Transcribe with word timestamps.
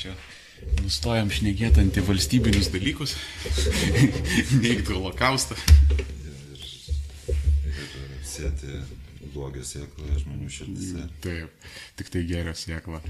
čia 0.00 0.14
nustojam 0.82 1.30
šnekėti 1.32 1.82
antivalstybinius 1.84 2.70
dalykus, 2.72 3.16
neigti 4.62 4.92
holokaustą. 4.92 5.56
Ir, 5.96 6.64
ir 7.70 8.16
sėti 8.28 8.80
blogio 9.34 9.64
sėklą 9.66 10.18
žmonių 10.24 10.50
širdise. 10.52 11.06
Taip, 11.24 11.68
tik 11.98 12.12
tai 12.12 12.24
gerio 12.28 12.54
sėkla. 12.56 13.00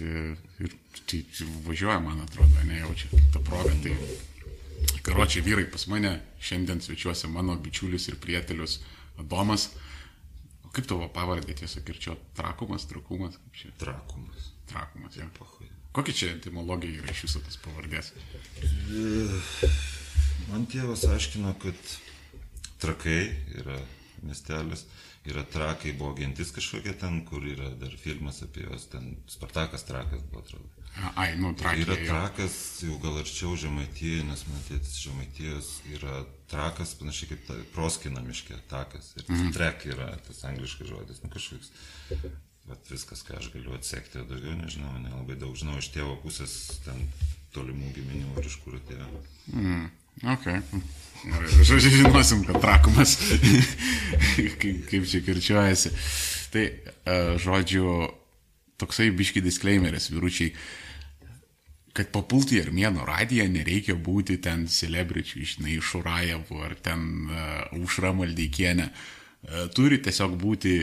Ir, 0.00 0.34
ir 0.64 0.76
tai 1.06 1.22
važiuoja, 1.68 2.00
man 2.02 2.24
atrodo, 2.24 2.64
nejaučia 2.68 3.10
tą 3.34 3.42
progą. 3.46 3.74
Tai, 3.84 3.94
karočiai 5.04 5.44
vyrai, 5.46 5.66
pas 5.70 5.86
mane 5.92 6.16
šiandien 6.42 6.82
svečiuosi 6.84 7.30
mano 7.32 7.56
bičiulis 7.60 8.08
ir 8.10 8.18
prietelius 8.20 8.80
Adomas. 9.20 9.70
O 10.66 10.72
kaip 10.74 10.88
tavo 10.90 11.06
pavardė 11.14 11.54
tiesiog 11.60 11.92
ir 11.92 12.02
čia 12.08 12.18
trakumas, 12.34 12.88
trakumas, 12.90 13.38
čia? 13.54 13.70
Trakumas. 13.78 14.50
Trakumas, 14.66 15.20
jo. 15.20 15.28
Pahui. 15.38 15.70
Kokia 15.94 16.14
čia 16.14 16.30
etimologija 16.34 17.02
yra 17.02 17.12
iš 17.14 17.22
viso 17.28 17.40
tas 17.46 17.56
pavardės? 17.62 18.10
Man 20.50 20.66
tėvas 20.70 21.04
aiškino, 21.06 21.52
kad 21.62 21.90
trakai 22.82 23.20
yra 23.60 23.76
miestelis, 24.24 24.82
yra 25.30 25.44
trakai, 25.52 25.92
buvo 25.96 26.16
gentis 26.18 26.50
kažkokia 26.56 26.96
ten, 26.98 27.20
kur 27.28 27.44
yra 27.46 27.70
dar 27.78 27.94
filmas 28.00 28.42
apie 28.42 28.66
juos, 28.66 28.88
ten 28.90 29.14
Spartakas 29.30 29.86
trakas 29.86 30.24
buvo, 30.32 30.42
atrodo. 30.42 30.84
Ai, 31.14 31.36
nu, 31.38 31.50
Yra 31.50 31.58
trakija. 31.62 31.94
jo. 31.98 32.06
trakas, 32.10 32.56
jau 32.82 32.98
gal 33.02 33.20
arčiau 33.22 33.54
žemaitijai, 33.58 34.26
nes 34.28 34.44
man 34.46 34.66
tėtis 34.68 34.98
žemaitijos 35.02 35.70
yra 35.94 36.20
trakas, 36.50 36.94
panašiai 36.98 37.32
kaip 37.32 37.46
ta, 37.48 37.56
proskina 37.74 38.22
miške, 38.22 38.58
takas. 38.70 39.12
Ir 39.18 39.26
mm. 39.28 39.54
trek 39.56 39.86
yra 39.90 40.10
tas 40.26 40.42
angliškas 40.50 40.90
žodis, 40.90 41.22
nu 41.24 41.30
kažkoks. 41.34 41.72
Vat 42.64 42.88
viskas, 42.88 43.20
ką 43.26 43.36
aš 43.36 43.50
galiu 43.52 43.74
atsekti, 43.76 44.22
daugiau 44.24 44.54
nežinau, 44.56 44.94
nelabai 45.02 45.36
daug 45.36 45.52
žinau 45.58 45.76
iš 45.80 45.90
tėvo 45.92 46.14
pusės 46.22 46.54
ten 46.84 47.02
tolimų 47.52 47.90
giminių 47.92 48.38
ir 48.40 48.48
iš 48.48 48.56
kur 48.64 48.78
atėjo. 48.78 49.08
Mm, 49.52 49.82
ok. 50.32 50.46
Gerai, 51.24 51.50
žodžiu, 51.68 51.92
žinosim, 51.98 52.46
kad 52.48 52.62
trakumas, 52.64 53.18
kaip, 54.62 54.80
kaip 54.88 55.10
čia 55.10 55.20
kirčiuojasi. 55.26 55.92
Tai, 56.54 56.64
e, 56.64 57.18
žodžiu, 57.44 57.84
toksai 58.80 59.10
biški 59.12 59.44
disclaimeris, 59.44 60.08
vyručiai, 60.14 60.54
kad 61.94 62.10
papulti 62.14 62.56
į 62.58 62.64
Armėno 62.64 63.04
radiją 63.06 63.44
nereikia 63.52 63.94
būti 63.94 64.40
ten 64.42 64.64
celebričių, 64.72 65.44
žinai, 65.52 65.76
iš 65.78 65.92
Urajevų 66.00 66.64
ar 66.66 66.74
ten 66.82 67.04
uh, 67.28 67.76
Užra 67.78 68.10
Maldeikienė. 68.16 68.88
Uh, 68.88 69.68
turi 69.76 70.00
tiesiog 70.02 70.34
būti 70.40 70.74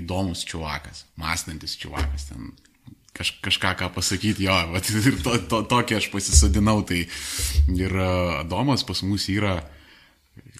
įdomus 0.00 0.44
čiuvakas, 0.48 1.04
mąstantis 1.20 1.76
čiuvakas, 1.80 2.28
ten 2.30 2.52
kaž, 3.14 3.34
kažką 3.44 3.74
ką 3.78 3.90
pasakyti, 3.94 4.48
jo, 4.48 4.56
vat, 4.74 4.90
ir 5.10 5.20
to, 5.22 5.38
to, 5.50 5.62
tokį 5.70 6.00
aš 6.00 6.10
pasisodinau, 6.12 6.82
tai 6.86 7.04
ir 7.76 7.94
uh, 7.94 8.40
Adomas 8.42 8.84
pas 8.86 9.04
mus 9.06 9.28
yra, 9.32 9.60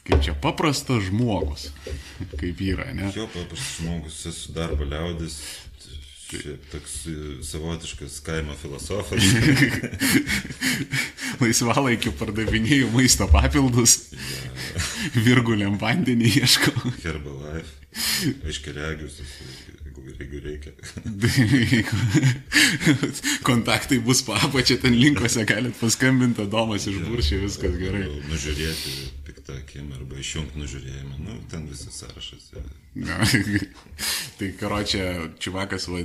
kaip 0.07 0.23
čia, 0.25 0.37
paprastas 0.39 1.09
žmogus, 1.11 1.71
kaip 2.41 2.63
yra, 2.63 2.91
ne? 2.95 3.11
Jo 3.17 3.29
paprastas 3.33 3.79
žmogus, 3.81 4.23
esu 4.31 4.55
darbo 4.57 4.87
liaudis, 4.89 5.43
toks 6.73 6.95
e, 7.07 7.15
savotiškas 7.47 8.17
kaimo 8.27 8.57
filosofas. 8.59 9.23
Laisvalaikiu 11.43 12.15
pardavinėjau 12.19 12.91
maisto 12.95 13.29
papildus, 13.31 13.99
virguliam 15.15 15.79
vandenį 15.79 16.33
ieškau. 16.41 16.95
Herbalife. 17.05 17.84
Aiškiaregius, 18.49 19.21
jeigu, 19.85 20.07
jeigu 20.19 20.41
reikia. 20.45 20.73
Kontaktai 23.49 23.99
bus 24.05 24.23
papačia, 24.27 24.79
ten 24.83 24.97
linkose 24.99 25.45
galite 25.49 25.79
paskambinti, 25.81 26.47
Domas 26.51 26.89
iš 26.91 26.99
buršė, 27.07 27.43
viskas 27.45 27.77
gerai. 27.81 28.07
Nužiūrėti 28.31 28.95
piktą 29.27 29.59
akim 29.61 29.91
arba 29.95 30.19
išjungti 30.21 30.59
nužiūrėjimą. 30.61 31.19
Nu, 31.25 31.39
ten 31.51 31.67
visas 31.69 32.01
sąrašas. 32.03 32.51
Na, 32.95 33.19
tai 34.39 34.53
karočią, 34.61 35.05
čivakas, 35.43 35.89
va, 35.93 36.03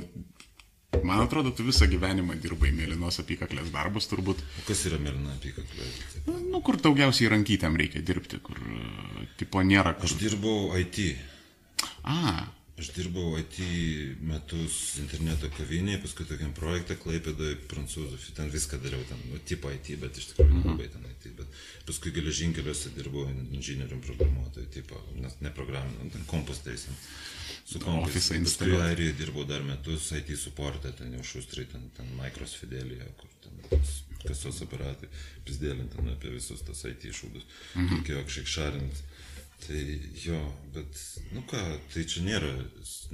man 1.06 1.24
atrodo, 1.24 1.52
tu 1.54 1.64
visą 1.64 1.88
gyvenimą 1.90 2.36
dirbai 2.42 2.72
mėlynos 2.76 3.20
apykaklės 3.22 3.72
darbus 3.72 4.08
turbūt. 4.10 4.42
O 4.60 4.66
kas 4.68 4.84
yra 4.90 5.00
mėlyna 5.00 5.34
apykaklė? 5.38 5.90
Nu, 6.50 6.60
kur 6.66 6.76
daugiausiai 6.82 7.30
rankytėm 7.32 7.78
reikia 7.80 8.02
dirbti, 8.04 8.40
kur, 8.44 8.60
tipo, 9.40 9.62
nėra 9.64 9.96
Aš 9.96 10.16
kur. 10.16 10.20
dirbau 10.20 10.58
IT. 10.78 11.00
A, 12.04 12.46
Aš 12.80 12.94
dirbau 12.96 13.34
IT 13.36 13.58
metus 14.24 14.76
interneto 15.02 15.50
kavinėje, 15.52 15.98
paskui 16.00 16.24
tokiam 16.24 16.54
projektą 16.56 16.94
Klaipėdoje, 16.96 17.58
prancūzų, 17.68 18.16
ten 18.38 18.48
viską 18.48 18.78
dariau, 18.80 19.02
ten, 19.04 19.18
nu, 19.28 19.36
tipo 19.44 19.68
IT, 19.68 19.90
bet 20.00 20.16
iš 20.16 20.30
tikrųjų 20.30 20.54
Mhm. 20.62 20.70
labai 20.70 20.86
ten 20.88 21.04
IT, 21.10 21.26
bet 21.36 21.58
paskui 21.84 22.10
geležinkeliuose 22.16 22.94
dirbau 22.96 23.26
inžinierium 23.52 24.00
programuotoju, 24.00 24.70
tipo, 24.72 24.96
nes 25.20 25.36
ne 25.44 25.50
programinam, 25.50 26.08
ten 26.10 26.24
kompus 26.24 26.62
teisim. 26.64 26.96
Su. 27.66 27.78
Office 27.84 28.32
Paskui. 28.40 28.72
Airijoje 28.80 29.12
dirbau 29.18 29.44
dar 29.44 29.60
metus 29.62 30.08
IT 30.16 30.32
supportą, 30.40 30.92
ten 30.96 31.12
jau 31.12 31.22
šustrai, 31.22 31.66
ten, 31.68 31.90
ten 31.96 32.06
Micros 32.16 32.56
Fidelija, 32.56 33.04
kur 33.20 33.28
ten 33.44 33.60
kasos 34.24 34.62
aparatai, 34.64 35.08
pizdėlint 35.44 35.92
ten 35.94 36.08
apie 36.08 36.32
visus 36.32 36.64
tas 36.64 36.80
IT 36.88 37.12
šūdus. 37.12 37.44
Mhm. 37.76 37.92
Reikėjo 38.00 38.24
kažkiek 38.24 38.46
šarint. 38.56 39.04
Tai 39.60 40.00
jo, 40.24 40.38
bet, 40.74 41.00
nu 41.34 41.42
ką, 41.48 41.60
tai 41.92 42.04
čia 42.08 42.22
nėra 42.24 42.48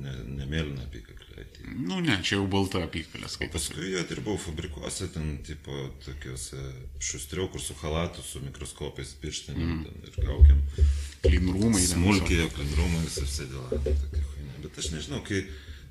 ne, 0.00 0.12
nemėlyna 0.38 0.86
apykaklė. 0.86 1.26
IT. 1.42 1.58
nu 1.88 1.98
ne, 2.00 2.14
čia 2.24 2.38
jau 2.38 2.46
balta 2.48 2.80
apykalė 2.86 3.28
skaitas. 3.28 3.66
Paskui 3.68 3.90
jo 3.92 4.04
dirbau 4.08 4.38
fabrikuose, 4.40 5.08
ten, 5.12 5.34
tipo, 5.44 5.74
tokiuose 6.06 6.60
šustriau, 7.02 7.50
kur 7.52 7.60
su 7.60 7.76
halatu, 7.82 8.24
su 8.24 8.40
mikroskopais, 8.44 9.12
pirštinėm 9.20 9.74
mm. 9.74 10.08
ir 10.08 10.18
kaukiam. 10.22 10.62
Ten 11.26 11.52
Smulkiai, 11.90 12.48
klinrumai, 12.54 13.02
visą 13.04 13.26
sėdėlą. 13.28 13.82
Bet 14.64 14.80
aš 14.80 14.92
nežinau, 14.94 15.20
kai 15.26 15.42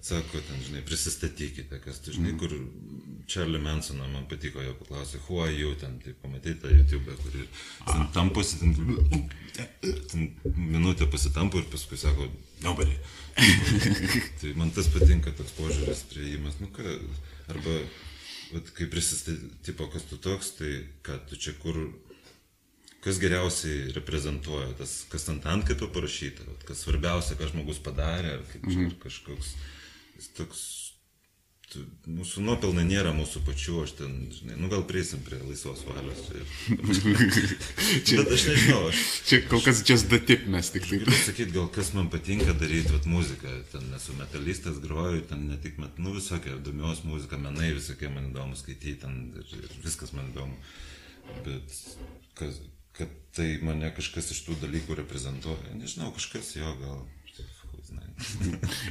sako, 0.06 0.42
ten, 0.48 0.62
žinai, 0.66 0.84
prisistatykite, 0.88 1.82
kas 1.84 2.02
tu, 2.06 2.14
žinai, 2.16 2.36
kur 2.40 2.54
Charlie 3.28 3.62
Mansoną 3.62 4.08
man 4.14 4.28
patiko, 4.30 4.62
jo 4.62 4.76
paklausė, 4.80 5.22
are 5.42 5.54
you, 5.54 5.74
ten, 5.82 6.00
tai 6.04 6.14
pamatai 6.22 6.56
tą 6.62 6.70
YouTube, 6.74 7.16
kuri 7.24 7.48
ten 7.86 8.08
tamposi, 8.14 8.60
ten, 8.62 8.76
ten 8.78 9.30
minutę 10.56 11.08
pasitampo 11.12 11.60
ir 11.62 11.70
paskui 11.72 11.98
sako, 11.98 12.28
nobody. 12.64 12.98
tai 14.42 14.54
man 14.56 14.72
tas 14.76 14.88
patinka, 14.92 15.34
toks 15.36 15.56
požiūris, 15.58 16.06
prieimas, 16.12 16.58
nu 16.62 16.70
ką, 16.76 16.98
arba, 17.52 17.78
vat, 18.54 18.72
kai 18.78 18.88
prisistatyti, 18.92 19.76
kas 19.76 20.08
tu 20.10 20.20
toks, 20.22 20.56
tai 20.60 20.74
ką 21.06 21.20
tu 21.30 21.40
čia 21.40 21.56
kur 21.60 21.80
kas 23.06 23.20
geriausiai 23.22 23.92
reprezentuoja, 23.94 24.72
tas, 24.80 25.04
kas 25.12 25.28
ant 25.30 25.46
antkapio 25.46 25.92
parašyta, 25.94 26.48
vat 26.48 26.64
kas 26.66 26.82
svarbiausia, 26.82 27.38
ką 27.38 27.52
žmogus 27.52 27.78
padarė, 27.86 28.40
ar 28.40 28.46
kaip 28.50 28.66
čia 28.72 28.88
kažkoks, 29.04 29.52
jis 30.16 30.30
toks, 30.40 30.64
tu, 30.64 30.84
mūsų 32.09 32.44
nuopelnai 32.46 32.84
nėra 32.88 33.12
mūsų 33.16 33.41
pačių, 33.47 33.75
aš 33.84 33.94
ten, 34.00 34.13
žinai, 34.34 34.58
nu 34.62 34.69
gal 34.72 34.84
prieisim 34.88 35.22
prie 35.25 35.40
laisvos 35.44 35.81
valios. 35.88 36.22
Ir, 36.36 36.46
bet 38.19 38.34
aš 38.38 38.46
nežinau, 38.50 38.81
aš 38.90 39.02
Čia 39.30 39.41
kol 39.50 39.63
kas 39.66 39.81
just 39.88 40.09
the 40.14 40.19
tip 40.19 40.46
mes 40.52 40.69
tik 40.74 40.88
tai. 40.88 41.00
galiu 41.03 41.18
sakyti, 41.19 41.56
gal 41.56 41.68
kas 41.75 41.91
man 41.97 42.12
patinka 42.14 42.56
daryti, 42.58 42.94
vat 42.94 43.09
muziką, 43.09 43.56
ten 43.74 43.90
esu 43.97 44.16
metalistas, 44.19 44.80
groju, 44.84 45.25
ten 45.31 45.47
ne 45.50 45.59
tik, 45.62 45.80
met, 45.81 45.97
nu 46.02 46.16
visokia, 46.16 46.58
domios 46.66 47.03
muzika, 47.08 47.40
menai 47.41 47.74
visokie 47.75 48.12
man 48.14 48.31
įdomu 48.31 48.58
skaityti, 48.59 49.00
ten 49.03 49.19
ir, 49.41 49.52
ir 49.59 49.75
viskas 49.85 50.16
man 50.18 50.31
įdomu. 50.34 50.58
Bet 51.46 51.78
kas, 52.38 52.62
kad 52.96 53.12
tai 53.35 53.56
mane 53.66 53.90
kažkas 53.96 54.31
iš 54.35 54.46
tų 54.47 54.59
dalykų 54.62 54.97
reprezentuoja, 55.02 55.75
nežinau, 55.80 56.14
kažkas 56.16 56.56
jo 56.59 56.72
gal. 56.81 57.03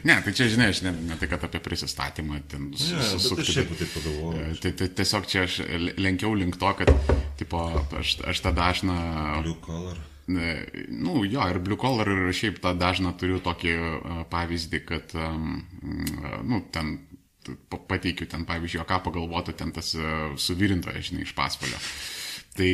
Ne, 0.05 0.19
tai 0.21 0.33
čia, 0.37 0.47
žinai, 0.53 0.69
aš 0.75 0.83
ne, 0.85 0.93
ne 1.09 1.17
tai, 1.21 1.29
kad 1.31 1.45
apie 1.47 1.61
prisistatymą 1.65 2.43
ten 2.51 2.67
bet 2.75 2.83
susukti, 3.09 3.47
šiaip 3.57 3.71
taip 3.79 3.95
pagalvojau. 3.97 4.43
E, 4.51 4.57
Tai, 4.61 4.73
tai 4.81 4.89
tiesiog 5.01 5.29
čia 5.31 5.47
aš 5.49 5.61
lenkiau 5.97 6.35
link 6.37 6.59
to, 6.61 6.73
kad, 6.79 6.93
tipo, 7.41 7.63
aš, 8.01 8.19
aš 8.29 8.43
tą 8.45 8.53
dažną, 8.57 8.99
Blue 9.47 9.57
collar. 9.65 9.97
e, 10.29 10.53
nu, 10.93 11.25
jo, 11.25 11.47
ir 11.51 11.59
blue 11.65 11.81
collar, 11.81 12.09
ir 12.13 12.37
šiaip 12.37 12.61
tą 12.65 12.75
dažną 12.79 13.15
turiu 13.21 13.41
tokį 13.45 13.73
e, 13.81 14.21
pavyzdį, 14.33 14.83
kad, 14.93 15.17
nu, 16.45 16.61
ten 16.73 16.99
pateikiu 17.69 18.27
ten, 18.31 18.45
pavyzdžiui, 18.49 18.81
o 18.85 18.87
ką 18.89 19.01
pagalvotų 19.05 19.57
ten 19.59 19.73
tas 19.77 19.95
e, 19.97 20.13
suvirintojas, 20.41 21.11
žinai, 21.11 21.25
iš 21.27 21.35
pasvalio. 21.37 21.81
Tai 22.55 22.71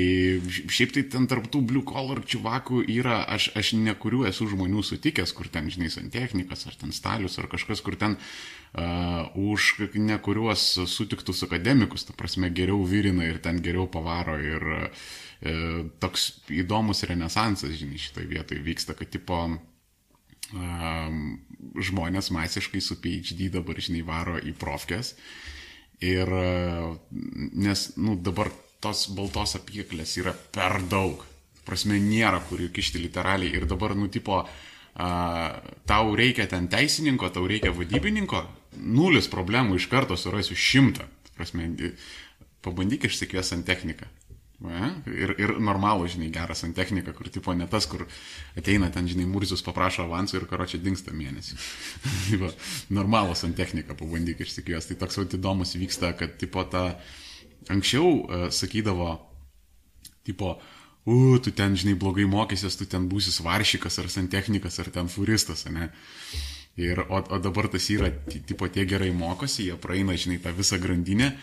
šiaip 0.69 0.91
tai 0.93 1.03
ten 1.09 1.25
tarptų 1.25 1.63
blue 1.65 1.85
collar 1.89 2.21
čivakų 2.29 2.83
yra, 2.93 3.23
aš, 3.33 3.49
aš 3.57 3.73
nekuriu 3.81 4.27
esu 4.29 4.45
žmonių 4.51 4.83
sutikęs, 4.85 5.33
kur 5.37 5.49
ten, 5.49 5.71
žinai, 5.73 5.89
santechnikas, 5.93 6.67
ar 6.69 6.77
ten 6.83 6.93
stalius, 6.93 7.39
ar 7.41 7.49
kažkas, 7.49 7.81
kur 7.81 7.97
ten 7.97 8.19
uh, 8.21 9.31
už 9.41 9.89
nekuriuos 9.97 10.67
sutiktus 10.85 11.41
akademikus, 11.47 12.05
ta 12.05 12.13
prasme, 12.17 12.53
geriau 12.53 12.85
virina 12.85 13.25
ir 13.25 13.41
ten 13.41 13.63
geriau 13.65 13.89
pavaro 13.89 14.37
ir 14.37 14.69
uh, 14.69 15.09
toks 16.05 16.29
įdomus 16.53 17.01
renesansas, 17.09 17.73
žinai, 17.81 17.97
šitoje 18.05 18.29
vietoje 18.29 18.61
vyksta, 18.67 18.93
kad 18.99 19.09
tipo 19.09 19.47
um, 19.49 21.25
žmonės 21.81 22.29
masiškai 22.37 22.85
su 22.85 23.01
PhD 23.01 23.49
dabar, 23.57 23.81
žinai, 23.81 24.05
varo 24.05 24.37
į 24.37 24.53
profkės 24.61 25.15
Ir 26.01 26.33
e, 26.33 26.97
nes, 27.61 27.81
nu, 28.01 28.17
dabar 28.17 28.49
tos 28.85 29.07
baltos 29.17 29.57
apyklės 29.59 30.17
yra 30.21 30.35
per 30.55 30.81
daug. 30.91 31.25
Prasme, 31.67 32.01
nėra 32.03 32.41
kur 32.49 32.63
jų 32.63 32.71
kišti 32.75 33.03
literaliai. 33.03 33.53
Ir 33.57 33.67
dabar, 33.71 33.95
nu, 33.95 34.09
tipo, 34.13 34.41
a, 34.41 35.11
tau 35.87 36.15
reikia 36.19 36.49
ten 36.51 36.71
teisininko, 36.73 37.31
tau 37.35 37.45
reikia 37.51 37.75
vadybininko, 37.77 38.43
nulis 38.81 39.29
problemų 39.31 39.77
iš 39.79 39.91
karto 39.93 40.17
surasiu 40.19 40.57
šimtą. 40.59 41.07
Prasme, 41.37 41.69
pabandyk 42.65 43.07
išsikvies 43.09 43.55
ant 43.57 43.69
techniką. 43.69 44.09
Va, 44.61 44.91
ir, 45.09 45.31
ir 45.41 45.55
normalų, 45.57 46.05
žinai, 46.13 46.27
gerą 46.35 46.53
santechniką, 46.57 47.15
kur 47.17 47.31
tipo 47.33 47.55
ne 47.57 47.65
tas, 47.71 47.87
kur 47.89 48.03
ateina 48.61 48.91
ten, 48.93 49.07
žinai, 49.09 49.25
murzius 49.25 49.65
paprašo 49.65 50.05
avansų 50.05 50.37
ir 50.37 50.45
karočią 50.51 50.83
dinksta 50.85 51.15
mėnesį. 51.17 51.57
va, 52.43 52.51
normalų 52.93 53.39
santechniką 53.41 53.97
pabandyk 53.97 54.43
išsikvies. 54.45 54.91
Tai 54.91 54.99
toks 55.01 55.17
vat 55.23 55.37
įdomus 55.39 55.73
vyksta, 55.81 56.13
kad 56.19 56.37
tipo 56.43 56.67
ta 56.69 56.85
anksčiau 57.71 58.11
uh, 58.11 58.47
sakydavo, 58.55 59.15
tipo, 60.27 60.57
u, 61.07 61.39
tu 61.43 61.55
ten, 61.57 61.77
žinai, 61.79 61.97
blogai 61.99 62.27
mokysies, 62.31 62.77
tu 62.79 62.89
ten 62.91 63.09
būsi 63.11 63.33
svaršikas 63.35 64.01
ar 64.03 64.11
santechnikas 64.13 64.81
ar 64.83 64.91
ten 64.95 65.09
furistas, 65.09 65.67
ne? 65.71 65.91
Ir, 66.81 67.03
o, 67.09 67.19
o 67.19 67.39
dabar 67.43 67.69
tas 67.69 67.89
yra, 67.93 68.09
tipo, 68.31 68.69
tie 68.73 68.87
gerai 68.89 69.11
mokosi, 69.13 69.69
jie 69.69 69.77
praeina, 69.81 70.15
žinai, 70.17 70.39
tą 70.43 70.55
visą 70.57 70.79
grandinę 70.81 71.35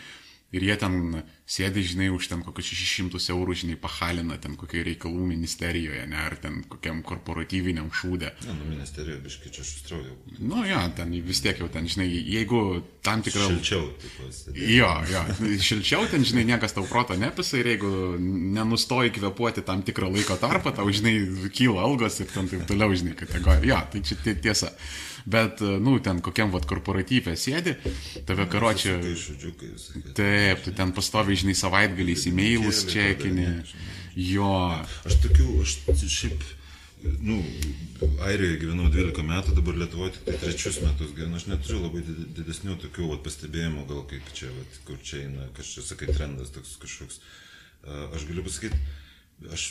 ir 0.56 0.64
jie 0.64 0.76
ten 0.80 1.24
sėdi, 1.48 1.82
žinai, 1.84 2.08
už 2.12 2.28
ten 2.32 2.40
kokius 2.44 2.70
600 2.72 3.20
eurų, 3.34 3.56
žinai, 3.62 3.76
pahalina 3.80 4.38
ten 4.40 4.56
kokiai 4.60 4.84
reikalų 4.88 5.26
ministerijoje, 5.28 6.06
ne, 6.08 6.16
ar 6.20 6.36
ten 6.40 6.62
kokiam 6.72 7.02
korporatyviniam 7.08 7.90
šūdė. 7.92 8.30
Ne, 8.48 8.56
nu, 8.56 8.68
ministerijoje 8.72 9.20
biškai 9.26 9.52
čia 9.58 9.66
šustraujau. 9.68 10.16
Nu, 10.40 10.62
jo, 10.68 10.80
ten 10.96 11.12
vis 11.28 11.42
tiek 11.44 11.60
jau 11.60 11.68
ten, 11.72 11.88
žinai, 11.92 12.08
jeigu 12.12 12.62
tam 13.04 13.24
tikrą... 13.26 13.48
Šilčiau, 13.52 13.90
sėdėti. 14.32 14.70
Jo, 14.78 14.92
jo, 15.12 15.24
šilčiau 15.68 16.08
ten, 16.12 16.24
žinai, 16.28 16.46
niekas 16.54 16.76
tau 16.76 16.88
proto 16.88 17.16
nepisa 17.20 17.60
ir 17.60 17.74
jeigu 17.74 17.92
nenustoji 18.56 19.12
kvepuoti 19.20 19.66
tam 19.68 19.84
tikrą 19.88 20.12
laiko 20.16 20.40
tarpą, 20.40 20.72
tau, 20.80 20.88
žinai, 20.92 21.18
kyla 21.56 21.84
algos 21.88 22.20
ir 22.24 22.32
ten 22.32 22.48
taip 22.52 22.64
toliau, 22.72 22.96
žinai, 22.96 23.16
kategorija. 23.20 23.68
Jo, 23.68 23.84
tai 23.92 24.04
čia 24.08 24.20
tie- 24.24 24.36
tiesa. 24.48 24.72
Bet, 25.28 25.60
nu, 25.84 25.98
ten 26.00 26.22
kokiam 26.24 26.54
vat 26.54 26.64
korporatyvė 26.70 27.34
sėdi, 27.36 27.74
tave 28.30 28.46
karočią... 28.48 28.94
Šudžiukai, 29.20 29.74
sakė. 29.76 30.14
Taip, 30.16 30.62
tu 30.64 30.72
ten 30.78 30.94
pastovi, 30.96 31.36
žinai, 31.42 31.56
savaitgaliais 31.60 32.24
e-mailus 32.30 32.86
čekinį. 32.88 33.48
Jo, 34.16 34.54
Aš 35.06 35.18
tokių, 35.26 35.48
aš 35.66 35.74
šiaip, 36.16 36.46
nu, 37.28 37.42
Airijoje 38.30 38.62
gyvenau 38.64 38.88
12 38.94 39.26
metų, 39.28 39.58
dabar 39.60 39.78
Lietuvoje 39.84 40.16
tik 40.16 40.24
tai 40.30 40.38
trečius 40.46 40.80
metus 40.86 41.12
gyvenu. 41.18 41.36
Aš 41.42 41.50
neturiu 41.52 41.84
labai 41.84 42.06
did- 42.08 42.24
didesnių 42.40 42.78
tokių 42.86 43.12
vat, 43.12 43.22
pastebėjimų, 43.28 43.84
gal 43.92 44.06
kaip 44.10 44.32
čia, 44.38 44.48
vat, 44.56 44.80
kur 44.88 44.98
čia 45.04 45.26
eina, 45.26 45.50
kas 45.58 45.74
čia, 45.76 45.84
sakai, 45.92 46.08
trendas 46.16 46.56
toks 46.56 46.78
kažkoks. 46.82 47.20
A, 47.84 48.08
Aš 48.16 48.26
galiu 48.32 48.48
pasakyti, 48.48 48.80
aš 49.54 49.68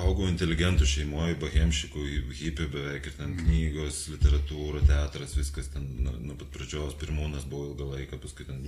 augau 0.00 0.26
inteligentų 0.28 0.86
šeimoje, 0.88 1.36
bahemšikų, 1.40 2.04
hipių 2.38 2.66
beveik 2.72 3.08
ir 3.08 3.14
ten 3.18 3.34
knygos, 3.38 4.00
literatūra, 4.12 4.82
teatras, 4.88 5.36
viskas 5.38 5.70
ten 5.72 5.86
nuo, 6.02 6.14
nuo 6.18 6.36
pat 6.40 6.50
pradžios, 6.56 6.96
pirmūnas 7.00 7.46
buvo 7.50 7.70
ilgą 7.70 7.88
laiką, 7.92 8.18
paskui 8.22 8.46
ten... 8.48 8.60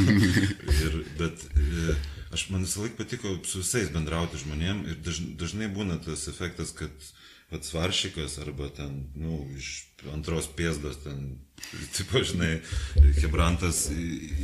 ir, 0.86 0.98
bet 1.20 1.46
e, 1.54 1.96
aš 2.34 2.48
man 2.50 2.66
visą 2.66 2.84
laiką 2.84 2.98
patiko 2.98 3.36
su 3.46 3.62
visais 3.62 3.92
bendrauti 3.94 4.42
žmonėm 4.42 4.84
ir 4.90 5.00
daž, 5.06 5.22
dažnai 5.40 5.70
būna 5.72 6.00
tas 6.04 6.26
efektas, 6.32 6.74
kad 6.76 7.10
pats 7.50 7.72
varšikas 7.74 8.38
arba 8.38 8.68
ten, 8.74 9.06
nu, 9.18 9.40
iš 9.58 9.70
antros 10.14 10.46
pėsdos 10.56 11.00
ten, 11.02 11.32
tipo, 11.96 12.22
žinai, 12.24 12.60
Hebrantas, 13.20 13.88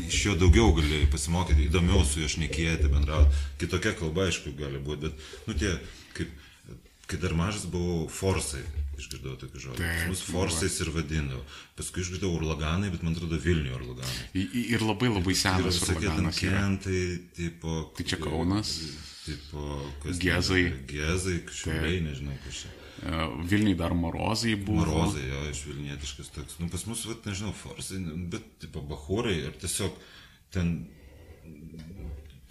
iš 0.07 0.23
jo 0.27 0.35
daugiau 0.41 0.73
gali 0.77 1.05
pasimokyti, 1.13 1.69
įdomiau 1.71 2.03
su 2.05 2.25
juo 2.25 2.33
šnekėti, 2.35 2.91
bendrauti. 2.93 3.45
Kitokia 3.63 3.95
kalba, 3.99 4.27
aišku, 4.27 4.57
gali 4.59 4.83
būti, 4.83 5.07
bet, 5.07 5.29
nu, 5.47 5.55
tie, 5.59 5.77
kaip, 6.19 6.35
kai 7.07 7.21
dar 7.23 7.37
mažas 7.39 7.69
buvau, 7.71 8.09
forsai, 8.11 8.65
išgirdau 8.99 9.37
tokį 9.39 9.63
žodį. 9.63 9.81
Taip, 9.81 10.07
Mus 10.11 10.23
forsais 10.27 10.79
ir 10.83 10.91
vadindavo. 10.95 11.43
Paskui 11.79 12.03
išgirdau 12.03 12.33
urlaganai, 12.41 12.91
bet 12.91 13.05
man 13.07 13.15
atrodo 13.15 13.39
Vilnių 13.41 13.75
urlaganai. 13.77 14.47
Ir 14.67 14.83
labai 14.83 15.13
labai 15.13 15.37
senas 15.39 15.79
yra. 15.85 16.33
kentai, 16.35 17.03
tipo... 17.37 17.85
Tai 17.97 18.09
čia 18.09 18.19
Kaunas? 18.19 18.73
Tipo, 19.27 19.79
kas 20.03 20.19
Gezai. 20.23 20.65
Gezai, 20.91 21.41
šiauliai, 21.51 22.01
nežinau. 22.07 22.35
E, 22.35 22.75
Vilniui 23.51 23.77
dar 23.77 23.93
morozai 23.95 24.55
buvo. 24.57 24.85
Marozai, 24.87 25.27
jo, 25.29 25.43
iš 25.51 25.65
Vilnietiškas 25.69 26.33
toks. 26.35 26.59
Nu, 26.63 26.71
pas 26.73 26.87
mus, 26.89 27.05
vat, 27.11 27.27
nežinau, 27.29 27.53
forsai, 27.57 28.01
bet, 28.33 28.47
tipo, 28.65 28.81
bahūrai, 28.89 29.37
ar 29.51 29.59
tiesiog 29.61 29.99
ten 30.55 30.73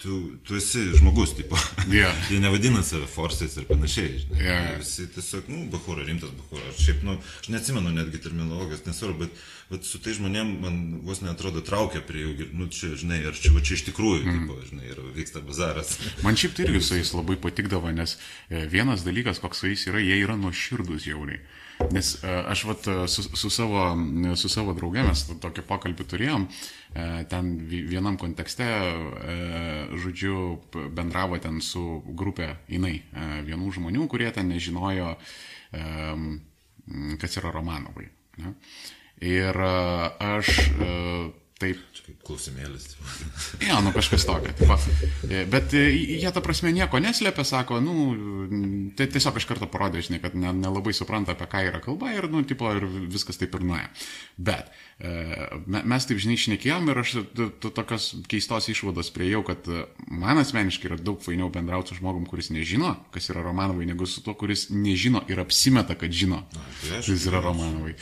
tu, 0.05 0.37
tu 0.43 0.55
esi 0.55 0.83
žmogus, 0.93 1.33
tipo. 1.35 1.57
Jo. 1.89 2.11
Jie 2.29 2.39
nevadina 2.39 2.83
save 2.85 3.07
forsais 3.09 3.57
ir 3.57 3.65
panašiai, 3.69 4.19
žinai. 4.21 4.39
Jo. 4.43 4.53
Jie 4.53 4.77
Visi 4.83 5.07
tiesiog, 5.15 5.49
nu, 5.49 5.63
bahūra, 5.73 6.05
rimtas 6.05 6.33
bahūra. 6.37 6.69
Aš 6.69 6.83
šiaip, 6.85 7.01
nu, 7.07 7.17
aš 7.41 7.49
neatsimenu 7.53 7.93
netgi 7.95 8.21
terminologijos, 8.21 8.85
nesvarbu, 8.85 9.25
bet, 9.25 9.41
bet 9.71 9.89
su 9.89 10.01
tai 10.05 10.13
žmonėm 10.17 10.53
man 10.61 10.79
vos 11.07 11.23
netrodo 11.25 11.65
traukia 11.65 12.03
prie 12.05 12.21
jų, 12.27 12.49
nu, 12.53 12.69
čia, 12.69 12.93
žinai, 13.01 13.23
ar 13.31 13.37
čia, 13.39 13.55
va, 13.55 13.65
čia 13.65 13.79
iš 13.79 13.87
tikrųjų, 13.89 14.21
mm. 14.21 14.39
tipo, 14.43 14.59
žinai, 14.69 14.89
ir 14.93 15.03
vyksta 15.17 15.41
bazaras. 15.45 15.97
Man 16.25 16.37
šiaip 16.37 16.53
tai 16.57 16.69
irgi 16.69 16.83
su 16.85 16.99
jais 16.99 17.15
labai 17.17 17.39
patikdavo, 17.41 17.89
nes 17.95 18.17
e, 18.49 18.67
vienas 18.69 19.05
dalykas, 19.07 19.41
koks 19.41 19.63
su 19.63 19.73
jais 19.73 19.89
yra, 19.89 20.03
jie 20.05 20.21
yra 20.21 20.37
nuoširdus 20.37 21.09
jauniai. 21.09 21.41
Nes 21.91 22.23
e, 22.23 22.27
aš 22.47 22.63
vat, 22.69 22.87
e, 22.87 23.07
su, 23.11 23.23
su, 23.35 23.49
savo, 23.51 23.81
su 24.39 24.49
savo 24.49 24.73
draugė 24.77 25.03
mes 25.07 25.25
to- 25.27 25.35
tokį 25.43 25.63
pokalbį 25.67 26.05
turėjom, 26.07 26.45
e, 26.95 27.07
ten 27.29 27.49
vi- 27.67 27.83
vienam 27.89 28.15
kontekste, 28.17 28.67
žodžiu, 30.05 30.37
bendravo 30.95 31.39
ten 31.43 31.59
su 31.61 32.01
grupė 32.15 32.55
jinai, 32.71 33.01
vienų 33.47 33.73
žmonių, 33.79 34.07
kurie 34.07 34.31
ten 34.31 34.47
nežinojo, 34.49 35.15
kas 37.19 37.37
yra 37.41 37.51
Romanovai. 37.51 38.07
Ne? 38.37 38.53
Ir 39.25 39.57
aš 39.59 40.49
taip 41.61 41.79
Čia 41.95 42.03
kaip 42.09 42.23
klausimėlis. 42.27 42.85
Jo, 43.63 43.77
nu 43.85 43.93
kažkas 43.95 44.25
tokio. 44.27 44.51
Tipo. 44.59 44.75
E, 45.29 45.45
Bet 45.49 45.71
e, 45.77 45.85
jie 46.19 46.31
ta 46.35 46.41
prasme 46.43 46.73
nieko 46.75 46.99
neslėpia, 46.99 47.45
sako, 47.47 47.77
nu, 47.83 47.93
tai 48.99 49.07
tiesiog 49.13 49.37
iš 49.39 49.45
karto 49.47 49.69
parodė, 49.71 50.01
žinai, 50.03 50.19
kad 50.23 50.35
ne- 50.35 50.51
nelabai 50.57 50.91
supranta, 50.93 51.31
apie 51.31 51.47
ką 51.51 51.61
yra 51.69 51.79
kalba 51.83 52.11
ir, 52.11 52.27
nu, 52.33 52.43
tipo, 52.47 52.67
ir 52.75 52.83
viskas 53.13 53.39
taip 53.39 53.55
ir 53.55 53.63
nuėjo. 53.69 53.87
Bet 54.49 54.67
e, 54.99 55.13
me- 55.65 55.83
mes 55.87 56.07
taip, 56.09 56.19
žinai, 56.21 56.35
šnekėjom 56.43 56.91
ir 56.91 57.01
aš 57.05 57.13
tokios 57.63 58.09
keistos 58.31 58.67
išvados 58.75 59.13
priejau, 59.15 59.45
kad 59.47 59.63
man 60.11 60.41
asmeniškai 60.43 60.91
yra 60.91 60.99
daug 60.99 61.23
fainiau 61.23 61.47
bendrauti 61.55 61.93
su 61.95 62.01
žmogum, 62.01 62.27
kuris 62.29 62.51
nežino, 62.51 62.97
kas 63.15 63.31
yra 63.31 63.45
Romanovai, 63.47 63.87
negu 63.87 64.03
su 64.09 64.19
tuo, 64.27 64.35
kuris 64.35 64.67
nežino 64.75 65.23
ir 65.31 65.39
apsimeta, 65.45 65.95
kad 65.95 66.11
žino, 66.11 66.43
Tai 66.51 66.99
kas 66.99 67.25
yra 67.31 67.39
Romanovai. 67.47 67.95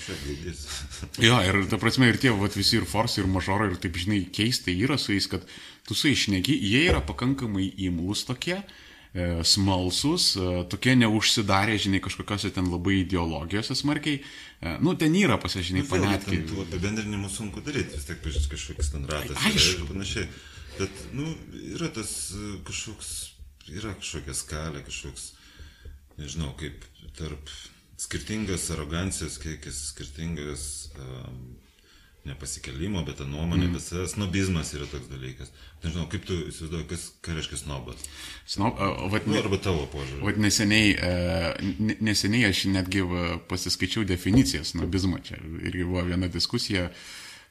Jo, 1.22 1.38
ir 1.46 1.62
ta 1.70 1.78
prasme, 1.82 2.10
ir 2.10 2.18
tie, 2.22 2.34
vat, 2.34 2.58
visi 2.58 2.80
ir 2.82 2.90
forsai, 2.90 3.22
ir 3.24 3.30
mažorai, 3.44 3.72
ir 3.74 3.80
taip, 3.82 3.98
žinai, 4.00 4.24
keistai 4.32 4.76
yra 4.80 4.98
su 4.98 5.14
jais, 5.14 5.28
kad 5.28 5.44
tu 5.88 5.96
su 5.96 6.08
jais 6.08 6.26
šneki, 6.26 6.56
jie 6.56 6.88
yra 6.88 7.02
pakankamai 7.04 7.68
įmlus 7.88 8.24
tokie, 8.28 8.62
e, 9.14 9.44
smalsus, 9.44 10.36
e, 10.38 10.64
tokie 10.72 10.96
neužsidarę, 10.96 11.76
žinai, 11.78 12.00
kažkokiose 12.04 12.54
ten 12.56 12.70
labai 12.72 13.02
ideologijose 13.02 13.76
smarkiai. 13.76 14.22
E, 14.62 14.78
nu, 14.80 14.96
ten 14.96 15.16
yra 15.16 15.38
pasižinai, 15.38 15.84
Nu, 15.84 15.92
ten 15.92 16.48
Tų 16.48 16.64
apibendrinimų 16.68 17.30
sunku 17.30 17.62
daryti, 17.66 18.00
vis 18.00 18.08
tiek 18.08 18.24
kažkoks 18.24 18.94
ten 18.96 19.06
ratas 19.10 19.38
Aišku. 19.44 19.84
ir 19.84 19.92
panašiai. 19.92 20.32
Bet, 20.80 21.06
nu, 21.14 21.28
yra 21.76 21.92
tas 21.94 22.34
kažkoks, 22.66 23.12
yra 23.70 23.94
kažkokia 24.00 24.34
skalė, 24.34 24.82
kažkoks, 24.88 25.34
nežinau, 26.18 26.56
kaip 26.58 26.88
tarp 27.20 27.52
skirtingas 28.02 28.72
arogancijos 28.74 29.38
kiekis, 29.38 29.90
skirtingas 29.94 30.90
um, 30.98 31.54
nepasikelimo, 32.26 33.02
bet 33.06 33.18
ta 33.20 33.26
nuomonė, 33.28 33.68
mm. 33.68 33.74
visas 33.78 34.14
snobizmas 34.16 34.72
yra 34.78 34.86
toks 34.92 35.10
dalykas. 35.12 35.50
Nežinau, 35.84 36.06
kaip 36.12 36.24
tu 36.28 36.38
įsivaizduoji, 36.48 36.86
kas 36.94 37.08
ką 37.26 37.36
reiškia 37.36 37.58
snobas. 37.60 38.06
Snob, 38.48 38.78
e, 38.80 38.92
vat, 39.12 39.28
Nu, 39.28 39.36
arba 39.42 39.58
tavo 39.60 39.84
požiūrį. 39.92 40.22
vat 40.24 40.38
neseniai, 40.40 40.94
ne- 41.80 41.98
neseniai 42.00 42.48
aš 42.50 42.66
netgi 42.72 43.04
pasiskaičiau 43.52 44.06
definicijas 44.08 44.72
snobizmo. 44.76 45.20
Čia 45.20 45.38
irgi 45.68 45.84
buvo 45.84 46.06
viena 46.08 46.28
diskusija, 46.32 46.90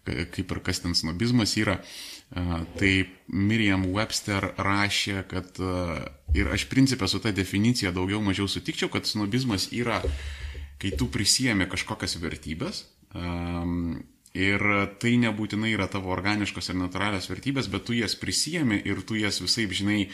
ka- 0.05 0.25
kaip 0.33 0.51
ir 0.57 0.61
kas 0.65 0.81
ten 0.81 0.95
snobizmas 0.97 1.57
yra. 1.61 1.77
E, 2.33 2.47
Tai 2.79 2.93
Miriam 3.29 3.85
Webster 3.93 4.55
rašė, 4.57 5.27
kad 5.29 5.53
e, 5.61 6.09
ir 6.41 6.49
aš 6.49 6.65
principę 6.73 7.05
su 7.09 7.21
ta 7.21 7.31
definicija 7.31 7.93
daugiau 7.93 8.23
mažiau 8.25 8.49
sutikčiau, 8.49 8.89
kad 8.89 9.05
snobizmas 9.05 9.69
yra, 9.77 10.01
kai 10.81 10.91
tu 10.97 11.07
prisijėmė 11.13 11.69
kažkokias 11.69 12.17
vertybės. 12.25 12.87
Um, 13.15 14.01
Ir 14.33 14.63
tai 14.97 15.19
nebūtinai 15.21 15.75
yra 15.75 15.85
tavo 15.93 16.09
organiškos 16.15 16.71
ir 16.73 16.79
natūralios 16.81 17.29
vertybės, 17.29 17.67
bet 17.69 17.85
tu 17.85 17.97
jas 17.99 18.15
prisijėmė 18.17 18.79
ir 18.89 19.03
tu 19.05 19.19
jas 19.21 19.43
visai, 19.45 19.67
žinai, 19.69 20.07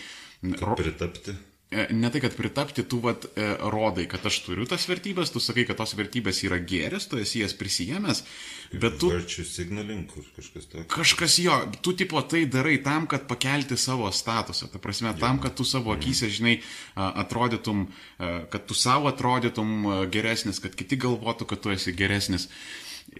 ro, 0.59 0.75
Pritapti. 0.75 1.37
e, 1.71 1.85
ne 1.95 2.11
tai, 2.11 2.25
kad 2.25 2.35
pritapti, 2.35 2.83
tu 2.83 2.99
vat, 3.05 3.29
e, 3.39 3.45
rodai, 3.71 4.09
kad 4.11 4.27
aš 4.27 4.41
turiu 4.43 4.67
tas 4.67 4.89
vertybės, 4.91 5.31
tu 5.31 5.39
sakai, 5.39 5.69
kad 5.69 5.79
tos 5.79 5.95
vertybės 5.95 6.41
yra 6.49 6.59
geris, 6.59 7.07
tu 7.07 7.21
esi 7.23 7.45
jas 7.45 7.55
prisijėmęs, 7.61 8.25
bet 8.73 8.99
tu... 8.99 9.13
Virtue 9.13 9.47
signaling, 9.47 10.11
kažkas 10.35 10.67
tokio. 10.67 10.89
Kažkas 10.97 11.39
jo, 11.45 11.61
tu 11.87 11.95
tipo 11.95 12.19
tai 12.27 12.43
darai 12.51 12.81
tam, 12.83 13.07
kad 13.07 13.29
pakelti 13.31 13.79
savo 13.79 14.11
statusą, 14.11 14.67
ta 14.75 14.83
prasme, 14.83 15.15
tam, 15.23 15.39
kad 15.39 15.55
tu 15.55 15.63
savo 15.63 15.95
akise, 15.95 16.27
žinai, 16.27 16.57
atrodytum, 16.99 17.87
a, 18.19 18.35
kad 18.51 18.67
tu 18.67 18.75
savo 18.75 19.15
atrodytum 19.15 20.11
geresnis, 20.11 20.59
kad 20.59 20.75
kiti 20.75 20.99
galvotų, 21.07 21.53
kad 21.55 21.63
tu 21.63 21.77
esi 21.77 21.95
geresnis. 21.95 22.51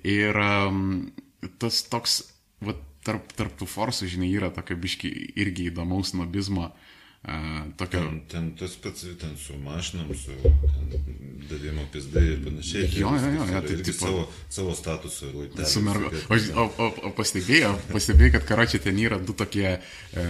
Ir 0.05 0.37
am, 0.39 1.11
tas 1.59 1.83
toks, 1.91 2.21
va, 2.65 2.75
tarp, 3.07 3.33
tarp 3.39 3.57
tų 3.59 3.67
forsų, 3.71 4.09
žinai, 4.15 4.31
yra 4.37 4.51
tokia 4.55 4.77
biški 4.79 5.11
irgi 5.41 5.71
įdomaus 5.73 6.15
nobizmo. 6.15 6.71
a, 7.29 7.65
Tokio, 7.77 7.99
Ten, 7.99 8.21
ten 8.31 8.45
tas 8.57 8.77
pats, 8.79 9.03
ten 9.19 9.33
su 9.37 9.57
mašinom, 9.59 10.13
su 10.15 10.31
davimo 11.51 11.83
pizdai 11.93 12.23
ir 12.33 12.45
panašiai. 12.45 12.87
Jo, 12.95 13.11
jo, 13.19 13.31
jo, 13.35 13.45
jo, 13.53 13.63
tai 13.67 13.77
tipo- 13.83 14.07
savo, 14.07 14.23
savo 14.49 14.75
statusą 14.79 15.33
laiptelį. 15.35 15.67
Su 15.67 15.83
mergu. 15.83 16.13
O, 16.29 16.39
o, 16.63 16.67
o, 16.85 16.89
o 17.09 17.13
pastebėjai, 17.19 17.73
pastebėjai, 17.91 18.35
kad 18.37 18.47
karočią 18.53 18.81
ten 18.87 19.01
yra 19.03 19.19
du 19.19 19.35
tokie 19.37 19.67
e, 19.75 19.81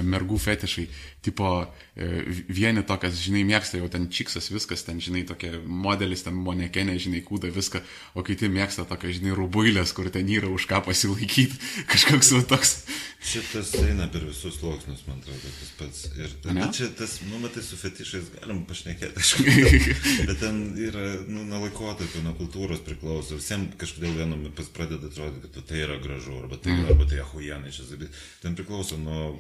mergų 0.03 0.41
fetišai. 0.43 0.87
Tipo, 1.19 1.67
e, 1.99 2.07
vieni 2.47 2.85
tokias, 2.87 3.17
žinai, 3.19 3.41
mėgsta 3.43 3.81
jau 3.81 3.89
ten 3.91 4.05
čiksas 4.07 4.53
viskas, 4.55 4.85
ten, 4.87 5.01
žinai, 5.03 5.25
tokie 5.27 5.51
modelis, 5.67 6.23
ten 6.23 6.37
monekenė, 6.39 6.95
žinai, 7.03 7.25
kūda 7.27 7.51
viską, 7.51 7.83
o 8.15 8.23
kiti 8.23 8.47
mėgsta 8.55 8.85
tokią, 8.87 9.11
žinai, 9.17 9.33
rubuilės, 9.35 9.91
kur 9.97 10.07
ten 10.15 10.31
yra 10.31 10.47
už 10.55 10.69
ką 10.71 10.79
pasilaikyti. 10.87 11.59
Kažkoks 11.91 12.31
va 12.37 12.45
toks. 12.55 12.77
Šitas 13.19 13.75
eina 13.83 14.07
per 14.15 14.29
visus 14.29 14.61
sluoksnius, 14.61 15.03
man 15.09 15.19
atrodo, 15.19 15.51
tas 15.59 15.75
pats. 15.81 16.07
Ir 16.15 16.39
bet 16.47 16.79
čia 16.79 16.87
tas, 16.95 17.19
nu, 17.27 17.43
matai, 17.43 17.67
su 17.67 17.81
fetišais 17.83 18.31
galim 18.39 18.63
pašnekėti, 18.71 19.19
aišku. 19.19 20.23
bet 20.31 20.39
ten 20.39 20.63
yra, 20.87 21.05
nu, 21.27 21.43
nuo 21.51 21.65
laikotarpio, 21.67 22.23
nuo 22.23 22.37
kultūros 22.39 22.87
priklauso. 22.87 23.43
Visiems 23.43 23.75
kažkodėl 23.83 24.15
vienam 24.23 24.47
pradeda 24.55 25.11
atrodyti, 25.11 25.51
kad 25.51 25.67
tai 25.67 25.83
yra 25.83 25.99
gražu, 25.99 26.39
arba 26.45 26.63
tai, 26.63 26.79
mm. 26.79 26.93
arba 26.95 27.11
tai 27.11 27.25
ahujanai 27.27 27.75
čia 27.75 27.91
zabi. 27.91 28.07
Ten 28.39 28.55
priklauso 28.55 29.03
nuo 29.03 29.33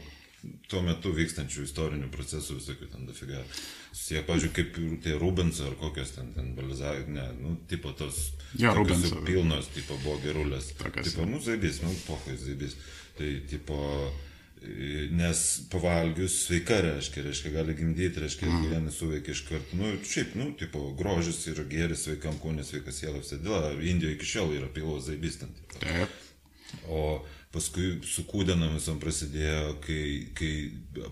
tuo 0.71 0.83
metu 0.87 1.11
vykstančių 1.15 1.65
istorinių 1.67 2.11
procesų 2.15 2.59
visokių 2.61 2.89
ten 2.93 3.09
dafiga. 3.09 3.43
Jie, 3.99 4.21
pažiūrėjau, 4.25 4.55
kaip 4.55 4.79
tie 5.05 5.17
Rubens 5.19 5.59
ar 5.65 5.75
kokios 5.81 6.15
ten, 6.15 6.31
ten 6.37 6.53
balizavai, 6.57 7.03
ne, 7.11 7.25
nu, 7.41 7.57
tipo 7.71 7.91
tos 7.97 8.31
tokios 8.55 8.77
Rubens. 8.79 9.27
pilnos, 9.27 9.71
tipo 9.75 9.99
buvo 10.05 10.21
gerulės. 10.23 10.71
Tokios, 10.79 11.11
Tipo, 11.11 11.27
nu, 11.29 11.41
zaibys, 11.43 11.83
nu, 11.83 11.93
pohai 12.07 12.37
zaibys. 12.39 12.77
Tai, 13.19 13.33
tipo, 13.51 13.79
nes 15.19 15.43
pavalgius 15.73 16.37
sveika 16.45 16.79
reiškia, 16.85 17.25
reiškia, 17.27 17.53
gali 17.55 17.75
gimdyti, 17.79 18.23
reiškia, 18.23 18.47
mm. 18.47 18.63
gyvenį 18.67 18.95
suveikia 18.95 19.35
iš 19.35 19.43
karto. 19.49 19.79
Nu, 19.81 19.91
šiaip, 20.07 20.37
nu, 20.39 20.53
tipo, 20.59 20.85
grožis 20.99 21.43
yra 21.51 21.67
geris 21.71 22.07
sveikam 22.07 22.39
kūnė, 22.43 22.67
sveikas 22.67 23.03
siela, 23.03 23.19
visada. 23.19 23.73
Indijoje 23.83 24.19
iki 24.19 24.31
šiol 24.37 24.55
yra 24.61 24.71
pilos 24.71 25.09
zaibys 25.11 25.41
ten. 25.43 25.53
Tipo. 25.59 25.83
Taip. 25.83 26.17
O 26.93 27.03
paskui 27.59 27.99
su 28.07 28.25
kūdenom 28.29 28.77
visom 28.77 29.01
prasidėjo, 29.03 29.75
kai, 29.85 30.03
kai 30.39 30.53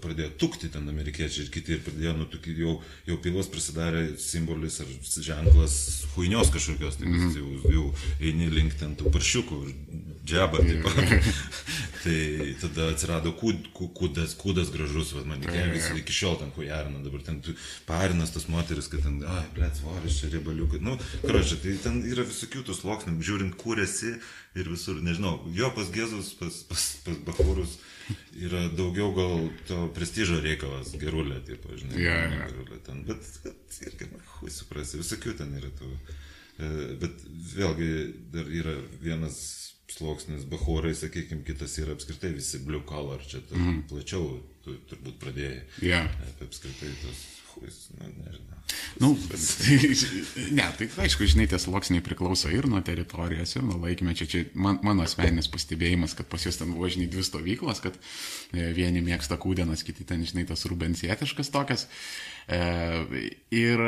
pradėjo 0.02 0.30
tukti 0.40 0.70
ten 0.72 0.86
amerikiečiai 0.92 1.46
ir 1.46 1.52
kiti 1.54 1.76
ir 1.76 1.82
pradėjo 1.86 2.14
nutukti, 2.20 2.54
jau, 2.60 2.76
jau 3.08 3.18
pilos 3.22 3.50
prasidarė 3.52 4.04
simbolis 4.22 4.78
ar 4.84 4.92
ženklas 5.28 5.78
huinios 6.14 6.52
kažkokios, 6.54 7.00
tai 7.00 7.08
mm 7.08 7.18
-hmm. 7.18 7.36
jau, 7.38 7.74
jau 7.76 7.86
eini 8.20 8.50
link 8.54 8.78
ten 8.78 8.94
tų 8.96 9.12
paršiukų, 9.14 9.60
džeba. 10.26 10.58
tai 12.04 12.54
tada 12.60 12.88
atsirado 12.92 13.32
kūd, 13.38 13.70
kū- 13.74 13.88
kūdas, 13.96 14.34
kūdas 14.38 14.68
gražus, 14.74 15.10
va, 15.16 15.24
man 15.26 15.42
reikėjo 15.42 15.72
visi 15.74 15.96
iki 16.00 16.14
šiol 16.14 16.36
ten 16.42 16.52
hujarina, 16.54 17.00
dabar 17.04 17.24
ten 17.26 17.40
parinas 17.88 18.30
tas 18.34 18.46
moteris, 18.52 18.86
kad 18.92 19.02
ten, 19.06 19.18
ai, 19.26 19.42
blėt, 19.56 19.78
svoris 19.80 20.20
čia 20.20 20.30
riebaliukai. 20.36 20.78
Nu, 20.86 20.94
karočią, 21.24 21.58
tai 21.64 21.74
ten 21.82 21.98
yra 22.06 22.26
visokių 22.28 22.62
tų 22.68 22.76
sluoksnių, 22.78 23.16
žiūrint, 23.26 23.56
kur 23.60 23.80
esi 23.82 24.14
ir 24.56 24.70
visur, 24.70 25.00
nežinau, 25.04 25.40
jo 25.56 25.72
pas 25.76 25.90
Gezus, 25.94 26.30
pas, 26.38 26.60
pas, 26.70 26.86
pas 27.08 27.18
Bahurus 27.26 27.78
yra 28.38 28.68
daugiau 28.78 29.10
gal 29.16 29.48
to 29.66 29.80
prestižo 29.96 30.38
reikalas, 30.44 30.92
gerulė, 31.00 31.40
taip, 31.48 31.66
žinai, 31.80 31.98
Jo, 32.04 32.14
jo. 32.22 32.38
gerulė 32.52 32.78
ten, 32.86 33.02
bet, 33.08 33.26
bet 33.42 33.80
irgi, 33.88 34.06
hui, 34.38 34.52
suprasi, 34.54 35.00
visokių 35.02 35.34
ten 35.42 35.56
yra 35.58 35.72
tų. 35.80 35.90
E, 36.56 36.68
Bet 37.02 37.18
vėlgi 37.56 37.88
dar 38.32 38.46
yra 38.48 38.76
vienas 39.02 39.40
sluoksnis 39.92 40.44
bahūrai, 40.50 40.94
sakykime, 40.98 41.44
kitas 41.46 41.76
yra 41.82 41.94
apskritai 41.96 42.32
visi 42.34 42.60
blue 42.66 42.82
collar, 42.88 43.22
čia 43.22 43.42
tu 43.46 43.58
mm. 43.58 43.86
plačiau 43.90 44.28
tu 44.64 44.74
turbūt 44.90 45.18
pradėjai. 45.22 45.62
Jo. 45.86 46.02
Apie 46.26 46.48
apskritai 46.48 46.90
tos, 47.04 47.22
huis, 47.54 47.80
nu, 47.94 48.10
nežinau. 48.24 48.56
Nu, 48.98 49.12
ne, 50.58 50.66
tai 50.78 50.88
aišku, 51.04 51.28
žinai, 51.30 51.46
tie 51.50 51.58
sluoksniai 51.62 52.02
priklauso 52.04 52.50
ir 52.50 52.66
nuo 52.70 52.80
teritorijos, 52.84 53.54
ir 53.54 53.64
nuo 53.66 53.78
laikmečio. 53.84 54.26
Čia 54.32 54.42
man, 54.58 54.80
mano 54.86 55.04
asmeninis 55.06 55.46
pastebėjimas, 55.52 56.16
kad 56.18 56.26
pas 56.32 56.42
juos 56.42 56.58
ten 56.58 56.72
buvo, 56.74 56.90
žinai, 56.90 57.06
dvi 57.12 57.22
stovyklos, 57.26 57.82
kad 57.84 57.94
e, 57.96 58.72
vieni 58.76 59.04
mėgsta 59.06 59.38
kūdenas, 59.38 59.86
kiti 59.86 60.06
ten, 60.08 60.24
žinai, 60.26 60.48
tas 60.50 60.66
rubensietiškas 60.66 61.52
tokias. 61.54 61.86
E, 62.50 62.58
ir, 63.54 63.84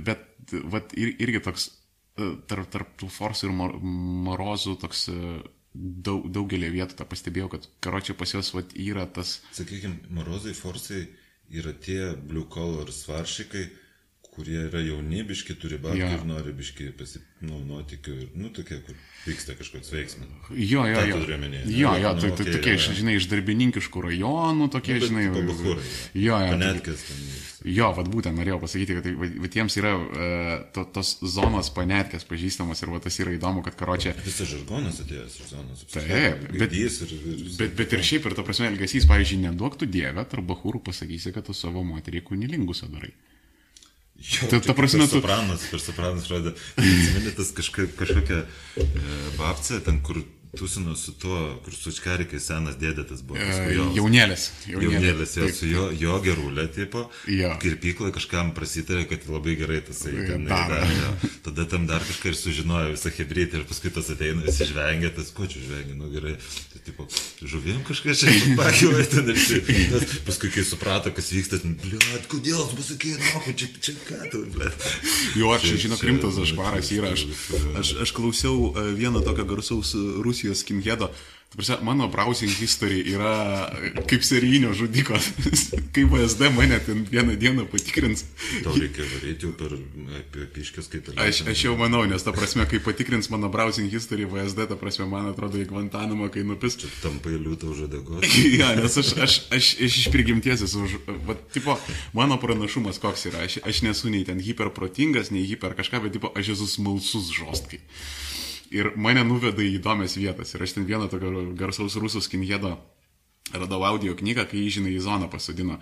bet, 0.00 0.24
vat, 0.72 0.96
ir, 0.96 1.12
irgi 1.26 1.44
toks 1.44 1.68
tarp, 2.16 2.70
tarp 2.72 2.96
tų 3.00 3.10
forsų 3.12 3.50
ir 3.50 3.54
mor, 3.56 3.76
morozų 4.26 4.76
toks 4.82 5.06
e, 5.12 5.16
daug, 5.76 6.26
daugelį 6.32 6.72
vietų 6.78 6.98
tą 6.98 7.06
pastebėjau, 7.10 7.50
kad 7.56 7.68
karočią 7.84 8.16
pas 8.18 8.32
juos 8.34 8.52
vat, 8.56 8.72
yra 8.80 9.06
tas 9.06 9.40
Sakykime, 9.56 10.08
morozai, 10.16 10.54
forsai 10.56 11.04
yra 11.52 11.74
tie 11.76 12.14
blue 12.16 12.48
collar 12.50 12.90
svaršikai, 12.92 13.66
kurie 14.36 14.58
yra 14.68 14.82
jaunibiški, 14.84 15.56
turi 15.62 15.78
babkių 15.80 16.02
Jo. 16.04 16.10
ir 16.18 16.24
nori 16.28 16.52
biški 16.58 16.90
pasipnaudotikių 16.98 18.16
ir, 18.22 18.28
nu, 18.36 18.50
tokie, 18.54 18.78
kur 18.86 18.94
vyksta 19.26 19.56
kažkoks 19.58 19.90
veiksmas. 19.94 20.28
Jo, 20.52 20.84
jo, 20.86 21.00
jo. 21.08 21.20
ne? 21.40 21.62
Jo, 21.66 21.96
jo, 21.98 22.12
Nu, 22.14 22.20
tai, 22.20 22.30
tai 22.38 22.46
tokie, 22.54 22.76
jo. 22.76 22.94
žinai, 23.00 23.16
iš 23.18 23.26
darbininkiškų 23.32 24.04
rajonų, 24.10 24.68
tokie, 24.76 24.94
Bet, 25.00 25.08
žinai. 25.08 25.26
bachūrai, 25.34 25.84
Jo, 26.14 26.22
jo. 26.22 26.38
tai- 26.38 26.50
Panetkas 26.56 27.04
ten. 27.08 27.26
Jo, 27.66 27.88
vad 27.96 28.06
būtent 28.12 28.36
norėjau 28.38 28.60
pasakyti, 28.62 28.94
kad 28.94 29.02
tai, 29.08 29.48
tiems 29.50 29.74
yra 29.80 29.90
uh, 29.98 30.52
to, 30.76 30.84
tos 30.94 31.16
zonos 31.26 31.66
panetkės 31.74 32.22
pažįstamos 32.28 32.78
ir 32.84 32.92
va 32.94 33.00
tas 33.02 33.16
yra 33.18 33.32
įdomu, 33.34 33.64
kad 33.66 33.74
karočią. 33.80 34.12
Visas 34.22 34.46
žargonas 34.52 35.00
atėjęs 35.02 35.40
iš 35.40 35.48
zonos. 35.50 35.82
Taip, 35.90 36.44
bet- 36.52 36.72
ir, 36.76 36.86
ir, 36.86 37.56
Bet, 37.58 37.74
bet 37.80 37.92
ir 37.96 38.04
šiaip 38.06 38.28
ir 38.30 38.36
ta 38.38 38.44
prasme 38.46 38.68
elgesys, 38.70 39.08
pavyzdžiui, 39.10 39.40
neduok 39.48 39.80
tu 39.80 39.86
dievę, 39.90 40.22
tarp 40.30 40.46
bahūrų 40.46 40.84
pasakysi, 40.86 41.32
kad 41.34 41.48
tu 41.48 41.52
savo 41.56 41.82
moterį 41.82 42.22
kunilingus 42.28 42.84
darai. 42.86 43.10
Jo, 44.16 44.48
Ta- 44.50 44.60
ta 44.60 44.72
prasme, 44.74 45.04
per 45.04 45.08
tu- 45.12 45.20
Sopranas, 45.20 45.66
per 45.70 45.80
sopranas 45.80 46.26
rodė. 46.32 46.54
Atsimeni 46.80 47.34
tas 47.36 47.50
kažkaip, 47.54 47.92
kažkokia 47.98 48.38
e, 48.80 48.86
babcė, 49.36 49.82
ten 49.84 50.00
kur 50.00 50.22
tusino 50.58 50.94
su 50.96 51.12
tuo, 51.20 51.38
kur 51.64 51.74
su 51.76 51.92
čkarikai 51.92 52.40
senas 52.40 52.76
dėdėtas 52.80 53.22
buvo. 53.26 53.38
E, 53.40 53.74
jo- 53.76 53.90
Jaunėlės. 53.98 54.48
Jaunėlis, 54.70 55.36
jo, 55.38 55.46
Taip. 55.48 55.54
su 55.58 55.66
jo, 55.70 55.90
jo 56.00 56.16
gerulė, 56.24 56.66
tipo, 56.74 57.06
Jo. 57.28 57.52
kirpykloje 57.62 58.12
kažkam 58.16 58.52
prasitarė, 58.56 59.06
kad 59.10 59.26
labai 59.28 59.56
gerai 59.60 59.80
tas 59.86 60.02
yra, 60.08 60.38
jo. 60.90 61.10
Tada 61.46 61.64
tam 61.68 61.86
dar 61.86 62.00
kažką 62.06 62.32
ir 62.32 62.38
sužinojo 62.38 62.92
visą 62.94 63.10
hebrytę 63.16 63.60
ir 63.60 63.64
paskui 63.68 63.90
tas 63.94 64.08
ateina, 64.12 64.42
visi 64.46 64.64
žvengia, 64.70 65.10
tas 65.16 65.30
ko 65.36 65.46
čia 65.50 65.60
žvengia, 65.66 65.94
nu 65.98 66.08
gerai, 66.12 66.36
tai 66.72 66.80
tipo, 66.86 67.06
žuvim 67.42 67.82
kažką 67.86 68.14
čia 68.16 68.32
pakėlė 68.60 69.04
ten 69.10 69.28
ir 69.34 69.40
tas, 69.92 70.16
paskui 70.26 70.50
kai 70.54 70.64
suprato, 70.66 71.10
kas 71.16 71.30
vyksta, 71.34 71.58
bliuot, 71.66 72.26
kodėl, 72.30 72.62
pasakė, 72.76 73.16
nu, 73.18 73.54
čia, 73.58 73.68
čia 73.82 73.92
ką 74.06 74.20
tu, 74.32 74.44
bliuot. 74.54 74.86
Jo, 75.36 75.50
aš 75.56 75.66
žinau, 75.82 75.98
rimtas 76.00 76.38
aš 76.38 76.54
varas 76.56 76.90
yra. 76.94 77.10
Aš, 77.16 77.26
aš, 77.82 77.88
aš 78.06 78.12
klausiau 78.16 78.70
e, 78.78 78.86
vieno 78.94 79.20
tokio 79.20 79.44
garsaus 79.44 79.90
e, 79.94 79.98
Rusijos 80.22 80.45
skinhedo. 80.54 81.10
Ta 81.46 81.54
prasme, 81.62 81.76
Mano 81.86 82.08
browsing 82.10 82.50
history 82.50 83.04
yra 83.06 83.70
kaip 84.10 84.24
serijinio 84.26 84.72
žudiko. 84.74 85.14
Kai 85.94 86.02
VSD 86.04 86.48
mane 86.50 86.80
ten 86.82 87.04
vieną 87.06 87.36
dieną 87.38 87.66
patikrins. 87.70 88.24
Tau 88.64 88.74
reikia 88.74 89.06
varyti 89.06 89.46
jau 89.46 89.52
per 89.54 89.76
apie 90.18 90.48
piškės 90.56 90.90
kaip 90.90 91.06
ir. 91.12 91.20
Aš, 91.22 91.44
aš 91.46 91.62
jau 91.68 91.76
manau, 91.78 92.02
nes 92.10 92.26
ta 92.26 92.34
prasme, 92.34 92.66
kai 92.66 92.80
patikrins 92.82 93.30
mano 93.30 93.46
browsing 93.48 93.86
history 93.94 94.26
VSD, 94.26 94.66
ta 94.72 94.76
prasme, 94.76 95.06
man 95.06 95.30
atrodo, 95.30 95.62
į 95.62 95.68
Guantanamo, 95.70 96.26
kai 96.34 96.42
nupis. 96.44 96.80
Tampa 96.98 97.30
liūtą 97.30 97.70
už 97.72 97.86
adagos. 97.86 98.26
Ja, 98.58 98.74
nes 98.74 98.98
aš, 98.98 99.14
aš, 99.22 99.38
aš, 99.54 99.70
aš 99.86 99.96
iš 100.02 100.10
prigimties 100.12 100.66
esu, 100.66 100.82
už- 100.82 100.98
va, 101.30 101.38
tipo, 101.54 101.78
mano 102.16 102.40
pranašumas 102.42 102.98
koks 102.98 103.28
yra, 103.30 103.46
aš, 103.46 103.60
aš 103.62 103.84
nesu 103.86 104.10
nei 104.10 104.26
ten 104.26 104.42
hiperprotingas, 104.42 105.30
nei 105.30 105.46
hiper 105.46 105.78
kažką, 105.78 106.02
bet 106.08 106.18
tipo, 106.18 106.34
aš 106.34 106.56
esu 106.58 106.66
smalsus 106.74 107.30
žostkai. 107.38 107.80
Ir 108.74 108.92
mane 108.98 109.22
nuveda 109.26 109.62
į 109.62 109.76
įdomias 109.78 110.16
vietas. 110.18 110.54
Ir 110.54 110.64
aš 110.66 110.76
ten 110.76 110.86
vieną 110.88 111.10
tokio 111.12 111.30
garsaus 111.58 111.98
rusų 112.00 112.24
skinhedo 112.24 112.76
radau 113.54 113.84
audio 113.86 114.14
knygą, 114.18 114.46
kai 114.50 114.64
jį, 114.64 114.78
žinai, 114.80 114.96
į 114.96 115.04
zoną 115.04 115.28
pasodino. 115.30 115.78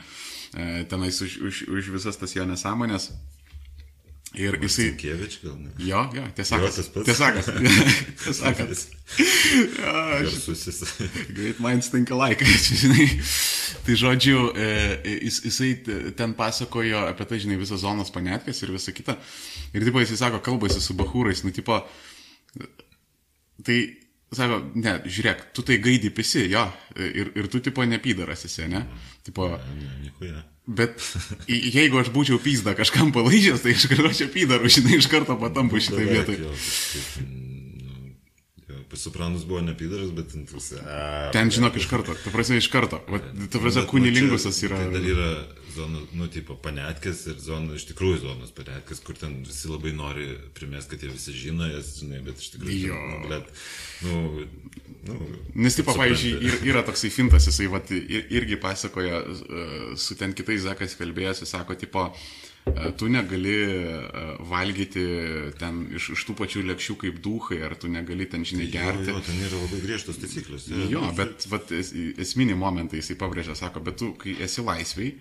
E, 0.54 0.84
tenais 0.90 1.20
už, 1.24 1.38
už, 1.48 1.62
už 1.72 1.94
visas 1.94 2.18
tas 2.20 2.36
jo 2.36 2.44
nesąmonės. 2.48 3.12
Ir 4.34 4.56
jisai... 4.58 4.88
Kievič 4.98 5.36
gal 5.44 5.54
ne? 5.62 5.70
Jo, 5.78 6.00
jo, 6.10 6.24
tiesa. 6.34 6.58
Jo, 6.58 6.68
tas 6.74 6.88
pats. 6.90 7.06
Tiesa. 7.06 7.28
Tiesa. 8.24 8.50
Garsusis. 9.78 10.80
Great 11.36 11.60
minds 11.62 11.90
think 11.92 12.10
alike, 12.10 12.42
žinai. 12.82 13.06
tai 13.86 13.98
žodžiu, 14.00 14.48
e, 14.58 14.66
jis, 15.28 15.38
jisai 15.46 15.70
ten 16.18 16.34
pasakojo 16.34 17.04
apie 17.12 17.28
tai, 17.30 17.38
žinai, 17.46 17.60
visą 17.62 17.78
zonos 17.78 18.10
panetkės 18.14 18.64
ir 18.66 18.74
visą 18.74 18.94
kitą. 18.96 19.14
Ir 19.70 19.86
tipo 19.86 20.02
jisai 20.02 20.18
sako, 20.26 20.42
kalbasi 20.42 20.82
su 20.82 20.98
bahūrais, 20.98 21.44
nu 21.46 21.54
tipo, 21.54 21.78
tai 23.64 23.78
sako, 24.34 24.60
ne, 24.80 24.96
žiūrėk, 25.06 25.46
tu 25.54 25.64
tai 25.66 25.78
gaidį 25.82 26.10
pisi, 26.14 26.46
jo, 26.50 26.64
ir, 26.98 27.30
ir 27.38 27.48
tu 27.52 27.60
tipo 27.64 27.84
nepydaras 27.86 28.44
esi, 28.48 28.66
ne? 28.70 28.82
Tipo, 29.26 29.52
Niekuja. 30.02 30.42
bet 30.66 30.98
jeigu 31.48 32.00
aš 32.00 32.10
būčiau 32.14 32.40
pyzda 32.42 32.74
kažkam 32.78 33.12
palaižęs, 33.14 33.62
tai 33.64 33.76
iš 33.76 33.86
karto 33.92 34.10
čia 34.16 34.28
pydaru, 34.32 34.70
žinai, 34.70 34.98
iš 34.98 35.10
karto 35.12 35.38
patampu 35.40 35.82
šitą 35.82 36.02
vietą. 36.02 36.38
Pasupranus 38.94 39.42
buvo 39.48 39.60
nepidaras, 39.66 40.12
bet 40.14 40.30
ten 40.32 40.46
a, 40.86 41.30
Ten, 41.34 41.50
žinok, 41.50 41.76
iš 41.80 41.88
karto, 41.90 42.14
ta 42.14 42.30
prasme, 42.30 42.60
iš 42.62 42.68
karto. 42.72 43.00
Va, 43.10 43.18
ta 43.18 43.58
prasme, 43.58 43.82
Bet, 43.82 43.88
nu, 43.88 43.90
kunilingus 43.90 44.46
čia- 44.46 44.52
yra. 44.68 44.78
Tai 44.84 44.92
dar 44.94 45.08
yra 45.14 45.30
zona, 45.74 45.98
nu, 46.14 46.28
tipo, 46.30 46.54
panetkės 46.62 47.24
ir 47.32 47.40
zona, 47.42 47.74
iš 47.74 47.88
tikrųjų 47.90 48.20
zonos 48.22 48.52
panetkės, 48.54 49.02
kur 49.02 49.18
ten 49.18 49.40
visi 49.42 49.66
labai 49.72 49.90
nori 49.98 50.28
primest, 50.54 50.86
kad 50.92 51.02
jie 51.02 51.10
visi 51.10 51.34
žino 51.34 51.66
jas, 51.72 51.96
žinai, 51.98 52.22
bet 52.22 52.38
iš 52.38 52.52
tikrųjų, 52.54 52.78
Jo. 52.86 52.94
ten, 52.94 53.10
nu, 53.10 53.26
blet, 53.26 53.50
nu, 54.06 54.46
nu, 55.10 55.18
Nes, 55.66 55.74
tipo, 55.74 55.94
pavyzdžiui, 55.98 56.38
ir, 56.46 56.60
yra 56.70 56.84
toksai 56.86 57.10
fintas, 57.10 57.48
jisai 57.50 57.66
ir, 58.06 58.30
irgi 58.38 58.60
pasakoja, 58.62 59.24
e, 59.26 59.96
su 59.98 60.14
ten 60.20 60.32
kitais 60.38 60.62
zekas 60.68 60.94
kalbėjęs, 61.00 61.42
jis 61.42 61.50
sako, 61.58 61.74
tipo, 61.74 62.06
e, 62.14 62.43
tu 62.96 63.08
negali 63.12 63.54
e, 63.60 63.98
valgyti 64.48 65.04
ten 65.60 65.82
iš, 65.96 66.10
iš 66.16 66.24
tų 66.28 66.36
pačių 66.38 66.62
lėkščių 66.70 66.96
kaip 67.02 67.20
duhai, 67.24 67.60
ar 67.66 67.76
tu 67.76 67.90
negali 67.92 68.26
ten, 68.30 68.46
žinai, 68.48 68.70
gerti. 68.72 69.10
Jo, 69.10 69.18
jo, 69.18 69.24
ten 69.26 69.42
yra 69.44 69.60
labai 69.60 69.80
griežtos 69.84 70.20
taisyklės. 70.22 70.70
Jo, 70.92 71.04
bet 71.18 71.44
vat, 71.52 71.74
es, 71.76 71.92
esminį 72.24 72.56
momentą 72.60 72.96
jisai 72.98 73.18
pabrėžia, 73.20 73.56
sako, 73.58 73.84
bet 73.84 74.00
tu, 74.00 74.14
kai 74.20 74.38
esi 74.46 74.64
laisviai, 74.64 75.12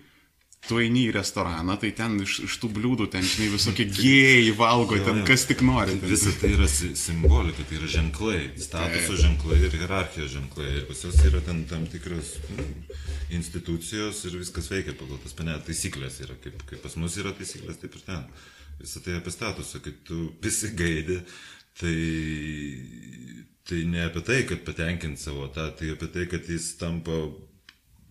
tu 0.68 0.78
eini 0.80 1.02
į 1.08 1.12
restoraną, 1.18 1.74
tai 1.80 1.90
ten 1.96 2.14
iš, 2.24 2.38
iš 2.46 2.54
tų 2.62 2.70
bliūdų, 2.78 3.06
ten, 3.12 3.24
žinai, 3.28 3.50
visokie 3.52 3.84
gėjai 3.90 4.54
valgo, 4.56 4.96
ten 5.04 5.20
kas 5.28 5.44
tik 5.50 5.60
nori. 5.66 5.98
Ten. 6.00 6.08
Visa 6.08 6.32
tai 6.40 6.54
yra 6.56 6.68
si- 6.70 6.94
simbolika, 6.96 7.66
tai 7.68 7.76
yra 7.80 7.90
ženklai, 7.98 8.38
statuso 8.64 9.18
ženklai 9.20 9.58
ir 9.66 9.76
hierarchijos 9.76 10.32
ženklai. 10.38 10.70
Ir 10.80 10.86
pas 10.88 11.04
juos 11.04 11.20
yra 11.28 11.42
ten 11.44 11.64
tam 11.68 11.84
tikros 11.92 12.34
mm, 12.48 12.72
institucijos 13.36 14.24
ir 14.28 14.38
viskas 14.40 14.70
veikia 14.72 14.96
pagal 14.96 15.20
tas 15.24 15.36
panet 15.36 15.66
taisyklės. 15.68 16.20
Yra, 16.24 16.38
kaip, 16.44 16.60
kaip 16.70 16.80
pas 16.84 16.96
mus 17.00 17.18
yra 17.20 17.34
taisyklės, 17.36 17.80
taip 17.84 18.00
ir 18.00 18.06
ten. 18.08 18.24
Visą 18.80 19.04
tai 19.04 19.18
apie 19.20 19.30
statusą, 19.30 19.78
kai 19.84 19.92
tu 20.08 20.32
visi 20.42 20.72
gaidi, 20.74 21.20
tai, 21.78 21.94
tai 23.68 23.84
ne 23.90 24.02
apie 24.08 24.22
tai, 24.26 24.40
kad 24.48 24.64
patenkint 24.66 25.20
savo 25.20 25.46
tą, 25.54 25.68
tai 25.78 25.92
apie 25.94 26.08
tai, 26.10 26.24
kad 26.32 26.48
jis 26.50 26.72
tampa 26.80 27.20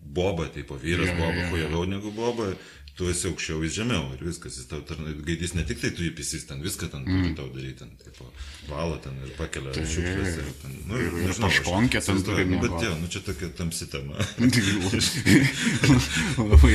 boba, 0.04 0.48
tipo 0.52 0.76
vyras 0.76 1.08
Jo, 1.08 1.14
boba, 1.18 1.40
jo. 1.40 1.50
huijavau 1.54 1.84
negu 1.88 2.10
boba, 2.12 2.52
tu 2.94 3.08
esi 3.10 3.26
aukščiau, 3.26 3.58
jis 3.66 3.72
žemiau 3.80 4.12
ir 4.14 4.20
viskas, 4.22 4.54
jis 4.54 4.68
tau 4.70 4.78
tarnai, 4.86 5.16
gaidys 5.26 5.54
ne 5.58 5.64
tik 5.66 5.80
tai 5.82 5.88
tu 5.90 6.04
jį 6.06 6.12
pisys, 6.14 6.44
ten 6.46 6.60
viską 6.62 6.86
ten 6.92 7.02
turi 7.08 7.32
tau 7.34 7.48
daryti, 7.50 7.80
ten, 7.80 7.90
tipo, 8.04 8.28
valo 8.68 9.00
ten 9.02 9.16
ir 9.26 9.32
pakelia 9.34 9.72
šiukšlės 9.74 10.36
ir 10.38 10.52
ten, 10.62 10.76
nu, 10.86 11.00
ir- 11.02 11.16
nežinau, 11.24 11.48
aš 11.50 11.58
paškonkę 11.64 11.98
ten 12.06 12.22
turi 12.22 12.44
nu, 12.52 12.60
Bet 12.62 12.76
jo, 12.86 12.92
nu 13.00 13.08
čia 13.10 13.24
tokia 13.26 13.48
tamsi 13.58 13.88
tema. 13.90 14.14
Labai, 16.38 16.74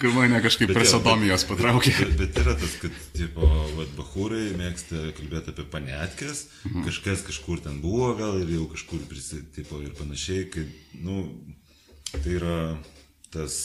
kur 0.00 0.12
mane 0.16 0.40
kažkaip 0.44 0.70
Bet 0.72 0.76
per 0.78 0.86
jo, 0.86 0.90
sodomijos 0.94 1.44
patraukė. 1.48 1.92
Bet, 2.00 2.14
bet 2.20 2.40
yra 2.42 2.54
tas, 2.60 2.74
kad, 2.82 2.96
tipo, 3.16 3.46
vat, 3.76 3.92
bahūrai 3.98 4.44
mėgsta 4.58 5.10
kalbėti 5.18 5.52
apie 5.54 5.66
panetkės, 5.72 6.46
Mhm. 6.64 6.84
kažkas 6.88 7.24
kažkur 7.28 7.60
ten 7.64 7.80
buvo 7.84 8.14
gal 8.18 8.40
ir 8.42 8.48
jau 8.56 8.66
kažkur 8.72 9.04
prisi, 9.08 9.42
tipo, 9.56 9.80
ir 9.84 9.92
panašiai, 9.98 10.48
kad, 10.50 10.66
nu, 11.04 11.28
tai 12.18 12.36
yra 12.36 12.56
tas, 13.32 13.58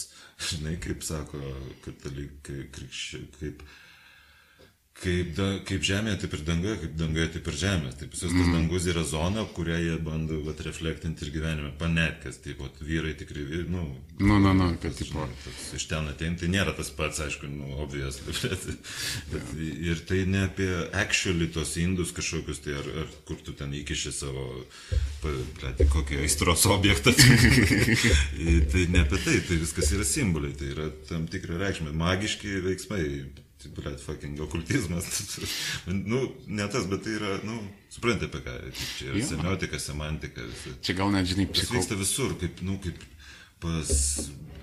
žinai, 0.50 0.78
kaip 0.84 1.04
sako 1.04 1.42
katalikai, 1.84 2.68
krikščiai, 2.74 3.28
kaip, 3.40 3.64
kaip, 4.98 5.34
da, 5.38 5.46
kaip 5.68 5.84
žemėje, 5.86 6.18
taip 6.24 6.34
ir 6.34 6.42
dangoje, 6.48 6.78
kaip 6.82 6.94
dangoje, 6.98 7.28
taip 7.36 7.48
ir 7.52 7.58
žemės. 7.62 7.98
Taip, 8.00 8.14
Mhm. 8.18 8.38
tas 8.38 8.48
dangus 8.56 8.88
yra 8.90 9.04
zona, 9.06 9.44
kurią 9.56 9.78
jie 9.84 9.98
bando 10.04 10.40
vat, 10.46 10.60
reflektinti 10.66 11.26
ir 11.28 11.32
gyvenime. 11.36 11.72
Panetkės, 11.78 12.40
taip, 12.44 12.60
vat, 12.60 12.80
vyrai 12.82 13.14
tikrai, 13.18 13.46
nu, 13.70 13.84
Nu, 14.20 14.40
nu, 14.42 14.54
nu, 14.58 14.78
kad 14.82 14.96
tipo. 14.98 15.28
toks 15.46 15.74
iš 15.78 15.86
ten 15.88 16.08
ateina, 16.10 16.36
tai 16.40 16.48
nėra 16.50 16.74
tas 16.76 16.90
pats, 16.90 17.20
aišku, 17.22 17.46
nu, 17.54 17.68
obvijas, 17.84 18.18
bet, 18.26 18.66
bet 19.32 19.54
ir 19.62 20.02
tai 20.10 20.24
ne 20.26 20.46
apie 20.48 20.70
actually 20.94 21.48
tos 21.54 21.76
indus 21.78 22.12
kažkokius, 22.18 22.64
tai 22.66 22.74
ar, 22.80 22.88
ar 23.04 23.08
kur 23.30 23.38
tu 23.46 23.54
ten 23.54 23.70
įkiši 23.78 24.12
savo, 24.12 24.66
plėti, 25.22 25.86
kokį 25.94 26.24
aistros 26.26 26.66
objektą. 26.66 27.14
tai 28.74 28.86
ne 28.90 29.04
apie 29.06 29.20
tai, 29.22 29.38
tai 29.48 29.60
viskas 29.62 29.92
yra 29.94 30.04
simboliai, 30.08 30.56
tai 30.58 30.72
yra 30.74 30.90
tam 31.10 31.28
tikra 31.30 31.60
reikšmė, 31.62 31.94
magiški 31.94 32.58
veiksmai. 32.66 33.04
Tai, 33.68 33.84
blėt, 33.84 34.00
fucking 34.04 34.40
okultizmas. 34.46 35.08
nu, 36.12 36.24
ne 36.48 36.68
tas, 36.72 36.88
bet 36.90 37.04
tai 37.06 37.18
yra, 37.20 37.34
nu, 37.48 37.60
suprantate 37.94 38.30
apie 38.32 38.42
ką. 38.46 38.56
Čia 38.98 39.12
yra 39.12 39.22
Jo. 39.22 39.28
semiotika, 39.34 39.80
semantika. 39.82 40.46
Visi. 40.48 40.76
Čia 40.88 40.98
gal 41.02 41.12
net, 41.16 41.28
žinai, 41.30 41.48
Tas 41.52 41.62
psicho... 41.66 41.78
vyksta 41.78 42.00
visur, 42.00 42.36
kaip, 42.42 42.62
nu, 42.68 42.80
kaip 42.84 43.04
pas 43.64 43.92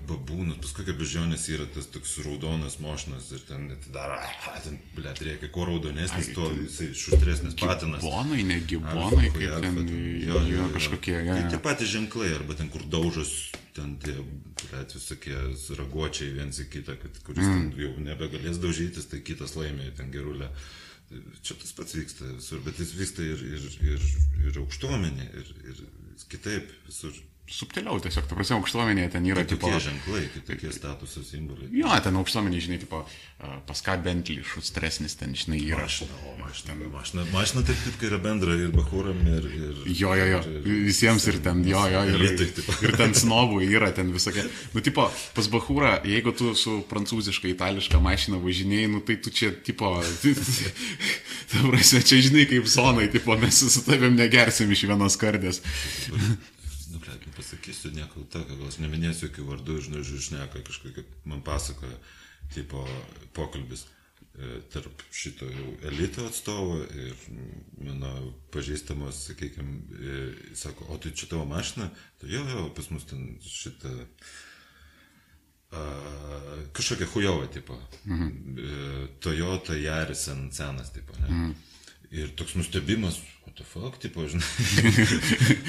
babūnus, 0.09 0.59
pas 0.63 0.73
kokią 0.77 0.95
bežionės 0.99 1.47
yra 1.53 1.67
tas 1.75 1.89
toks 1.93 2.13
raudonas 2.25 2.77
mošnas 2.83 3.31
ir 3.37 3.43
ten 3.49 3.67
atidaro, 3.75 4.19
ten, 4.65 4.79
blėt, 4.97 5.23
reikia, 5.27 5.51
kuo 5.55 5.67
raudonesnis, 5.69 6.31
tuo 6.37 6.51
jisai 6.55 6.91
šustresnis 6.99 7.57
patinas. 7.59 8.05
Bonai, 8.05 8.43
ne 8.47 8.61
gibonai, 8.63 9.31
kaip 9.35 9.49
alfa, 9.49 9.65
ten, 9.67 9.81
ten, 9.81 9.91
jo, 10.25 10.45
jo, 10.51 10.69
kažkokie, 10.77 11.17
jo, 11.19 11.35
Tai 11.35 11.43
jo. 11.43 11.51
tie 11.55 11.61
patys 11.67 11.93
ženklai, 11.95 12.31
arba 12.37 12.57
ten, 12.61 12.71
kur 12.73 12.87
daužas, 12.93 13.35
ten 13.77 13.97
tie, 14.03 14.17
blėt, 14.63 14.97
visokie 14.97 15.37
raguočiai 15.81 16.33
viens 16.39 16.63
į 16.63 16.71
kitą, 16.77 16.97
kad 17.03 17.21
kuris 17.27 17.45
mm. 17.45 17.69
ten 17.75 17.85
jau 17.85 17.93
nebegalės 18.09 18.63
daužytis, 18.63 19.11
tai 19.11 19.25
kitas 19.27 19.57
laimė 19.59 19.91
ten 19.99 20.15
gerulę. 20.15 20.51
Čia 21.45 21.55
tas 21.61 21.75
pats 21.77 21.95
vyksta 21.95 22.27
visur, 22.39 22.63
bet 22.65 22.79
jis 22.81 22.95
vyksta 22.97 23.23
ir, 23.23 23.43
ir, 23.59 23.69
ir, 23.93 24.09
ir 24.49 24.59
aukštuomenė, 24.65 25.29
ir, 25.43 25.55
ir 25.71 25.85
kitaip 26.33 26.73
visur. 26.89 27.15
Subtiliau 27.45 27.99
tiesiog, 28.01 28.25
ta 28.25 28.37
prasme, 28.39 28.57
aukštuomenėje 28.57 29.11
ten 29.13 29.27
yra, 29.29 29.43
tipo... 29.45 29.69
Kitokie 29.69 29.85
ženklai, 29.85 30.21
kitokie 30.33 30.71
statuso 30.73 31.21
simboliai. 31.21 31.69
Jo, 31.77 31.91
ten 32.01 32.17
aukštuomenė, 32.17 32.61
žinai, 32.65 32.79
tipo, 32.81 33.03
pas 33.69 33.83
ką 33.85 33.99
Bentley 34.01 34.41
šustresnis 34.49 35.13
ten, 35.21 35.35
žinai, 35.37 35.59
yra. 35.61 35.85
Mašina, 35.85 36.17
o 36.25 36.33
mašina, 36.39 36.77
mašina, 36.89 37.27
mašina 37.35 37.65
taip, 37.69 37.83
kai 38.01 38.09
yra 38.09 38.21
bendra 38.25 38.57
ir 38.57 38.73
bahūram, 38.73 39.21
ir... 39.29 39.49
ir 39.59 39.83
Jo, 39.93 40.15
jo, 40.17 40.31
jo, 40.31 40.39
visiems 40.87 41.29
ir 41.29 41.37
ten, 41.45 41.61
jo, 41.69 41.83
jo, 41.93 42.07
ir, 42.17 42.25
tipo. 42.57 42.79
ir 42.81 42.97
ten 42.97 43.13
snobų 43.13 43.61
yra, 43.67 43.93
ten 43.93 44.15
visokie. 44.17 44.47
Nu, 44.73 44.81
tipo, 44.81 45.11
pas 45.37 45.53
Bahūrą, 45.53 45.99
jeigu 46.09 46.33
tu 46.33 46.55
su 46.57 46.79
prancūziška, 46.89 47.53
itališka 47.53 48.01
mašina 48.01 48.41
važinėjai, 48.41 48.89
nu, 48.97 49.05
tai 49.05 49.19
tu 49.21 49.29
čia, 49.29 49.53
tipo, 49.69 49.93
ta 51.53 51.69
prasme, 51.69 52.01
čia 52.09 52.25
žinai, 52.25 52.49
kaip 52.49 52.73
zonai, 52.73 53.11
tipo, 53.13 53.37
mes 53.37 53.61
su 53.69 53.85
tavim 53.85 54.17
negersim 54.17 54.73
iš 54.73 54.89
vienos 54.89 55.21
kardės. 55.21 55.61
Pasakysiu 57.37 57.91
tokio, 58.31 58.57
gal 58.61 58.69
aš 58.69 58.79
neminėsiu 58.83 59.29
jokių 59.29 59.45
vardų, 59.49 59.81
žinai, 59.89 60.03
žineka 60.29 60.63
kažkokia, 60.67 61.05
man 61.25 61.43
pasakoja, 61.47 61.97
tipo, 62.55 62.85
pokalbis 63.35 63.87
e, 64.39 64.61
tarp 64.71 65.03
šito 65.15 65.49
jau 65.51 65.73
elito 65.91 66.27
atstovo 66.29 66.79
ir 66.85 67.15
mano 67.83 68.13
pažįstamos, 68.55 69.25
sakykime, 69.29 69.81
sako, 70.55 70.87
o 70.95 70.99
tai 70.99 71.11
čia 71.17 71.27
tavo 71.33 71.45
mašina? 71.51 71.91
Tai 72.21 72.31
jo, 72.31 72.45
jo, 72.53 72.69
pas 72.77 72.91
mus 72.95 73.07
ten 73.11 73.27
šitą 73.43 73.93
a, 75.75 75.83
kažkokia 76.73 77.07
hujova, 77.15 77.47
tipo. 77.51 77.79
Mhm. 78.07 78.59
Toyota 79.21 79.75
Yaris 79.75 80.27
sen- 80.29 80.53
senas, 80.53 80.93
tipo, 80.93 81.13
ne? 81.21 81.29
Mhm. 81.29 81.55
Ir 82.15 82.29
toks 82.39 82.55
nustebimas, 82.55 83.17
what 83.55 83.63
the 83.63 83.65
fuck, 83.65 83.99
tipo, 83.99 84.27
žinai. 84.27 84.43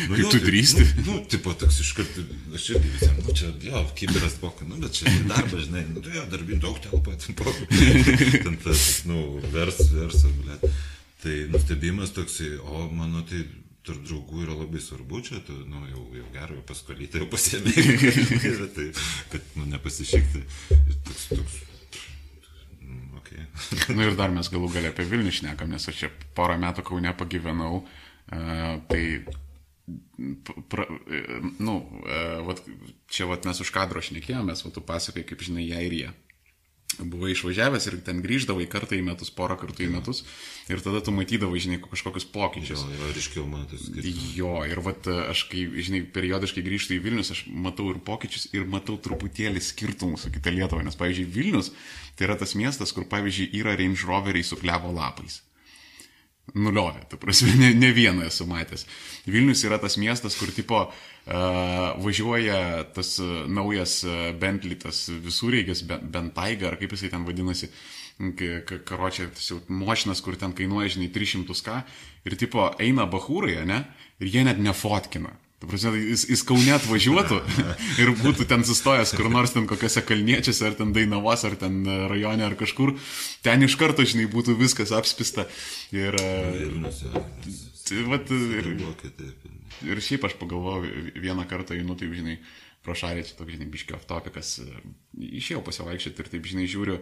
Kaip 0.08 0.18
jo, 0.18 0.30
tu 0.30 0.40
tai, 0.40 0.48
drįsti? 0.48 0.86
Nu, 0.98 1.04
nu, 1.06 1.26
tipo, 1.30 1.54
toks 1.54 1.80
iš 1.84 1.92
karto, 1.98 2.24
aš 2.58 2.70
irgi 2.74 2.94
visiems, 2.94 3.26
nu, 3.28 3.36
čia, 3.38 3.52
jo, 3.62 3.82
kiberas 3.98 4.38
pokai, 4.42 4.68
nu, 4.70 4.80
bet 4.82 4.98
čia 4.98 5.12
darbas, 5.30 5.68
žinai, 5.68 5.84
nu, 5.92 6.02
jo, 6.02 6.24
darbin 6.32 6.64
daug 6.64 6.80
telpa, 6.82 7.14
ten 7.22 7.38
pokai. 7.38 7.68
ten 8.46 8.58
tas, 8.64 9.04
nu, 9.10 9.38
vers, 9.54 9.84
versas, 9.94 10.34
blėt. 10.42 10.66
Tai 11.22 11.36
nustebimas 11.54 12.14
toksai, 12.16 12.56
o 12.66 12.88
mano 12.94 13.22
tai 13.30 13.44
tarp 13.86 14.02
draugų 14.02 14.42
yra 14.48 14.58
labai 14.58 14.82
svarbu 14.82 15.22
čia, 15.26 15.44
tu, 15.46 15.60
nu, 15.70 15.86
jau, 15.92 16.08
jau 16.18 16.26
gerai, 16.34 16.58
paskolytą 16.66 17.22
jau 17.22 17.30
pasiemė. 17.30 17.76
tai, 18.78 18.90
kad, 19.34 19.54
nu, 19.60 19.70
nepasišykti. 19.76 20.46
Ir 20.80 21.02
toks, 21.06 21.30
toks, 21.36 21.62
okay. 23.26 23.46
Na 23.90 23.98
nu, 23.98 24.10
ir 24.10 24.18
dar 24.20 24.34
mes 24.34 24.50
galų 24.54 24.70
galę 24.76 24.94
apie 24.94 25.08
Vilnių 25.10 25.34
šnekam, 25.34 25.72
nes 25.74 25.90
aš 25.90 26.04
čia 26.04 26.12
porą 26.38 26.58
metų 26.62 26.86
Kaune 26.86 27.14
pagyvenau, 27.18 27.82
uh, 27.82 28.76
tai, 28.90 29.04
pra, 30.72 30.86
e, 31.10 31.24
nu, 31.60 31.80
uh, 32.06 32.44
vat, 32.48 32.62
čia 33.12 33.30
vat 33.30 33.48
mes 33.50 33.62
už 33.62 33.74
kadro 33.76 34.04
šnekėjomės, 34.06 34.66
o 34.66 34.74
tu 34.74 34.86
pasakai, 34.86 35.26
kaip 35.28 35.44
žinai, 35.46 35.68
ją 35.70 35.82
ir 35.86 35.98
jie. 36.00 36.14
Buvai 37.00 37.34
išvažiavęs 37.34 37.88
ir 37.90 37.98
ten 38.06 38.22
grįždavai 38.24 38.68
kartą 38.72 38.98
į 38.98 39.04
metus, 39.06 39.32
porą 39.34 39.58
kartų 39.60 39.86
į 39.88 39.90
metus 39.94 40.24
ir 40.72 40.82
tada 40.84 41.02
tu 41.06 41.14
matydavai, 41.16 41.62
žinai, 41.62 41.80
kažkokius 41.84 42.28
pokyčius. 42.34 42.84
Jo, 42.86 42.98
jo, 43.00 43.12
ryškiau 43.18 43.46
matosi. 43.50 44.14
Jo, 44.38 44.54
ir 44.68 44.82
vat 44.86 45.08
aš, 45.14 45.46
kai, 45.52 45.66
žinai, 45.88 46.04
periodiškai 46.16 46.66
grįžtu 46.66 46.98
į 46.98 47.02
Vilnius, 47.06 47.34
aš 47.36 47.46
matau 47.50 47.90
ir 47.94 48.02
pokyčius, 48.06 48.50
ir 48.56 48.68
matau 48.70 48.98
truputėlį 49.02 49.64
skirtumų 49.64 50.22
su 50.22 50.34
kita 50.34 50.54
Lietuva, 50.56 50.86
nes, 50.86 50.98
pavyzdžiui, 51.00 51.32
Vilnius 51.38 51.74
tai 52.16 52.30
yra 52.30 52.40
tas 52.40 52.56
miestas, 52.58 52.96
kur, 52.96 53.08
pavyzdžiui, 53.12 53.52
yra 53.60 53.76
Range 53.78 54.08
Roveriai 54.08 54.48
su 54.48 54.58
klevo 54.60 54.94
lapais. 54.96 55.45
Nuliovė, 56.54 57.02
tu 57.10 57.18
prasme, 57.18 57.56
ne, 57.58 57.72
ne 57.74 57.90
vieną 57.96 58.28
esu 58.30 58.46
matęs. 58.48 58.86
Vilnius 59.26 59.64
yra 59.66 59.80
tas 59.82 59.98
miestas, 59.98 60.38
kur 60.38 60.52
tipo 60.54 60.84
uh, 60.86 60.92
važiuoja 62.04 62.86
tas 62.96 63.16
uh, 63.24 63.44
naujas 63.50 63.98
uh, 64.06 64.30
Bentley, 64.40 64.78
tas 64.80 65.08
visureigis, 65.10 65.82
Bentaiga, 65.90 66.70
ar 66.70 66.78
kaip 66.80 66.94
jisai 66.94 67.10
ten 67.12 67.26
vadinasi, 67.28 67.72
karočią, 68.88 69.32
tas 69.36 69.50
jau 69.50 69.58
mašinas, 69.68 70.22
kur 70.24 70.38
ten 70.40 70.54
kainuoja, 70.56 70.94
žinai, 70.96 71.10
300 71.18 71.66
ką, 71.66 71.82
ir 72.30 72.38
tipo 72.40 72.70
eina 72.80 73.10
bahūrai, 73.10 73.58
ne, 73.68 73.82
ir 74.22 74.32
jie 74.38 74.46
net 74.48 74.62
nefotkina. 74.62 75.34
Ta 75.56 75.70
prasme, 75.72 75.96
jis, 75.96 76.26
jis 76.28 76.42
kaune 76.44 76.74
atvažiuotų 76.76 77.38
ir 78.04 78.10
būtų 78.20 78.44
ten 78.50 78.66
sustojęs 78.68 79.14
kur 79.16 79.30
nors 79.32 79.54
ten 79.56 79.68
kokiuose 79.70 80.04
kalniečiuose, 80.04 80.66
ar 80.68 80.76
ten 80.76 80.92
Dainavos, 80.96 81.46
ar 81.48 81.56
ten 81.60 81.78
rajone, 82.12 82.44
ar 82.44 82.58
kažkur, 82.60 82.92
ten 83.46 83.64
iš 83.64 83.78
karto, 83.80 84.04
žinai, 84.04 84.28
būtų 84.32 84.58
viskas 84.60 84.92
apspista. 84.96 85.48
Ir, 85.96 86.18
Vilnius, 86.20 87.00
jo. 87.06 87.24
tai, 87.88 88.04
vat, 88.12 88.36
ir, 88.36 88.70
ir 89.88 90.04
šiaip 90.04 90.28
aš 90.28 90.36
pagalvojau, 90.42 90.92
vieną 91.24 91.48
kartą 91.48 91.80
einu, 91.80 91.96
taip, 91.96 92.12
žinai, 92.20 92.36
pro 92.84 92.98
šalį, 92.98 93.24
čia 93.30 93.40
toks, 93.40 93.56
žinai, 93.56 93.72
biškio 93.72 94.02
topikas, 94.12 94.58
išėjau 95.16 95.64
pasivaikščioti 95.66 96.22
ir 96.22 96.32
taip, 96.36 96.52
žinai, 96.52 96.68
žiūriu, 96.70 97.00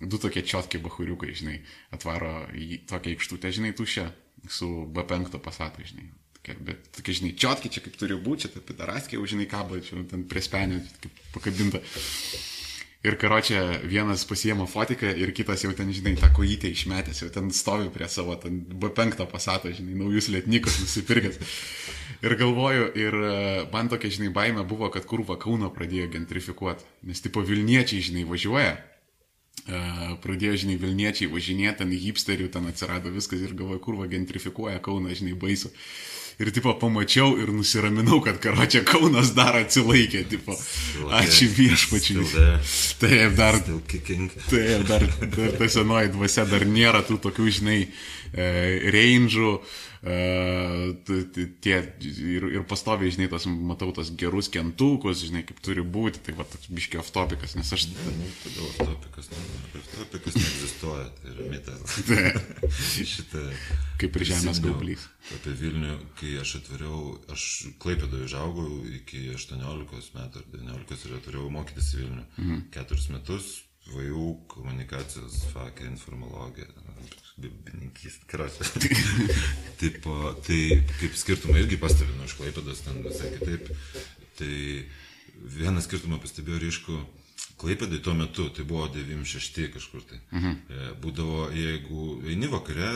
du 0.00 0.22
tokie 0.22 0.46
čiotkiai 0.46 0.86
bahuriukai, 0.86 1.34
žinai, 1.36 1.58
atvaro 1.90 2.46
į 2.54 2.84
tokią 2.88 3.18
aikštutę, 3.18 3.50
žinai, 3.58 3.74
tušę 3.74 4.06
su 4.46 4.70
B5 4.94 5.42
pasatu, 5.42 5.84
žinai. 5.90 6.06
Tokia, 6.50 6.64
bet 6.64 6.90
tokia, 6.96 7.14
žinai, 7.14 7.34
čiotkiai 7.38 7.72
čia 7.72 7.82
kaip 7.84 7.96
turi 7.98 8.16
būti, 8.18 8.46
čia 8.46 8.54
ta 8.54 8.62
pitaraskė, 8.64 9.16
jau, 9.18 9.26
žinai, 9.26 9.46
kabo, 9.46 9.78
čia 9.80 10.02
ten 10.10 10.24
prie 10.28 10.42
spenio, 10.42 10.80
pakabinta. 11.34 11.80
Ir 13.00 13.16
karočią 13.16 13.80
vienas 13.88 14.26
pasiemo 14.28 14.66
fotiką 14.68 15.14
ir 15.16 15.32
kitas 15.32 15.62
jau 15.64 15.72
ten, 15.72 15.88
žinai, 15.92 16.18
tą 16.20 16.28
kojytę 16.36 16.68
išmetęs, 16.68 17.22
jau 17.22 17.30
ten 17.32 17.48
stovi 17.54 17.88
prie 17.94 18.08
savo 18.12 18.36
ten 18.36 18.60
B5 18.60 19.24
pasato, 19.30 19.72
žinai, 19.72 19.96
naujus 19.96 20.28
lietnikus 20.28 20.80
nusipirkęs. 20.82 21.40
Ir 22.20 22.36
galvoju, 22.36 22.90
ir 23.00 23.16
e, 23.16 23.32
man 23.72 23.88
tokia, 23.88 24.12
žinai, 24.12 24.28
baime 24.34 24.66
buvo, 24.68 24.90
kad 24.92 25.06
kurva 25.08 25.38
Kauno 25.40 25.70
pradėjo 25.72 26.10
gentrifikuoti. 26.12 26.84
Nes 27.08 27.24
tipo 27.24 27.40
Vilniečiai, 27.40 28.04
žinai, 28.10 28.26
važiuoja. 28.28 28.76
Uh, 29.70 30.14
pradėjo, 30.24 30.54
žinai, 30.62 30.76
Vilniečiai 30.80 31.28
važinėti, 31.30 31.82
ten 31.82 31.90
hipsterių 31.92 32.48
ten 32.52 32.68
atsirado 32.70 33.10
viskas 33.12 33.42
ir 33.44 33.52
galvoju, 33.54 33.82
kurva 33.84 34.06
gentrifikuoja 34.08 34.80
Kauną, 34.82 35.12
žinai, 35.14 35.34
baisu. 35.38 35.70
Ir 36.40 36.48
tipo 36.56 36.72
pamačiau 36.80 37.34
ir 37.36 37.50
nusiraminau, 37.52 38.22
kad 38.24 38.38
karočią 38.40 38.80
Kaunas 38.88 39.34
dar 39.36 39.58
atsilaikė, 39.58 40.22
tipo, 40.30 40.56
ačiū 41.18 41.50
viešpačiui. 41.52 42.24
Taip, 43.02 43.36
dar, 43.36 43.58
taip, 44.48 44.86
dar, 44.88 45.04
dar 45.36 45.52
ta 45.58 45.68
senoji 45.68 46.14
dvasia, 46.14 46.46
dar 46.48 46.64
nėra 46.64 47.04
tų 47.04 47.18
tokių, 47.26 47.50
žinai, 47.60 47.78
e, 48.32 48.48
range'ų, 48.94 49.52
tie 50.00 51.76
ir, 52.00 52.46
ir 52.48 52.62
pastoviai, 52.68 53.12
žinai, 53.12 53.28
tos, 53.28 53.44
matau 53.46 53.90
tos 53.92 54.08
gerus 54.16 54.48
kentukus, 54.52 55.20
žinai, 55.26 55.42
kaip 55.44 55.60
turi 55.60 55.84
būti, 55.84 56.22
tai 56.24 56.32
va, 56.38 56.46
toks 56.48 56.70
biškio 56.72 57.02
aftopikas, 57.02 57.52
nes 57.58 57.68
aš... 57.76 57.84
Nu, 57.92 58.30
tada 58.40 58.64
off-topicas, 58.64 59.28
nu, 59.34 59.44
off-topicas 59.76 60.38
neegzistuoja, 60.40 61.06
tai 61.20 61.34
yra 61.34 61.48
mitas. 61.52 61.98
Šitą. 63.12 63.44
Kaip 64.00 64.16
ir 64.16 64.28
žemės 64.32 64.62
gaublys. 64.64 65.04
Apie 65.36 65.52
Vilnių, 65.60 65.98
kai 66.16 66.38
aš 66.40 66.56
atvariau, 66.62 67.18
aš 67.32 67.48
Klaipėdoje 67.82 68.30
užaugau 68.30 68.70
iki 69.02 69.26
18 69.36 70.16
metų 70.16 70.40
ar 70.40 70.52
19 70.56 71.10
ir 71.10 71.18
atvažiavau 71.20 71.52
mokytis 71.60 71.92
į 71.92 72.06
Vilnių. 72.06 72.24
Mhm. 72.40 72.62
Keturis 72.72 73.10
metus, 73.12 73.58
VAU 73.90 74.34
komunikacijos 74.48 75.42
fakė, 75.52 75.88
informologija, 75.90 76.68
bibininkys, 77.42 78.18
krasė. 78.30 78.66
Taip, 79.80 80.04
tai 80.46 80.60
kaip 81.00 81.16
skirtumą 81.18 81.60
irgi 81.62 81.78
pastebėjau 81.80 82.28
iš 82.28 82.36
Klaipėdos, 82.38 82.82
ten 82.86 83.00
visai 83.06 83.32
kitaip. 83.36 83.70
Tai 84.40 84.52
vieną 85.60 85.84
skirtumą 85.84 86.20
pastebėjau 86.22 86.60
ryšku. 86.66 86.98
Klaipėdai 87.60 87.98
tuo 88.00 88.14
metu, 88.16 88.46
tai 88.56 88.64
buvo 88.64 88.86
96 88.88 89.66
kažkur 89.74 90.04
tai. 90.08 90.20
Mhm. 90.32 90.92
Būdavo, 91.02 91.48
jeigu 91.52 92.20
eini 92.28 92.48
vakare, 92.52 92.92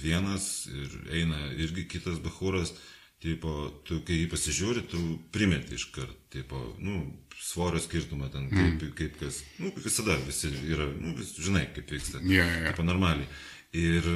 vienas 0.00 0.66
ir 0.72 1.00
eina 1.18 1.50
irgi 1.56 1.84
kitas 1.96 2.20
bahūras, 2.24 2.72
tipo, 3.20 3.52
tu 3.88 4.00
kai 4.06 4.22
jį 4.22 4.30
pasižiūri, 4.32 4.86
tu 4.90 5.00
primeti 5.32 5.76
iš 5.76 5.88
karto, 5.94 6.16
tipo, 6.32 6.60
nu, 6.80 7.00
svorio 7.40 7.80
skirtumą 7.82 8.28
ten, 8.32 8.48
kaip, 8.52 8.80
mm. 8.80 8.94
kaip 8.96 9.18
kas, 9.20 9.42
nu, 9.60 9.72
visada 9.82 10.16
visi 10.26 10.50
yra, 10.68 10.88
nu, 11.00 11.14
vis, 11.18 11.34
žinai, 11.40 11.66
kaip 11.76 11.92
vyksta. 11.96 12.22
Jo, 12.24 12.44
jo. 12.44 12.70
Tipo, 12.70 12.86
normaliai. 12.86 13.28
Ir, 13.76 14.08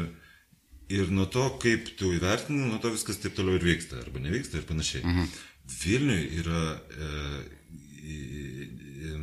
ir 0.91 1.13
nuo 1.15 1.27
to, 1.31 1.47
kaip 1.63 1.93
tu 1.99 2.13
įvertini, 2.17 2.67
nuo 2.71 2.81
to 2.83 2.93
viskas 2.95 3.21
taip 3.23 3.37
toliau 3.37 3.59
ir 3.59 3.67
vyksta, 3.67 4.01
arba 4.01 4.23
nevyksta 4.23 4.61
ir 4.61 4.69
panašiai. 4.69 5.05
Mhm. 5.05 5.33
Vilniui 5.81 6.23
yra, 6.41 6.63
e, 6.91 7.11
e, 8.01 8.17
e, 9.11 9.19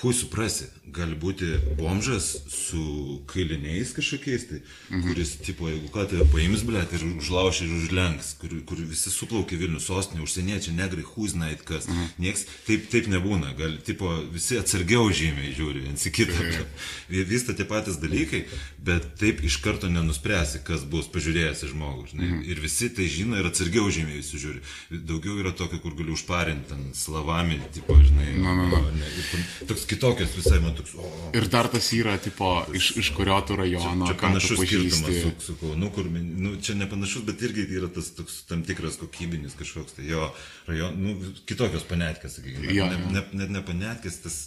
Hui 0.00 0.14
suprasi, 0.16 0.64
gali 0.96 1.12
būti 1.18 1.46
bomžas 1.76 2.30
su 2.48 3.20
kailiniais 3.28 3.92
kažkokiais, 3.92 4.46
tai, 4.48 4.60
mhm. 4.88 5.02
kuris, 5.04 5.34
tipo, 5.44 5.68
jeigu 5.68 5.90
ką 5.92 6.06
tai 6.08 6.24
paims, 6.32 6.62
blėt, 6.64 6.94
ir 6.96 7.04
užlauš 7.18 7.60
ir 7.66 7.74
užlenks, 7.76 8.30
kur, 8.40 8.54
kur 8.68 8.80
visi 8.80 9.12
suplaukia 9.12 9.58
Vilnių 9.60 9.80
sostinė, 9.84 10.22
užsieniečiai, 10.24 10.72
negrai, 10.78 11.04
huznait 11.04 11.60
kas, 11.68 11.88
mhm. 11.90 12.14
nieks, 12.24 12.46
taip, 12.64 12.86
taip 12.92 13.10
nebūna, 13.12 13.52
gal, 13.58 13.76
tipo, 13.84 14.08
visi 14.32 14.56
atsargiau 14.60 15.10
žymiai 15.12 15.52
žiūri 15.58 15.84
viens 15.84 16.06
į 16.08 16.14
kitą. 16.16 16.48
Vyksta 17.34 17.54
tie 17.58 17.68
patys 17.68 18.00
dalykai, 18.00 18.46
bet 18.80 19.12
taip 19.20 19.44
iš 19.44 19.60
karto 19.60 19.92
nenuspręsi, 19.92 20.62
kas 20.64 20.88
bus 20.88 21.10
pažiūrėjęs 21.12 21.66
į 21.68 21.72
žmogų, 21.74 22.08
žinai, 22.14 22.30
mhm. 22.30 22.42
ir 22.48 22.64
visi 22.64 22.88
tai 22.96 23.10
žino 23.12 23.36
ir 23.36 23.50
atsargiau 23.52 23.92
žymiai 23.92 24.22
visi 24.22 24.40
žiūri. 24.40 24.64
Daugiau 25.12 25.36
yra 25.44 25.52
tokio, 25.52 25.82
kur 25.84 25.92
gali 25.98 26.16
užparinti, 26.16 26.70
ten 26.72 26.90
slavami, 26.96 27.60
tipo, 27.76 28.00
žinai, 28.00 28.30
No, 28.40 28.54
no, 28.54 28.66
no. 28.68 28.80
ir 28.80 29.66
toks 29.68 29.84
kitokias 29.90 30.32
visai 30.38 30.60
man 30.62 30.76
toks, 30.78 30.94
o, 30.98 31.10
Ir 31.36 31.48
dar 31.52 31.68
tas 31.72 31.88
yra, 31.96 32.14
tipo, 32.22 32.48
iš, 32.78 32.92
iš 33.02 33.10
kurio 33.16 33.36
tu 33.46 33.58
rajono, 33.58 34.06
Čia 34.08 34.14
tu 34.14 34.22
panašus 34.22 34.62
skirtumas, 34.62 35.44
sakau, 35.48 35.74
nu, 35.78 35.90
kur, 35.94 36.06
nu, 36.14 36.54
čia 36.62 36.78
nepanašus, 36.78 37.26
bet 37.28 37.42
irgi 37.46 37.66
yra 37.80 37.90
tas 37.92 38.12
toks 38.16 38.40
tam 38.50 38.62
tikras 38.66 38.96
kokybinis 39.02 39.58
kažkoks, 39.58 39.98
tai 39.98 40.08
jo, 40.10 40.30
rajon, 40.70 40.96
nu, 41.02 41.18
kitokios 41.50 41.84
panetkės, 41.90 42.38
sakykime, 42.40 42.72
Jo, 42.78 42.88
ne, 42.94 43.02
ne, 43.18 43.26
net 43.42 43.54
ne 43.58 43.62
panetkės, 43.66 44.22
tas 44.24 44.40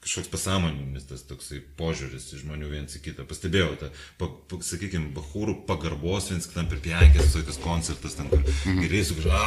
kažkoks 0.00 0.30
pasąmoninis, 0.32 1.04
tas 1.10 1.20
toksai 1.28 1.58
požiūris 1.76 2.30
žmonių 2.40 2.70
viens 2.72 2.94
į 2.96 3.02
kitą. 3.04 3.26
Pastebėjau, 3.28 3.74
tą, 3.82 3.90
pa, 4.16 4.30
pa, 4.48 4.56
sakykime, 4.64 5.10
bahūrų 5.12 5.58
pagarbos 5.68 6.30
viens 6.32 6.48
kitam 6.48 6.70
per 6.70 6.80
piankės, 6.80 7.26
visokias 7.28 7.58
koncertas, 7.60 8.16
ten, 8.16 8.30
kur 8.32 8.40
Mhm. 8.40 8.80
geriai 8.80 9.04
sugrįžta, 9.04 9.42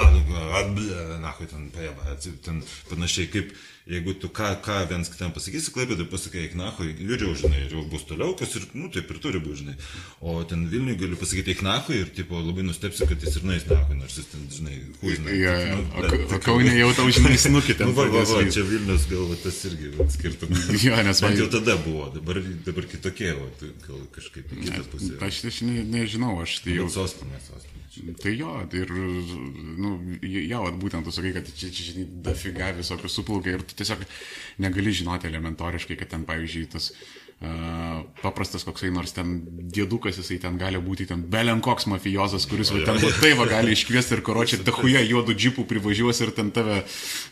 atblė, 0.62 1.00
na, 1.26 1.32
kai 1.40 1.48
ten 1.50 1.72
pajaba, 1.74 2.18
ten 2.46 2.62
panašiai 2.92 3.32
kaip 3.34 3.56
jeigu 3.90 4.14
tu 4.16 4.30
ką, 4.32 4.50
ką 4.64 4.78
viens 4.88 5.10
kitam 5.12 5.34
pasakysi, 5.36 5.72
klaipė, 5.76 5.98
tai 6.00 6.06
pasakai, 6.08 6.46
Iknacho, 6.48 6.86
ir 6.88 7.20
jau 7.26 7.34
žinai, 7.36 7.66
ir 7.66 7.74
jau 7.76 7.82
bus 7.92 8.06
toliau, 8.08 8.32
kas 8.40 8.54
ir, 8.56 8.64
nu, 8.80 8.88
taip 8.94 9.10
ir 9.12 9.18
turi 9.20 9.42
būti, 9.44 9.58
žinai. 9.64 9.76
O 10.24 10.38
ten 10.48 10.62
Vilniui 10.72 10.96
galiu 11.02 11.18
pasakyti 11.20 11.52
Iknacho 11.58 11.92
ir, 11.98 12.08
tipo, 12.16 12.40
labai 12.40 12.64
nustepsi, 12.64 13.04
kad 13.10 13.20
jis 13.20 13.36
ir 13.42 13.48
nais 13.50 13.66
Iknacho, 13.68 13.98
nors 14.00 14.16
jis 14.22 14.30
ten, 14.32 14.46
žinai, 14.56 14.78
huizna. 15.02 15.36
Jo, 15.36 15.56
jo. 15.60 15.82
O- 16.00 16.36
o 16.38 16.40
Kaune 16.48 16.78
jau 16.78 16.90
tau, 16.96 17.10
žinai, 17.12 17.36
snukį 17.44 17.78
ten 17.82 17.92
Nu, 17.92 17.98
va, 18.00 18.08
va, 18.14 18.24
va, 18.32 18.40
čia 18.56 18.64
Vilnius 18.72 19.10
gal 19.12 19.28
va, 19.34 19.36
tas 19.44 19.60
irgi 19.68 19.92
skirtumas. 20.16 20.64
Jo, 20.88 20.96
nes 21.04 21.22
man- 21.26 21.38
jau 21.44 21.50
tada 21.52 21.76
buvo, 21.84 22.08
dabar, 22.16 22.40
dabar 22.66 22.88
kitokie, 22.88 23.34
va, 23.36 23.50
tai 23.60 23.74
gal 23.88 24.00
kažkaip 24.16 24.48
į 24.56 24.64
kitą 24.64 24.84
pusę. 24.96 25.14
Aš, 25.28 25.44
aš 25.52 25.62
ne, 25.68 25.84
nežinau, 25.84 26.38
aš 26.44 26.62
tai 26.64 26.78
jau. 26.78 26.86
Jau 26.88 26.96
sostinė, 27.04 27.40
sostinė. 27.50 27.73
Tai 27.94 28.32
jo, 28.34 28.52
tai 28.72 28.80
ir, 28.82 28.92
nu, 29.78 29.92
vat 30.66 30.78
būtent 30.82 31.06
tu 31.06 31.12
sakai, 31.14 31.34
kad 31.36 31.50
čia, 31.54 31.68
čia, 31.70 31.92
žinai, 31.92 32.06
dafiga 32.26 32.72
visokių 32.74 33.12
suplaukia 33.12 33.54
ir 33.54 33.66
tu 33.70 33.78
tiesiog 33.78 34.02
negali 34.66 34.94
žinoti 34.98 35.30
elementoriškai, 35.30 36.00
kad 36.00 36.10
ten, 36.10 36.24
pavyzdžiui, 36.26 36.72
tas 36.74 36.90
uh, 36.90 37.04
paprastas 38.22 38.64
koksai 38.64 38.90
nors 38.94 39.12
ten 39.16 39.34
dėdukas, 39.74 40.18
jisai 40.22 40.38
ten 40.44 40.58
gali 40.60 40.80
būti 40.82 41.08
ten 41.10 41.24
belen 41.30 41.62
koks 41.64 41.88
mafijozas, 41.92 42.46
kuris 42.50 42.72
va, 42.72 42.82
ten 42.88 43.00
va, 43.02 43.12
tai 43.20 43.34
va 43.40 43.48
gali 43.50 43.76
iškviesti 43.76 44.18
ir 44.18 44.24
karočią 44.26 44.62
dahuja 44.64 45.04
juodų 45.04 45.36
džipų 45.36 45.66
privažiuos 45.70 46.22
ir 46.24 46.34
ten 46.38 46.52
tave, 46.56 46.82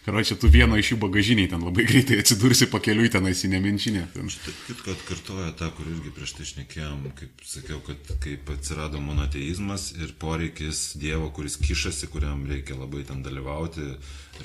karočią, 0.06 0.38
tu 0.42 0.52
vieno 0.52 0.80
iš 0.80 0.94
jų 0.94 1.00
bagažiniai 1.06 1.52
ten 1.54 1.64
labai 1.64 1.88
greitai 1.88 2.20
atsidursi 2.24 2.68
pakeliui 2.72 3.12
tenais 3.14 3.44
į 3.48 3.54
nemenčinę. 3.56 4.06
Ten. 4.16 4.32
Taip, 4.46 4.62
kitką 4.68 4.96
atkartoja 4.98 5.52
tą, 5.60 5.72
kur 5.78 5.88
irgi 5.92 6.14
prieš 6.16 6.36
tai 6.40 6.48
šnekėjom, 6.52 7.04
kaip 7.20 7.46
sakiau, 7.48 7.82
kad 7.88 8.16
kaip 8.24 8.52
atsirado 8.56 9.02
monoteizmas 9.04 9.92
ir 10.00 10.16
poreikis 10.20 10.90
Dievo, 11.02 11.32
kuris 11.36 11.56
kišasi, 11.62 12.12
kuriam 12.12 12.44
reikia 12.50 12.76
labai 12.80 13.06
ten 13.08 13.24
dalyvauti, 13.24 13.94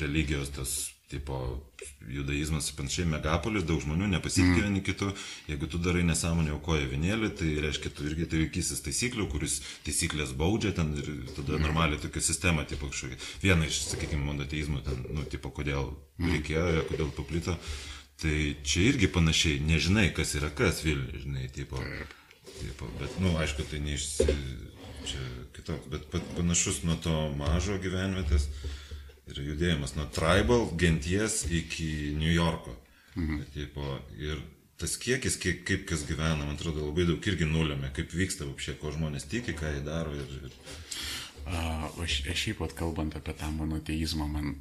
religijos 0.01 0.55
tas 0.55 0.77
tipo, 1.11 1.37
judaizmas 2.11 2.71
ir 2.71 2.77
panašiai, 2.81 3.07
megapolis, 3.11 3.63
daug 3.67 3.79
žmonių 3.85 4.09
nepasitikė 4.11 4.65
vieni 4.65 4.83
kitų, 4.87 5.13
jeigu 5.51 5.69
tu 5.71 5.79
darai 5.83 6.03
nesąmonę 6.09 6.55
aukoja 6.57 6.89
vienėlį, 6.91 7.31
tai 7.39 7.51
reiškia, 7.63 7.93
tu 7.95 8.07
irgi 8.09 8.27
turi 8.33 8.49
kysis 8.51 8.83
taisyklių, 8.83 9.29
kuris 9.31 9.61
taisyklės 9.87 10.33
baudžia 10.39 10.73
ten 10.75 10.91
ir 10.99 11.11
tada 11.37 11.61
normaliai 11.63 12.01
tokia 12.03 12.25
sistema, 12.27 12.65
tipo 12.67 12.91
kažkokia. 12.91 13.21
Viena 13.45 13.69
iš, 13.69 13.85
sakykime, 13.93 14.25
monoteizmų, 14.27 14.83
ten, 14.87 15.05
nu, 15.15 15.27
tipo, 15.31 15.53
kodėl 15.55 15.93
reikėjo, 16.23 16.87
kodėl 16.91 17.13
paplito. 17.15 17.55
Tai 18.17 18.37
čia 18.65 18.87
irgi 18.91 19.11
panašiai, 19.13 19.61
nežinai, 19.61 20.09
kas 20.17 20.35
yra 20.39 20.49
kas 20.51 20.81
Vilniuje, 20.87 21.23
žinai, 21.27 21.51
tipo. 21.53 21.79
tipo 22.57 22.89
bet, 22.99 23.19
nu, 23.21 23.35
aišku, 23.37 23.67
tai 23.69 23.83
neišsi, 23.85 24.25
čia 25.07 25.21
kitoks, 25.55 25.91
bet 25.93 26.07
pa- 26.11 26.25
panašus 26.39 26.81
nuo 26.89 26.97
to 27.05 27.15
mažo 27.37 27.77
gyvenvietės 27.83 28.49
yra 29.31 29.43
judėjimas 29.43 29.97
nuo 29.97 30.07
tribal 30.15 30.69
genties 30.79 31.45
iki 31.51 32.15
New 32.19 32.33
Yorko. 32.33 32.77
Mhm. 33.17 33.47
Tipo, 33.55 33.97
ir 34.21 34.43
tas 34.81 34.97
kiekis, 35.01 35.39
kiek, 35.41 35.63
kaip 35.67 35.87
kas 35.89 36.05
gyvena, 36.09 36.45
man 36.45 36.55
atrodo, 36.55 36.85
labai 36.91 37.07
daug 37.09 37.27
irgi 37.31 37.49
nulėmė, 37.49 37.91
kaip 37.97 38.13
vyksta 38.13 38.45
apšė, 38.45 38.77
ko 38.81 38.93
žmonės 38.93 39.29
tiki, 39.31 39.57
ką 39.57 39.73
jie 39.73 39.83
daro. 39.87 40.13
Ir, 40.13 40.35
ir... 40.47 40.57
A, 41.47 41.89
Aš 42.03 42.21
aš 42.29 42.43
šiaip 42.43 42.61
pat 42.61 42.75
kalbant 42.77 43.17
apie 43.17 43.33
tą 43.39 43.49
monoteizmą, 43.55 44.27
man, 44.29 44.53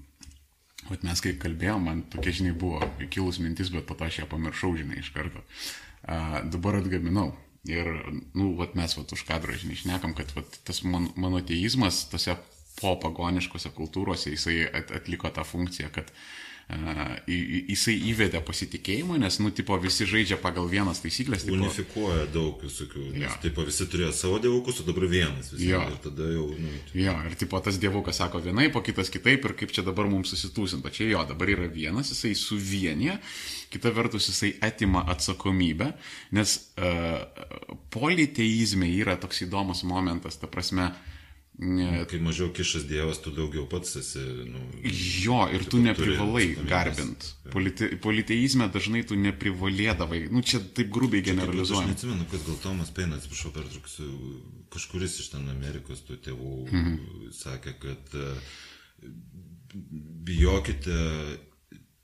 vat 0.87 1.03
mes 1.03 1.23
kai 1.23 1.35
kalbėjom, 1.41 1.89
man 1.89 2.05
tokia, 2.13 2.37
žinai, 2.39 2.55
buvo 2.61 2.79
kilus 3.11 3.41
mintis, 3.43 3.73
bet 3.73 3.87
po 3.89 3.97
to 3.97 4.07
aš 4.07 4.21
ją 4.21 4.29
pamiršau, 4.31 4.71
žinai, 4.79 5.01
iš 5.03 5.11
karto. 5.15 5.43
A, 6.07 6.41
dabar 6.45 6.79
atgaminau. 6.79 7.33
Ir, 7.65 7.87
nu, 8.37 8.51
vat 8.59 8.75
mes 8.77 8.93
vat 8.93 9.11
už 9.11 9.23
kadro, 9.25 9.53
žinai, 9.57 9.75
šnekam, 9.81 10.13
kad 10.15 10.29
vat, 10.37 10.59
tas 10.63 10.83
mon, 10.85 11.09
monoteizmas 11.19 12.03
tose 12.11 12.37
po 12.79 12.95
pagoniškose 13.01 13.71
kultūrose 13.75 14.33
jisai 14.33 14.65
at, 14.67 14.91
atliko 14.99 15.31
tą 15.33 15.45
funkciją, 15.47 15.91
kad 15.95 16.11
uh, 16.11 16.25
jisai 17.29 17.93
įvedė 18.09 18.39
pasitikėjimą, 18.41 19.19
nes, 19.21 19.37
nu, 19.37 19.51
tipo, 19.53 19.77
visi 19.77 20.07
žaidžia 20.09 20.39
pagal 20.41 20.65
vienas 20.69 21.03
taisyklės. 21.03 21.45
Tipo, 21.45 21.59
Unifikuoja 21.59 22.25
daug 22.33 22.63
visokių, 22.63 23.03
nes 23.13 23.29
Jo. 23.29 23.37
taip 23.43 23.59
visi 23.67 23.85
turėjo 23.85 24.09
savo 24.17 24.39
dievukus, 24.41 24.81
o 24.81 24.87
dabar 24.87 25.05
vienas. 25.05 25.51
Visi, 25.53 25.69
Jo. 25.69 25.83
Ir 25.85 25.99
tada 26.01 26.31
jau, 26.33 26.47
nu, 26.57 26.73
Jo, 26.97 27.15
ir 27.29 27.37
tipo 27.37 27.61
tas 27.61 27.77
dievukas 27.77 28.17
sako 28.17 28.41
vienaip, 28.41 28.75
o 28.75 28.81
kitas 28.81 29.13
kitaip, 29.13 29.45
ir 29.45 29.53
kaip 29.53 29.71
čia 29.71 29.85
dabar 29.85 30.09
mums 30.09 30.33
susitūsinta. 30.33 30.89
Čia 30.89 31.11
jo, 31.11 31.25
dabar 31.29 31.53
yra 31.53 31.69
vienas, 31.69 32.09
jisai 32.09 32.33
suvienyje, 32.33 33.19
kita 33.69 33.93
vertus 33.93 34.31
jisai 34.33 34.55
atima 34.65 35.05
atsakomybę, 35.13 35.93
nes 36.33 36.57
uh, 36.81 37.21
politeizme 37.93 38.89
yra 38.89 39.19
toks 39.21 39.45
įdomus 39.45 39.85
momentas, 39.85 40.41
ta 40.41 40.49
prasme, 40.49 40.89
ne, 40.89 41.14
kai 42.11 42.19
mažiau 42.19 42.49
kišas 42.51 42.83
dievas, 42.89 43.21
tu 43.23 43.31
daugiau 43.31 43.63
pats 43.71 43.95
esi. 43.95 44.19
Nu, 44.49 44.59
jo, 45.23 45.37
ir 45.55 45.63
tu 45.71 45.79
neprivalai 45.79 46.49
garbint. 46.67 47.29
Polite, 47.53 47.87
politeizme 48.03 48.67
dažnai 48.73 49.05
tu 49.07 49.15
neprivalėdavai, 49.15 50.25
nu 50.35 50.41
čia 50.43 50.59
taip 50.59 50.89
grubiai 50.91 51.21
Aš 51.23 51.29
generalizuojant. 51.31 51.87
neatsimenu, 51.93 52.25
kad 52.31 52.43
gal 52.45 52.57
Tomas 52.63 52.91
Peinas, 52.91 53.23
atsiprašau, 53.23 53.53
pertrauksiu, 53.55 54.09
kažkuris 54.75 55.19
iš 55.23 55.29
ten 55.31 55.47
Amerikos 55.49 56.03
tų 56.03 56.19
tėvų 56.27 56.53
Mhm. 56.71 57.31
sakė, 57.31 57.73
kad 57.79 58.19
e, 58.19 58.35
bijokite 60.25 60.97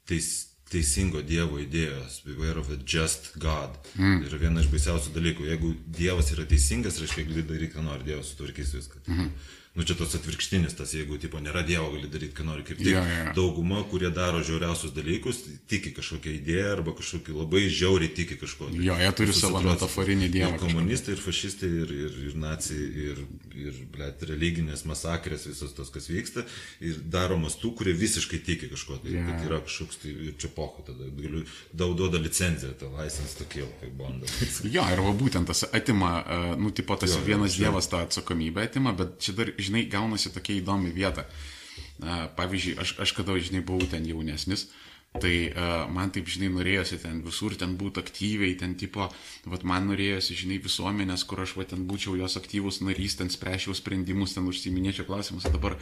teis, 0.06 0.51
teisingo 0.72 1.22
Dievo 1.26 1.60
idėjos, 1.62 2.22
beware 2.26 2.62
of 2.62 2.70
a 2.72 2.78
just 2.86 3.34
God. 3.38 3.76
Mm. 3.98 4.22
Tai 4.22 4.30
yra 4.32 4.42
viena 4.46 4.64
iš 4.64 4.70
baisiausių 4.72 5.16
dalykų. 5.16 5.48
Jeigu 5.52 5.74
Dievas 6.00 6.32
yra 6.36 6.46
teisingas, 6.48 7.00
reiškia, 7.02 7.28
gali 7.30 7.44
daryti, 7.48 7.74
ką 7.76 7.84
nori, 7.86 8.08
Dievas 8.08 8.32
sutvarkys 8.32 8.76
viską. 8.78 9.04
Mm. 9.08 9.18
-hmm. 9.20 9.58
Nu 9.72 9.86
čia 9.88 9.96
tos 9.96 10.12
atvirkštinis, 10.18 10.74
tas 10.76 10.92
jeigu 10.92 11.16
tipo 11.16 11.40
nėra 11.40 11.62
Dievo, 11.64 11.94
gali 11.94 12.10
daryti, 12.12 12.34
ką 12.36 12.44
nori. 12.44 12.64
Kaip 12.68 12.82
tik 12.82 12.90
Jo, 12.92 13.00
jo, 13.08 13.20
jo. 13.22 13.34
dauguma, 13.38 13.78
kurie 13.88 14.10
daro 14.12 14.42
žiauriausius 14.44 14.92
dalykus, 14.92 15.38
tiki 15.72 15.94
kažkokią 15.96 16.34
idėją 16.42 16.74
arba 16.74 16.92
kažkokį 16.98 17.36
labai 17.38 17.62
žiauriai 17.72 18.12
tiki 18.12 18.36
kažko. 18.42 18.68
Jo, 18.76 18.98
jie 19.00 19.12
turi 19.16 19.32
savo 19.38 19.62
metaforinį 19.64 20.28
dievą 20.34 20.50
Ir 20.58 20.60
komunistai, 20.60 21.16
ir 21.16 21.22
fašistai, 21.24 21.70
ir, 21.86 21.94
ir, 22.04 22.18
ir 22.28 22.36
nacijai, 22.44 22.90
ir, 23.14 23.22
ir 23.62 23.78
blėt, 23.96 24.26
religinės 24.34 24.84
masakrės, 24.92 25.48
visas 25.48 25.72
tas, 25.78 25.88
kas 25.96 26.10
vyksta, 26.12 26.44
ir 26.84 27.00
daromas 27.16 27.56
tų, 27.64 27.72
kurie 27.80 27.96
visiškai 27.96 28.42
tiki 28.44 28.68
kažko. 28.74 29.00
Tai, 29.06 29.08
Jo. 29.16 29.22
yeah. 29.24 29.32
kad 29.40 29.48
yra 29.48 29.62
kažkoks, 29.70 30.02
tai 30.04 30.18
čia 30.36 30.52
pohu, 30.56 30.84
tada 30.92 31.08
galiu, 31.16 31.46
daug 31.72 31.96
duoda 31.96 32.20
licenciją, 32.20 32.74
tą 32.84 32.92
license 33.00 33.40
tokie, 33.40 33.64
kaip 33.80 33.96
bando. 34.04 34.28
Jo, 34.76 34.84
ir 34.92 35.00
va 35.08 35.16
būtent 35.16 35.48
tas 35.48 35.64
atima, 35.72 36.12
e, 36.28 36.44
nu, 36.60 36.76
tipo, 36.76 37.00
tas 37.00 37.16
Jo, 37.16 37.16
jo, 37.16 37.24
jo, 37.24 37.28
vienas 37.32 37.56
čia- 37.56 37.64
dievas 37.70 37.88
tą 37.88 38.04
atsakomybę 38.04 38.68
atima, 38.68 38.92
bet 39.00 39.16
čia 39.24 39.34
dar, 39.40 39.52
žinai, 39.68 39.88
gaunasi 39.92 40.34
tokia 40.34 40.60
įdomi 40.60 40.94
vieta. 40.96 41.26
E, 41.26 42.22
Pavyzdžiui, 42.38 42.78
aš, 42.82 42.96
aš 43.06 43.16
kada, 43.18 43.38
žinai, 43.40 43.64
buvau 43.66 43.90
ten 43.90 44.08
jaunesnis, 44.08 44.70
tai 45.12 45.52
uh, 45.52 45.90
man 45.92 46.08
taip, 46.16 46.30
žinai, 46.32 46.48
norėjosi 46.56 47.02
ten 47.02 47.18
visur 47.26 47.52
ten 47.60 47.74
būti 47.76 48.00
aktyviai, 48.00 48.54
ten 48.56 48.78
tipo, 48.80 49.10
vat 49.52 49.66
man 49.68 49.90
norėjosi, 49.90 50.38
žinai, 50.46 50.62
visuomenės, 50.64 51.26
kur 51.28 51.42
aš 51.44 51.58
va 51.60 51.66
ten 51.68 51.84
būčiau 51.90 52.16
jos 52.16 52.38
aktyvus 52.40 52.80
narys, 52.80 53.18
ten 53.20 53.28
spręšiau 53.28 53.76
sprendimus, 53.76 54.38
ten 54.38 54.48
užsiminėčiau 54.48 55.10
klausimus, 55.10 55.50
o 55.50 55.52
dabar 55.52 55.76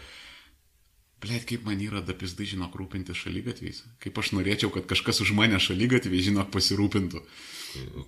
Blet, 1.20 1.44
kaip 1.44 1.66
man 1.68 1.82
yra 1.84 2.00
dapizdai, 2.00 2.46
žinok, 2.48 2.78
rūpinti 2.80 3.12
šalygatviais. 3.12 3.82
Kaip 4.00 4.20
aš 4.22 4.30
norėčiau, 4.38 4.72
kad 4.72 4.86
kažkas 4.88 5.20
už 5.26 5.34
mane 5.36 5.60
šalygatviai, 5.60 6.22
žinok, 6.30 6.48
pasirūpintų. 6.54 7.20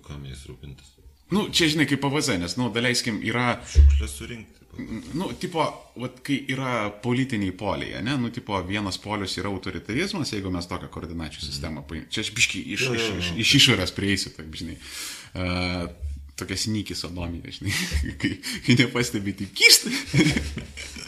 Kam 0.06 0.24
jais 0.24 0.46
rūpintis? 0.48 0.94
Nu, 1.32 1.44
čia 1.52 1.68
žinai, 1.68 1.84
kaip 1.90 2.00
pavazė, 2.00 2.38
nes, 2.40 2.56
nu, 2.56 2.70
daleiskim, 2.72 3.20
yra, 3.28 3.58
Šiukšlės 3.68 4.16
surinkti. 4.16 4.61
Nu, 5.14 5.32
tipo, 5.40 5.64
vat, 6.00 6.20
kai 6.24 6.38
yra 6.52 6.90
politiniai 7.04 7.52
poliai, 7.56 8.02
ne, 8.04 8.16
nu, 8.20 8.30
tipo, 8.32 8.56
vienas 8.66 8.98
polius 9.02 9.36
yra 9.40 9.50
autoritarizmas, 9.52 10.32
jeigu 10.32 10.52
mes 10.54 10.68
tokią 10.70 10.88
koordinačių 10.92 11.44
sistemą 11.44 11.84
paimėm. 11.88 12.08
Čia 12.12 12.24
aš 12.24 12.32
biškai 12.36 12.62
iš, 12.76 12.86
iš, 12.96 13.10
iš, 13.18 13.32
iš 13.44 13.52
išorės 13.60 13.92
prieisiu, 13.96 14.32
taip, 14.36 14.48
žinai. 14.56 14.78
Uh, 15.32 15.84
tokia 16.40 16.56
snyki 16.56 16.96
sodomija, 16.96 17.52
žinai, 17.52 17.74
kai, 18.20 18.32
kai 18.66 18.78
nepastebi, 18.80 19.36
tai 19.42 19.50
kyštai. 19.60 19.94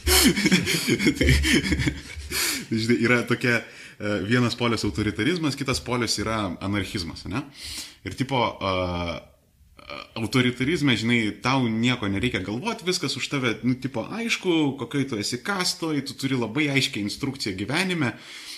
tai, 1.20 1.30
žinai, 2.68 2.98
yra 3.00 3.22
tokia, 3.28 3.62
vienas 4.28 4.56
polius 4.58 4.84
autoritarizmas, 4.84 5.56
kitas 5.56 5.80
polius 5.80 6.18
yra 6.20 6.56
anarchizmas, 6.60 7.24
ne? 7.30 7.44
Ir 8.04 8.16
tipo, 8.18 8.40
uh, 8.60 9.16
autoritarizme, 10.16 10.96
žinai, 10.96 11.18
tau 11.44 11.66
nieko 11.68 12.08
nereikia 12.08 12.40
galvoti, 12.44 12.86
viskas 12.88 13.16
už 13.18 13.28
tave, 13.28 13.54
nu, 13.62 13.74
tipo, 13.74 14.04
aišku, 14.06 14.76
kokiai 14.80 15.06
tu 15.10 15.18
esi 15.20 15.38
kastoj, 15.44 16.00
tu 16.08 16.14
turi 16.18 16.38
labai 16.38 16.68
aiškiai 16.72 17.04
instrukciją 17.04 17.56
gyvenime 17.58 18.14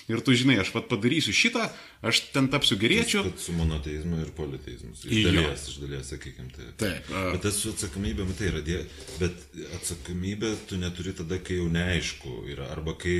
ir 0.06 0.20
tu 0.22 0.30
žinai, 0.38 0.60
aš 0.62 0.70
pat 0.70 0.86
padarysiu 0.86 1.32
šitą, 1.34 1.64
aš 2.06 2.20
ten 2.30 2.46
tapsiu 2.52 2.76
geriečiu. 2.78 3.24
Kad 3.26 3.40
su 3.42 3.52
monoteizmu 3.58 4.20
ir 4.22 4.28
politeizmu. 4.36 4.92
Iš 5.02 5.16
Jo. 5.24 5.32
dalies, 5.32 5.64
iš 5.72 5.80
dalies, 5.82 6.12
sakykime. 6.12 6.52
Tai. 6.54 6.66
Taip, 6.78 7.10
a- 7.10 7.32
Bet 7.34 7.42
tas 7.42 7.58
su 7.58 7.72
atsakomybė, 7.74 8.22
matai, 8.28 8.52
yra, 8.52 8.60
die, 8.62 8.84
bet 9.18 9.34
atsakomybė 9.80 10.52
tu 10.70 10.78
neturi 10.78 11.12
tada, 11.18 11.40
kai 11.42 11.58
jau 11.58 11.66
neaišku 11.74 12.36
yra, 12.54 12.70
arba 12.76 12.94
kai, 12.94 13.16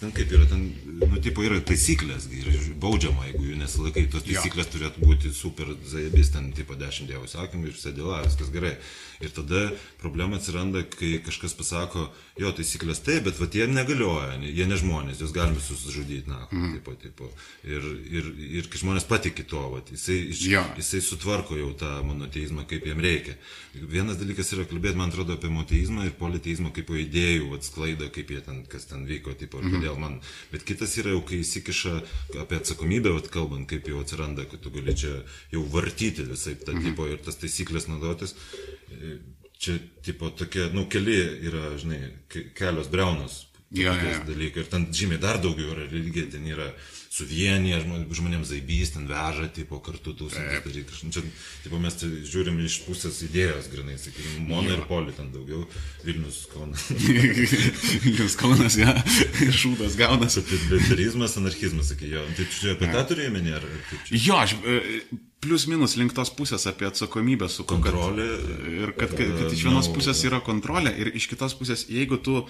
ten 0.00 0.12
kaip 0.16 0.30
yra, 0.32 0.46
ten, 0.48 0.62
nu, 1.02 1.18
tipo, 1.20 1.42
yra 1.44 1.58
taisyklės, 1.60 2.30
yra 2.32 2.54
baudžiama, 2.80 3.26
jeigu 3.28 3.42
jų 3.50 3.58
nesilaikai, 3.60 4.06
tos 4.12 4.24
Jo. 4.24 4.38
taisyklės 4.40 4.70
turėtų 4.72 5.04
būti 5.04 5.32
super 5.36 5.74
zaibis, 5.84 6.30
ten, 6.32 6.48
tipo, 6.56 6.78
dešimt 6.80 7.10
dievų 7.12 7.28
sakymų 7.28 7.68
ir 7.72 7.76
sėdėla, 7.80 8.22
viskas 8.24 8.52
gerai. 8.54 8.76
Ir 9.24 9.32
tada 9.32 9.70
problema 10.00 10.36
atsiranda, 10.36 10.82
kai 10.90 11.16
kažkas 11.24 11.54
pasako, 11.56 12.06
jo, 12.40 12.50
taisyklės 12.52 13.00
taip, 13.04 13.24
bet 13.28 13.38
va, 13.40 13.48
jie 13.52 13.66
negalioja, 13.70 14.36
ne- 14.42 14.50
jie 14.52 14.66
ne 14.68 14.76
žmonės, 14.76 15.22
juos 15.22 15.32
galime 15.36 15.62
susižudyti, 15.62 16.28
na, 16.28 16.42
mm. 16.50 16.74
tipo, 16.76 16.94
tipo. 17.00 17.30
Ir, 17.64 17.86
ir, 18.12 18.28
ir 18.60 18.68
kai 18.72 18.82
žmonės 18.82 19.08
patikė 19.08 19.46
to, 19.48 19.62
va, 19.72 19.80
jisai, 19.90 20.18
Jo. 20.50 20.64
jisai 20.76 21.00
sutvarko 21.04 21.56
jau 21.56 21.70
tą 21.80 21.92
monoteizmą, 22.06 22.66
kaip 22.68 22.86
jam 22.86 23.00
reikia. 23.00 23.36
Vienas 23.76 24.20
dalykas 24.20 24.52
yra 24.56 24.66
kalbėti, 24.68 24.96
man 25.00 25.10
atrodo, 25.12 25.36
apie 25.36 25.48
monoteizmą 25.52 26.06
ir 26.08 26.14
politeizmą 26.20 26.72
kaip 26.76 26.86
po 26.90 26.96
idėjų 27.00 27.50
vat, 27.54 27.64
sklaidą, 27.66 28.10
kaip 28.14 28.30
jie 28.30 28.40
ten, 28.44 28.62
kas 28.70 28.86
ten 28.90 29.04
vyko, 29.08 29.34
tipo, 29.38 29.60
ir 29.60 29.72
kodėl 29.74 29.98
man. 30.00 30.20
Bet 30.52 30.64
kitas 30.68 30.94
yra 31.00 31.12
jau, 31.16 31.22
kai 31.26 31.40
įsikiša 31.42 31.96
apie 32.44 32.60
atsakomybę, 32.60 33.12
vat, 33.16 33.28
kalbant, 33.32 33.66
kaip 33.70 33.88
jau 33.90 34.00
atsiranda, 34.04 34.46
kad 34.48 34.62
tu 34.64 34.72
gali 34.74 34.94
čia 34.96 35.12
jau 35.52 35.64
vartyti 35.72 36.24
visai 36.28 36.54
tą 36.60 36.76
tipo 36.82 37.08
ir 37.10 37.18
tas 37.24 37.38
taisyklės 37.40 37.88
naudotis. 37.90 38.36
Čia, 39.58 39.78
tipo, 40.04 40.28
tokie, 40.36 40.66
nu, 40.76 40.82
keli 40.92 41.14
yra, 41.48 41.70
žinai, 41.80 42.00
ke- 42.28 42.50
kelios 42.54 42.90
breunos 42.92 43.46
jo, 43.72 43.88
tokiais 43.88 44.18
jo. 44.18 44.24
dalykai. 44.28 44.62
Ir 44.62 44.68
ten 44.68 44.84
žymiai 44.92 45.20
dar 45.22 45.38
daugiau 45.40 45.70
yra 45.72 45.86
religija, 45.88 46.26
ten 46.34 46.44
yra 46.46 46.66
suvienyje, 47.16 47.80
žmon- 47.84 48.06
žmonėms 48.18 48.50
zaibys, 48.52 48.92
ten 48.94 49.06
veža, 49.08 49.48
tipo, 49.56 49.78
kartu 49.84 50.12
tūkstantis 50.18 50.64
dalykas. 50.66 51.02
Čia, 51.14 51.22
tipo, 51.64 51.80
mes 51.82 51.96
tai 51.96 52.10
žiūrim 52.28 52.58
iš 52.66 52.80
pusės 52.86 53.22
idėjos, 53.26 53.70
grinai, 53.72 53.96
sakykime, 54.00 54.46
mono 54.50 54.74
ir 54.74 54.84
poli 54.90 55.14
ten 55.16 55.30
daugiau, 55.34 55.64
Vilnius, 56.04 56.42
Kaunas. 56.52 56.88
Jūs 58.18 58.36
kaunas, 58.40 58.76
ja, 58.80 58.94
šūdas 59.52 59.96
gaunasi. 59.98 60.44
Libertarizmas, 60.52 61.38
anarchizmas, 61.40 61.94
jo. 62.00 62.26
Tai 62.36 62.50
čia 62.52 62.74
apie 62.76 62.92
tą 62.92 63.06
turėjome, 63.12 63.44
ar 63.56 63.64
ar 63.64 63.80
kaip 63.90 64.04
čia? 64.10 64.20
Jo, 64.26 64.42
aš 64.42 64.56
e, 64.60 64.76
plius 65.46 65.66
minus 65.70 65.94
link 66.00 66.14
tos 66.16 66.30
pusės 66.34 66.64
apie 66.66 66.88
atsakomybę 66.88 67.46
su 67.52 67.64
Kontrolė. 67.68 68.26
Ir 68.82 68.92
kad, 68.98 69.12
kad, 69.14 69.30
kad 69.38 69.52
iš 69.54 69.62
vienos 69.68 69.88
pusės 69.94 70.22
yra 70.26 70.40
kontrolė 70.44 70.90
ir 70.98 71.12
iš 71.14 71.28
kitos 71.30 71.54
pusės, 71.58 71.84
jeigu 71.92 72.18
tu, 72.18 72.40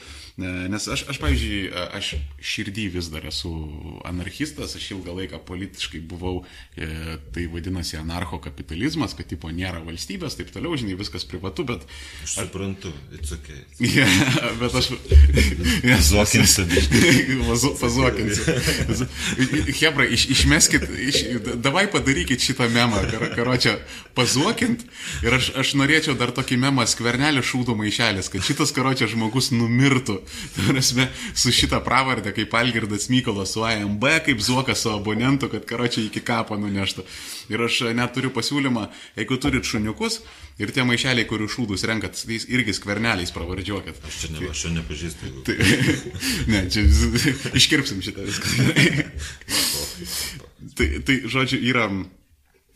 e, 0.40 0.52
nes 0.72 0.86
aš, 0.92 1.04
aš 1.12 1.20
pavyzdžiui, 1.20 1.60
aš 1.98 2.14
širdį 2.40 2.86
vis 2.96 3.10
dar 3.12 3.26
esu 3.28 3.52
anarchistas, 4.08 4.55
aš 4.64 4.86
ilgą 4.94 5.14
laiką 5.20 5.38
politiškai 5.46 6.00
buvau, 6.08 6.40
e, 6.76 6.88
tai 7.34 7.44
vadinasi 7.52 7.98
anarchokapitalizmas, 8.00 9.14
kad 9.18 9.28
tipo 9.28 9.50
nėra 9.52 9.82
valstybės, 9.84 10.36
taip 10.38 10.50
toliau, 10.54 10.76
žinai, 10.80 10.96
viskas 10.98 11.26
privatu, 11.28 11.64
bet... 11.68 11.84
Aš 12.24 12.38
suprantu, 12.40 12.92
it's 13.12 13.32
okay. 13.36 13.60
Yeah, 13.96 14.10
bet 14.60 14.74
aš... 14.74 14.90
Yes, 15.84 16.08
Zuokinsiu 16.10 16.66
Pazu- 17.48 17.74
Pazuokinsiu. 17.80 18.56
Hebra, 19.80 20.06
iš, 20.10 20.26
išmeskit, 20.32 20.86
iš, 21.08 21.20
davai 21.62 21.86
padarykit 21.92 22.42
šitą 22.42 22.68
memą, 22.72 23.02
kar- 23.10 23.28
karočią, 23.36 23.76
pazuokint. 24.16 24.84
Ir 25.24 25.36
aš, 25.36 25.50
aš 25.58 25.74
norėčiau 25.78 26.16
dar 26.18 26.32
tokį 26.36 26.58
memą 26.62 26.86
skvernelį 26.88 27.42
šūdų 27.46 27.76
maišelis, 27.78 28.30
kad 28.32 28.44
šitas 28.46 28.72
karočią 28.76 29.08
žmogus 29.12 29.50
numirtų. 29.54 30.18
Tai 30.56 30.66
prasme, 30.70 31.08
su 31.36 31.52
šitą 31.54 31.80
pravardę, 31.84 32.32
kaip 32.36 32.54
Algirdas 32.58 33.08
Mykolas 33.12 33.54
su 33.56 33.64
AMB, 33.66 34.04
kaip 34.26 34.42
Zuokas 34.46 34.82
su 34.84 34.90
abonentu, 34.94 35.48
kad 35.52 35.64
karočią 35.68 36.04
iki 36.06 36.20
kapo 36.24 36.56
nuneštų. 36.60 37.04
Ir 37.52 37.62
aš 37.66 37.80
e, 37.88 37.92
net 37.98 38.12
turiu 38.16 38.30
pasiūlymą, 38.34 38.86
jeigu 39.18 39.38
turit 39.42 39.66
šuniukus 39.66 40.20
ir 40.62 40.70
tie 40.74 40.84
maišeliai, 40.88 41.26
kurių 41.28 41.48
šūdus 41.52 41.84
renkat, 41.90 42.16
tai 42.26 42.38
irgi 42.56 42.74
skverneliais 42.78 43.32
pravardžiuokit. 43.34 43.98
Aš 44.08 44.20
čia, 44.22 44.32
ne, 44.36 44.50
aš 44.52 44.62
čia 44.64 44.72
nepažįstu. 44.78 45.30
jeigu- 45.30 45.44
Tai, 45.46 45.56
ne, 46.54 46.62
čia 46.70 46.86
iškirpsim 47.58 48.02
šitą 48.06 48.24
viską. 48.26 48.46
tai, 50.76 50.88
tai, 51.06 51.20
žodžiu, 51.26 51.60
yra. 51.72 51.88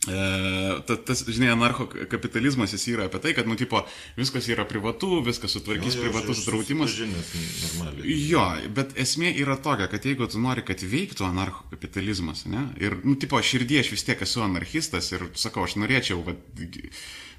E, 0.07 0.81
ta, 0.87 0.95
tas, 0.97 1.19
žinai, 1.29 1.51
anarchokapitalizmas 1.53 2.71
jis 2.73 2.87
yra 2.89 3.05
apie 3.05 3.19
tai, 3.21 3.35
kad, 3.37 3.45
nu, 3.45 3.53
tipo, 3.59 3.83
viskas 4.17 4.47
yra 4.49 4.65
privatu, 4.65 5.19
viskas 5.21 5.53
sutvarkys 5.53 5.93
Jo, 5.93 5.99
jo, 5.99 6.05
privatus 6.07 6.41
draudimas. 6.47 6.95
Jo, 8.01 8.45
bet 8.73 8.95
esmė 9.03 9.29
yra 9.43 9.59
tokia, 9.61 9.85
kad 9.91 10.07
jeigu 10.09 10.25
tu 10.31 10.41
nori, 10.41 10.65
kad 10.65 10.81
veiktų 10.81 11.27
anarchokapitalizmas, 11.29 12.47
ne, 12.49 12.65
ir, 12.81 12.97
nu, 13.05 13.13
tipo, 13.21 13.37
širdie 13.45 13.83
aš 13.83 13.93
vis 13.93 14.07
tiek 14.07 14.25
esu 14.25 14.41
anarchistas 14.41 15.11
ir 15.13 15.27
sakau, 15.37 15.67
aš 15.69 15.77
norėčiau, 15.83 16.25
va, 16.25 16.33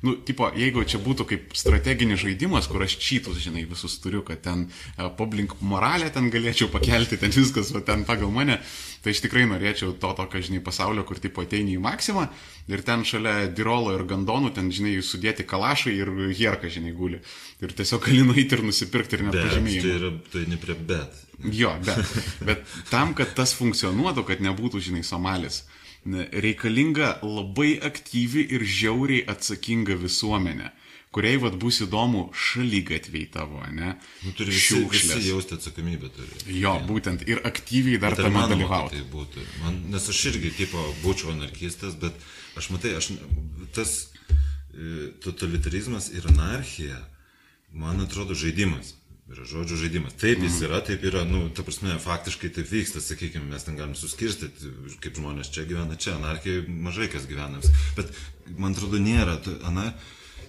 nu, 0.02 0.14
tipo, 0.26 0.48
jeigu 0.58 0.82
čia 0.88 0.98
būtų 1.02 1.26
kaip 1.30 1.56
strateginis 1.56 2.22
žaidimas, 2.22 2.66
kur 2.70 2.82
aš 2.82 2.96
čytus, 3.02 3.38
žinai, 3.42 3.62
visus 3.70 3.94
turiu, 4.02 4.24
kad 4.26 4.42
ten 4.42 4.64
uh, 4.66 5.08
poblink 5.18 5.54
moralę 5.62 6.10
ten 6.14 6.30
galėčiau 6.32 6.70
pakelti, 6.72 7.18
ten 7.20 7.34
viskas, 7.34 7.70
va, 7.74 7.82
ten 7.86 8.02
pagal 8.08 8.32
mane, 8.34 8.58
tai 9.04 9.14
aš 9.14 9.22
tikrai 9.24 9.44
norėčiau 9.50 9.94
to 10.02 10.12
tokio, 10.18 10.42
žinai, 10.42 10.62
pasaulio, 10.64 11.06
kur, 11.06 11.20
tipo, 11.22 11.44
ateini 11.46 11.76
į 11.76 11.82
maksimą 11.82 12.26
ir 12.70 12.82
ten 12.86 13.04
šalia 13.06 13.48
dirolo 13.54 13.94
ir 13.94 14.06
gandonų, 14.10 14.52
ten, 14.56 14.70
žinai, 14.74 14.96
sudėti 15.06 15.46
kalašai 15.46 15.94
ir 15.94 16.10
hierka, 16.34 16.70
žinai, 16.72 16.94
guli. 16.96 17.22
Ir 17.62 17.74
tiesiog 17.78 18.02
gali 18.06 18.24
nueiti 18.26 18.58
ir 18.58 18.64
nusipirkti 18.66 19.18
ir 19.18 19.28
pažymėjimą. 19.30 19.84
tai 19.86 19.94
yra, 20.00 20.10
tai 20.34 20.46
ne 20.50 20.58
prie 20.62 20.78
bet. 20.78 21.22
Jo, 21.42 21.72
bet, 21.82 22.18
bet 22.46 22.74
tam, 22.90 23.14
kad 23.18 23.32
tas 23.38 23.54
funkcionuotų, 23.58 24.26
kad 24.28 24.42
nebūtų, 24.44 24.82
žinai, 24.90 25.02
Somalis, 25.06 25.62
ne, 25.62 25.81
reikalinga 26.04 27.18
labai 27.22 27.76
aktyvi 27.82 28.46
ir 28.56 28.64
žiauriai 28.66 29.26
atsakinga 29.30 29.94
visuomenė, 30.00 30.70
kuriai 31.14 31.38
vad 31.42 31.58
bus 31.62 31.82
įdomu 31.84 32.24
šalygatviai 32.34 33.28
tavo, 33.30 33.60
ne? 33.70 33.94
Nu, 34.24 34.32
turi 34.36 34.54
visi, 34.54 34.80
visi 34.90 35.28
jausti 35.28 35.58
atsakomybę. 35.58 36.10
Turi. 36.16 36.56
Jo, 36.58 36.74
būtent 36.88 37.22
ir 37.28 37.42
aktyviai 37.46 38.00
dar 38.02 38.16
Bet 38.16 38.24
tame 38.26 38.34
manoma, 38.40 38.56
dalyvauti. 38.56 38.98
Tai 38.98 39.10
būtų. 39.12 39.46
Man, 39.62 39.78
nes 39.92 40.08
aš 40.14 40.24
irgi, 40.32 40.54
tipo, 40.64 40.82
būčiau 41.04 41.34
anarchistas, 41.36 41.94
bet 42.00 42.16
aš 42.58 42.72
matai, 42.74 42.96
aš, 42.98 43.12
tas 43.76 43.94
e, 44.74 45.12
totalitarizmas 45.22 46.10
ir 46.16 46.26
anarchija, 46.32 46.98
man 47.76 48.02
atrodo, 48.02 48.34
žaidimas. 48.34 48.96
Yra 49.32 49.46
žodžių 49.48 49.76
žaidimas. 49.80 50.12
Taip 50.20 50.42
jis 50.44 50.58
yra, 50.66 50.82
taip 50.84 51.04
yra, 51.08 51.22
nu, 51.24 51.46
ta 51.56 51.64
prasme, 51.64 51.94
faktiškai 52.02 52.50
taip 52.52 52.68
vyksta, 52.68 53.00
sakykime, 53.00 53.46
mes 53.48 53.64
ten 53.64 53.78
galim 53.78 53.94
suskirstyti, 53.96 54.72
kaip 55.00 55.16
žmonės 55.16 55.48
čia 55.54 55.64
gyvena, 55.68 55.96
čia 55.96 56.18
anarchija 56.18 56.66
mažai 56.68 57.08
kas 57.12 57.24
gyvena. 57.30 57.62
Bet 57.96 58.12
man 58.60 58.76
atrodo, 58.76 59.00
nėra, 59.00 59.38
ana, 59.64 59.86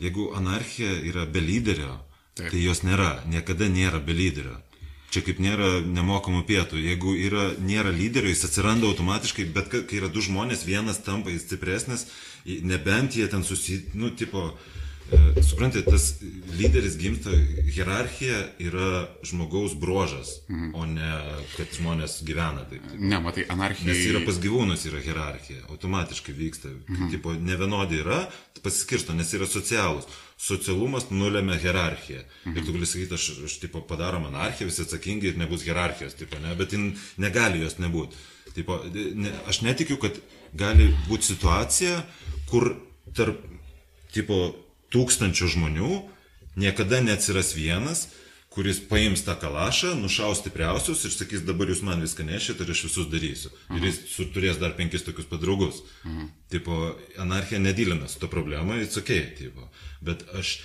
jeigu 0.04 0.34
anarchija 0.36 0.98
yra 1.14 1.24
be 1.32 1.40
lyderio, 1.40 1.96
Taip. 2.36 2.52
tai 2.52 2.60
jos 2.66 2.84
nėra, 2.84 3.22
niekada 3.32 3.72
nėra 3.72 4.04
be 4.04 4.18
lyderio. 4.20 4.60
Čia 5.14 5.22
kaip 5.22 5.40
nėra 5.40 5.78
nemokamų 5.86 6.42
pietų. 6.50 6.80
Jeigu 6.82 7.14
yra, 7.22 7.52
nėra 7.62 7.92
lyderio, 7.94 8.32
jis 8.34 8.48
atsiranda 8.50 8.90
automatiškai, 8.90 9.46
bet 9.54 9.70
ka- 9.70 9.84
kai 9.88 10.00
yra 10.02 10.10
du 10.10 10.24
žmonės, 10.26 10.66
vienas 10.66 11.00
tampa 11.06 11.30
jis 11.30 11.46
stipresnis, 11.46 12.08
nebent 12.66 13.16
jie 13.16 13.28
ten 13.30 13.46
susi... 13.46 13.84
Nu, 13.94 14.10
tipo, 14.10 14.48
e, 14.50 14.83
suprantate, 15.44 15.86
tas 15.92 16.22
lyderis 16.58 16.96
gimsta, 16.98 17.32
hierarchija 17.76 18.40
yra 18.62 19.08
žmogaus 19.26 19.76
brožas, 19.80 20.36
mhm. 20.50 20.72
o 20.76 20.86
ne 20.90 21.12
kad 21.56 21.74
žmonės 21.78 22.20
gyvena 22.28 22.66
taip. 22.70 22.86
Ne, 22.98 23.20
matai, 23.24 23.46
anarchija. 23.54 23.92
Nes 23.92 24.04
yra 24.10 24.24
pas 24.26 24.40
gyvūnus 24.42 24.86
yra 24.90 25.02
hierarchija, 25.04 25.66
automatiškai 25.74 26.36
vyksta. 26.38 26.74
Mhm. 26.74 27.10
Tipo, 27.14 27.34
ne 27.34 27.58
vienodai 27.60 28.02
yra, 28.04 28.20
pasiskirsto, 28.64 29.16
nes 29.18 29.34
yra 29.36 29.48
socialus. 29.50 30.08
Socialumas 30.40 31.10
nulėmė 31.12 31.60
hierarchiją. 31.62 32.24
Mhm. 32.46 32.58
Ir 32.58 32.66
tu 32.68 32.76
gali 32.76 32.90
sakyti, 32.90 33.18
aš, 33.18 33.30
aš 33.50 33.58
tipo, 33.64 33.84
padarom 33.88 34.28
anarchiją, 34.32 34.70
visi 34.72 34.86
atsakingi 34.86 35.32
ir 35.32 35.42
nebus 35.42 35.66
hierarchijos, 35.68 36.18
tipo, 36.20 36.40
ne? 36.44 36.56
bet 36.60 36.76
jin 36.76 36.94
negali 37.22 37.64
jos 37.64 37.80
nebūti. 37.84 38.20
Tipo, 38.54 38.82
ne, 38.94 39.32
aš 39.50 39.64
netikiu, 39.66 39.98
kad 40.02 40.18
gali 40.54 40.92
būti 41.08 41.34
situacija, 41.34 42.04
kur 42.52 42.76
tarp 43.18 43.42
tipo, 44.14 44.54
tūkstančių 44.94 45.48
žmonių 45.56 45.90
niekada 46.62 47.00
neatsiras 47.02 47.54
vienas, 47.58 48.08
kuris 48.54 48.78
paims 48.86 49.24
tą 49.26 49.34
kalašą, 49.42 49.96
nušaus 49.98 50.44
stipriausius 50.44 51.00
ir 51.08 51.14
sakys, 51.16 51.42
dabar 51.42 51.72
jūs 51.72 51.82
man 51.82 52.04
viską 52.06 52.22
nešit 52.28 52.60
ir 52.62 52.70
aš 52.70 52.84
visus 52.86 53.08
darysiu. 53.10 53.50
Aha. 53.66 53.80
Ir 53.80 53.88
jis 53.90 53.98
su- 54.14 54.28
turės 54.30 54.60
dar 54.62 54.76
penkis 54.78 55.02
tokius 55.08 55.26
padraugus. 55.26 55.80
Aha. 56.06 56.28
Tipo, 56.54 56.94
anarchija 57.18 57.58
nedylina 57.60 58.06
su 58.08 58.20
to 58.22 58.30
problema, 58.30 58.78
jis 58.78 58.98
ok, 59.02 59.10
tipo. 59.40 59.66
Bet 60.06 60.22
aš, 60.38 60.60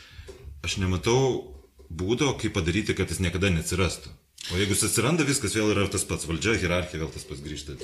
aš 0.69 0.77
nematau 0.85 1.55
būdo, 1.89 2.35
kaip 2.37 2.53
padaryti, 2.59 2.93
kad 2.95 3.09
jis 3.09 3.23
niekada 3.25 3.49
neatsirastų. 3.57 4.13
O 4.49 4.57
jeigu 4.57 4.73
jis 4.73 4.87
atsiranda, 4.87 5.27
viskas 5.29 5.53
vėl 5.59 5.75
yra 5.75 5.85
tas 5.93 6.07
pats, 6.09 6.25
valdžia, 6.29 6.55
hierarchija 6.63 7.03
vėl 7.03 7.11
tas 7.13 7.27
pats 7.29 7.43
grįžta. 7.45 7.75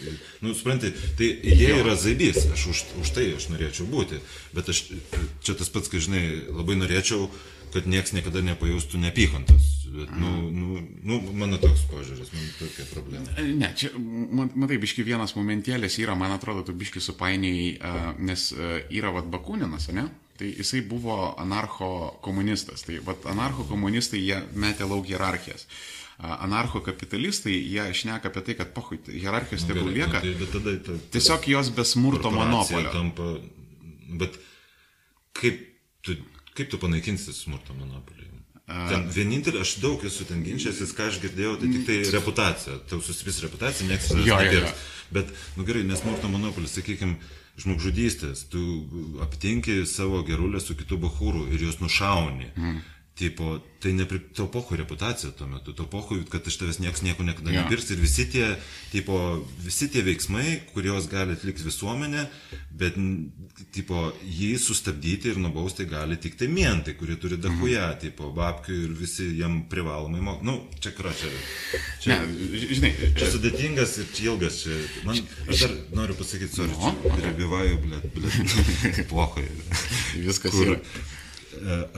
Nu, 0.40 0.55
suprantai, 0.57 0.95
tai 1.19 1.29
idėja 1.45 1.83
yra 1.83 1.97
zaibys, 2.01 2.47
aš 2.55 2.69
už, 2.71 2.83
už 3.03 3.11
tai 3.12 3.27
aš 3.37 3.51
norėčiau 3.53 3.85
būti, 3.90 4.21
bet 4.57 4.71
aš 4.73 4.81
čia 5.45 5.57
tas 5.59 5.69
pats, 5.75 5.90
kai 5.93 6.01
žinai, 6.01 6.23
labai 6.49 6.79
norėčiau, 6.81 7.27
kad 7.75 7.88
nieks 7.90 8.14
niekada 8.17 8.40
nepajaustų 8.47 9.03
neapykantos. 9.03 9.67
Bet, 9.95 10.14
nu, 10.17 10.31
nu, 10.51 10.79
nu, 11.07 11.19
mano 11.37 11.59
toks 11.61 11.85
požiūris, 11.90 12.31
man 12.33 12.47
tokia 12.57 12.87
problema. 12.95 13.35
Ne, 13.45 13.69
čia, 13.77 13.90
ma- 13.99 14.49
matai, 14.55 14.79
biški 14.83 15.05
vienas 15.07 15.37
momentėlis 15.37 15.99
yra, 16.03 16.17
man 16.19 16.33
atrodo, 16.35 16.64
tu 16.67 16.75
biški 16.75 17.03
supainiai, 17.03 17.75
uh, 17.77 18.07
nes 18.25 18.47
uh, 18.57 18.79
yra 18.95 19.12
vad 19.14 19.29
Bakūninas, 19.31 19.90
ne? 19.95 20.09
Tai 20.38 20.49
jisai 20.49 20.81
buvo 20.87 21.35
anarcho 21.38 22.17
komunistas. 22.25 22.83
Tai 22.88 22.97
vad 23.07 23.29
anarcho 23.31 23.69
komunistai 23.69 24.23
jie 24.23 24.40
metė 24.59 24.88
lauk 24.90 25.07
hierarchijas. 25.07 25.69
Uh, 25.69 26.04
anarcho 26.18 26.81
kapitalistai 26.85 27.55
jie 27.57 27.87
šneka 27.94 28.31
apie 28.31 28.42
tai, 28.46 28.55
kad 28.61 28.72
pohui, 28.77 29.00
hierarchijos 29.09 29.66
tegul 29.66 29.90
Gerai, 29.90 29.94
lieka. 29.94 30.20
nu, 30.20 30.27
tai, 30.27 30.35
bet 30.40 30.53
tada 30.55 30.77
ta, 30.87 30.98
Tiesiog 31.16 31.48
jos 31.48 31.70
be 31.74 31.85
smurto 31.85 32.31
korporacija 32.31 32.79
monopolio. 32.79 32.92
Tampa, 32.92 34.18
bet 34.22 34.38
kaip 35.35 35.64
tu, 36.07 36.16
kaip 36.55 36.70
tu 36.70 36.79
panaikinsi 36.79 37.35
smurto 37.35 37.74
monopolį? 37.74 38.31
Ten 38.64 39.09
vienintelį, 39.12 39.61
aš 39.61 39.74
daug 39.83 40.05
esu 40.09 40.24
ten 40.24 40.40
ginčiasis, 40.40 40.94
ką 40.96 41.11
aš 41.11 41.18
girdėjau, 41.20 41.59
tai 41.61 41.68
tik 41.68 41.83
tai 41.85 41.96
reputacija. 42.14 42.79
Tau 42.88 43.03
susipis 43.05 43.42
reputacija, 43.44 43.90
niekas 43.90 44.14
nepirks. 44.16 44.85
Bet, 45.12 45.29
nu 45.59 45.66
gerai, 45.68 45.83
nesmurto 45.85 46.31
monopolis, 46.33 46.72
sakykime, 46.72 47.18
žmogžudystės, 47.61 48.46
tu 48.50 48.62
aptinki 49.22 49.83
savo 49.87 50.22
gerulę 50.27 50.62
su 50.64 50.74
kitu 50.79 50.96
bahūru 51.03 51.44
ir 51.53 51.66
juos 51.66 51.77
nušauni. 51.83 52.48
Mm. 52.57 52.81
Tipo, 53.14 53.61
tai 53.79 53.92
nepri... 53.94 54.18
tau 54.35 54.48
pohui 54.50 54.74
reputacija 54.81 55.31
tuo 55.38 55.46
metu, 55.46 55.70
tau 55.72 55.87
pohui, 55.87 56.24
kad 56.27 56.42
iš 56.50 56.57
tavęs 56.59 56.81
niekas 56.83 57.05
nieko 57.07 57.22
niekada 57.22 57.53
Jo. 57.55 57.61
nepirks 57.62 57.92
ir 57.94 58.00
visi 58.03 58.24
tie, 58.27 58.48
tipo, 58.90 59.14
visi 59.62 59.87
tie 59.88 60.03
veiksmai, 60.03 60.57
kuriuos 60.74 61.07
gali 61.12 61.37
atlikti 61.37 61.62
visuomenė, 61.62 62.24
bet, 62.74 62.98
tipo, 63.70 64.00
jį 64.27 64.50
sustabdyti 64.59 65.31
ir 65.31 65.38
nubausti 65.38 65.87
gali 65.87 66.18
tik 66.18 66.35
tai 66.42 66.48
mientai, 66.50 66.96
kurie 66.98 67.14
turi 67.14 67.38
dahuja, 67.38 67.92
Mhm. 67.92 68.00
tipo, 68.03 68.33
babkių 68.35 68.81
ir 68.88 68.98
visi 68.98 69.29
jam 69.38 69.61
privalomai 69.70 70.18
mok. 70.20 70.42
Nu, 70.42 70.59
čia 70.83 70.90
kra, 70.90 71.14
čia. 71.14 71.31
Ne, 71.31 71.87
čia 72.03 72.18
ž- 72.59 72.74
žinai, 72.74 72.92
Čia 73.14 73.31
sudėtingas 73.31 73.94
ir 74.03 74.07
čia 74.12 74.24
ilgas. 74.33 74.59
Čia. 74.66 74.74
Man, 75.07 75.22
aš 75.48 75.61
dar 75.61 75.70
noriu 75.94 76.14
pasakyti, 76.18 76.50
sorry, 76.57 76.74
No. 76.74 76.90
čia 77.14 77.31
rebivaju, 77.31 77.79
blėt, 77.79 78.11
blėt, 78.11 79.07
plochai. 79.14 79.46
viskas 80.18 80.50
Kur 80.50 80.66
yra. 80.66 80.81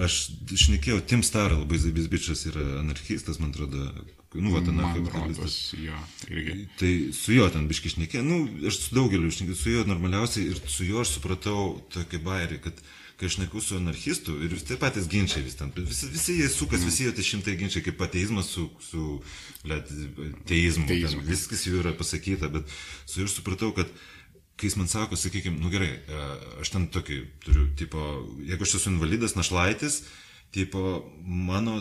Aš 0.07 0.19
šnekėjau, 0.65 1.01
Tim 1.09 1.23
Star, 1.27 1.55
labai 1.57 1.79
zaibis 1.83 2.11
bičias 2.13 2.47
yra 2.51 2.65
anarchistas, 2.81 3.41
man 3.43 3.55
atrodo, 3.55 3.89
nu, 4.35 4.53
va, 4.53 4.61
anarchokapitalistas. 4.61 5.75
jo, 5.81 5.97
irgi. 6.29 6.59
Tai 6.81 6.93
su 7.17 7.37
juo 7.37 7.49
ten 7.55 7.69
biški 7.71 7.95
šnekė, 7.97 8.23
nu, 8.27 8.43
aš 8.69 8.83
su 8.85 8.99
daugeliu 8.99 9.33
šnekė, 9.33 9.57
su 9.57 9.73
juo 9.73 9.87
normaliausiai 9.89 10.53
ir 10.53 10.63
su 10.69 10.87
juo 10.89 11.03
aš 11.05 11.17
supratau 11.17 11.67
tokį 11.95 12.23
bairį, 12.27 12.61
kad 12.69 12.85
kai 13.17 13.31
aš 13.31 13.39
neku 13.41 13.61
su 13.65 13.79
anarchistu 13.79 14.35
ir 14.45 14.53
vis 14.53 14.67
tie 14.69 14.77
patys 14.77 15.07
ginčiai 15.09 15.41
vis 15.47 15.57
ten, 15.57 15.71
visi, 15.77 16.11
visi 16.13 16.35
jie 16.37 16.51
sukas, 16.53 16.83
visi 16.85 17.07
jie 17.07 17.15
tie 17.17 17.25
šimtai 17.25 17.55
ginčiai 17.57 17.85
kaip 17.87 18.03
ateizmas 18.05 18.51
su, 18.53 18.67
su 18.85 19.23
let, 19.65 19.89
teizmu, 20.49 20.85
Teizmu. 20.91 21.23
ten, 21.23 21.31
viskas 21.31 21.65
jau 21.65 21.79
yra 21.81 21.95
pasakyta, 21.97 22.51
bet 22.53 22.69
su 23.09 23.23
juo 23.23 23.31
aš 23.31 23.39
supratau, 23.39 23.73
kad 23.77 23.89
kai 24.57 24.71
jis 24.71 24.77
man 24.81 24.89
sako, 24.89 25.19
sakykime, 25.21 25.61
nu 25.61 25.71
gerai, 25.73 25.91
e, 26.01 26.27
aš 26.63 26.73
ten 26.73 26.87
tokį 26.93 27.19
turiu, 27.45 27.67
tipo, 27.77 28.03
jeigu 28.49 28.65
aš 28.65 28.79
esu 28.79 28.93
invalidas, 28.93 29.37
našlaitis, 29.37 30.01
tipo, 30.55 31.03
mano 31.21 31.79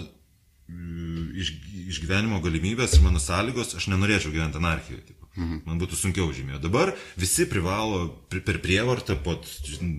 mm, 0.67 1.29
iš, 1.39 1.53
išgyvenimo 1.95 2.41
galimybės 2.43 2.97
ir 2.97 3.05
mano 3.05 3.21
sąlygos, 3.23 3.77
aš 3.79 3.87
nenorėčiau 3.93 4.33
gyventi 4.35 4.59
anarchijoje. 4.59 5.05
Tipo. 5.11 5.24
Mhm. 5.35 5.65
Man 5.67 5.79
būtų 5.81 5.97
sunkiau 5.99 6.29
žymėjo. 6.31 6.61
Dabar 6.63 6.93
visi 7.19 7.43
privalo 7.51 8.05
pri, 8.31 8.39
per 8.45 8.61
prievartą, 8.63 9.17
po, 9.19 9.35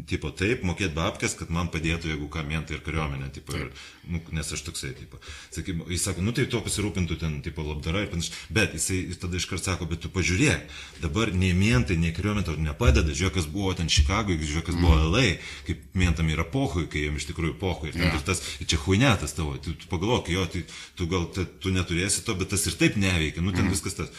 tipo, 0.08 0.30
taip, 0.32 0.62
mokėti 0.64 0.96
babkės, 0.96 1.36
kad 1.36 1.52
man 1.52 1.68
padėtų, 1.72 2.08
jeigu 2.12 2.28
ką 2.32 2.44
mentai 2.48 2.78
ir 2.78 2.82
kariuomenė. 2.86 3.28
Tipo, 3.34 3.56
ir, 3.60 3.68
nu, 4.08 4.22
nes 4.32 4.52
aš 4.56 4.64
toksai, 4.64 4.94
tipo. 4.96 5.20
Sakykim, 5.50 5.82
jis 5.92 6.06
sako, 6.08 6.24
nu 6.24 6.32
tai 6.36 6.46
to 6.48 6.62
pasirūpintų 6.64 7.18
ten, 7.20 7.36
tipo, 7.44 7.66
labdara 7.66 8.06
ir 8.06 8.10
panašiai. 8.14 8.46
Bet 8.56 8.76
jisai 8.78 9.02
jis 9.10 9.20
tada 9.20 9.36
iškart 9.36 9.68
sako, 9.68 9.90
bet 9.90 10.04
tu 10.06 10.12
pažiūrėk, 10.14 10.72
dabar 11.04 11.34
nei 11.36 11.52
mentai, 11.56 11.98
nei 12.00 12.16
kariuomenė 12.16 12.48
tau 12.48 12.56
nepadeda. 12.56 13.12
Žiūrėk, 13.12 13.36
kas 13.36 13.50
buvo 13.52 13.74
ten 13.76 13.92
Čikagoje, 13.92 14.40
žiūrėk, 14.40 14.70
kas 14.70 14.80
buvo 14.80 14.96
LA, 15.12 15.36
kaip 15.68 15.84
mentam 15.98 16.32
yra 16.32 16.48
pohui, 16.48 16.86
kai 16.88 17.04
jiems 17.04 17.20
iš 17.20 17.28
tikrųjų 17.34 17.58
pohui. 17.60 17.92
Ir, 17.92 18.00
Jo. 18.06 18.14
ir 18.16 18.24
tas, 18.24 18.40
ir 18.62 18.68
čia 18.70 18.80
huinetas 18.86 19.36
tavo, 19.36 19.56
tu, 19.60 19.74
tu 19.76 19.88
pagalvok, 19.90 20.32
jo, 20.32 20.46
tai 20.52 20.64
tu 20.96 21.08
gal 21.10 21.28
te, 21.34 21.44
tu 21.60 21.72
neturėsi 21.74 22.24
to, 22.24 22.36
bet 22.38 22.52
tas 22.54 22.64
ir 22.68 22.76
taip 22.78 22.96
neveikia, 23.00 23.44
nu 23.44 23.52
ten 23.52 23.66
mm. 23.66 23.74
viskas 23.74 23.98
tas. 23.98 24.12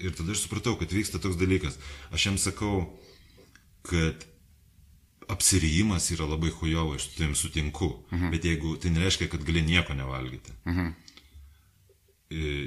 Ir 0.00 0.14
tada 0.16 0.34
aš 0.34 0.46
supratau, 0.46 0.76
kad 0.80 0.92
vyksta 0.92 1.20
toks 1.22 1.38
dalykas. 1.40 1.78
Aš 2.14 2.26
jam 2.30 2.38
sakau, 2.40 2.86
kad 3.86 4.26
apsirijimas 5.28 6.10
yra 6.14 6.26
labai 6.28 6.52
hujovo, 6.54 6.94
aš 6.94 7.08
su 7.08 7.16
tavim 7.18 7.34
sutinku, 7.34 7.90
mhm. 8.12 8.30
bet 8.30 8.44
jeigu 8.44 8.76
tai 8.82 8.92
nereiškia, 8.94 9.28
kad 9.28 9.44
gali 9.44 9.62
nieko 9.62 9.94
nevalgyti. 9.94 10.54
Mhm. 10.66 10.94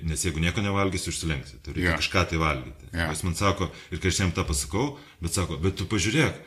Nes 0.07 0.22
jeigu 0.24 0.39
nieko 0.39 0.61
nevalgysi, 0.63 1.09
užsilenksi, 1.11 1.57
tai 1.63 1.74
reikia 1.76 1.89
yeah. 1.89 1.99
kažką 1.99 2.22
tai 2.32 2.38
valgyti. 2.39 2.86
Yeah. 2.93 3.11
Jis 3.11 3.26
man 3.28 3.36
sako, 3.36 3.67
ir 3.91 3.99
kai 3.99 4.11
aš 4.13 4.22
jam 4.22 4.32
tą 4.36 4.45
pasakau, 4.47 4.93
bet 5.20 5.36
sako, 5.36 5.57
bet 5.59 5.76
tu 5.76 5.88
pažiūrėk, 5.91 6.38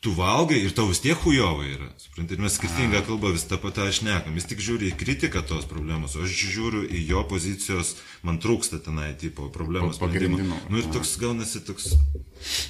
tu 0.00 0.14
valgai 0.16 0.62
ir 0.64 0.72
tau 0.72 0.86
vis 0.88 1.00
tiek 1.04 1.18
hujovai 1.20 1.66
yra. 1.74 1.88
Supranti, 2.00 2.32
ir 2.32 2.40
mes 2.40 2.54
skirtingą 2.56 3.02
kalbą 3.04 3.34
vis 3.34 3.44
tą 3.50 3.58
patą 3.60 3.84
šnekam. 3.92 4.32
Jis 4.38 4.46
tik 4.48 4.62
žiūri 4.64 4.88
į 4.88 4.96
kritiką 4.96 5.42
tos 5.44 5.66
problemos, 5.68 6.14
o 6.16 6.24
aš 6.24 6.32
žiūriu 6.54 6.86
į 6.88 7.02
jo 7.10 7.20
pozicijos, 7.28 7.94
man 8.24 8.40
trūksta 8.40 8.80
tenai 8.84 9.10
tipo 9.20 9.50
problemos. 9.52 9.98
Sprendimo. 10.00 10.40
Nu 10.72 10.80
ir 10.80 10.88
toks 10.94 11.18
gaunasi 11.20 11.60
toks... 11.68 11.90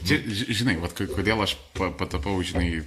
Čia, 0.03 0.17
ži- 0.27 0.49
žinai, 0.59 0.75
vat, 0.83 0.91
ko- 0.99 1.07
kodėl 1.07 1.39
aš 1.45 1.53
pa- 1.79 1.93
patapau, 1.95 2.35
žinai, 2.43 2.81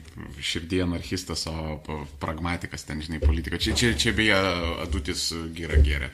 širdį 0.43 0.81
anarchistas, 0.83 1.45
o 1.47 1.77
pragmatikas 2.19 2.83
ten, 2.83 2.99
žinai, 2.99 3.21
politika. 3.23 3.55
Čia, 3.55 3.71
čia, 3.79 3.93
čia 3.95 4.11
beje, 4.17 4.35
adutis 4.83 5.29
gera 5.55 5.79
vyra. 5.79 6.11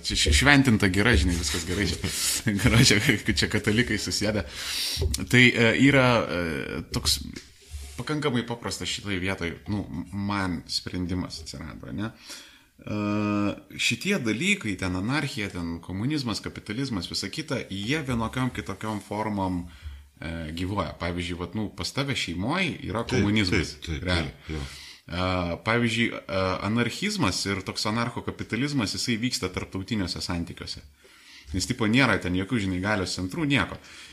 Čia 0.00 0.16
š- 0.16 0.32
šventinta 0.40 0.88
gera, 0.88 1.12
žinai, 1.20 1.36
viskas 1.36 1.68
gerai. 1.68 1.84
Čia, 1.92 2.56
gerai, 2.56 3.20
čia, 3.36 3.48
katalikai 3.52 4.00
susėda. 4.22 4.44
Tai 5.28 5.42
e, 5.42 5.72
yra 5.88 6.06
e, 6.22 6.82
toks 6.94 7.20
pakankamai 7.98 8.46
paprastas 8.46 8.88
šitoje 8.88 9.18
vietoje, 9.18 9.58
nu, 9.68 9.84
man 10.12 10.62
sprendimas 10.66 11.42
atsirado, 11.42 11.92
ne? 11.92 12.10
Uh, 12.82 13.52
šitie 13.78 14.16
dalykai, 14.18 14.72
ten 14.74 14.96
anarchija, 14.98 15.52
ten 15.52 15.76
komunizmas, 15.84 16.40
kapitalizmas, 16.42 17.06
visa 17.10 17.28
kita, 17.30 17.60
jie 17.70 18.00
vienokiam 18.02 18.50
kitokiam 18.50 19.00
formom 19.00 19.66
gyvuoja. 20.54 20.92
Pavyzdžiui, 20.98 21.36
vat, 21.38 21.54
nu, 21.58 21.68
pas 21.74 21.90
tave 21.94 22.14
šeimoje 22.14 22.76
yra 22.86 23.04
komunizmas. 23.10 23.76
taip, 23.76 23.86
taip, 23.86 24.04
realiai. 24.06 24.34
taip. 24.46 24.74
Uh, 25.12 25.54
pavyzdžiui, 25.66 26.08
anarchizmas 26.62 27.40
ir 27.46 27.62
toks 27.66 27.86
anarchokapitalizmas, 27.90 28.94
jisai 28.94 29.16
vyksta 29.18 29.50
tarptautiniuose 29.50 30.22
santykiuose. 30.22 30.82
Nes 31.52 31.66
tipo 31.68 31.86
nėra 31.90 32.16
ten 32.22 32.38
jokių, 32.38 32.62
žinai, 32.66 32.78
galios 32.82 33.14
centrų, 33.18 33.46
nieko. 33.50 33.76
Uh, 33.76 34.11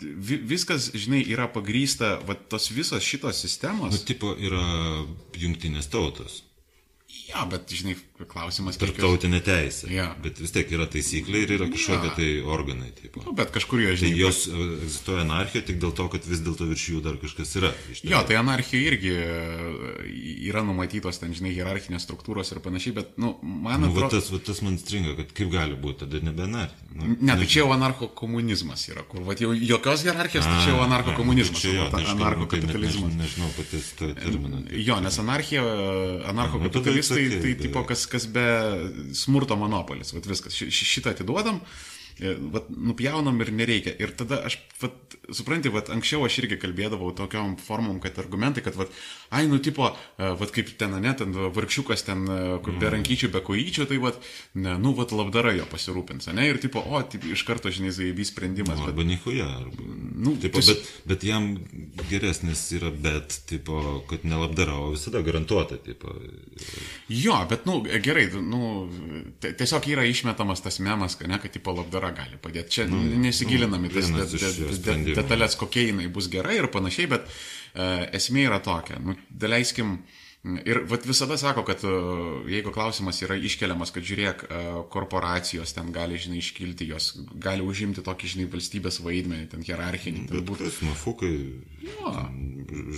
vi, 0.00 0.36
viskas, 0.52 0.90
žinai, 0.94 1.24
yra 1.32 1.48
pagrysta, 1.52 2.18
va 2.26 2.34
tos 2.34 2.70
visos 2.74 3.02
šitos 3.02 3.34
Nu, 3.34 3.40
sistemos. 3.48 4.04
tipo 4.04 4.34
yra 4.38 4.62
jungtinės 5.36 5.90
tautos. 5.90 6.44
Ja, 7.30 7.44
bet, 7.46 7.66
žinai, 7.70 7.96
klausimas 8.30 8.76
kiek 8.78 8.88
jos- 8.88 8.96
Tarptautinė 8.96 9.38
teisė. 9.42 9.88
Jo. 9.90 10.04
Bet 10.22 10.38
vis 10.38 10.50
tiek 10.54 10.70
yra 10.74 10.86
taisyklė 10.90 11.40
ir 11.44 11.52
yra 11.56 11.66
kažkokie 11.70 12.08
Jo. 12.10 12.14
tai 12.16 12.28
organai. 12.42 12.90
Tipo. 12.94 13.22
Nu, 13.26 13.32
bet 13.34 13.50
kažkur 13.54 13.80
jo, 13.82 13.88
Tai 13.94 13.96
žinai. 14.02 14.18
jos 14.18 14.46
e, 14.46 14.50
egzistuoja 14.84 15.22
anarchija 15.26 15.62
tik 15.66 15.78
dėl 15.82 15.92
to, 15.94 16.06
kad 16.10 16.26
vis 16.26 16.38
dėlto 16.42 16.66
virš 16.70 16.84
jų 16.90 17.02
dar 17.02 17.18
kažkas 17.22 17.54
yra. 17.58 17.70
Jo, 18.02 18.22
tai 18.26 18.36
anarchija 18.38 18.82
irgi 18.92 19.12
e, 19.14 19.26
yra 20.50 20.62
numatytos 20.66 21.18
ten, 21.22 21.34
žinai, 21.34 21.52
hierarchinės 21.54 22.06
struktūros 22.06 22.50
ir 22.54 22.62
panašiai, 22.64 22.94
bet, 22.98 23.14
nu, 23.18 23.36
man 23.42 23.80
Nu, 23.86 23.90
va, 23.94 24.06
atrodo... 24.06 24.18
tas, 24.20 24.30
va, 24.34 24.38
tas 24.50 24.62
man 24.66 24.78
stringa, 24.78 25.14
kad 25.18 25.32
kaip 25.34 25.50
gali 25.54 25.74
būti, 25.78 26.02
tada 26.04 26.22
nebe 26.22 26.46
anarchija. 26.46 26.89
Nu, 26.92 27.16
Ne, 27.20 27.36
tai 27.38 27.46
čia 27.46 27.60
jau 27.62 27.70
anarcho 27.72 28.08
komunizmas 28.18 28.88
yra, 28.90 29.02
kur, 29.06 29.20
va, 29.22 29.34
jau 29.38 29.52
jokios 29.54 30.02
hierarchijos, 30.02 30.44
tai 30.44 30.58
čia 30.64 30.72
jau 30.74 30.80
anarcho 30.82 31.12
komunizmas, 31.14 31.60
Čia 31.62 31.84
ta 31.86 31.90
tai 31.96 32.02
aš 32.02 32.08
anarcho 32.16 32.46
kalbu, 32.46 32.50
kai 32.50 32.58
net 32.60 32.66
kapitalizmas. 32.66 33.12
než- 33.14 33.20
Nežinau 33.22 33.50
patys 33.56 33.86
to 33.98 34.04
terminą. 34.14 34.58
Jo, 34.88 34.96
nes 35.00 35.18
anarchija, 35.22 35.62
anarcho 36.32 36.58
nu, 36.58 36.66
it's 36.66 37.10
okay, 37.14 37.30
tai 37.30 37.54
bet- 37.54 37.60
tipo, 37.62 37.84
kas, 37.86 38.06
kas 38.06 38.26
be 38.26 38.46
smurto 39.14 39.54
monopolis, 39.56 40.12
vat 40.12 40.26
viskas, 40.26 40.52
Ši- 40.52 40.66
ši- 40.70 40.88
šitą 40.92 41.10
atiduodam, 41.14 41.60
vat, 42.52 42.68
nupjaunam 42.70 43.40
ir 43.40 43.50
nereikia. 43.52 43.94
Ir 44.02 44.12
tada 44.16 44.40
aš, 44.48 44.58
vat, 44.82 45.16
supranti, 45.34 45.70
vat, 45.72 45.90
anksčiau 45.94 46.24
aš 46.26 46.38
irgi 46.42 46.58
kalbėdavau 46.60 47.12
tokiom 47.16 47.56
formom, 47.62 48.00
kad 48.02 48.18
argumentai, 48.22 48.62
kad, 48.66 48.76
vat, 48.78 48.92
ai, 49.30 49.46
nu, 49.50 49.58
tipo, 49.62 49.88
e, 50.18 50.30
vat, 50.40 50.52
kaip 50.54 50.72
ten, 50.80 50.96
ne, 51.02 51.14
ten 51.16 51.32
vargšiukas 51.32 52.04
ten, 52.06 52.24
e, 52.28 52.38
kur 52.64 52.76
be 52.80 52.90
rankyčių, 52.92 53.30
be 53.34 53.42
kojyčių, 53.46 53.86
tai, 53.90 54.00
vat, 54.02 54.18
ne, 54.54 54.76
nu, 54.82 54.92
vat, 54.98 55.14
labdara 55.16 55.54
jo 55.56 55.66
pasirūpins, 55.70 56.30
ne, 56.36 56.48
ir, 56.50 56.60
tipo, 56.62 56.82
o, 56.82 57.02
taip, 57.02 57.24
iš 57.30 57.44
karto, 57.48 57.72
žinai, 57.72 57.92
zaivys 57.94 58.32
sprendimas. 58.34 58.78
Nu, 58.78 58.86
Bet, 58.86 58.94
arba 58.94 59.08
nichuja. 59.10 59.48
Arba, 59.60 59.88
Nu, 60.20 60.34
tipo, 60.36 60.58
tiesiog- 60.60 60.76
bet, 60.76 60.88
bet 61.08 61.22
jam 61.24 61.46
geresnis 62.10 62.66
yra 62.76 62.90
bet, 62.92 63.38
tipo, 63.48 64.02
kad 64.10 64.24
nelabdara, 64.28 64.74
o 64.76 64.90
visada 64.92 65.22
garantuota. 65.24 65.78
Tipo, 65.80 66.12
Jo, 67.10 67.34
bet, 67.50 67.64
nu, 67.66 67.80
gerai, 68.02 68.28
nu, 68.38 68.84
tiesiog 69.42 69.86
yra 69.90 70.04
išmetamas 70.06 70.62
tas 70.62 70.78
memas, 70.78 71.16
kad 71.18 71.26
ne, 71.30 71.40
kad 71.42 71.50
tipo 71.50 71.74
labdara 71.74 72.12
gali 72.14 72.38
padėti. 72.38 72.76
Čia 72.76 72.84
nu, 72.86 73.00
nesigilinam 73.24 73.88
į 73.88 73.90
tas 73.96 74.12
de, 74.14 74.26
de, 74.30 74.70
de, 74.84 75.14
detalės, 75.18 75.56
kokie 75.58 75.88
jinai 75.88 76.06
bus 76.14 76.28
gerai 76.30 76.60
ir 76.60 76.68
panašiai, 76.70 77.08
bet 77.10 77.26
uh, 77.26 78.04
esmė 78.14 78.46
yra 78.46 78.60
tokia. 78.62 79.00
Nu, 79.02 79.16
daleiskim, 79.42 79.96
ir 80.64 80.78
vat, 80.88 81.04
visada 81.04 81.36
sako, 81.36 81.62
kad 81.68 81.82
uh, 81.84 82.46
jeigu 82.48 82.72
klausimas 82.72 83.18
yra 83.26 83.36
iškeliamas, 83.36 83.90
kad 83.92 84.06
žiūrėk, 84.08 84.44
uh, 84.46 84.68
korporacijos 84.92 85.74
ten 85.76 85.90
gali, 85.92 86.16
žinai, 86.20 86.38
iškilti, 86.40 86.86
jos 86.88 87.10
gali 87.36 87.60
užimti 87.66 88.00
tokį, 88.06 88.30
žinai, 88.34 88.46
valstybės 88.54 89.00
vaidmenį, 89.04 89.50
ten 89.52 89.66
hierarchinį, 89.66 90.22
ten 90.30 90.38
bet 90.40 90.48
būtų. 90.48 90.70
kas, 90.70 90.78
mafukai, 90.86 91.34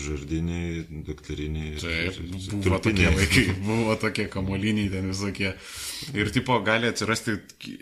žardiniai, 0.06 0.84
daktariniai. 1.06 1.74
Taip, 1.82 2.20
buvo 2.62 2.78
tokie 2.82 3.10
vaikai, 3.16 3.44
buvo 3.64 3.96
tokie 4.00 4.28
kamoliniai 4.32 4.90
ten 4.92 5.10
visokie. 5.10 5.52
Ir 6.14 6.30
tipo 6.34 6.58
gali 6.66 6.90
atsirasti 6.90 7.38
ki- 7.58 7.78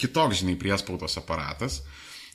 kitoks, 0.00 0.42
žinai, 0.42 0.58
priespautos 0.60 1.16
aparatas. 1.20 1.80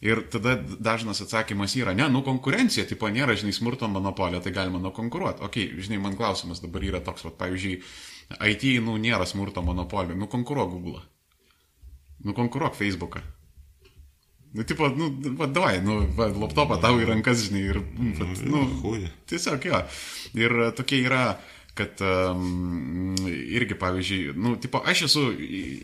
Ir 0.06 0.22
tada 0.30 0.54
dažnas 0.62 1.24
atsakymas 1.24 1.74
yra, 1.80 1.96
ne, 1.98 2.06
nu 2.14 2.22
konkurencija, 2.26 2.86
tipo 2.86 3.10
nėra, 3.10 3.34
žinai, 3.40 3.56
smurto 3.56 3.88
monopolija, 3.90 4.44
tai 4.46 4.54
galima 4.54 4.82
nukonkuruoti. 4.84 5.42
Ok, 5.48 5.58
žinai, 5.82 6.02
man 6.04 6.18
klausimas 6.20 6.62
dabar 6.62 6.86
yra 6.86 7.02
toks, 7.02 7.26
va, 7.26 7.32
pavyzdžiui, 7.40 7.80
IT, 8.52 8.68
nu, 8.86 9.00
nėra 9.02 9.26
smurto 9.30 9.64
monopolija, 9.66 10.18
nu 10.20 10.30
konkuruok 10.30 10.70
Google. 10.76 11.02
Nu 12.26 12.38
konkuruok 12.38 12.78
Facebooką. 12.78 13.24
Nu, 14.56 14.64
tipo, 14.64 14.88
nu, 14.88 15.10
va, 15.36 15.50
davai, 15.52 15.82
nu, 15.84 15.98
va, 16.16 16.30
laptopą 16.32 16.78
tau 16.80 16.96
į 17.02 17.10
rankas, 17.10 17.42
žinai, 17.50 17.66
ir, 17.74 17.82
va, 18.20 18.30
nu, 18.48 18.62
Chuj. 18.80 19.10
Tiesiog 19.28 19.66
jo. 19.68 19.82
Ir 20.38 20.56
tokie 20.78 21.02
yra, 21.04 21.26
kad 21.76 22.02
um, 22.02 23.16
irgi, 23.28 23.76
pavyzdžiui, 23.76 24.34
nu, 24.40 24.56
tipo, 24.56 24.80
aš 24.86 25.02
esu 25.10 25.24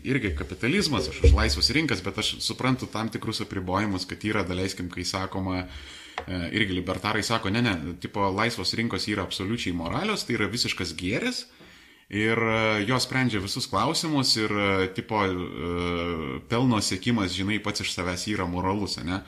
irgi 0.08 0.30
kapitalizmas, 0.38 1.10
aš 1.12 1.18
už 1.26 1.34
laisvas 1.36 1.68
rinkas, 1.76 2.00
bet 2.04 2.18
aš 2.22 2.38
suprantu 2.40 2.88
tam 2.88 3.10
tikrus 3.12 3.42
apribojimus, 3.44 4.06
kad 4.08 4.24
yra, 4.24 4.40
daleiskim, 4.48 4.88
kai 4.92 5.04
sakoma, 5.04 5.66
e, 5.66 6.38
irgi 6.56 6.78
libertarai 6.78 7.20
sako, 7.22 7.52
ne, 7.52 7.60
ne, 7.62 7.74
tipo, 8.00 8.24
laisvos 8.32 8.72
rinkos 8.78 9.04
yra 9.12 9.26
absoliučiai 9.28 9.76
moralios, 9.76 10.24
tai 10.24 10.38
yra 10.38 10.48
visiškas 10.48 10.94
gėris. 10.96 11.44
Ir 12.12 12.40
e, 12.40 12.56
jos 12.88 13.04
sprendžia 13.04 13.40
visus 13.44 13.68
klausimus 13.68 14.32
ir, 14.40 14.48
e, 14.52 14.88
tipo, 14.96 15.20
pelno 16.48 16.80
siekimas, 16.80 17.36
žinai, 17.36 17.60
pats 17.60 17.84
iš 17.84 17.92
savęs 17.92 18.30
yra 18.32 18.48
moralus, 18.48 18.96
ne? 19.04 19.20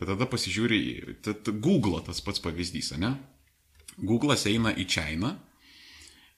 Bet 0.00 0.08
tada 0.12 0.28
pasižiūri, 0.28 0.80
tad 1.24 1.48
Google 1.60 2.00
tas 2.04 2.24
pats 2.24 2.40
pavyzdys, 2.44 2.94
ne? 3.00 3.18
Google'as 3.96 4.44
eina 4.48 4.72
į 4.76 4.84
Čainą, 4.92 5.36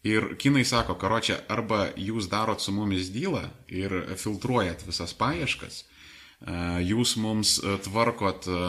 Ir 0.07 0.37
kinai 0.39 0.63
sako, 0.65 0.95
karočią, 0.95 1.41
arba 1.51 1.89
jūs 1.99 2.29
darot 2.31 2.63
su 2.63 2.71
mumis 2.73 3.09
dylą 3.11 3.49
ir 3.75 3.91
filtruojat 4.17 4.85
visas 4.87 5.11
paieškas, 5.19 5.81
e, 5.83 6.53
jūs 6.87 7.17
mums 7.19 7.57
e, 7.59 7.75
tvarkot 7.83 8.47
e, 8.47 8.61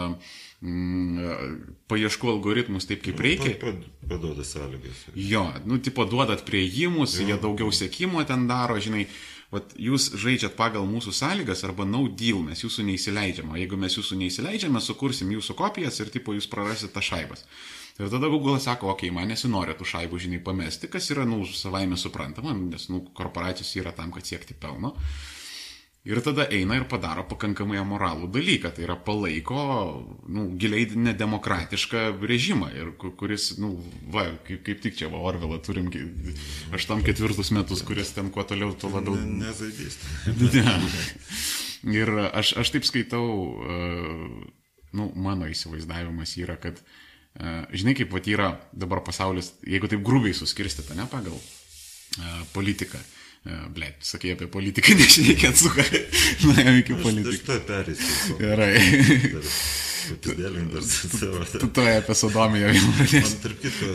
paieškų 1.89 2.31
algoritmus 2.33 2.87
taip, 2.89 3.03
kaip 3.05 3.21
reikia. 3.23 3.53
Pa- 3.61 3.71
pa- 3.71 4.07
Paduoda 4.09 4.43
sąlygas. 4.43 5.03
Jo, 5.15 5.43
nu, 5.69 5.77
tipo, 5.77 6.05
duodat 6.09 6.41
prieimus, 6.47 7.13
jie 7.21 7.37
daugiau 7.37 7.69
sėkimo 7.73 8.23
ten 8.27 8.47
daro, 8.49 8.79
žinai, 8.81 9.05
vat, 9.53 9.71
jūs 9.77 10.09
žaidžiat 10.17 10.55
pagal 10.57 10.87
mūsų 10.89 11.13
sąlygas 11.13 11.61
arba 11.67 11.85
no 11.85 12.07
deal, 12.09 12.41
mes 12.45 12.63
jūsų 12.65 12.87
neįsileidžiam, 12.89 13.53
o 13.53 13.59
jeigu 13.61 13.77
mes 13.77 13.95
jūsų 13.99 14.17
neįsileidžiam, 14.23 14.73
mes 14.73 14.89
sukursim 14.89 15.29
jūsų 15.37 15.55
kopijas 15.61 16.01
ir, 16.01 16.09
tipo, 16.13 16.33
jūs 16.37 16.49
prarasit 16.49 16.91
tą 16.97 17.05
šaibas. 17.05 17.45
Ir 17.99 18.07
tada 18.07 18.29
Google 18.31 18.59
sako, 18.63 18.93
okei, 18.93 19.09
okay, 19.09 19.15
man 19.15 19.27
nesinori 19.27 19.73
tų 19.75 19.87
šaibų, 19.91 20.19
žinai, 20.23 20.37
pamesti, 20.43 20.87
kas 20.91 21.09
yra, 21.11 21.25
nu, 21.27 21.41
savaime 21.43 21.97
suprantama, 21.99 22.53
nes, 22.55 22.87
nu, 22.87 23.01
korporacijos 23.15 23.73
yra 23.81 23.91
tam, 23.95 24.13
kad 24.15 24.27
siekti 24.29 24.55
pelno. 24.55 24.93
Ir 26.07 26.21
tada 26.23 26.45
eina 26.47 26.77
ir 26.79 26.85
padaro 26.87 27.25
pakankamai 27.27 27.75
amoralų 27.81 28.29
dalyką, 28.31 28.69
tai 28.71 28.85
yra 28.85 28.95
palaiko, 29.03 29.63
nu, 30.31 30.45
giliai 30.61 30.85
nedemokratišką 30.95 32.05
režimą, 32.23 32.69
ir 32.77 32.93
ku- 33.01 33.11
kuris, 33.19 33.49
nu, 33.59 33.73
va, 34.07 34.23
kaip, 34.47 34.63
kaip 34.63 34.79
tik 34.85 34.95
čia, 35.01 35.09
va, 35.11 35.19
Orvelą 35.27 35.59
turim, 35.65 35.91
aš 36.71 36.87
tam 36.87 37.03
ketvirtus 37.03 37.51
metus, 37.51 37.83
kuris 37.83 38.13
ten 38.15 38.31
kuo 38.31 38.47
toliau, 38.47 38.71
tuo 38.79 38.93
labiau 38.95 39.19
Nezaidys. 39.19 39.99
Ne. 41.83 41.93
Ir 41.95 42.09
aš, 42.31 42.55
aš 42.59 42.73
taip 42.73 42.87
skaitau, 42.87 43.27
uh, 43.59 44.47
nu, 44.95 45.11
mano 45.15 45.47
įsivaizdavimas 45.47 46.33
yra, 46.39 46.57
kad, 46.59 46.79
uh, 46.79 47.08
žinai, 47.71 47.95
kaip 47.95 48.11
vat 48.11 48.27
yra 48.27 48.49
dabar 48.75 49.03
pasaulis, 49.05 49.53
jeigu 49.67 49.87
taip 49.91 50.03
grubiai 50.05 50.35
suskirstyta, 50.35 50.97
ne 50.97 51.07
pagal 51.11 51.35
uh, 51.35 52.41
politiką. 52.55 52.99
Uh, 53.47 53.67
Ble, 53.71 53.93
sakai 54.03 54.33
apie 54.35 54.49
politiką, 54.51 54.97
nešnekėt 54.99 55.61
su 55.61 55.71
ką. 55.71 55.85
Nuėjom 56.43 56.81
iki 56.81 56.97
Aš 56.97 57.05
politikos. 57.05 57.45
to 57.47 57.59
perėsiu. 57.69 58.39
Gerai. 58.41 58.73
Pasidėlink 60.17 60.73
dar 60.73 60.85
su 60.85 61.09
savo. 61.11 61.43
Tu 61.53 61.69
to 61.75 61.85
apie 61.89 62.15
Sodomiją 62.17 62.71
pradėsi. 62.97 63.21
Man 63.23 63.43
tarp 63.43 63.61
kitko, 63.63 63.89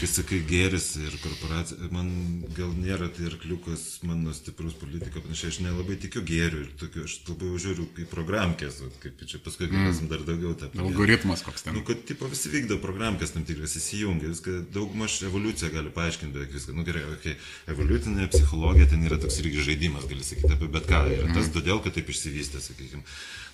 kai 0.00 0.08
sakai 0.10 0.40
geris 0.48 0.88
ir 1.00 1.16
korporacija, 1.22 1.90
man 1.94 2.10
gal 2.56 2.72
nėra 2.76 3.08
tai 3.14 3.28
arkliukas 3.30 3.84
mano 4.06 4.34
stiprus 4.36 4.76
politika, 4.80 5.22
panašiai, 5.24 5.52
aš 5.54 5.60
nelabai 5.64 5.98
tikiu 6.02 6.22
gėriu 6.26 6.64
ir 6.64 6.72
tokiu, 6.80 7.06
aš 7.08 7.18
labiau 7.30 7.60
žiūriu 7.62 7.88
į 8.02 8.08
programkės, 8.12 8.80
kaip 9.02 9.24
čia 9.26 9.40
paskui 9.44 9.70
galėsim 9.72 10.10
dar 10.12 10.24
daugiau 10.26 10.54
tą. 10.58 10.70
Algoritmas 10.82 11.44
koks 11.46 11.66
ten. 11.66 11.76
Nu, 11.76 11.84
kad 11.86 12.04
tipo, 12.08 12.28
visi 12.32 12.52
vykdo 12.52 12.80
programkės 12.82 13.34
tam 13.34 13.46
tikras, 13.48 13.76
įsijungia, 13.80 14.30
viską, 14.32 14.58
daugmaž 14.74 15.18
evoliucija 15.28 15.72
gali 15.74 15.92
paaiškinti 15.94 16.36
beveik 16.36 16.54
viską. 16.56 16.76
Nu 16.76 16.86
gerai, 16.86 17.04
okay. 17.16 17.36
evoliucinė 17.72 18.28
psichologija 18.32 18.90
ten 18.92 19.04
yra 19.08 19.18
toks 19.22 19.40
irgi 19.42 19.64
žaidimas, 19.70 20.06
gali 20.10 20.24
sakyti 20.26 20.54
apie 20.56 20.70
bet 20.72 20.88
ką. 20.90 21.02
Ir 21.12 21.34
tas 21.36 21.50
todėl, 21.54 21.82
kad 21.84 21.96
taip 21.96 22.12
išsivystė, 22.12 22.62
sakykime. 22.64 23.04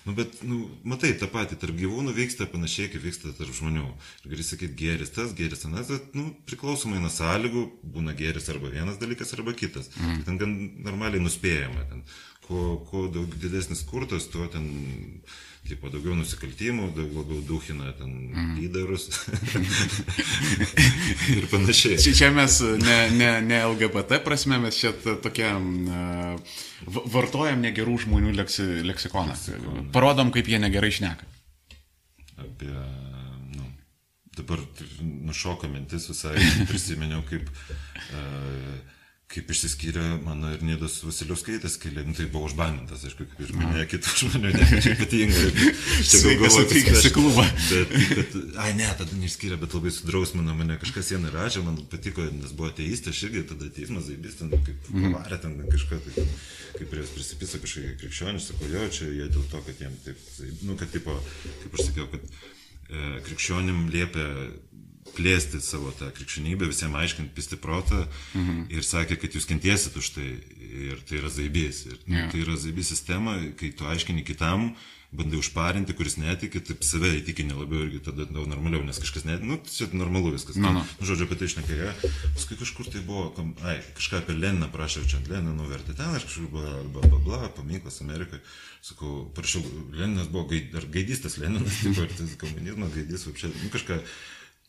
Nu, 0.03 0.11
bet, 0.17 0.41
nu, 0.43 0.65
matai, 0.83 1.13
tą 1.15 1.29
patį 1.31 1.55
tarp 1.61 1.77
gyvūnų 1.79 2.11
vyksta 2.17 2.47
panašiai, 2.51 2.89
kaip 2.91 3.05
vyksta 3.05 3.31
tarp 3.37 3.55
žmonių. 3.55 3.85
Ir 4.25 4.33
gali 4.33 4.43
sakyti, 4.43 4.75
geris 4.81 5.13
tas, 5.15 5.31
geris 5.37 5.63
anas, 5.69 5.87
bet, 5.93 6.09
nu, 6.17 6.33
priklausomai 6.49 6.99
nuo 6.99 7.11
sąlygų, 7.13 7.63
būna 7.95 8.15
geris 8.19 8.49
arba 8.51 8.73
vienas 8.73 8.99
dalykas, 8.99 9.31
arba 9.37 9.55
kitas. 9.55 9.87
Mm. 9.95 10.19
Ten 10.27 10.41
gan 10.41 10.57
normaliai 10.89 11.23
nuspėjama. 11.23 11.87
Ten, 11.91 12.03
kuo, 12.43 12.65
kuo 12.89 13.07
daug 13.15 13.31
didesnis 13.39 13.85
kurtas, 13.87 14.27
tuo 14.33 14.49
ten, 14.51 14.67
tipo, 15.67 15.89
daugiau 15.91 16.15
nusikaltimų, 16.17 16.89
daug 16.95 17.13
labiau 17.15 17.41
duhina 17.47 17.93
ten 17.95 18.11
mm. 18.33 18.55
lyderus 18.59 19.07
ir 21.37 21.47
panašiai. 21.51 21.99
Čia, 22.03 22.15
čia 22.19 22.31
mes 22.35 22.59
ne, 22.83 22.97
ne, 23.15 23.29
ne 23.45 23.61
LGBT 23.69 24.19
prasme, 24.25 24.59
mes 24.63 24.79
čia 24.79 24.91
tokia 25.23 25.53
uh, 25.55 26.57
vartojam 27.15 27.63
negerų 27.63 28.01
žmonių 28.05 28.35
leksi, 28.41 28.67
leksikoną. 28.89 29.37
Parodom, 29.95 30.33
kaip 30.35 30.51
jie 30.51 30.59
negerai 30.59 30.91
šneka. 30.99 31.29
Apie, 32.43 32.73
nu, 33.55 33.69
dabar 34.35 34.65
nušoka 34.99 35.71
mintis 35.71 36.09
visai, 36.11 36.35
prisiminiau, 36.71 37.23
kaip, 37.29 37.47
uh, 37.47 38.92
kaip 39.33 39.49
išsiskyrė 39.49 40.03
mano 40.21 40.51
ir 40.53 40.61
Nidos 40.65 40.99
Vasiliauskaitės 41.05 41.79
keliai, 41.81 42.05
nu, 42.05 42.13
tai 42.17 42.27
buvo 42.29 42.45
užbanintas, 42.49 43.03
aišku, 43.07 43.25
kaip 43.31 43.41
ir 43.41 43.53
minėjo 43.57 43.85
kitų 43.93 44.13
žmonių, 44.21 44.51
ne, 44.53 44.81
čia 44.83 44.93
ypatingai. 44.93 45.47
Čia 46.09 46.21
galvoju, 46.23 46.65
atvykęs 46.67 47.07
į 47.09 47.11
klubą. 47.15 47.45
Bet, 47.69 47.95
bet, 48.13 48.35
ai 48.61 48.69
ne, 48.77 48.89
tada 48.99 49.17
neišskyrė, 49.17 49.57
bet 49.61 49.73
labai 49.77 49.93
sudrausmino 49.95 50.55
mane, 50.57 50.77
kažkas 50.81 51.13
jie 51.13 51.21
nerašė, 51.23 51.63
man 51.65 51.79
patiko, 51.89 52.25
nes 52.35 52.53
buvo 52.53 52.69
ateistė, 52.69 53.13
aš 53.13 53.23
irgi 53.29 53.45
tada 53.53 53.69
teismas 53.73 54.05
zaibys, 54.09 54.37
ten 54.41 54.53
kaip 54.53 54.89
pavarė 54.91 55.39
ten 55.45 55.57
kažką, 55.69 56.01
tai, 56.05 56.27
kaip 56.77 56.91
prie 56.91 57.01
jos 57.01 57.13
prisipisa 57.17 57.61
kažkokie 57.63 57.95
krikščionys, 58.03 58.51
sako, 58.51 58.69
jo, 58.73 58.85
čia 58.93 59.09
jie 59.09 59.29
dėl 59.33 59.47
to, 59.49 59.63
kad 59.65 59.81
jiem 59.81 59.97
taip, 60.05 60.27
nu, 60.67 60.77
kad 60.77 60.93
tipo, 60.93 61.17
kaip 61.63 61.79
aš 61.79 61.89
sakiau, 61.89 62.09
kad 62.13 62.29
e, 62.29 63.17
krikščionim 63.25 63.87
liepia 63.93 64.29
plėsti 65.17 65.61
savo 65.63 65.93
tą 65.99 66.09
krikščionybę, 66.15 66.69
visiems 66.71 66.99
aiškinti, 67.03 67.33
pisti 67.35 67.59
protą 67.61 68.05
mhm. 68.33 68.65
ir 68.73 68.87
sakė, 68.87 69.19
kad 69.21 69.37
jūs 69.37 69.49
kentiesit 69.49 69.97
už 69.99 70.13
tai 70.17 70.27
ir 70.73 71.05
tai 71.07 71.21
yra 71.21 71.31
zaibys. 71.33 71.85
Ir 71.89 71.99
yeah. 72.07 72.31
tai 72.31 72.43
yra 72.43 72.57
zaibys 72.59 72.91
sistema, 72.93 73.37
kai 73.59 73.71
tu 73.77 73.87
aiškini 73.89 74.25
kitam, 74.25 74.71
bandai 75.13 75.37
užparinti, 75.37 75.93
kuris 75.97 76.15
netiki, 76.17 76.61
taip 76.65 76.81
save 76.85 77.11
įtikini 77.19 77.53
labiau 77.53 77.85
irgi 77.85 78.01
tada 78.07 78.25
daug 78.25 78.47
normaliau, 78.49 78.81
nes 78.85 78.97
kažkas 79.01 79.27
net, 79.27 79.43
nu, 79.45 79.59
čia 79.69 79.85
normalu 79.93 80.33
viskas. 80.33 80.57
Nu, 80.57 80.71
nu. 80.73 80.81
Nu, 80.81 81.07
žodžiu, 81.07 81.27
apie 81.27 81.37
tai 81.37 81.49
išnekėjo. 81.51 81.91
Paskui 82.33 82.57
kažkur 82.57 82.89
tai 82.89 83.03
buvo, 83.05 83.27
kom, 83.37 83.53
ai, 83.61 83.77
kažką 83.99 84.23
apie 84.23 84.37
Leniną 84.39 84.71
prašė, 84.73 85.05
čia 85.11 85.21
Leniną 85.29 85.53
nuvertė 85.59 85.93
ten, 85.99 86.17
aš 86.17 86.25
kažkur 86.31 86.49
bla, 86.55 86.75
bla, 86.95 87.05
bla, 87.05 87.21
bla, 87.27 87.41
paminklas 87.53 88.01
Amerikai. 88.05 88.41
Sakau, 88.83 89.27
prašau, 89.37 89.61
Leninas 89.93 90.31
buvo, 90.33 90.47
gaid, 90.49 90.73
ar 90.81 90.89
gaidystas 90.97 91.37
Leninas, 91.41 91.77
tipo, 91.85 92.07
ir 92.07 92.17
tas 92.17 92.33
komunizmas, 92.41 92.95
gaidys, 92.97 93.27
čia, 93.37 93.53
nu, 93.53 93.69
kažką. 93.75 94.01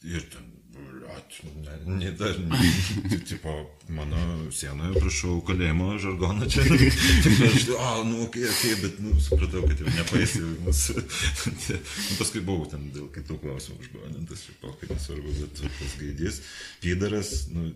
Ir 0.04 0.24
ten, 0.28 0.44
blet, 0.74 1.86
ne, 1.86 1.94
ne, 1.96 2.10
dar, 2.12 2.38
ne, 2.38 3.18
tipo, 3.30 3.52
mano 3.88 4.50
sienoje, 4.52 4.98
prašau, 5.00 5.38
kalėjimo 5.46 5.94
žargoną 6.02 6.48
čia. 6.50 6.64
Tik 7.24 7.40
aš, 7.48 7.68
a, 7.78 7.94
nu, 8.06 8.24
okei, 8.26 8.44
okay, 8.44 8.50
okay, 8.50 8.74
bet, 8.82 8.98
nu, 9.04 9.14
supratau, 9.22 9.64
kad 9.68 9.80
jau 9.80 9.94
nepaisi. 9.94 10.42
Mūsų, 10.66 10.98
nu, 11.78 12.18
paskui 12.18 12.44
buvau 12.44 12.68
ten 12.70 12.90
dėl 12.94 13.08
kitų 13.14 13.38
klausimų 13.46 13.80
užbanintas, 13.86 14.44
čia 14.48 14.58
pokai 14.62 14.90
nesvarbu, 14.92 15.34
bet 15.40 15.64
tas 15.64 15.96
gaidys, 16.02 16.44
pydaras, 16.84 17.34
nu, 17.54 17.70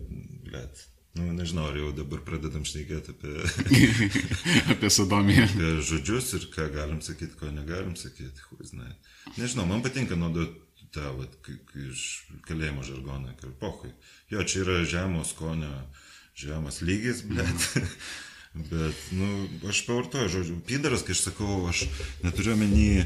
blet. 0.47 0.85
Nu, 1.17 1.25
nežinau, 1.33 1.65
ar 1.71 1.75
jau 1.75 1.89
dabar 1.97 2.21
pradedam 2.23 2.61
šnekėti 2.69 3.15
apie, 3.15 3.31
apie 4.75 4.91
Sodomiją. 4.93 5.47
apie 5.49 5.71
žodžius 5.83 6.35
ir 6.37 6.45
ką 6.53 6.69
galim 6.75 7.01
sakyti, 7.03 7.33
ko 7.39 7.49
negalim 7.51 7.95
sakyti. 7.99 8.45
Huiznai. 8.51 8.93
Nežinau, 9.33 9.65
man 9.67 9.81
patinka 9.83 10.15
naudoti 10.15 10.68
tą, 10.95 11.11
vat, 11.17 11.51
iš 11.89 12.05
kalėjimo 12.47 12.85
žargoną, 12.87 13.35
kad 13.39 13.53
pohui. 13.61 13.91
Jo, 14.31 14.43
čia 14.43 14.63
yra 14.63 14.79
žemo 14.89 15.25
skonio, 15.27 15.71
žemas 16.37 16.81
lygis, 16.85 17.23
blėt. 17.29 17.69
Bet, 18.69 18.97
nu, 19.13 19.45
aš 19.69 19.83
pavartoju 19.85 20.29
žodžiu. 20.33 20.55
Pydaras, 20.65 21.03
kai 21.05 21.13
aš 21.13 21.27
sakau, 21.27 21.67
aš 21.69 21.83
neturiu 22.25 22.55
menį 22.57 23.05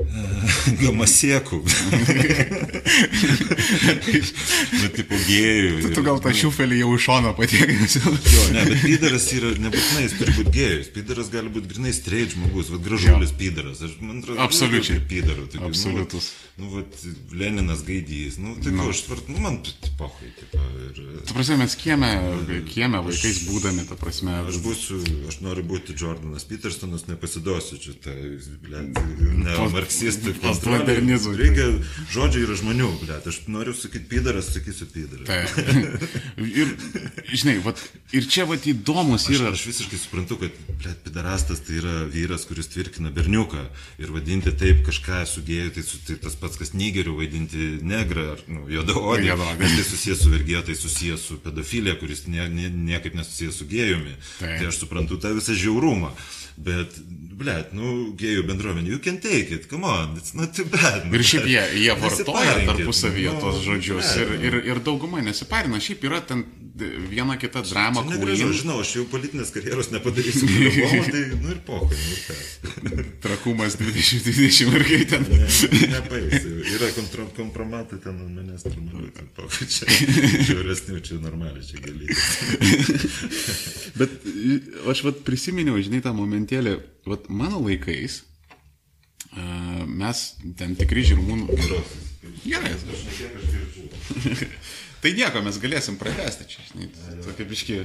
gamasiekų. 0.80 1.58
nu, 4.80 4.86
tipo 4.96 5.18
gėjų. 5.26 5.74
Tu, 5.84 5.90
tu 5.96 6.04
gal 6.06 6.20
tą 6.24 6.32
šiufelį 6.40 6.80
jau 6.80 6.90
iš 6.96 7.02
šono 7.04 7.30
patiekęs. 7.36 7.98
Jo, 8.00 8.42
ne, 8.56 8.62
bet 8.70 8.80
pydaras 8.86 9.26
yra 9.36 9.50
nebūtinai, 9.60 10.02
jis 10.06 10.14
turi 10.18 10.32
būti 10.38 10.50
gėjus. 10.56 10.86
Pydaras 10.96 11.28
gali 11.32 11.48
būti 11.52 11.66
grinai 11.74 11.92
straight 11.96 12.30
žmogus, 12.36 12.66
vad 12.72 12.82
gražulis 12.86 13.32
pydaras. 13.36 13.78
Aš 13.86 13.92
man 14.00 14.16
atrodo, 14.22 14.40
Absoliučiai. 14.46 15.00
pydarų. 15.10 15.44
Absoliutus. 15.68 16.24
Nu, 16.32 16.49
nu, 16.60 16.70
vat, 16.74 16.96
Leninas 17.32 17.82
gaidys. 17.86 18.36
Nu, 18.40 18.54
tai 18.60 18.72
nu. 18.76 18.88
aš 18.92 19.02
tvart, 19.06 19.28
nu, 19.32 19.40
man 19.42 19.58
pohui, 19.98 20.30
tipo, 20.38 20.60
ir... 20.86 21.00
Tu 21.26 21.36
prasme, 21.36 21.56
mes 21.60 21.76
kieme, 21.80 22.10
kieme 22.68 23.00
vaikais 23.06 23.42
būdami, 23.48 23.86
ta 23.88 23.96
prasme. 24.00 24.36
Aš 24.50 24.60
būsiu, 24.64 25.00
aš 25.30 25.40
noriu 25.44 25.64
būti 25.66 25.96
Jordanas 25.98 26.46
Petersonas, 26.48 27.06
nepasiduosiu 27.08 27.80
čia, 27.82 27.94
tai, 28.04 28.16
blėt, 28.64 29.00
ne 29.40 29.56
marksistai. 29.74 30.34
postmodernizmui. 30.40 31.36
Reikia, 31.40 31.68
žodžiai 32.12 32.46
yra 32.46 32.58
žmonių, 32.60 32.90
blėt, 33.04 33.28
aš 33.30 33.42
noriu 33.50 33.74
sakyti 33.76 34.08
pydaras, 34.12 34.52
sakysiu 34.54 34.88
pydaras. 34.92 35.28
Tai. 35.30 35.40
Ir, 36.60 36.72
žinai, 37.30 37.58
vat, 37.64 37.80
ir 38.16 38.26
čia 38.30 38.46
vat 38.48 38.64
įdomus 38.70 39.26
Aš, 39.28 39.36
yra. 39.36 39.52
aš 39.54 39.66
visiškai 39.68 39.98
suprantu, 40.00 40.38
kad 40.40 40.56
blėt, 40.80 41.02
pidarastas 41.04 41.62
tai 41.66 41.78
yra 41.80 41.96
vyras, 42.10 42.46
kuris 42.48 42.70
tvirkina 42.72 43.12
berniuką 43.14 43.62
ir 44.02 44.12
vadinti 44.14 44.52
taip 44.56 44.82
kažką 44.86 45.22
sugėjų, 45.30 45.74
tai, 45.76 45.84
su, 45.86 46.00
tai 46.06 46.16
tas 46.22 46.36
pats, 46.40 46.49
kas 46.58 46.72
nigerių 46.74 47.14
vaidinti 47.18 47.68
negrą 47.86 48.26
ar 48.34 48.42
nu, 48.50 48.64
juodaodį. 48.72 49.30
Nes 49.60 49.76
tai 49.76 49.86
susijęs 49.86 50.24
su 50.24 50.32
vergija, 50.32 50.64
tai 50.66 50.76
susijęs 50.78 51.26
su 51.30 51.38
pedofilija, 51.44 51.96
kuris 52.00 52.26
nie, 52.30 52.46
nie, 52.50 52.70
niekaip 52.90 53.16
nesusijęs 53.18 53.62
su 53.62 53.68
gėjumi. 53.70 54.16
Taip. 54.38 54.58
Tai 54.58 54.70
aš 54.72 54.82
suprantu 54.82 55.20
tą 55.22 55.34
visą 55.36 55.56
žiaurumą. 55.56 56.12
Bet, 56.60 56.96
blėt, 57.40 57.70
nu, 57.76 58.10
gėjų 58.20 58.42
bendruomenė, 58.48 58.90
you 58.92 59.00
can 59.00 59.16
take 59.22 59.54
it, 59.54 59.68
come 59.70 59.88
on, 59.88 60.16
it's 60.20 60.34
not 60.36 60.52
too 60.56 60.66
bad. 60.68 61.06
Ir 61.08 61.24
šiaip 61.24 61.46
jie, 61.48 61.62
jie 61.86 61.94
vartoja 61.96 62.56
tarpusavyje 62.68 63.32
nu, 63.32 63.40
tos 63.40 63.62
žodžius 63.64 64.10
ne, 64.18 64.26
ir, 64.26 64.34
ir, 64.50 64.58
ir 64.74 64.82
dauguma 64.84 65.22
nesiparina. 65.24 65.80
Šiaip 65.80 66.04
yra 66.10 66.20
ten 66.26 66.44
viena 66.76 67.36
kita 67.38 67.62
drama, 67.62 68.02
Čia 68.02 68.10
negražu, 68.10 68.46
queen, 68.46 68.58
žinau, 68.60 68.76
aš 68.82 68.92
jau 68.96 69.04
politinės 69.10 69.52
karjeros 69.54 69.90
nepadarysiu, 69.92 70.48
galvoju, 70.50 71.02
tai, 71.10 71.22
nu 71.42 71.52
ir 71.54 71.60
pokai, 71.66 71.98
nu 72.86 73.04
trakumas 73.24 73.76
2020 73.80 74.74
ir 74.78 74.86
kaip 74.88 75.04
ten. 75.10 75.26
Ne, 75.30 75.48
Nepaės, 75.94 76.46
yra 76.76 76.90
kompromatai 77.36 78.00
ten 78.02 78.16
ant 78.16 78.32
manęs, 78.36 78.64
turbūt, 78.66 79.10
tai 79.16 79.26
pokai 79.36 79.68
čia, 79.70 79.88
žiauresnių, 80.50 81.00
čia 81.06 81.20
normaliai, 81.22 81.64
čia 81.66 81.82
gali. 81.84 82.10
Bet 84.00 84.14
aš 84.92 85.04
vat 85.08 85.24
prisiminiau, 85.26 85.80
žinai, 85.82 86.02
tą 86.04 86.14
momentėlį, 86.16 86.76
vat 87.10 87.26
mano 87.32 87.62
laikais 87.66 88.22
uh, 89.32 89.84
mes 89.88 90.26
ten 90.60 90.78
tikri 90.78 91.04
žirmūnų. 91.12 91.50
Gerai. 92.44 92.72
Aš 92.76 92.86
aš 92.94 93.18
girdžiu. 93.50 94.46
Tai 95.00 95.10
nieko, 95.16 95.40
mes 95.40 95.56
galėsim 95.56 95.96
pratesti 95.96 96.44
čia, 96.44 96.60
tokia 97.24 97.44
biški. 97.48 97.76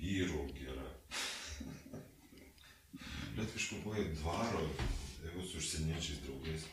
Vyrų 0.00 0.46
gera. 0.56 0.88
Bet 3.36 3.52
buvo 3.84 4.06
dvaro, 4.22 4.64
jeigu 5.26 5.44
su 5.50 5.60
užsieniečiais 5.60 6.24
draugais. 6.24 6.64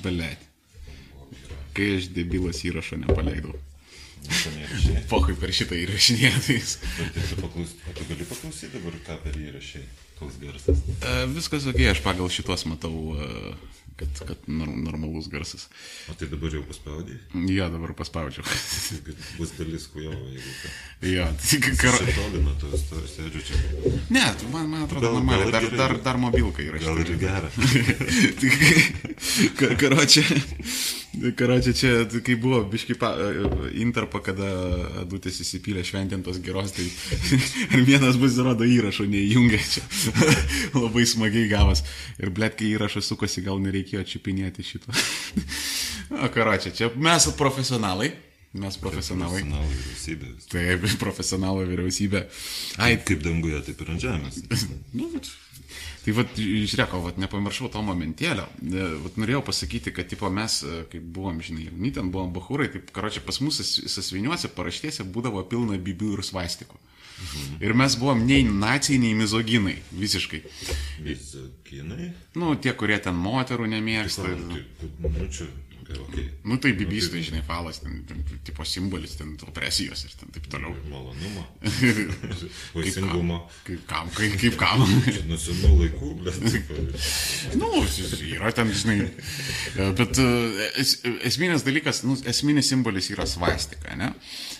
Gera. 0.00 0.48
Kai 1.76 1.90
aš 1.98 2.08
debilas 2.16 2.64
įrašo 2.64 3.02
nepaleidau. 3.04 3.52
Pokai 5.10 5.34
per 5.40 5.52
šitą 5.54 5.76
įrašinėtais. 5.82 6.76
Bet 7.16 7.32
tai 7.32 7.40
o 7.42 7.96
tu 7.98 8.08
gali 8.08 8.28
paklausyti 8.28 8.72
dabar, 8.76 8.96
ką 9.08 9.18
per 9.26 9.38
įrašai. 9.48 9.84
Koks 10.22 10.38
garsas. 10.42 10.82
Uh, 11.02 11.24
viskas 11.34 11.66
ok, 11.66 11.80
aš 11.90 12.02
pagal 12.04 12.28
šitos 12.30 12.62
matau, 12.70 12.94
uh, 13.16 13.72
kad, 13.98 14.26
kad 14.28 14.38
nor 14.46 14.68
normalus 14.68 15.28
garsas. 15.32 15.68
O 16.10 16.14
tai 16.18 16.28
dabar 16.30 16.54
jau 16.54 16.62
paspaudai? 16.68 17.16
Jo, 17.50 17.66
dabar 17.72 17.92
paspaudžiau. 17.98 18.44
Bus 19.38 19.52
dalis 19.58 19.86
kujovo, 19.92 20.28
jeigu 20.30 20.54
ką. 20.60 20.70
jo, 21.12 21.26
tik 21.42 21.68
kar... 21.80 21.98
Šitolino, 21.98 22.54
tu 22.60 22.70
sėdžiu 22.78 23.42
čia. 23.48 23.60
Ne, 24.14 24.24
man, 24.54 24.70
man 24.70 24.86
atrodo, 24.86 25.06
Gal- 25.08 25.18
normaliai, 25.18 25.50
gal 25.50 25.54
dar, 25.56 25.66
gerai. 25.66 25.80
dar, 25.82 25.96
dar 26.06 26.20
mobilkai 26.22 26.68
yra. 26.70 26.82
Gal 26.82 27.02
ir 27.02 27.12
gera. 27.20 27.50
Karočią, 29.82 30.24
karočią 31.36 31.72
čia, 31.76 31.90
tai 32.08 32.22
kai 32.24 32.36
buvo 32.40 32.62
biški 32.72 32.96
pa, 33.00 33.12
interpa, 33.76 34.22
kada 34.24 34.48
Adutės 35.02 35.42
įsipylė 35.44 35.84
šventintos 35.84 36.40
geros, 36.44 36.72
tai 36.76 36.86
ir 37.76 37.84
vienas 37.88 38.18
bus, 38.20 38.38
rodo, 38.40 38.64
įrašo 38.64 39.06
neįjungė 39.10 39.60
čia. 39.60 39.84
Labai 40.82 41.04
smagiai 41.08 41.50
gavas. 41.52 41.84
Ir 42.22 42.32
blėt, 42.34 42.56
kai 42.60 42.72
įrašas 42.72 43.12
sukosi, 43.12 43.44
gal 43.44 43.60
nereikėjo 43.62 44.06
čiupinėti 44.14 44.66
šito. 44.72 44.92
O 46.12 46.26
karočią, 46.28 46.68
čia 46.76 46.86
mes 47.00 47.24
profesionalai. 47.38 48.10
Mes 48.52 48.74
profesionalai. 48.76 49.40
Profesionalų 49.40 49.76
vyriausybė. 49.78 50.32
Taip, 50.52 50.82
profesionalų 51.00 51.62
vyriausybė. 51.70 52.20
Ai, 52.84 52.90
Kaip 53.00 53.22
danguje, 53.24 53.62
taip 53.64 53.80
ir 53.80 53.92
ant 53.94 54.04
žemės. 54.04 54.42
Nu, 54.92 55.08
tai 56.04 56.12
vad, 56.16 56.26
žiūrėk, 56.36 56.94
vat, 57.04 57.18
nepamiršau 57.22 57.68
to 57.72 57.82
momentėlio. 57.82 58.46
E, 58.62 58.86
Vat, 59.04 59.16
norėjau 59.22 59.42
pasakyti, 59.46 59.92
kad 59.94 60.08
tipo, 60.10 60.30
mes, 60.30 60.62
e, 60.66 60.84
kai 60.90 60.98
buvom, 61.00 61.40
žinai, 61.40 61.68
jauni, 61.70 61.92
ten 61.94 62.10
buvom 62.10 62.32
bahūrai, 62.34 62.70
taip, 62.72 62.90
karočią, 62.92 63.22
pas 63.26 63.38
mus 63.40 63.60
sas- 63.60 63.84
sasviniuose 63.94 64.48
paraštėse 64.56 65.04
būdavo 65.14 65.42
pilna 65.48 65.78
bibių 65.78 66.14
ir 66.18 66.24
svastikų. 66.26 66.76
Mhm. 67.22 67.58
Ir 67.62 67.74
mes 67.78 67.94
buvom 68.00 68.24
nei 68.26 68.42
nacijai, 68.42 68.98
nei 68.98 69.14
mizoginai, 69.14 69.76
visiškai. 69.94 70.40
Vizakinai. 71.04 72.12
Nu, 72.34 72.54
tie, 72.56 72.72
kurie 72.74 72.98
ten 72.98 73.14
moterų 73.14 73.68
nemėgsta. 73.70 74.26
ir- 74.32 74.64
Nu, 75.02 75.28
čia, 75.30 75.46
okay, 75.92 76.06
okay. 76.08 76.24
Nu, 76.48 76.58
tai 76.62 76.72
bibys, 76.78 77.08
tai 77.12 77.22
žinai, 77.26 77.42
falas, 77.46 77.80
ten, 77.82 78.00
ten, 78.08 78.22
tipo 78.46 78.64
simbolis, 78.68 79.16
ten 79.18 79.34
opresijos 79.48 80.04
ir 80.06 80.14
ten 80.18 80.32
taip 80.34 80.48
toliau. 80.52 80.74
Malonumo. 80.90 81.44
Vaisingumo. 82.76 83.38
Kaip 83.66 83.84
kam, 83.90 84.10
kaip, 84.16 84.38
kaip 84.40 84.58
kam. 84.60 84.84
Nuo 85.28 85.38
senų 85.40 85.72
laikų, 85.82 86.12
bet 86.26 86.40
tipo, 86.54 86.78
Nu, 87.60 87.70
yra 88.32 88.52
ten, 88.56 88.72
žinai. 88.76 88.98
Bet 89.98 90.18
e, 90.22 90.28
es, 90.82 90.96
esminis 91.28 91.66
dalykas, 91.66 92.02
nu, 92.08 92.16
esminis 92.28 92.72
simbolis 92.72 93.12
yra 93.14 93.28
svastika, 93.28 93.96
ne? 93.98 94.12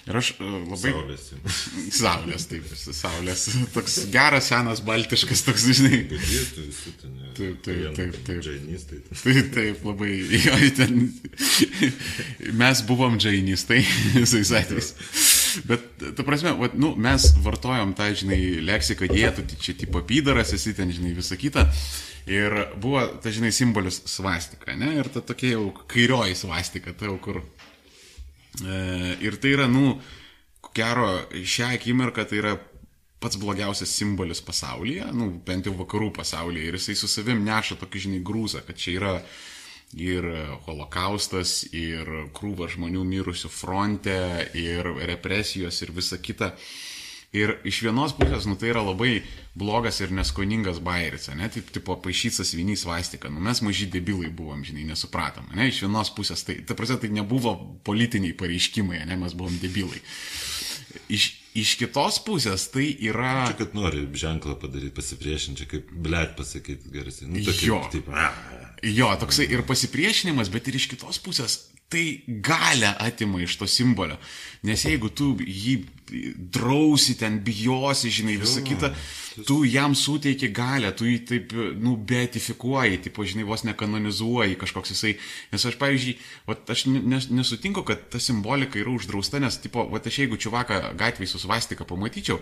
Ir 0.03 0.17
aš 0.19 0.33
e, 0.35 0.47
labai... 0.67 0.91
saulės. 0.91 1.27
Saulės, 2.03 2.47
taip, 2.51 2.71
saulės. 2.75 3.45
Toks 3.75 3.99
geras, 4.11 4.49
senas, 4.51 4.83
baltiškas, 4.87 5.45
toks, 5.47 5.69
žinai. 5.79 6.01
Ten. 6.11 7.13
ne, 7.13 7.31
Taip, 7.37 7.61
taip, 7.65 7.85
taip, 7.97 8.17
taip. 8.27 8.41
Džainistai. 8.43 8.99
Tai 9.23 9.37
taip, 9.55 9.85
labai. 9.87 10.11
Jo, 10.43 10.59
ten. 10.77 11.07
Mes 12.63 12.83
buvom 12.89 13.21
džainistai 13.23 13.81
visais 14.19 14.51
atvejais. 14.59 14.93
Bet, 15.69 15.85
ta 16.17 16.25
prasme, 16.25 16.55
vat, 16.57 16.75
nu, 16.81 16.95
mes 16.97 17.27
vartojom 17.45 17.91
tą, 17.97 18.07
žinai, 18.17 18.39
leksiką 18.65 19.05
dėtų, 19.11 19.45
tai 19.51 19.59
čia 19.61 19.75
tipo 19.77 20.01
pydaras, 20.09 20.55
esi 20.57 20.73
ten, 20.77 20.89
žinai, 20.95 21.13
visą 21.17 21.37
kitą. 21.37 21.67
Ir 22.31 22.55
buvo, 22.81 23.03
ta, 23.21 23.33
žinai, 23.35 23.51
simbolis 23.53 24.01
svastika, 24.09 24.73
ne? 24.79 24.95
Ir 24.97 25.11
ta 25.13 25.21
tokia 25.21 25.57
jau 25.59 25.67
kairioji 25.93 26.39
svastika, 26.41 26.97
tai 26.97 27.11
jau 27.11 27.19
kur. 27.21 27.43
E, 28.61 29.17
ir 29.25 29.39
tai 29.41 29.55
yra, 29.57 29.69
nu, 29.71 29.97
gero, 30.77 31.09
šią 31.33 31.73
akimirką 31.79 32.27
tai 32.29 32.43
yra 32.43 32.53
pats 33.23 33.39
blogiausias 33.39 33.93
simbolis 33.95 34.43
pasaulyje, 34.43 35.07
nu, 35.15 35.31
bent 35.47 35.69
jau 35.69 35.75
vakarų 35.79 36.11
pasaulyje. 36.19 36.69
Ir 36.69 36.79
jisai 36.79 36.99
su 36.99 37.09
savim 37.09 37.45
neša 37.47 37.79
tokį, 37.81 38.07
žinai, 38.07 38.23
grūzą, 38.27 38.65
kad 38.67 38.79
čia 38.79 38.97
yra 38.99 39.15
ir 39.93 40.27
holokaustas, 40.67 41.63
ir 41.77 42.09
krūva 42.35 42.69
žmonių 42.73 43.05
mirusių 43.07 43.51
fronte, 43.53 44.19
ir 44.59 44.89
represijos, 45.09 45.83
ir 45.85 45.93
visa 45.95 46.19
kita. 46.19 46.53
Ir 47.33 47.55
iš 47.65 47.79
vienos 47.87 48.13
pusės, 48.13 48.45
nu 48.45 48.59
tai 48.61 48.69
yra 48.75 48.83
labai 48.85 49.23
blogas 49.57 50.03
ir 50.05 50.11
neskoningas 50.13 50.83
bairis, 50.85 51.31
ne, 51.33 51.47
taip, 51.53 51.71
tipo, 51.73 51.97
paaišytas 52.05 52.51
vienys 52.53 52.85
vaistika, 52.85 53.31
nu 53.33 53.41
mes 53.41 53.63
maži 53.65 53.87
debilai 53.89 54.29
buvom, 54.29 54.61
žinai, 54.69 54.85
nesupratom, 54.91 55.47
ne, 55.57 55.71
iš 55.73 55.81
vienos 55.87 56.13
pusės, 56.13 56.45
tai, 56.45 56.59
ta 56.69 56.77
prasme, 56.77 56.99
tai 57.01 57.09
nebuvo 57.17 57.55
politiniai 57.89 58.37
pareiškimai, 58.37 59.01
ne, 59.09 59.17
mes 59.25 59.37
buvom 59.39 59.57
debilai. 59.65 60.03
Iš, 61.09 61.31
iš 61.57 61.73
kitos 61.81 62.21
pusės 62.21 62.67
tai 62.73 62.91
yra... 63.01 63.47
Čia, 63.49 63.57
kad 63.63 63.77
nori 63.77 64.05
ženklą 64.13 64.59
padaryti, 64.61 64.93
pasipriešinti, 65.01 65.69
kaip 65.71 65.89
blėt 66.05 66.37
pasakyti 66.37 66.93
garsiai. 66.93 67.33
Nu, 67.33 67.41
tokia, 67.49 67.69
Jo. 67.71 67.81
Taip, 67.93 68.13
a, 68.13 68.29
Jo, 68.83 69.09
toksai 69.17 69.47
ir 69.49 69.65
pasipriešinimas, 69.65 70.53
bet 70.53 70.69
ir 70.69 70.77
iš 70.77 70.91
kitos 70.91 71.21
pusės 71.23 71.63
tai 71.93 72.23
galę 72.27 72.95
atima 73.05 73.41
iš 73.43 73.57
to 73.61 73.69
simbolio. 73.69 74.17
Nes 74.67 74.85
jeigu 74.89 75.11
tu 75.13 75.35
jį 75.45 75.83
drausi, 76.53 77.17
ten 77.19 77.39
bijosi, 77.45 78.11
žinai, 78.13 78.37
visą 78.41 78.63
kitą, 78.67 78.91
tu 79.49 79.63
jam 79.65 79.95
suteiki 79.99 80.51
galę, 80.55 80.93
tu 80.97 81.09
jį 81.09 81.19
taip, 81.29 81.55
nu, 81.81 81.97
beatifikuoji, 81.97 83.01
tipo, 83.09 83.25
žinai, 83.29 83.47
vos 83.49 83.65
nekanonizuoji 83.69 84.59
kažkoks 84.61 84.95
jisai. 84.95 85.15
Nes 85.53 85.65
aš, 85.69 85.79
pavyzdžiui, 85.81 86.19
vat, 86.51 86.69
aš 86.75 86.87
ne- 86.93 87.03
nes, 87.15 87.31
nesutinku, 87.33 87.85
kad 87.89 88.09
ta 88.13 88.21
simbolika 88.21 88.81
yra 88.83 88.93
uždrausta, 88.95 89.41
nes, 89.43 89.59
tipo, 89.63 89.87
vat, 89.93 90.07
aš 90.07 90.23
jeigu 90.25 90.41
čiuvaką 90.41 90.93
gatvėje 91.01 91.35
su 91.35 91.43
svastika 91.43 91.89
pamatyčiau, 91.89 92.41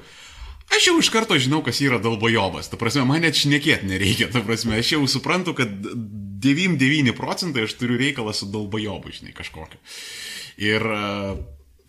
Aš 0.71 0.85
jau 0.87 0.93
iš 1.03 1.09
karto 1.11 1.35
žinau, 1.35 1.65
kas 1.67 1.81
yra 1.83 1.99
dalbojovas. 1.99 2.69
Ta 2.71 2.79
prasme, 2.79 3.03
man 3.03 3.25
net 3.25 3.35
šnekėti 3.35 3.89
nereikia. 3.91 4.29
Ta 4.31 4.39
prasme, 4.47 4.77
aš 4.79 4.93
jau 4.93 5.01
suprantu, 5.11 5.51
kad 5.59 5.67
99 5.67 7.11
procentai 7.19 7.65
aš 7.67 7.75
turiu 7.81 7.99
reikalą 7.99 8.31
su 8.37 8.47
dalbojovu, 8.47 9.11
žinai, 9.17 9.35
kažkokiu. 9.35 9.81
Ir, 10.63 10.87
e, 10.87 11.35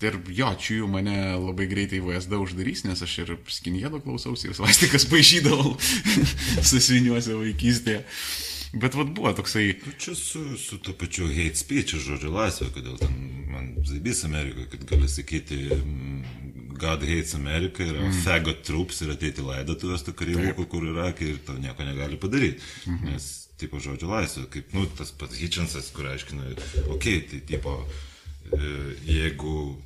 ir 0.05 0.19
jo, 0.33 0.51
čia 0.59 0.79
jų 0.81 0.91
mane 0.91 1.17
labai 1.37 1.67
greitai 1.71 2.01
VSD 2.03 2.39
uždarys, 2.41 2.85
nes 2.87 3.01
aš 3.05 3.17
ir 3.23 3.35
skinėdo 3.51 4.01
klausausi 4.03 4.49
ir 4.49 4.57
svastikas 4.57 5.07
paaišydavau 5.11 5.75
susviniuose 6.71 7.37
vaikystėje. 7.43 8.05
Bet 8.73 8.95
vad 8.95 9.09
buvo 9.11 9.33
toksai, 9.35 9.75
Nu, 9.85 9.91
Čia 9.99 10.15
su, 10.15 10.57
su 10.57 10.77
to 10.79 10.93
pačiu 10.95 11.27
hate 11.27 11.59
speech, 11.59 11.97
žodžio 11.99 12.31
laisvė, 12.31 12.69
kodėl 12.71 12.95
ten 13.01 13.17
man 13.51 13.73
zaibys 13.83 14.23
Amerikoje, 14.23 14.69
kad 14.71 14.85
gali 14.87 15.09
sakyti 15.11 15.57
mm, 15.75 16.21
God 16.79 17.03
hates 17.03 17.35
America 17.35 17.83
ir 17.83 17.99
mm. 17.99 18.21
fagot 18.23 18.63
troops 18.63 19.03
ir 19.03 19.11
ateiti 19.11 19.43
laidotuvės 19.43 20.07
tų 20.07 20.15
kareivų, 20.21 20.65
kur 20.71 20.87
yra, 20.87 21.09
ir 21.19 21.43
to 21.45 21.57
nieko 21.59 21.83
negali 21.83 22.17
padaryti. 22.21 22.63
Mm 22.85 22.95
-hmm. 22.95 23.11
Nes, 23.11 23.27
tipo, 23.59 23.79
žodžio 23.79 24.07
laisvė, 24.07 24.47
kaip, 24.55 24.73
nu, 24.73 24.87
tas 24.97 25.11
pats 25.11 25.35
Hitchensas, 25.35 25.91
kur 25.91 26.07
aiškina, 26.07 26.47
okei, 26.47 26.95
okay, 26.95 27.21
tai, 27.27 27.39
tipo, 27.51 27.75
e, 28.55 28.95
jeigu 29.05 29.81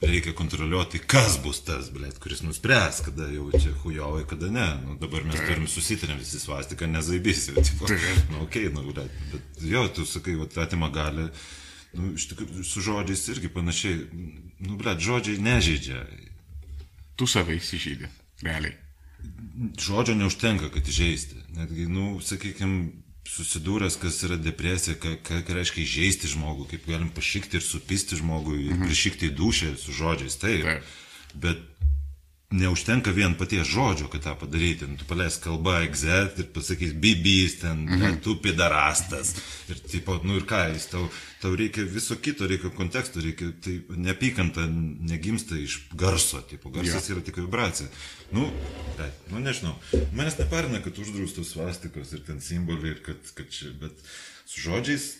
reikia 0.00 0.32
kontroliuoti, 0.36 1.02
kas 1.04 1.36
bus 1.44 1.60
tas, 1.66 1.90
blėt, 1.92 2.18
kuris 2.22 2.40
nuspręs, 2.44 3.02
kada 3.04 3.28
jau 3.32 3.50
čia 3.52 3.72
hujovai, 3.82 4.24
kada 4.28 4.50
ne. 4.52 4.66
Nu, 4.84 4.96
dabar 5.00 5.24
mes 5.28 5.40
turim 5.44 5.68
susitarėm 5.68 6.20
visi 6.22 6.40
svastiką, 6.40 6.88
nezaibys. 6.88 7.50
Jau, 7.50 7.64
tipo, 7.64 7.88
Taip. 7.90 8.30
nu, 8.32 8.44
okei, 8.46 8.68
okay, 8.68 8.74
nu, 8.76 8.84
blėt, 8.88 9.18
bet 9.34 9.64
jo, 9.68 9.84
tu 9.94 10.06
sakai, 10.08 10.38
va, 10.40 10.48
atima 10.64 10.88
gali 10.94 11.28
nu, 11.96 12.12
iš 12.14 12.28
tikrųjų, 12.30 12.64
su 12.66 12.82
žodžiais 12.86 13.26
irgi 13.34 13.50
panašiai, 13.52 13.98
nu, 14.62 14.76
ble, 14.80 14.94
žodžiai 15.02 15.42
nežaidžia. 15.42 16.04
Tu 17.18 17.28
save 17.28 17.58
įsižeidė, 17.58 18.08
realiai. 18.46 18.76
Žodžio 19.76 20.14
neužtenka, 20.16 20.70
kad 20.72 20.86
įžeisti. 20.88 21.42
Netgi, 21.58 21.84
nu, 21.90 22.14
sakykime, 22.24 22.86
susidūręs, 23.30 23.96
kas 24.02 24.18
yra 24.26 24.38
depresija, 24.40 24.96
ką, 25.00 25.16
ką, 25.26 25.40
ką 25.46 25.56
reiškia 25.58 25.84
įžeisti 25.84 26.30
žmogų, 26.34 26.66
kaip 26.72 26.88
galim 26.90 27.10
pašykti 27.14 27.60
ir 27.60 27.64
supisti 27.66 28.18
žmogų, 28.20 28.56
mhm. 28.58 28.86
prišykti 28.88 29.30
į 29.30 29.36
dušę 29.38 29.74
su 29.80 29.94
žodžiais, 29.96 30.38
taip. 30.42 30.66
taip. 30.66 30.96
Bet 31.40 31.69
neužtenka 32.50 33.10
vien 33.14 33.34
paties 33.38 33.68
žodžio, 33.70 34.08
kad 34.10 34.24
tą 34.24 34.34
padaryti. 34.34 34.86
Nu, 34.90 34.98
tu 34.98 35.06
paleis 35.06 35.36
kalbą 35.38 35.76
egzet 35.84 36.38
ir 36.42 36.48
pasakys 36.54 36.92
bibys 36.98 37.60
ten, 37.60 37.84
mm 37.84 38.00
-hmm. 38.00 38.16
tu 38.24 38.36
pidarastas. 38.42 39.34
Ir, 39.68 39.78
tipo, 39.78 40.20
nu 40.24 40.36
ir 40.36 40.42
ką, 40.42 40.72
jis 40.74 40.86
tau, 40.86 41.08
tau 41.42 41.54
reikia 41.56 41.84
viso 41.84 42.16
kito, 42.16 42.46
reikia 42.46 42.70
konteksto, 42.70 43.20
reikia, 43.20 43.52
tai 43.64 43.80
neapykanta 43.88 44.66
negimsta 45.00 45.58
iš 45.58 45.78
garso, 45.92 46.40
tipo, 46.40 46.70
garsas 46.70 47.08
ja. 47.08 47.14
yra 47.14 47.24
tik 47.24 47.36
vibracija. 47.36 47.88
Nu, 48.32 48.50
bet, 48.98 49.30
nu 49.30 49.38
nežinau, 49.38 49.74
manęs 50.12 50.38
neparina, 50.38 50.82
kad 50.82 50.98
uždraustos 50.98 51.50
svastikos 51.50 52.12
ir 52.12 52.26
ten 52.26 52.40
simboliai, 52.40 52.90
ir 52.90 53.02
kad, 53.02 53.16
kad 53.34 53.48
čia, 53.48 53.70
bet 53.80 53.92
su 54.46 54.60
žodžiais 54.60 55.19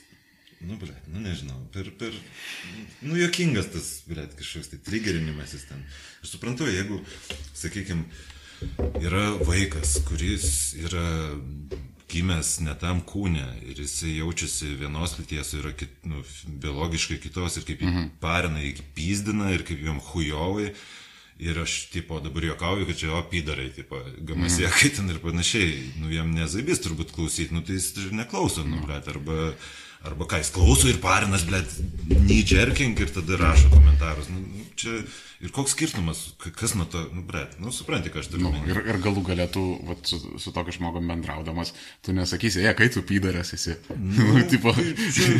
Nu, 0.60 0.76
ble, 0.76 0.92
nu 1.08 1.22
nežinau, 1.24 1.56
per, 1.72 1.86
per, 1.96 2.16
nu, 3.00 3.14
jokingas 3.16 3.70
tas, 3.72 3.86
ble, 4.04 4.26
kažkoks 4.36 4.68
tai 4.68 4.80
trigerinimasis 4.84 5.64
ten. 5.70 5.80
Aš 6.20 6.34
suprantu, 6.34 6.68
jeigu, 6.68 6.98
sakykime, 7.56 8.04
yra 9.00 9.24
vaikas, 9.48 9.96
kuris 10.04 10.50
yra 10.82 11.06
gimęs 12.10 12.58
ne 12.66 12.74
tam 12.76 13.00
kūne 13.06 13.46
ir 13.70 13.80
jisai 13.80 14.18
jaučiasi 14.18 14.74
vienos 14.80 15.16
lyties, 15.18 15.54
yra 15.60 15.72
kit, 15.72 15.94
nu, 16.04 16.20
biologiškai 16.62 17.20
kitos 17.22 17.56
ir 17.56 17.66
kaip 17.68 17.80
jį 17.80 17.90
mhm. 17.90 18.08
parina, 18.22 18.60
jį 18.60 18.74
pyzdina 18.96 19.52
ir 19.54 19.64
kaip 19.68 19.80
jam 19.86 20.00
hujovai. 20.10 20.74
Ir 21.40 21.56
aš, 21.62 21.86
tipo, 21.92 22.18
dabar 22.20 22.44
juokauju, 22.44 22.86
kad 22.88 22.98
čia 23.00 23.14
opidarai, 23.16 23.70
tipo, 23.72 24.00
gamasieka 24.28 24.74
mm. 24.76 24.96
ten 24.96 25.12
ir 25.14 25.20
panašiai. 25.22 25.70
Nu, 26.02 26.10
jam 26.12 26.34
nezaibys 26.36 26.82
turbūt 26.84 27.14
klausyti, 27.16 27.54
nu, 27.56 27.64
tai 27.64 27.78
jis 27.78 27.94
neklauso, 28.12 28.66
nu, 28.66 28.82
blėt, 28.84 29.08
arba 29.08 29.54
Arba 30.00 30.24
ką 30.24 30.38
jis 30.40 30.48
klauso 30.54 30.88
ir 30.88 30.96
parinas, 30.96 31.42
blėt, 31.44 31.74
neįdžerkink 32.08 33.02
ir 33.04 33.10
tada 33.12 33.36
rašo 33.36 33.68
komentarus. 33.68 34.30
Nu, 34.32 34.40
nu, 34.40 34.62
čia 34.80 34.94
ir 35.44 35.52
koks 35.52 35.74
skirtumas, 35.76 36.22
kas 36.56 36.72
nuo 36.72 36.86
to, 36.88 37.02
nu, 37.12 37.20
blėt, 37.28 37.58
nu, 37.60 37.68
supranti, 37.68 38.08
ką 38.12 38.22
aš 38.22 38.30
turiu. 38.32 38.48
Nu, 38.48 38.62
ir, 38.64 38.80
ir 38.80 39.00
galų 39.04 39.20
galėtų, 39.28 39.64
vat, 39.90 40.08
su, 40.08 40.22
su 40.40 40.54
tokiu 40.56 40.72
žmogum 40.78 41.04
bendraudamas, 41.12 41.74
tu 42.00 42.16
nesakysi, 42.16 42.64
e, 42.64 42.72
kai 42.78 42.88
tu 42.94 43.04
pydarės 43.04 43.52
esi. 43.58 43.76
Nu, 43.92 44.40
tipo. 44.52 44.72
Čia, 44.72 45.36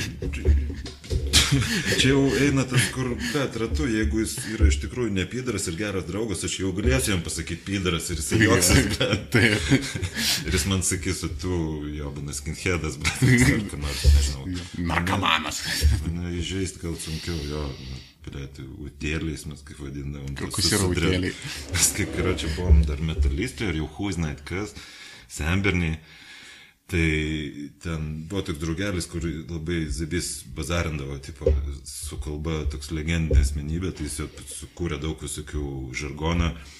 čia 2.02 2.12
jau 2.12 2.26
eina 2.44 2.68
tas, 2.68 2.84
kur, 2.92 3.14
bet 3.32 3.56
ratu, 3.64 3.88
jeigu 3.88 4.20
jis 4.26 4.36
yra 4.58 4.68
iš 4.68 4.82
tikrųjų 4.84 5.16
nepydaras 5.22 5.72
ir 5.72 5.74
geras 5.80 5.89
draugas, 6.06 6.44
aš 6.46 6.54
jau 6.60 6.70
galėsiu 6.76 7.14
jam 7.14 7.22
pasakyti 7.26 7.64
pydaras 7.66 8.06
ir 8.12 8.20
jis 8.20 8.30
juoksis. 8.44 8.98
Taip. 9.34 9.72
ir 10.46 10.56
jis 10.56 10.66
man 10.70 10.84
sakys, 10.86 11.24
tu 11.42 11.56
jobanas 11.96 12.38
skinheadas, 12.42 13.00
bet 13.02 13.24
ką 13.72 13.80
nors, 13.82 14.04
nežinau. 14.14 14.46
Narkomanas. 14.92 15.60
Mane 16.06 16.36
įžeisti 16.38 16.84
gal 16.84 16.94
sunkiau, 17.00 17.36
jo. 17.50 17.66
Pridėti 18.20 18.66
utėliais, 18.84 19.46
mes 19.48 19.62
kaip 19.64 19.78
vadindavom. 19.80 20.34
Kokius 20.36 20.74
yra 20.76 20.88
utėliai? 20.92 21.30
Mes 21.72 21.86
kaip 21.96 22.18
yra 22.20 22.34
čia 22.36 22.50
buvom 22.52 22.82
dar 22.84 23.00
metalistai 23.00 23.70
ir 23.70 23.78
jau 23.80 23.86
huiznait 23.96 24.42
kas, 24.44 24.74
semberniai. 25.32 25.96
Tai 26.90 27.08
ten 27.84 28.06
buvo 28.26 28.42
toks 28.42 28.58
draugelis, 28.58 29.06
kur 29.06 29.22
labai 29.22 29.84
Zabis 29.94 30.30
bazarindavo, 30.56 31.20
tipo, 31.22 31.52
su 31.86 32.18
kalba 32.18 32.64
toks 32.72 32.90
legendinė 32.90 33.44
asmenybė, 33.44 33.92
tai 33.94 34.08
jis 34.08 34.16
jau 34.24 34.28
sukūrė 34.56 34.98
daug 34.98 35.22
visokių 35.22 35.62
žargoną. 36.00 36.50
E, 36.50 36.79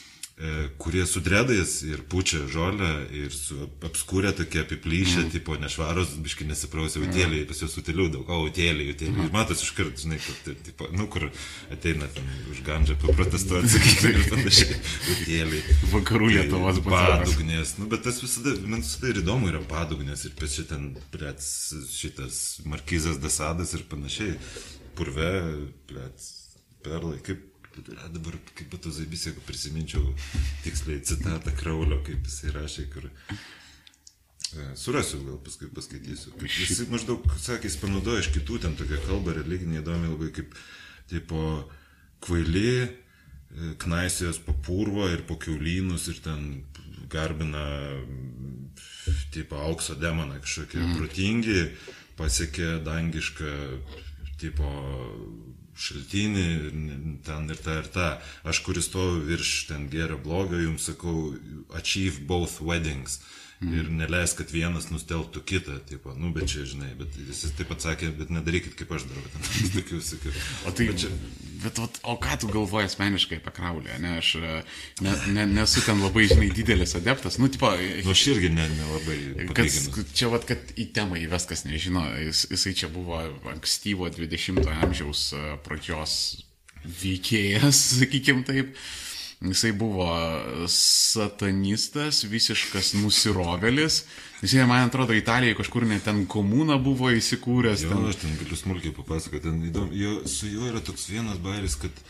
kurie 0.81 1.07
su 1.07 1.21
dredais 1.21 1.83
ir 1.85 2.01
pučia 2.09 2.47
žolę 2.49 2.89
ir 3.13 3.33
su 3.35 3.59
apskūrė 3.85 4.31
tokie 4.39 4.63
apiplyšę, 4.63 5.27
mm. 5.27 5.33
tipo 5.35 5.57
nešvarus, 5.61 6.15
biškai 6.25 6.47
nesiprausė 6.49 7.03
utėliai, 7.05 7.43
pas 7.49 7.61
juos 7.61 7.77
utėlių 7.77 8.07
daug, 8.15 8.31
o 8.33 8.39
utėliai, 8.47 8.95
utėliai. 8.95 9.19
Mm. 9.19 9.27
Ir 9.29 9.35
matos 9.35 9.61
iš 9.67 9.75
karto, 9.77 10.01
žinai, 10.01 10.17
kad, 10.25 10.49
tipo, 10.65 10.89
nu, 10.97 11.05
kur 11.13 11.27
ateina 11.77 12.09
ten 12.15 12.31
už 12.55 12.63
gandžią 12.65 12.97
paprotestuoti, 13.03 13.73
sakykime, 13.75 14.15
ir 14.15 14.33
panašiai, 14.33 14.81
utėliai. 15.17 15.77
Vakarų 15.93 16.33
Lietuvos 16.33 16.81
padugnės. 16.89 17.77
Nu, 17.83 17.91
bet 17.93 18.07
tas 18.09 18.23
visada, 18.25 18.57
man 18.65 18.81
visada 18.87 19.13
ir 19.13 19.21
įdomu 19.21 19.53
yra 19.53 19.61
padugnės 19.69 20.25
ir 20.25 20.35
pats 20.41 20.57
šitas, 20.57 20.89
plėts, 21.13 21.53
šitas 21.93 22.41
markizas 22.65 23.21
Dasadas 23.21 23.77
ir 23.77 23.85
panašiai, 23.93 24.39
purve, 24.97 25.35
plėts, 25.91 26.33
perlai, 26.81 27.21
kaip 27.29 27.50
dabar 27.89 28.37
kaip 28.57 28.71
būtų 28.73 28.93
zaibys, 28.95 29.27
jeigu 29.29 29.43
prisiminčiau 29.47 30.15
tiksliai 30.65 31.03
citatą 31.07 31.55
Kraulio, 31.59 32.01
kaip 32.07 32.27
jisai 32.29 32.55
rašė, 32.55 32.87
kur 32.93 33.09
e, 33.11 34.69
surasiu, 34.79 35.23
gal 35.27 35.39
paskui 35.45 35.71
paskaitysiu. 35.75 36.35
Jis 36.45 36.85
maždaug, 36.93 37.27
sakė, 37.41 37.71
jis 37.71 37.79
panaudoja 37.83 38.25
iš 38.25 38.33
kitų 38.37 38.61
ten 38.67 38.79
tokią 38.79 39.03
kalbą 39.07 39.37
religinį 39.41 39.81
įdomi 39.83 40.13
labai 40.13 40.33
kaip, 40.37 40.57
tipo, 41.13 41.45
kvaili, 42.25 42.73
e, 42.85 43.73
knaisijos 43.83 44.43
po 44.47 44.57
purvo 44.67 45.09
ir 45.11 45.25
po 45.29 45.39
keulynus 45.41 46.09
ir 46.13 46.21
ten 46.25 46.51
garbina, 47.11 47.65
tipo, 49.35 49.59
aukso 49.59 49.97
demoną 49.99 50.39
kažkokie 50.45 50.79
mm. 50.79 50.99
protingi, 50.99 51.63
pasiekė 52.21 52.77
dangišką, 52.87 53.55
tipo, 54.41 54.69
šaltinį, 55.81 56.47
ten 57.27 57.51
ir 57.53 57.61
ta 57.65 57.79
ir 57.81 57.89
ta. 57.95 58.09
Aš, 58.45 58.63
kuris 58.67 58.91
stoviu 58.91 59.25
virš 59.31 59.53
ten 59.71 59.89
gėrio 59.93 60.19
blogio, 60.21 60.61
jums 60.61 60.91
sakau, 60.91 61.33
achieve 61.77 62.27
both 62.29 62.61
weddings. 62.61 63.21
Mm. 63.61 63.75
Ir 63.77 63.89
neleis, 63.93 64.33
kad 64.33 64.49
vienas 64.49 64.87
nustelbtų 64.89 65.43
kitą, 65.45 65.75
tipo, 65.85 66.15
nu, 66.17 66.31
bet 66.33 66.49
čia, 66.49 66.63
žinai, 66.65 66.95
bet 66.97 67.13
jis 67.21 67.43
taip 67.59 67.69
pat 67.69 67.85
sakė, 67.85 68.09
bet 68.17 68.31
nedarykit 68.33 68.73
kaip 68.79 68.95
aš 68.97 69.05
darau, 69.11 69.25
ten 69.35 69.45
tokių 69.75 69.99
visokių. 69.99 70.33
O 70.65 70.73
tai, 70.73 70.87
bet 70.89 71.03
čia... 71.03 71.11
Bet, 71.61 71.77
vat, 71.77 71.99
o 72.09 72.15
ką 72.17 72.39
tu 72.41 72.49
galvoji 72.49 72.89
asmeniškai 72.89 73.37
apie 73.37 73.53
kraulį, 73.53 73.99
ne, 74.01 74.15
aš 74.17 74.31
ne, 75.05 75.13
ne, 75.37 75.45
nesu 75.51 75.83
ten 75.85 76.01
labai, 76.01 76.25
žinai, 76.31 76.49
didelis 76.57 76.97
adeptas, 76.97 77.37
nu, 77.37 77.51
tipo... 77.53 77.69
Nu, 77.77 78.15
aš 78.15 78.23
irgi 78.33 78.49
nelabai. 78.55 79.19
Ne, 79.37 79.45
ne 79.45 79.59
kad, 79.59 79.69
čia, 80.17 80.31
vat, 80.33 80.49
kad 80.49 80.73
į 80.81 80.89
temą 80.97 81.21
įves, 81.21 81.45
kas 81.51 81.67
nežino, 81.69 82.07
jis, 82.17 82.47
jisai 82.55 82.73
čia 82.81 82.89
buvo 82.89 83.21
ankstyvo 83.53 84.09
20-ojo 84.17 84.79
amžiaus 84.89 85.27
pradžios 85.69 86.17
veikėjas, 87.03 87.85
sakykim 88.01 88.41
taip. 88.49 88.73
Jisai 89.41 89.71
buvo 89.73 90.05
satanistas, 90.69 92.27
visiškas 92.29 92.93
nusirovėlis. 93.01 94.03
Jisai, 94.43 94.67
man 94.69 94.85
atrodo, 94.85 95.17
Italijoje 95.17 95.57
kažkur 95.63 95.87
net 95.89 96.05
ten 96.05 96.27
komūna 96.29 96.77
buvo 96.85 97.09
įsikūręs. 97.17 97.87
Jo, 97.87 97.95
ten... 97.95 98.05
aš 98.11 98.19
ten 98.21 98.35
galiu 98.37 98.59
smulkiai 98.61 98.93
papasakoti. 98.99 99.47
Ten 99.47 99.63
įdom, 99.71 99.89
jo, 99.97 100.19
su 100.29 100.51
juo 100.51 100.69
yra 100.69 100.85
toks 100.85 101.09
vienas 101.09 101.41
bairis, 101.41 101.79
kad 101.81 102.03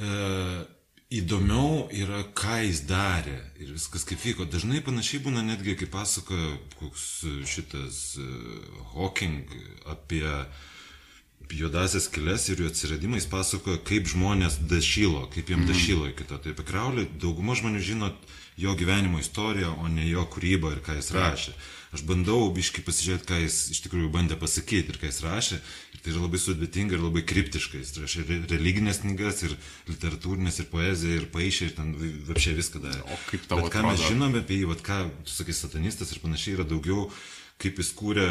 e, 0.00 0.14
įdomiau 1.20 1.90
yra, 1.92 2.22
ką 2.32 2.62
jis 2.64 2.80
darė 2.88 3.36
ir 3.60 3.76
viskas 3.76 4.08
kaip 4.08 4.24
vyko. 4.24 4.48
Dažnai 4.48 4.80
panašiai 4.86 5.20
būna 5.28 5.44
netgi, 5.44 5.76
kaip 5.82 5.92
pasakoja 5.98 6.54
koks 6.80 7.06
šitas 7.44 8.02
e, 8.16 8.28
Hawking 8.94 9.52
apie 9.92 10.24
juodasias 11.56 12.08
kilės 12.12 12.48
ir 12.50 12.62
jų 12.62 12.70
atsiradimais 12.70 13.26
pasakoja, 13.30 13.80
kaip 13.86 14.08
žmonės 14.10 14.60
dašylo, 14.70 15.26
kaip 15.34 15.50
jiems 15.50 15.64
mm. 15.64 15.72
dašylo 15.72 16.10
iki 16.10 16.26
to. 16.28 16.38
Tai 16.38 16.54
apie 16.54 16.66
Kraulį 16.66 17.08
dauguma 17.22 17.56
žmonių 17.58 17.82
žino 17.84 18.12
jo 18.60 18.74
gyvenimo 18.78 19.20
istoriją, 19.20 19.74
o 19.80 19.88
ne 19.88 20.06
jo 20.08 20.24
kūrybą 20.30 20.74
ir 20.76 20.82
ką 20.84 20.98
jis 20.98 21.12
rašė. 21.16 21.54
Aš 21.90 22.04
bandau 22.06 22.44
biškai 22.54 22.84
pasižiūrėti, 22.86 23.26
ką 23.26 23.38
jis 23.40 23.56
iš 23.74 23.80
tikrųjų 23.86 24.12
bandė 24.14 24.36
pasakyti 24.38 24.92
ir 24.92 24.98
ką 25.00 25.08
jis 25.08 25.22
rašė. 25.24 25.58
Ir 25.94 26.04
tai 26.04 26.12
yra 26.12 26.22
labai 26.22 26.38
sudėtinga 26.38 26.94
ir 26.94 27.02
labai 27.02 27.24
kriptiška. 27.26 27.80
Jis 27.80 27.96
rašė 27.98 28.26
religinės 28.52 29.02
knygas 29.02 29.42
ir 29.48 29.56
literatūrinės 29.90 30.60
ir 30.62 30.70
poeziją 30.70 31.18
ir 31.18 31.26
paaišė 31.34 31.66
ir 31.66 31.74
ten 31.80 31.90
apšė 32.36 32.54
viską 32.60 32.84
darė. 32.84 33.02
O 33.10 33.18
kaip 33.26 33.48
tavo? 33.50 33.66
Bet 33.66 33.74
ką 33.74 33.82
atrodo? 33.82 33.96
mes 33.96 34.06
žinome 34.06 34.44
apie 34.44 34.60
jį, 34.60 34.70
vat, 34.70 34.84
ką 34.86 35.02
tu 35.24 35.34
sakai 35.34 35.56
satanistas 35.56 36.14
ir 36.14 36.22
panašiai 36.22 36.60
yra 36.60 36.68
daugiau 36.68 37.08
kaip 37.60 37.80
jis 37.80 37.92
kūrė, 37.96 38.26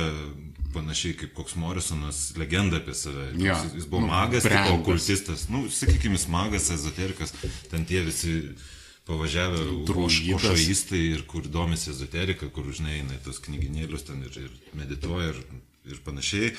panašiai 0.73 1.15
kaip 1.17 1.35
koks 1.37 1.55
Morisonas, 1.59 2.23
legendą 2.39 2.79
apie 2.81 2.95
save. 2.97 3.29
Ja, 3.41 3.57
jis, 3.57 3.79
jis 3.81 3.87
buvo 3.89 4.05
nu, 4.05 4.11
magas, 4.11 4.45
tipo 4.45 4.75
okultistas. 4.77 5.47
Nu, 5.53 5.65
sakykime, 5.73 6.17
jis 6.17 6.27
magas, 6.31 6.69
ezoterikas, 6.73 7.33
ten 7.71 7.87
tie 7.89 8.03
visi 8.05 8.35
pavažiavę 9.09 9.63
užšoistai 9.89 11.01
ir 11.15 11.25
kur 11.29 11.47
domisi 11.49 11.89
ezoterika, 11.93 12.51
kur 12.53 12.69
žinai, 12.69 12.99
eina 13.01 13.17
tos 13.25 13.41
knyginėlius 13.45 14.05
ten 14.05 14.21
ir, 14.27 14.37
ir 14.45 14.77
medituoja 14.77 15.31
ir, 15.33 15.41
ir 15.89 16.01
panašiai. 16.05 16.51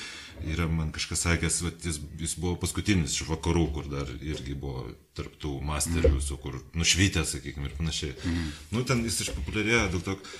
Yra 0.51 0.67
man 0.67 0.91
kažkas 0.91 1.23
sakęs, 1.27 1.61
vat, 1.63 1.87
jis, 1.87 2.01
jis 2.19 2.35
buvo 2.41 2.57
paskutinis 2.59 3.15
iš 3.15 3.29
vakarų, 3.29 3.65
kur 3.77 3.87
dar 3.91 4.11
irgi 4.19 4.57
buvo 4.59 4.89
tarptų 5.15 5.57
masterių, 5.67 6.17
mm. 6.17 6.39
kur 6.43 6.59
nušvytė, 6.75 7.23
sakykime, 7.29 7.69
ir 7.69 7.77
panašiai. 7.79 8.15
Mm. 8.19 8.55
Nu, 8.75 8.83
ten 8.87 9.05
jis 9.07 9.21
išpopuliarėjo 9.27 9.85
dėl 9.95 10.07
to, 10.07 10.17
taip, 10.19 10.33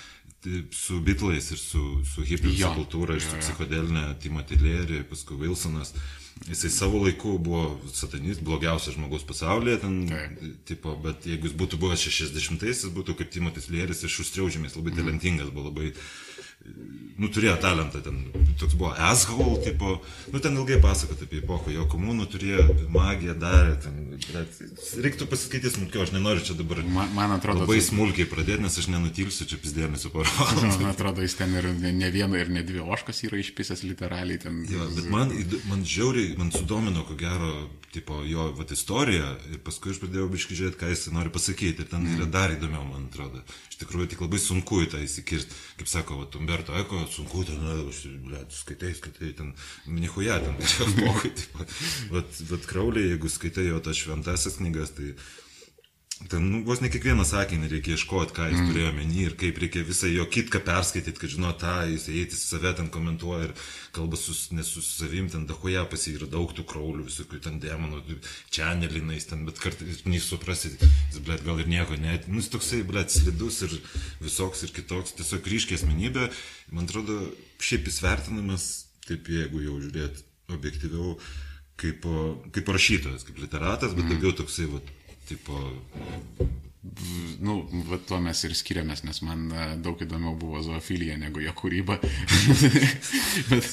su 0.73 0.99
Beatlais 1.05 1.51
ir 1.53 1.59
su, 1.61 1.81
su 2.07 2.23
hipių 2.25 2.53
Jo, 2.57 2.71
kultūra, 2.77 3.17
iš 3.19 3.27
jo, 3.29 3.35
jo. 3.35 3.41
psichodelinė, 3.43 4.05
Timothy 4.23 4.57
Leary, 4.61 5.03
paskui 5.07 5.37
Wilsonas. 5.41 5.93
Jisai 6.47 6.71
savo 6.73 7.03
laiku 7.03 7.35
buvo 7.37 7.75
satanist, 7.93 8.41
blogiausias 8.41 8.95
žmogus 8.95 9.21
pasaulyje, 9.29 9.77
ten, 9.83 9.97
Taip. 10.09 10.39
tipo, 10.65 10.95
bet 11.03 11.27
jeigu 11.29 11.45
jis 11.45 11.53
būtų 11.59 11.77
buvęs 11.83 12.01
60-aisiais, 12.07 12.81
jis 12.87 12.93
būtų 12.95 13.13
kaip 13.19 13.29
Timothy 13.35 13.61
Leary's 13.69 14.01
iš 14.07 14.15
Užstriaužėmės, 14.23 14.73
labai 14.79 14.95
talentingas, 14.97 15.51
buvo 15.53 15.69
labai 15.69 15.91
nu, 17.21 17.27
turėjo 17.29 17.53
talentą, 17.61 17.99
ten 18.01 18.15
toks 18.57 18.73
buvo 18.77 18.91
asshole, 18.97 19.59
tipo, 19.61 19.91
nu, 20.33 20.39
ten 20.41 20.55
ilgai 20.57 20.79
pasakoti 20.81 21.27
apie 21.27 21.41
epochą, 21.43 21.69
jo 21.73 21.83
komunų 21.89 22.25
turėjo, 22.33 22.63
magiją 22.93 23.35
darė, 23.41 23.75
ten, 23.83 23.99
bet 24.33 24.57
reiktų 25.05 25.27
pasiskaityti 25.29 25.71
smulkiau, 25.75 26.01
aš 26.05 26.13
nenoriu 26.15 26.41
čia 26.45 26.55
dabar 26.57 26.81
Man, 26.85 27.11
man 27.17 27.35
atrodo, 27.35 27.61
labai 27.65 27.77
tai- 27.79 27.85
smulkiai 27.91 28.25
pradėti, 28.31 28.63
nes 28.65 28.77
aš 28.81 28.89
nenutilsiu 28.93 29.45
čia 29.49 29.59
pizdėmėsiu 29.61 30.09
porą 30.13 30.33
valandų. 30.39 30.71
Man 30.81 30.91
atrodo, 30.95 31.25
jis 31.25 31.37
ten 31.37 31.53
ir 31.57 31.69
ne, 31.81 32.09
vieno 32.13 32.37
ir 32.41 32.49
ne 32.53 32.63
dvi 32.65 32.81
oškas 32.85 33.21
yra 33.29 33.37
išpisęs 33.43 33.85
literaliai 33.85 34.41
ten. 34.41 34.63
Jo, 34.69 34.89
bet 34.97 35.09
man, 35.13 35.33
man 35.69 35.85
žiauriai, 35.85 36.33
man 36.41 36.49
sudomino, 36.55 37.05
ko 37.05 37.17
gero, 37.21 37.51
tipo, 37.93 38.21
jo 38.25 38.49
vat, 38.57 38.73
istorija 38.73 39.35
ir 39.51 39.61
paskui 39.65 39.93
aš 39.93 40.01
pradėjau 40.05 40.29
biškai 40.31 40.57
žiūrėti, 40.57 40.79
ką 40.81 40.89
jis 40.93 41.05
nori 41.13 41.33
pasakyti 41.33 41.85
ir 41.85 41.89
ten 41.91 42.05
yra 42.15 42.29
dar 42.33 42.53
įdomiau, 42.57 42.85
man 42.87 43.09
atrodo. 43.11 43.41
Tikrųjų, 43.81 44.11
tik 44.11 44.21
labai 44.21 44.39
sunku 44.41 44.83
į 44.83 44.89
tą 44.93 45.01
įsikirti. 45.01 45.55
Kaip 45.79 45.89
sako, 45.89 46.19
vat, 46.21 46.35
Umberto 46.37 46.75
Eko, 46.77 47.01
sunku 47.09 47.43
ten, 47.47 47.61
na, 47.61 48.43
skaitai, 48.53 48.93
skaitai, 48.97 49.31
ten, 49.37 49.53
nihuja, 49.89 50.37
ten, 50.43 50.59
čia 50.61 50.89
mokai, 51.01 51.31
vat, 52.13 52.41
vat 52.51 52.67
krauliai, 52.69 53.15
jeigu 53.15 53.31
skaitai 53.31 53.69
jo 53.71 53.81
tas 53.83 53.97
šventasias 53.97 54.59
knygas, 54.61 54.93
tai 54.97 55.15
Ten 56.29 56.43
nu, 56.51 56.59
vos 56.67 56.81
ne 56.83 56.89
kiekvieną 56.91 57.23
sakinį 57.25 57.69
reikia 57.71 57.95
ieškoti, 57.95 58.33
ką 58.35 58.45
jis 58.51 58.59
mm. 58.59 58.67
turėjo 58.69 58.91
menį 58.97 59.23
ir 59.25 59.35
kaip 59.39 59.57
reikia 59.63 59.81
visą 59.87 60.09
jo 60.11 60.25
kitką 60.29 60.61
perskaityti, 60.67 61.17
kad 61.17 61.33
žino 61.33 61.49
tą, 61.57 61.73
jis 61.89 62.05
eiti 62.13 62.37
save 62.37 62.73
ten 62.77 62.91
komentuoja 62.93 63.47
ir 63.47 63.53
kalba 63.95 64.19
su, 64.19 64.35
su 64.35 64.83
savim, 64.85 65.31
ten 65.33 65.47
dahoje 65.49 65.81
pasi 65.89 66.13
yra 66.19 66.29
daug 66.29 66.53
tų 66.53 66.65
kraulių, 66.69 67.07
visokių 67.09 67.41
ten 67.47 67.57
demonų, 67.63 68.19
čianelinais, 68.53 69.27
ten, 69.31 69.45
bet 69.49 69.61
kartais 69.63 70.03
nesuprasi, 70.05 70.75
jis, 70.77 71.21
blėt, 71.25 71.45
gal 71.47 71.59
ir 71.63 71.71
nieko, 71.71 71.97
net, 71.99 72.29
nu, 72.29 72.39
jis 72.43 72.51
toksai, 72.53 72.83
blėt, 72.87 73.13
slidus 73.15 73.63
ir 73.65 73.77
visoks 74.21 74.65
ir 74.67 74.75
kitoks, 74.77 75.17
tiesiog 75.17 75.49
ryškiai 75.55 75.81
asmenybė, 75.81 76.29
man 76.75 76.85
atrodo, 76.85 77.17
šiaip 77.61 77.89
jis 77.89 78.01
vertinamas, 78.05 78.71
taip 79.09 79.31
jeigu 79.31 79.65
jau 79.65 79.79
žiūrėt 79.81 80.21
objektyviau, 80.53 81.17
kaip, 81.81 82.05
kaip 82.53 82.73
rašytojas, 82.75 83.25
kaip 83.27 83.39
literatas, 83.41 83.95
bet 83.97 84.05
mm. 84.05 84.13
daugiau 84.13 84.35
toksai, 84.43 84.67
va, 84.69 84.81
tipo, 85.31 85.53
Nu, 87.39 87.69
va, 87.85 87.99
tuo 88.09 88.17
mes 88.25 88.39
ir 88.47 88.55
skiriamės, 88.57 89.03
nes 89.05 89.19
man 89.21 89.43
e, 89.53 89.65
daug 89.85 89.99
įdomiau 90.01 90.33
buvo 90.33 90.63
zoofilija 90.65 91.13
negu 91.21 91.43
jo 91.43 91.51
kūryba. 91.53 91.99
Bet, 93.51 93.67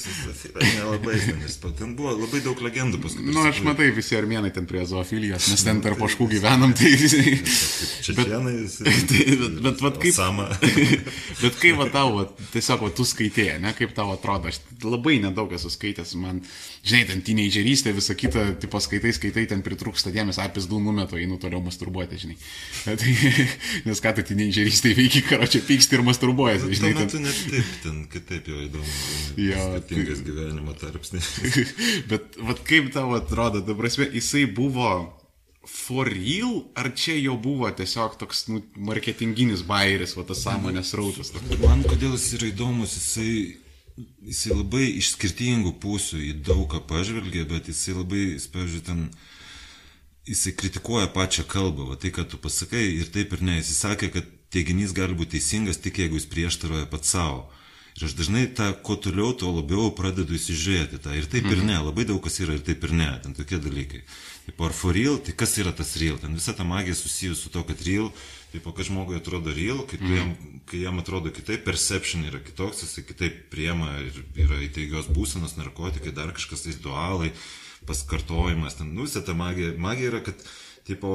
nelabai, 0.61 1.15
nes 1.39 1.57
ten 1.57 1.95
buvo 1.97 2.13
labai 2.13 2.41
daug 2.45 2.61
legendų 2.61 2.99
paskui. 3.01 3.25
nu, 3.25 3.41
aš 3.49 3.63
matai, 3.65 3.87
visi 3.97 4.13
armėnai 4.17 4.51
ten 4.53 4.69
prie 4.69 4.83
zoofilijos, 4.85 5.47
mes 5.49 5.65
ten 5.65 5.81
tarp 5.81 5.97
paškų 6.03 6.27
gyvenam, 6.35 6.75
tai... 6.77 6.91
Čia 6.99 8.13
Bet- 8.19 8.29
šianai. 8.29 8.53
Tai, 9.09 9.25
bet, 9.41 9.57
bet 9.65 9.81
vat 9.87 9.97
kaip... 10.05 10.13
Sama. 10.13 10.45
bet 11.43 11.57
kaip 11.61 11.81
va 11.81 11.89
tau, 11.89 12.13
va, 12.13 12.27
tiesiog 12.53 12.85
va, 12.85 12.91
tu 12.93 13.07
skaitėjai, 13.09 13.57
ne, 13.63 13.73
kaip 13.77 13.97
tau 13.97 14.13
atrodo, 14.13 14.53
aš 14.53 14.61
labai 14.85 15.17
nedaug 15.23 15.49
esu 15.57 15.73
skaitęs, 15.73 16.13
man, 16.21 16.43
žinai, 16.85 17.07
ten 17.09 17.25
teenagerystė, 17.25 17.93
visa 17.97 18.13
kita, 18.17 18.51
tipo 18.61 18.81
skaitai, 18.81 19.15
skaitai, 19.17 19.47
ten 19.49 19.65
pritrūksta 19.65 20.13
dėmesio, 20.13 20.45
apis 20.45 20.69
du 20.69 20.77
numeto, 20.83 21.17
einu 21.17 21.41
toliau 21.41 21.63
masturbuoti, 21.65 22.21
žinai. 22.21 22.37
Tai, 22.99 23.13
nes 23.87 24.01
ką 24.03 24.13
tu 24.17 24.25
teenagerystėje 24.31 24.97
veiki, 24.97 25.21
karo 25.29 25.47
čia 25.47 25.61
pyksti 25.63 25.99
ir 25.99 26.03
masturbuojasi, 26.07 26.65
Tuo 26.67 26.79
žinai. 26.79 27.07
Ten, 27.11 27.23
net 27.27 27.39
taip, 27.51 27.69
ten 27.85 28.01
kitaip 28.11 28.49
jau 28.51 28.59
įdomu. 28.65 28.97
Jo, 29.39 29.69
Skirtingas 29.69 30.25
gyvenimo 30.27 30.75
tarpsnis. 30.79 31.29
bet 32.11 32.41
vat 32.43 32.59
kaip 32.67 32.91
tau 32.95 33.15
atrodo, 33.17 33.63
dabar 33.63 33.87
jisai 33.87 34.43
buvo 34.51 34.91
for 35.69 36.07
real, 36.07 36.65
ar 36.75 36.91
čia 36.95 37.15
jo 37.19 37.35
buvo 37.37 37.69
tiesiog 37.71 38.17
toks 38.19 38.47
nu, 38.49 38.61
marketinginis 38.89 39.63
bairis, 39.69 40.15
va 40.17 40.25
tas 40.27 40.41
sąmonės 40.45 40.93
rautas. 40.97 41.33
Man 41.61 41.83
kodėl 41.85 42.15
jis 42.15 42.29
yra 42.39 42.49
įdomus, 42.49 42.95
jisai, 42.97 43.33
jisai 44.25 44.55
labai 44.55 44.85
iš 44.99 45.13
skirtingų 45.15 45.75
pusių 45.83 46.21
į 46.31 46.31
daug 46.47 46.65
ką 46.71 46.81
pažvelgia, 46.89 47.45
bet 47.49 47.69
jisai 47.71 47.97
labai, 47.99 48.23
pavyzdžiui, 48.53 48.85
ten, 48.87 49.05
jisai 50.29 50.53
kritikuoja 50.57 51.09
pačią 51.13 51.45
kalbą, 51.49 51.89
va 51.91 51.97
tai, 51.99 52.13
ką 52.15 52.27
tu 52.29 52.39
pasakai 52.41 52.85
ir 52.95 53.09
taip 53.13 53.33
ir 53.35 53.45
ne. 53.45 53.59
Jisai 53.59 53.77
sakė, 53.79 54.11
kad 54.13 54.27
teiginys 54.53 54.93
gali 54.97 55.17
būti 55.17 55.37
teisingas 55.37 55.81
tik 55.81 56.01
jeigu 56.03 56.19
jis 56.19 56.29
prieštaroja 56.29 56.89
pats 56.91 57.15
savo. 57.15 57.47
Ir 57.97 58.05
aš 58.07 58.13
dažnai 58.15 58.45
tą, 58.55 58.69
kuo 58.85 58.95
toliau, 58.95 59.33
tuo 59.35 59.49
labiau 59.57 59.89
pradedu 59.91 60.37
įsižiūrėti 60.37 61.01
tą. 61.03 61.15
Ir 61.19 61.25
taip 61.27 61.49
ir 61.51 61.63
ne, 61.67 61.75
labai 61.83 62.05
daug 62.07 62.21
kas 62.23 62.39
yra 62.39 62.55
ir 62.55 62.63
taip 62.63 62.85
ir 62.87 62.93
ne, 62.95 63.09
ten 63.23 63.35
tokie 63.35 63.59
dalykai. 63.59 64.05
Taip, 64.45 64.61
ar 64.65 64.75
for 64.77 64.95
real, 64.95 65.17
tai 65.19 65.33
kas 65.35 65.57
yra 65.59 65.73
tas 65.75 65.91
real? 65.99 66.15
Ten 66.21 66.37
visa 66.37 66.55
ta 66.55 66.63
magija 66.63 66.95
susijusi 66.95 67.43
su 67.43 67.51
to, 67.51 67.65
kad 67.67 67.81
real, 67.83 68.07
taip, 68.53 68.69
o 68.69 68.73
kad 68.77 68.87
žmogui 68.87 69.19
atrodo 69.19 69.51
real, 69.53 69.83
kai, 69.89 69.99
mm. 69.99 70.15
jam, 70.15 70.31
kai 70.69 70.83
jam 70.85 71.01
atrodo 71.01 71.33
kitaip, 71.35 71.65
perception 71.67 72.23
yra 72.29 72.39
kitoks, 72.45 72.85
jisai 72.85 73.03
kitaip 73.09 73.41
priema 73.51 73.91
ir 74.05 74.23
yra 74.45 74.61
įtaigios 74.69 75.11
būsenos, 75.11 75.57
narkotikai, 75.59 76.15
dar 76.15 76.31
kažkas 76.37 76.65
tai 76.65 76.77
ritualai, 76.77 77.33
paskartojimas, 77.87 78.79
ten, 78.79 78.93
nu, 78.95 79.07
visa 79.07 79.21
ta 79.25 79.35
magija. 79.37 79.75
Magija 79.77 80.13
yra, 80.13 80.23
kad, 80.25 80.41
tipo, 80.87 81.13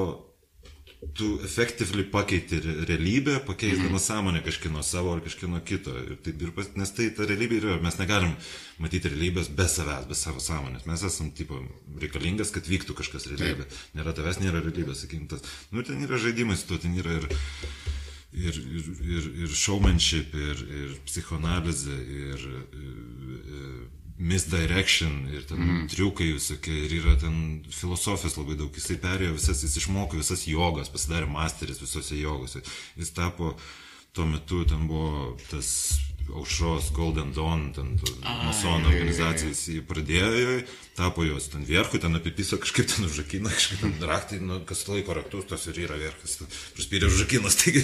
tu 1.13 1.39
efektyviai 1.43 2.05
pakeiti 2.09 2.59
re- 2.59 2.75
realybę, 2.89 3.39
pakeisdamas 3.45 4.01
mm. 4.01 4.07
sąmonę 4.07 4.41
kažkino 4.41 4.83
savo 4.83 5.13
ar 5.13 5.21
kažkino 5.23 5.59
kito. 5.61 5.93
Ir 6.01 6.15
taip 6.25 6.41
ir 6.41 6.53
pas, 6.55 6.69
nes 6.79 6.93
tai 6.97 7.09
ta 7.15 7.27
realybė 7.29 7.59
yra, 7.59 7.75
mes 7.83 7.99
negalim 7.99 8.33
matyti 8.81 9.11
realybės 9.11 9.51
be 9.53 9.67
savęs, 9.69 10.07
be 10.09 10.17
savo 10.17 10.41
sąmonės. 10.43 10.87
Mes 10.89 11.03
esam, 11.05 11.31
tipo, 11.35 11.61
reikalingas, 12.01 12.53
kad 12.55 12.67
vyktų 12.69 12.97
kažkas 12.97 13.29
realybė. 13.31 13.67
Nėra 13.97 14.15
tavęs, 14.17 14.41
nėra 14.41 14.63
realybės, 14.63 15.03
sakykim, 15.05 15.27
tas. 15.31 15.45
Nu, 15.71 15.85
ten 15.85 16.01
yra 16.05 16.19
žaidimai 16.21 16.57
su 16.57 16.71
tuo, 16.71 16.81
ten 16.81 16.97
yra 16.97 17.19
ir 17.19 17.29
ir, 18.35 18.55
ir, 18.55 18.87
ir, 19.15 19.27
ir 19.45 19.53
showmanship, 19.55 20.33
ir, 20.35 20.63
ir 20.81 20.95
psichoanalizė, 21.07 21.99
ir, 22.21 22.49
ir 22.81 23.75
misdirection, 24.17 25.25
ir 25.33 25.43
ten 25.47 25.59
mm. 25.59 25.87
triukai 25.91 26.29
visokie, 26.37 26.75
ir 26.85 26.93
yra 27.01 27.17
ten 27.19 27.65
filosofijos 27.67 28.37
labai 28.39 28.55
daug. 28.59 28.71
Jisai 28.75 28.95
perėjo 29.03 29.35
visas, 29.35 29.63
jis 29.65 29.75
išmoko 29.81 30.19
visas 30.21 30.45
jogas, 30.47 30.91
pasidarė 30.93 31.27
masteris 31.31 31.81
visose 31.83 32.15
jogose. 32.19 32.63
Jis 32.95 33.11
tapo, 33.15 33.53
tuo 34.15 34.27
metu 34.29 34.63
ten 34.69 34.87
buvo 34.87 35.35
tas 35.49 35.99
aušros 36.31 36.89
Golden 36.95 37.33
Dawn, 37.35 37.67
ten 37.75 37.91
masonų 38.23 38.89
organizacija, 38.93 39.51
jis 39.51 39.65
jį 39.75 39.83
pradėjo, 39.89 40.61
tapo 40.95 41.23
jos 41.23 41.49
ten 41.51 41.65
vierchu, 41.67 41.99
ten 41.99 42.15
apipiso 42.15 42.57
kažkaip 42.57 42.87
ten 42.87 43.05
užakino, 43.05 43.49
kažkaip 43.57 43.81
ten 43.83 44.07
raktai, 44.07 44.39
nu, 44.39 44.61
kas 44.67 44.85
laiko 44.87 45.15
raktus, 45.17 45.43
tos 45.49 45.67
ir 45.67 45.81
yra 45.83 45.97
vierchas. 45.99 46.37
Praspyrė 46.77 47.09
užakinas, 47.11 47.57
taigi 47.61 47.83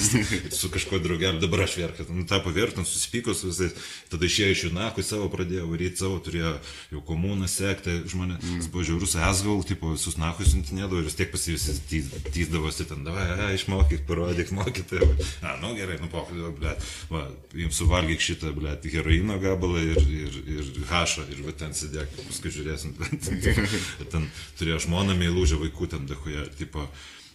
su 0.55 0.71
kažkuo 0.71 1.01
draugeliu, 1.03 1.41
dabar 1.43 1.65
aš 1.65 1.75
vierchas, 1.81 2.07
nu, 2.09 2.23
tapo 2.29 2.53
ten 2.55 2.87
susipyko 2.87 3.35
su 3.35 3.51
visais, 3.51 3.75
tada 4.11 4.27
išėjo 4.27 4.55
iš 4.55 4.63
jų 4.65 4.71
nakui 4.77 5.03
savo, 5.03 5.27
pradėjo 5.33 5.67
varyti 5.67 5.99
savo, 5.99 6.21
turėjo 6.23 6.53
jau 6.93 7.03
komuną 7.07 7.49
sekti, 7.51 7.97
žmonės, 8.11 8.39
mm. 8.39 8.71
buvo 8.71 8.87
žiaurus 8.87 9.17
asgal, 9.19 9.59
tipo, 9.67 9.91
visus 9.91 10.15
nakui 10.21 10.47
siuntinėdavo 10.47 11.01
ir 11.01 11.09
vis 11.09 11.19
tiek 11.19 11.31
pasijusi 11.33 11.75
tyzdavosi 12.31 12.87
ten, 12.87 13.03
davai, 13.07 13.27
a, 13.35 13.51
išmokyk, 13.57 14.05
parodyk, 14.07 14.53
mokytai. 14.55 15.03
A, 15.43 15.57
nu 15.59 15.73
gerai, 15.75 15.99
nu 15.99 16.07
pokalbė, 16.11 16.53
blėt, 16.59 16.87
va, 17.11 17.25
jums 17.59 17.81
suvalgyk 17.81 18.23
šitą, 18.23 18.53
blėt, 18.55 18.87
heroino 18.93 19.39
gabalą 19.41 19.83
ir, 19.83 20.01
ir, 20.07 20.41
ir 20.55 20.71
hašą, 20.91 21.27
ir 21.33 21.43
va 21.45 21.55
ten 21.57 21.75
sėdėk, 21.75 22.15
paskui 22.29 22.53
žiūrėsim. 22.55 22.95
ten 24.13 24.27
turėjo 24.59 24.79
žmoną 24.87 25.15
meilužę 25.19 25.57
vaikų, 25.61 25.87
ten 25.95 26.05
dehuje, 26.09 26.45
tipo, 26.59 26.85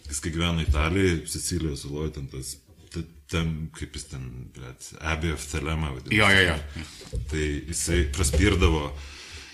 jis 0.07 0.21
kai 0.23 0.31
gyveno 0.35 0.63
Italijoje, 0.63 1.19
Sicilijos 1.29 1.83
saloje, 1.85 2.13
ten 2.17 2.27
tas, 2.31 2.55
ta- 2.93 3.03
ten, 3.33 3.53
kaip 3.75 3.95
jis 3.99 4.07
ten, 4.13 4.27
blėt, 4.55 4.91
Abbey 5.01 5.33
of 5.35 5.43
Thelema 5.51 5.91
vadinasi. 5.95 6.19
Jo, 6.19 6.29
jo, 6.31 6.43
jo. 6.47 7.19
Tai 7.31 7.45
jisai 7.73 8.03
praspirdavo, 8.15 8.85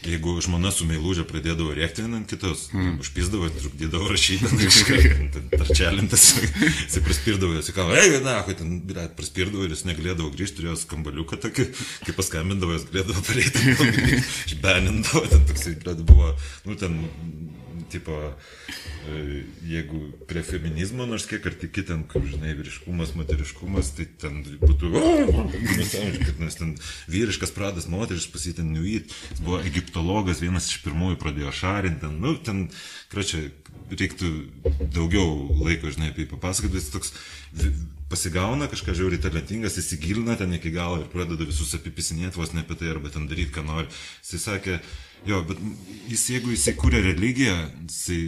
jeigu 0.08 0.36
žmona 0.44 0.72
su 0.74 0.88
meilužė 0.90 1.26
pradėdavo 1.30 1.74
rėkti 1.76 2.06
ant 2.06 2.30
kitos, 2.30 2.68
mm. 2.74 3.00
užpizdavo, 3.04 3.50
trukdydavo 3.56 4.10
rašyti, 4.12 4.52
ten 5.36 5.50
tarčelintas, 5.54 6.28
jisai 6.42 7.04
praspirdavo, 7.06 7.56
jisai 7.58 7.76
kalba, 7.78 7.98
ei, 8.02 8.20
na, 8.26 8.40
kai 8.48 8.58
ten, 8.60 8.80
praspirdavo 9.18 9.68
ir 9.68 9.76
jis 9.76 9.86
negalėdavo 9.90 10.32
grįžti, 10.36 10.60
turėjo 10.62 10.78
skambaliuką 10.84 11.40
tokį, 11.48 11.68
kai 12.08 12.18
paskambindavo, 12.18 12.78
jis 12.78 12.88
galėdavo 12.92 13.26
pareiti, 13.30 13.76
išbenindavo, 14.52 15.26
ten 15.32 15.46
toksai, 15.52 15.78
blėt, 15.84 16.04
buvo, 16.08 16.34
nu, 16.68 16.80
ten 16.80 17.00
tipo, 17.94 18.18
e, 19.08 19.44
jeigu 19.70 20.02
prie 20.30 20.44
feminizmo 20.46 21.08
nors 21.10 21.28
kiek 21.30 21.46
ar 21.50 21.58
tik 21.62 21.80
ten, 21.88 22.04
kaip 22.10 22.28
žinai, 22.30 22.56
vyriškumas, 22.60 23.16
moteriškumas, 23.20 23.94
tai 23.98 24.08
ten 24.22 24.42
būtų, 24.62 24.92
nesąžininkai, 25.80 26.38
nes 26.42 26.60
ten 26.60 26.76
vyriškas 27.14 27.54
pradas, 27.56 27.90
moteris 27.92 28.30
pasitin 28.34 28.74
nuvyt, 28.76 29.14
jis 29.32 29.44
buvo 29.44 29.62
egiptologas, 29.64 30.44
vienas 30.44 30.70
iš 30.72 30.82
pirmųjų 30.86 31.20
pradėjo 31.22 31.54
šarinti, 31.64 32.04
ten, 32.06 32.20
nu, 32.24 32.36
ten, 32.42 32.66
kračia, 33.14 33.46
reiktų 33.94 34.30
daugiau 34.94 35.28
laiko, 35.64 35.92
žinai, 35.94 36.12
apie 36.14 36.26
jį 36.26 36.34
papasakoti, 36.34 36.80
jis 36.80 36.94
toks 36.94 37.14
pasigauna 38.14 38.68
kažką 38.70 38.94
žiauriai 38.98 39.22
talentingas, 39.22 39.78
įsigilina 39.82 40.36
ten 40.38 40.54
iki 40.54 40.72
galo 40.74 41.02
ir 41.02 41.10
pradeda 41.12 41.48
visus 41.50 41.74
apipisinėti 41.78 42.40
vos 42.40 42.54
ne 42.54 42.62
apie 42.62 42.78
tai 42.80 42.92
arba 42.94 43.10
ten 43.14 43.26
daryti, 43.30 43.54
ką 43.56 43.66
nori. 43.66 43.90
Jis 44.26 44.46
sakė, 44.46 44.80
jo, 45.30 45.42
bet 45.48 45.62
jis 46.12 46.28
jeigu 46.36 46.54
jis 46.54 46.68
įkūrė 46.74 47.04
religiją, 47.06 47.56
jisai 47.88 48.22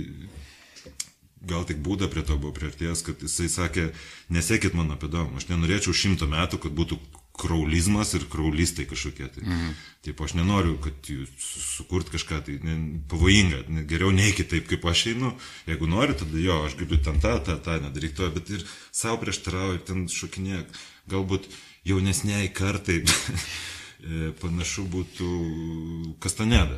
gal 1.46 1.66
tik 1.68 1.82
būda 1.86 2.10
prie 2.12 2.24
to 2.26 2.38
buvo 2.39 2.56
priartėjęs, 2.56 3.04
kad 3.06 3.22
jisai 3.22 3.50
sakė, 3.52 3.89
nesekit 4.34 4.74
mano 4.78 4.98
pėdom, 5.00 5.36
aš 5.38 5.50
nenorėčiau 5.52 5.93
šimto 5.93 6.28
metų, 6.30 6.62
kad 6.64 6.76
būtų 6.78 7.00
kraulizmas 7.36 8.14
ir 8.16 8.26
kraulistai 8.32 8.86
kažkokie. 8.88 9.28
Tai. 9.28 9.43
Mhm. 9.43 9.76
Taip, 10.06 10.22
aš 10.22 10.36
nenoriu, 10.38 10.78
kad 10.82 11.10
jūs 11.10 11.50
sukurt 11.76 12.10
kažką 12.14 12.39
tai 12.48 12.58
ne, 12.64 12.76
pavojinga. 13.12 13.66
Ne, 13.74 13.84
geriau 13.89 14.14
neikit 14.16 14.52
taip, 14.54 14.68
kaip 14.72 14.86
aš 14.88 15.08
einu. 15.12 15.34
Jeigu 15.68 15.89
nori, 15.91 16.16
tada 16.18 16.39
jo, 16.39 16.62
aš 16.68 16.78
galiu 16.80 17.02
ten 17.04 17.20
tą, 17.24 17.38
tą, 17.43 17.58
tą 17.66 17.80
nedaryti 17.84 18.20
to, 18.22 18.30
bet 18.36 18.52
ir 18.56 18.66
savo 18.96 19.20
prieštarauju, 19.24 19.84
ten 19.89 20.06
šokinėk. 20.12 20.72
Galbūt 21.12 21.50
jaunesniai 21.86 22.48
kartai 22.56 23.02
panašu 24.41 24.86
būtų 24.91 25.30
Kastaneda. 26.22 26.78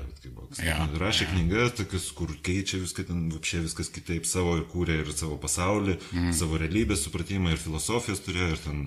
Ja, 0.64 0.80
Rašė 1.00 1.26
ja. 1.26 1.32
knygas, 1.34 1.76
tokius, 1.80 2.08
kur 2.16 2.32
keičia 2.44 2.80
viską, 2.80 3.08
ten 3.10 3.26
apšė 3.36 3.66
viskas 3.66 3.92
kitaip 3.94 4.28
savo 4.30 4.56
ir 4.60 4.66
kūrė 4.72 5.02
ir 5.04 5.12
savo 5.16 5.36
pasaulį, 5.42 5.98
mm. 6.14 6.34
savo 6.38 6.60
realybės 6.62 7.04
supratimą 7.04 7.52
ir 7.52 7.62
filosofijos 7.62 8.24
turėjo 8.24 8.54
ir 8.56 8.62
ten 8.64 8.86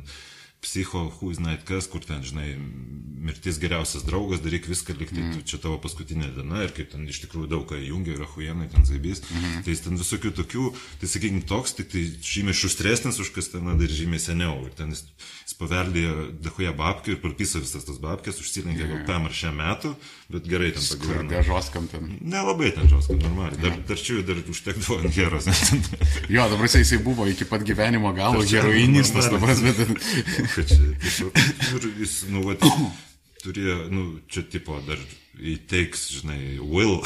psicho, 0.60 1.10
who 1.20 1.32
night 1.40 1.64
kas, 1.64 1.88
kur 1.88 2.04
ten, 2.04 2.22
žinai, 2.24 2.52
mirtis 3.20 3.58
geriausias 3.60 4.04
draugas, 4.04 4.40
daryk 4.44 4.66
viską, 4.68 4.94
liktai 4.96 5.22
mm. 5.22 5.42
čia 5.48 5.60
tavo 5.60 5.78
paskutinė 5.80 6.30
diena 6.36 6.62
ir 6.64 6.74
kaip 6.76 6.90
ten 6.92 7.06
iš 7.08 7.22
tikrųjų 7.24 7.48
daug 7.52 7.66
ką 7.68 7.78
jungia, 7.80 8.14
yra 8.16 8.28
huienai, 8.28 8.68
ten 8.72 8.84
zaibys. 8.88 9.22
Mm 9.24 9.40
-hmm. 9.40 9.64
Tai 9.66 9.74
ten 9.86 10.00
visokių 10.00 10.32
tokių, 10.40 10.66
tai 11.00 11.08
sakykime, 11.08 11.42
toks, 11.48 11.76
tik 11.78 11.90
tai 11.92 12.04
žymiai 12.32 12.56
šustresnis 12.56 13.20
už 13.20 13.32
kas 13.36 13.48
ten 13.52 13.64
dar 13.64 13.96
žymiai 14.00 14.20
seniau. 14.20 14.64
Ir 14.66 14.72
ten 14.76 14.92
jis, 14.92 15.04
jis 15.46 15.56
paveldėjo 15.60 16.14
dahuja 16.44 16.72
babkių 16.72 17.16
ir 17.16 17.20
parpisa 17.24 17.60
visas 17.60 17.84
tas 17.84 18.00
babkės, 18.00 18.40
užsilinkė 18.40 18.88
gal 18.88 19.04
pem 19.06 19.28
ar 19.28 19.32
šiam 19.32 19.56
metų, 19.56 19.94
bet 20.30 20.46
gerai 20.48 20.70
ten 20.72 20.82
pagyveno. 20.92 21.28
Dar 21.30 21.44
žoskam 21.44 21.86
ten. 21.90 22.08
Nelabai 22.22 22.70
ten 22.74 22.88
žoskam, 22.90 23.18
normaliai. 23.24 23.60
Dar, 23.88 23.98
čia 23.98 24.22
dar 24.26 24.38
užtekdavo 24.52 25.00
ant 25.02 25.14
geros. 25.14 25.48
jo, 26.34 26.48
dabar 26.54 26.70
jisai 26.70 27.00
buvo 27.02 27.26
iki 27.30 27.48
pat 27.50 27.64
gyvenimo 27.66 28.12
galo 28.16 28.44
heroinistas, 28.46 29.30
dabar, 29.32 29.54
bet 29.58 29.80
tipo, 29.80 31.32
ir 31.74 31.88
jis, 31.98 32.14
nu, 32.30 32.44
va, 32.46 32.54
turėjo, 33.42 33.80
nu, 33.90 34.06
čia, 34.30 34.44
tipo, 34.52 34.78
dar 34.86 35.02
įteiks, 35.40 36.06
žinai, 36.20 36.40
will 36.62 37.00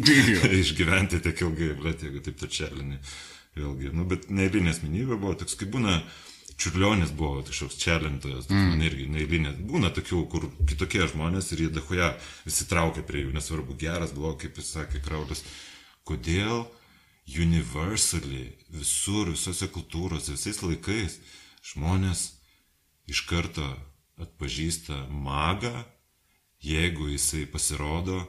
išgyventi 0.64 1.22
tiek 1.22 1.46
ilgai, 1.46 1.72
bet 1.82 2.04
jeigu 2.06 2.22
taip 2.24 2.38
tačialinį, 2.42 3.00
vėlgi, 3.58 3.94
nu, 3.94 4.06
bet 4.10 4.30
neįlinė 4.32 4.74
asmenybė 4.74 5.18
buvo 5.18 5.36
toks, 5.44 5.58
kaip 5.60 5.74
būna, 5.76 6.00
Čiurlionis 6.60 7.10
buvo 7.16 7.42
kažkoks 7.42 7.76
čelintojas, 7.82 8.46
mm. 8.50 8.68
man 8.70 8.82
irgi 8.86 9.08
neįlinė. 9.10 9.54
Būna 9.66 9.90
tokių, 9.94 10.20
kur 10.30 10.46
kitokie 10.68 11.02
žmonės 11.10 11.50
ir 11.52 11.64
jie 11.64 11.70
dahoja 11.74 12.12
visi 12.46 12.68
traukia 12.70 13.02
prie 13.06 13.24
jų, 13.24 13.32
nesvarbu 13.34 13.74
geras, 13.80 14.14
blogas, 14.14 14.44
kaip 14.44 14.60
jis 14.60 14.70
sakė, 14.76 15.02
kraudas. 15.02 15.42
Kodėl 16.06 16.62
universally 17.26 18.52
visur, 18.70 19.32
visose 19.32 19.68
kultūrose, 19.72 20.36
visais 20.36 20.62
laikais 20.62 21.18
žmonės 21.72 22.28
iš 23.10 23.24
karto 23.28 23.66
atpažįsta 24.20 25.06
magą, 25.10 25.72
jeigu 26.62 27.10
jisai 27.10 27.44
pasirodo 27.50 28.22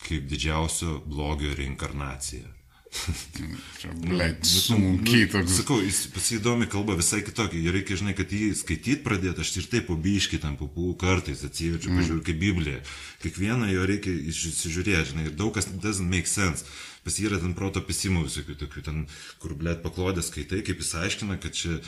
kaip 0.00 0.26
didžiausio 0.28 0.98
blogio 1.06 1.52
reinkarnacija. 1.54 2.48
Čia, 2.90 3.92
blėt, 4.02 4.42
sunkiai 4.46 5.28
toks. 5.30 5.60
Sakau, 5.60 5.78
jis 5.84 6.02
pasidomi 6.10 6.66
kalba 6.70 6.96
visai 6.98 7.20
kitokia. 7.22 7.60
Ir 7.62 7.76
reikia, 7.78 7.98
žinai, 8.00 8.16
kad 8.18 8.32
jį 8.34 8.50
skaityti 8.58 8.98
pradėti, 9.04 9.44
aš 9.44 9.52
ir 9.62 9.68
taip 9.70 9.86
pabiški 9.88 10.40
tam 10.42 10.56
papų 10.58 10.96
kartais 11.00 11.44
atsiverčiu, 11.46 11.92
mm. 11.92 12.00
pažiūrėjau, 12.00 12.26
kaip 12.26 12.40
Biblija. 12.42 12.82
Kiekvieną 13.22 13.70
jo 13.70 13.86
reikia 13.88 14.14
įsižiūrėti, 14.32 15.12
žinai, 15.12 15.28
ir 15.30 15.38
daug 15.38 15.54
kas 15.54 15.70
doesn't 15.70 16.10
make 16.10 16.30
sense. 16.30 16.66
Pas 17.06 17.16
jį 17.16 17.30
yra 17.30 17.40
ten 17.40 17.54
proto 17.56 17.80
pisimų 17.84 18.26
visokių 18.26 18.58
tokių, 18.64 18.84
ten, 18.90 19.02
kur, 19.40 19.54
blėt, 19.56 19.84
paklodė 19.86 20.26
skaitai, 20.26 20.64
kaip 20.66 20.82
jis 20.82 20.96
aiškina, 21.00 21.38
kad 21.40 21.56
čia 21.56 21.78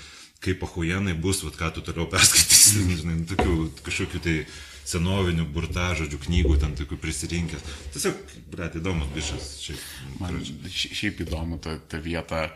kaip 0.43 0.63
ahujenai 0.67 1.15
bus, 1.19 1.43
vat, 1.47 1.59
ką 1.59 1.71
tu 1.77 1.85
toliau 1.87 2.09
perskaitysi, 2.11 2.87
žinai, 3.03 3.21
nu, 3.21 3.27
tokių 3.31 3.59
kažkokių 3.87 4.23
tai 4.23 4.37
senovinių 4.89 5.47
burtažodžių 5.55 6.19
knygų 6.27 6.59
ten 6.63 6.75
tokių 6.79 6.99
prisirinkęs. 7.03 7.65
Tiesiog, 7.95 8.19
blėt, 8.53 8.81
įdomus 8.81 9.13
bišas. 9.15 9.53
Šiaip, 9.63 9.87
Man 10.21 10.43
šiaip 10.73 11.23
įdomu 11.27 11.61
ta, 11.63 11.77
ta 11.89 12.03
vieta. 12.03 12.49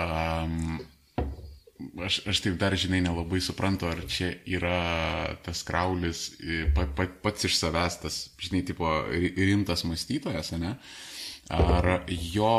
Um, 0.00 0.80
aš, 2.02 2.22
aš 2.28 2.42
taip 2.44 2.58
dar, 2.60 2.74
žinai, 2.78 3.02
nelabai 3.04 3.40
suprantu, 3.44 3.88
ar 3.90 4.02
čia 4.10 4.32
yra 4.48 5.36
tas 5.44 5.62
kraulis 5.66 6.30
pat, 6.76 6.94
pat, 6.98 7.16
pats 7.24 7.48
iš 7.48 7.58
savęs, 7.60 7.98
tas, 8.04 8.20
žinai, 8.42 8.62
tipo 8.66 8.88
rimtas 9.12 9.84
mąstytojas, 9.88 10.54
ne? 10.62 10.76
Ar 11.52 12.06
jo 12.08 12.54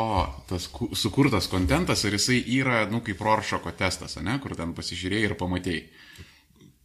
tas 0.46 0.68
sukurtas 1.00 1.48
kontentas, 1.50 2.04
ar 2.04 2.14
jisai 2.14 2.38
yra, 2.60 2.84
nu, 2.90 3.00
kaip 3.02 3.22
Roršoko 3.24 3.72
testas, 3.74 4.18
ne, 4.22 4.36
kur 4.42 4.54
ten 4.58 4.74
pasižiūrėjai 4.76 5.30
ir 5.30 5.38
pamatėjai. 5.40 5.84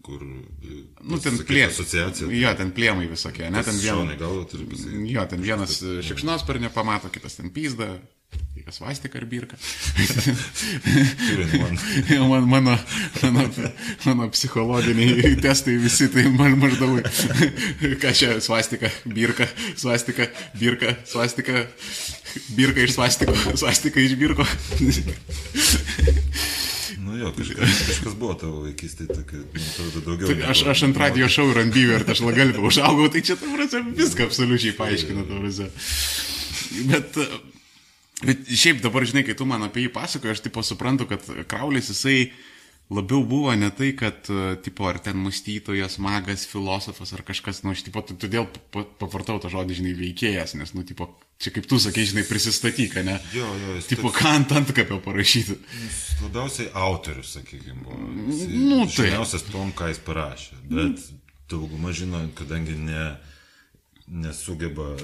Kur, 0.05 0.21
nu, 0.23 1.19
ten 1.19 1.35
plėmai. 1.43 1.73
Asociacija. 1.73 2.29
Jo, 2.31 2.53
ten 2.57 2.71
plėmai 2.75 3.09
visokie, 3.11 3.49
ne, 3.51 3.63
ten 3.67 3.81
vienas. 3.81 4.55
Jo, 5.11 5.25
ten 5.29 5.43
vienas 5.43 5.81
šikšnos 6.07 6.47
per 6.47 6.61
nepamato, 6.63 7.11
kitas 7.13 7.35
ten 7.39 7.51
pyzda, 7.53 7.97
Kas 8.69 8.77
vastika 8.81 9.17
ar 9.17 9.25
birka? 9.25 9.57
man, 12.29 12.43
mano, 12.49 12.75
mano, 13.23 13.49
mano 14.05 14.27
psichologiniai 14.29 15.31
testai 15.41 15.77
visi 15.81 16.05
tai 16.13 16.27
man 16.29 16.53
maždaug, 16.61 16.99
ką 18.03 18.11
čia 18.13 18.35
svastika, 18.45 18.91
birka, 19.09 19.47
svastika, 19.73 20.27
birka, 20.59 20.93
svastika, 21.09 21.65
birka 22.53 22.85
iš 22.85 22.93
svastiko, 22.99 23.33
svastika 23.57 24.05
iš 24.05 24.13
birko. 24.21 24.45
Nu 27.03 27.17
jo, 27.19 27.31
kažkas, 27.37 27.77
kažkas 27.89 28.17
buvo 28.19 28.33
tavo 28.39 28.63
vaikystėje, 28.65 29.13
tokia, 29.13 29.43
atrodo, 29.61 30.03
daugiau. 30.07 30.31
Tai 30.31 30.49
aš, 30.53 30.63
aš 30.73 30.85
ant 30.89 30.99
radio 31.01 31.29
šau 31.31 31.49
ir 31.51 31.61
ant 31.63 31.77
ir 31.79 32.05
aš 32.15 32.23
lagalbę 32.25 32.63
užaugau, 32.71 33.09
tai 33.13 33.23
čia, 33.25 33.37
tavras, 33.39 33.75
viską 34.01 34.29
absoliučiai 34.29 34.75
paaiškina, 34.79 35.27
tavras. 35.29 35.63
Bet 36.89 37.23
Bet 38.19 38.49
šiaip 38.51 38.81
dabar, 38.83 39.05
žinai, 39.07 39.23
kai 39.23 39.35
tu 39.37 39.45
man 39.47 39.63
apie 39.63 39.85
jį 39.85 39.93
pasakoji, 39.95 40.33
aš 40.35 40.41
tipo 40.43 40.59
suprantu, 40.65 41.05
kad 41.07 41.23
Kraulis 41.47 41.87
jisai 41.93 42.33
labiau 42.89 43.23
buvo 43.25 43.53
ne 43.55 43.69
tai, 43.69 43.91
kad, 43.93 44.25
e, 44.29 44.55
tipo, 44.65 44.87
ar 44.89 44.97
ten 44.99 45.17
mąstytojas, 45.21 45.99
magas, 46.01 46.45
filosofas 46.49 47.13
ar 47.13 47.21
kažkas, 47.27 47.61
nu, 47.63 47.73
aš, 47.75 47.83
tipo, 47.85 48.01
todėl 48.09 48.47
pavartau 48.73 49.37
tą 49.41 49.51
žodį, 49.53 49.77
žinai, 49.77 49.93
veikėjas, 49.99 50.55
nes, 50.57 50.73
nu, 50.73 50.83
tipo, 50.87 51.11
čia 51.41 51.53
kaip 51.53 51.69
tu 51.69 51.77
sakai, 51.81 52.07
žinai, 52.09 52.25
prisistatyk, 52.25 52.97
ne? 53.05 53.19
Jo, 53.35 53.45
jo, 53.61 53.77
jis. 53.77 53.91
Tipo, 53.93 54.09
ką 54.15 54.33
ant 54.39 54.57
antkapio 54.57 54.97
parašyti. 55.05 55.59
Jis 55.83 56.01
labiausiai 56.25 56.73
autorius, 56.73 57.35
sakykime, 57.37 57.79
buvo. 57.85 58.11
Jis, 58.31 58.43
nu, 58.57 58.83
tai. 58.89 59.11
Žiniausias 59.11 59.45
tom, 59.51 59.73
ką 59.77 59.93
jis 59.93 60.03
parašė, 60.09 60.61
bet 60.73 61.05
dauguma 61.49 61.93
žino, 61.93 62.25
kadangi 62.37 62.73
ne, 62.77 63.05
nesugeba 64.09 64.95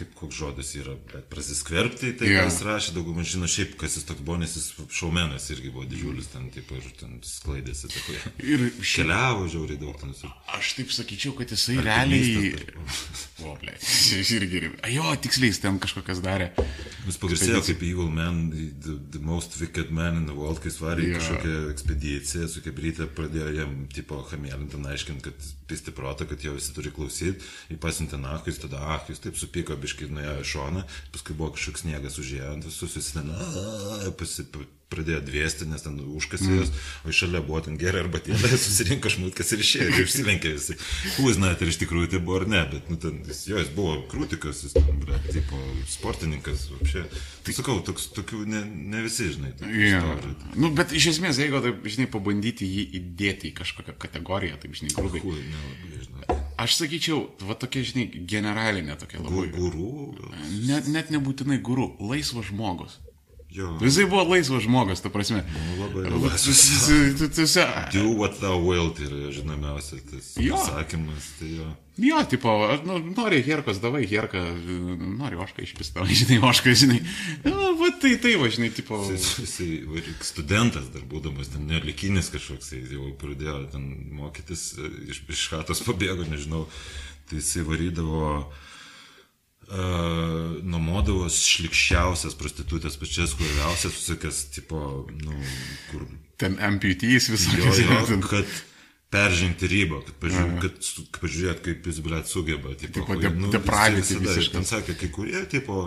kaip 0.00 0.14
koks 0.18 0.38
žodis 0.40 0.72
yra, 0.80 0.94
bet 1.12 1.28
prasiskverbti, 1.32 2.12
tai 2.20 2.30
yeah. 2.30 2.48
jis 2.48 2.60
rašė, 2.66 2.94
daugumą 2.96 3.24
žino 3.26 3.48
šiaip, 3.50 3.76
kas 3.80 3.98
jis 3.98 4.06
toks 4.08 4.24
buvo, 4.24 4.38
nes 4.42 4.56
jis 4.56 4.70
šaumenas 4.96 5.46
irgi 5.54 5.72
buvo 5.72 5.86
didžiulis, 5.90 6.30
ten 6.32 6.48
taip 6.54 6.70
ir 6.76 6.86
ten 7.00 7.18
sklaidėsi. 7.26 7.90
Taip, 7.92 8.40
ir 8.44 8.66
keliavo 8.80 9.48
žiauriai 9.52 9.80
daug 9.80 9.98
ten. 10.00 10.14
Aš 10.56 10.74
taip 10.78 10.94
sakyčiau, 10.94 11.34
kad 11.38 11.52
jisai 11.52 11.78
Ar 11.82 11.90
realiai... 11.90 12.54
O, 13.40 13.54
ble, 13.56 13.72
jis 13.80 14.30
irgi... 14.36 14.58
Jo, 14.92 15.14
tiksliai, 15.16 15.48
jis 15.48 15.62
ten 15.62 15.78
kažkokias 15.80 16.18
darė. 16.20 16.50
Jis 17.06 17.16
pagarsėjo 17.22 17.62
kaip 17.64 17.84
evil 17.86 18.10
man, 18.12 18.50
the, 18.52 18.98
the 19.14 19.22
most 19.24 19.56
wicked 19.62 19.88
man 19.96 20.18
in 20.18 20.26
the 20.28 20.36
world, 20.36 20.60
kai 20.60 20.68
svarė 20.74 21.06
yeah. 21.06 21.16
kažkokią 21.16 21.54
ekspediciją, 21.70 22.50
su 22.52 22.60
kebrytė 22.60 23.08
pradėjo 23.16 23.54
jam, 23.56 23.72
tipo, 23.96 24.20
hamėlinti, 24.28 24.82
aiškinti, 24.92 25.24
kad 25.30 25.48
pisti 25.70 25.94
protą, 25.96 26.28
kad 26.28 26.44
jo 26.44 26.52
visi 26.58 26.74
turi 26.76 26.92
klausyti, 26.92 27.40
nahui, 28.20 28.50
jis 28.50 28.60
tada, 28.62 28.78
ah, 28.78 29.00
jis 29.08 29.20
taip 29.22 29.36
supyko 29.38 29.76
biškai 29.76 29.89
nuėjo 30.10 30.36
į 30.40 30.50
šoną, 30.54 30.84
paskui 31.14 31.38
buvo 31.38 31.54
kažkoks 31.56 31.86
sniegas 31.86 32.20
užėjo 32.22 32.52
ant 32.56 32.68
visus, 32.68 32.98
jis 32.98 33.14
ten 33.16 33.32
pradėjo 34.90 35.20
dviesti, 35.22 35.66
nes 35.70 35.84
ten 35.84 35.98
užkasė 36.18 36.50
jos, 36.50 36.72
o 37.04 37.12
iš 37.12 37.22
šalia 37.22 37.42
buvo 37.46 37.60
ten 37.62 37.76
gerai 37.80 38.02
arbatėlė, 38.04 38.50
susirinko 38.64 39.12
šmutkas 39.12 39.52
ir 39.54 39.62
išėjo, 39.62 39.86
ir 39.92 40.02
išsilenkė 40.02 40.54
visi. 40.56 40.76
Uznat, 41.22 41.62
ir 41.62 41.70
iš 41.70 41.78
tikrųjų 41.84 42.10
tai 42.14 42.22
buvo 42.24 42.40
ar 42.40 42.46
ne, 42.50 42.62
bet, 42.72 42.90
nu, 42.90 42.98
ten, 43.00 43.20
jis, 43.28 43.44
jo, 43.52 43.60
jis 43.62 43.70
buvo 43.76 44.00
krūtikas, 44.10 44.64
jis, 44.66 44.74
ble, 45.04 45.20
tipo, 45.30 45.60
sportininkas, 45.90 46.66
apšė. 46.80 47.06
Tai 47.46 47.56
sakau, 47.56 47.78
toks, 47.86 48.10
tokių 48.18 48.42
ne, 48.50 48.64
ne 48.96 49.04
visi, 49.06 49.30
žinai. 49.36 49.54
tokių 49.60 49.78
Yeah. 49.80 50.10
istorijų. 50.10 50.58
Nu, 50.60 50.72
bet 50.76 50.94
iš 50.96 51.12
esmės, 51.14 51.38
jeigu, 51.40 51.62
taip, 51.64 51.86
žinai, 51.86 52.10
pabandyti 52.10 52.66
jį 52.68 52.88
įdėti 53.00 53.52
į 53.52 53.56
kažkokią 53.62 53.94
kategoriją, 54.02 54.58
taip, 54.60 54.74
žinai, 54.80 54.94
grubiai. 54.98 55.22
Hui, 55.24 55.38
nelabai. 55.46 55.99
Aš 56.60 56.76
sakyčiau, 56.76 57.22
va 57.48 57.56
tokia, 57.56 57.82
žinai, 57.86 58.06
generalinė 58.28 58.96
tokia 59.00 59.22
labai. 59.22 59.46
Gurų. 59.54 59.92
Net, 60.68 60.90
net 60.92 61.12
nebūtinai 61.14 61.60
guru, 61.64 61.94
laisvas 62.04 62.50
žmogus. 62.50 62.98
Jo. 63.50 63.78
Jisai 63.82 64.04
buvo 64.06 64.22
laisvas 64.30 64.62
žmogus, 64.62 65.00
ta 65.02 65.10
prasme. 65.10 65.42
Nu, 65.42 65.82
labai 65.82 66.04
laisvas. 66.06 67.56
Do 67.92 68.12
what 68.14 68.38
thou 68.38 68.60
wilt 68.62 69.00
yra 69.02 69.32
žinomiausias 69.34 70.04
tas 70.06 70.36
Jo. 70.38 70.58
sakymas. 70.66 71.32
Tai 71.40 71.48
jo. 71.56 71.66
Jo, 72.00 72.22
tipo, 72.30 72.52
nu, 72.86 73.00
nori 73.16 73.42
herkos, 73.42 73.80
davai 73.82 74.06
herką, 74.08 74.40
nori 75.18 75.36
ošką 75.36 75.66
išpistą, 75.66 76.06
žinai, 76.20 76.38
ošką, 76.46 76.72
žinai. 76.78 77.00
Nu, 77.44 77.74
va, 77.80 77.90
tai 78.00 78.14
tai, 78.22 78.36
va, 78.40 78.48
žinai, 78.54 78.70
tipo. 78.72 79.02
Jis, 79.10 79.58
ir 79.66 80.08
studentas 80.24 80.86
dar 80.94 81.02
būdamas, 81.10 81.50
ten 81.52 81.66
nelikinis 81.68 82.30
kažkoks, 82.32 82.70
jis 82.78 82.94
jau 82.94 83.10
pradėjo 83.20 83.66
ten 83.74 83.90
mokytis, 84.16 84.70
iš, 85.10 85.24
iš 85.28 85.46
chatos 85.50 85.82
pabėgo, 85.84 86.24
nežinau, 86.30 86.68
tai 87.28 87.42
jisai 87.42 87.66
varydavo, 87.66 88.24
uh, 88.46 88.69
nuomodavos 89.70 91.36
šlikščiausias 91.46 92.34
prostitutės, 92.38 92.96
pačias 93.00 93.34
kuriausias, 93.38 93.94
visokias, 94.00 94.40
tipo, 94.54 94.80
nu, 95.22 95.36
kur 95.90 96.06
Ten 96.40 96.56
amputys 96.64 97.28
jo, 97.28 97.36
visokios. 97.36 97.78
jo, 97.84 98.00
ten- 98.08 98.22
kad 98.24 98.46
peržengti 99.12 99.66
ribą, 99.68 99.98
kad, 100.06 100.14
pažiūrėt, 100.22 100.60
kad, 100.62 100.76
kad 101.12 101.20
pažiūrėt, 101.24 101.60
kaip 101.66 101.86
jis, 101.90 101.98
blėt, 102.00 102.26
sugeba. 102.30 102.74
Tipo, 102.78 103.00
Tipo, 103.02 103.16
de- 103.20 103.50
depravity 103.52 104.00
jisai 104.00 104.16
visada- 104.20 104.36
visiškas. 104.36 104.52
Ten 104.52 104.64
sakė, 104.70 104.94
kai 105.00 105.08
kurie, 105.08 105.42
tipo, 105.50 105.80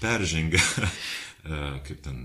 peržengia, 0.00 0.58
e, 1.44 1.80
kaip 1.86 2.00
ten, 2.02 2.24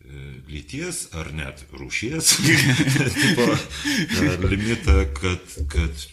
e, 0.00 0.40
lyties 0.48 1.08
ar 1.12 1.32
net 1.36 1.64
rūšies 1.74 2.30
tipo, 3.22 3.48
e, 3.52 4.36
limitą, 4.48 4.96
kad, 5.20 5.44
kad 5.74 6.06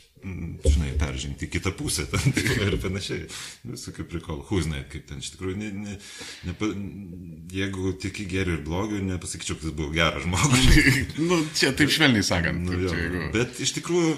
žinai, 0.65 0.93
peržengti 0.99 1.49
kitą 1.51 1.71
pusę 1.77 2.05
ten, 2.11 2.31
tipo, 2.35 2.57
ir 2.63 2.77
panašiai. 2.81 3.27
Visų 3.67 3.93
kaip 3.97 4.09
prikol, 4.11 4.41
huznai, 4.49 4.83
kaip 4.91 5.07
ten 5.09 5.21
iš 5.23 5.33
tikrųjų, 5.35 5.59
ne, 5.61 5.69
ne, 5.85 5.97
nepa, 6.47 6.71
jeigu 7.53 7.93
tik 8.01 8.23
į 8.23 8.27
gerių 8.33 8.57
ir 8.57 8.65
blogių, 8.67 9.03
nepasakyčiau, 9.11 9.59
kad 9.59 9.69
jis 9.69 9.77
buvo 9.77 9.93
geras 9.95 10.25
žmogus. 10.25 10.81
nu, 11.29 11.39
čia 11.57 11.71
taip 11.77 11.93
švelniai 11.93 12.25
sakant. 12.25 12.65
Nu, 12.67 12.75
jo, 12.85 12.91
čia, 12.91 13.05
jeigu- 13.05 13.29
bet 13.35 13.61
iš 13.63 13.75
tikrųjų, 13.79 14.17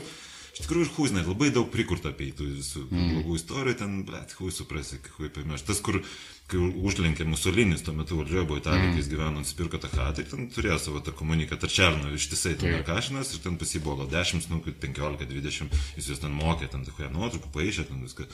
iš 0.55 0.63
tikrųjų 0.65 0.87
ir 0.87 0.95
Huiznai 0.97 1.25
labai 1.27 1.51
daug 1.55 1.69
prikurta 1.73 2.13
apie 2.13 2.31
tų 2.35 2.49
visų 2.57 2.85
mm. 2.87 3.13
blogų 3.13 3.39
istorijų, 3.39 3.79
ten, 3.83 4.01
bet, 4.09 4.35
Hui 4.39 4.51
suprasi, 4.55 5.01
Hui 5.17 5.31
pamirš. 5.33 5.67
Tas, 5.69 5.83
kur, 5.85 6.01
kai 6.49 6.59
užlenkė 6.89 7.25
Musolinis, 7.29 7.83
tuo 7.85 7.93
metu 7.97 8.17
valdžioje 8.19 8.45
buvo 8.49 8.57
Italija, 8.59 8.87
mm. 8.87 8.95
kai 8.95 9.01
jis 9.03 9.09
gyveno, 9.11 9.43
nusipirko 9.43 9.79
tą 9.81 9.91
chatą 9.91 10.23
ir 10.23 10.29
ten 10.31 10.47
turėjo 10.53 10.79
savo 10.81 11.01
tą 11.05 11.13
komuniką, 11.17 11.59
Tarčerno 11.61 12.09
ištisai 12.15 12.55
ten 12.59 12.81
kašinas 12.87 13.33
ir 13.35 13.43
ten 13.43 13.59
pas 13.61 13.73
jį 13.75 13.83
buvo 13.85 13.99
gal 14.01 14.09
10, 14.15 14.49
nu, 14.51 14.61
15, 14.65 15.27
20, 15.29 15.77
jis 15.99 16.09
juos 16.09 16.23
ten 16.23 16.33
mokė, 16.33 16.71
ten, 16.73 16.87
Hui 16.97 17.11
nuotraukų 17.13 17.51
paaišė, 17.53 17.85
ten 17.91 18.01
viską. 18.05 18.25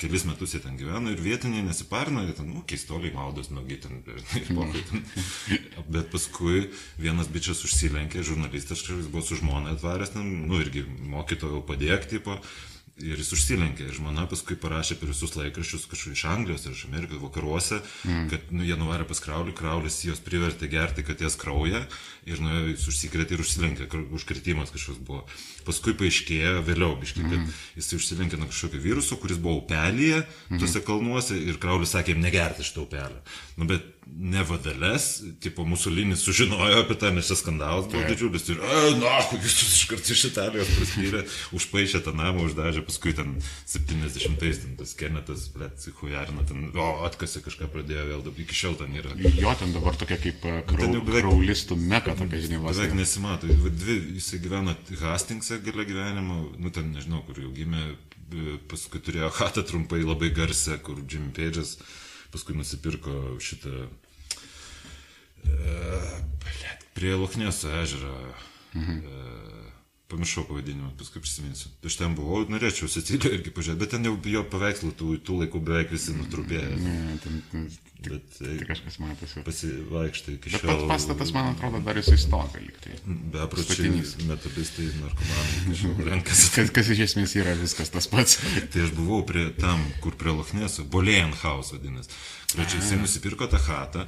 Kelis 0.00 0.24
metus 0.26 0.56
jie 0.56 0.62
ten 0.64 0.74
gyveno 0.80 1.12
ir 1.12 1.20
vietiniai 1.22 1.62
nesiparino, 1.66 2.24
jie 2.26 2.34
ten, 2.34 2.48
nu, 2.50 2.64
keistoliai 2.66 3.12
maudos, 3.14 3.52
nugi 3.54 3.78
ten, 3.84 4.02
ir 4.40 4.50
pokai 4.50 4.82
ten. 4.88 5.06
Bet 5.92 6.10
paskui 6.10 6.66
vienas 6.98 7.30
bičias 7.30 7.62
užsilenkė, 7.68 8.24
žurnalistas, 8.26 8.82
kažkas 8.82 9.12
buvo 9.12 9.22
su 9.26 9.38
žmona 9.38 9.76
atvaręs, 9.76 10.16
ten, 10.16 10.34
nu, 10.50 10.58
irgi 10.64 10.84
mokytojo 11.14 11.62
padėk, 11.68 12.10
tipo. 12.10 12.40
Ir 13.02 13.18
jis 13.18 13.32
užsilenkė, 13.34 13.88
ir 13.88 13.96
žmona 13.96 14.28
paskui 14.30 14.56
parašė 14.60 14.96
per 15.00 15.10
visus 15.10 15.34
laikraščius 15.34 15.88
kažkur 15.90 16.14
iš 16.14 16.24
Anglijos 16.30 16.66
ir 16.66 16.76
iš 16.76 16.84
Amerikos 16.86 17.22
vakaruose, 17.22 17.80
mm. 18.06 18.28
kad 18.30 18.52
nu, 18.54 18.62
jie 18.66 18.76
nuvarė 18.78 19.06
pas 19.08 19.22
kraulį, 19.22 19.54
kraulis 19.58 19.98
jos 20.06 20.22
privertė 20.22 20.70
gerti 20.70 21.04
katės 21.06 21.38
kraują 21.40 21.82
ir 22.30 22.42
nu, 22.44 22.52
jis 22.70 22.86
užsikrėtė 22.92 23.36
ir 23.36 23.42
užsilenkė, 23.42 23.88
užkritimas 24.14 24.70
kažkoks 24.74 25.02
buvo. 25.02 25.24
Paskui 25.66 25.94
paaiškėjo 25.98 26.60
vėliau, 26.66 26.96
biškai, 27.00 27.24
kad 27.24 27.38
mm. 27.38 27.56
jis 27.78 27.92
užsilenkė 27.98 28.40
nuo 28.40 28.50
kažkokio 28.50 28.82
viruso, 28.82 29.18
kuris 29.22 29.40
buvo 29.42 29.62
upelyje, 29.62 30.22
mm. 30.50 30.60
tuose 30.62 30.84
kalnuose 30.86 31.38
ir 31.38 31.60
kraulis 31.62 31.94
sakė, 31.96 32.16
negerti 32.18 32.66
šitą 32.66 32.86
upelę. 32.86 33.22
Nu, 33.58 33.68
bet 33.68 33.86
nevadalės, 34.12 35.22
tipo 35.42 35.64
Musolinis 35.68 36.22
sužinojo 36.26 36.82
apie 36.82 36.96
tą, 37.00 37.12
nes 37.14 37.28
čia 37.28 37.36
skandalas 37.38 37.86
buvo 37.90 38.02
didžiulis 38.08 38.44
ir, 38.52 38.60
a, 38.60 38.80
na, 38.98 39.12
jūs 39.36 39.56
iš 39.64 39.84
karto 39.90 40.14
iš 40.14 40.24
Italijos 40.28 40.70
praspyrė, 40.76 41.22
užpaišė 41.56 42.02
tą 42.04 42.14
namą, 42.16 42.46
uždažė, 42.48 42.82
paskui 42.86 43.14
ten 43.16 43.36
70-ais 43.70 44.60
ten 44.64 44.74
tas 44.80 44.94
Kenetas, 44.98 45.46
blėt, 45.54 45.86
hujarina, 46.00 46.44
ten, 46.48 46.68
o, 46.74 46.88
atkasi 47.06 47.42
kažką 47.44 47.70
pradėjo 47.72 48.04
vėl, 48.10 48.24
dabar 48.26 48.44
iki 48.44 48.58
šiol 48.58 48.76
ten 48.80 48.96
yra. 48.98 49.14
Jo, 49.38 49.54
ten 49.60 49.74
dabar 49.76 49.96
tokia 49.98 50.18
kaip 50.20 50.44
e, 50.44 50.56
krau, 50.68 50.90
beveik- 50.98 51.22
kraulistų 51.22 51.78
meka, 51.80 52.16
tokia, 52.18 52.42
žinai, 52.46 52.60
vos. 52.62 52.76
Beveik 52.76 52.96
nesimato. 52.98 53.50
Dvi, 53.82 53.98
jisai 54.18 54.42
gyveno 54.44 54.76
Hastings'e 55.02 55.51
gale 55.58 55.84
gyvenimo, 55.88 56.38
nu 56.58 56.72
ten 56.74 56.92
nežinau, 56.94 57.22
kur 57.26 57.40
jau 57.42 57.50
gimė, 57.56 57.82
paskui 58.70 59.02
turėjo 59.04 59.30
hatą 59.36 59.64
trumpai 59.66 60.02
labai 60.04 60.30
garsę, 60.34 60.78
kur 60.84 61.00
Jimmy 61.04 61.32
Page'as 61.36 61.76
paskui 62.32 62.56
nusipirko 62.56 63.36
šitą 63.44 63.72
e, 63.84 63.88
blet, 66.44 66.86
prie 66.96 67.12
Lokneso 67.18 67.72
ežero. 67.82 68.16
Mhm. 68.72 68.98
E, 69.04 69.62
pamiršau 70.12 70.44
pavadinimą, 70.48 70.90
paskui 71.00 71.22
prisiminsiu. 71.24 71.70
Aš 71.88 71.96
ten 72.00 72.16
buvau, 72.16 72.42
norėčiau 72.52 72.88
Sicilijoje 72.90 73.38
irgi 73.38 73.52
pažiūrėti, 73.56 73.80
bet 73.80 73.94
ten 73.94 74.08
jau 74.08 74.16
jo 74.34 74.42
paveikslų 74.52 74.92
tų, 74.98 75.14
tų 75.24 75.38
laikų 75.42 75.62
beveik 75.68 75.94
visi 75.94 76.12
nutrupėjo. 76.16 76.74
Ne, 76.82 76.96
ten, 77.24 77.38
ten, 77.52 77.68
Bet 78.10 78.40
e, 78.42 78.56
tik 78.58 78.68
kažkas 78.72 78.98
matosi. 79.02 79.42
pasivaikštai 79.46 80.34
iki 80.38 80.50
Bet 80.50 80.60
šiol. 80.64 80.70
pats 80.72 80.88
pastatas, 80.90 81.32
man 81.36 81.52
atrodo, 81.52 81.80
dar 81.86 81.96
jisai 82.00 82.18
stoga 82.18 82.58
liktai. 82.62 82.98
Bepročiai 83.06 83.76
Statinys. 83.92 84.14
metodistai, 84.26 84.88
narkomanai, 84.98 86.06
renkasi. 86.10 86.50
Kas, 86.56 86.74
kas 86.80 86.92
iš 86.96 87.04
esmės 87.08 87.36
yra 87.38 87.54
viskas 87.60 87.92
tas 87.94 88.08
pats. 88.10 88.38
Tai 88.72 88.84
aš 88.88 88.92
buvau 88.98 89.22
prie 89.28 89.48
tam, 89.60 89.82
kur 90.02 90.16
prie 90.18 90.34
Lochneso, 90.34 90.84
Bolejan 90.84 91.32
House 91.44 91.76
vadinasi. 91.76 92.10
Pradžiai 92.56 92.82
jisai 92.82 93.00
nusipirko 93.00 93.46
tą 93.48 93.60
chatą, 93.62 94.06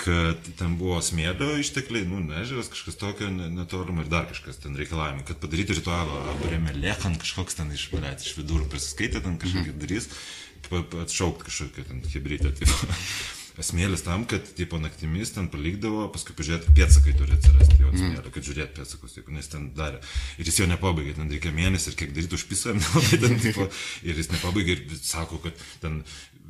kad 0.00 0.40
ten 0.56 0.78
buvo 0.80 0.96
smėlio 1.04 1.58
ištekliai, 1.60 2.06
nu, 2.08 2.22
nežeras, 2.24 2.70
kažkas 2.72 2.96
tokio 2.96 3.28
ne- 3.28 3.50
netolimo 3.52 4.00
ir 4.00 4.08
dar 4.08 4.24
kažkas 4.30 4.56
ten 4.62 4.72
reikalavimai, 4.78 5.26
kad 5.28 5.36
padaryti 5.42 5.76
ritualą, 5.76 6.22
abrėmė 6.32 6.72
lėkan 6.80 7.18
kažkoks 7.20 7.58
ten 7.58 7.68
iš, 7.76 7.90
blėt, 7.92 8.24
iš 8.24 8.32
vidurų 8.38 8.70
prisiskaitė, 8.72 9.20
ten 9.26 9.36
kažkokį 9.42 9.74
darys, 9.82 10.08
pa- 10.08 10.14
pa- 10.16 10.39
atšaukt 10.68 11.46
kažkokią 11.48 11.86
ten 11.90 12.02
hybrydą. 12.12 12.54
Tipo. 12.60 12.88
Smėlis 13.60 14.00
tam, 14.06 14.22
kad 14.24 14.46
tipo 14.56 14.78
naktimis 14.80 15.34
ten 15.34 15.50
palikdavo, 15.52 16.06
paskui 16.14 16.32
pažiūrėti, 16.38 16.72
pėtsakai 16.76 17.12
turi 17.18 17.34
atsirasti 17.34 17.76
jo 17.82 17.90
smėlio, 17.92 18.30
kad 18.32 18.46
žiūrėti 18.46 18.76
pėtsakus, 18.78 19.16
jeigu 19.18 19.34
nes 19.34 19.50
ten 19.52 19.66
darė. 19.76 20.00
Ir 20.40 20.48
jis 20.48 20.62
jo 20.62 20.68
nepabaigė, 20.70 21.12
ten 21.18 21.28
reikia 21.28 21.52
mėnesį 21.52 21.92
ir 21.92 21.98
kiek 22.00 22.14
daryti 22.16 22.38
užpisą, 22.38 22.72
nelabai 22.78 23.20
ten 23.26 23.36
tipo. 23.42 23.66
Ir 24.06 24.22
jis 24.22 24.30
nepabaigė 24.32 24.78
ir 24.78 24.96
sako, 25.02 25.42
kad 25.44 25.66
ten 25.82 26.00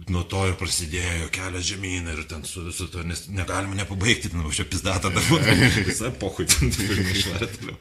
nuo 0.08 0.22
to 0.28 0.40
ir 0.48 0.54
prasidėjo 0.58 1.28
kelias 1.34 1.66
žemyn 1.68 2.08
ir 2.12 2.22
ten 2.30 2.44
su 2.48 2.62
visu 2.64 2.86
to, 2.90 3.02
nes 3.06 3.26
negalima 3.32 3.76
nepabaigti, 3.78 4.30
ten 4.32 4.44
už 4.46 4.60
čia 4.60 4.66
pizdatą 4.68 5.10
dabar. 5.12 5.44
Visą 5.88 6.10
pohui 6.20 6.46
ten 6.48 6.72
toliau. 6.72 7.76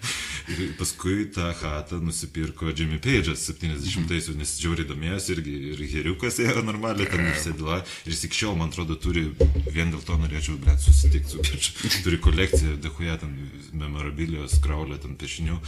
Ir 0.49 0.73
paskui 0.79 1.27
tą 1.33 1.51
chatą 1.57 1.99
nusipirko 2.03 2.73
Jimmy 2.73 2.99
Page'as 3.03 3.45
70-aisiais, 3.51 4.35
nes 4.39 4.55
džiauriai 4.59 4.89
domėjosi 4.89 5.35
irgi 5.35 5.55
ir 5.73 5.83
heriukas 5.93 6.39
ėjo 6.43 6.63
normaliai, 6.65 7.07
ten 7.09 7.27
ir 7.29 7.37
sėdila. 7.39 7.81
Ir 8.05 8.15
jis 8.15 8.25
iki 8.27 8.41
šiol, 8.41 8.57
man 8.59 8.73
atrodo, 8.73 8.97
turi, 8.99 9.27
vien 9.69 9.93
dėl 9.93 10.01
to 10.05 10.17
norėčiau, 10.19 10.57
blėt, 10.61 10.81
susitikti 10.83 11.35
su 11.35 11.43
Page'u. 11.45 11.93
Turi 12.05 12.21
kolekciją, 12.23 12.79
dėkuoja 12.83 13.19
ten 13.23 13.35
memorabilijos, 13.77 14.57
kraulio, 14.63 14.97
ten 15.01 15.15
piešinių. 15.19 15.59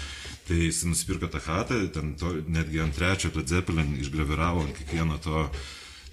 Tai 0.50 0.58
jis 0.58 0.82
nusipirko 0.90 1.30
tą 1.32 1.44
chatą, 1.46 1.84
ten 1.94 2.16
to, 2.20 2.34
netgi 2.50 2.82
ant 2.84 2.98
trečio 2.98 3.30
Led 3.36 3.48
Zeppelin 3.52 3.94
išgraviravo 4.02 4.66
ant 4.66 4.76
kiekvieno 4.82 5.22
to 5.22 5.46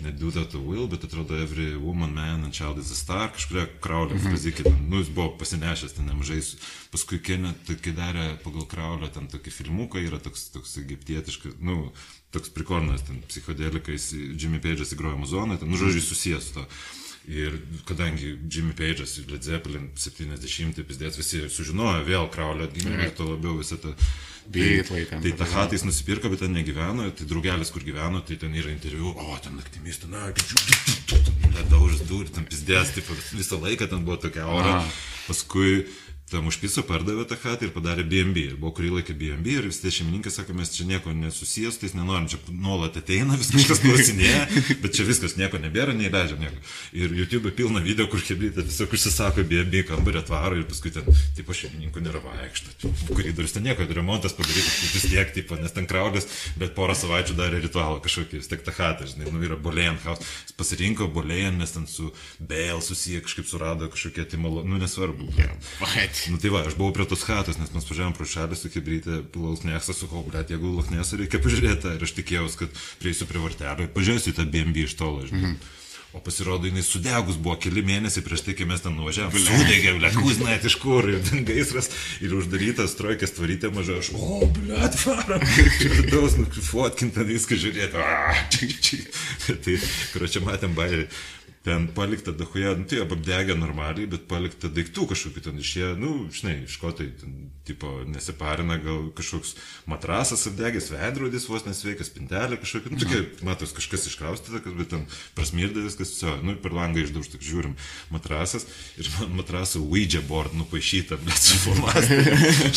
net 0.00 0.18
do 0.18 0.30
that 0.30 0.50
to 0.50 0.60
will, 0.62 0.86
bet 0.86 1.02
atrodo 1.02 1.34
every 1.42 1.76
woman, 1.76 2.14
man 2.14 2.44
and 2.44 2.54
child 2.54 2.78
is 2.78 2.90
a 2.90 2.94
star, 2.94 3.32
kažkuria 3.34 3.66
kraulio 3.80 4.14
mm 4.14 4.20
-hmm. 4.20 4.30
frazikė, 4.30 4.62
ten, 4.62 4.78
nu 4.90 4.98
jis 4.98 5.08
buvo 5.08 5.36
pasinešęs 5.38 5.92
ten 5.92 6.06
nemažai, 6.06 6.42
paskui 6.90 7.18
Kenet, 7.18 7.72
kai 7.82 7.92
darė 7.92 8.36
pagal 8.44 8.66
kraulio, 8.66 9.08
ten 9.08 9.26
tokį 9.26 9.50
filmuką 9.50 9.98
yra 9.98 10.18
toks, 10.18 10.48
toks 10.54 10.76
egiptietiškas, 10.76 11.58
nu, 11.60 11.92
toks 12.30 12.48
prikornas, 12.48 13.02
ten 13.02 13.22
psichodelikais, 13.28 14.12
Jimmy 14.12 14.60
Page'as 14.60 14.94
įgrojo 14.94 15.18
muzoną, 15.18 15.58
ten, 15.58 15.68
nu, 15.68 15.76
žodžiu, 15.76 16.00
susijęs 16.00 16.44
su 16.44 16.54
to. 16.54 16.66
Ir 17.28 17.58
kadangi 17.84 18.38
Jimmy 18.54 18.72
Page'as 18.72 19.18
ir 19.18 19.32
Led 19.32 19.42
Zeppelin 19.42 19.90
70 19.94 20.84
pizdėts 20.88 21.18
visi 21.18 21.42
sužinojo 21.50 22.04
vėl 22.06 22.30
kraulio 22.32 22.64
atgimimą 22.64 23.02
ir 23.04 23.14
to 23.16 23.24
labiau 23.34 23.58
visą 23.58 23.76
tą... 23.76 23.92
Beatlai 24.48 25.04
ten 25.08 25.20
Tai 25.20 25.32
tą 25.32 25.36
tada. 25.44 25.50
chatą 25.52 25.76
jis 25.76 25.84
nusipirko, 25.84 26.30
bet 26.32 26.40
ten 26.40 26.54
negyveno, 26.56 27.10
tai 27.12 27.26
draugelis, 27.28 27.70
kur 27.74 27.84
gyveno, 27.84 28.22
tai 28.24 28.38
ten 28.40 28.54
yra 28.56 28.70
interviu, 28.72 29.12
o 29.12 29.36
ten 29.44 29.56
naktimis, 29.60 30.00
ten, 30.00 30.10
na, 30.14 30.30
nedaužas 31.58 32.04
durų, 32.08 32.30
ten 32.32 32.46
pizdės, 32.48 32.94
taip, 32.96 33.10
visą 33.36 33.60
laiką 33.60 33.88
ten 33.92 34.04
buvo 34.06 34.16
tokia 34.24 34.46
ora. 34.48 34.78
Paskui 35.28 35.82
tam 36.32 36.48
užpiso 36.50 36.82
pardavė 36.86 37.24
tą 37.28 37.38
chatą 37.40 37.66
ir 37.66 37.72
padarė 37.74 38.04
BNB. 38.08 38.44
Ir 38.50 38.56
buvo 38.60 38.72
kurį 38.76 38.90
laiką 38.98 39.16
BNB 39.18 39.54
ir 39.58 39.68
vis 39.68 39.80
tie 39.82 39.92
šeimininkai 39.94 40.32
sako, 40.32 40.56
mes 40.58 40.72
čia 40.74 40.86
nieko 40.88 41.12
nesusijęs, 41.16 41.78
tai 41.80 41.90
nenorim, 41.96 42.28
čia 42.30 42.40
nuolat 42.52 42.96
ateina, 43.00 43.36
vis 43.40 43.50
kažkas 43.54 43.82
klausinėja, 43.84 44.44
bet 44.82 44.96
čia 44.96 45.06
viskas 45.08 45.36
nieko 45.40 45.60
nebėra, 45.62 45.96
neįleidžia 45.96 46.38
nieko. 46.40 46.60
Ir 46.96 47.14
YouTube 47.16 47.52
pilna 47.56 47.82
video, 47.84 48.08
kur 48.12 48.22
hebrytė 48.22 48.66
tiesiog 48.68 48.94
užsisako 48.98 49.46
BNB 49.48 49.84
kambarį 49.88 50.22
atvaro 50.22 50.58
ir 50.60 50.66
paskui 50.68 50.92
ten, 50.94 51.08
tipo, 51.38 51.56
šeimininkų 51.56 52.04
nėra 52.04 52.22
vaikšto. 52.24 52.92
Koridorius 53.12 53.56
ten 53.56 53.66
nieko, 53.68 53.86
remontas 53.98 54.36
padarytas 54.36 54.94
vis 54.94 55.08
tiek, 55.08 55.32
tipo, 55.36 55.56
nes 55.60 55.74
ten 55.74 55.88
kraudės, 55.88 56.28
bet 56.60 56.76
porą 56.76 56.96
savaičių 56.98 57.38
darė 57.38 57.62
ritualą 57.64 58.02
kažkokį, 58.04 58.42
vis 58.42 58.50
tiek 58.50 58.64
tą 58.66 58.74
chatą, 58.76 59.08
žinai, 59.08 59.30
nu 59.32 59.42
yra 59.44 59.58
Bolėjan 59.60 59.98
house. 60.04 60.24
Jis 60.48 60.56
pasirinko 60.58 61.08
Bolėjan, 61.14 61.58
nes 61.60 61.72
ten 61.74 61.88
su 61.90 62.10
Bėl 62.38 62.82
susiję 62.84 63.22
kažkaip 63.24 63.48
surado 63.48 63.88
kažkokie 63.92 64.24
timalo, 64.28 64.64
nu 64.66 64.78
nesvarbu. 64.80 65.30
Bet 65.78 66.17
Nu 66.32 66.38
tai 66.42 66.52
va, 66.54 66.64
aš 66.66 66.76
buvau 66.78 66.92
prie 66.96 67.06
tos 67.08 67.24
chatos, 67.26 67.58
nes 67.60 67.72
mes 67.74 67.88
važiavom 67.90 68.14
pro 68.16 68.26
šalį 68.28 68.58
su 68.58 68.70
kibrytė, 68.72 69.22
pilaus 69.34 69.64
neksą, 69.66 69.96
sakau, 69.96 70.24
blėt, 70.26 70.52
jeigu 70.54 70.74
lachnesą 70.76 71.20
reikia 71.20 71.40
pažiūrėti, 71.44 71.96
ir 71.96 72.06
aš 72.06 72.14
tikėjausi, 72.18 72.62
kad 72.64 72.84
prieisiu 73.02 73.28
prie 73.30 73.42
vartelio 73.42 73.86
ir 73.86 73.92
pažiūrėsiu 73.96 74.36
tą 74.36 74.48
BMB 74.48 74.88
iš 74.88 74.98
tolo, 74.98 75.26
žinai. 75.26 75.44
Mm 75.44 75.52
-hmm. 75.54 75.74
O 76.12 76.20
pasirodo, 76.20 76.64
jinai 76.66 76.80
sudegus 76.82 77.36
buvo 77.36 77.54
keli 77.60 77.82
mėnesiai 77.84 78.24
prieš 78.24 78.40
tai, 78.46 78.54
kai 78.56 78.64
mes 78.64 78.80
ten 78.80 78.94
nuvažiavome. 78.96 79.42
Sudegė, 79.44 79.92
ble, 79.98 80.08
kuznait 80.16 80.64
iš 80.64 80.78
kur, 80.80 81.04
ir 81.04 81.20
ten 81.20 81.44
gaisras, 81.44 81.90
ir 82.24 82.32
uždarytas 82.32 82.96
trojkės 82.96 83.36
tvarytė 83.36 83.68
maža, 83.74 83.98
aš, 84.00 84.08
o, 84.16 84.48
ble, 84.56 84.78
atvarom. 84.88 85.44
Vidaus, 85.98 86.38
fotkinta 86.70 87.26
viską 87.28 87.60
žiūrėti. 87.60 88.00
tai, 89.66 89.76
kur 90.14 90.24
čia 90.32 90.40
matėm 90.48 90.72
bairį 90.78 91.10
ten 91.68 91.88
palikta 91.92 92.32
dahoje, 92.32 92.72
nu, 92.80 92.86
tai 92.88 93.02
apdegė 93.04 93.56
normaliai, 93.58 94.08
bet 94.08 94.24
palikta 94.30 94.70
daiktų 94.72 95.08
kažkokių 95.12 95.44
ten 95.44 95.58
išėjo, 95.60 95.90
nu, 96.00 96.12
žinai, 96.32 96.62
škotai, 96.70 97.10
ten, 97.20 97.34
tipo, 97.68 97.90
nesiparina, 98.08 98.78
gal 98.80 99.10
kažkoks 99.16 99.52
matrasas 99.90 100.46
apdegęs, 100.48 100.88
veidrodis 100.94 101.44
vos 101.50 101.66
nesveikas, 101.68 102.08
pintelė 102.14 102.56
kažkokia, 102.62 102.92
nu, 102.94 103.00
tokia, 103.02 103.20
matos, 103.44 103.74
kažkas 103.76 104.08
iškraustyta, 104.08 104.62
bet 104.78 104.88
ten 104.94 105.04
prasmirdė 105.36 105.84
viskas, 105.84 106.14
viso, 106.14 106.32
nu, 106.40 106.56
per 106.62 106.72
langą 106.76 107.02
išdauž, 107.04 107.28
tik 107.34 107.44
žiūrim, 107.44 107.76
matrasas 108.14 108.64
ir 108.96 109.10
man 109.18 109.36
matraso 109.42 109.82
Ouija 109.84 110.22
board 110.24 110.56
nupaišyta, 110.56 111.20
bet 111.26 111.42
su 111.42 111.60
formatu. 111.66 112.16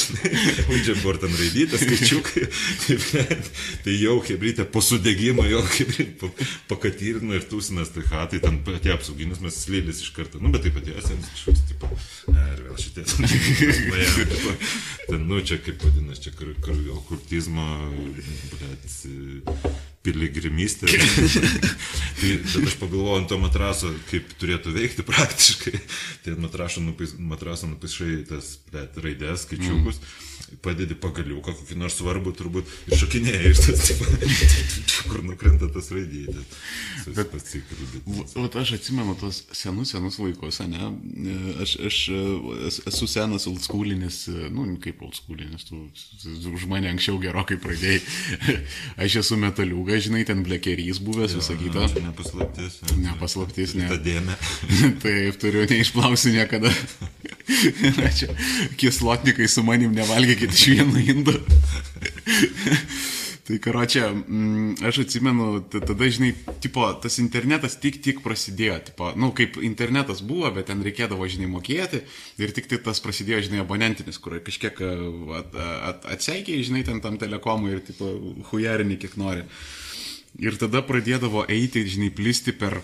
Ouija 0.73 0.97
board 0.99 1.23
ten 1.23 1.39
raidytas, 1.39 1.85
skaičiukai, 1.85 2.45
tai, 2.83 3.39
tai 3.87 3.95
jau 4.01 4.19
hebrytė 4.27 4.67
po 4.67 4.83
sudegimo, 4.83 5.47
jau 5.47 5.63
hebrytė 5.77 6.33
pakatyrino 6.67 7.39
ir 7.39 7.47
tūsinas 7.47 7.95
tai 7.95 8.03
hatai, 8.11 8.43
ten 8.43 8.59
atėjo 8.81 8.97
apsauginis, 8.97 9.41
mes 9.45 9.59
slėlės 9.61 10.01
iš 10.01 10.09
karto, 10.15 10.41
nu, 10.41 10.49
bet 10.53 10.65
taip 10.65 10.79
atėjo 10.81 11.03
senis 11.05 11.29
kažkoks, 11.35 11.61
tipo, 11.69 11.89
ne, 12.33 12.47
ir 12.55 12.63
vėl 12.65 12.81
šitie, 12.81 13.05
ten, 13.05 13.29
tipo, 14.33 14.55
ten, 15.05 15.27
nu, 15.29 15.39
čia 15.45 15.61
kaip 15.61 15.85
vadinasi, 15.85 16.25
čia 16.25 16.35
kur, 16.39 16.49
kur 16.65 16.81
okultizmo, 16.97 17.69
bet 18.57 18.89
piligrimystė. 20.05 20.89
tai 22.19 22.33
aš 22.65 22.75
pagalvojau 22.81 23.19
ant 23.19 23.29
to 23.29 23.37
matraso, 23.41 23.91
kaip 24.09 24.33
turėtų 24.41 24.73
veikti 24.73 25.05
praktiškai. 25.05 25.77
Tai 26.23 26.35
ant 26.35 26.43
matraso, 26.47 26.81
nupis, 26.83 27.13
matraso 27.19 27.69
nupišai 27.69 28.23
tas 28.29 28.55
bet, 28.73 28.97
raidės, 29.03 29.45
skaičiukus, 29.45 29.99
mm. 30.01 30.61
padedi 30.65 30.97
pagaliuką, 30.97 31.53
kokį 31.59 31.77
nors 31.77 31.99
svarbų 31.99 32.33
turbūt, 32.39 32.71
ir 32.89 32.97
šokinėjai 33.01 33.51
iš 33.51 33.61
tas, 33.67 33.91
kur 35.11 35.21
nukrenta 35.27 35.69
tas 35.73 35.91
raidytės. 35.93 36.57
Bet, 37.11 37.37
bet 38.33 38.57
aš 38.61 38.73
atsimenu 38.79 39.15
tos 39.21 39.43
senus, 39.57 39.93
senus 39.93 40.17
laikus, 40.21 40.61
ne? 40.71 40.91
Aš, 41.61 41.75
aš 41.91 42.01
esu 42.89 43.09
senas 43.09 43.45
oldschoolinis, 43.51 44.23
nu, 44.53 44.65
kaip 44.81 45.01
oldschoolinis, 45.05 45.69
tu 45.69 45.85
už 46.55 46.67
mane 46.71 46.89
anksčiau 46.89 47.21
gerokai 47.21 47.59
pradėjai. 47.61 48.01
aš 49.05 49.21
esu 49.21 49.37
metaliukas 49.41 49.90
draugas, 49.91 50.07
žinai, 50.07 50.25
ten 50.25 50.43
blekerys 50.43 50.99
buvęs, 50.99 51.35
visą 51.35 51.57
kitą. 51.57 51.85
Nepaslaptis. 52.01 52.79
Nepaslaptis, 52.97 53.75
ne. 53.75 53.89
Ta 53.89 53.97
dėmė. 53.99 54.37
Taip, 55.03 55.39
turiu 55.41 55.65
neišplausiu 55.67 56.31
niekada. 56.35 56.71
Čia 58.17 58.31
kislotnikai 58.79 59.47
su 59.51 59.63
manim 59.63 59.93
nevalgykit 59.95 60.53
iš 60.53 60.67
vieno 60.71 60.99
indo. 60.99 61.35
Tai 63.41 63.57
karočią, 63.57 64.05
mm, 64.15 64.75
aš 64.85 64.99
atsimenu, 65.01 65.45
tada, 65.73 66.07
žinai, 66.07 66.29
tipo, 66.61 66.85
tas 67.03 67.17
internetas 67.19 67.73
tik 67.81 67.97
tik 68.05 68.21
prasidėjo, 68.23 68.77
tipo, 68.91 69.09
nu, 69.17 69.31
kaip 69.35 69.57
internetas 69.65 70.21
buvo, 70.23 70.51
bet 70.55 70.69
ten 70.69 70.83
reikėdavo, 70.85 71.25
žinai, 71.27 71.49
mokėti 71.51 72.03
ir 72.39 72.53
tik 72.55 72.69
tai 72.71 72.79
tas 72.85 73.01
prasidėjo, 73.03 73.41
žinai, 73.49 73.63
abonentinis, 73.65 74.21
kur 74.21 74.37
kažkiek 74.45 74.77
at, 75.41 75.57
at, 75.57 76.07
atseikiai, 76.15 76.61
žinai, 76.63 76.85
ten 76.87 77.01
tam 77.03 77.17
telekomui 77.19 77.73
ir, 77.73 77.81
tipo, 77.89 78.13
hujarinį 78.53 79.01
kiek 79.01 79.17
nori. 79.19 79.43
Ir 80.39 80.55
tada 80.61 80.79
pradėdavo 80.85 81.43
eiti, 81.51 81.83
žinai, 81.89 82.11
plisti 82.15 82.55
per 82.55 82.79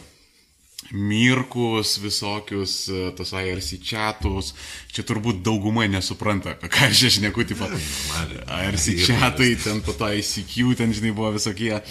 mirkus 0.92 1.98
visokius, 2.00 2.88
e, 2.90 3.12
tos 3.16 3.32
IRC 3.36 3.80
chatus. 3.84 4.54
Čia 4.94 5.04
turbūt 5.08 5.42
dauguma 5.44 5.88
nesupranta, 5.90 6.54
apie 6.56 6.70
ką 6.72 6.88
aš 6.88 7.04
šneku, 7.18 7.44
tipo, 7.50 7.68
IRC 7.68 8.86
chatai, 9.08 9.50
ten 9.64 9.82
po 9.84 9.96
to 9.98 10.08
ICQ, 10.08 10.76
ten, 10.80 10.94
žinai, 10.96 11.12
buvo 11.18 11.34
visokie 11.36 11.74
e, 11.76 11.82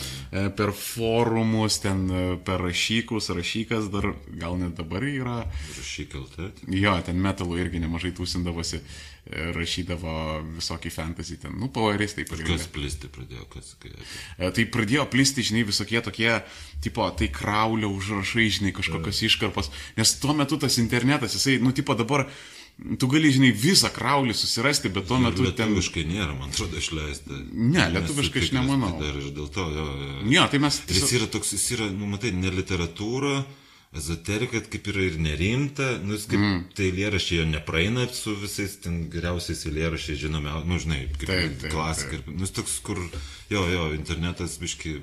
per 0.56 0.72
forumus, 0.72 1.80
ten 1.84 2.06
e, 2.08 2.22
per 2.46 2.62
rašykus, 2.64 3.32
rašykas 3.36 3.90
dar, 3.92 4.12
gal 4.40 4.56
net 4.60 4.78
dabar 4.78 5.04
yra. 5.04 5.42
Rašykaltė. 5.76 6.52
Jo, 6.72 6.96
ten 7.04 7.20
metalų 7.20 7.60
irgi 7.66 7.82
nemažai 7.84 8.14
tūsindavosi 8.16 8.80
rašydavo 9.26 10.16
visokį 10.56 10.90
fantasy 10.94 11.36
ten, 11.42 11.54
nu, 11.58 11.68
pavaristai 11.72 12.26
pradėjo. 12.28 12.54
Kas 12.54 12.68
plisti 12.70 13.10
pradėjo, 13.10 13.46
kas 13.50 13.72
kai... 13.82 13.90
Tai 14.38 14.66
pradėjo 14.74 15.06
plisti, 15.10 15.44
žinai, 15.46 15.64
visokie 15.66 15.98
tokie, 16.04 16.30
tipo, 16.84 17.08
tai 17.18 17.28
kraulio 17.34 17.90
užrašai, 17.96 18.46
žinai, 18.60 18.74
kažkokios 18.76 19.24
iškarpos, 19.26 19.72
nes 19.98 20.14
tuo 20.22 20.36
metu 20.38 20.60
tas 20.62 20.78
internetas, 20.82 21.34
jisai, 21.34 21.58
nu, 21.62 21.74
tipo 21.74 21.98
dabar, 21.98 22.28
tu 23.00 23.10
gali, 23.10 23.34
žinai, 23.34 23.50
visą 23.50 23.90
kraulį 23.90 24.36
susirasti, 24.38 24.94
bet 24.94 25.10
tuo 25.10 25.18
metu 25.18 25.42
ten... 25.50 25.74
Lietuviškai 25.74 26.06
nėra, 26.06 26.30
man 26.38 26.54
atrodo, 26.54 26.78
išleista. 26.78 27.42
Ne, 27.50 27.90
lietuviškai 27.98 28.46
aš 28.46 28.54
nemanau. 28.54 28.94
Dar 29.02 29.18
ir 29.18 29.30
dėl 29.34 29.50
to, 29.50 29.66
jo. 29.74 29.90
jo. 30.06 30.24
jo 30.38 30.48
tai 30.54 30.62
mes... 30.62 30.82
Tiesiog... 30.86 31.02
Jis 31.02 31.18
yra 31.18 31.30
toks, 31.34 31.54
jis 31.58 31.70
yra, 31.80 31.90
nu, 31.90 32.14
matai, 32.14 32.30
ne 32.36 32.54
literatūra 32.54 33.40
ezoterika 33.96 34.60
kaip 34.70 34.88
yra 34.92 35.04
ir 35.06 35.16
nerimta, 35.22 35.86
nu, 36.04 36.18
kaip 36.18 36.40
mm. 36.40 36.58
tai 36.76 36.88
eilėraščiai 36.90 37.40
jo 37.40 37.46
nepraeina 37.50 38.06
su 38.14 38.34
visais 38.38 38.76
ten 38.82 39.06
geriausiais 39.12 39.64
eilėraščiais, 39.68 40.20
žinome, 40.26 40.52
nu, 40.68 40.78
žinai, 40.82 41.02
kaip 41.16 41.30
taip, 41.30 41.56
taip, 41.62 41.72
klasika. 41.74 42.20
Taip. 42.20 42.30
Nu, 42.38 42.48
toks, 42.58 42.76
kur, 42.86 43.00
jo, 43.52 43.62
jo, 43.72 43.86
internetas 43.96 44.56
biški 44.62 44.96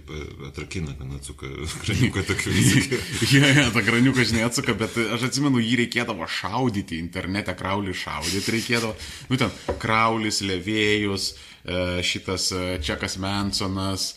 atrakina, 0.50 0.96
ten 1.00 1.16
atsuka 1.18 1.50
graniuką 1.86 2.26
tokį 2.30 2.56
visą. 2.58 3.00
jo, 3.36 3.46
jo, 3.60 3.66
tą 3.78 3.86
graniuką, 3.90 4.28
žinai, 4.32 4.46
atsuka, 4.50 4.78
bet 4.80 5.00
aš 5.18 5.28
atsimenu, 5.30 5.64
jį 5.64 5.80
reikėdavo 5.84 6.30
šaudyti, 6.40 7.02
internete 7.04 7.56
kraulį 7.60 7.96
šaudyti 8.04 8.58
reikėdavo. 8.58 8.94
Nu, 9.32 9.42
ten, 9.42 9.54
kraulis, 9.82 10.44
levėjus, 10.46 11.34
e, 11.64 11.82
šitas 12.06 12.52
e, 12.56 12.64
Čekas 12.84 13.20
Mansonas. 13.24 14.12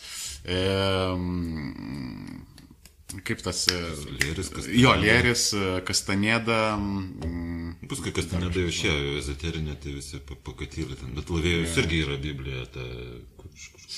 E, 0.47 0.61
kaip 3.27 3.41
tas... 3.45 3.63
E, 3.71 3.77
Lėris, 4.21 4.51
kas. 4.53 4.67
Jo, 4.71 4.93
Lėris, 4.99 5.47
e, 5.55 5.79
Kastanėda. 5.87 6.59
Mm, 6.75 7.87
Paskui 7.87 8.11
Kastanėda 8.15 8.65
jau 8.65 8.71
išėjo, 8.73 9.13
ezoterinė, 9.21 9.77
tai 9.83 9.95
visi 9.95 10.19
pakatylė 10.27 10.99
ten, 10.99 11.13
bet 11.15 11.31
Lavėjus 11.31 11.75
ja. 11.75 11.83
irgi 11.83 12.01
yra 12.03 12.17
Biblija, 12.21 12.65
ta, 12.73 12.85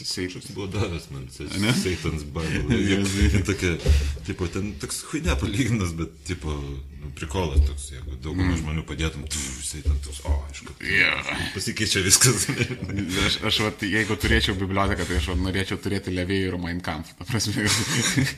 Seitas 0.05 0.51
buvo 0.55 0.67
davęs 0.71 1.09
man, 1.11 1.27
Seitans 1.29 2.23
Bible. 2.23 3.43
tokia, 3.45 3.75
tipo, 4.27 4.47
ten 4.51 4.71
toks 4.79 5.03
huinė 5.09 5.35
palyginas, 5.39 5.91
bet, 5.97 6.13
tipo, 6.27 6.53
nu, 6.99 7.11
prikolas 7.15 7.61
toks, 7.67 7.89
jeigu 7.93 8.15
daugumą 8.23 8.51
mm. 8.53 8.59
žmonių 8.61 8.83
padėtum, 8.87 9.25
tu, 9.31 9.41
Seitan 9.65 9.97
toks, 10.03 10.21
o, 10.27 10.35
aišku. 10.49 10.75
Yeah. 10.83 11.31
Pasikeičia 11.55 12.03
viskas. 12.05 12.47
aš, 13.25 13.39
aš 13.49 13.59
vat, 13.65 13.83
jeigu 13.87 14.17
turėčiau 14.19 14.55
biblioteką, 14.59 15.07
tai 15.09 15.19
aš 15.19 15.29
vat, 15.33 15.41
norėčiau 15.43 15.79
turėti 15.83 16.13
Levėjų 16.15 16.53
ir 16.53 16.57
Mein 16.61 16.81
Kampf. 16.85 17.13
Ta 17.19 17.27
prasme, 17.27 17.67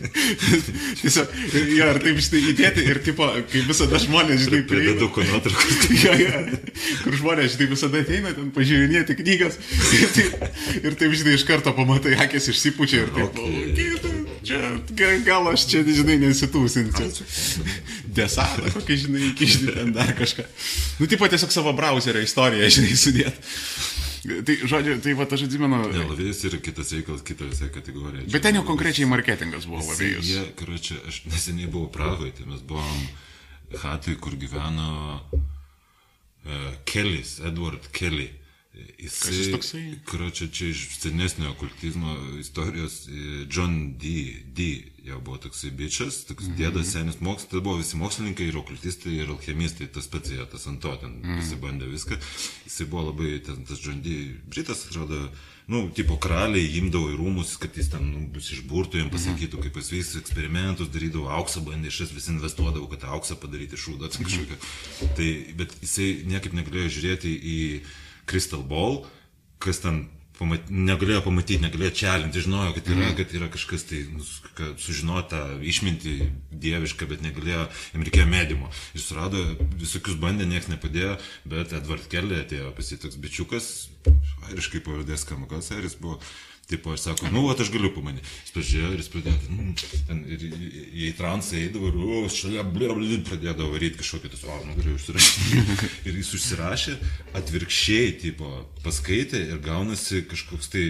tiesiog, 1.02 1.38
jo, 1.54 1.90
ir 1.94 2.02
taip 2.06 2.22
štai 2.26 2.44
įdėti, 2.54 2.86
ir, 2.90 3.02
tipo, 3.06 3.30
kaip 3.52 3.70
visada 3.70 4.02
žmonės, 4.02 4.46
žinai, 4.48 4.64
prie 4.70 4.96
daug 5.00 5.22
nuotraukų. 5.32 6.00
jo, 6.02 6.18
jo, 6.26 6.44
kur 7.06 7.20
žmonės, 7.22 7.56
žinai, 7.56 7.70
visada 7.76 8.02
ateina 8.02 8.34
ten 8.38 8.52
pažiūrinėti 8.56 9.18
knygas 9.22 9.60
ir 9.98 10.16
taip, 10.16 10.46
ir 10.82 11.00
taip 11.00 11.18
žinai, 11.18 11.38
iš 11.38 11.48
karto 11.52 11.76
pamatai, 11.78 12.16
akis 12.26 12.50
išsipučia 12.56 13.06
ir 13.06 13.14
taip. 13.16 13.40
Okay. 13.44 14.22
Čia, 14.42 14.60
gal 15.26 15.52
aš 15.52 15.68
čia, 15.70 15.84
žinai, 15.86 16.18
nesitūsinsiu. 16.24 17.12
Desatą 18.18 18.72
kokį, 18.74 18.98
žinai, 19.06 19.26
įkišti 19.30 19.76
ten 19.76 19.92
dar 19.96 20.16
kažką. 20.18 20.48
Nu, 21.02 21.10
tipo, 21.12 21.30
tiesiog 21.30 21.54
savo 21.54 21.76
browserio 21.78 22.24
istoriją, 22.26 22.72
žinai, 22.78 22.96
sudėt. 22.98 23.52
Tai, 24.22 24.56
žodžiu, 24.70 24.98
tai 25.02 25.14
va, 25.18 25.26
aš 25.26 25.48
atsimenu. 25.48 25.78
Ne, 25.94 26.04
lavėjas 26.12 26.44
yra 26.50 26.60
kitas 26.62 26.92
reikalas, 26.94 27.24
kita 27.26 27.48
visai 27.50 27.72
kategorija. 27.74 28.28
Bet 28.30 28.44
ten 28.46 28.60
jau 28.60 28.66
konkrečiai 28.68 29.10
marketingas 29.10 29.66
buvo 29.70 29.82
lavėjas. 29.88 30.28
Jie, 30.28 30.44
karočią, 30.60 31.00
aš 31.10 31.24
neseniai 31.30 31.70
buvau 31.72 31.90
Pragoje, 31.94 32.36
tai 32.38 32.46
mes 32.50 32.62
buvom 32.70 33.08
Hatui, 33.82 34.18
kur 34.22 34.36
gyveno 34.38 34.92
uh, 35.18 35.42
Kellis, 36.86 37.40
Edward 37.50 37.90
Kelly. 37.98 38.30
Jis 39.02 39.52
toksai? 39.52 39.84
Karočią, 40.06 40.48
čia 40.54 40.70
iš 40.72 40.86
senesnio 41.00 41.52
okultizmo 41.52 42.16
istorijos, 42.40 43.08
e, 43.08 43.46
John 43.50 43.98
D. 43.98 44.34
D. 44.46 44.70
jau 45.06 45.18
buvo 45.22 45.38
toksai 45.42 45.72
bičias, 45.74 46.24
toks 46.30 46.46
mm 46.46 46.52
-hmm. 46.52 46.58
dėdas, 46.58 46.92
senis 46.94 47.20
mokslas, 47.20 47.50
tai 47.50 47.60
buvo 47.60 47.78
visi 47.78 47.98
mokslininkai 47.98 48.48
ir 48.48 48.58
okultistai 48.58 49.14
ir 49.14 49.30
alchemistai, 49.34 49.88
tas 49.88 50.08
pats 50.08 50.30
jie, 50.30 50.46
tas 50.52 50.68
ant 50.68 50.82
to, 50.82 50.96
ten 50.96 51.10
mm 51.10 51.24
-hmm. 51.24 51.40
visi 51.42 51.56
bandė 51.56 51.90
viską. 51.90 52.18
Jisai 52.66 52.86
buvo 52.86 53.04
labai, 53.10 53.40
ten, 53.40 53.66
tas 53.66 53.80
John 53.86 54.02
D. 54.02 54.36
Britas, 54.50 54.86
atrodo, 54.86 55.30
nu, 55.68 55.90
tipo 55.96 56.18
karaliai 56.18 56.78
imdavo 56.78 57.10
į 57.14 57.18
rūmus, 57.18 57.56
kad 57.62 57.78
jis 57.78 57.90
ten 57.94 58.04
nu, 58.12 58.28
bus 58.34 58.52
išburtų, 58.52 58.98
jam 58.98 59.10
pasakytų, 59.10 59.62
kaip 59.64 59.76
jis 59.80 59.92
vis 59.92 60.16
eksperimentus 60.20 60.92
darydavo, 60.94 61.30
auksą 61.30 61.64
bandė, 61.66 61.92
šis 61.94 62.14
visi 62.14 62.32
investuodavo, 62.36 62.88
kad 62.92 63.00
tą 63.04 63.08
auksą 63.18 63.36
padaryti 63.36 63.80
šūdą 63.80 64.10
kažkokią. 64.18 64.58
Tai, 65.18 65.30
bet 65.56 65.76
jisai 65.82 66.10
niekaip 66.26 66.54
negalėjo 66.54 66.90
žiūrėti 66.98 67.32
į 67.56 67.60
Crystal 68.30 68.64
Ball, 68.68 69.04
kas 69.62 69.82
ten 69.84 70.06
pamat, 70.42 70.70
negalėjo 70.74 71.22
pamatyti, 71.26 71.62
negalėjo 71.64 71.94
čelinti, 72.02 72.44
žinojo, 72.46 72.74
kad 72.78 72.90
yra, 72.90 73.06
mm. 73.06 73.18
kad 73.20 73.34
yra 73.38 73.50
kažkas 73.54 73.86
tai, 73.90 74.02
nu, 74.10 74.26
sužinota, 74.82 75.42
išminti 75.74 76.18
dievišką, 76.64 77.10
bet 77.12 77.26
negalėjo, 77.26 77.68
jam 77.94 78.06
reikėjo 78.08 78.28
medimo. 78.30 78.72
Ir 78.98 79.06
surado, 79.06 79.44
visokius 79.82 80.20
bandė, 80.22 80.50
niekas 80.50 80.72
nepadėjo, 80.74 81.18
bet 81.52 81.76
Edward 81.78 82.08
Kelly 82.12 82.42
atėjo 82.42 82.72
pas 82.78 82.94
jį 82.94 83.02
toks 83.06 83.20
bičiukas, 83.22 83.74
airiškai 84.50 84.84
pavardės 84.86 85.28
Kamakas, 85.30 85.72
airis 85.76 85.98
buvo 86.02 86.20
Tipo, 86.72 86.94
aš 86.96 87.06
sako, 87.10 87.28
nu, 87.34 87.44
va, 87.48 87.56
aš 87.60 87.72
galiu 87.74 87.92
pamanyti. 87.92 88.24
Jis 88.46 88.54
pažiūrėjo 88.56 88.92
ir 88.96 89.02
jis 89.02 89.10
pradėjo, 89.12 89.40
mm, 89.52 89.72
ten, 90.08 90.22
ir 90.32 90.46
į 90.48 91.10
transą 91.18 91.58
eidavo 91.60 91.90
ir, 91.92 91.98
o, 92.00 92.20
šalia, 92.32 92.64
blė, 92.64 92.94
blė, 92.96 93.18
pradėdavo 93.28 93.74
varyti 93.74 94.00
kažkokį, 94.00 94.32
tas, 94.32 94.46
o, 94.48 94.60
nu, 94.70 94.76
galiu 94.80 94.96
užsirašyti. 94.96 95.64
ir 96.08 96.22
jis 96.22 96.30
užsirašė, 96.38 96.96
atvirkščiai, 97.42 98.14
tipo, 98.24 98.54
paskaitė 98.86 99.44
ir 99.50 99.60
gaunasi 99.66 100.24
kažkoks 100.32 100.72
tai, 100.72 100.86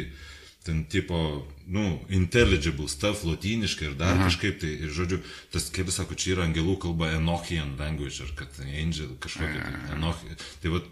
ten, 0.68 0.84
tipo, 0.86 1.48
nu, 1.66 1.86
intelligible 2.14 2.86
stuff, 2.92 3.26
lotyniškai 3.26 3.90
ir 3.90 3.98
dar 3.98 4.14
Aha. 4.14 4.30
kažkaip 4.30 4.62
tai, 4.62 4.76
ir, 4.86 4.94
žodžiu, 4.94 5.22
tas 5.54 5.72
kelias 5.74 5.98
sako, 5.98 6.18
čia 6.20 6.36
yra 6.36 6.46
angelų 6.46 6.78
kalba 6.84 7.10
Enochian 7.16 7.74
language, 7.82 8.22
ar 8.28 8.36
kad 8.44 8.62
angel 8.68 9.16
kažkokia, 9.24 9.66
tai, 9.66 9.96
Enochian. 9.98 10.46
Tai, 10.62 10.76
va, 10.76 10.84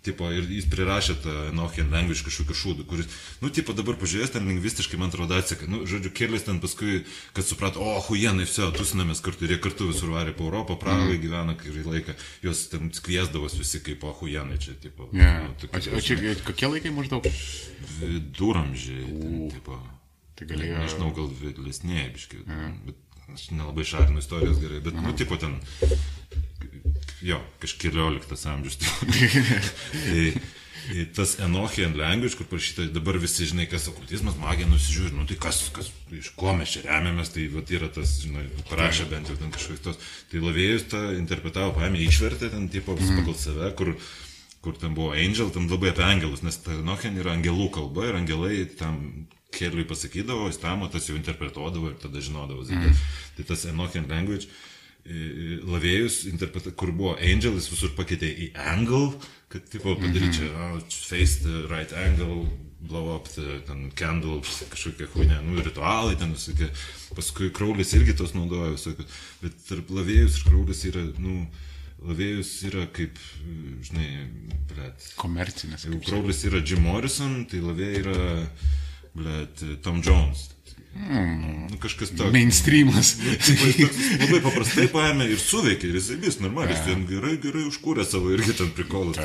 Tipo, 0.00 0.30
ir 0.32 0.46
jis 0.48 0.64
prirašė 0.72 1.14
tą 1.20 1.32
Enochian 1.50 1.90
language 1.92 2.24
kažkokiu 2.24 2.54
šūdu, 2.56 2.84
kuris, 2.88 3.08
nu, 3.42 3.50
tipo, 3.52 3.74
dabar 3.76 3.98
pažiūrėjęs 4.00 4.30
ten 4.32 4.46
lingvistiškai, 4.48 4.96
man 4.96 5.10
atrodo, 5.12 5.36
atseka, 5.36 5.66
nu, 5.68 5.82
žodžiu, 5.88 6.12
kelias 6.16 6.46
ten 6.46 6.56
paskui, 6.62 7.02
kad 7.36 7.44
suprato, 7.44 7.82
o, 7.84 7.98
huienai, 8.06 8.46
viso, 8.48 8.70
tusinamės 8.72 9.20
kartu, 9.20 9.44
ir 9.44 9.52
jie 9.54 9.58
kartu 9.60 9.90
visur 9.90 10.14
varė 10.14 10.32
po 10.38 10.46
Europą, 10.48 10.78
Prahoje 10.80 11.18
mm. 11.18 11.20
gyvena 11.20 11.56
kurį 11.60 11.84
laiką, 11.84 12.14
jos 12.46 12.62
ten 12.72 12.88
kviesdavos 12.96 13.58
visi 13.60 13.82
kaip, 13.84 14.06
o, 14.08 14.14
huienai 14.22 14.56
čia, 14.62 14.72
tipo. 14.80 15.10
Yeah. 15.12 15.44
Nu, 15.44 15.58
tokie, 15.60 15.92
o, 15.92 16.00
o 16.00 16.04
čia 16.06 16.32
kokie 16.48 16.72
laikai 16.72 16.94
maždaug? 16.96 17.28
Viduramžiai, 17.98 19.04
ten, 19.04 19.36
tipo. 19.52 19.76
Tai 20.40 20.48
galėjo. 20.48 20.80
Nežinau, 20.80 21.12
gal 21.20 21.28
vėlesnėje, 21.42 22.08
biškai, 22.16 22.40
yeah. 22.46 22.72
bet 22.88 23.28
aš 23.36 23.50
nelabai 23.52 23.84
šarinu 23.84 24.24
istorijos 24.24 24.64
gerai, 24.64 24.80
bet, 24.80 24.96
Aha. 24.96 25.10
nu, 25.10 25.14
tipo, 25.20 25.36
ten 25.36 25.60
jo, 27.24 27.40
kažkelioliktas 27.62 28.46
amžius. 28.50 28.78
tai, 28.80 30.32
tai 30.86 31.04
tas 31.16 31.36
Enochian 31.42 31.94
language, 31.98 32.38
kur 32.38 32.48
parašyta, 32.50 32.88
dabar 32.94 33.18
visi 33.20 33.48
žinai, 33.50 33.68
kas 33.70 33.88
okultizmas, 33.92 34.38
magija 34.40 34.68
nusižiūri, 34.70 35.14
nu 35.16 35.26
tai 35.28 35.36
kas, 35.40 35.62
kas, 35.76 35.90
iš 36.16 36.32
ko 36.38 36.54
mes 36.56 36.72
čia 36.74 36.86
remiamės, 36.86 37.34
tai 37.34 37.46
vat, 37.52 37.70
yra 37.76 37.90
tas, 37.92 38.16
žinai, 38.24 38.46
parašė 38.70 39.10
bent 39.12 39.30
jau 39.30 39.38
ten 39.40 39.52
kažkoks 39.54 39.84
tos. 39.84 40.02
Tai 40.32 40.42
lavėjus 40.46 40.88
tą 40.90 41.04
interpretavo, 41.18 41.76
paėmė, 41.78 42.02
išvertė 42.06 42.50
ten, 42.54 42.66
tipo, 42.72 42.96
mm. 42.96 43.22
pagal 43.22 43.38
save, 43.38 43.70
kur 43.78 43.94
kur 44.60 44.76
ten 44.76 44.92
buvo 44.92 45.14
angel, 45.16 45.48
ten 45.48 45.68
labai 45.70 45.88
apie 45.94 46.04
angelus, 46.04 46.42
nes 46.44 46.58
ta 46.60 46.74
Enochian 46.76 47.16
yra 47.16 47.32
angelų 47.32 47.70
kalba 47.72 48.10
ir 48.10 48.18
angelai 48.18 48.66
tam 48.76 48.98
keliui 49.56 49.86
pasakydavo, 49.88 50.50
jis 50.50 50.60
tam, 50.62 50.84
tas 50.92 51.08
jau 51.08 51.16
interpretuodavo 51.16 51.90
ir 51.90 51.96
tada 52.02 52.20
žinodavo. 52.22 52.66
Mm. 52.68 52.98
Tai 53.38 53.46
tas 53.48 53.64
Enochian 53.70 54.04
language 54.10 54.50
lavėjus, 55.70 56.22
kur 56.76 56.92
buvo 56.92 57.16
Angel, 57.16 57.54
jis 57.58 57.70
visur 57.72 57.94
pakeitė 57.96 58.28
į 58.30 58.50
Angle, 58.72 59.14
kad 59.50 59.64
tipo 59.70 59.96
padaryti 59.98 60.38
čia, 60.38 60.48
mm 60.48 60.56
-hmm. 60.56 60.76
oh, 60.76 60.82
face 60.90 61.40
the 61.42 61.66
right 61.68 61.92
angle, 61.92 62.46
blow 62.80 63.16
up 63.16 63.28
the 63.28 63.60
ten, 63.66 63.90
candle, 63.94 64.40
kažkokie 64.70 65.08
huinė, 65.14 65.40
nu, 65.44 65.62
ritualai 65.62 66.16
ten 66.16 66.32
visokie. 66.32 66.70
Paskui 67.16 67.50
Kraulis 67.50 67.92
irgi 67.94 68.14
tos 68.16 68.34
naudoja 68.34 68.70
visokius. 68.76 69.06
Bet 69.42 69.58
tarp 69.68 69.90
lavėjus 69.90 70.38
ir 70.38 70.46
Kraulis 70.48 70.84
yra, 70.84 71.02
nu, 71.18 71.48
lavėjus 72.06 72.52
yra 72.70 72.86
kaip, 72.86 73.18
žinai, 73.88 74.08
blėt. 74.70 75.10
Komercinės. 75.16 75.84
Jeigu 75.84 76.00
Kraulis 76.06 76.44
yra 76.48 76.62
Jim 76.64 76.86
Morrison, 76.86 77.44
tai 77.50 77.60
lavėjai 77.64 78.00
yra, 78.04 78.48
blėt, 79.14 79.66
Tom 79.82 80.00
Jones. 80.00 80.48
Nu, 80.94 81.76
kažkas 81.78 82.10
toks. 82.10 82.32
Mainstreamas. 82.34 83.12
Labai 84.24 84.40
paprastai 84.42 84.88
paėmė 84.90 85.28
ir 85.30 85.38
suveikė, 85.38 85.86
ir 85.86 86.00
jisai 86.00 86.18
vis 86.22 86.40
normaliai, 86.42 86.74
jis 86.74 86.82
ten 86.88 87.04
gerai, 87.08 87.36
gerai 87.42 87.62
užkūrė 87.68 88.04
savo 88.08 88.32
irgi 88.34 88.56
ten 88.58 88.72
prikolus. 88.74 89.20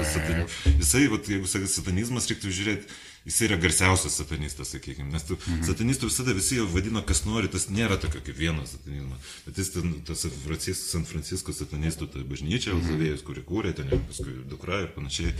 Jisai, 0.78 1.08
vat, 1.12 1.26
jeigu 1.32 1.50
sakai, 1.50 1.70
satanizmas 1.72 2.30
reiktų 2.30 2.54
žiūrėti 2.54 3.02
jis 3.26 3.41
yra 3.41 3.57
garsiausias 3.57 4.14
satanistas, 4.19 4.69
sakykime, 4.76 5.10
nes 5.10 5.23
tu, 5.26 5.38
mhm. 5.39 5.64
satanistų 5.65 6.10
visada 6.11 6.34
visi 6.38 6.60
jau 6.60 6.68
vadino, 6.69 7.02
kas 7.07 7.23
nori, 7.26 7.49
tas 7.52 7.68
nėra 7.73 7.97
tokio 8.02 8.22
kaip 8.26 8.38
vieno 8.38 8.65
satanizmo, 8.69 9.18
bet 9.47 9.61
jis 9.61 9.72
ten, 9.73 9.95
tas 10.06 10.26
Francis, 10.43 10.84
San 10.91 11.07
Francisco 11.10 11.56
satanistų, 11.56 12.10
ta 12.14 12.22
bažnyčia, 12.22 12.76
mhm. 12.76 12.91
Zavėjus, 12.91 13.23
kuri 13.26 13.45
kūrė, 13.47 13.73
ten 13.80 13.89
paskui 13.95 14.35
dukra 14.52 14.84
ir 14.85 14.91
panašiai, 14.93 15.34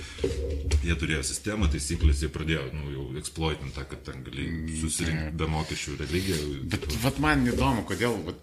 jie 0.82 0.98
turėjo 0.98 1.22
sistemą, 1.30 1.70
taisyklės, 1.74 2.26
jie 2.26 2.32
pradėjo, 2.34 2.66
nu, 2.74 2.90
jau 2.96 3.06
eksploitinti 3.22 3.78
tą, 3.78 3.86
kad 3.94 4.02
ten 4.10 4.26
gali 4.26 4.50
mhm. 4.50 4.82
susirinkti 4.82 5.38
be 5.38 5.52
mokesčių 5.54 6.00
religiją. 6.02 6.42
Bet, 6.74 6.90
vat 7.06 7.22
man 7.22 7.46
įdomu, 7.54 7.86
kodėl, 7.86 8.18
vat, 8.26 8.42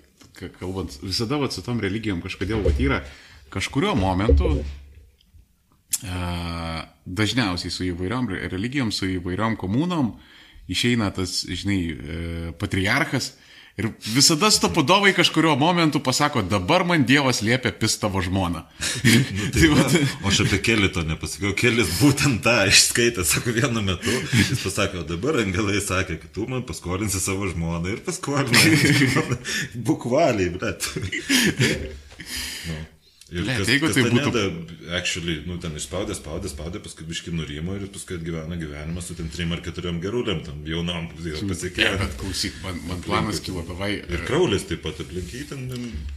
kalbant, 0.61 1.01
visada 1.03 1.41
vat, 1.43 1.55
su 1.55 1.67
tom 1.67 1.83
religijom 1.83 2.23
kažkodėl 2.23 2.63
vat, 2.63 2.79
yra 2.81 3.03
kažkurio 3.53 3.97
momentu 3.99 4.55
dažniausiai 6.03 7.71
su 7.71 7.87
įvairiom 7.87 8.31
religijom, 8.51 8.93
su 8.93 9.07
įvairiom 9.19 9.57
komunom 9.61 10.15
išeina 10.71 11.11
tas, 11.15 11.43
žinai, 11.49 11.81
e, 11.91 12.53
patriarchas 12.59 13.33
ir 13.81 13.89
visada 14.13 14.51
stopadovai 14.53 15.15
kažkurio 15.17 15.55
momentu 15.57 16.01
pasako, 16.05 16.43
dabar 16.43 16.85
man 16.85 17.07
Dievas 17.09 17.41
liepia 17.43 17.73
pis 17.73 17.97
tavo 17.99 18.21
žmoną. 18.23 18.63
nu, 19.37 19.49
tai 19.55 19.71
va, 19.73 19.87
o 20.23 20.29
aš 20.29 20.43
apie 20.45 20.61
kelį 20.69 20.93
to 20.93 21.05
nepasakiau, 21.09 21.55
kelis 21.57 21.95
būtent 22.01 22.43
tą 22.45 22.59
išskaitė, 22.69 23.25
sako, 23.25 23.57
vienu 23.57 23.85
metu, 23.87 24.13
jis 24.37 24.61
pasakė, 24.61 25.01
o 25.03 25.09
dabar 25.09 25.41
angelai 25.43 25.81
sakė, 25.81 26.21
kad 26.21 26.35
tu 26.37 26.47
man 26.51 26.67
paskolinsi 26.69 27.21
savo 27.23 27.49
žmoną 27.49 27.97
ir 27.97 28.05
paskolinai. 28.05 28.77
Bukvaliai, 29.89 30.53
bet. 30.61 30.91
nu. 32.69 32.83
Ir 33.33 33.47
Le, 33.47 33.55
kas, 33.57 33.69
jeigu 33.71 33.89
kas 33.89 33.97
tai 33.97 34.03
būtų... 34.13 34.29
Neda, 34.29 34.73
actually, 34.99 35.39
nu, 35.49 35.57
ten 35.63 35.73
išspaudė, 35.79 36.13
spaudė, 36.19 36.51
spaudė, 36.53 36.83
paskui 36.85 37.07
biški 37.09 37.33
nurimo 37.33 37.79
ir 37.79 37.87
paskui 37.95 38.19
atgyveno 38.19 38.59
gyvenimą 38.61 39.05
su 39.05 39.17
ten 39.17 39.31
trim 39.33 39.55
ar 39.57 39.63
keturiom 39.65 40.03
geruliam, 40.05 40.43
tam 40.45 40.61
jaunom 40.69 41.09
pasiekė. 41.17 41.87
Ja, 41.87 41.95
bet 42.03 42.19
klausyk, 42.21 42.59
man, 42.65 42.83
man 42.91 43.01
planas 43.07 43.41
kilo, 43.45 43.65
davai. 43.69 43.95
Ir 44.05 44.27
kraulis 44.29 44.69
taip 44.69 44.85
pat 44.85 45.01
aplinkiai, 45.01 45.47
ten 45.49 45.65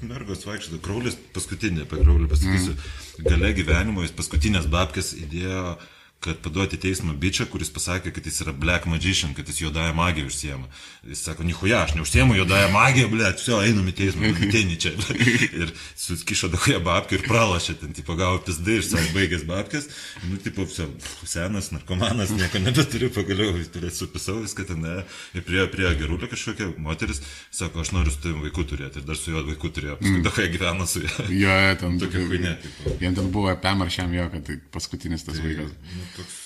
mergos 0.04 0.44
vaikščiojo. 0.44 0.82
Kraulis 0.84 1.16
paskutinė, 1.36 1.88
apie 1.88 2.04
kraulį 2.04 2.28
pasakysiu. 2.36 2.76
Mm. 2.76 3.30
Gale 3.30 3.54
gyvenimo 3.56 4.04
jis 4.04 4.16
paskutinės 4.20 4.68
babkės 4.72 5.16
įdėjo 5.22 5.78
kad 6.20 6.38
paduoti 6.42 6.78
teismą 6.82 7.14
bičią, 7.22 7.46
kuris 7.52 7.70
pasakė, 7.74 8.12
kad 8.16 8.26
jis 8.26 8.42
yra 8.42 8.54
black 8.58 8.88
magician, 8.90 9.34
kad 9.38 9.48
jis 9.50 9.60
juodąją 9.62 9.94
magiją 9.94 10.30
užsiema. 10.32 10.70
Jis 11.06 11.22
sako, 11.28 11.46
nihuja, 11.46 11.84
aš 11.86 11.94
neužsiemu 12.00 12.36
juodąją 12.40 12.72
magiją, 12.74 13.10
ble, 13.12 13.28
čia 13.38 13.60
einam 13.62 13.92
į 13.92 13.94
teismą, 14.00 14.32
nu, 14.32 14.48
ateini 14.48 14.78
čia. 14.82 14.96
ir 15.62 15.74
suskišo 16.02 16.50
daugąją 16.56 16.82
babkių 16.88 17.20
ir 17.20 17.26
pralašė 17.28 17.78
ten, 17.82 17.94
tipo, 17.98 18.18
gavo 18.18 18.40
pizdai 18.48 18.80
iš 18.82 18.90
savo 18.94 19.06
baigęs 19.14 19.46
babkės, 19.50 19.90
nu, 20.26 20.40
tipo, 20.42 20.66
pso, 20.70 20.88
senas 21.30 21.70
narkomanas, 21.76 22.34
nieko 22.34 22.64
nebeturiu, 22.64 23.12
pagaliau, 23.14 23.54
turėsiu 23.76 24.08
supisau 24.08 24.40
viską 24.42 24.66
ten, 24.72 24.82
ne, 24.82 25.06
ir 25.38 25.46
prie, 25.46 25.62
prie 25.72 25.94
gerulio 26.00 26.30
kažkokia 26.32 26.72
moteris, 26.82 27.22
sako, 27.54 27.86
aš 27.86 27.94
noriu 27.94 28.14
su 28.14 28.24
tavimi 28.26 28.48
vaikų 28.48 28.66
turėti, 28.74 29.02
ir 29.02 29.08
dar 29.08 29.20
su 29.20 29.34
juo 29.36 29.46
vaikų 29.46 29.74
turėjo, 29.78 30.00
paskui 30.02 30.18
mm. 30.18 30.26
daugąją 30.26 30.54
gyveno 30.58 30.90
su 30.90 31.06
juo. 31.06 31.30
jo, 31.44 31.62
ten, 31.82 32.02
tokia 32.02 32.26
kuinė. 32.34 32.58
Jam 33.04 33.18
ten 33.22 33.32
buvo 33.34 33.54
pemaršiam 33.62 34.14
jo, 34.16 34.28
kad 34.34 34.46
tai 34.50 34.60
paskutinis 34.74 35.26
tas 35.28 35.38
tai, 35.38 35.46
vaikas. 35.48 35.74
Toks. 36.15 36.41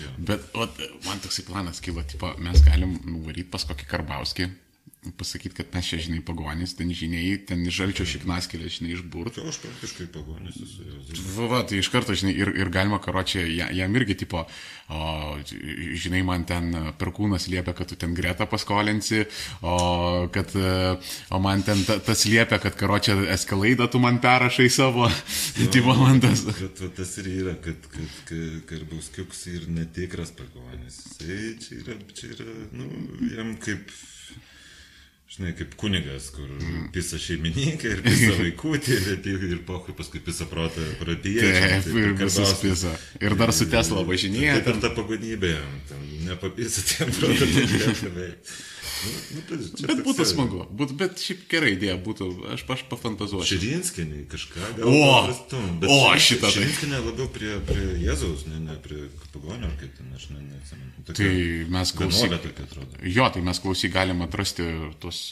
Ja. 0.00 0.10
Bet 0.18 0.44
o, 0.56 0.66
man 1.04 1.20
toksai 1.20 1.44
planas 1.44 1.80
kilo, 1.84 2.02
tipo, 2.08 2.30
mes 2.40 2.62
galim 2.64 2.94
nuvaryti 3.04 3.50
pas 3.52 3.64
kokį 3.68 3.88
Karbauskį 3.90 4.48
pasakyti, 5.18 5.56
kad 5.58 5.72
mes 5.74 5.88
čia, 5.90 5.98
žinai, 5.98 6.20
pagonys, 6.22 6.76
ten 6.78 6.92
žiniai, 6.94 7.34
ten 7.46 7.64
žalčio 7.74 8.06
šiknaskėlė, 8.06 8.68
žinai, 8.70 8.92
išburt. 8.94 9.34
Tai 9.34 9.48
aš 9.50 9.58
praktiškai 9.64 10.06
pagonis 10.14 10.60
esu. 10.62 10.84
Va, 11.34 11.48
va, 11.50 11.62
tai 11.66 11.80
iš 11.82 11.90
karto, 11.90 12.14
žinai, 12.14 12.34
ir, 12.38 12.52
ir 12.62 12.70
galima 12.70 13.00
karočią, 13.02 13.42
jam 13.74 13.98
irgi, 13.98 14.16
tipo, 14.22 14.44
o, 14.94 15.00
žinai, 15.98 16.22
man 16.26 16.46
ten 16.46 16.70
perkūnas 17.00 17.48
liepia, 17.50 17.74
kad 17.74 17.90
tu 17.90 17.98
ten 17.98 18.14
gretą 18.14 18.46
paskolinsi, 18.50 19.24
o, 19.66 19.74
kad, 20.34 20.54
o 20.54 21.42
man 21.42 21.66
ten 21.66 21.82
ta, 21.88 21.98
tas 21.98 22.22
liepia, 22.30 22.60
kad 22.62 22.78
karočią 22.78 23.18
eskalaidą 23.34 23.90
tu 23.90 23.98
man 24.02 24.22
perrašai 24.22 24.68
savo, 24.70 25.10
tipo, 25.74 25.98
man 25.98 26.22
tas. 26.22 26.46
Bet 26.46 26.84
va, 26.84 26.92
tas 27.02 27.16
ir 27.24 27.32
yra, 27.32 27.56
kad, 27.64 27.90
kad, 27.90 28.14
kad 28.30 28.70
Karbauskiuks 28.70 29.46
ir 29.50 29.66
netikras 29.74 30.30
pagonis. 30.38 31.02
Jisai 31.18 31.52
čia 31.58 31.82
yra, 31.82 31.98
čia 32.14 32.32
yra, 32.36 32.48
nu, 32.78 32.86
jam 33.34 33.54
kaip, 33.62 33.90
žinai, 35.32 35.54
kaip 35.56 35.72
kunigas, 35.80 36.28
kur 36.34 36.48
pisa 36.92 37.16
šeimininkai 37.20 37.94
ir 37.94 38.02
pisa 38.04 38.32
vaikutė, 38.42 38.98
bet 39.06 39.28
ir, 39.32 39.62
pohui 39.68 39.94
paskui 39.96 40.20
pisa 40.24 40.44
protą 40.50 40.84
pradėjo. 41.00 41.46
Taip, 41.46 41.88
ir 42.02 42.12
visus 42.20 42.52
pisa. 42.60 42.92
Ir 43.22 43.36
dar 43.40 43.54
su 43.56 43.68
Tesla 43.72 44.04
važinėja. 44.08 44.58
Taip 44.60 44.74
ir 44.74 44.82
ta 44.84 44.92
pagonybė, 44.96 45.54
nepapisa 46.26 46.84
tiem 46.90 47.14
protą, 47.16 47.48
beveik. 48.04 48.52
Nu, 49.02 49.12
nu, 49.34 49.40
bet 49.48 49.62
čia 49.80 49.86
Bet 49.90 50.00
būtų 50.06 50.24
smagu, 50.30 50.60
būt, 50.78 50.92
bet 51.00 51.18
šiaip 51.18 51.40
gerai 51.50 51.72
idėja 51.74 51.96
būtų, 52.04 52.28
aš, 52.54 52.62
aš 52.76 52.82
pafantazuosiu. 52.90 53.56
Širinskinį 53.56 54.20
kažką 54.30 54.68
gal 54.78 54.86
O! 54.86 55.00
paprastum, 55.02 55.64
bet 55.82 55.90
O, 55.90 55.96
šitą 56.22 56.46
tai. 56.46 56.52
Širinskinė 56.56 57.00
labiau 57.02 57.26
prie, 57.34 57.56
prie 57.66 57.86
Jėzaus, 58.04 58.44
ne, 58.50 58.60
ne 58.68 58.76
prie 58.84 59.08
pagonio, 59.34 59.66
ar 59.66 59.74
kaip 59.80 59.96
ten, 59.98 60.12
aš 60.14 60.28
ne, 60.30 60.44
neatsimenu. 60.44 61.06
Tai 61.18 61.30
mes 61.74 61.92
klausyk. 61.98 62.36
Jo, 63.16 63.26
tai 63.34 63.42
mes 63.42 63.58
klausyk 63.64 63.94
galim 63.96 64.22
atrasti 64.22 64.68
tos 65.02 65.22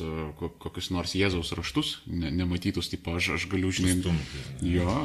ko- 0.41 0.51
kokius 0.67 0.91
nors 0.91 1.15
Jėzaus 1.15 1.53
raštus, 1.55 1.95
ne, 2.11 2.33
nematytus, 2.35 2.91
tipo, 2.91 3.15
aš, 3.21 3.37
aš 3.39 3.47
galiu, 3.53 3.71
žinai. 3.71 3.95
Stumti. 4.01 4.43
Jo. 4.75 4.99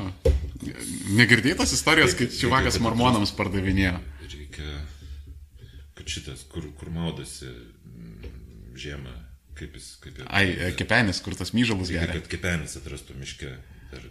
Negirdėtas 1.15 1.75
istorijas, 1.77 2.15
kai 2.17 2.27
čivakas 2.33 2.79
mormonams 2.81 3.33
pardavinėjo. 3.37 3.99
Reikia, 4.25 4.81
kad 5.95 6.09
šitas, 6.09 6.41
kur, 6.49 6.65
kur 6.79 6.89
maudasi 6.95 7.51
žiemą, 8.79 9.13
kaip 9.59 9.77
jis, 9.79 9.93
kaip 10.03 10.19
jis. 10.19 10.27
Ai, 10.27 10.49
e, 10.51 10.73
kepenis, 10.79 11.21
kur 11.25 11.37
tas 11.37 11.53
myžalas 11.55 11.93
geria. 11.93 12.19
kad 12.19 12.29
kepenis 12.31 12.77
atrastų 12.81 13.17
miške. 13.21 13.55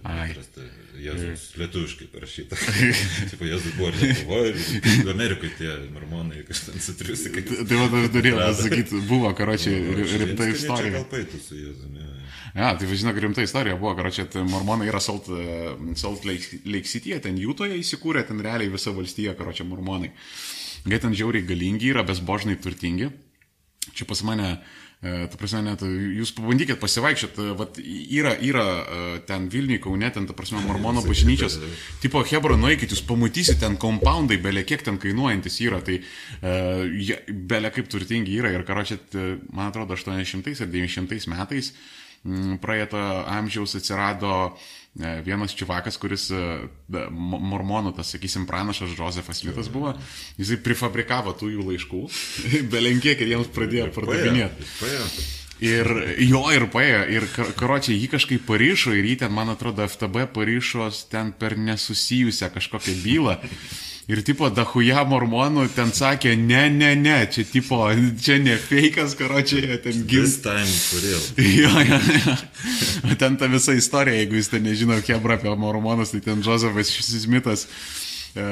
Ai. 0.04 0.30
atrasta 0.30 0.62
Jėzus 1.00 1.42
lietuviškai 1.58 2.06
parašyta. 2.12 2.56
Taip, 3.30 3.42
Jėzus 3.44 3.74
buvo 3.76 3.90
ir 3.90 3.98
Lietuvoje, 4.00 4.52
ir 4.54 5.10
Amerikoje 5.12 5.50
tie 5.58 5.72
mormonai 5.92 6.44
kažkas 6.48 6.86
sutriusi. 6.86 7.32
Kaip... 7.34 7.50
Tai 7.68 7.80
va, 7.80 7.88
aš 8.00 8.08
norėjau 8.14 8.38
pasakyti, 8.40 9.02
buvo, 9.10 9.32
karočiui, 9.36 9.80
rimta 10.22 10.46
Gal 10.46 10.54
istorija. 10.54 11.02
paitų 11.10 11.42
su 11.42 11.58
Jėzumi. 11.58 12.08
Ja, 12.54 12.70
tai 12.78 12.86
žinok, 12.86 13.18
rimta 13.24 13.44
istorija 13.44 13.76
buvo, 13.80 13.96
karočiui, 13.98 14.28
tai 14.30 14.44
mormonai 14.46 14.86
yra 14.88 15.02
Salt, 15.02 15.28
e, 15.34 15.74
Salt 15.98 16.24
Lake, 16.28 16.62
Lake 16.70 16.90
City, 16.90 17.16
ten 17.22 17.38
Jūtoje 17.40 17.76
įsikūrė, 17.80 18.22
ten 18.28 18.40
realiai 18.44 18.70
visa 18.72 18.94
valstija, 18.94 19.34
karočiui, 19.38 19.66
mormonai. 19.72 20.12
Jie 20.84 21.00
ten 21.02 21.16
žiauriai 21.16 21.46
galingi 21.48 21.90
yra, 21.90 22.04
besbožnai 22.06 22.54
turtingi. 22.62 23.10
Čia 23.92 24.06
pas 24.08 24.22
mane, 24.24 24.48
e, 25.02 25.26
ta 25.28 25.38
prasme, 25.40 25.60
net 25.66 25.82
jūs 25.84 26.32
pabandykit 26.36 26.80
pasivaikščioti, 26.80 27.48
vat 27.58 27.80
yra, 27.84 28.32
yra 28.40 28.64
e, 28.64 29.00
ten 29.28 29.48
Vilniui, 29.52 29.80
Kaune, 29.84 30.08
ten, 30.14 30.28
ta 30.28 30.36
prasme, 30.36 30.62
mormono 30.64 31.02
bažnyčios, 31.08 31.58
tipo 32.02 32.22
Hebro, 32.24 32.56
nueikit, 32.60 32.94
jūs 32.94 33.04
pamatysite, 33.08 33.60
ten 33.66 33.76
kompoundai, 33.80 34.38
belė 34.42 34.64
kiek 34.68 34.86
ten 34.86 35.00
kainuojantis 35.02 35.60
yra, 35.66 35.82
tai 35.84 36.00
uh, 36.00 37.20
belė 37.28 37.74
kaip 37.74 37.90
turtingi 37.92 38.38
yra. 38.40 38.54
Ir 38.54 38.64
karočią, 38.68 39.02
man 39.52 39.68
atrodo, 39.68 39.98
800 39.98 40.56
ar 40.64 40.72
900 40.72 41.28
metais 41.34 41.74
praeito 42.60 42.96
amžiaus 43.28 43.76
atsirado 43.76 44.32
e, 44.48 44.52
vienas 45.26 45.54
čivakas, 45.58 45.96
kuris 45.98 46.28
e, 46.30 46.40
mormonų, 47.10 47.94
tas, 47.96 48.12
sakysim, 48.14 48.44
pranašas 48.46 48.92
Josefas 48.94 49.40
Smithas 49.42 49.70
buvo, 49.74 49.94
jisai 50.38 50.60
prifabrikavo 50.62 51.32
tų 51.40 51.50
jų 51.56 51.64
laiškų, 51.72 52.02
belenkiek 52.74 53.18
ir 53.24 53.32
jiems 53.34 53.50
pradėjo 53.56 53.88
pardavinėti. 53.96 54.68
Ir 55.64 55.86
jo 56.26 56.42
ir 56.50 56.66
paėjo, 56.70 57.02
ir 57.14 57.26
kar- 57.30 57.52
karočią 57.56 57.94
jį 57.94 58.08
kažkaip 58.12 58.42
parišo 58.46 58.92
ir 58.94 59.06
jį 59.06 59.18
ten, 59.22 59.32
man 59.32 59.52
atrodo, 59.52 59.86
FTB 59.86 60.26
parišos 60.34 61.04
ten 61.12 61.30
per 61.38 61.54
nesusijusią 61.58 62.50
kažkokią 62.54 62.94
bylą. 63.04 63.36
Ir 64.04 64.20
tipo, 64.20 64.50
dahuja 64.52 65.00
mormonų 65.08 65.62
ten 65.72 65.88
sakė, 65.96 66.34
ne, 66.36 66.66
ne, 66.68 66.90
ne, 67.00 67.16
čia 67.32 67.46
tipo, 67.48 67.78
čia 68.20 68.36
ne 68.42 68.58
fejkas, 68.60 69.14
karočią, 69.16 69.62
jie 69.64 69.78
ten 69.80 70.02
gins. 70.04 70.34
This 70.34 70.42
time 70.44 70.68
for 70.68 71.00
real. 71.00 71.22
Jo, 71.64 71.70
jo, 71.88 72.00
jo. 72.18 72.34
O 73.08 73.16
Ten 73.16 73.38
ta 73.40 73.48
visa 73.48 73.72
istorija, 73.72 74.18
jeigu 74.20 74.36
jūs 74.36 74.52
ten 74.52 74.66
nežino, 74.68 74.98
Hebra 75.08 75.38
apie 75.38 75.54
mormonus, 75.56 76.12
tai 76.12 76.20
ten 76.26 76.44
Josefas 76.44 76.92
Smithas 77.00 77.64
e, 78.36 78.44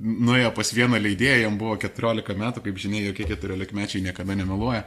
nuėjo 0.00 0.54
pas 0.56 0.72
vieną 0.72 1.02
leidėją, 1.04 1.36
jam 1.42 1.60
buvo 1.60 1.76
14 1.84 2.40
metų, 2.40 2.64
kaip 2.64 2.80
žinia, 2.80 3.04
jokie 3.10 3.28
14 3.28 3.76
mečiai 3.76 4.04
niekada 4.08 4.40
nemeluoja. 4.40 4.86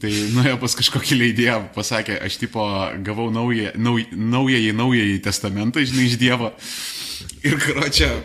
Tai 0.00 0.14
nuėjo 0.34 0.58
pas 0.66 0.78
kažkokį 0.82 1.22
leidėją, 1.22 1.58
pasakė, 1.78 2.18
aš 2.26 2.42
tipo 2.42 2.66
gavau 3.06 3.30
naują, 3.30 3.76
nauj, 3.78 4.08
naująjį, 4.10 4.74
naująjį 4.82 5.18
testamentą, 5.30 5.86
žinai, 5.86 6.10
iš 6.10 6.18
Dievo. 6.18 6.54
Ir 7.46 7.60
karočią. 7.62 8.16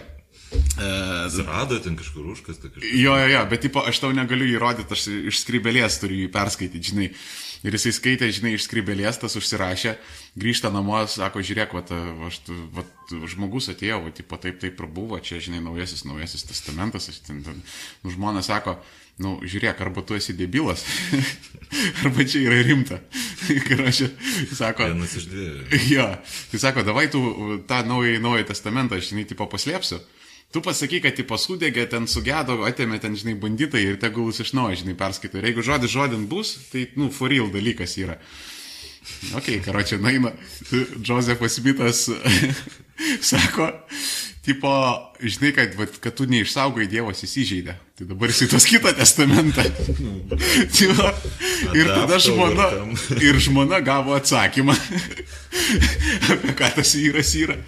E, 0.52 1.44
Rado 1.46 1.78
ten 1.80 1.98
kažkur 2.00 2.32
užkasta 2.34 2.72
kažkur. 2.72 2.88
Jo, 2.90 3.18
jo, 3.20 3.28
jo, 3.30 3.44
bet 3.52 3.62
tipo, 3.68 3.84
aš 3.86 4.02
tau 4.02 4.10
negaliu 4.16 4.48
įrodyti, 4.50 4.96
aš 4.96 5.06
iš 5.30 5.44
skrybelės 5.44 6.00
turiu 6.02 6.24
jį 6.24 6.32
perskaityti, 6.34 6.92
žinai. 6.94 7.10
Ir 7.60 7.76
jisai 7.76 7.92
skaitė, 7.92 8.30
žinai, 8.32 8.54
iš 8.56 8.70
skrybelės, 8.70 9.18
tas 9.20 9.36
užsirašė, 9.36 9.98
grįžta 10.40 10.72
namo, 10.72 11.02
sako, 11.12 11.44
žiūrėk, 11.44 11.74
vat, 11.76 11.92
aš, 12.30 12.38
vat, 12.72 13.12
žmogus 13.28 13.68
atėjo, 13.74 13.98
vat, 14.06 14.16
tipo, 14.16 14.40
taip, 14.40 14.62
taip 14.62 14.80
ir 14.80 14.88
buvo, 14.96 15.20
čia, 15.20 15.42
žinai, 15.44 15.60
naujasis, 15.66 16.06
naujasis 16.08 16.48
testamentas, 16.48 17.10
aš 17.12 17.20
ten, 17.28 17.42
ten, 17.44 17.60
nu, 18.06 18.14
žmonės 18.16 18.48
sako, 18.48 18.78
nu, 19.20 19.36
žiūrėk, 19.44 19.84
arba 19.84 20.06
tu 20.08 20.16
esi 20.16 20.38
debilas, 20.40 20.86
arba 22.06 22.24
čia 22.24 22.46
yra 22.48 22.62
rimta. 22.64 23.02
Ir 23.50 23.84
aš, 23.92 24.06
sako, 24.56 24.88
Vienas 24.94 25.18
iš 25.20 25.28
dviejų. 25.28 25.84
Jo, 25.92 26.08
tai 26.54 26.64
sako, 26.64 26.88
davai 26.88 27.10
tu 27.12 27.20
tą 27.68 27.84
naują, 27.92 28.24
naują 28.24 28.48
testamentą, 28.48 28.96
aš, 28.96 29.12
žinai, 29.12 29.28
tipo 29.28 29.50
paslėpsiu. 29.52 30.00
Tu 30.50 30.62
pasaky, 30.66 30.98
kad 31.04 31.14
tipo 31.14 31.38
sudegė, 31.38 31.84
ten 31.92 32.08
sugedo, 32.10 32.56
atėmė 32.66 32.98
ten, 33.02 33.14
žinai, 33.14 33.36
banditai 33.38 33.84
ir 33.86 34.00
tegul 34.02 34.32
jis 34.32 34.48
iš 34.48 34.54
naujo, 34.58 34.80
žinai, 34.82 34.96
perskaito. 34.98 35.38
Ir 35.38 35.52
jeigu 35.52 35.66
žodis 35.66 35.94
žodin 35.94 36.24
bus, 36.32 36.56
tai, 36.72 36.88
nu, 36.98 37.12
for 37.14 37.30
real 37.30 37.52
dalykas 37.54 37.94
yra. 38.02 38.16
Ok, 39.38 39.52
karočią, 39.66 40.00
naina. 40.02 40.34
Josefas 41.06 41.60
Smithas 41.60 42.08
sako, 43.32 43.70
tipo, 44.46 44.72
žinai, 45.22 45.52
kad, 45.56 45.76
vat, 45.78 45.98
kad 46.04 46.16
tu 46.16 46.28
neišsaugai 46.30 46.88
Dievas 46.90 47.24
įsižeidė. 47.26 47.76
Tai 48.00 48.08
dabar 48.08 48.32
jis 48.32 48.46
į 48.46 48.50
tos 48.54 48.68
kitą 48.70 48.94
testamentą. 48.96 49.66
Va, 51.00 51.10
ir 51.76 51.90
tada 51.92 52.20
žmona, 52.24 52.70
ir 53.28 53.40
žmona 53.44 53.82
gavo 53.84 54.16
atsakymą, 54.16 54.76
apie 56.34 56.56
ką 56.56 56.72
tas 56.78 56.96
vyras 56.96 57.34
yra. 57.40 57.60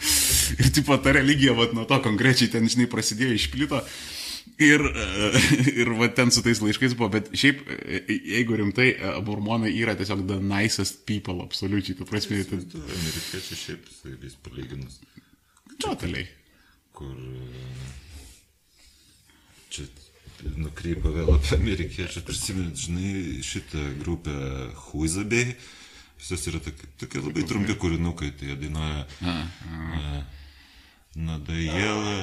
Ir 0.57 0.71
tipo 0.73 0.95
ta 1.03 1.15
religija, 1.17 1.55
vat, 1.57 1.75
nuo 1.75 1.87
to 1.89 1.99
konkrečiai 2.03 2.51
ten, 2.53 2.69
žinai, 2.71 2.89
prasidėjo, 2.91 3.35
išplito. 3.35 3.83
Ir, 4.59 4.81
e, 4.83 5.29
ir 5.81 5.89
va, 5.97 6.07
ten 6.13 6.29
su 6.33 6.41
tais 6.45 6.59
laiškais 6.61 6.93
buvo, 6.97 7.09
bet 7.15 7.31
šiaip, 7.37 7.61
e, 7.71 8.01
jeigu 8.35 8.57
rimtai, 8.59 8.89
e, 8.93 9.13
mormonai 9.25 9.71
yra 9.79 9.95
tiesiog 9.97 10.25
the 10.29 10.37
nicest 10.41 11.05
people, 11.09 11.39
absoliučiai, 11.45 11.95
tu 11.97 12.05
prasme, 12.09 12.43
tai 12.49 12.59
Amerikiečiai 12.59 13.57
šiaip 13.63 13.87
su 13.89 14.11
jais 14.13 14.35
palyginus, 14.45 14.99
totaliai. 15.81 16.27
kur 16.93 17.15
e, 17.15 17.65
čia 19.71 19.87
nukrypa 20.57 21.09
vėl 21.13 21.31
apie 21.35 21.55
amerikiečių. 21.57 22.23
Prisiminit, 22.27 22.77
žinai, 22.81 23.41
šitą 23.45 23.81
grupę 24.01 24.33
Huizabei. 24.87 25.55
Visas 26.21 26.45
yra 26.49 26.59
tokie, 26.61 26.85
tokie 27.01 27.21
labai 27.21 27.43
trumpi 27.49 27.73
kūrinukai, 27.81 28.29
tai 28.37 28.51
jie 28.51 28.57
dainuoja. 28.67 29.05
e, 29.25 30.23
Nadajėlė. 31.21 32.17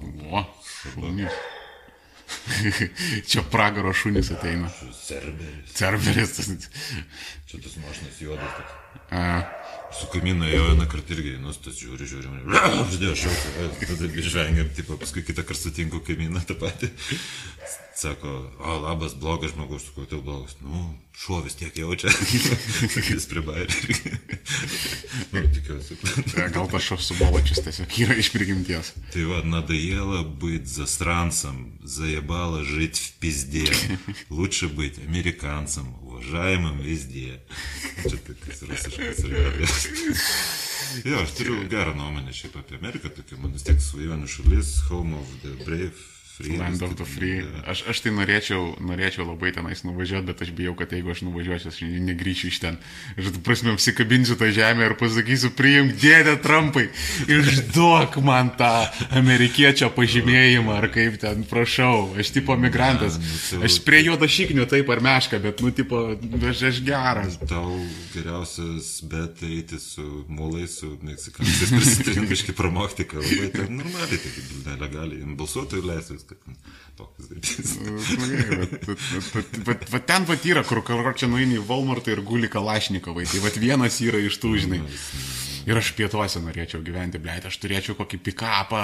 O, 0.00 0.44
šunys. 0.92 1.38
Čia 3.30 3.42
pragaro 3.50 3.92
šunys 3.96 4.30
ateina. 4.34 4.70
Cerberis. 5.04 5.72
Cerberis. 5.74 6.36
Čia 7.48 7.62
tas 7.64 7.78
mašinas 7.80 8.20
juodas. 8.20 8.52
Toks. 8.58 8.76
A, 9.10 9.24
Su 9.96 10.06
kaimynu 10.12 10.44
ėjo 10.44 10.64
vieną 10.66 10.84
kartą 10.92 11.14
irgi, 11.16 11.38
nu, 11.40 11.52
tas 11.64 11.78
žiūri, 11.80 12.04
žiūri, 12.10 12.28
žodžiu, 12.92 13.12
aš 13.14 13.22
jau 13.24 13.86
tada 13.88 14.24
žvengiam, 14.26 14.68
tipo, 14.76 14.98
paskui 15.00 15.22
kitą 15.24 15.44
kartą 15.48 15.62
sutinku 15.62 16.02
kaimyną 16.04 16.42
tą 16.44 16.58
patį 16.60 16.90
Sako, 17.97 18.29
o, 18.59 18.75
labas, 18.83 19.13
blogas 19.13 19.53
žmogus, 19.53 19.85
sakau, 19.87 20.05
tai 20.09 20.19
blogas. 20.21 20.55
Nu, 20.61 20.95
šuo 21.13 21.39
vis 21.45 21.55
tiek 21.55 21.77
jaučia. 21.77 22.11
Jis 23.09 23.27
pribairė. 23.29 23.97
nu, 25.33 25.43
tikiuosi. 25.55 25.97
gal 26.55 26.67
tas 26.71 26.87
šos 26.87 27.09
suboločius 27.11 27.61
tiesiog 27.65 27.97
yra 28.05 28.17
iš 28.19 28.31
prigimties. 28.33 28.93
Tai 29.13 29.27
va, 29.29 29.43
надоело 29.45 30.23
быть 30.23 30.67
засранцем, 30.67 31.77
заебало 31.83 32.63
жить 32.63 32.97
в 32.97 33.13
пизде. 33.19 33.69
Лучше 34.29 34.67
быть 34.67 34.97
американцем, 34.97 35.93
Уважаемam 36.13 36.77
везде. 36.79 37.41
Čia 38.03 38.17
tokias 38.17 38.61
rusiškas 38.61 39.19
realijas. 39.25 39.87
Jo, 41.03 41.19
aš 41.23 41.31
turiu 41.37 41.63
gerą 41.69 41.95
nuomonę 41.97 42.33
šiaip 42.33 42.55
apie 42.61 42.77
Ameriką, 42.77 43.09
tokia 43.09 43.37
man 43.41 43.55
vis 43.57 43.65
tiek 43.65 43.81
svajonių 43.81 44.29
šalis, 44.29 44.75
home 44.87 45.17
of 45.17 45.31
the 45.41 45.55
brave, 45.65 45.97
free. 46.38 46.58
Land 46.58 46.82
of 46.82 46.94
the 46.96 47.04
Free. 47.04 47.42
Aš, 47.66 47.82
aš 47.90 48.02
tai 48.04 48.12
norėčiau, 48.14 48.76
norėčiau 48.84 49.26
labai 49.26 49.50
tenais 49.54 49.82
nuvažiuoti, 49.86 50.26
bet 50.28 50.42
aš 50.44 50.52
bijau, 50.54 50.74
kad 50.78 50.92
jeigu 50.94 51.12
aš 51.12 51.22
nuvažiuosiu, 51.26 51.72
aš 51.72 51.80
negryšiu 52.06 52.50
iš 52.52 52.60
ten. 52.62 52.78
Tu 53.18 53.42
prasme, 53.44 53.74
apsikabinsiu 53.74 54.38
tą 54.38 54.50
žemę 54.54 54.86
ir 54.88 54.94
pasakysiu, 55.00 55.50
priimk 55.58 55.96
dėdę 55.98 56.36
Trumpai, 56.44 56.88
išduok 57.26 58.20
man 58.24 58.52
tą 58.58 58.70
amerikiečio 59.18 59.90
pažymėjimą, 59.96 60.78
ar 60.78 60.88
kaip 60.94 61.18
ten, 61.22 61.42
prašau, 61.48 62.14
aš 62.18 62.32
tipo 62.36 62.56
migrantas. 62.60 63.18
Aš 63.58 63.80
prie 63.86 64.04
juodo 64.06 64.28
šiknių 64.30 64.68
taip 64.70 64.90
ar 64.94 65.02
meška, 65.04 65.42
bet, 65.42 65.62
nu, 65.64 65.72
tipo, 65.74 66.04
aš, 66.38 66.64
aš 66.70 66.82
geras. 66.86 67.40
Tau 67.48 67.74
geriausias 68.14 68.98
bet 69.08 69.42
eiti 69.46 69.80
su 69.82 70.24
mulais, 70.28 70.78
su 70.78 70.94
meksikanais, 71.02 71.66
prisitrinkiškai 71.74 72.54
pramokti 72.60 73.08
kalbą, 73.08 73.50
tai 73.54 73.68
normaliai, 73.72 74.22
tai 74.22 74.46
nelegaliai, 74.68 75.36
balsuotojų 75.38 75.86
leisvis 75.88 76.27
kad 76.28 76.38
tokius 76.98 77.26
dalykus. 77.30 77.70
Va 79.92 80.00
ten 80.04 80.26
va 80.28 80.38
yra, 80.42 80.64
kur, 80.66 80.82
kur 80.86 81.12
čia 81.18 81.30
nueini 81.30 81.58
į 81.58 81.66
Walmartą 81.68 82.14
ir 82.14 82.24
guli 82.26 82.50
Kalašnikovai. 82.52 83.26
Tai 83.30 83.44
va 83.44 83.54
vienas 83.58 84.00
yra 84.04 84.20
iš 84.22 84.40
tų, 84.42 84.56
žinai. 84.64 84.82
Ir 85.68 85.76
aš 85.76 85.90
pietuose 85.98 86.40
norėčiau 86.40 86.80
gyventi, 86.84 87.20
blėt, 87.20 87.44
aš 87.48 87.58
turėčiau 87.60 87.96
kokį 87.98 88.20
pikapą. 88.30 88.82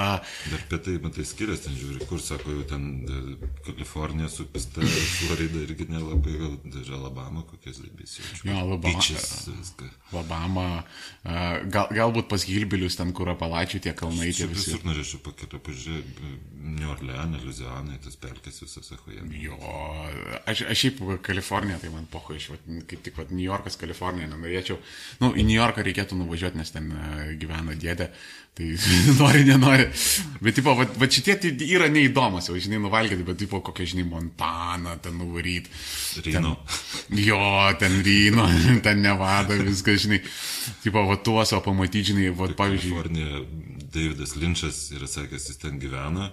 Dar 0.52 0.64
pietai, 0.68 0.98
matai, 1.00 1.24
skiriasi, 1.24 1.64
ten 1.68 1.78
žiūri, 1.80 2.08
kur 2.10 2.20
sako, 2.20 2.52
jau 2.58 2.64
ten 2.74 2.84
e, 3.08 3.50
Kalifornija 3.64 4.28
su 4.28 4.44
pista, 4.52 4.84
Florida 4.84 5.62
irgi 5.64 5.88
nelabai, 5.88 6.34
gal 6.42 6.58
dar 6.68 6.90
Alabama 6.98 7.44
kokias 7.48 7.80
debesys. 7.80 8.44
Jo, 8.44 8.58
Alabama. 8.60 9.06
Alabama, 10.14 10.66
gal, 11.72 11.88
galbūt 11.94 12.28
pas 12.30 12.44
Gilbilius 12.46 12.98
ten, 13.00 13.14
kur 13.16 13.32
apalačių 13.32 13.80
tie 13.86 13.94
kalnai. 13.96 14.28
Tie 14.36 14.46
visi. 14.50 14.74
Visur 14.74 14.84
norėčiau 14.86 15.22
pakeliu, 15.24 15.62
pažiūrėti, 15.64 16.34
New 16.74 16.92
Orleans, 16.92 17.40
Louisiana, 17.44 17.96
tas 18.04 18.20
pelkės 18.20 18.60
visas, 18.62 18.90
sako, 18.92 19.14
jie. 19.14 19.24
Jo, 19.46 19.56
aš, 20.44 20.66
aš 20.68 20.84
šiaip 20.84 21.02
Kalifornija, 21.24 21.80
tai 21.82 21.90
man 21.94 22.06
poho 22.12 22.36
iš, 22.36 22.50
kaip 22.90 23.02
tik, 23.06 23.16
va, 23.18 23.26
New 23.32 23.44
Yorkas, 23.44 23.80
Kalifornija, 23.80 24.28
nenorėčiau. 24.30 24.78
Nu, 25.24 25.32
į 25.32 25.46
New 25.48 25.56
Yorką 25.56 25.84
reikėtų 25.86 26.20
nuvažiuoti, 26.20 26.60
nes 26.60 26.73
ten 26.74 26.90
e, 26.92 27.26
gyvena 27.40 27.76
dėdė, 27.78 28.08
tai 28.54 28.68
nori, 29.20 29.44
nenori. 29.48 29.86
Bet, 30.40 30.58
tipo, 30.58 30.74
va, 30.78 30.86
va 31.00 31.08
šitie 31.10 31.36
tai 31.42 31.52
yra 31.66 31.88
neįdomus, 31.92 32.50
jau, 32.50 32.58
žinai, 32.60 32.80
nuvalgyti, 32.82 33.26
bet, 33.26 33.40
tipo, 33.44 33.62
kokia, 33.64 33.86
žinai, 33.94 34.06
Montana, 34.10 34.96
ten 35.02 35.18
nuvaryti. 35.20 35.72
Ryno. 36.26 36.56
Ten, 37.08 37.20
jo, 37.24 37.42
ten 37.80 38.00
Ryno, 38.06 38.48
ten 38.86 39.04
Nevada, 39.04 39.58
viskas, 39.62 40.02
žinai. 40.06 40.22
Tipo, 40.82 41.06
va, 41.10 41.18
tuos, 41.22 41.54
o 41.56 41.62
pamatyti, 41.64 42.10
žinai, 42.12 42.32
va, 42.34 42.50
pavyzdžiui. 42.58 42.96
Kalifornija, 42.98 43.44
Davidas 43.94 44.34
Linčas 44.38 44.88
yra 44.94 45.06
sakęs, 45.10 45.48
jis 45.52 45.62
ten 45.62 45.78
gyvena. 45.82 46.32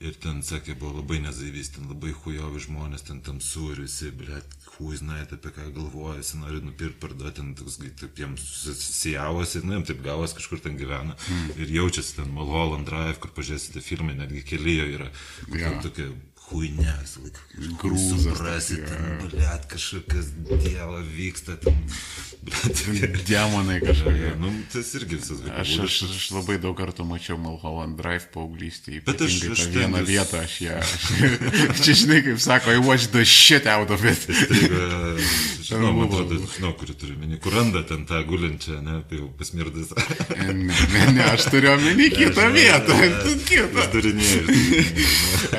Ir 0.00 0.14
ten, 0.16 0.38
sakė, 0.40 0.78
buvo 0.80 1.02
labai 1.02 1.18
nezaivys, 1.20 1.74
ten 1.74 1.88
labai 1.90 2.14
hujovi 2.16 2.62
žmonės, 2.64 3.04
ten 3.04 3.18
tamsu 3.20 3.66
ir 3.74 3.82
visi, 3.84 4.08
blėt, 4.16 4.54
hui, 4.80 4.96
žinai, 4.96 5.20
apie 5.26 5.52
ką 5.52 5.68
galvoja, 5.76 6.16
jis 6.20 6.32
nori 6.40 6.62
nupirkti, 6.64 6.98
parduoti, 7.02 7.36
ten 7.40 7.52
toks, 7.58 7.78
taip 8.00 8.18
jiems 8.18 8.46
susijavosi, 8.64 9.62
nu, 9.66 9.76
jiems 9.76 9.90
taip 9.92 10.02
gavos, 10.04 10.34
kažkur 10.38 10.62
ten 10.64 10.80
gyvena. 10.80 11.16
Mm. 11.28 11.52
Ir 11.60 11.76
jaučiasi 11.76 12.16
ten 12.20 12.32
Mulholland 12.34 12.88
Drive, 12.88 13.20
kur 13.22 13.34
pažiūrėsite 13.36 13.84
filmai, 13.84 14.16
netgi 14.18 14.42
kelyje 14.54 14.88
yra. 14.96 15.10
Ja. 15.52 15.76
Tokia 15.84 16.08
huinė, 16.50 16.90
visą 17.02 17.24
laiką. 17.24 17.46
Grūzas. 17.80 18.24
Suprasit, 18.26 18.84
ten, 18.88 19.08
blėt, 19.26 19.66
kažkokas 19.70 20.32
dievo 20.50 21.02
vyksta, 21.14 21.56
ten, 21.62 21.78
blėt, 22.44 23.20
demonai 23.28 23.78
kažkokie. 23.82 24.32
Nu, 24.40 24.52
tas 24.72 24.92
irgi 24.98 25.18
visas 25.18 25.42
vaikas. 25.42 25.60
Aš, 25.60 25.74
aš, 25.84 25.98
aš 26.16 26.26
labai 26.36 26.56
daug 26.62 26.76
kartų 26.78 27.06
mačiau 27.08 27.38
Mulholland 27.40 27.98
Drive 28.00 28.30
paauglystėje. 28.34 29.02
Bet 29.06 29.24
aš, 29.26 29.38
aš 29.54 29.66
vieną 29.74 30.02
vis... 30.02 30.10
vietą, 30.14 30.42
aš 30.44 30.56
ją. 30.64 30.80
Aš 31.70 31.84
čia 31.84 31.94
žinai, 32.02 32.20
kaip 32.26 32.40
sako, 32.42 32.74
I 32.74 32.82
watch 32.82 33.10
the 33.14 33.24
shit 33.24 33.66
out 33.70 33.90
of 33.90 34.04
it. 34.04 34.26
Žinau, 35.70 35.92
man 35.94 36.08
atrodo, 36.08 36.34
žinau, 36.50 36.72
kurį 36.74 36.94
turiu 36.98 37.16
minį, 37.20 37.36
kur 37.44 37.54
randa 37.54 37.84
ten 37.86 38.00
tą 38.08 38.18
gulinčią, 38.26 38.80
ne, 38.82 38.96
tai 39.06 39.20
jau 39.20 39.28
pasmirdas. 39.38 39.92
ne, 40.32 40.56
ne, 40.56 41.04
ne, 41.14 41.22
aš 41.30 41.46
turiu 41.52 41.70
omeny 41.76 42.08
kitą 42.10 42.48
vietą. 42.56 42.96
Kitą. 43.46 43.84
Aš 43.84 43.92
turinėjau. 43.92 44.56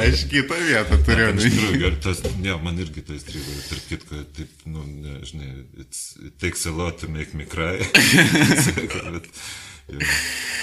Aš 0.01 0.25
kitą 0.33 0.57
vietą 0.67 0.99
turiu. 1.07 1.29
Iš 1.39 2.25
ne, 2.43 2.57
man 2.65 2.81
irgi 2.83 3.05
tai 3.07 3.21
įstrigo, 3.21 3.55
tarp 3.69 3.87
kitko, 3.87 4.19
taip, 4.35 4.67
nu, 4.67 4.83
ne, 4.83 5.21
žinai, 5.27 5.53
it 5.79 6.35
takes 6.43 6.65
a 6.67 6.70
lot 6.71 6.99
to 7.01 7.09
make 7.11 7.33
me 7.37 7.45
cry. 7.45 7.77
bet, 9.15 9.29
ja. 9.91 9.99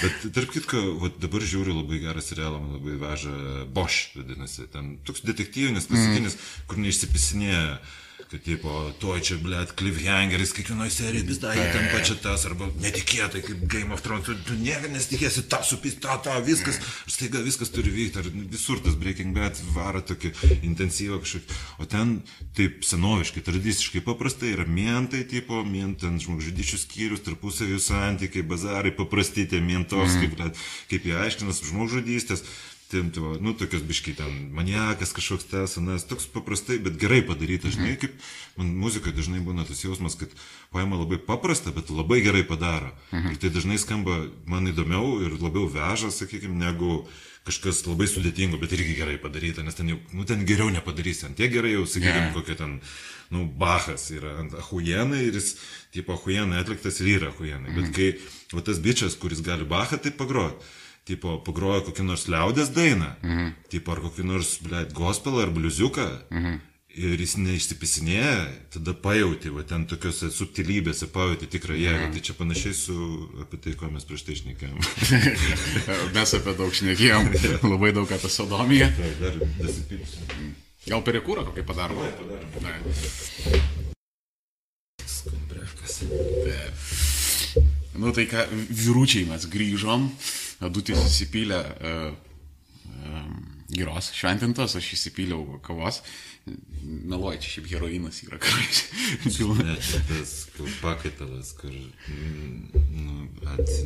bet 0.01 0.27
tarp 0.35 0.53
kitko, 0.55 0.83
dabar 1.21 1.45
žiūriu 1.45 1.77
labai 1.81 2.01
gerą 2.03 2.23
serialą, 2.23 2.59
man 2.63 2.77
labai 2.79 2.97
veža 3.01 3.33
Bosch, 3.75 4.13
vadinasi, 4.17 4.67
ten 4.73 4.97
toks 5.07 5.23
detektyvinis, 5.27 5.89
klasikinis, 5.91 6.37
mm. 6.37 6.69
kur 6.69 6.81
neišsipisinėja 6.83 7.79
kad, 8.27 8.41
tipo, 8.43 8.71
tuoj 8.99 9.21
čia, 9.23 9.37
blėt, 9.41 9.71
cliffhangeris, 9.79 10.51
kiekvienoje 10.57 10.91
serijoje 10.93 11.27
vis 11.29 11.39
dar 11.41 11.55
ten 11.55 11.87
pačia 11.93 12.17
tas, 12.19 12.43
arba 12.49 12.67
netikėtai, 12.83 13.41
kaip 13.45 13.63
Game 13.71 13.95
of 13.95 14.03
Thrones, 14.05 14.27
tu, 14.27 14.35
tu 14.45 14.57
niekada 14.59 14.91
nesitikėsi, 14.93 15.45
tą 15.51 15.61
supys, 15.65 15.95
tą, 16.03 16.17
tą, 16.25 16.35
viskas, 16.45 16.79
ir 17.07 17.15
staiga 17.15 17.41
viskas 17.45 17.71
turi 17.73 17.93
vykti, 17.95 18.21
ar 18.21 18.29
visur 18.51 18.81
tas 18.83 18.97
Breaking 18.99 19.35
Bad 19.37 19.59
varo 19.75 20.03
tokį 20.05 20.33
intensyvą 20.67 21.21
kažkokį, 21.23 21.59
o 21.79 21.89
ten 21.89 22.15
taip 22.57 22.83
senoviškai, 22.87 23.45
tradiciškai 23.47 24.03
paprastai 24.05 24.53
yra 24.57 24.67
mientai, 24.67 25.23
tipo, 25.29 25.63
mientant 25.65 26.21
žmogžudyčių 26.25 26.81
skyrius, 26.83 27.23
tarpusavio 27.25 27.79
santykiai, 27.81 28.45
bazarai, 28.45 28.93
paprasti 28.95 29.47
tie 29.49 29.63
mientovskiai, 29.63 30.33
mm. 30.35 30.65
kaip 30.91 31.07
jie 31.07 31.15
aiškinas 31.23 31.63
žmogžudystės 31.71 32.43
ten, 32.89 33.11
tu, 33.13 33.21
nu, 33.41 33.53
tokios 33.53 33.83
biškai 33.85 34.15
ten, 34.17 34.33
maniakas 34.55 35.13
kažkoks 35.13 35.45
tas, 35.51 35.77
anas, 35.77 36.07
toks 36.09 36.25
paprastai, 36.33 36.79
bet 36.81 36.97
gerai 37.01 37.21
padarytas, 37.25 37.75
žinai, 37.77 37.93
kaip 38.01 38.15
man 38.57 38.73
muzika 38.81 39.13
dažnai 39.13 39.43
būna 39.45 39.67
tas 39.69 39.83
jausmas, 39.85 40.17
kad 40.17 40.33
paima 40.73 40.97
labai 40.97 41.21
paprasta, 41.21 41.73
bet 41.75 41.93
labai 41.93 42.23
gerai 42.25 42.41
padaro. 42.49 42.89
Mhm. 43.13 43.35
Ir 43.35 43.41
tai 43.43 43.53
dažnai 43.53 43.77
skamba 43.81 44.23
man 44.49 44.69
įdomiau 44.71 45.19
ir 45.25 45.37
labiau 45.37 45.69
veža, 45.69 46.09
sakykime, 46.13 46.57
negu 46.57 47.03
kažkas 47.47 47.85
labai 47.87 48.09
sudėtingo, 48.09 48.59
bet 48.61 48.73
irgi 48.75 48.97
gerai 48.97 49.17
padaryta, 49.21 49.63
nes 49.65 49.77
ten 49.77 49.93
jau, 49.93 49.99
nu, 50.13 50.25
ten 50.27 50.43
geriau 50.49 50.69
nepadarysi, 50.73 51.27
ant 51.29 51.37
tiek 51.39 51.51
gerai 51.53 51.75
jau, 51.77 51.85
sakykime, 51.87 52.27
yeah. 52.27 52.35
kokia 52.35 52.57
ten, 52.59 52.75
nu, 53.33 53.45
Bachas 53.61 54.09
yra 54.13 54.35
ant 54.41 54.57
ahujenai 54.59 55.23
ir 55.29 55.37
jis, 55.39 55.53
tipo, 55.95 56.17
ahujenai 56.17 56.59
atliktas 56.61 56.99
ir 57.01 57.13
yra 57.15 57.31
ahujenai, 57.31 57.71
mhm. 57.71 57.79
bet 57.79 57.95
kai, 57.95 58.35
va 58.53 58.65
tas 58.65 58.81
bičias, 58.83 59.17
kuris 59.21 59.41
gali 59.45 59.67
Bachą 59.69 60.01
taip 60.01 60.19
pagroti, 60.19 60.61
tipo, 61.09 61.37
pagroja 61.45 61.83
kokį 61.87 62.07
nors 62.07 62.27
liaudės 62.31 62.73
dainą, 62.75 63.13
mhm. 63.25 63.53
tipo, 63.73 63.93
ar 63.95 64.03
kokį 64.05 64.25
nors, 64.29 64.57
blėt, 64.65 64.93
gospelą 64.97 65.45
ar 65.47 65.53
bliuziuką, 65.55 66.05
mhm. 66.33 66.59
ir 66.99 67.23
jis 67.23 67.35
neišsipisinėja, 67.41 68.35
tada 68.75 68.93
pajauti, 68.93 69.51
va 69.55 69.65
ten 69.67 69.87
tokiuose 69.89 70.31
subtilybėse 70.35 71.09
pajauti 71.13 71.49
tikrą 71.55 71.77
jėgą. 71.79 72.05
Mhm. 72.07 72.15
Tai 72.15 72.23
čia 72.29 72.37
panašiai 72.37 72.77
su 72.77 73.09
apie 73.45 73.61
tai, 73.65 73.75
ko 73.79 73.91
mes 73.93 74.07
prieš 74.09 74.27
tai 74.27 74.37
šnekėjom. 74.41 74.79
mes 76.17 76.37
apie 76.39 76.57
daug 76.61 76.79
šnekėjom, 76.81 77.33
labai 77.65 77.93
daug 77.97 78.17
apie 78.19 78.33
sodomiją. 78.33 78.91
Dar 79.23 79.43
dasipilsim. 79.59 80.55
Gal 80.89 81.03
perikūrą 81.05 81.43
kokį 81.49 81.65
padarom? 81.67 81.99
Padarom. 82.55 82.87
Skumbrevkas. 85.05 85.99
Nu 87.99 88.13
tai 88.15 88.25
ką, 88.31 88.45
vyručiai 88.69 89.27
mes 89.29 89.45
grįžom, 89.51 90.09
dutis 90.71 90.99
įsipylė 91.03 91.59
uh, 91.59 92.11
um, 93.03 93.37
giros 93.69 94.11
šventintos, 94.15 94.75
aš 94.79 94.93
įsipyliau 94.97 95.59
kavos. 95.65 96.01
Meluoju, 96.81 97.37
čia 97.43 97.51
šiaip 97.53 97.67
heroinas 97.69 98.21
yra 98.25 98.39
kavas. 98.43 98.81
ne, 99.59 99.75
čia 99.85 100.01
tas 100.07 100.33
pakaitalas, 100.81 101.51
kur 101.59 101.73
nu, 101.73 103.27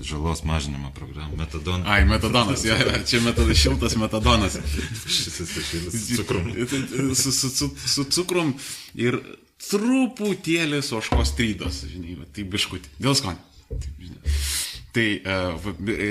žalos 0.05 0.43
mažinimo 0.47 0.93
programa. 0.95 1.33
Metadonas. 1.41 1.87
Ai, 1.89 2.05
metadonas, 2.07 2.65
ja, 2.65 2.77
čia 3.07 3.19
metadonas, 3.25 3.59
šiltas 3.59 3.97
metadonas. 3.99 4.59
Šis 5.07 5.41
šiltas 5.69 6.05
su 6.07 6.19
cukrum. 6.21 6.53
su, 7.21 7.31
su, 7.31 7.49
su, 7.49 7.71
su 7.95 8.07
cukrum 8.15 8.53
ir 8.95 9.19
truputėlis 9.63 10.91
oškos 10.95 11.35
trydos, 11.37 11.83
žinai, 11.91 12.21
tai 12.35 12.47
biškutį. 12.47 12.95
Dėl 13.03 13.17
skonio. 13.19 13.52
Tai 14.93 15.05
uh, 15.25 15.63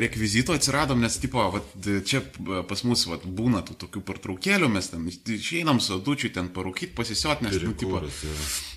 rekvizito 0.02 0.56
atsiradom, 0.58 1.04
nes 1.04 1.14
tipo, 1.22 1.42
vat, 1.54 1.74
čia 2.08 2.18
pas 2.66 2.80
mus 2.82 3.04
vat, 3.06 3.22
būna 3.22 3.60
tų 3.62 3.76
tokių 3.84 4.02
pertraukėlių, 4.08 4.70
mes 4.74 4.90
ten 4.90 5.04
išeinam 5.06 5.78
su 5.78 5.94
adučiu 6.00 6.32
ten 6.34 6.48
parūkyti, 6.50 6.90
pasisiot, 6.98 7.44
nes, 7.46 7.60
nu, 7.62 7.76
tipo, 7.78 8.00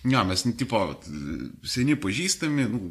ja, 0.06 0.22
mes, 0.30 0.45
nu, 0.45 0.53
tipo, 0.60 0.84
seni 1.66 1.98
pažįstami, 1.98 2.68
nu, 2.70 2.84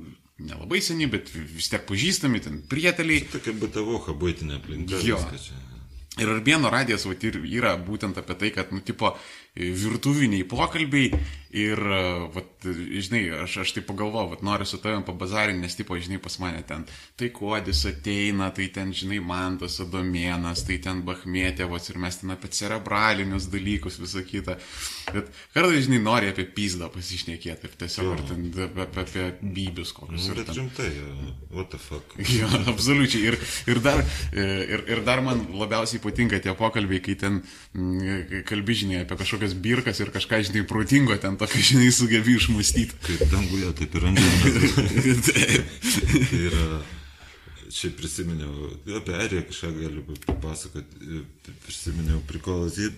nelabai 0.42 0.82
seni, 0.82 1.06
bet 1.10 1.30
vis 1.34 1.70
tiek 1.70 1.86
pažįstami, 1.86 2.42
ten 2.42 2.58
prieteliai. 2.66 3.28
Tokia 3.30 3.54
betavoha 3.62 4.16
būtinė 4.18 4.58
aplinka. 4.58 4.98
Jo. 5.06 5.20
Ir 6.18 6.30
Arbieno 6.30 6.70
radijas 6.70 7.06
vat, 7.06 7.22
ir 7.26 7.40
yra 7.42 7.76
būtent 7.78 8.18
apie 8.18 8.36
tai, 8.38 8.50
kad, 8.54 8.74
nu, 8.74 8.82
tipo, 8.82 9.14
virtuviniai 9.54 10.44
pokalbiai 10.50 11.12
ir, 11.54 11.78
e, 11.78 11.98
vat, 12.34 12.66
žinai, 12.66 13.22
aš, 13.44 13.58
aš 13.62 13.72
taip 13.76 13.86
pagalvoju, 13.86 14.32
vat, 14.32 14.42
noriu 14.46 14.66
su 14.66 14.80
tavim 14.82 15.04
pabazarinti, 15.06 15.62
nes, 15.62 15.76
tipo, 15.78 15.94
žinai, 15.94 16.18
pas 16.22 16.36
mane 16.42 16.62
ten, 16.66 16.82
tai 17.20 17.28
kuodis 17.34 17.84
ateina, 17.86 18.50
tai 18.54 18.66
ten, 18.74 18.90
žinai, 18.96 19.20
mantas, 19.22 19.78
adomėnas, 19.84 20.64
tai 20.66 20.80
ten 20.82 21.04
bahmėtėvos 21.06 21.86
ir 21.92 22.00
mes 22.02 22.18
ten 22.20 22.34
apie 22.34 22.50
cerebralinius 22.58 23.46
dalykus, 23.52 24.00
visą 24.02 24.24
kitą. 24.26 24.56
Bet 25.14 25.30
kartais, 25.54 25.86
žinai, 25.86 26.00
nori 26.02 26.32
apie 26.32 26.46
pizdą 26.56 26.90
pasišnekėti 26.92 27.70
ir 27.70 27.78
tiesiog, 27.84 28.10
ar 28.16 28.24
ten 28.32 28.50
apie, 28.74 29.04
apie 29.04 29.28
bybius 29.44 29.94
kokius. 29.94 30.26
Nu, 30.26 30.38
bet 30.40 30.50
ten... 30.50 30.58
rimtai, 30.58 30.90
uh, 31.04 31.30
what 31.54 31.70
the 31.70 31.78
fuck. 31.78 32.18
Jo, 32.34 32.48
absoliučiai. 32.72 33.28
Ir, 33.30 33.38
ir, 33.70 33.78
dar, 33.84 34.00
e, 34.32 34.42
ir, 34.74 34.82
ir 34.90 35.04
dar 35.06 35.22
man 35.22 35.44
labiausiai 35.54 36.02
patinka 36.02 36.40
tie 36.42 36.50
pokalbiai, 36.58 36.98
kai 37.04 37.14
ten 37.20 37.38
mm, 37.76 38.42
kalbi, 38.48 38.74
žinai, 38.80 39.04
apie 39.04 39.20
kažkokias 39.44 39.62
birkas 39.62 40.00
ir 40.00 40.10
kažką, 40.10 40.42
žinai, 40.48 40.66
protingo 40.66 41.16
ten 41.16 41.36
tokio, 41.36 41.60
žinai, 41.60 41.92
sugebi 41.92 42.36
išmastyti. 42.36 42.94
Kaip 43.04 43.30
danguje, 43.30 43.72
taip 43.76 43.94
ir 43.94 44.06
žemės. 44.08 45.28
tai 46.30 46.40
yra, 46.48 46.82
čia 47.70 47.90
prisiminiau, 47.96 48.70
apie 48.96 49.14
Airiją 49.14 49.44
kažką 49.48 49.72
galiu 49.76 50.04
papasakoti, 50.26 51.24
prisiminiau 51.66 52.20
prikolas. 52.26 52.78
Jie, 52.78 52.92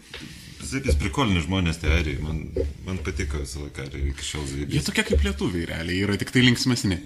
Zaibis 0.66 0.96
prikolinis 0.96 1.46
žmonės, 1.46 1.80
tai 1.82 1.96
Airiai, 1.98 2.20
man, 2.22 2.44
man 2.86 2.98
patiko 3.04 3.42
visą 3.42 3.64
laiką 3.66 3.86
Airiai 3.86 4.12
iki 4.12 4.24
šiol 4.24 4.46
Jie 4.46 4.66
Zaibis. 4.66 4.86
tokie 4.86 5.06
kaip 5.10 5.24
lietuviai, 5.26 5.66
realiai, 5.72 6.04
yra 6.06 6.16
tik 6.20 6.32
tai 6.34 6.44
linksmesni. 6.46 7.00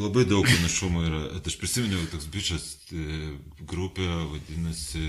Labai 0.00 0.22
daug 0.24 0.46
panašumų 0.46 1.00
yra. 1.08 1.20
Aš 1.42 1.56
prisiminiau 1.58 2.00
toks 2.12 2.28
bičias 2.30 2.66
e, 2.94 3.32
grupė, 3.66 4.06
vadinasi, 4.30 5.02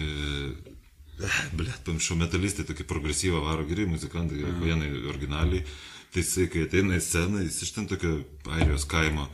blėt, 1.58 1.80
pamiršau, 1.88 2.18
metalistai, 2.20 2.68
tokie 2.68 2.86
progresyvą 2.88 3.42
varo 3.46 3.66
geri 3.70 3.88
muzikantai, 3.90 4.44
vienai 4.62 4.92
originaliai. 5.14 5.66
Tai 6.12 6.20
jisai, 6.20 6.50
kai 6.52 6.66
ateina 6.68 6.98
į 7.00 7.04
sceną, 7.06 7.42
jis 7.46 7.62
iš 7.64 7.74
ten 7.78 7.88
tokio 7.88 8.18
airijos 8.52 8.84
kaimo. 8.92 9.30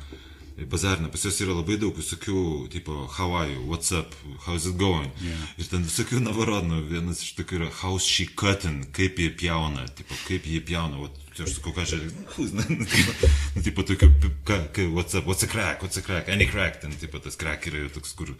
Bazarina, 0.57 1.09
pas 1.13 1.21
juos 1.21 1.37
yra 1.43 1.53
labai 1.53 1.75
daug 1.77 1.93
visokių, 1.93 2.39
tipo, 2.73 3.03
how 3.13 3.35
are 3.37 3.49
you, 3.51 3.61
what's 3.69 3.91
up, 3.93 4.15
how's 4.45 4.65
it 4.65 4.77
going. 4.77 5.11
Yeah. 5.21 5.43
Ir 5.61 5.69
ten 5.69 5.83
visokių 5.85 6.21
navarodų, 6.25 6.79
vienas 6.89 7.21
iš 7.21 7.35
tokių 7.37 7.59
yra 7.59 7.67
house 7.83 8.09
she 8.09 8.25
cutting, 8.25 8.87
kaip 8.93 9.21
jie 9.21 9.29
pjauna, 9.37 9.85
tipo, 9.97 10.17
kaip 10.25 10.49
jie 10.49 10.63
pjauna, 10.65 10.97
o 10.97 11.11
aš 11.37 11.59
sakau, 11.59 11.75
ką 11.77 11.85
čia, 11.85 12.01
nu, 12.57 12.87
tipo, 12.89 13.29
nu, 13.53 13.65
tipo, 13.69 13.85
tokių, 13.85 14.09
ką, 14.49 14.57
ką, 14.73 14.87
what's 14.97 15.13
up, 15.13 15.29
what's 15.29 15.45
a 15.45 15.51
crack, 15.51 15.85
what's 15.85 16.01
a 16.01 16.05
crack, 16.05 16.25
any 16.33 16.49
crack, 16.49 16.81
ten, 16.81 16.97
tipo, 16.97 17.21
tas 17.21 17.37
crack 17.37 17.69
yra 17.69 17.85
jau 17.85 17.93
toks, 17.99 18.17
kur, 18.17 18.33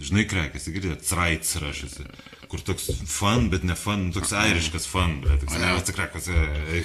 žinai, 0.00 0.24
crakas, 0.26 0.66
girdėjai, 0.74 0.96
traits 1.06 1.54
rašysi, 1.62 2.04
kur 2.50 2.62
toks 2.66 2.88
fun, 3.06 3.46
bet 3.52 3.62
ne 3.66 3.76
fun, 3.78 4.08
toks 4.14 4.32
airiškas 4.34 4.88
fun, 4.90 5.20
bet 5.22 5.44
toks, 5.44 5.54
ne. 5.54 5.70
what's 5.76 5.90
a 5.90 5.94
crack, 5.94 6.16
what's 6.16 6.26
a, 6.28 6.38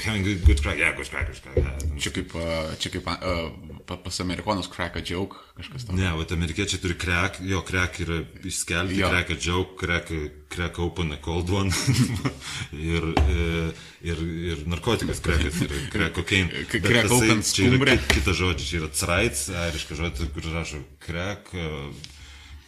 having 0.05 0.27
a 0.27 0.35
good 0.45 0.61
crack, 0.61 0.77
yeah, 0.77 0.93
good 0.93 1.09
crack, 1.09 1.31
crack, 1.41 1.57
yeah. 1.57 1.87
Čia 1.97 2.13
kaip, 2.13 2.35
a, 2.37 2.75
čia 2.77 2.93
kaip 2.93 3.09
pa- 3.89 3.97
pas 3.97 4.19
amerikonus 4.21 4.69
crack 4.69 4.95
a 4.95 5.01
joke, 5.01 5.41
kažkas 5.57 5.87
tam. 5.87 5.97
Ne, 5.97 6.11
o 6.13 6.21
amerikiečiai 6.21 6.81
turi 6.83 6.97
crack, 7.01 7.41
jo 7.41 7.63
crack 7.65 7.97
yra 8.05 8.19
išskelti, 8.45 8.99
Jo. 9.01 9.09
crack 9.09 9.33
a 9.33 9.37
joke, 9.41 9.73
crack, 9.81 10.13
crack 10.53 10.77
open 10.79 11.11
a 11.11 11.17
cold 11.17 11.49
one. 11.49 11.73
ir, 12.93 13.09
e, 13.25 13.49
ir, 14.05 14.21
ir 14.53 14.63
narkotikas 14.69 15.23
crackas 15.25 15.57
yra 15.65 15.81
crack 15.89 16.13
cocaine. 16.13 16.65
Crack 16.69 17.09
open 17.17 17.41
čia 17.41 17.73
yra 17.73 17.97
Kitas 18.05 18.37
žodis, 18.37 18.69
čia 18.69 18.83
yra 18.83 18.93
traits, 18.93 19.49
airiškas 19.65 19.97
žodis, 19.97 20.29
kur 20.37 20.49
rašo 20.53 20.85
crack, 21.01 21.49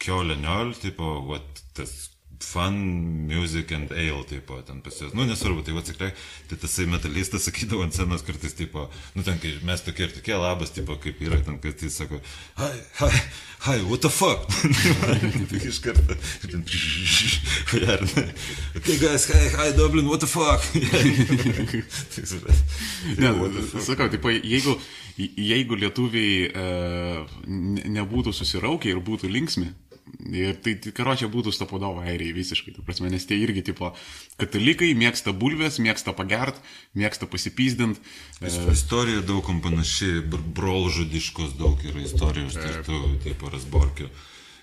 kioleniol, 0.02 0.74
tipo, 0.82 1.14
what, 1.30 1.62
tas 1.76 2.10
fun, 2.42 2.74
music 3.30 3.70
and 3.72 3.92
ale, 3.92 4.24
tipo, 4.26 4.56
ten 4.66 4.80
pas 4.82 4.96
juos. 4.98 5.12
Nu, 5.14 5.22
nesvarbu, 5.24 5.62
tai 5.62 5.76
atsikrai, 5.78 6.10
tai 6.50 6.56
tasai 6.58 6.86
metalistas 6.90 7.46
sakydavo 7.46 7.84
ant 7.86 7.94
scenos 7.94 8.24
kartais, 8.26 8.54
tipo, 8.58 8.88
nu, 9.14 9.22
ten, 9.22 9.38
kai 9.38 9.52
mes 9.66 9.84
tokie 9.86 10.08
ir 10.08 10.14
tokie 10.16 10.34
labas, 10.34 10.72
tipo, 10.74 10.96
kaip 11.00 11.20
yra, 11.22 11.38
ten, 11.46 11.60
kad 11.62 11.78
jis 11.78 11.96
sako, 12.02 12.18
hi, 12.58 12.72
hi, 12.98 13.10
hi, 13.68 13.76
what 13.86 14.02
the 14.02 14.10
fuck? 14.10 14.42
Tik 15.52 15.68
iš 15.70 15.78
karto. 15.84 16.18
ir 16.42 16.50
ten. 16.50 16.66
Okay, 18.82 18.96
guys, 18.98 19.28
hi, 19.30 19.46
hi, 19.54 19.70
Dublin, 19.76 20.08
what 20.10 20.20
the 20.20 20.26
fuck? 20.26 20.60
Ne, 23.22 23.30
sakau, 23.82 24.08
taip, 24.10 24.26
jeigu, 24.42 24.76
jeigu 25.18 25.78
lietuviai 25.78 26.50
ne- 27.46 27.86
nebūtų 28.00 28.32
susiraukę 28.34 28.90
ir 28.92 29.00
būtų 29.04 29.30
linksmi, 29.30 29.70
ir 30.32 30.56
tai, 30.62 30.74
tai 30.82 30.92
karočią 30.96 31.28
būtų 31.32 31.52
stapodovo 31.54 32.02
airiai 32.02 32.32
visiškai, 32.36 32.74
tu 32.76 32.82
prasme, 32.86 33.10
nes 33.12 33.24
tie 33.28 33.36
irgi, 33.40 33.62
tipo, 33.70 33.92
katalikai 34.40 34.92
mėgsta 34.98 35.32
bulves, 35.36 35.78
mėgsta 35.82 36.14
pagert, 36.16 36.58
mėgsta 36.98 37.28
pasipysdint. 37.30 38.00
E, 38.40 38.50
Istorija 38.72 39.22
daug 39.26 39.44
kam 39.46 39.60
panaši, 39.64 40.20
br- 40.26 40.44
brolžudiškos 40.58 41.56
daug 41.60 41.80
yra 41.86 42.02
istorijos, 42.04 42.58
tirtų, 42.58 43.00
tipo 43.24 43.50
Rasborkio. 43.52 44.10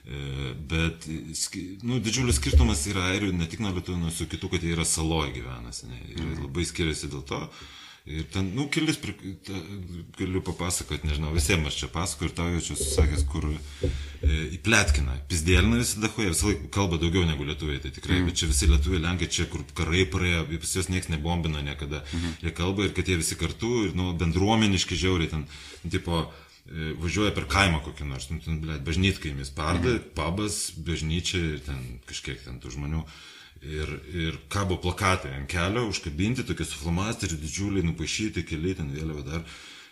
E, 0.09 0.53
Bet 0.69 1.05
ski- 1.37 1.77
nu, 1.85 1.99
didžiulis 2.01 2.39
skirtumas 2.39 2.85
yra 2.89 3.09
airių, 3.13 3.33
ne 3.35 3.45
tik 3.49 3.59
nuo 3.61 3.71
lietuvių, 3.75 3.99
nuo 4.05 4.11
su 4.13 4.25
kitų, 4.25 4.49
kad 4.55 4.63
jie 4.63 4.73
yra 4.73 4.85
saloje 4.85 5.33
gyvenasi. 5.37 5.89
Ne, 5.91 5.99
ir 6.15 6.39
labai 6.45 6.65
skiriasi 6.65 7.09
dėl 7.11 7.21
to. 7.29 7.41
Ir 8.09 8.25
ten, 8.33 8.47
nu, 8.57 8.65
kelis, 8.73 8.97
pri- 8.97 9.35
ta, 9.45 9.53
galiu 10.17 10.41
papasakoti, 10.41 11.05
nežinau, 11.05 11.29
visiems 11.35 11.67
aš 11.69 11.75
čia 11.77 11.89
pasakoju 11.93 12.29
ir 12.29 12.33
tau 12.33 12.47
jau 12.55 12.61
čia 12.65 12.77
susakęs, 12.79 13.25
kur 13.29 13.45
e, 13.51 13.59
įpletkiną. 14.57 15.13
Pizdėlina 15.29 15.77
visada 15.77 16.09
huoja, 16.15 16.31
visą 16.33 16.49
laiką 16.49 16.71
kalba 16.73 16.97
daugiau 17.03 17.27
negu 17.29 17.45
lietuviai, 17.45 17.77
tai 17.83 17.93
tikrai, 17.93 18.17
mm. 18.17 18.31
bet 18.31 18.41
čia 18.41 18.49
visi 18.49 18.71
lietuviai, 18.71 19.03
lenkai, 19.03 19.29
čia 19.29 19.45
kur 19.51 19.61
karai 19.77 20.07
praėjo, 20.09 20.41
pas 20.49 20.73
juos 20.79 20.89
niekas 20.89 21.13
nebombina 21.13 21.61
niekada. 21.61 22.01
Mm. 22.09 22.35
Jie 22.47 22.55
kalba 22.57 22.87
ir 22.87 22.95
kad 22.97 23.13
jie 23.13 23.19
visi 23.21 23.37
kartu, 23.37 23.75
ir, 23.85 23.93
nu, 23.99 24.09
bendruomeniški 24.17 24.97
žiauriai 25.05 25.29
ten, 25.35 25.45
nu, 25.83 25.93
tipo, 25.93 26.25
e, 26.65 26.95
važiuoja 27.05 27.35
per 27.37 27.45
kaimą 27.51 27.83
kokį 27.85 28.09
nors, 28.09 28.31
nu, 28.33 28.41
ten, 28.41 28.57
blėt, 28.65 28.81
bažnytkaimis, 28.89 29.53
parda, 29.53 29.99
mm. 29.99 30.13
pabas, 30.17 30.63
bažnyčia 30.81 31.45
ir 31.53 31.61
ten 31.69 31.99
kažkiek 32.09 32.41
ten 32.47 32.57
tų 32.57 32.73
žmonių. 32.73 33.05
Ir, 33.59 33.89
ir 34.15 34.37
kabo 34.47 34.77
plakatai 34.79 35.33
ant 35.35 35.49
kelio, 35.51 35.83
užkabinti, 35.91 36.45
tokie 36.47 36.63
su 36.63 36.79
flomasteriu, 36.79 37.35
didžiuliai, 37.41 37.83
nupaišyti, 37.89 38.45
keli 38.47 38.71
ten 38.77 38.93
vėliava 38.95 39.25
dar. 39.25 39.41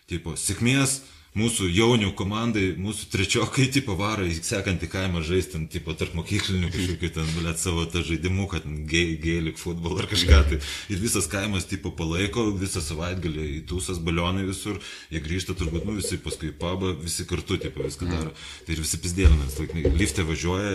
Tipo, 0.08 0.38
sėkmės 0.40 1.02
mūsų 1.38 1.68
jaunių 1.70 2.12
komandai, 2.18 2.72
mūsų 2.80 3.10
trečiokai, 3.14 3.68
tipo, 3.74 3.96
varo 4.00 4.26
į 4.26 4.38
sekantį 4.40 4.90
kaimą 4.92 5.22
žaisti, 5.26 5.54
ten, 5.54 5.66
tipo, 5.72 5.94
tarp 5.98 6.16
mokyklinių 6.18 6.72
kažkokių 6.74 7.12
ten, 7.18 7.28
blėt, 7.36 7.60
savo 7.62 7.86
tą 7.92 8.02
žaidimų, 8.08 8.48
kad 8.54 8.66
gėlik 8.90 9.60
futbolą 9.62 10.04
ar 10.04 10.10
kažką. 10.12 10.40
Tai. 10.50 10.60
Ir 10.94 11.04
visas 11.04 11.30
kaimas, 11.32 11.68
tipo, 11.70 11.92
palaiko, 11.98 12.48
visą 12.58 12.82
savaitgalį 12.86 13.48
į 13.58 13.62
tūsas 13.70 14.02
balionai 14.04 14.48
visur, 14.48 14.80
jie 15.14 15.22
grįžta 15.24 15.58
turbūt, 15.60 15.86
nu, 15.90 15.98
visi 16.00 16.20
paskui 16.24 16.54
pabą, 16.56 16.96
visi 17.04 17.28
kartu, 17.30 17.60
tipo, 17.62 17.86
viską 17.86 18.10
daro. 18.10 18.34
Tai 18.66 18.78
ir 18.78 18.84
visi 18.86 19.02
pizdėlinas, 19.04 19.60
liftė 20.00 20.26
važiuoja, 20.28 20.74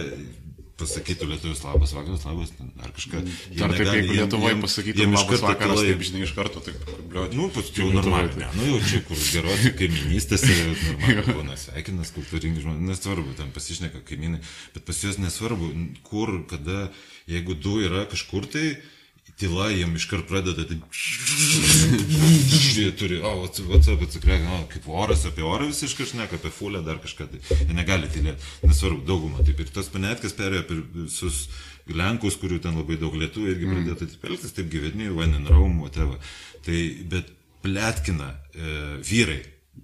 pasakytų 0.81 1.29
lietuvius 1.31 1.63
labas 1.65 1.93
vakaras, 1.97 2.25
labas, 2.27 2.53
ar 2.83 2.93
kažką. 2.97 3.23
Dar 3.59 3.75
taip, 3.75 3.91
jeigu 3.91 4.17
Lietuvoje 4.17 4.57
pasakytų 4.63 5.09
labas 5.13 5.45
vakaras, 5.45 5.83
taip, 5.85 6.05
žinai, 6.09 6.23
iš 6.27 6.33
karto, 6.37 6.63
taip, 6.65 6.81
bliuot. 7.13 7.37
Nu, 7.39 7.49
paskui 7.55 7.85
jau 7.85 7.91
normaliai. 7.95 8.33
Ne, 8.41 8.49
nu 8.59 8.69
jau 8.71 8.81
čia, 8.89 9.03
kur 9.09 9.21
geros 9.21 9.67
kaiminystės 9.79 10.47
normaliai 10.49 11.27
būna 11.39 11.59
sveikinas, 11.61 12.15
kultūringi 12.17 12.65
žmonės, 12.65 12.89
nesvarbu, 12.89 13.37
ten 13.39 13.53
pasišneka 13.55 14.03
kaimynai, 14.09 14.43
bet 14.77 14.89
pas 14.89 15.05
juos 15.05 15.21
nesvarbu, 15.23 15.71
kur, 16.09 16.35
kada, 16.51 16.87
jeigu 17.31 17.59
du 17.59 17.79
yra 17.85 18.07
kažkur 18.11 18.49
tai, 18.51 18.75
tyla 19.43 19.69
jiem 19.73 19.97
iškart 19.99 20.29
pradeda, 20.31 20.65
tai 20.69 20.79
jie 22.79 22.89
turi, 22.99 23.19
o, 23.21 23.35
atsip, 23.49 23.69
atsikrėk, 24.07 24.47
o, 24.47 24.63
kaip 24.73 24.89
oras, 25.03 25.27
apie 25.29 25.45
orą 25.47 25.69
visi 25.69 25.89
iškart 25.89 26.15
šneka, 26.15 26.39
apie 26.41 26.55
fulę 26.55 26.81
dar 26.87 27.03
kažką, 27.03 27.29
tai 27.35 27.43
jie 27.67 27.77
negali 27.77 28.11
tylėti, 28.13 28.49
nesvarbu, 28.65 29.05
daugumą. 29.09 29.45
Taip 29.47 29.61
ir 29.63 29.75
tas 29.75 29.91
panetkas 29.93 30.37
perėjo 30.39 30.65
per 30.71 30.83
visus 31.03 31.45
Lenkus, 31.91 32.37
kurių 32.39 32.61
ten 32.63 32.77
labai 32.79 32.95
daug 33.01 33.15
lietuvių 33.19 33.51
irgi 33.51 33.71
pradėjo 33.71 33.97
taip 34.05 34.27
elgtis, 34.31 34.55
taip 34.55 34.69
gyveni, 34.71 35.09
van 35.17 35.35
in 35.35 35.49
Rome, 35.51 35.81
whatever. 35.83 36.15
Tai, 36.63 36.79
bet 37.11 37.33
plėtkina 37.65 38.29
e, 38.31 38.77
vyrai. 39.07 39.41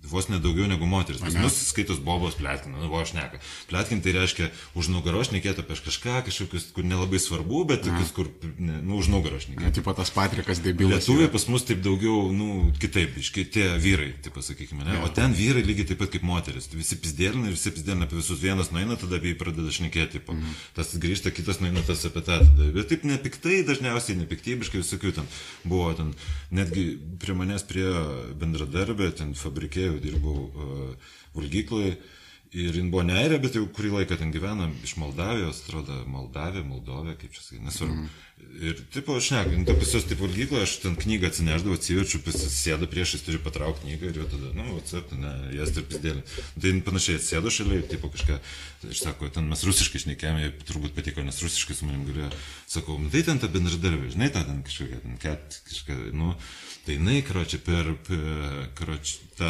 Vos 0.09 0.29
nedaugiau 0.31 0.69
negu 0.71 0.87
moteris. 0.89 1.21
Pas 1.21 1.35
mus 1.37 1.57
skaitos 1.69 1.99
bobos 2.01 2.37
plėtkina, 2.39 2.79
nu, 2.79 2.89
o 2.89 3.01
aš 3.01 3.13
neka. 3.17 3.41
Plėtkin 3.69 4.01
tai 4.05 4.15
reiškia 4.17 4.49
už 4.79 4.89
nugarą 4.95 5.25
šnekėti 5.27 5.65
apie 5.65 5.77
kažką, 5.77 6.23
kažkokius, 6.29 6.71
kur 6.77 6.87
nelabai 6.87 7.21
svarbu, 7.21 7.65
bet 7.69 7.83
tokius, 7.85 8.13
kur, 8.17 8.31
ne, 8.57 8.79
nu, 8.81 9.01
už 9.03 9.11
nugarą 9.13 9.41
šnekėti. 9.43 9.67
Ne, 9.67 9.73
tipo 9.75 9.93
tas 9.97 10.13
Patrikas 10.15 10.63
debilas. 10.65 11.03
Lietuviai 11.03 11.29
pas 11.35 11.45
mus 11.53 11.67
taip 11.69 11.83
daugiau, 11.85 12.31
nu, 12.33 12.71
kitaip, 12.81 13.19
iškai 13.21 13.45
tie 13.53 13.67
vyrai, 13.83 14.15
taip 14.25 14.39
pasakykime, 14.39 14.87
ne? 14.87 15.01
O 15.05 15.11
ten 15.13 15.37
vyrai 15.37 15.67
lygiai 15.67 15.91
taip 15.93 16.01
pat 16.01 16.15
kaip 16.15 16.25
moteris. 16.27 16.71
Visi 16.73 16.97
pizdėlina 17.03 17.51
ir 17.51 17.57
visi 17.59 17.75
pizdėlina 17.75 18.09
apie 18.09 18.21
visus. 18.21 18.41
Vienas 18.41 18.73
nueina, 18.73 18.97
tada 19.01 19.19
apie 19.19 19.35
jį 19.35 19.39
pradeda 19.41 19.75
šnekėti. 19.75 20.19
Tipo. 20.19 20.35
Mm. 20.37 20.57
Tas 20.79 20.95
grįžta, 21.01 21.33
kitas 21.35 21.61
nueina 21.63 21.83
tas 21.87 22.05
apie 22.09 22.23
tą. 22.25 22.41
Tada. 22.45 22.71
Bet 22.75 22.89
taip 22.93 23.05
nepiktai, 23.09 23.61
dažniausiai 23.69 24.19
nepiktybiškai 24.23 24.83
visokių 24.83 25.15
ten 25.21 25.29
buvo. 25.69 25.91
Ten, 25.99 26.13
netgi 26.55 26.87
prie 27.21 27.37
manęs 27.37 27.67
prie 27.69 27.87
bendradarbė, 28.41 29.11
ten 29.19 29.35
fabrikėjau, 29.89 29.99
dirbau 30.03 30.49
uh, 30.49 31.11
valgykloje. 31.37 31.97
Ir 32.49 32.73
jin 32.73 32.87
buvo 32.89 33.03
ne 33.05 33.13
airė, 33.13 33.37
bet 33.43 33.59
jau 33.59 33.67
kurį 33.69 33.91
laiką 33.93 34.17
ten 34.17 34.31
gyvena 34.33 34.71
iš 34.81 34.95
Moldavijos, 34.97 35.67
atrodo, 35.67 35.99
Moldavija, 36.09 36.65
Moldovė, 36.65 37.13
kaip 37.21 37.35
čia 37.35 37.43
sakai, 37.43 37.59
nesvarbu. 37.67 38.07
Mm. 38.07 38.15
Ir, 38.71 38.79
tipo, 38.95 39.19
aš 39.21 39.29
ne, 39.35 39.43
nu, 39.53 39.67
pas 39.69 39.91
jos, 39.93 40.07
tipo, 40.09 40.25
valgyklą, 40.25 40.63
aš 40.65 40.79
ten 40.81 40.95
knygą 40.97 41.29
atsineždavau, 41.29 41.77
atsiverčiu, 41.77 42.23
pasisėdu 42.25 42.89
priešais, 42.89 43.27
turiu 43.27 43.43
patraukti 43.45 43.85
knygą 43.85 44.09
ir 44.09 44.21
jau 44.23 44.29
tada, 44.33 44.55
nu, 44.57 44.65
atsirpti, 44.79 45.19
ne, 45.21 45.35
jas 45.59 45.75
ir 45.77 45.85
pizdėlį. 45.91 46.25
Tai 46.57 46.73
panašiai 46.89 47.21
atsėdu 47.21 47.53
šalia 47.53 47.83
ir, 47.83 47.87
tipo, 47.93 48.09
kažką, 48.15 48.39
aš 48.89 49.03
sako, 49.05 49.29
ten 49.35 49.53
mes 49.53 49.67
rusiškai 49.69 50.01
šnekėjome, 50.07 50.49
turbūt 50.71 50.97
patiko, 50.97 51.27
nes 51.27 51.43
rusiškai 51.45 51.77
su 51.77 51.91
manim 51.91 52.09
galėjo, 52.09 52.33
sakau, 52.79 52.97
tai 53.13 53.27
ten 53.29 53.45
ta 53.45 53.53
bendradarbė, 53.53 54.15
žinai, 54.17 54.33
ta 54.33 54.47
ten 54.49 54.65
kažkokia, 54.65 55.03
ten 55.05 55.21
ket, 55.21 55.61
kažkokia, 55.69 56.15
nu, 56.17 56.33
tai 56.89 56.97
jinai, 56.97 57.21
karoči, 57.21 57.59
per, 57.61 57.91
per 58.07 58.69
karoči, 58.79 59.19
tą 59.37 59.49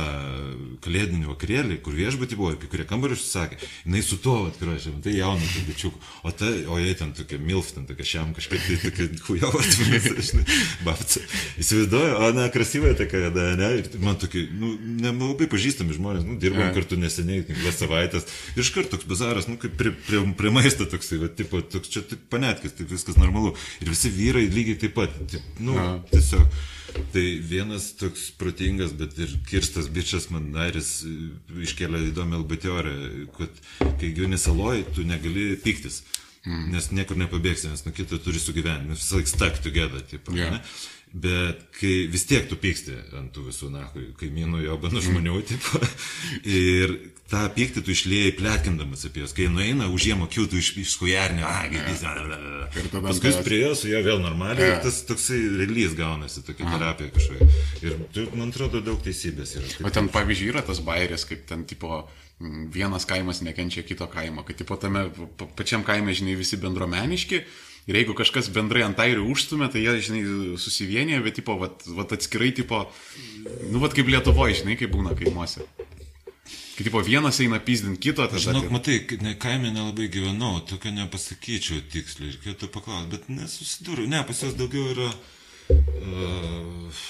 kalėdinį 0.85 1.29
vakarėlį, 1.31 1.77
kur 1.85 1.95
viešbutį 1.97 2.37
buvo, 2.37 2.51
kai 2.59 2.69
kurie 2.73 2.85
kambarius 2.89 3.23
sakė, 3.31 3.61
jinai 3.87 4.01
su 4.03 4.19
to, 4.21 4.35
karoči, 4.59 4.91
tai 5.05 5.15
jauna, 5.15 5.47
tai 5.53 5.63
bičiuk, 5.69 5.95
o 6.27 6.33
tai, 6.35 6.51
o 6.67 6.81
jie 6.83 6.97
ten 6.99 7.13
tokia 7.15 7.39
milf, 7.39 7.71
ten 7.77 7.87
tokia 7.89 8.09
šiam 8.11 8.33
kažkaip, 8.37 8.65
tai 8.67 8.79
tokia 8.83 9.07
hujovas, 9.29 9.71
žinai, 10.29 10.45
babca. 10.83 11.23
Įsivaizduoju, 11.63 12.17
o 12.19 12.31
na, 12.37 12.49
krasyvai 12.53 12.97
tokia, 12.99 13.31
da, 13.35 13.45
ne, 13.61 13.71
ir 13.85 13.91
man 14.03 14.19
tokie, 14.19 14.43
nu, 14.59 14.73
nelabai 14.99 15.47
pažįstami 15.53 15.95
žmonės, 15.95 16.27
nu, 16.27 16.41
dirbom 16.43 16.75
kartu 16.75 16.99
neseniai, 16.99 17.45
kelias 17.47 17.79
savaitės, 17.79 18.27
ir 18.57 18.65
iš 18.65 18.73
karto 18.75 18.97
toks 18.97 19.07
bazaras, 19.15 19.47
nu, 19.47 19.61
kaip 19.63 19.79
prie, 19.79 19.95
prie, 20.09 20.25
prie 20.43 20.53
maisto 20.59 20.89
toksai, 20.91 21.23
va, 21.23 21.31
tipo, 21.31 21.63
toks 21.63 21.95
čia 21.95 22.03
taip 22.03 22.27
panetkis, 22.35 22.75
taip 22.81 22.91
viskas 22.91 23.21
normalu. 23.21 23.55
Ir 23.79 23.95
visi 23.95 24.11
vyrai 24.11 24.49
lygiai 24.51 24.83
taip 24.83 24.99
pat, 24.99 25.15
taip, 25.31 25.55
nu, 25.63 25.79
ja. 25.79 25.95
tiesiog. 26.11 26.59
Tai 27.13 27.25
vienas 27.45 27.91
toks 28.01 28.31
protingas, 28.41 28.95
bet 28.97 29.19
ir 29.21 29.33
kirstas 29.49 29.89
bičias 29.93 30.29
man 30.33 30.49
Airis 30.57 31.03
e, 31.05 31.15
iškėlė 31.65 32.01
įdomią 32.11 32.41
labai 32.43 32.59
teoriją, 32.63 33.27
kad 33.37 33.61
kai 34.01 34.13
gyveni 34.17 34.41
saloj, 34.41 34.87
tu 34.97 35.05
negali 35.09 35.51
piktis. 35.65 36.03
Mm. 36.47 36.69
Nes 36.73 36.89
niekur 36.95 37.19
nepabėgsi, 37.21 37.69
nes 37.69 37.85
nuo 37.85 37.93
kito 37.93 38.17
turi 38.23 38.41
sugyventi, 38.41 38.89
nes 38.89 39.03
visą 39.03 39.19
laiką 39.19 39.33
stuck 39.35 39.61
together. 39.65 40.05
Tipo, 40.09 40.33
yeah. 40.37 40.57
ne? 40.57 40.63
Bet 41.19 41.63
kai 41.79 41.93
vis 42.13 42.27
tiek 42.29 42.45
tu 42.51 42.57
pyksti 42.61 42.95
ant 43.17 43.31
tų 43.35 43.49
visų, 43.49 43.71
na, 43.73 43.87
kaimynų, 44.21 44.61
jo 44.67 44.77
banų 44.83 45.01
žmonių, 45.07 45.39
tipo, 45.49 45.81
ir 46.45 46.93
tą 47.31 47.41
pyktį 47.57 47.83
tu 47.85 47.95
išlėjai 47.95 48.35
plėtkindamas 48.39 49.07
apie 49.09 49.23
juos, 49.25 49.35
kai 49.37 49.49
nueina, 49.53 49.89
už 49.93 50.09
jiem 50.11 50.23
akių 50.27 50.47
tu 50.53 50.61
iš, 50.61 50.71
išskujernė, 50.85 51.45
a, 51.49 51.55
ir 51.73 52.91
tada 52.93 53.03
paskui 53.09 53.33
prie 53.47 53.63
jo 53.65 53.75
su 53.79 53.91
juo 53.91 54.03
vėl 54.05 54.23
normaliai, 54.23 54.75
ir 54.77 54.83
tas 54.85 55.01
toksai 55.09 55.41
relys 55.63 55.97
gaunasi, 55.99 56.45
tokia 56.47 56.69
terapija 56.71 57.15
kažkokia. 57.17 57.51
Ir 57.89 58.33
man 58.37 58.53
atrodo 58.53 58.83
daug 58.85 59.01
teisybės 59.05 59.57
yra. 59.59 59.73
O 59.89 59.93
ten 59.95 60.11
pavyzdžiui 60.13 60.53
yra 60.53 60.65
tas 60.67 60.83
bairis, 60.85 61.27
kaip 61.29 61.49
ten 61.49 61.65
tipo 61.69 62.05
vienas 62.75 63.09
kaimas 63.09 63.43
nekenčia 63.43 63.83
kito 63.83 64.07
kaimo, 64.13 64.45
kad 64.47 64.61
tipo 64.61 64.77
tame 64.79 65.09
pačiam 65.59 65.83
kaime, 65.87 66.15
žinai, 66.15 66.37
visi 66.39 66.61
bendromeniški 66.61 67.43
Ir 67.89 67.97
jeigu 67.97 68.13
kažkas 68.17 68.51
bendrai 68.53 68.83
ant 68.85 68.99
airių 69.01 69.25
užstumė, 69.33 69.71
tai 69.73 69.81
jie, 69.81 69.95
žinai, 70.05 70.23
susivienyje, 70.61 71.23
bet, 71.25 71.39
tipo, 71.41 71.57
vat, 71.57 71.87
vat 71.97 72.13
atskirai, 72.13 72.51
tipo, 72.57 72.83
nu, 73.73 73.81
vat 73.81 73.97
kaip 73.97 74.11
Lietuvoje, 74.13 74.59
žinai, 74.61 74.77
kaip 74.77 74.93
būna 74.93 75.15
kaimuose. 75.17 75.65
Kai, 76.79 76.85
tipo, 76.85 77.01
vienas 77.03 77.41
eina 77.43 77.59
pizdint 77.65 77.97
kito, 77.99 78.23
tada... 78.29 78.39
Žinok, 78.45 78.69
matai, 78.71 79.01
ne, 79.25 79.33
kaime 79.41 79.73
nelabai 79.73 80.11
gyvenau, 80.13 80.61
tokio 80.69 80.93
nepasakyčiau 80.95 81.81
tiksliai, 81.91 82.37
reikėtų 82.37 82.69
paklausti, 82.77 83.17
bet 83.17 83.33
nesusidūriau. 83.33 84.07
Ne, 84.13 84.21
pas 84.29 84.45
jos 84.45 84.55
daugiau 84.61 84.93
yra... 84.93 85.09
Uh, 85.73 87.01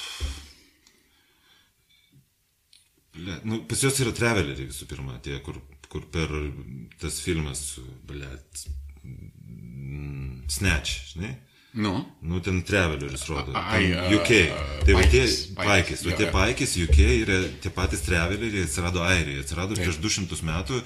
ble, 3.19 3.37
nu, 3.45 3.61
pas 3.69 3.83
jos 3.83 3.99
yra 4.07 4.15
traveleriai 4.17 4.71
visų 4.71 4.89
pirma, 4.89 5.19
tie, 5.27 5.37
kur, 5.45 5.59
kur 5.91 6.07
per 6.15 6.33
tas 7.03 7.19
filmas, 7.27 7.67
blėt, 8.09 8.65
Snatch, 10.49 11.13
žinai? 11.15 11.35
Nu. 11.79 12.17
Nu, 12.21 12.41
ten 12.41 12.63
Travelers 12.63 13.27
rodo. 13.29 13.53
Ai, 13.55 13.93
UK. 13.93 14.31
Tai 14.85 14.95
va 14.97 15.03
tie 15.05 15.25
paikis, 15.55 16.03
va 16.07 16.17
tie 16.17 16.29
paikis 16.33 16.73
UK 16.81 16.99
yra 17.23 17.37
tie 17.63 17.71
patys 17.71 18.03
Traveleriai, 18.07 18.65
atsirado 18.65 19.05
Airijoje, 19.05 19.45
atsirado 19.45 19.77
prieš 19.79 20.01
200 20.01 20.41
metų, 20.49 20.81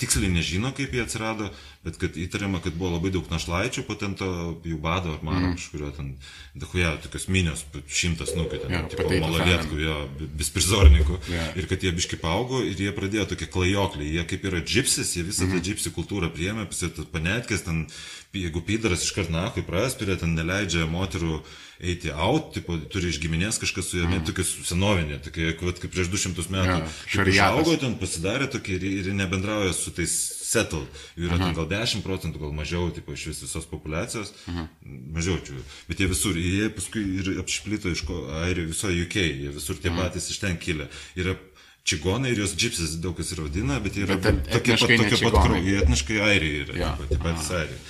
tiksliai 0.00 0.32
nežino, 0.32 0.72
kaip 0.74 0.94
jie 0.94 1.02
atsirado, 1.04 1.50
bet 1.84 1.98
kad 2.00 2.16
įtariama, 2.18 2.60
kad 2.64 2.74
buvo 2.78 2.94
labai 2.96 3.12
daug 3.14 3.28
našlaičių, 3.30 3.84
patento 3.86 4.26
jų 4.66 4.78
bado 4.82 5.12
ar 5.14 5.22
mano 5.26 5.50
mm. 5.50 5.58
kažkurio 5.58 5.90
ten, 5.94 6.10
dahuja, 6.58 6.94
tokios 7.04 7.28
minios, 7.30 7.62
šimtas 7.86 8.34
nukė, 8.34 8.62
ten, 8.64 8.74
yeah, 8.74 8.88
tipo, 8.90 9.06
malalietkų, 9.22 9.78
jo, 9.84 9.98
bisprizornikų, 10.40 11.20
yeah. 11.30 11.52
ir 11.60 11.68
kad 11.70 11.84
jie 11.84 11.94
biški 11.94 12.18
paaugo 12.22 12.62
ir 12.64 12.80
jie 12.86 12.94
pradėjo 12.96 13.28
tokie 13.34 13.50
klajokliai, 13.54 14.10
jie 14.18 14.26
kaip 14.32 14.48
yra 14.50 14.64
džipsis, 14.64 15.14
jie 15.18 15.26
visą 15.28 15.46
mm 15.46 15.52
-hmm. 15.52 15.62
tą 15.62 15.68
džipsį 15.68 15.94
kultūrą 15.98 16.32
priėmė, 16.34 16.66
panetkės, 17.14 17.66
ten 17.68 17.86
jeigu 18.34 18.64
Pydaras 18.66 19.04
iškart 19.06 19.30
nahui 19.30 19.62
praspirė, 19.66 20.16
ten 20.18 20.34
neleidžia 20.34 20.88
moterų 20.90 21.42
eiti 21.84 22.12
out, 22.12 22.52
tipo, 22.56 22.76
turi 22.92 23.10
iš 23.12 23.20
giminės 23.22 23.60
kažkas 23.62 23.90
su 23.90 24.00
jomis, 24.00 24.20
mm. 24.22 24.26
tokia 24.28 24.46
senovinė, 24.70 25.18
tokia, 25.24 25.52
kaip, 25.58 25.80
kaip 25.82 25.92
prieš 25.94 26.10
200 26.12 26.46
metų. 26.54 26.78
Ja, 26.80 27.26
Išaugo 27.34 27.76
ten, 27.80 27.96
pasidarė 28.00 28.48
tokia 28.52 28.78
ir, 28.78 28.86
ir 29.02 29.10
nebendrauja 29.16 29.74
su 29.76 29.92
tais 29.94 30.14
settle. 30.44 30.84
Jų 31.18 31.28
yra 31.28 31.40
ten 31.40 31.56
gal 31.56 31.68
10 31.70 32.04
procentų, 32.06 32.42
gal 32.44 32.54
mažiau, 32.56 32.90
tipo, 32.94 33.14
iš 33.16 33.28
vis 33.32 33.42
visos 33.46 33.66
populacijos. 33.70 34.32
Aha. 34.52 34.68
Mažiau 35.16 35.40
čia. 35.44 35.56
Bet 35.88 36.02
jie 36.02 36.10
visur, 36.10 36.38
jie 36.38 36.70
paskui 36.74 37.04
ir 37.20 37.32
apšplito 37.42 37.92
iš 37.92 38.04
airijų, 38.44 38.70
viso 38.70 38.92
UK, 38.92 39.18
jie 39.24 39.56
visur 39.56 39.80
tie 39.80 39.92
Aha. 39.92 40.04
patys 40.04 40.30
iš 40.32 40.40
ten 40.44 40.60
kilę. 40.60 40.88
Yra 41.18 41.36
čigonai 41.84 42.32
ir 42.32 42.44
jos 42.44 42.54
džipsis 42.56 42.96
daug 43.04 43.16
kas 43.18 43.34
ir 43.34 43.42
vadina, 43.44 43.76
bet 43.84 43.98
jie 43.98 44.06
yra 44.06 44.16
bet 44.16 44.46
tokie 44.48 44.78
pat, 44.78 44.88
tokie 44.88 45.18
pat 45.26 45.36
kraujo, 45.36 45.76
etniškai 45.82 46.22
airiai 46.30 46.62
yra, 46.62 46.78
ja. 46.80 46.94
tie 47.10 47.20
patys 47.20 47.50
airiai. 47.58 47.82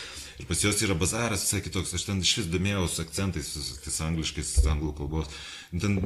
Ir 0.45 0.49
pas 0.49 0.61
juos 0.61 0.83
yra 0.85 0.93
bazaras 0.93 1.47
visai 1.47 1.63
kitoks. 1.65 1.95
Aš 1.97 2.03
ten 2.05 2.19
iš 2.21 2.35
vis 2.43 2.49
domėjausi 2.53 3.01
akcentais, 3.01 3.49
tais 3.81 3.97
angliškais, 4.05 4.51
anglų 4.69 4.93
kalbos. 4.99 5.31
Ten 5.73 5.97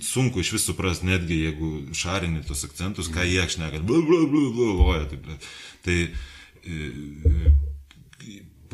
sunku 0.00 0.40
iš 0.40 0.54
vis 0.56 0.64
suprasti, 0.64 1.10
netgi 1.10 1.42
jeigu 1.42 1.70
šarini 1.92 2.40
tos 2.48 2.64
akcentus, 2.64 3.12
ką 3.12 3.26
jie 3.28 3.44
šneka. 3.44 3.82
Tai, 3.84 5.20
tai 5.84 5.98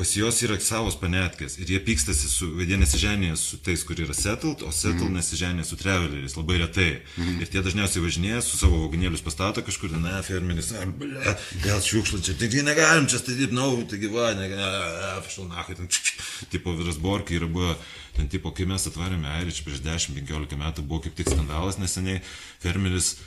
pas 0.01 0.15
juos 0.17 0.39
yra 0.41 0.55
savos 0.65 0.95
panetkės 0.97 1.59
ir 1.61 1.69
jie 1.75 1.79
pykstasi 1.85 2.29
su, 2.33 2.47
jie 2.65 2.77
nesiženė 2.81 3.35
su 3.37 3.59
tais, 3.61 3.83
kur 3.85 3.99
yra 4.01 4.15
settled, 4.17 4.63
o 4.65 4.71
settled 4.73 5.11
mm. 5.11 5.19
nesiženė 5.19 5.65
su 5.69 5.77
traveleriais 5.77 6.39
labai 6.39 6.57
retai. 6.63 6.87
Mm. 7.19 7.43
Ir 7.45 7.51
tie 7.53 7.61
dažniausiai 7.67 8.05
važinėja 8.07 8.39
su 8.47 8.57
savo 8.57 8.79
vagonėlius 8.87 9.21
pastato 9.27 9.61
kažkur, 9.67 9.93
na, 10.01 10.15
fermeris, 10.25 10.71
gal 11.67 11.83
šiukšlė 11.85 12.23
čia, 12.25 12.37
taigi 12.41 12.65
negalim 12.65 13.11
čia 13.13 13.21
statyti 13.21 13.53
naują, 13.53 13.85
taigi 13.93 14.09
va, 14.15 14.31
negalim, 14.39 15.29
šalnachai, 15.35 15.77
ten, 15.83 15.93
tipo, 16.55 16.73
Virasborkai 16.81 17.37
yra 17.37 17.51
buvo, 17.53 17.75
ten, 18.17 18.33
tipo, 18.33 18.55
kai 18.57 18.65
mes 18.73 18.89
atvarėme 18.89 19.29
Airičią 19.37 19.69
prieš 19.69 19.85
10-15 19.85 20.57
metų, 20.65 20.87
buvo 20.89 21.05
kaip 21.05 21.21
tik 21.21 21.29
skandalas 21.29 21.77
neseniai, 21.83 22.25
fermeris 22.65 23.19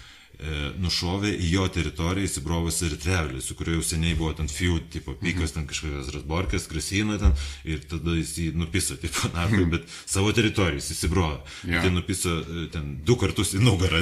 nušovė 0.81 1.29
į 1.37 1.49
jo 1.53 1.65
teritoriją 1.71 2.27
įsibrovusi 2.27 2.87
ir 2.87 2.95
trevelį, 2.99 3.41
su 3.43 3.55
kuriuo 3.55 3.77
jau 3.77 3.85
seniai 3.85 4.15
buvo 4.17 4.33
ten 4.35 4.49
feud, 4.51 4.89
tipo, 4.91 5.13
pykas 5.19 5.53
mhm. 5.53 5.55
ten 5.55 5.67
kažkokias 5.69 6.09
rasborkės, 6.15 6.65
grasino 6.71 7.17
ten 7.21 7.35
ir 7.69 7.83
tada 7.87 8.15
jis 8.17 8.33
jį 8.41 8.47
nupiso, 8.59 8.97
tipo, 8.99 9.29
narkui, 9.35 9.61
mhm. 9.61 9.71
bet 9.75 9.93
savo 10.09 10.33
teritoriją 10.35 10.81
jis 10.81 10.89
įsibrovo. 10.97 11.37
Yeah. 11.69 11.85
Tai 11.85 11.93
nupiso 11.95 12.33
e, 12.41 12.65
ten 12.73 12.89
du 13.07 13.17
kartus 13.21 13.53
į 13.55 13.61
nugarą. 13.63 14.01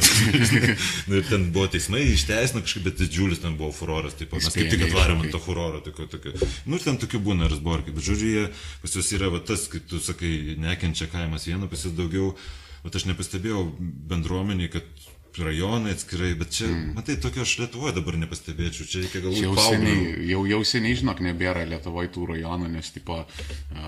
nu, 1.11 1.19
ir 1.19 1.29
ten 1.29 1.49
buvo 1.53 1.67
teismai, 1.75 2.07
išteisino 2.15 2.63
kažkaip, 2.65 2.87
bet 2.89 3.03
didžiulis 3.03 3.43
ten 3.43 3.59
buvo 3.59 3.75
furoras, 3.75 4.17
tipo, 4.17 4.39
mes 4.41 4.49
kaip 4.55 4.71
tik 4.71 4.87
atvarėm 4.87 5.25
ant 5.25 5.35
to 5.35 5.43
furoro, 5.43 5.83
tokio, 5.85 6.09
tokio. 6.15 6.33
Nu, 6.65 6.79
ir 6.79 6.87
ten 6.87 6.97
tokių 7.01 7.21
būna 7.27 7.51
rasborkai, 7.51 7.93
bet 7.93 8.07
žodžiu, 8.07 8.33
jie, 8.33 8.49
pas 8.81 8.97
juos 8.97 9.13
yra 9.13 9.29
va, 9.33 9.43
tas, 9.45 9.67
kaip 9.71 9.85
tu 9.91 10.01
sakai, 10.01 10.57
nekenčia 10.61 11.11
kaimas 11.11 11.45
vieno, 11.49 11.69
pas 11.69 11.85
juos 11.85 11.97
daugiau, 11.97 12.33
bet 12.81 12.97
aš 12.97 13.11
nepastebėjau 13.11 13.67
bendruomeniai, 14.09 14.71
kad 14.73 15.10
rajonai 15.39 15.93
atskirai, 15.95 16.33
bet 16.39 16.51
čia, 16.55 16.67
mm. 16.67 16.91
matai, 16.97 17.15
tokio 17.21 17.45
aš 17.45 17.53
Lietuvoje 17.61 17.95
dabar 17.95 18.17
nepastebėčiau, 18.19 18.87
čia 18.89 19.03
reikia 19.05 19.21
galbūt 19.23 19.45
jau 19.45 19.55
seniai, 19.57 20.11
jau, 20.29 20.43
jau 20.49 20.59
seniai, 20.67 20.97
žinok, 20.99 21.23
nebėra 21.25 21.63
Lietuvoje 21.69 22.11
tų 22.15 22.27
rajonų, 22.33 22.69
nes, 22.75 22.91
tipo, 22.95 23.21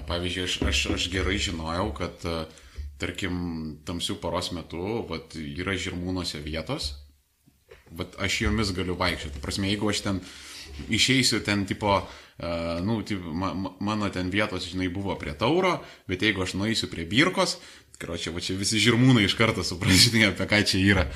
pavyzdžiui, 0.09 0.47
aš, 0.47 0.57
aš, 0.71 0.83
aš 0.95 1.07
gerai 1.13 1.37
žinojau, 1.41 1.89
kad, 1.99 2.27
tarkim, 3.01 3.37
tamsių 3.87 4.17
paros 4.23 4.53
metu, 4.55 5.03
vat, 5.09 5.35
yra 5.35 5.75
žirmūnuose 5.75 6.43
vietos, 6.45 6.93
vat, 7.91 8.15
aš 8.23 8.43
jomis 8.47 8.73
galiu 8.75 8.95
vaikščioti. 8.99 9.43
Prasme, 9.43 9.71
jeigu 9.73 9.91
aš 9.91 10.05
ten 10.07 10.23
išeisiu 10.89 11.43
ten, 11.45 11.67
tipo, 11.69 12.01
Uh, 12.33 12.81
nu, 12.81 13.03
tai 13.05 13.19
ma, 13.21 13.53
mano 13.77 14.07
ten 14.09 14.31
vietos, 14.33 14.65
žinai, 14.65 14.87
buvo 14.89 15.13
prie 15.21 15.35
tauro, 15.37 15.75
bet 16.09 16.25
jeigu 16.25 16.41
aš 16.41 16.55
nueisiu 16.57 16.89
prie 16.89 17.05
birkos, 17.05 17.59
Karočią, 18.03 18.35
va 18.35 18.43
čia 18.43 18.59
visi 18.59 18.83
žirmūnai 18.83 19.23
iš 19.23 19.37
karto 19.39 19.63
suprasžinai, 19.63 20.27
apie 20.33 20.47
ką 20.49 20.61
čia 20.67 20.83
yra. 20.83 21.09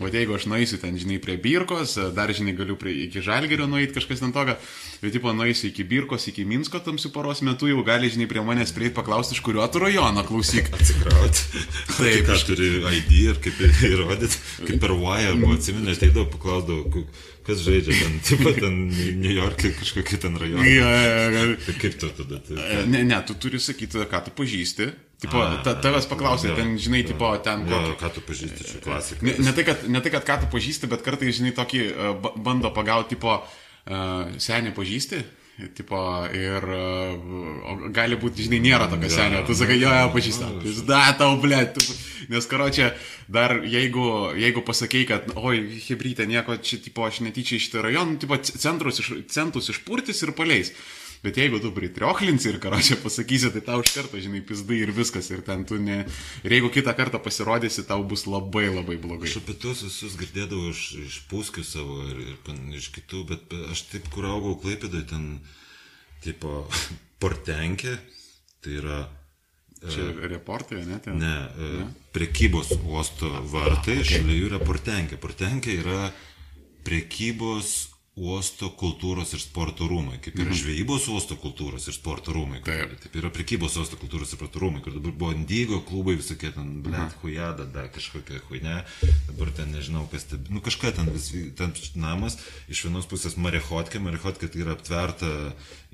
O 0.00 0.08
jeigu 0.08 0.32
aš 0.34 0.46
nueisiu 0.48 0.78
ten, 0.80 0.96
žinai, 0.96 1.18
prie 1.20 1.36
Birkos, 1.36 1.98
dar, 2.16 2.32
žinai, 2.32 2.54
galiu 2.56 2.78
prie, 2.80 2.94
iki 3.04 3.20
Žalgerio 3.22 3.66
nueiti 3.68 3.92
kažkas 3.92 4.22
ten 4.22 4.32
toga, 4.32 4.56
bet, 5.02 5.12
tipo, 5.12 5.30
nueisiu 5.36 5.68
iki 5.68 5.84
Birkos, 5.84 6.24
iki 6.32 6.46
Minsko 6.48 6.80
tamsių 6.82 7.12
paros 7.12 7.42
metu, 7.44 7.68
jau 7.68 7.84
gali, 7.86 8.08
žinai, 8.10 8.26
prie 8.30 8.40
manęs 8.42 8.72
prieiti 8.72 8.96
paklausti, 8.96 9.36
iš 9.36 9.44
kurio 9.44 9.66
tu 9.68 9.82
rajono 9.84 10.24
klausyk. 10.26 10.72
Atsikrauti. 10.72 11.44
Taip, 11.98 12.00
Taip, 12.00 12.32
aš 12.34 12.46
turiu 12.48 12.80
ID 12.88 13.12
ir 13.20 13.42
kaip 13.44 13.60
įrodyti, 13.92 14.40
kaip 14.64 14.80
per 14.80 14.96
Wire, 14.96 15.36
buvo 15.36 15.60
atsiminę, 15.60 15.92
aš 15.92 16.00
teidavau, 16.06 16.30
paklausdavau, 16.32 17.04
kas 17.46 17.62
žaidžia 17.66 17.94
ten, 18.00 18.18
taip 18.26 18.42
pat 18.46 18.58
ten 18.62 18.76
New 19.22 19.32
York'e 19.34 19.72
kažkokie 19.78 20.18
ten 20.22 20.36
rajonai. 20.40 20.74
Ja, 20.74 20.90
ja, 20.90 21.24
ja. 21.34 21.42
Tai 21.66 21.74
kaip 21.80 21.96
tu 22.00 22.10
tada? 22.18 22.38
Tai, 22.46 22.58
E, 22.62 22.84
Ne, 22.92 23.02
ne, 23.08 23.18
tu 23.26 23.34
turi 23.40 23.60
sakyti, 23.62 24.04
ką 24.10 24.20
tu 24.28 24.34
pažįsti. 24.42 24.90
Tipo, 25.22 25.38
A, 25.38 25.60
ta, 25.62 25.76
tavęs 25.78 26.08
paklausė, 26.10 26.48
jo, 26.50 26.54
ten, 26.58 26.72
žinai, 26.82 27.04
tipo, 27.06 27.28
ten 27.46 27.60
jo, 27.70 27.76
kokį. 27.78 27.98
ką 28.00 28.08
tu 28.16 28.22
pažįsti, 28.26 28.64
čia 28.66 28.80
klasika. 28.82 29.22
Ne, 29.22 29.36
ne, 29.38 29.52
tai, 29.54 29.62
kad, 29.68 29.84
ne 29.86 30.00
tai, 30.02 30.10
kad 30.16 30.24
ką 30.26 30.36
tu 30.42 30.48
pažįsti, 30.50 30.88
bet 30.90 31.04
kartais, 31.06 31.36
žinai, 31.38 31.52
tokį 31.54 31.82
ba- 32.24 32.32
bando 32.42 32.72
pagauti, 32.74 33.14
tipo, 33.14 33.36
uh, 33.38 34.32
senį 34.42 34.72
pažįsti. 34.74 35.20
Tipo, 35.76 35.98
ir 36.34 36.64
uh, 36.74 37.82
gali 37.94 38.18
būti, 38.18 38.46
žinai, 38.46 38.60
nėra 38.64 38.88
tokio 38.90 39.10
Jo, 39.10 39.14
senio. 39.14 39.42
Tu 39.46 39.56
sakai, 39.58 39.76
jo, 39.80 39.90
jo, 39.92 40.08
pažįstam. 40.14 40.56
Da, 40.88 41.02
tau, 41.18 41.36
ble. 41.42 41.60
Nes, 42.32 42.48
karočią, 42.50 42.90
dar 43.32 43.58
jeigu, 43.66 44.06
jeigu 44.38 44.64
pasakei, 44.66 45.04
kad, 45.08 45.28
oi, 45.38 45.62
hebrytė, 45.86 46.26
nieko, 46.30 46.56
čia, 46.62 46.80
tipo, 46.82 47.06
aš 47.06 47.22
netyčia 47.26 47.58
iš 47.58 47.68
šitą 47.68 47.86
rajoną, 47.86 48.18
tipo, 48.22 48.38
centrus, 48.42 49.02
iš, 49.02 49.12
centus 49.32 49.70
išpurtis 49.74 50.24
ir 50.26 50.34
paleis. 50.38 50.74
Bet 51.22 51.36
jeigu 51.38 51.60
tu 51.62 51.70
pritriochlinsi 51.70 52.48
ir 52.50 52.56
karočią 52.58 52.96
pasakysi, 52.98 53.52
tai 53.54 53.60
tau 53.62 53.82
iš 53.84 53.92
karto, 53.94 54.18
žinai, 54.18 54.40
pizdai 54.42 54.80
ir 54.82 54.90
viskas. 54.90 55.28
Ir 55.30 55.44
ne... 55.78 56.00
Ir 56.42 56.54
jeigu 56.56 56.70
kitą 56.74 56.94
kartą 56.98 57.20
pasirodysi, 57.22 57.84
tau 57.86 58.02
bus 58.02 58.26
labai 58.26 58.66
labai 58.66 58.96
blogai. 58.98 59.30
Aš 59.30 59.38
apie 59.38 59.54
tuos 59.54 59.84
visus 59.86 60.16
girdėdavau 60.18 60.72
iš, 60.74 60.82
iš 60.98 61.20
puskių 61.30 61.62
savo 61.62 62.00
ir, 62.08 62.18
ir 62.26 62.40
pan, 62.42 62.58
iš 62.74 62.90
kitų, 62.96 63.22
bet 63.30 63.46
be- 63.52 63.68
aš 63.70 63.84
taip, 63.92 64.10
kur 64.10 64.26
augau 64.32 64.56
Klaipėdai, 64.58 65.04
ten, 65.14 65.38
tipo, 66.26 66.64
portenkė, 67.22 67.94
tai 68.62 68.78
yra, 68.82 69.00
Čia 69.82 70.10
reportai, 70.30 70.84
ne? 70.86 70.98
Ten. 71.02 71.18
ne, 71.18 71.36
ne. 71.58 71.86
prekybos 72.14 72.68
uosto 72.82 73.30
vartai, 73.50 73.98
okay. 73.98 74.10
šalia 74.10 74.36
jų 74.38 74.50
yra 74.52 74.60
portenkė. 74.62 75.18
Portenkė 75.18 75.74
yra 75.80 76.04
prekybos 76.86 77.91
uosto 78.12 78.68
kultūros 78.76 79.30
ir 79.32 79.40
sporto 79.40 79.86
rūmai, 79.88 80.18
kaip 80.20 80.36
yra 80.36 80.52
žvejybos 80.52 81.06
uosto 81.08 81.38
kultūros 81.40 81.86
ir 81.88 81.94
sporto 81.96 82.34
rūmai, 82.36 82.58
kur, 82.60 82.74
Taip. 82.76 82.98
taip 83.06 83.14
yra 83.16 83.30
prekybos 83.32 83.78
uosto 83.80 83.96
kultūros 83.96 84.34
ir 84.34 84.36
sporto 84.36 84.60
rūmai, 84.60 84.82
kur 84.84 84.92
dabar 84.92 85.14
buvo 85.16 85.32
Indigo 85.32 85.78
klubai 85.88 86.18
visokie 86.18 86.50
ten, 86.52 86.82
blėt, 86.84 87.16
hujada, 87.22 87.64
da, 87.64 87.86
kažkokia 87.88 88.42
huine, 88.50 88.82
dabar 89.30 89.52
ten 89.56 89.72
nežinau, 89.72 90.04
kas 90.12 90.28
ten, 90.28 90.44
nu 90.52 90.60
kažką 90.60 90.92
ten, 90.98 91.08
vis, 91.14 91.30
ten 91.56 91.72
namas, 91.96 92.36
iš 92.68 92.84
vienos 92.84 93.08
pusės 93.08 93.38
Marechotkė, 93.40 94.02
Marechotkė 94.04 94.52
tai 94.52 94.60
yra 94.66 94.76
aptverta 94.76 95.32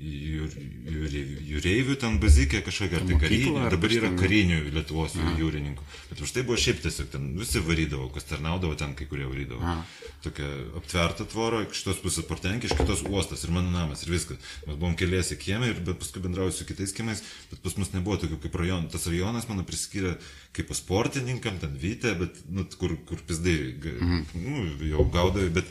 jūr, 0.03 0.59
jūr, 0.91 1.15
jūreivių 1.53 1.95
ten 2.03 2.19
bazikė 2.19 2.65
kažkokia, 2.67 2.99
ar 2.99 3.07
tai 3.07 3.21
karinių, 3.23 3.55
ar 3.63 3.77
dabar 3.77 3.95
yra 3.95 4.11
karinių 4.19 4.59
Lietuvos 4.75 5.15
jūrininkų, 5.39 5.87
bet 6.11 6.27
už 6.27 6.35
tai 6.35 6.43
buvo 6.43 6.59
šiaip 6.59 6.83
tiesiog 6.83 7.09
ten 7.15 7.31
visi 7.39 7.63
varydavo, 7.63 8.11
kas 8.11 8.27
tarnaudavo 8.27 8.75
ten, 8.79 8.91
kai 8.99 9.07
kurie 9.07 9.27
varydavo. 9.27 9.63
Aha. 9.63 9.87
Tokia 10.23 10.47
aptverta 10.75 11.23
tvora, 11.31 11.63
iš 11.63 11.83
tos 11.87 11.99
pusės 11.99 12.08
portenkė, 12.29 12.65
iš 12.65 12.73
kitos 12.79 13.03
uostas 13.05 13.43
ir 13.45 13.51
mano 13.53 13.69
namas 13.69 14.01
ir 14.03 14.09
viskas. 14.15 14.37
Mes 14.65 14.75
buvom 14.79 14.95
keliasi 14.97 15.37
kiemai 15.37 15.69
ir 15.69 15.79
bet 15.85 15.99
paskui 16.01 16.23
bendrauju 16.23 16.51
su 16.51 16.65
kitais 16.65 16.93
kiemais, 16.97 17.21
bet 17.51 17.61
pas 17.61 17.77
mus 17.77 17.93
nebuvo 17.93 18.17
tokių 18.23 18.39
kaip 18.41 18.57
rajonų. 18.63 18.89
Tas 18.89 19.05
rajonas 19.11 19.47
mano 19.51 19.63
priskyrė 19.67 20.15
kaip 20.57 20.73
sportininkam, 20.73 21.59
ten 21.61 21.77
vytė, 21.77 22.15
bet, 22.19 22.41
nu, 22.49 22.65
kur, 22.79 22.97
kur 23.05 23.21
pizdai, 23.29 23.75
Mhm. 23.99 24.25
nu, 24.33 24.65
jau 24.89 25.05
gaudavai, 25.13 25.49
bet 25.61 25.65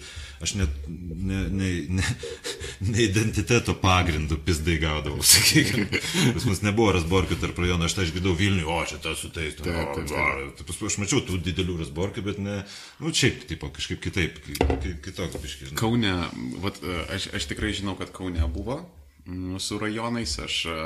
aš 0.45 0.55
net 0.61 0.75
ne, 0.89 1.41
ne, 1.51 1.69
ne, 1.99 2.05
ne 2.93 3.03
identiteto 3.05 3.75
pagrindų 3.83 4.39
pizdai 4.47 4.77
gaudavau, 4.83 5.23
sakykime. 5.33 6.01
Pas 6.37 6.47
mus 6.49 6.63
nebuvo 6.67 6.93
rasborkių 6.97 7.39
tarp 7.43 7.59
rajonų, 7.63 7.89
aš 7.89 7.97
tai 7.99 8.07
išgirdau 8.09 8.35
Vilnių, 8.39 8.67
o 8.71 8.79
čia 8.89 9.01
tas 9.03 9.19
su 9.25 9.31
tais, 9.35 9.59
o, 9.59 9.67
tai 9.67 10.67
paskui 10.69 10.91
aš 10.91 10.99
mačiau 11.03 11.23
tų 11.27 11.41
didelių 11.49 11.79
rasborkių, 11.83 12.25
bet 12.31 12.43
ne, 12.45 12.61
nu, 13.03 13.13
šiaip, 13.15 13.43
tipo, 13.51 13.71
kažkaip 13.75 14.03
kitaip, 14.05 14.39
ki- 14.47 14.59
ki- 14.85 14.97
kitoks 15.09 15.41
biškis. 15.43 15.75
Kaune, 15.79 16.15
vat, 16.63 16.79
e, 16.85 17.01
aš, 17.19 17.31
aš 17.39 17.51
tikrai 17.51 17.75
žinau, 17.77 17.97
kad 17.99 18.13
Kaune 18.15 18.47
buvo 18.55 18.81
mm, 19.27 19.59
su 19.63 19.79
rajonais, 19.83 20.39
aš 20.47 20.61
e, 20.71 20.79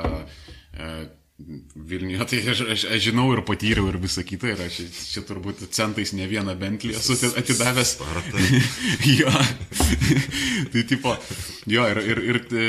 e, 0.73 0.89
Vilniuje, 1.75 2.25
tai 2.29 2.39
aš, 2.51 2.59
aš, 2.69 2.83
aš 2.93 2.99
žinau 3.07 3.25
ir 3.33 3.41
patyriau 3.45 3.87
ir 3.89 3.97
visą 3.97 4.21
kitą, 4.25 4.51
ir 4.53 4.59
aš 4.67 4.75
čia 5.09 5.23
turbūt 5.25 5.63
centais 5.73 6.13
ne 6.13 6.27
vieną 6.29 6.53
bentlį 6.59 6.93
esu 6.99 7.17
atidavęs. 7.33 7.95
Jo, 9.17 9.33
tai 10.71 10.83
tipo, 10.87 11.15
jo, 11.65 11.87
ir, 11.89 12.01
ir, 12.05 12.21
ir 12.29 12.39
e, 12.53 12.67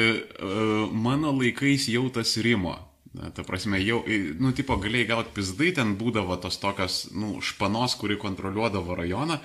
mano 0.97 1.35
laikais 1.37 1.91
jau 1.93 2.09
tas 2.15 2.33
rimo. 2.41 2.79
Na, 3.15 3.29
ta 3.31 3.45
prasme, 3.47 3.79
jau, 3.85 4.01
nu, 4.43 4.51
tipo, 4.57 4.75
galėjai 4.81 5.11
gauti 5.13 5.37
pizdai, 5.37 5.71
ten 5.77 5.93
būdavo 6.01 6.35
tos 6.43 6.57
tokios, 6.59 6.97
nu, 7.15 7.37
španos, 7.45 7.95
kuri 8.01 8.17
kontroliuodavo 8.19 8.97
rajoną, 8.99 9.39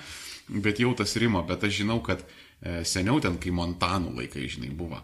bet 0.64 0.80
jau 0.82 0.90
tas 0.98 1.12
rimo, 1.22 1.44
bet 1.46 1.68
aš 1.68 1.82
žinau, 1.84 2.00
kad 2.02 2.24
e, 2.24 2.80
seniau 2.88 3.20
ten, 3.22 3.38
kai 3.38 3.52
Montanų 3.54 4.16
laikai, 4.16 4.48
žinai, 4.50 4.72
buvo. 4.74 4.98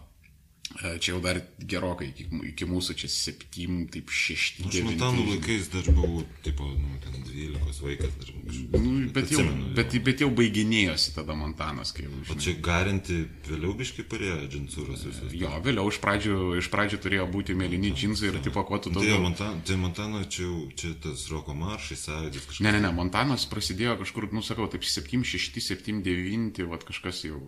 E, 0.83 0.97
Čia 0.99 1.13
jau 1.15 1.21
dar 1.23 1.37
gerokai 1.63 2.09
iki, 2.11 2.25
iki 2.51 2.65
mūsų, 2.67 2.93
čia 2.99 3.07
septym, 3.09 3.85
taip 3.91 4.09
šešti. 4.11 4.65
Aš 4.67 4.73
devinti, 4.75 4.97
Montanų 4.97 5.21
žinai. 5.23 5.35
laikais 5.37 5.69
dar 5.73 5.85
buvau, 5.95 6.23
tipo, 6.43 6.67
nu, 6.67 6.97
ten 7.01 7.15
12 7.23 7.79
vaikas 7.85 8.17
dar. 8.19 8.31
Nu, 8.75 8.91
bet, 9.15 9.31
jau, 9.31 9.39
atsimenu, 9.45 9.69
bet, 9.77 9.95
bet 10.03 10.23
jau 10.25 10.29
baiginėjosi 10.37 11.13
tada 11.15 11.37
Montanas, 11.39 11.93
kai 11.95 12.03
jau. 12.05 12.11
O 12.19 12.25
žinai. 12.27 12.43
čia 12.43 12.53
garinti 12.67 13.17
vėliau 13.47 13.73
biškai 13.79 14.05
parėjo 14.11 14.37
džinsūros 14.53 15.05
visos. 15.07 15.33
Jo, 15.39 15.53
vėliau 15.65 15.87
iš 15.91 16.01
pradžių, 16.03 16.35
iš 16.59 16.69
pradžių 16.75 16.99
turėjo 17.07 17.29
būti 17.31 17.55
mėlyni 17.57 17.93
džinsai 17.95 18.33
ir 18.33 18.41
tipo, 18.45 18.63
kuo 18.67 18.77
tu 18.83 18.91
Tai, 18.91 18.99
daugiau. 18.99 19.23
Montan, 19.23 19.61
tai 19.65 19.79
Montano 19.79 20.23
čia, 20.27 20.43
jau- 20.49 20.67
čia 20.75 20.93
tas 21.01 21.23
roko 21.31 21.55
maršai, 21.55 21.95
sąjūdis 22.03 22.43
kažkas. 22.51 22.61
Ne, 22.67 22.75
ne, 22.75 22.83
ne, 22.85 22.91
Montanas 22.91 23.47
prasidėjo 23.47 23.95
kažkur, 24.03 24.27
nu 24.35 24.43
sakau, 24.43 24.67
taip 24.67 24.83
7, 24.83 25.23
6, 25.23 25.61
7, 25.63 26.03
9, 26.03 26.67
vad 26.67 26.83
kažkas 26.83 27.23
jau. 27.31 27.39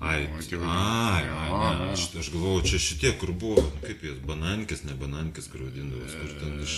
Ai, 0.00 0.28
ai, 0.64 1.24
ai, 1.28 1.76
ne, 1.76 1.90
aš, 1.92 2.06
aš 2.16 2.30
galvojau, 2.32 2.62
čia 2.64 2.78
šitie, 2.80 3.10
kur 3.20 3.34
buvo, 3.36 3.60
nu, 3.66 3.82
kaip 3.84 4.00
jie, 4.06 4.14
banankės, 4.24 4.86
ne 4.88 4.96
banankės, 4.96 5.50
kur 5.52 5.66
vadindavos, 5.66 6.14
kur 6.16 6.32
ten 6.40 6.56
iš... 6.64 6.76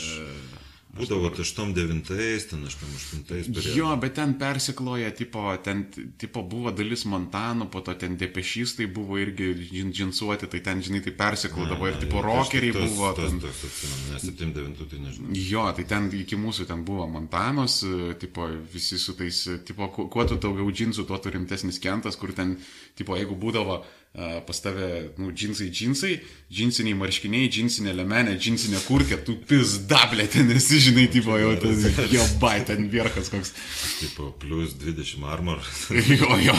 Būdavo 0.93 1.31
8-9, 1.33 2.03
ten 2.51 2.67
8-8 2.69 3.23
perėjo. 3.25 3.73
Jo, 3.79 3.93
bet 3.97 4.13
ten 4.19 4.35
persikloja, 4.37 5.09
tipo, 5.17 5.41
ten 5.65 5.87
tipo, 6.21 6.43
buvo 6.45 6.69
dalis 6.77 7.07
Montanų, 7.09 7.71
po 7.73 7.81
to 7.81 7.95
ten 7.97 8.19
depešystai 8.21 8.91
buvo 8.93 9.17
irgi 9.17 9.55
džin, 9.71 9.89
džinsuoti, 9.97 10.51
tai 10.53 10.61
ten, 10.61 10.83
žinai, 10.85 11.01
tai 11.07 11.15
persiklodavo 11.17 11.89
ir 11.89 11.97
tipo 12.03 12.21
rokeriai 12.21 12.75
buvo. 12.77 13.09
Tas, 13.17 13.31
ten- 13.31 13.41
tas, 13.41 13.63
atsimenu, 13.71 14.13
ne 14.13 14.21
7-9, 14.21 14.85
tai 14.93 15.01
nežinau. 15.07 15.33
Jo, 15.49 15.65
tai 15.81 15.85
ten 15.95 16.11
iki 16.21 16.37
mūsų 16.37 16.69
ten 16.69 16.85
buvo 16.85 17.09
Montanos, 17.09 17.79
tipo, 18.21 18.51
visi 18.75 18.99
su 19.01 19.17
tais, 19.17 19.41
tipo, 19.65 19.89
kuo, 19.97 20.25
tu 20.29 20.37
daugiau 20.37 20.69
džinsų, 20.69 21.07
tuo 21.09 21.17
tu 21.19 21.33
rimtesnis 21.33 21.81
kentas, 21.81 22.21
kur 22.21 22.37
ten, 22.37 22.59
tipo, 23.01 23.17
jeigu 23.17 23.33
būdavo 23.41 23.81
pas 24.13 24.61
tave, 24.61 25.09
nu, 25.17 25.31
džinsai, 25.33 25.71
džinsai, 25.73 26.19
džinsiniai 26.53 26.97
marškiniai, 27.01 27.49
džinsinė 27.49 27.95
lemenė, 27.97 28.35
džinsinė 28.37 28.83
kurkė, 28.85 29.17
tu 29.25 29.39
pizdablė 29.49 30.27
ten 30.29 30.51
esi, 30.53 30.83
žinai, 30.85 31.07
tipo, 31.13 31.33
jau 31.41 31.55
tas, 31.63 31.87
jo, 32.13 32.27
bai, 32.43 32.59
ten 32.69 32.91
vierkas 32.93 33.31
koks. 33.33 33.55
Tipo, 34.03 34.29
plus 34.43 34.75
20 34.83 35.25
armor. 35.33 35.65
Jo, 36.13 36.29
jo, 36.45 36.57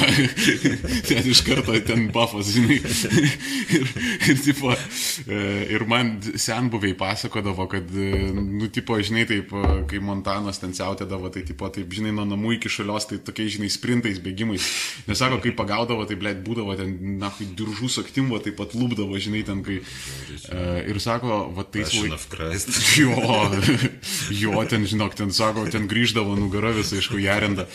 ten 1.06 1.28
iš 1.30 1.44
karto 1.46 1.76
ten 1.86 2.08
buffas, 2.14 2.50
žinai. 2.56 2.80
Ir, 3.74 3.86
ir, 4.32 4.42
tipo, 4.42 4.74
e, 5.28 5.44
ir 5.76 5.86
man 5.90 6.16
senbuviai 6.42 6.96
pasakodavo, 6.98 7.68
kad, 7.70 7.94
e, 7.94 8.32
nu, 8.34 8.72
tipo, 8.74 8.98
žinai, 8.98 9.28
taip, 9.30 9.54
e, 9.54 9.76
kai 9.92 10.02
Montanas 10.02 10.62
ten 10.64 10.74
siautėdavo, 10.74 11.30
tai, 11.34 11.46
tipo, 11.46 11.70
taip, 11.74 11.94
žinai, 11.94 12.16
nuo 12.18 12.26
namų 12.34 12.58
iki 12.58 12.72
šalios, 12.74 13.06
tai 13.12 13.22
tokiais, 13.22 13.60
žinai, 13.60 13.70
sprintais, 13.74 14.22
bėgimais. 14.24 14.72
Nes 15.06 15.22
sako, 15.22 15.38
kai 15.44 15.54
pagaudavo, 15.58 16.10
tai, 16.10 16.18
blėt, 16.18 16.42
būdavo 16.48 16.78
ten, 16.80 16.98
na, 17.22 17.30
kai 17.44 17.56
diržų 17.60 17.90
saktimvo, 17.92 18.40
taip 18.44 18.58
pat 18.60 18.74
lūpdavo, 18.78 19.18
žinai, 19.22 19.44
ten, 19.48 19.62
kai... 19.66 19.80
E, 19.84 20.64
ir 20.92 21.00
sako, 21.04 21.50
va, 21.56 21.66
Christ. 22.32 22.72
Jo, 23.04 23.16
jo, 24.32 24.64
ten, 24.70 24.86
žinok, 24.88 25.16
ten 25.18 25.32
sako, 25.36 25.66
ten 25.74 25.88
grįždavo 25.92 26.36
nugara 26.40 26.74
visą 26.76 27.00
iš 27.00 27.10
kujarenda. 27.12 27.66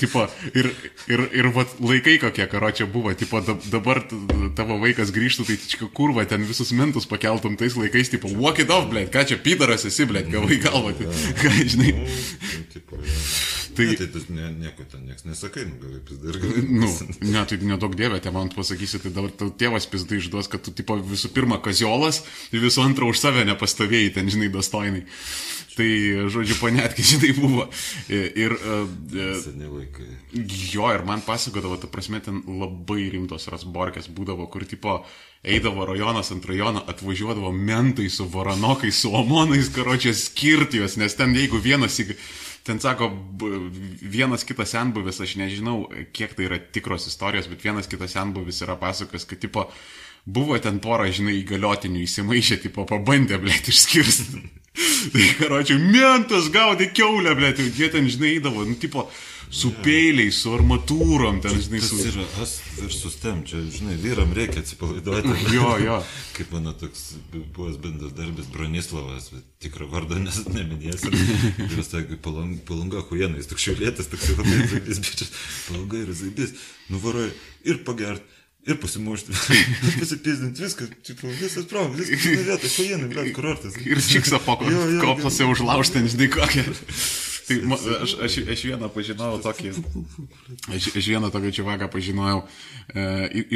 Tipo, 0.00 0.26
ir, 0.54 0.70
ir, 1.10 1.24
ir 1.36 1.50
vat, 1.54 1.76
laikai 1.82 2.18
kokie, 2.22 2.46
karo 2.50 2.70
čia 2.74 2.86
buvo, 2.90 3.12
tipo, 3.18 3.40
dab- 3.44 3.64
dabar 3.72 4.02
tavo 4.58 4.78
vaikas 4.82 5.12
grįžtų, 5.14 5.48
tai 5.48 5.58
čia 5.60 5.90
kurva, 5.96 6.26
ten 6.28 6.44
visus 6.48 6.72
mentus 6.76 7.08
pakeltum 7.10 7.56
tais 7.60 7.76
laikais, 7.78 8.12
tipo, 8.12 8.30
walk 8.40 8.62
it 8.62 8.70
off, 8.74 8.88
blėt, 8.92 9.10
ką 9.14 9.24
čia 9.30 9.40
pydaras 9.42 9.86
esi, 9.88 10.06
blėt, 10.10 10.30
gavai 10.32 10.60
galvą, 10.62 10.94
tai, 10.98 11.08
ką, 11.42 11.56
žinai. 11.74 11.94
Tai, 13.76 13.86
Ne, 13.86 13.94
tai 13.96 14.06
tu 14.12 14.20
ne, 14.34 14.48
nieko 14.58 14.84
ten 14.90 15.04
nieks 15.06 15.24
nesakai, 15.28 15.64
nu 15.68 15.76
gal 15.82 15.92
vis 16.08 16.18
dar 16.22 16.38
gali. 16.42 16.62
nu, 16.66 16.88
ne, 17.30 17.44
tai 17.46 17.58
nedaug 17.62 17.94
dievė, 17.98 18.20
te 18.24 18.32
man 18.34 18.48
pasakysi, 18.54 18.98
tai 19.04 19.12
dabar 19.14 19.30
tau 19.30 19.50
tėvas 19.50 19.86
pizdai 19.90 20.18
išduos, 20.20 20.48
kad 20.50 20.62
tu, 20.66 20.72
tipo, 20.74 20.96
visų 20.98 21.30
pirma, 21.36 21.60
kaziolas, 21.62 22.22
ir 22.50 22.64
visų 22.64 22.82
antra 22.84 23.06
už 23.06 23.20
save 23.22 23.44
nepastovėjai, 23.48 24.14
ten, 24.18 24.28
žinai, 24.32 24.50
dostoinai. 24.52 25.04
Tai, 25.76 25.86
žodžiu, 26.34 26.56
panetkai, 26.60 27.04
žinai, 27.12 27.30
buvo. 27.38 27.68
Ir, 28.10 28.26
ir 28.36 28.56
Seniai 29.44 29.70
laikai. 29.70 30.08
Jo, 30.74 30.90
ir 30.92 31.04
man 31.06 31.22
pasakodavo, 31.24 31.78
ta 31.80 31.88
prasme, 31.88 32.18
ten 32.24 32.42
labai 32.60 33.06
rimtos 33.14 33.46
rasborkės 33.52 34.10
būdavo, 34.12 34.48
kur 34.52 34.66
tipo 34.68 34.98
eidavo 35.46 35.86
rajonas 35.88 36.28
ant 36.34 36.44
rajono, 36.44 36.82
atvažiuodavo 36.90 37.52
mentai 37.56 38.10
su 38.12 38.26
varanokais, 38.28 38.98
su 39.06 39.14
omonais, 39.16 39.70
karočią 39.72 40.12
skirti 40.12 40.82
juos, 40.82 40.98
nes 41.00 41.14
ten 41.16 41.32
jeigu 41.38 41.62
vienas, 41.64 41.96
į- 42.02 42.18
ten 42.66 42.80
sako, 42.82 43.10
vienas 44.02 44.44
kitas 44.48 44.74
senbuvis, 44.74 45.20
aš 45.22 45.36
nežinau, 45.40 45.88
kiek 46.16 46.36
tai 46.36 46.46
yra 46.48 46.60
tikros 46.60 47.08
istorijos, 47.10 47.48
bet 47.50 47.64
vienas 47.64 47.88
kitas 47.90 48.14
senbuvis 48.16 48.60
yra 48.66 48.76
pasakojęs, 48.80 49.26
kad 49.28 49.40
tipo 49.42 49.66
buvo 50.24 50.58
ten 50.60 50.80
pora, 50.84 51.08
žinai, 51.10 51.38
įgaliotinių 51.40 52.04
įsimaišę, 52.04 52.60
tipo 52.66 52.84
pabandė, 52.88 53.40
blėt, 53.42 53.70
išskirsti. 53.72 54.44
Tai, 55.12 55.24
karočiui, 55.40 55.80
mentas 55.90 56.50
gaudė 56.52 56.90
keulę, 56.94 57.34
blėt, 57.38 57.58
jie 57.74 57.88
ten, 57.92 58.06
žinai, 58.10 58.36
eidavo, 58.36 58.62
nu, 58.68 58.76
tipo, 58.78 59.08
su 59.50 59.72
peiliais, 59.82 60.36
su 60.38 60.52
armatūrom, 60.54 61.40
ten, 61.42 61.56
žinai, 61.58 61.80
su... 61.82 61.98
yra 62.06 62.24
as 62.42 62.54
versus 62.76 63.16
tem, 63.18 63.42
čia, 63.46 63.60
žinai, 63.74 63.96
vyram 64.00 64.32
reikia 64.36 64.62
atsipalaiduoti. 64.62 65.34
Jo, 65.56 65.74
jo. 65.82 65.96
Kaip 66.36 66.52
mano 66.54 66.72
toks 66.78 67.16
buvęs 67.32 67.78
bendas 67.82 68.14
darbis 68.16 68.50
Bronislavas, 68.52 69.30
bet 69.34 69.46
tikrą 69.66 69.88
vardą 69.90 70.20
nes, 70.22 70.38
neminėsiu. 70.54 71.10
Ir 71.66 71.78
jis 71.80 71.90
sakė, 71.90 72.18
palanga, 72.22 72.60
palanga 72.68 73.02
huiena, 73.10 73.40
jis 73.40 73.50
toks 73.50 73.66
šiaulėtas, 73.66 74.10
toks 74.12 74.30
labai 74.38 74.60
zaibis, 74.70 75.00
bičias, 75.02 75.32
palanga 75.68 76.04
yra 76.04 76.18
zaibis, 76.22 76.54
nuvaroja 76.92 77.32
ir 77.66 77.82
pagert. 77.86 78.36
Ir 78.68 78.76
pasimušti, 78.76 79.32
pasipizdinti 80.02 80.60
viską, 80.60 80.86
tipo, 81.08 81.30
visas 81.32 81.64
pravas, 81.64 81.94
viskas 81.96 82.26
į 82.28 82.42
vietą, 82.44 82.68
huiena, 82.74 83.06
blėt, 83.08 83.30
kurortas. 83.32 83.78
Ir 83.80 84.02
čiksą 84.04 84.36
jo, 84.36 84.82
kopose 85.00 85.48
užlaužti, 85.48 86.02
žinai, 86.12 86.28
kokią. 86.34 86.66
Tai 87.46 87.56
aš, 87.76 88.14
aš, 88.24 88.36
aš 88.52 88.62
vieną 88.68 88.88
pažinojau 88.94 89.40
tokį, 89.44 89.72
aš, 90.74 90.88
aš 90.98 91.08
vieną 91.12 91.30
tokį 91.32 91.52
čiavaką 91.58 91.88
pažinojau 91.92 92.42
e, 92.42 93.04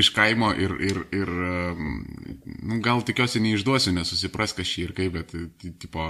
iš 0.01 0.11
kaimo 0.15 0.51
ir, 0.59 0.75
ir, 0.83 1.01
ir 1.15 1.31
e, 1.31 1.59
nu, 1.75 2.81
gal 2.85 3.03
tikiuosi 3.07 3.43
neišduosiu, 3.45 3.95
nesusipras 3.97 4.55
šį 4.55 4.87
ir 4.87 4.95
kaip, 4.97 5.19
bet 5.19 5.35
tipo, 5.83 6.07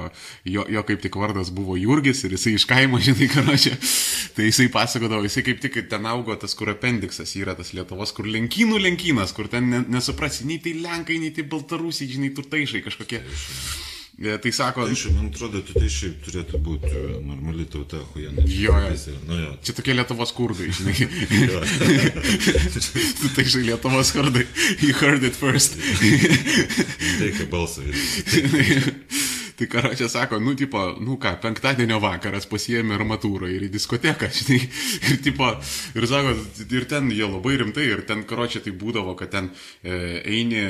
jo, 0.48 0.66
jo 0.70 0.84
kaip 0.86 1.02
tik 1.04 1.16
vardas 1.20 1.52
buvo 1.54 1.76
Jurgis 1.80 2.24
ir 2.24 2.36
jisai 2.36 2.56
iš 2.58 2.68
kaimo, 2.70 3.00
žinai, 3.06 3.28
karočią. 3.32 3.76
Tai 4.34 4.48
jisai 4.48 4.68
pasakodavo, 4.72 5.24
jisai 5.28 5.44
kaip 5.46 5.62
tik 5.64 5.80
ten 5.90 6.10
augo 6.10 6.36
tas, 6.40 6.56
kur 6.58 6.72
apendiksas 6.72 7.36
yra 7.40 7.56
tas 7.58 7.74
Lietuvos, 7.76 8.14
kur 8.16 8.28
lenkynų 8.30 8.80
lenkynas, 8.82 9.34
kur 9.36 9.50
ten 9.52 9.70
ne, 9.70 9.84
nesuprasi, 9.96 10.48
nei 10.48 10.60
tai 10.62 10.76
lenkai, 10.80 11.20
nei 11.22 11.34
tai 11.34 11.46
baltarusiai, 11.48 12.10
žinai, 12.16 12.34
turtaišai 12.36 12.84
kažkokie. 12.84 13.22
E, 13.24 13.84
Tai 14.14 14.52
sako, 14.52 14.84
Tai 14.86 14.94
šiaip, 14.94 15.16
man 15.16 15.26
atrodo, 15.32 15.58
tu 15.66 15.74
tai 15.74 15.88
šiaip 15.90 16.20
turėtų 16.22 16.60
būti 16.62 16.90
e, 16.94 17.16
normali 17.26 17.64
tauta, 17.66 17.98
huiena. 18.12 18.44
Jo, 18.46 18.76
jo. 18.84 19.14
Nu 19.26 19.38
jo. 19.40 19.50
Čia 19.66 19.74
tokie 19.74 19.96
Lietuvos 19.96 20.30
kurdai, 20.36 20.68
žinai. 20.70 20.94
Jo. 21.50 21.58
tai 23.34 23.42
žinai, 23.42 23.64
Lietuvos 23.72 24.14
kurdai. 24.14 24.46
You 24.78 24.94
heard 25.00 25.26
it 25.26 25.34
first. 25.34 25.74
Reikia 27.18 27.48
balsą. 27.50 27.82
tai 29.58 29.66
karočią 29.70 30.08
sako, 30.08 30.38
nu, 30.38 30.54
tipo, 30.54 30.80
nu 31.00 31.16
ką, 31.20 31.36
penktadienio 31.42 32.00
vakaras 32.02 32.46
pasiėmė 32.50 32.96
armatūrą 32.98 33.50
ir 33.54 33.66
į 33.68 33.70
diskoteką, 33.74 34.30
žinai. 34.38 34.60
Ir, 35.10 35.18
tipo, 35.26 35.50
ir 35.94 36.06
sako, 36.10 36.34
ir 36.64 36.86
ten 36.90 37.10
jie 37.14 37.26
labai 37.26 37.58
rimtai, 37.62 37.86
ir 37.92 38.02
ten 38.08 38.24
karočią 38.26 38.64
tai 38.64 38.74
būdavo, 38.78 39.14
kad 39.18 39.30
ten 39.34 39.50
e, 39.82 40.22
eini, 40.22 40.64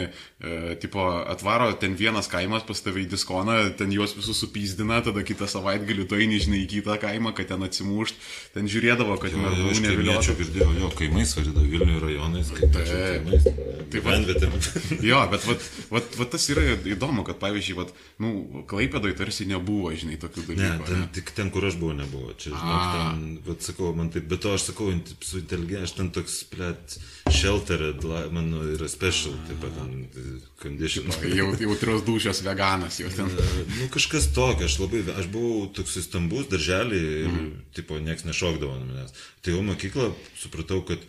e, 0.45 0.75
tipo, 0.83 1.01
atvaro 1.33 1.71
ten 1.81 1.97
vienas 1.97 2.29
kaimas 2.29 2.63
pas 2.69 2.81
tave 2.85 3.01
į 3.05 3.09
diskoną, 3.15 3.57
ten 3.79 3.93
juos 3.97 4.13
visus 4.19 4.39
supyzdina, 4.45 5.01
tada 5.07 5.25
kitą 5.27 5.49
savaitgalį 5.51 6.05
tu 6.11 6.19
eini, 6.21 6.39
žinai, 6.45 6.61
į 6.67 6.71
kitą 6.77 6.99
kaimą, 7.03 7.33
kad 7.39 7.49
ten 7.55 7.65
atsimušt, 7.67 8.21
ten 8.55 8.69
žiūrėdavo, 8.71 9.17
kad 9.23 9.33
ten 9.33 9.43
jo, 9.45 9.71
Aš 9.73 9.81
kaimiečių 9.87 10.37
girdėjau, 10.43 10.71
jo, 10.83 10.91
kaimais 11.01 11.33
varida 11.39 11.65
Vilnių 11.75 12.01
rajonais, 12.05 12.53
kaip 12.61 12.77
čia 12.77 13.01
kaimais. 13.15 13.49
Tai 13.95 14.01
va- 14.05 14.13
Vanvietėm. 14.15 14.55
Jo, 15.11 15.19
bet 15.31 15.45
vat, 15.49 15.65
vat, 15.93 16.15
vat 16.19 16.31
tas 16.35 16.45
yra 16.53 16.63
įdomu, 16.95 17.23
kad 17.27 17.39
pavyzdžiui, 17.43 17.77
vat, 17.79 17.91
nu, 18.23 18.63
Klaipėdoj 18.71 19.15
tarsi 19.19 19.47
nebuvo, 19.51 19.91
žinai, 19.97 20.17
tokių 20.23 20.45
Ne, 20.49 20.55
dalykų. 20.61 20.87
ten, 20.89 21.01
Ne, 21.05 21.09
tik 21.15 21.31
ten, 21.37 21.51
kur 21.55 21.67
aš 21.69 21.77
buvau, 21.81 21.95
nebuvo. 21.99 22.33
Čia, 22.39 22.53
žinok, 22.55 22.87
ten, 22.95 23.25
bet 23.47 23.67
sakau, 23.67 23.91
man 23.97 24.11
taip, 24.15 24.27
bet 24.31 24.43
to 24.45 24.55
aš 24.57 24.69
sakau, 24.71 24.91
su 25.25 25.41
inteligent, 25.43 25.87
aš 25.89 25.95
ten 25.99 26.11
toks, 26.15 26.41
plėt, 26.53 26.97
sheltered, 27.31 28.05
mano 28.31 28.63
yra 28.69 28.89
special, 28.89 29.33
taip 29.49 29.61
pat, 29.63 29.73
ten, 29.77 30.41
condition. 30.61 31.09
Jau 31.33 31.51
jautrios 31.57 32.05
dušios 32.05 32.43
veganas, 32.45 33.01
jau 33.01 33.11
ten. 33.13 33.31
Nu, 33.79 33.89
kažkas 33.93 34.29
tokio, 34.37 34.69
aš 34.69 34.79
labai, 34.83 35.03
aš 35.17 35.29
buvau 35.33 35.67
toks 35.75 35.97
stambus 36.05 36.49
darželį 36.53 37.01
ir, 37.01 37.29
mm. 37.31 37.53
tipo, 37.77 37.99
nieks 38.01 38.27
nešokdavo 38.29 38.77
manęs. 38.77 39.15
Tai 39.41 39.57
jau 39.57 39.63
mokyklą 39.65 40.11
supratau, 40.41 40.83
kad, 40.89 41.05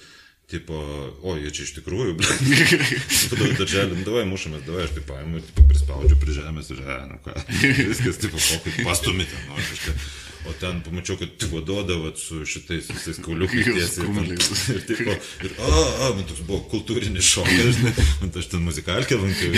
tipo, 0.51 0.79
o, 1.19 1.35
jie 1.41 1.51
čia 1.51 1.67
iš 1.67 1.75
tikrųjų, 1.81 2.15
ble. 2.21 2.37
Padavau 3.31 3.57
darželį, 3.59 4.03
davai, 4.07 4.27
mušamės, 4.31 4.63
davai, 4.67 4.85
aš 4.87 4.95
taip 4.95 5.09
paimu, 5.11 5.41
ir, 5.41 5.49
tipo, 5.49 5.65
prispaudžiu 5.71 6.19
prie 6.21 6.37
žemės 6.39 6.71
ir, 6.71 6.79
e, 6.79 7.01
nu 7.11 7.19
ką, 7.25 7.35
viskas, 7.91 8.23
tipo, 8.23 8.39
kokį 8.39 8.87
pastumite, 8.87 9.43
nu, 9.49 9.59
kažką. 9.59 9.99
O 10.45 10.53
ten 10.59 10.81
pamačiau, 10.85 11.17
kad 11.17 11.31
tipo 11.41 11.61
duodavot 11.65 12.19
su 12.22 12.43
šitais 12.45 12.89
visais 12.91 13.17
kauliukais 13.26 13.65
tiesiai. 13.65 14.26
Ir, 14.76 14.81
tipo, 14.85 15.13
ir, 15.45 15.53
a, 15.57 15.69
a, 16.05 16.09
man 16.15 16.26
toks 16.27 16.41
buvo 16.45 16.59
kultūrinis 16.69 17.26
šokas, 17.26 17.80
man 18.22 18.31
aš 18.38 18.49
ten 18.51 18.63
muzikalkę 18.65 19.17
lankiau. 19.17 19.51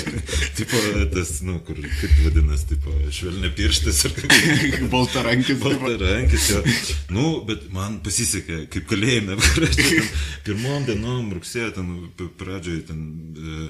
tipo, 0.58 0.80
tas, 1.14 1.32
nu, 1.46 1.58
kur, 1.66 1.78
kaip 1.78 2.18
vadinasi, 2.24 2.68
tipo, 2.74 2.94
švelnė 3.14 3.50
pirštis 3.54 4.02
ar 4.08 4.16
kaip. 4.18 4.36
Baltarankis. 4.94 5.60
Balta 5.62 5.94
rankis, 6.02 6.50
jo. 6.50 6.62
Nu, 7.14 7.26
bet 7.48 7.68
man 7.74 8.00
pasisekė, 8.04 8.64
kaip 8.74 8.88
kalėjime, 8.90 9.38
pirmom 10.46 10.86
dienom 10.88 11.30
rugsėjo, 11.38 11.74
ten 11.78 11.92
pradžioje 12.40 12.86
ten 12.90 13.04
e, 13.34 13.68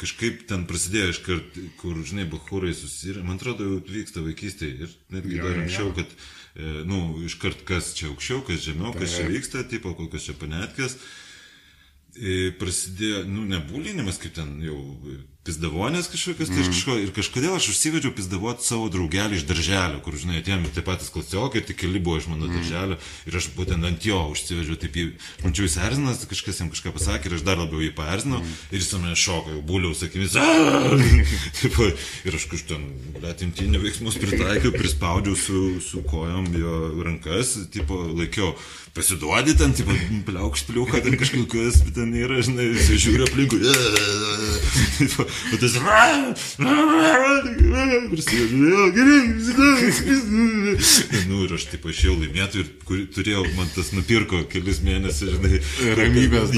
kažkaip 0.00 0.44
ten 0.50 0.64
prasidėjo 0.68 1.10
iškart, 1.14 1.58
kur, 1.80 1.98
žinai, 2.06 2.26
bahūrai 2.30 2.72
susirė, 2.76 3.24
man 3.26 3.40
atrodo, 3.40 3.66
jau 3.66 3.80
vyksta 3.88 4.22
vaikystėje 4.24 4.86
ir 4.86 4.94
netgi 5.14 5.38
Jo, 5.38 5.48
dar 5.48 5.60
anksčiau, 5.64 5.90
jo. 5.90 5.96
kad, 5.98 6.16
e, 6.54 6.72
nu, 6.88 7.02
iškart 7.28 7.64
kas 7.68 7.92
čia 7.98 8.10
aukščiau, 8.12 8.44
kas 8.48 8.64
žemiau, 8.66 8.94
kas 8.96 9.16
čia 9.16 9.28
vyksta, 9.30 9.64
tipo, 9.70 9.94
kokios 9.98 10.28
čia 10.28 10.36
panetkės. 10.40 10.98
E, 12.14 12.52
prasidėjo, 12.60 13.24
nu, 13.30 13.46
nebūlinimas, 13.50 14.20
kaip 14.22 14.36
ten 14.38 14.56
jau 14.62 14.78
pizdavonės 15.44 16.08
kažkokios, 16.08 16.48
tai 16.48 16.62
aš 16.62 16.70
kažko, 16.72 16.94
ir 17.04 17.10
kažkodėl 17.12 17.56
aš 17.58 17.68
užsivedžiau 17.74 18.14
pizdavoti 18.16 18.64
savo 18.64 18.88
draugelį 18.92 19.36
iš 19.36 19.44
darželio, 19.48 20.00
kur, 20.04 20.16
žinai, 20.16 20.38
atėjom 20.40 20.64
tie 20.72 20.84
patys 20.84 21.10
klasiokai, 21.12 21.60
tik 21.68 21.82
keli 21.82 22.00
buvo 22.00 22.16
iš 22.20 22.30
mano 22.32 22.48
darželio, 22.48 22.96
ir 23.28 23.36
aš 23.36 23.50
būtent 23.56 23.84
ant 23.84 24.06
jo 24.08 24.22
užsivedžiau, 24.32 24.78
taip 24.80 24.96
jį, 24.96 25.04
mačiau, 25.44 25.66
jis 25.68 25.76
erzinas, 25.84 26.22
kažkas 26.30 26.62
jam 26.62 26.70
kažką 26.72 26.94
pasakė, 26.96 27.28
ir 27.28 27.36
aš 27.36 27.44
dar 27.44 27.60
labiau 27.60 27.82
jį 27.84 27.92
paerzinau, 27.98 28.40
ir 28.72 28.80
jis 28.80 28.92
mane 28.96 29.18
šoko, 29.20 29.52
jau 29.58 29.64
būliau, 29.68 29.92
sakymis, 29.98 30.38
Tipo, 31.60 31.90
ir 32.24 32.38
aš 32.38 32.48
kažkaip 32.48 32.72
ten, 32.72 32.88
atimtinio 33.28 33.82
veiksmus 33.82 34.16
pritaikiau, 34.20 34.72
prispaudžiau 34.72 35.36
su, 35.36 35.64
su 35.84 36.00
kojom 36.08 36.48
jo 36.56 36.80
rankas, 37.04 37.54
tipo, 37.74 38.00
laikiau, 38.16 38.54
pasiduodi 38.96 39.56
ten, 39.58 39.74
tipo, 39.76 39.94
pliaukšt 40.26 40.70
pliuką, 40.70 41.02
ten 41.04 41.18
kažkokios, 41.20 41.80
ten 41.96 42.14
yra, 42.16 42.40
žinai, 42.46 42.70
žiūri 42.78 43.26
aplinkui, 43.26 43.60
o 45.52 45.56
tas, 45.60 45.74
nu, 51.28 51.40
ir 51.44 51.54
aš, 51.56 51.66
tipo, 51.72 51.90
išėjau 51.92 52.16
laimėtų 52.20 52.60
ir 52.62 52.70
kur, 52.88 53.00
turėjau, 53.14 53.44
man 53.58 53.70
tas 53.74 53.92
nupirko 53.96 54.42
kelis 54.52 54.80
mėnesius, 54.86 55.34
žinai, 55.36 55.60
Ramybės 55.98 56.54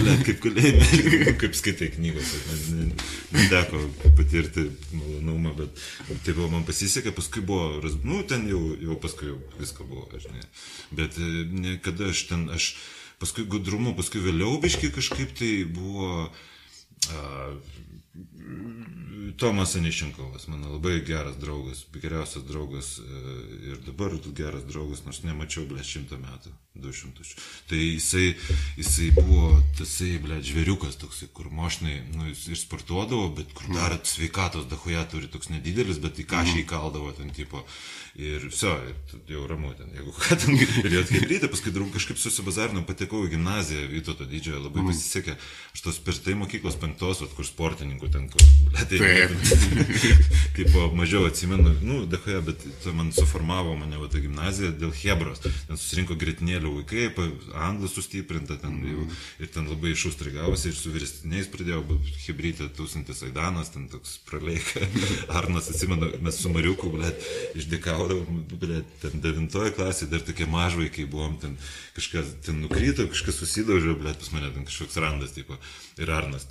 blet, 0.00 0.24
kaip 0.26 0.42
kalėjime, 0.44 1.34
kaip 1.40 1.56
skaitai 1.58 1.90
knygos, 1.96 2.34
man 2.50 2.92
neteko 3.36 3.82
patirti 4.18 4.68
malonumą, 4.92 5.54
bet 5.58 5.82
tai 6.26 6.34
buvo, 6.34 6.50
man 6.54 6.66
pasisekė, 6.68 7.14
paskui 7.16 7.42
buvo, 7.46 7.80
nu, 8.04 8.22
ten 8.28 8.46
jau, 8.50 8.62
jau 8.82 8.98
paskui 9.00 9.32
jau 9.32 9.40
visko 9.58 9.88
buvo, 9.88 10.08
žinai, 10.16 10.44
bet 10.98 11.18
e, 11.20 11.32
niekada 11.64 12.12
aš 12.12 12.26
ten, 12.30 12.46
aš 12.54 12.72
paskui 13.22 13.46
gudrumu, 13.50 13.96
paskui 13.98 14.22
vėliau 14.22 14.60
biški 14.62 14.92
kažkaip 14.94 15.34
tai 15.38 15.52
buvo, 15.66 16.28
A, 17.08 17.54
Tomas 19.36 19.76
Anišinkovas, 19.76 20.46
mano 20.48 20.72
labai 20.72 21.00
geras 21.06 21.36
draugas, 21.38 21.84
geriausias 21.94 22.44
draugas 22.44 22.98
e, 22.98 23.02
ir 23.70 23.78
dabar 23.86 24.10
geras 24.34 24.64
draugas, 24.66 25.04
nors 25.06 25.20
nemačiau, 25.22 25.66
ble, 25.70 25.82
šimtą 25.84 26.18
metų, 26.18 26.50
du 26.74 26.92
šimtus. 26.92 27.34
Tai 27.70 27.78
jisai, 27.78 28.32
jisai 28.80 29.10
buvo 29.14 29.52
tasai, 29.78 30.16
ble, 30.22 30.40
žvėriukas 30.42 30.98
toksai, 30.98 31.28
kur 31.34 31.50
mošnai, 31.54 32.00
nu, 32.16 32.26
jis 32.32 32.46
ir 32.48 32.58
sportuodavo, 32.58 33.28
bet 33.38 33.54
kur 33.54 33.70
dar 33.76 33.94
sveikatos 34.02 34.66
dahoje 34.70 35.04
turi 35.12 35.30
toks 35.30 35.52
nedidelis, 35.54 36.02
bet 36.02 36.18
į 36.18 36.26
kažį 36.34 36.64
įkaldavo 36.64 37.14
ten 37.20 37.30
tipo. 37.34 37.62
Ir 38.18 38.42
viso, 38.48 38.72
jau 39.30 39.44
ramu 39.46 39.68
ten, 39.78 39.92
jeigu 39.94 40.10
ką 40.10 40.34
ten 40.42 40.56
galėjo 40.58 41.04
atkaityti, 41.04 41.48
paskui 41.52 41.70
draug 41.70 41.92
kažkaip 41.94 42.18
susibazarinu, 42.18 42.80
patekau 42.82 43.20
į 43.22 43.28
gimnaziją 43.36 43.84
Vytauto 43.92 44.24
didžiojo, 44.26 44.64
labai 44.64 44.82
mm. 44.82 44.88
pasisekė. 44.90 45.36
Aš 45.76 45.84
tos 45.84 46.00
per 46.02 46.18
tai 46.24 46.34
mokyklos 46.34 46.74
penktos, 46.82 47.20
vat, 47.22 47.30
kur 47.36 47.46
sportininkų 47.46 48.10
ten, 48.10 48.24
kur, 48.32 48.42
tai, 48.90 48.98
tipo, 50.56 50.88
mažiau 50.98 51.28
atsimenu, 51.28 51.76
nu, 51.78 52.00
dehoje, 52.10 52.40
bet 52.48 52.64
tai 52.82 52.96
man 52.98 53.12
suformavo 53.14 53.76
mane 53.78 54.02
va 54.02 54.10
ta 54.10 54.18
gimnazija 54.24 54.72
dėl 54.74 54.90
Hebros. 54.98 55.44
Ten 55.68 55.78
susirinko 55.78 56.18
gritinėlių 56.18 56.74
vaikai, 56.80 57.30
anglų 57.68 57.92
sustiprinta 57.92 58.58
ten 58.58 58.82
jau, 58.82 59.06
ir 59.38 59.54
ten 59.54 59.70
labai 59.70 59.94
išustrigavosi 59.94 60.72
ir 60.72 60.76
su 60.80 60.90
vyresniais 60.90 61.52
pradėjau, 61.54 61.84
Hebrytė 62.26 62.66
tūkstantis 62.74 63.22
Aidanas, 63.30 63.70
ten 63.76 63.86
toks 63.94 64.18
praleika, 64.26 64.82
Arnas, 65.38 65.70
atsimenu, 65.70 66.10
mes 66.18 66.42
su 66.42 66.50
Mariuku, 66.50 66.90
blėt, 66.98 67.22
išdėkavo 67.54 68.07
gaudavau, 68.08 68.40
bet 68.60 68.94
ten 69.02 69.20
devintoje 69.22 69.72
klasėje 69.76 70.10
dar 70.12 70.24
tokie 70.24 70.46
mažvaikai 70.50 71.06
buvom, 71.10 71.36
ten 71.40 71.56
kažkas 71.96 72.32
ten 72.46 72.62
nukrito, 72.64 73.06
kažkas 73.10 73.40
susidaužė, 73.42 73.96
bet 74.02 74.18
pas 74.20 74.32
mane 74.34 74.50
ten 74.54 74.66
kažkoks 74.68 74.98
randas, 75.02 75.34
tipo, 75.36 75.58
ir 76.00 76.10
Arnas, 76.14 76.48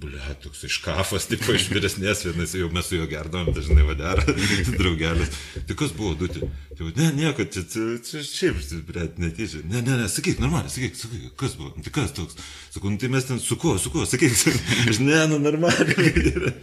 Ble, 0.00 0.20
toks 0.42 0.64
iš 0.66 0.78
kafas, 0.84 1.26
taip 1.30 1.44
iš 1.54 1.68
vyresnės 1.70 2.24
vienas, 2.26 2.54
jau 2.56 2.68
mes 2.72 2.86
su 2.88 2.98
juo 2.98 3.06
gerdavom 3.08 3.52
dažnai 3.54 3.84
vadarą, 3.86 4.24
draugelis. 4.78 5.30
Tai 5.68 5.76
kas 5.78 5.94
buvo, 5.96 6.14
duti? 6.18 6.42
Tai, 6.74 6.88
ne, 6.98 7.10
nieko, 7.14 7.46
čia, 7.46 7.62
čia, 7.70 7.84
čia 8.04 8.22
šiaip, 8.26 8.60
ble, 8.88 9.06
netyčia. 9.22 9.62
Ne, 9.70 9.82
ne, 9.84 9.98
ne, 10.00 10.08
sakyk, 10.10 10.40
normaliai, 10.42 10.72
sakyk, 10.72 10.98
sakyk, 10.98 11.28
kas 11.40 11.54
buvo, 11.60 11.72
tai 11.84 11.92
kas 11.94 12.14
toks? 12.16 12.38
Sakau, 12.74 12.90
nu, 12.90 12.98
tai 12.98 13.10
mes 13.12 13.28
ten 13.28 13.38
su 13.42 13.56
kuo, 13.60 13.76
su 13.78 13.92
kuo, 13.94 14.06
sakyk, 14.08 14.34
aš 14.90 15.00
ne, 15.04 15.20
nu, 15.30 15.38
normaliai. 15.44 16.54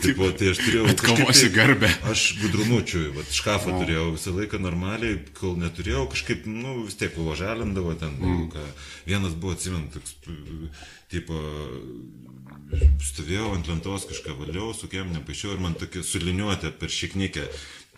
Taip, 0.00 0.22
tai 0.40 0.52
aš 0.54 0.62
turėjau. 0.64 0.86
Atkovosi 0.94 1.50
garbę. 1.54 1.90
Aš 2.10 2.24
gudrumučiui, 2.40 3.10
va, 3.16 3.26
škafą 3.34 3.74
o. 3.74 3.82
turėjau 3.82 4.06
visą 4.14 4.34
laiką 4.38 4.62
normaliai, 4.62 5.20
kol 5.36 5.58
neturėjau, 5.60 6.06
kažkaip, 6.14 6.48
nu, 6.48 6.80
vis 6.86 6.96
tiek 7.00 7.12
buvo 7.18 7.36
žalindavo 7.38 7.92
ten. 8.00 8.16
Mm. 8.16 8.48
Ką, 8.54 8.64
vienas 9.08 9.36
buvo, 9.36 9.54
atsimenu, 9.58 9.90
toks 9.92 10.16
tipo, 11.12 11.40
stovėjau 13.02 13.52
ant 13.56 13.68
lentos, 13.70 14.06
kažką 14.10 14.36
valiau, 14.38 14.72
su 14.76 14.88
kiem 14.90 15.12
nepaišiau 15.14 15.56
ir 15.56 15.62
man 15.64 15.76
tokia 15.78 16.04
suliniuotė 16.06 16.72
per 16.80 16.92
šiknikę. 16.94 17.46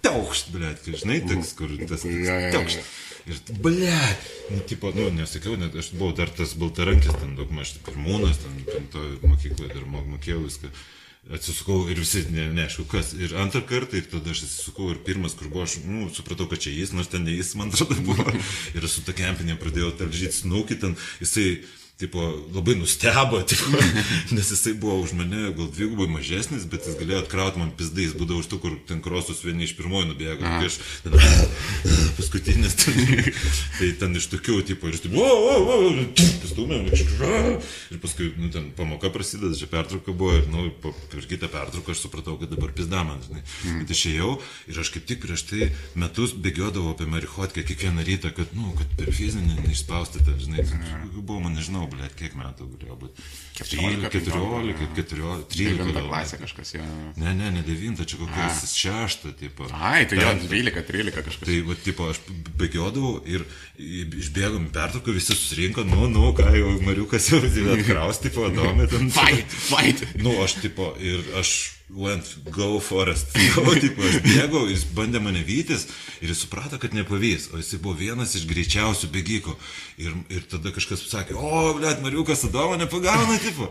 Taukšt, 0.03 0.51
blėt, 0.51 0.81
kai 0.83 0.99
žinai, 0.99 1.21
toks, 1.29 1.53
kur 1.59 1.75
tas 1.87 2.03
taukšt. 2.03 2.89
Ir, 3.31 3.39
blėt, 3.63 4.25
nu, 4.51 4.63
tipo, 4.67 4.91
nu, 4.97 5.07
nesakiau, 5.15 5.55
net 5.61 5.77
aš 5.79 5.93
buvau 5.95 6.11
dar 6.19 6.33
tas 6.35 6.57
baltarankis, 6.59 7.15
ten 7.21 7.37
daug 7.39 7.53
maž 7.55 7.77
pirmūnas, 7.87 8.41
ten, 8.43 8.57
ten 8.67 8.89
to 8.91 9.05
mokykloje 9.23 9.71
dar 9.77 9.87
mokėjau 9.87 10.41
viską. 10.43 10.73
Atsisukau 11.31 11.85
ir 11.87 12.01
visi, 12.03 12.25
ne, 12.35 12.49
neaišku, 12.51 12.83
kas. 12.91 13.13
Ir 13.15 13.37
antrą 13.39 13.61
kartą, 13.69 13.95
ir 14.01 14.09
tada 14.11 14.33
aš 14.35 14.41
atsisukau 14.49 14.89
ir 14.91 14.99
pirmas, 15.07 15.37
kur 15.39 15.53
buvo, 15.53 15.69
aš, 15.69 15.77
nu, 15.87 16.09
supratau, 16.11 16.49
kad 16.51 16.65
čia 16.65 16.73
jis, 16.75 16.91
nors 16.99 17.13
ten 17.13 17.23
ne 17.23 17.37
jis, 17.37 17.53
man 17.61 17.71
atrodo, 17.71 17.95
buvo. 18.03 18.27
Ir 18.75 18.89
su 18.91 19.05
ta 19.07 19.15
kempinė 19.15 19.55
pradėjau 19.61 19.93
talžyti 20.01 20.41
snaukį, 20.41 20.81
ten 20.83 20.99
jisai 21.23 21.47
tipo, 22.03 22.25
labai 22.55 22.77
nustebo, 22.81 23.43
tipo, 23.51 23.71
nes 24.35 24.53
jisai 24.55 24.75
buvo 24.79 25.01
už 25.05 25.15
mane 25.19 25.53
gal 25.57 25.71
dvigubai 25.71 26.09
mažesnis, 26.19 26.67
bet 26.71 26.89
jis 26.89 26.99
galėjo 27.01 27.23
atkrauti 27.23 27.63
man 27.63 27.73
pizdai, 27.79 28.09
jis 28.09 28.17
būdavo 28.19 28.43
už 28.43 28.51
tų, 28.51 28.61
kur 28.63 28.77
ten 28.89 29.03
krosus 29.05 29.43
vieni 29.47 29.67
iš 29.69 29.77
pirmųjų 29.79 30.11
nubėgo, 30.11 30.43
kai 30.43 30.69
aš 30.71 30.79
ten, 31.05 31.17
paskutinis, 32.19 32.77
ten, 32.83 32.99
tai 33.79 33.93
ten 34.03 34.19
iš 34.19 34.29
tokių, 34.35 34.59
tipo, 34.73 34.91
ir 34.91 34.99
taip, 35.03 35.17
o, 35.17 35.27
o, 35.27 35.79
o, 35.79 36.07
pastumėm, 36.43 36.91
ir 36.91 38.03
paskui, 38.03 38.33
nu, 38.39 38.51
ten 38.55 38.71
pamoka 38.77 39.13
prasideda, 39.15 39.55
čia 39.59 39.71
pertrauka 39.71 40.15
buvo, 40.17 40.35
ir, 40.41 40.49
nu, 40.53 40.69
per 40.83 41.27
kitą 41.29 41.51
pertrauką 41.53 41.95
aš 41.95 42.05
supratau, 42.07 42.37
kad 42.41 42.53
dabar 42.53 42.73
pizda 42.75 43.05
man, 43.07 43.21
žinai, 43.27 43.43
mm. 43.43 43.83
bet 43.83 43.95
išėjau 43.95 44.33
ir 44.73 44.83
aš 44.83 44.93
kaip 44.95 45.07
tik 45.09 45.23
prieš 45.25 45.47
tai 45.51 45.71
metus 45.99 46.35
bėgiodavau 46.35 46.95
apie 46.95 47.07
marihuotkę 47.11 47.65
kiekvieną 47.69 48.05
rytą, 48.07 48.33
kad, 48.37 48.53
nu, 48.57 48.73
kad 48.79 48.91
per 48.99 49.13
fizinį 49.15 49.61
neišspausti, 49.63 50.25
ten, 50.27 50.39
žinai, 50.43 50.67
buvo, 51.15 51.41
man 51.45 51.57
nežinau, 51.59 51.87
blėt, 51.93 52.15
kiek 52.19 52.37
metų 52.39 52.69
galėjo 52.75 52.97
būti. 53.01 53.27
14, 53.59 54.09
14, 54.13 54.77
14, 54.97 55.47
13. 55.53 55.91
9 55.93 56.07
klasė 56.09 56.39
kažkas, 56.41 56.75
jo. 56.77 56.87
Ne, 57.21 57.35
ne, 57.39 57.51
ne 57.55 57.63
9, 57.67 58.03
čia 58.09 58.21
kokias 58.21 58.63
6, 58.73 59.29
tipo. 59.41 59.69
Ai, 59.77 60.07
tai 60.11 60.21
jo, 60.21 60.33
12, 60.47 60.85
13 60.89 61.19
kažkas. 61.19 61.49
Tai, 61.49 61.59
va, 61.69 61.77
tipo, 61.85 62.09
aš 62.13 62.23
bėgiodavau 62.61 63.15
ir 63.29 63.45
išbėgom 64.23 64.71
pertrauką, 64.75 65.15
visi 65.17 65.37
susirinko, 65.37 65.87
nu, 65.89 66.09
nu, 66.13 66.31
ką 66.37 66.49
jau 66.57 66.73
Mariukas 66.87 67.31
jau 67.33 67.43
atkraus, 67.43 68.23
tipo, 68.25 68.49
domė 68.57 68.89
ten. 68.93 69.13
Fight, 69.13 69.61
fight. 69.69 70.07
Nu, 70.23 70.35
aš, 70.45 70.59
tipo, 70.65 70.93
ir 71.03 71.23
aš 71.41 71.55
went 71.95 72.37
go 72.51 72.81
forest. 72.81 73.37
Go, 73.55 73.75
tipo, 73.85 74.03
aš 74.07 74.21
bėgau, 74.25 74.65
jis 74.71 74.85
bandė 74.97 75.21
mane 75.23 75.43
vytis 75.47 75.87
ir 76.23 76.33
jis 76.33 76.45
suprato, 76.45 76.79
kad 76.81 76.97
nepavys, 76.97 77.51
o 77.53 77.61
jis 77.61 77.75
buvo 77.83 77.97
vienas 78.01 78.37
iš 78.39 78.47
greičiausių 78.51 79.11
bėgikų. 79.13 79.57
Ir, 80.03 80.15
ir 80.33 80.47
tada 80.51 80.73
kažkas 80.75 81.05
pasakė, 81.05 81.37
o, 81.37 81.75
blėt, 81.79 82.01
Mariukas 82.05 82.47
Adomo 82.49 82.79
nepagauna, 82.81 83.37
tipo. 83.43 83.71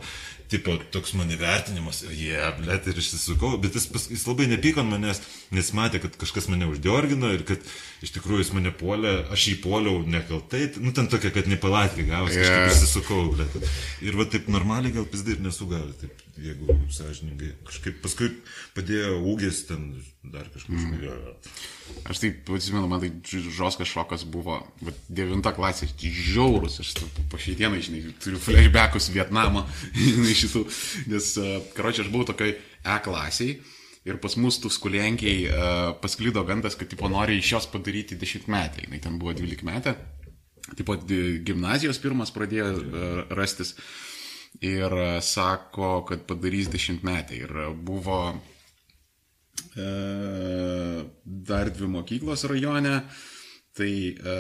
Tipo, 0.52 0.74
toks 0.92 1.14
mano 1.16 1.32
vertinimas, 1.40 2.02
jie, 2.10 2.34
yeah, 2.34 2.50
blėt, 2.52 2.90
ir 2.92 2.98
išsisukau, 3.00 3.54
bet 3.64 3.78
jis, 3.78 3.86
jis 4.12 4.26
labai 4.28 4.50
nepyko 4.52 4.82
ant 4.84 4.92
manęs, 4.92 5.22
nes 5.56 5.70
matė, 5.78 6.02
kad 6.04 6.18
kažkas 6.20 6.50
mane 6.52 6.68
uždiorgino 6.68 7.30
ir 7.32 7.46
kad 7.48 7.64
iš 8.04 8.12
tikrųjų 8.18 8.44
jis 8.44 8.52
mane 8.58 8.74
puolė, 8.76 9.14
aš 9.32 9.46
jį 9.48 9.54
puoliau 9.64 10.02
nekaltai, 10.04 10.66
nu 10.84 10.92
ten 10.98 11.08
tokia, 11.08 11.32
kad 11.32 11.48
nepalatkė 11.48 12.04
gavosi, 12.10 12.42
yeah. 12.42 12.68
kažkaip 12.68 12.76
išsisukau, 12.76 13.22
blėt. 13.32 13.56
Ir 14.04 14.20
va 14.20 14.28
taip 14.28 14.52
normaliai 14.52 14.92
gal 14.98 15.08
pizdai 15.08 15.38
ir 15.38 15.46
nesugavė, 15.48 15.96
taip, 16.04 16.20
jeigu 16.42 16.76
sąžininkai. 16.94 17.52
Kažkaip 17.68 18.00
paskui 18.04 18.30
padėjo 18.76 19.20
ūgis 19.32 19.64
ten 19.70 19.90
dar 20.24 20.48
kažkas. 20.54 20.86
Mm. 20.86 22.06
Aš 22.12 22.22
taip, 22.24 22.50
atsimenu, 22.56 22.88
man 22.92 23.04
tai 23.04 23.42
žoskas 23.52 23.90
šokas 23.92 24.26
buvo, 24.30 24.60
bet 24.82 24.98
devinta 25.10 25.54
klasė, 25.56 25.90
žiaurus, 26.02 26.80
aš 26.84 26.94
po 27.32 27.40
šiandieną, 27.42 27.82
žinai, 27.84 28.04
turiu 28.22 28.42
flashbackus 28.42 29.12
Vietnamą, 29.14 29.66
žinai, 29.98 30.38
šitų, 30.44 30.64
nes, 31.12 31.32
karočią, 31.78 32.06
aš 32.06 32.14
buvau 32.14 32.30
tokiai 32.32 32.58
E 32.82 32.98
klasiai 33.06 33.60
ir 34.10 34.18
pas 34.18 34.34
mus 34.42 34.58
tų 34.58 34.72
skulienkiai 34.74 35.42
uh, 35.46 35.82
pasklydo 36.02 36.42
gandas, 36.48 36.78
kad, 36.78 36.90
tipo, 36.90 37.10
nori 37.12 37.38
iš 37.38 37.52
jos 37.54 37.68
padaryti 37.70 38.18
dešimtmetį, 38.18 38.88
jinai 38.88 39.02
ten 39.04 39.20
buvo 39.22 39.36
dvylik 39.38 39.62
metė, 39.68 39.94
tipo, 40.74 40.96
gimnazijos 41.46 42.02
pirmas 42.02 42.34
pradėjo 42.34 42.72
uh, 42.72 43.36
rastis 43.38 43.76
ir 44.60 44.92
uh, 44.92 45.20
sako, 45.24 46.02
kad 46.10 46.28
padarys 46.30 46.68
dešimtmetį 46.74 47.44
ir 47.46 47.60
buvo 47.88 48.24
E, 49.76 51.04
dar 51.24 51.70
dvi 51.72 51.88
mokyklos 51.88 52.44
rajone, 52.44 52.98
tai 53.78 53.92
e, 54.12 54.34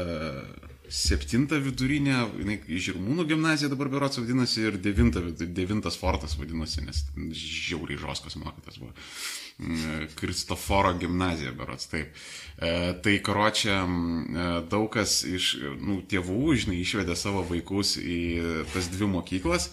septinta 0.92 1.56
vidurinė, 1.64 2.18
jinai 2.42 2.58
Žirmūnų 2.68 3.26
gimnazija 3.30 3.70
dabar 3.72 3.88
berots 3.94 4.20
vadinasi 4.20 4.66
ir 4.68 4.80
devinta, 4.84 5.24
devintas 5.40 5.96
fortas 6.00 6.36
vadinasi, 6.40 6.84
nes 6.84 7.06
žiauriai 7.32 8.02
žoskos 8.02 8.36
mokytas 8.42 8.82
buvo. 8.82 8.92
Mm, 9.62 10.12
Kristoforo 10.20 10.92
gimnazija 11.00 11.56
berots, 11.56 11.88
taip. 11.94 12.12
E, 12.58 12.74
tai 13.06 13.16
karočią 13.24 13.80
e, 13.88 14.52
daug 14.74 14.92
kas 14.92 15.22
iš 15.24 15.54
nu, 15.80 16.02
tėvų, 16.12 16.58
žinai, 16.66 16.82
išvedė 16.84 17.16
savo 17.16 17.46
vaikus 17.48 17.96
į 18.02 18.20
tas 18.74 18.92
dvi 18.92 19.08
mokyklas 19.16 19.72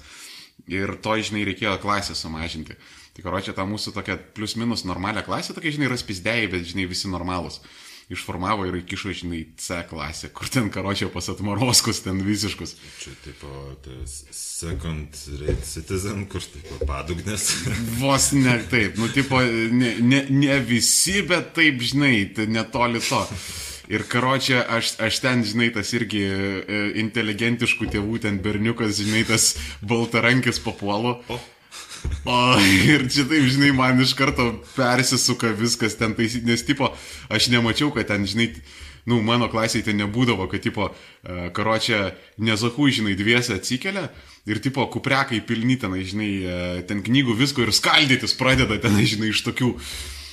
ir 0.66 0.96
to, 1.02 1.16
žinai, 1.22 1.44
reikėjo 1.48 1.76
klasę 1.82 2.16
sumažinti. 2.18 2.78
Tai 3.16 3.24
karočią 3.26 3.54
tą 3.56 3.66
mūsų 3.66 3.92
tokią 3.96 4.16
plius 4.36 4.54
minus 4.58 4.84
normalią 4.86 5.24
klasę, 5.26 5.54
tokia, 5.56 5.74
žinai, 5.74 5.90
raspizdėjai, 5.90 6.50
bet, 6.52 6.66
žinai, 6.70 6.88
visi 6.90 7.10
normalūs. 7.10 7.60
Išformavo 8.08 8.64
ir 8.64 8.78
įkišo, 8.78 9.10
žinai, 9.12 9.42
C 9.60 9.82
klasę, 9.90 10.30
kur 10.32 10.48
ten 10.48 10.70
karočią 10.72 11.10
pas 11.12 11.26
atmaroskus, 11.28 12.00
ten 12.06 12.22
visiškus. 12.24 12.72
Čia 13.02 13.12
tipo 13.26 13.50
tas 13.84 14.22
second 14.32 15.18
rate 15.42 15.66
citizen, 15.68 16.24
kur 16.30 16.40
tipo 16.40 16.78
padugnės. 16.88 17.50
Vos 18.00 18.30
ne 18.32 18.56
taip, 18.70 18.96
nu, 18.96 19.10
tipo, 19.12 19.42
ne, 19.42 19.98
ne, 20.00 20.22
ne 20.30 20.60
visi, 20.64 21.20
bet 21.28 21.52
taip, 21.58 21.84
žinai, 21.84 22.14
tai 22.38 22.48
netoli 22.48 23.02
to. 23.04 23.20
Ir 23.88 24.04
karočią, 24.04 24.60
aš, 24.68 24.96
aš 25.00 25.20
ten, 25.24 25.44
žinai, 25.48 25.70
tas 25.72 25.94
irgi 25.96 26.20
e, 26.28 26.80
inteligentiškų 27.00 27.88
tėvų, 27.94 28.18
ten 28.20 28.36
berniukas, 28.44 28.98
žinai, 29.00 29.22
tas 29.28 29.54
baltarankis 29.80 30.60
papuolo. 30.60 31.22
O. 31.32 31.38
O, 32.28 32.34
ir 32.60 33.06
čia 33.10 33.24
taip, 33.28 33.46
žinai, 33.48 33.72
man 33.76 34.00
iš 34.04 34.12
karto 34.18 34.50
persisuka 34.74 35.54
viskas 35.56 35.96
ten 35.98 36.12
taisyti, 36.18 36.46
nes 36.48 36.62
tipo, 36.66 36.92
aš 37.32 37.48
nemačiau, 37.52 37.88
kad 37.94 38.10
ten, 38.10 38.26
žinai, 38.28 38.50
nu, 39.08 39.22
mano 39.24 39.48
klasėje 39.50 39.88
ten 39.88 39.98
nebūdavo, 40.02 40.46
kad, 40.52 40.62
tipo, 40.62 40.90
uh, 40.92 41.48
karočią 41.56 42.12
nezakų, 42.44 42.90
žinai, 43.00 43.16
dviese 43.18 43.56
atsikelia 43.56 44.08
ir, 44.48 44.60
tipo, 44.64 44.84
kuprekai 44.92 45.40
pilni 45.48 45.78
ten, 45.80 45.96
žinai, 45.96 46.30
uh, 46.44 46.78
ten 46.88 47.02
knygų 47.06 47.38
visko 47.40 47.64
ir 47.64 47.74
skaldytis 47.74 48.36
pradeda 48.38 48.78
ten, 48.82 49.00
žinai, 49.00 49.32
iš 49.32 49.42
tokių 49.48 49.72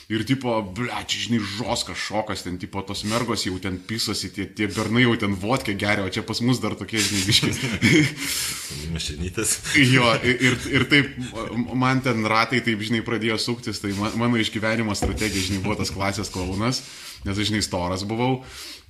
Ir 0.05 0.21
tipo, 0.21 0.53
ble, 0.77 0.85
čia 1.09 1.23
žinai, 1.23 1.39
žoskas 1.41 1.97
šokas, 1.97 2.43
ten 2.45 2.59
tipo 2.61 2.83
tos 2.85 3.01
mergos 3.09 3.47
jau 3.47 3.55
ten 3.61 3.79
pisosi, 3.81 4.29
tie, 4.35 4.45
tie 4.45 4.67
bernai 4.69 5.01
jau 5.01 5.15
ten 5.23 5.33
vodkė 5.41 5.73
geria, 5.81 6.05
o 6.05 6.11
čia 6.13 6.21
pas 6.21 6.43
mus 6.45 6.61
dar 6.61 6.75
tokie, 6.77 7.01
žinai, 7.01 7.23
biškiai. 7.25 8.03
Mašinytas. 8.93 9.55
jo, 9.81 10.11
ir, 10.21 10.59
ir 10.69 10.85
taip, 10.91 11.09
man 11.73 12.03
ten 12.05 12.21
ratai 12.29 12.61
taip, 12.61 12.85
žinai, 12.85 13.01
pradėjo 13.07 13.39
suktis, 13.41 13.81
tai 13.81 13.95
mano 13.97 14.37
išgyvenimo 14.37 14.93
strategija, 14.93 15.49
žinai, 15.49 15.63
buvo 15.65 15.79
tas 15.81 15.93
klasės 15.95 16.29
klaunas, 16.29 16.83
nes, 17.25 17.41
žinai, 17.41 17.65
storas 17.65 18.05
buvau. 18.05 18.43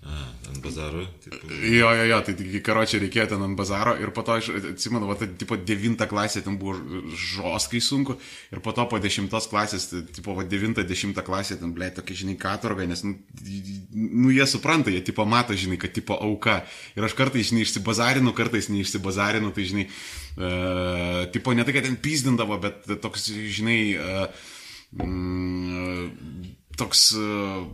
Ant 0.05 0.61
bazaro. 0.61 1.01
Tipo. 1.23 1.47
Jo, 1.49 1.89
jo, 1.97 2.03
jo, 2.05 2.17
tai 2.27 2.33
tik 2.37 2.59
karočią 2.65 2.99
reikėjo 3.01 3.25
ten 3.31 3.41
ant 3.41 3.57
bazaro 3.57 3.95
ir 3.97 4.11
po 4.13 4.21
to 4.25 4.35
aš 4.37 4.51
atsimenu, 4.53 5.07
va, 5.09 5.15
tai 5.17 5.31
tipo 5.33 5.57
devinta 5.57 6.05
klasė 6.09 6.43
ten 6.45 6.59
buvo 6.61 6.75
žoskai 7.17 7.81
sunku 7.81 8.13
ir 8.53 8.61
po 8.65 8.75
to 8.77 8.85
po 8.91 8.99
dešimtos 9.01 9.49
klasės, 9.49 9.87
tai, 9.89 10.03
tipo 10.13 10.35
va 10.37 10.45
devinta, 10.45 10.85
dešimta 10.85 11.25
klasė 11.25 11.57
ten, 11.57 11.73
ble, 11.73 11.89
tokia, 11.95 12.19
žinai, 12.21 12.35
katorga, 12.37 12.85
nes, 12.85 13.01
nu, 13.07 13.15
nu, 13.95 14.29
jie 14.35 14.45
supranta, 14.49 14.93
jie 14.93 15.01
tipo 15.05 15.25
mato, 15.25 15.57
žinai, 15.57 15.79
kad 15.81 15.95
tipo 15.95 16.13
auka. 16.13 16.59
Ir 16.93 17.07
aš 17.07 17.17
kartais, 17.17 17.49
žinai, 17.49 17.65
išsibazarinu, 17.65 18.35
kartais 18.37 18.69
neišsibazarinu, 18.69 19.49
tai, 19.57 19.65
žinai, 19.71 19.87
uh, 20.37 21.23
tipo 21.33 21.57
ne 21.57 21.65
tai, 21.65 21.73
kad 21.79 21.89
ten 21.89 21.97
pyzdindavo, 21.97 22.59
bet 22.61 22.85
toks, 23.01 23.31
žinai, 23.57 23.79
uh, 23.97 24.45
mm, 25.01 26.53
toks 26.79 27.09
uh, 27.17 27.65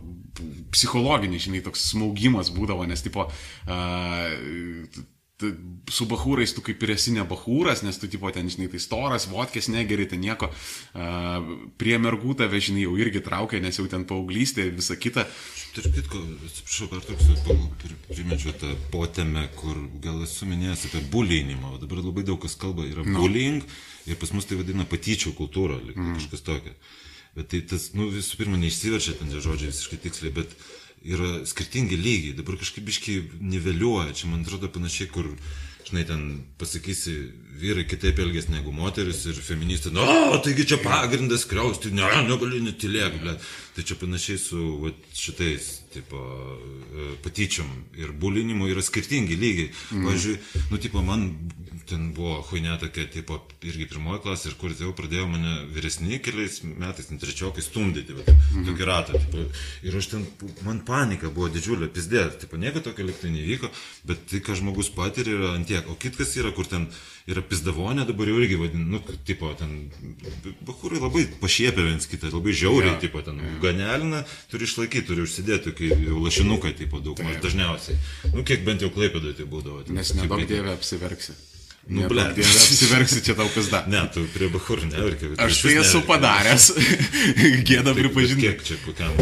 psichologinis, 0.74 1.46
žinai, 1.46 1.62
toks 1.64 1.88
smaugimas 1.92 2.52
būdavo, 2.54 2.86
nes, 2.88 3.02
tipo, 3.04 3.28
uh, 3.28 5.02
su 5.90 6.06
bahūrais 6.06 6.52
tu 6.54 6.62
kaip 6.62 6.82
ir 6.84 6.92
esi 6.94 7.12
ne 7.16 7.24
bahūras, 7.26 7.82
nes 7.82 7.96
tu, 7.98 8.08
tipo, 8.10 8.30
ten, 8.34 8.46
žinai, 8.52 8.68
tai 8.70 8.80
storas, 8.82 9.26
vodkės 9.30 9.68
negeri, 9.72 10.06
ten 10.10 10.22
nieko, 10.22 10.48
uh, 10.52 11.50
prie 11.80 11.96
mergų 11.98 12.36
tave, 12.38 12.60
žinai, 12.62 12.84
jau 12.86 12.94
irgi 13.00 13.24
traukia, 13.24 13.62
nes 13.62 13.78
jau 13.80 13.88
ten 13.90 14.06
paauglystė 14.08 14.68
ir 14.68 14.76
visa 14.78 14.96
kita. 14.98 15.26
Tarp 15.72 15.94
kitko, 15.96 16.20
atsiprašau, 16.48 16.90
per 16.92 17.06
toks 17.08 17.30
primečiau 18.12 18.54
tą 18.60 18.74
potėmę, 18.92 19.46
kur 19.58 19.78
gal 20.04 20.20
esu 20.26 20.48
minėjęs 20.48 20.88
apie 20.90 21.04
bullyingimą, 21.12 21.76
o 21.76 21.80
dabar 21.82 22.02
labai 22.04 22.26
daug 22.28 22.40
kas 22.42 22.58
kalba, 22.60 22.86
yra 22.88 23.06
no. 23.06 23.18
bullying 23.18 23.64
ir 24.06 24.18
pas 24.20 24.32
mus 24.34 24.48
tai 24.48 24.58
vadina 24.60 24.86
patyčių 24.88 25.32
kultūra, 25.38 25.78
mm. 25.94 26.18
kažkas 26.18 26.44
tokio. 26.46 26.76
Bet 27.36 27.48
tai 27.52 27.62
tas, 27.64 27.90
nu, 27.96 28.10
visų 28.12 28.38
pirma, 28.40 28.58
neišsiverčia 28.60 29.16
ten 29.16 29.30
tie 29.32 29.40
žodžiai 29.40 29.70
visiškai 29.72 29.98
tiksliai, 30.04 30.34
bet 30.36 30.52
yra 31.02 31.42
skirtingi 31.48 31.96
lygiai. 31.96 32.36
Dabar 32.36 32.58
kažkaip 32.60 32.84
biškai 32.86 33.16
niveliuoja. 33.40 34.12
Čia 34.16 34.28
man 34.30 34.44
atrodo 34.44 34.68
panašiai, 34.72 35.08
kur, 35.12 35.30
žinai, 35.88 36.04
ten 36.08 36.26
pasakysi, 36.60 37.16
vyrai 37.62 37.86
kitaip 37.88 38.20
elgės 38.22 38.50
negu 38.52 38.74
moteris 38.74 39.24
ir 39.30 39.38
feministai, 39.38 39.94
na, 39.96 40.04
no, 40.04 40.40
taigi 40.44 40.66
čia 40.72 40.80
pagrindas 40.82 41.46
kriausti, 41.48 41.92
ne, 41.94 42.08
negali 42.28 42.62
netilėk, 42.64 43.20
blėt. 43.22 43.48
Tai 43.76 43.86
čia 43.88 43.98
panašiai 44.00 44.40
su 44.40 44.68
va, 44.82 44.92
šitais, 45.16 45.72
tipo, 45.92 46.20
patyčiom 47.24 47.70
ir 48.00 48.12
bulinimu 48.20 48.68
yra 48.72 48.82
skirtingi 48.84 49.36
lygiai. 49.38 49.70
Mm. 49.92 50.06
Pavyzdžiui, 50.06 50.38
nu, 50.70 50.80
tipo, 50.82 51.02
man 51.06 51.28
ten 51.88 52.10
buvo 52.16 52.38
huinė 52.48 52.76
tokia, 52.80 53.06
tipo, 53.12 53.38
irgi 53.66 53.88
pirmoji 53.90 54.22
klasė 54.24 54.50
ir 54.50 54.56
kur 54.60 54.74
jau 54.78 54.92
pradėjo 54.96 55.26
mane 55.30 55.54
vyresni 55.74 56.20
keliais 56.24 56.60
metais, 56.64 57.10
trečiokai 57.22 57.64
stumdyti, 57.64 58.16
bet 58.18 58.30
mm. 58.32 58.66
tokį 58.68 58.88
ratą. 58.88 59.20
Tipo, 59.24 59.46
ir 59.88 59.98
aš 59.98 60.12
ten, 60.14 60.26
man 60.66 60.82
panika 60.88 61.32
buvo 61.32 61.50
didžiulė, 61.52 61.90
pizdė, 61.92 62.26
tipo, 62.42 62.60
nieko 62.60 62.84
tokio 62.84 63.06
liktai 63.08 63.32
nevyko, 63.34 63.72
bet 64.08 64.26
tai, 64.30 64.42
ką 64.44 64.58
žmogus 64.62 64.92
patiria, 64.94 65.38
yra 65.38 65.56
antiek. 65.56 65.88
O 65.90 65.98
kitkas 66.00 66.36
yra, 66.40 66.54
kur 66.56 66.68
ten 66.70 66.88
yra 67.30 67.42
pizdavonė, 67.46 68.06
dabar 68.08 68.30
jau 68.30 68.40
irgi 68.40 68.58
vadinu, 68.58 68.96
nu, 68.96 69.18
tipo, 69.28 69.52
ten, 69.58 69.76
bakūrai 70.66 71.00
labai 71.02 71.24
pašiepia 71.42 71.86
viens 71.86 72.08
kitą, 72.10 72.32
labai 72.34 72.54
žiauriai, 72.56 72.96
ja. 72.96 73.00
tipo, 73.04 73.22
ten, 73.22 73.38
ja. 73.38 73.54
ganelina, 73.62 74.24
turi 74.50 74.66
išlaikyti, 74.68 75.06
turi 75.10 75.26
užsidėti, 75.26 75.74
kai 75.78 75.92
jau 75.92 76.18
lašinukai, 76.24 76.74
tipo, 76.78 77.02
daug 77.04 77.22
maž 77.22 77.38
dažniausiai. 77.44 77.98
Nu, 78.34 78.44
kiek 78.46 78.66
bent 78.66 78.82
jau 78.82 78.90
klaipėdai 78.94 79.36
tai 79.38 79.48
būdavo. 79.48 79.84
Nes 79.94 80.14
nedaug 80.18 80.46
dievė 80.48 80.74
apsiverksi. 80.74 81.38
Nu, 81.90 82.06
ble, 82.06 82.28
apsiverksi 82.30 83.24
čia 83.26 83.34
tau 83.34 83.48
kas 83.50 83.66
da. 83.72 83.82
Ne, 83.90 84.04
tu 84.14 84.22
prie 84.30 84.46
Bahur 84.52 84.84
neverki. 84.86 85.32
Aš 85.42 85.64
tai 85.64 85.74
esu 85.80 86.04
padaręs. 86.06 86.68
Gėda 87.68 87.94
pripažinti. 87.98 88.46
Kiek 88.46 88.62
čia, 88.66 88.78
kokiam? 88.84 89.18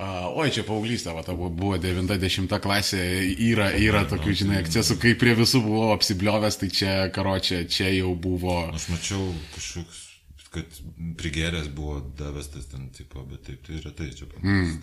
Oi, 0.00 0.48
čia 0.54 0.64
paauglystė, 0.64 1.12
va, 1.12 1.24
buvo 1.36 1.76
90 1.76 2.60
klasė, 2.64 3.00
yra, 3.50 3.68
yra 3.76 4.06
tokių, 4.08 4.36
žinai, 4.42 4.62
akcesų, 4.64 4.96
kai 5.02 5.12
prie 5.20 5.34
visų 5.36 5.60
buvau 5.66 5.90
apsibliovęs, 5.92 6.60
tai 6.62 6.70
čia, 6.72 6.94
karočią, 7.12 7.66
čia 7.68 7.92
jau 7.98 8.14
buvo. 8.16 8.62
Aš 8.72 8.88
mačiau 8.94 9.26
kažkoks 9.56 10.09
kad 10.50 10.64
prigeręs 11.16 11.68
buvo 11.68 12.00
davestas 12.18 12.66
ten 12.66 12.88
tipo, 12.90 13.22
bet 13.22 13.44
taip 13.46 13.62
tai 13.66 13.76
yra 13.78 13.92
tai 13.94 14.08
čia. 14.10 14.26
Mm. 14.42 14.80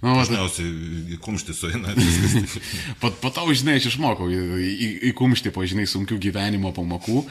Nu, 0.00 0.14
Dažniausiai 0.16 0.70
į 1.12 1.18
kumštį 1.20 1.56
sueina 1.56 1.92
viskas. 1.98 2.56
po, 3.02 3.12
to, 3.28 3.44
žinai, 3.52 3.76
aš 3.76 3.90
išmokau 3.92 4.30
į, 4.32 4.40
į, 4.56 4.88
į 5.10 5.12
kumštį 5.18 5.52
po, 5.52 5.66
žinai, 5.68 5.84
sunkių 5.90 6.16
gyvenimo 6.28 6.72
pamokų, 6.76 7.26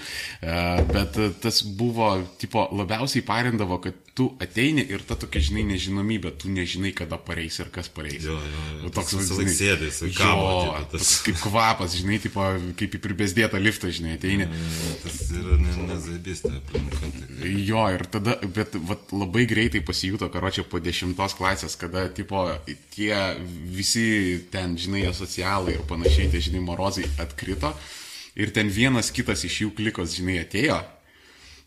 e, 0.46 0.60
bet 0.92 1.18
tas 1.42 1.64
buvo, 1.66 2.12
tipo, 2.42 2.68
labiausiai 2.70 3.26
parindavo, 3.26 3.82
kad 3.82 3.98
tu 4.16 4.30
ateini 4.40 4.86
ir 4.86 5.02
ta 5.04 5.18
tokia, 5.20 5.42
žinai, 5.44 5.66
nežinomybė, 5.74 6.36
tu 6.40 6.54
nežinai, 6.54 6.94
kada 6.96 7.18
pareis 7.20 7.58
ir 7.60 7.68
kas 7.74 7.90
pareis. 7.92 8.24
Jo, 8.24 8.38
jo, 8.40 8.62
jo. 8.86 8.92
Toks 8.96 9.18
visą 9.18 9.42
sėdė, 9.42 9.90
jisai 9.90 10.12
kabo. 10.16 10.46
Jo, 10.70 10.78
tas... 10.94 11.18
kaip 11.26 11.42
kvapas, 11.42 11.98
žinai, 12.00 12.22
tipo, 12.24 12.46
kaip 12.80 12.96
į 12.96 13.02
pribesdėtą 13.04 13.60
liftą, 13.60 13.92
žinai, 13.92 14.16
ateini. 14.16 14.48
Ja, 14.48 14.94
tas 15.04 15.20
yra 15.34 15.60
nezaibistė 15.60 16.54
ne 16.54 16.62
aplinka. 16.62 17.12
Jo, 17.56 17.86
ir 17.94 18.06
tada, 18.11 18.38
bet 18.56 18.76
vat, 18.90 19.11
labai 19.15 19.45
greitai 19.49 19.84
pasijuto, 19.86 20.30
karočią, 20.34 20.65
po 20.69 20.82
dešimtos 20.84 21.38
klasės, 21.38 21.77
kada, 21.80 22.07
tipo, 22.14 22.48
tie 22.95 23.14
visi 23.72 24.07
ten, 24.52 24.76
žinai, 24.80 25.06
asocialai 25.11 25.77
ir 25.77 25.86
panašiai, 25.90 26.32
tie, 26.34 26.44
žinai, 26.49 26.64
morozai 26.65 27.07
atkrito. 27.22 27.72
Ir 28.36 28.52
ten 28.52 28.68
vienas 28.68 29.14
kitas 29.15 29.45
iš 29.48 29.61
jų 29.64 29.72
klikos, 29.77 30.18
žinai, 30.18 30.41
atėjo 30.44 30.82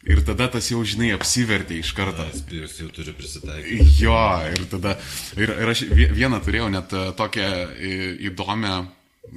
Ir 0.07 0.21
tada 0.23 0.47
tas 0.47 0.69
jau, 0.71 0.79
žinai, 0.87 1.11
apsivertė 1.17 1.81
iš 1.83 1.91
karto. 1.97 2.23
Spyrius 2.37 2.77
jau 2.79 2.87
turi 2.95 3.13
prisitaikyti. 3.19 3.89
Jo, 4.05 4.15
ir 4.47 4.63
tada, 4.71 4.95
ir, 5.35 5.51
ir 5.51 5.73
aš 5.73 5.83
vieną 5.91 6.39
turėjau 6.45 6.69
net 6.71 6.95
e, 6.95 7.09
tokią 7.19 7.49
įdomią, 8.31 8.77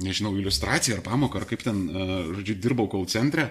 nežinau, 0.06 0.30
iliustraciją 0.38 1.00
ar 1.00 1.02
pamoką, 1.04 1.42
ar 1.42 1.48
kaip 1.50 1.66
ten, 1.66 1.82
e, 1.90 2.06
žodžiu, 2.38 2.56
dirbau 2.62 2.86
kol 2.92 3.08
centre. 3.10 3.50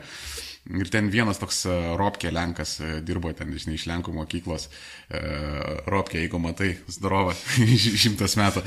Ir 0.70 0.92
ten 0.94 1.08
vienas 1.10 1.40
toks 1.42 1.64
e, 1.66 1.76
Robkė 1.98 2.30
Lenkas 2.30 2.76
dirbo 3.02 3.32
ten, 3.34 3.50
žinai, 3.58 3.80
iš 3.80 3.88
Lenkų 3.90 4.14
mokyklos. 4.14 4.68
Robkė, 5.90 6.20
jeigu 6.22 6.38
matai, 6.40 6.76
zdarova, 6.86 7.34
šimtas 8.04 8.38
metų. 8.38 8.62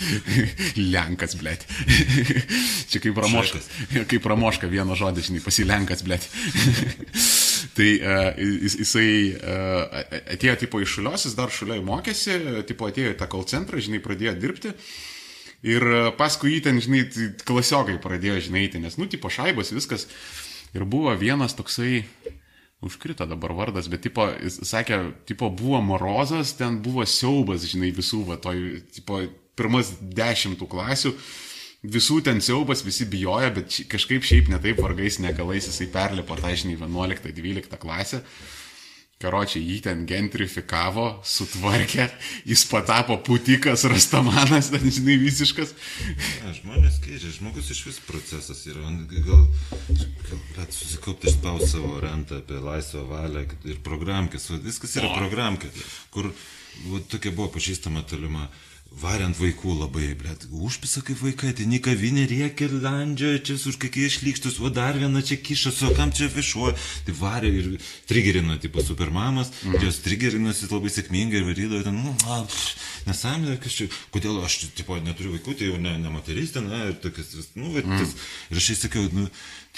Lenkas, 0.94 1.34
blėt. 1.40 1.66
Čia 2.90 3.02
kaip 3.02 3.18
pramoškas. 3.18 3.68
Kaip 3.98 4.22
pramoška 4.24 4.70
vieno 4.70 4.94
žodį, 4.98 5.26
žinai, 5.32 5.42
pasilenkas, 5.42 6.06
blėt. 6.06 6.30
Tai 7.74 7.90
uh, 7.98 8.38
jisai 8.78 9.10
atėjo 10.38 10.58
tipo 10.62 10.80
iš 10.82 11.00
šalios, 11.00 11.26
jis 11.26 11.36
dar 11.38 11.50
šaliai 11.52 11.82
mokėsi, 11.84 12.38
tipo 12.70 12.86
atėjo 12.86 13.12
į 13.16 13.18
tą 13.18 13.26
call 13.30 13.46
centrą, 13.50 13.82
žinai, 13.82 14.00
pradėjo 14.02 14.38
dirbti. 14.38 14.74
Ir 15.66 15.82
paskui 16.14 16.54
jį 16.54 16.66
ten, 16.68 16.78
žinai, 16.78 17.08
klasiokai 17.42 17.98
pradėjo, 18.02 18.44
žinai, 18.46 18.68
tai 18.70 18.86
nes, 18.86 18.94
nu, 19.00 19.10
tipo 19.10 19.30
šaibos, 19.32 19.74
viskas. 19.74 20.06
Ir 20.76 20.84
buvo 20.84 21.14
vienas 21.16 21.56
toksai, 21.56 22.02
užkrito 22.84 23.26
dabar 23.26 23.54
vardas, 23.56 23.88
bet, 23.90 24.04
tipo, 24.06 24.26
jis 24.38 24.60
sakė, 24.68 25.00
tipo, 25.28 25.50
buvo 25.50 25.80
morozas, 25.82 26.54
ten 26.58 26.78
buvo 26.84 27.06
siaubas, 27.08 27.66
žinai, 27.70 27.90
visų, 27.96 28.22
va, 28.28 28.38
toj, 28.42 28.82
tipo, 28.94 29.22
pirmas 29.58 29.94
dešimtų 30.00 30.68
klasių. 30.70 31.14
Visų 31.88 32.20
ten 32.26 32.40
siaubas, 32.42 32.82
visi 32.82 33.06
bijojo, 33.06 33.50
bet 33.54 33.74
kažkaip 33.90 34.26
šiaip 34.26 34.48
netaip 34.50 34.80
vargais 34.82 35.20
negalais 35.22 35.68
jisai 35.70 35.86
perlipo 35.94 36.36
tą, 36.38 36.50
žinai, 36.58 36.74
11-12 36.80 37.78
klasę. 37.78 38.22
Karočiai 39.18 39.64
jį 39.66 39.76
ten 39.82 40.04
gentrifikavo, 40.06 41.08
sutvarkė, 41.26 42.04
jis 42.46 42.60
patapo 42.70 43.16
putikas, 43.26 43.82
rastamanas, 43.90 44.68
ten 44.70 44.84
žinai, 44.86 45.16
visiškas. 45.18 45.72
Ja, 46.44 46.52
žmonės 46.60 47.00
keičia, 47.02 47.32
žmogus 47.34 47.72
iš 47.74 47.80
vis 47.88 47.98
procesas 48.06 48.62
yra, 48.70 48.92
gal, 49.26 49.42
gal 50.54 50.70
susikaupti 50.70 51.32
išspaus 51.32 51.66
savo 51.72 51.98
rentą 52.04 52.38
apie 52.44 52.62
laisvą 52.62 53.02
valią 53.10 53.42
ir 53.66 53.82
programkės, 53.82 54.52
viskas 54.62 54.94
yra 55.02 55.10
programkė, 55.16 55.72
kur 56.14 56.30
va, 56.30 57.02
tokia 57.10 57.34
buvo 57.34 57.50
pažįstama 57.58 58.06
tolima 58.06 58.46
variant 58.98 59.36
vaikų 59.38 59.74
labai, 59.78 60.10
blėt, 60.18 60.46
užpisa 60.50 61.02
kaip 61.06 61.20
vaikai, 61.22 61.52
tai 61.56 61.66
nikavinė 61.70 62.26
rėkia 62.30 62.66
ir 62.68 62.74
landžia, 62.82 63.32
čia 63.44 63.56
už 63.58 63.78
kokie 63.80 64.06
išlykštus, 64.08 64.58
o 64.64 64.70
dar 64.74 64.98
viena 64.98 65.22
čia 65.22 65.38
kišas, 65.40 65.80
o 65.86 65.92
kam 65.96 66.12
čia 66.14 66.30
viešuoja. 66.32 66.74
Tai 67.06 67.14
varė 67.20 67.52
ir 67.60 67.68
trigerino, 68.10 68.58
tipo 68.62 68.82
supermamas, 68.84 69.52
mm. 69.62 69.78
jos 69.86 70.00
trigerinosi 70.04 70.70
labai 70.72 70.92
sėkmingai 70.94 71.42
ir 71.42 71.48
varydavo 71.48 71.84
ten, 71.86 72.00
nu, 72.02 72.14
nesąmonė, 73.08 73.58
kas 73.62 73.78
čia, 73.78 73.88
kodėl 74.14 74.42
aš, 74.44 74.60
tipo, 74.78 74.98
neturiu 75.04 75.36
vaikų, 75.36 75.56
tai 75.58 75.70
jau 75.70 75.78
ne, 75.82 75.94
ne 76.02 76.12
moteris 76.12 76.54
ten, 76.56 76.68
na, 76.70 76.88
ir 76.90 76.98
tokias, 77.02 77.32
nu, 77.58 77.72
va, 77.76 77.84
tas, 77.86 78.14
ir 78.50 78.62
aš 78.62 78.72
jai 78.72 78.78
sakiau, 78.82 79.08
nu, 79.14 79.28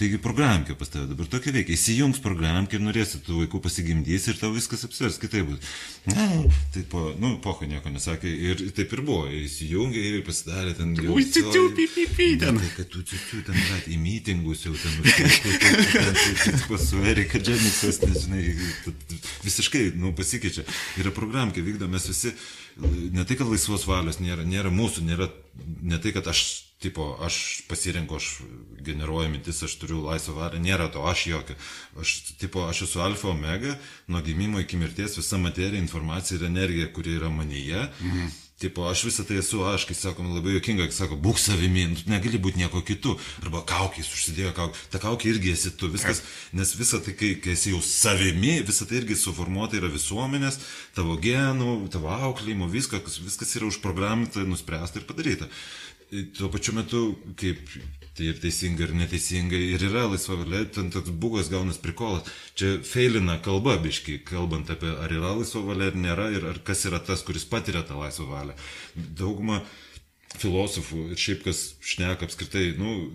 taigi 0.00 0.18
programkė 0.22 0.74
pas 0.80 0.88
tave 0.88 1.06
dabar 1.10 1.28
tokia 1.30 1.52
veikia, 1.54 1.76
įsijungs 1.76 2.20
programkė 2.24 2.78
ir 2.78 2.84
norėsi 2.86 3.20
tų 3.26 3.42
vaikų 3.42 3.60
pasigimdys 3.66 4.28
ir 4.30 4.38
tau 4.40 4.50
viskas 4.54 4.86
apsvers, 4.88 5.18
kitaip 5.20 5.50
bus. 5.50 5.72
Ne, 6.08 6.28
tai 6.74 6.84
po, 6.88 7.10
nu, 7.20 7.34
poho 7.44 7.68
nieko 7.68 7.92
nesakė 7.92 8.30
ir 8.50 8.62
taip 8.76 8.94
ir 8.96 9.04
buvo, 9.04 9.26
įsijungė 9.40 10.04
ir 10.08 10.22
pasidarė 10.26 10.72
ten 10.78 10.94
jau. 10.96 11.12
Ui, 11.16 11.26
ciu, 11.28 11.66
pipi, 11.76 12.30
ten. 12.40 12.60
Tai, 12.60 12.70
kad 12.78 12.88
tu 12.94 13.04
ciu, 13.04 13.42
ten, 13.46 13.58
bet, 13.58 13.90
į 13.92 13.98
mitingus 14.00 14.64
jau 14.66 14.74
ten, 14.80 14.92
su 16.80 17.02
Erika 17.04 17.38
Džemiksas, 17.42 18.00
nežinai, 18.06 18.44
visiškai, 19.44 19.84
nu, 20.00 20.14
pasikeičia. 20.16 20.64
Yra 21.00 21.12
programkė, 21.14 21.64
vykdo 21.66 21.88
mes 21.92 22.08
visi, 22.10 22.32
ne 22.78 23.24
tai, 23.24 23.36
kad 23.36 23.48
laisvos 23.50 23.86
valios 23.88 24.20
nėra, 24.22 24.44
nėra 24.46 24.72
mūsų, 24.74 25.04
nėra, 25.06 25.30
ne 25.82 25.98
tai, 26.02 26.12
kad 26.16 26.28
aš 26.30 26.42
tipo, 26.80 27.16
aš 27.20 27.62
pasirenku, 27.68 28.16
aš 28.16 28.40
generuoju 28.80 29.28
mintis, 29.28 29.60
aš 29.66 29.74
turiu 29.82 30.00
laisvą 30.06 30.36
valią, 30.38 30.60
nėra 30.64 30.88
to 30.92 31.04
aš 31.06 31.26
jokio. 31.28 31.56
Aš, 32.00 32.14
tipo, 32.40 32.64
aš 32.68 32.86
esu 32.88 33.02
alfa 33.04 33.28
omega, 33.34 33.76
nuo 34.08 34.22
gimimo 34.24 34.62
iki 34.62 34.80
mirties 34.80 35.18
visa 35.20 35.38
materija, 35.38 35.80
informacija 35.80 36.38
ir 36.38 36.46
energija, 36.48 36.88
kuri 36.94 37.18
yra 37.18 37.28
manyje. 37.32 37.84
Mhm. 38.00 38.30
Tipo, 38.60 38.84
aš 38.90 39.06
visą 39.08 39.24
tai 39.24 39.38
esu 39.40 39.62
aš, 39.64 39.86
kai 39.88 39.94
sakom, 39.96 40.34
labai 40.36 40.58
jokinga, 40.58 40.84
kai 40.90 40.96
sako, 40.96 41.16
būk 41.24 41.38
savimi, 41.40 41.86
nu, 41.88 41.96
tu 41.96 42.10
negali 42.12 42.40
būti 42.42 42.60
nieko 42.60 42.82
kitu. 42.84 43.14
Arba 43.40 43.62
kaukiais 43.64 44.10
užsidėjo 44.12 44.52
kaukį. 44.58 44.82
Ta 44.92 45.00
kaukė 45.00 45.30
irgi 45.32 45.54
esi 45.54 45.72
tu, 45.80 45.88
viskas, 45.92 46.20
nes 46.52 46.74
visą 46.76 47.00
tai, 47.00 47.16
kai, 47.16 47.32
kai 47.40 47.54
esi 47.56 47.72
jau 47.72 47.80
savimi, 47.84 48.58
visą 48.68 48.84
tai 48.88 49.00
irgi 49.00 49.16
suformuota 49.16 49.80
yra 49.80 49.88
visuomenės, 49.92 50.60
tavo 50.96 51.16
genų, 51.20 51.78
tavo 51.94 52.12
auklėjimo, 52.12 52.68
viskas, 52.68 53.16
viskas 53.24 53.56
yra 53.56 53.70
užprograminta, 53.72 54.44
nuspręsta 54.44 55.00
ir 55.00 55.08
padaryta 55.08 55.48
tuo 56.10 56.50
pačiu 56.50 56.74
metu, 56.74 57.00
kaip 57.38 57.60
tai 58.20 58.28
ir 58.28 58.40
teisingai, 58.42 58.84
ir 58.84 58.94
neteisingai, 59.00 59.60
ir 59.74 59.84
yra 59.88 60.04
laisva 60.10 60.36
valia, 60.42 60.66
ten 60.68 60.90
toks 60.92 61.12
bugas 61.22 61.48
gaunas 61.48 61.80
prikolas. 61.80 62.28
Čia 62.58 62.76
feilina 62.84 63.38
kalba, 63.40 63.78
biški, 63.80 64.18
kalbant 64.28 64.68
apie 64.72 64.92
ar 64.92 65.14
yra 65.16 65.32
laisva 65.38 65.62
valia 65.64 65.88
ar 65.88 65.96
nėra, 65.96 66.26
ir 66.36 66.44
ar 66.50 66.60
kas 66.66 66.84
yra 66.90 67.00
tas, 67.00 67.24
kuris 67.24 67.48
patiria 67.48 67.80
tą 67.88 67.96
laisvą 68.02 68.28
valią. 68.28 68.58
Dauguma 69.16 69.62
filosofų 70.38 71.08
ir 71.10 71.18
šiaip 71.18 71.40
kas 71.42 71.60
šneka 71.82 72.26
apskritai, 72.28 72.70
nu, 72.78 73.08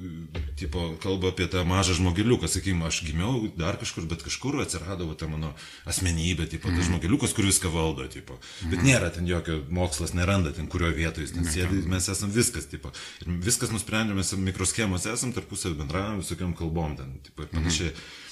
tipo, 0.59 0.81
kalba 1.03 1.31
apie 1.31 1.47
tą 1.51 1.63
mažą 1.67 1.95
žmogeliuką, 1.95 2.49
sakykime, 2.51 2.83
aš 2.89 2.99
gimiau 3.07 3.47
dar 3.55 3.79
kažkur, 3.79 4.07
bet 4.09 4.25
kažkur 4.25 4.59
atsirado 4.63 5.07
ta 5.15 5.29
mano 5.31 5.53
asmenybė, 5.87 6.49
tipo, 6.51 6.67
tas 6.67 6.83
mhm. 6.83 6.89
žmogeliukas, 6.89 7.35
kur 7.37 7.47
viską 7.47 7.71
valdo, 7.71 8.07
tipo. 8.11 8.35
Bet 8.65 8.81
mhm. 8.81 8.89
nėra 8.89 9.13
ten 9.15 9.29
jokio 9.29 9.61
mokslas, 9.73 10.15
neranda 10.17 10.51
ten 10.55 10.67
kurio 10.71 10.91
vietoje 10.95 11.29
jis 11.29 11.37
ten 11.37 11.47
sėdi, 11.47 11.85
mes 11.89 12.11
esame 12.11 12.35
viskas, 12.35 12.67
tipo. 12.71 12.91
Ir 13.23 13.31
viskas 13.47 13.71
nusprendžiame, 13.71 14.19
mes 14.19 14.35
mikroschemos 14.51 15.07
esame, 15.07 15.35
tarpusavį 15.39 15.79
bendravome 15.85 16.23
visokiam 16.23 16.53
kalbom 16.57 16.99
ten, 16.99 17.15
tipo, 17.23 17.47
ir 17.47 17.53
panašiai. 17.55 17.95
Mhm. 17.95 18.23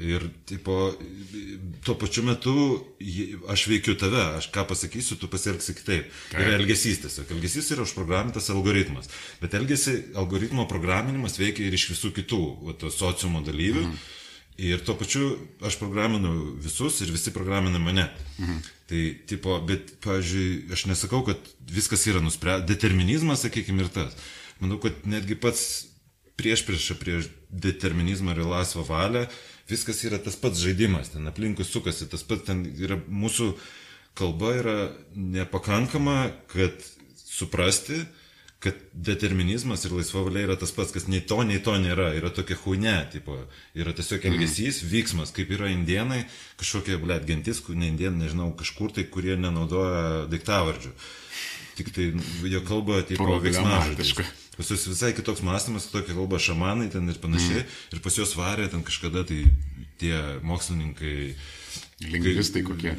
Ir, 0.00 0.24
tipo, 0.48 0.94
tuo 1.84 1.94
pačiu 2.00 2.22
metu 2.24 2.52
aš 3.52 3.66
veikiu 3.68 3.92
tave, 4.00 4.22
aš 4.38 4.48
ką 4.54 4.64
pasakysiu, 4.70 5.18
tu 5.20 5.28
pasielgsi 5.28 5.74
kitaip. 5.76 6.08
Tai 6.30 6.40
yra 6.40 6.56
elgesys 6.56 7.02
tiesiog. 7.02 7.34
Elgesys 7.36 7.68
yra 7.74 7.84
užprogramintas 7.84 8.48
algoritmas. 8.54 9.10
Bet 9.42 9.52
elgesi, 9.58 9.98
algoritmo 10.16 10.64
programinimas 10.70 11.36
veikia 11.40 11.68
ir 11.68 11.76
iš 11.76 11.90
visų 11.92 12.14
kitų 12.22 12.40
va, 12.64 12.76
sociumo 12.88 13.44
dalyvių. 13.44 13.84
Mhm. 13.84 14.02
Ir 14.62 14.82
tuo 14.84 14.96
pačiu 15.00 15.30
aš 15.64 15.78
programinu 15.80 16.32
visus 16.60 17.00
ir 17.04 17.12
visi 17.12 17.32
programina 17.34 17.80
mane. 17.82 18.08
Mhm. 18.38 18.58
Tai, 18.88 19.04
tipo, 19.28 19.60
bet, 19.68 19.96
pavyzdžiui, 20.04 20.72
aš 20.72 20.88
nesakau, 20.88 21.22
kad 21.28 21.52
viskas 21.68 22.08
yra 22.08 22.24
nuspręsta. 22.24 22.68
Determinizmas, 22.68 23.44
sakykime, 23.44 23.84
ir 23.84 23.92
tas. 23.92 24.16
Manau, 24.60 24.80
kad 24.80 25.04
netgi 25.08 25.36
pats 25.36 25.92
prieš 26.36 26.64
priešą 26.66 26.96
prieš 27.00 27.30
determinizmą 27.50 28.34
ir 28.34 28.46
laisvą 28.48 28.84
valią 28.88 29.26
viskas 29.72 30.04
yra 30.06 30.20
tas 30.22 30.36
pats 30.40 30.60
žaidimas, 30.62 31.14
ten 31.14 31.28
aplinkui 31.30 31.66
sukasi, 31.66 32.08
tas 32.12 32.24
pats 32.28 32.46
ten 32.48 32.66
yra 32.76 33.00
mūsų 33.08 33.52
kalba 34.18 34.56
yra 34.60 34.76
nepakankama, 35.16 36.18
kad 36.52 36.84
suprasti, 37.16 38.02
kad 38.62 38.74
determinizmas 38.92 39.82
ir 39.84 39.94
laisva 39.96 40.22
valia 40.22 40.44
yra 40.46 40.56
tas 40.60 40.70
pats, 40.74 40.92
kas 40.94 41.08
nei 41.10 41.24
to, 41.26 41.40
nei 41.46 41.58
to 41.64 41.74
nėra, 41.82 42.12
yra 42.14 42.30
tokia 42.34 42.54
huine, 42.62 42.94
tipo, 43.10 43.34
yra 43.74 43.94
tiesiog 43.96 44.22
mhm. 44.22 44.36
elgesys, 44.36 44.82
mm. 44.84 44.92
vyksmas, 44.92 45.32
kaip 45.34 45.50
yra 45.56 45.72
indienai, 45.72 46.20
kažkokie, 46.60 47.00
blėt, 47.02 47.26
gentis, 47.26 47.64
ne 47.72 47.90
indienai, 47.90 48.26
nežinau, 48.26 48.52
kažkur 48.58 48.94
tai, 48.94 49.08
kurie 49.10 49.34
nenaudoja 49.40 50.28
daiktavardžių. 50.30 50.94
Tik 51.80 51.90
tai 51.96 52.08
jo 52.52 52.62
kalba, 52.68 53.00
tipo, 53.08 53.32
veiksmažodiška. 53.42 54.28
Pas 54.62 54.70
juos 54.70 54.84
visai 54.86 55.10
kitoks 55.18 55.42
mąstymas, 55.42 55.88
kitokia 55.90 56.14
kalba 56.14 56.38
šamanai 56.38 56.86
ten 56.94 57.10
ir 57.10 57.18
panašiai. 57.18 57.64
Mm. 57.64 57.96
Ir 57.96 58.02
pas 58.04 58.18
juos 58.20 58.36
varė 58.38 58.68
ten 58.70 58.84
kažkada 58.86 59.24
tai 59.26 59.40
tie 59.98 60.14
mokslininkai. 60.46 61.16
Lingvistai 62.06 62.62
kokie? 62.66 62.94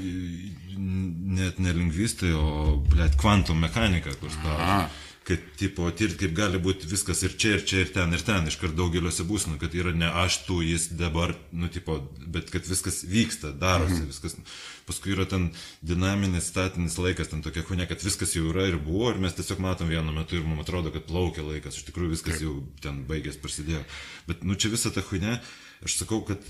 Net 0.75 1.63
ne 1.63 1.71
lingvistai, 1.77 2.33
o, 2.35 2.75
blėt, 2.91 3.15
kvantum 3.21 3.63
mechanika, 3.63 4.11
kur 4.19 4.31
spaudžia 4.35 4.83
kad, 5.27 5.39
tipo, 5.57 5.87
tirti, 5.95 6.17
kaip 6.23 6.33
gali 6.35 6.59
būti 6.61 6.89
viskas 6.91 7.23
ir 7.23 7.35
čia, 7.39 7.53
ir 7.57 7.63
čia, 7.67 7.83
ir 7.83 7.91
ten, 7.95 8.11
ir 8.15 8.23
ten, 8.25 8.47
iškart 8.49 8.75
daugeliuose 8.75 9.23
būsnų, 9.27 9.55
kad 9.61 9.75
yra 9.77 9.93
ne 9.95 10.09
aš 10.23 10.41
tu, 10.47 10.59
jis 10.65 10.89
dabar, 10.99 11.35
nu, 11.55 11.69
tipo, 11.71 11.95
bet 12.27 12.51
kad 12.51 12.67
viskas 12.67 13.01
vyksta, 13.07 13.53
darosi, 13.55 14.01
mhm. 14.01 14.11
viskas. 14.11 14.37
Paskui 14.83 15.13
yra 15.15 15.23
ten 15.29 15.47
dinaminis, 15.79 16.49
statinis 16.51 16.97
laikas, 16.99 17.29
ten 17.31 17.43
tokia 17.45 17.63
huinė, 17.63 17.87
kad 17.87 18.03
viskas 18.03 18.35
jau 18.35 18.49
yra 18.51 18.67
ir 18.67 18.75
buvo, 18.83 19.13
ir 19.13 19.21
mes 19.23 19.35
tiesiog 19.37 19.63
matom 19.63 19.87
vienu 19.87 20.11
metu 20.11 20.35
ir 20.35 20.43
mums 20.43 20.65
atrodo, 20.65 20.91
kad 20.91 21.07
plaukia 21.07 21.45
laikas, 21.47 21.79
iš 21.79 21.87
tikrųjų 21.87 22.17
viskas 22.17 22.43
jau 22.43 22.57
ten 22.83 23.05
baigės, 23.07 23.39
prasidėjo. 23.39 23.85
Bet, 24.27 24.43
nu, 24.43 24.59
čia 24.59 24.73
visa 24.75 24.91
ta 24.91 25.05
huinė, 25.07 25.37
aš 25.87 26.01
sakau, 26.01 26.19
kad 26.27 26.43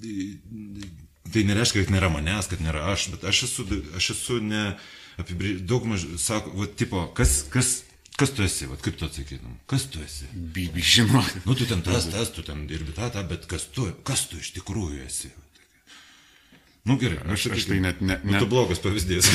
tai 0.00 1.44
nereiškia, 1.50 1.82
kad 1.82 1.94
nėra 1.98 2.14
manęs, 2.14 2.48
kad 2.50 2.62
nėra 2.62 2.86
aš, 2.92 3.10
bet 3.16 3.26
aš 3.26 3.44
esu, 3.48 3.66
aš 3.98 4.12
esu 4.14 4.38
ne 4.44 4.64
apibrėžęs, 5.20 5.66
daug 5.68 5.86
maž, 5.90 6.06
sako, 6.22 6.54
va, 6.62 6.70
tipo, 6.80 7.04
kas, 7.16 7.40
kas 7.52 7.80
Kas 8.20 8.34
tu 8.36 8.44
esi, 8.44 8.66
Vat, 8.68 8.82
kaip 8.84 8.98
tu 9.00 9.06
atsakytum? 9.08 9.52
Kas 9.70 9.86
tu 9.88 10.02
esi? 10.04 10.26
Bibi, 10.34 10.82
žinok. 10.84 11.30
Nu, 11.46 11.54
tu 11.56 11.64
ten 11.68 11.80
tas, 11.80 12.04
tas, 12.12 12.28
tu 12.36 12.44
ten 12.44 12.66
dirbi 12.68 12.92
tą, 12.92 13.08
tą, 13.14 13.22
bet 13.30 13.46
kas 13.48 13.64
tu, 13.72 13.86
kas 14.04 14.26
tu 14.28 14.36
iš 14.42 14.52
tikrųjų 14.58 15.06
esi? 15.06 15.30
Nu 16.88 16.96
gerai, 16.96 17.18
aš, 17.28 17.50
aš 17.52 17.66
tai 17.68 17.76
net 17.84 17.98
ne. 18.00 18.16
Nu, 18.24 18.32
ne... 18.32 18.38
Tu 18.40 18.46
blogas 18.48 18.78
pavyzdys. 18.80 19.26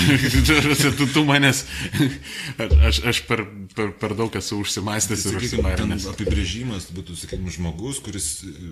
tu, 0.97 1.05
tu 1.13 1.21
manęs, 1.27 1.59
aš, 2.57 3.03
aš 3.05 3.19
per, 3.27 3.43
per, 3.77 3.91
per 4.01 4.15
daug 4.17 4.33
esu 4.33 4.57
užsimastęs 4.63 5.27
ir 5.29 5.37
užsimarinęs. 5.37 6.07
Apibrėžimas 6.09 6.87
būtų, 6.95 7.13
sakykime, 7.21 7.53
žmogus, 7.53 7.99
kuris 8.01 8.29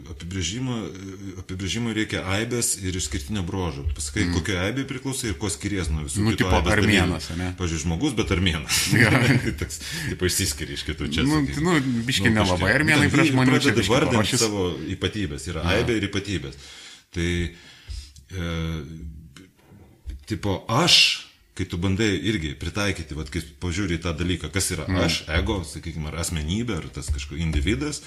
apibrėžimui 0.09 1.93
reikia 1.93 2.23
aibės 2.33 2.73
ir 2.81 2.97
išskirtinio 2.97 3.43
brožo. 3.45 3.85
Pasakai, 3.93 4.23
mm. 4.25 4.39
kokia 4.39 4.63
aibė 4.65 4.87
priklauso 4.89 5.29
ir 5.29 5.37
kuo 5.37 5.51
skiriasi 5.53 5.93
nuo 5.93 6.07
visų. 6.07 6.23
Nu, 6.25 6.33
tipo 6.39 6.57
armėnas, 6.57 7.29
ne? 7.37 7.51
Pavyzdžiui, 7.59 7.83
žmogus, 7.85 8.15
bet 8.17 8.33
armėnas. 8.33 8.79
Toks, 9.61 9.83
taip 10.07 10.25
išsiskiria 10.31 10.79
iš 10.79 10.87
kitų 10.87 11.11
čia. 11.13 11.27
Nu, 11.29 11.43
nu 11.45 11.77
biški 12.09 12.31
nu, 12.31 12.39
nelabai 12.39 12.73
armėnai 12.79 13.11
prieš 13.13 13.35
žmonių. 13.35 13.53
Pradeda 13.53 13.85
vardinti 13.91 14.41
savo 14.41 14.71
ypatybės, 14.97 15.45
yra 15.53 15.67
aibė 15.75 15.99
ir 16.01 16.09
ypatybės. 16.09 16.57
Tai 17.13 17.29
e, 18.33 18.51
tipo 20.29 20.63
aš, 20.67 21.27
kai 21.53 21.67
tu 21.69 21.77
bandai 21.77 22.11
irgi 22.17 22.53
pritaikyti, 22.59 23.17
vat, 23.17 23.29
kai 23.33 23.43
pažiūri 23.61 23.99
tą 24.01 24.15
dalyką, 24.17 24.49
kas 24.53 24.71
yra 24.73 24.87
mm. 24.89 25.01
aš, 25.05 25.19
ego, 25.39 25.59
sakykime, 25.67 26.09
ar 26.11 26.21
asmenybė, 26.23 26.79
ar 26.79 26.87
tas 26.95 27.11
kažkoks 27.13 27.43
individas, 27.43 28.01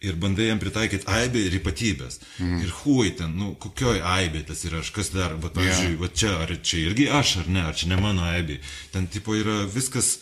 ir 0.00 0.16
bandai 0.16 0.48
jam 0.48 0.60
pritaikyti 0.62 1.04
aibę 1.12 1.42
ir 1.44 1.58
ypatybės. 1.58 2.22
Mm. 2.40 2.62
Ir 2.64 2.72
hui 2.80 3.12
ten, 3.18 3.34
nu, 3.36 3.52
kokioj 3.60 4.00
aibė 4.14 4.46
tas 4.48 4.64
yra 4.64 4.80
aš, 4.80 4.94
kas 4.96 5.12
dar, 5.12 5.36
bet, 5.36 5.52
pavyzdžiui, 5.58 5.92
yeah. 5.92 6.00
va 6.00 6.08
čia, 6.22 6.32
ar 6.40 6.54
čia 6.64 6.82
irgi 6.86 7.10
aš, 7.20 7.36
ar 7.42 7.52
ne, 7.52 7.66
ar 7.68 7.76
čia 7.76 7.90
ne 7.92 8.00
mano 8.00 8.24
aibė. 8.30 8.60
Ten, 8.94 9.10
tipo, 9.12 9.36
yra 9.36 9.62
viskas 9.68 10.16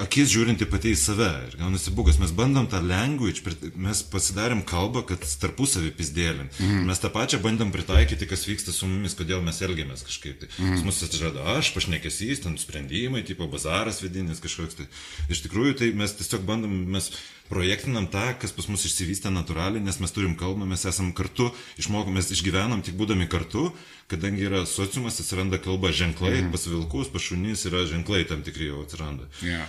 akis 0.00 0.30
žiūrinti 0.32 0.66
pati 0.70 0.92
į 0.94 0.98
save. 0.98 1.28
Ir 1.48 1.56
gaunasi 1.60 1.92
bugas, 1.96 2.18
mes 2.20 2.32
bandom 2.36 2.68
tą 2.70 2.80
language, 2.84 3.42
mes 3.76 4.00
pasidarėm 4.12 4.62
kalbą, 4.68 5.02
kad 5.10 5.24
tarpusavį 5.42 5.92
pizdėlint. 5.98 6.60
Mm. 6.62 6.86
Mes 6.88 7.02
tą 7.02 7.10
pačią 7.12 7.40
bandom 7.44 7.72
pritaikyti, 7.74 8.28
kas 8.30 8.46
vyksta 8.48 8.72
su 8.74 8.88
mumis, 8.88 9.16
kodėl 9.18 9.42
mes 9.44 9.60
elgiamės 9.64 10.06
kažkaip. 10.08 10.40
Tai. 10.42 10.50
Mm. 10.56 10.84
Mus 10.88 11.02
atsirado 11.04 11.44
aš, 11.56 11.72
pašnekesys, 11.76 12.44
ten 12.46 12.56
sprendimai, 12.60 13.24
tipo 13.28 13.48
bazaras 13.52 14.00
vidinis 14.04 14.40
kažkoks. 14.44 14.80
Tai. 14.80 14.88
Iš 15.28 15.44
tikrųjų, 15.46 15.76
tai 15.82 15.92
mes 15.96 16.16
tiesiog 16.16 16.48
bandom, 16.48 16.72
mes 16.96 17.12
projektinam 17.48 18.06
tą, 18.12 18.24
kas 18.40 18.52
pas 18.56 18.68
mus 18.68 18.84
išsivystė 18.88 19.32
natūraliai, 19.32 19.82
nes 19.84 19.98
mes 20.02 20.14
turim 20.14 20.36
kalbą, 20.38 20.68
mes 20.68 20.84
esam 20.88 21.10
kartu, 21.16 21.50
išmokom, 21.80 22.14
mes 22.18 22.30
išgyvenam 22.34 22.84
tik 22.84 22.98
būdami 23.00 23.28
kartu, 23.30 23.70
kadangi 24.12 24.46
yra 24.48 24.64
sociumas, 24.68 25.20
atsiranda 25.22 25.60
kalba 25.62 25.92
ženklai, 25.92 26.38
mm. 26.42 26.54
pas 26.54 26.68
vilkus, 26.68 27.12
pas 27.12 27.24
šunys 27.24 27.66
yra 27.70 27.84
ženklai 27.88 28.24
tam 28.28 28.44
tikri 28.46 28.70
jau 28.70 28.84
atsiranda. 28.84 29.28
Yeah. 29.44 29.68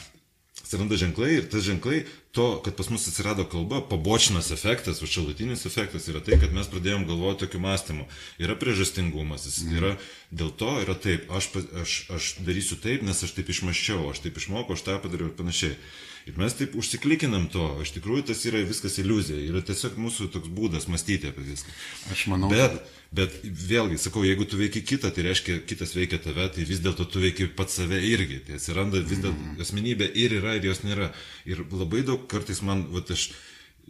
Atsiranda 0.60 1.00
ženklai 1.00 1.30
ir 1.38 1.48
tas 1.50 1.64
ženklai, 1.64 2.04
to, 2.36 2.48
kad 2.66 2.76
pas 2.78 2.92
mus 2.92 3.08
atsirado 3.10 3.46
kalba, 3.50 3.80
pabočinas 3.90 4.52
efektas, 4.54 5.00
šalutinis 5.02 5.66
efektas 5.66 6.06
yra 6.12 6.22
tai, 6.22 6.38
kad 6.42 6.52
mes 6.54 6.68
pradėjom 6.70 7.08
galvoti 7.10 7.46
tokiu 7.46 7.64
mąstymu. 7.64 8.06
Yra 8.44 8.58
priežastingumas, 8.60 9.48
jis 9.48 9.64
mm. 9.64 9.80
yra, 9.80 9.96
dėl 10.30 10.52
to 10.60 10.76
yra 10.84 10.98
taip, 11.00 11.32
aš, 11.32 11.50
aš, 11.82 11.96
aš 12.14 12.30
darysiu 12.46 12.78
taip, 12.84 13.08
nes 13.08 13.24
aš 13.26 13.34
taip 13.40 13.50
išmaščiau, 13.56 14.12
aš 14.12 14.22
taip 14.28 14.38
išmokau, 14.38 14.78
aš 14.78 14.86
tą 14.86 15.00
padariau 15.02 15.32
ir 15.32 15.36
panašiai. 15.40 15.80
Ir 16.28 16.38
mes 16.38 16.56
taip 16.58 16.76
užsiklikinam 16.78 17.48
to, 17.54 17.66
iš 17.84 17.94
tikrųjų 17.96 18.28
tas 18.30 18.42
yra 18.50 18.62
viskas 18.68 18.98
iliuzija, 19.02 19.40
yra 19.50 19.62
tiesiog 19.66 19.98
mūsų 20.02 20.30
toks 20.34 20.52
būdas 20.54 20.90
mąstyti 20.92 21.32
apie 21.32 21.46
viską. 21.48 21.74
Aš 22.14 22.26
manau. 22.32 22.50
Bet, 22.52 22.76
bet 23.16 23.38
vėlgi, 23.44 24.00
sakau, 24.02 24.26
jeigu 24.28 24.48
tu 24.50 24.60
veiki 24.60 24.84
kitą, 24.86 25.14
tai 25.16 25.26
reiškia, 25.30 25.60
kitas 25.70 25.96
veikia 25.98 26.22
tave, 26.24 26.50
tai 26.54 26.68
vis 26.70 26.84
dėlto 26.84 27.08
tu 27.10 27.24
veiki 27.24 27.50
pats 27.58 27.80
save 27.80 28.02
irgi. 28.12 28.42
Tai 28.48 28.60
atsiranda 28.60 29.02
vis 29.02 29.22
dėlto 29.22 29.36
mm. 29.36 29.62
asmenybė 29.66 30.12
ir 30.26 30.38
yra, 30.42 30.58
ir 30.60 30.70
jos 30.70 30.84
nėra. 30.86 31.14
Ir 31.50 31.64
labai 31.72 32.04
daug 32.08 32.28
kartais 32.32 32.62
man, 32.66 32.86
va, 32.94 33.06
aš 33.16 33.30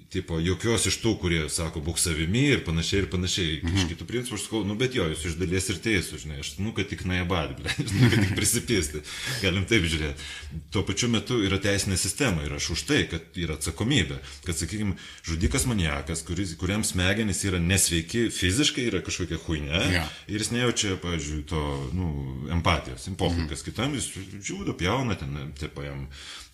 tipo, 0.10 0.40
jokios 0.42 0.88
iš 0.90 0.98
tų, 1.04 1.14
kurie 1.22 1.42
sako, 1.54 1.84
būk 1.86 2.00
savimi 2.02 2.48
ir 2.56 2.64
panašiai 2.66 3.04
ir 3.04 3.08
panašiai. 3.14 3.60
Mhm. 3.62 3.76
Iš 3.78 3.90
kitų 3.92 4.08
principų 4.10 4.38
aš 4.40 4.46
sakau, 4.48 4.62
nu 4.66 4.76
bet 4.80 4.98
jo, 4.98 5.06
jūs 5.12 5.28
iš 5.30 5.36
dalies 5.38 5.70
ir 5.70 5.82
teisų, 5.84 6.22
žinai, 6.24 6.40
aš, 6.42 6.56
nu, 6.64 6.74
kad 6.78 6.90
tik 6.90 7.06
naibad, 7.10 7.54
ble, 7.60 7.74
žinai, 7.90 8.10
kad 8.14 8.24
tik 8.26 8.34
prisipisti. 8.40 9.04
Galim 9.44 9.68
taip 9.70 9.86
žiūrėti. 9.86 10.28
Tuo 10.74 10.84
pačiu 10.88 11.12
metu 11.14 11.40
yra 11.46 11.62
teisinė 11.62 12.00
sistema 12.02 12.46
ir 12.46 12.58
aš 12.58 12.72
už 12.76 12.86
tai, 12.90 13.04
kad 13.12 13.38
yra 13.38 13.60
atsakomybė. 13.60 14.18
Kad, 14.48 14.58
sakykime, 14.64 14.98
žudikas 15.30 15.68
maniakas, 15.70 16.26
kuris, 16.26 16.56
kuriam 16.60 16.86
smegenys 16.88 17.44
yra 17.46 17.62
nesveiki 17.62 18.28
fiziškai, 18.34 18.90
yra 18.90 19.06
kažkokia 19.06 19.42
huinė 19.46 19.86
Ja. 19.90 20.04
ir 20.28 20.42
jis 20.42 20.52
nejaučia, 20.54 20.98
pavyzdžiui, 21.02 21.46
to, 21.50 21.62
nu, 21.96 22.10
empatijos, 22.54 23.06
impokikas 23.12 23.62
mhm. 23.62 23.66
kitam, 23.70 23.96
jis 23.98 24.10
žiūda, 24.50 24.76
pjauna, 24.78 25.18
ten, 25.20 25.54
taip, 25.60 25.78
jam, 25.86 26.08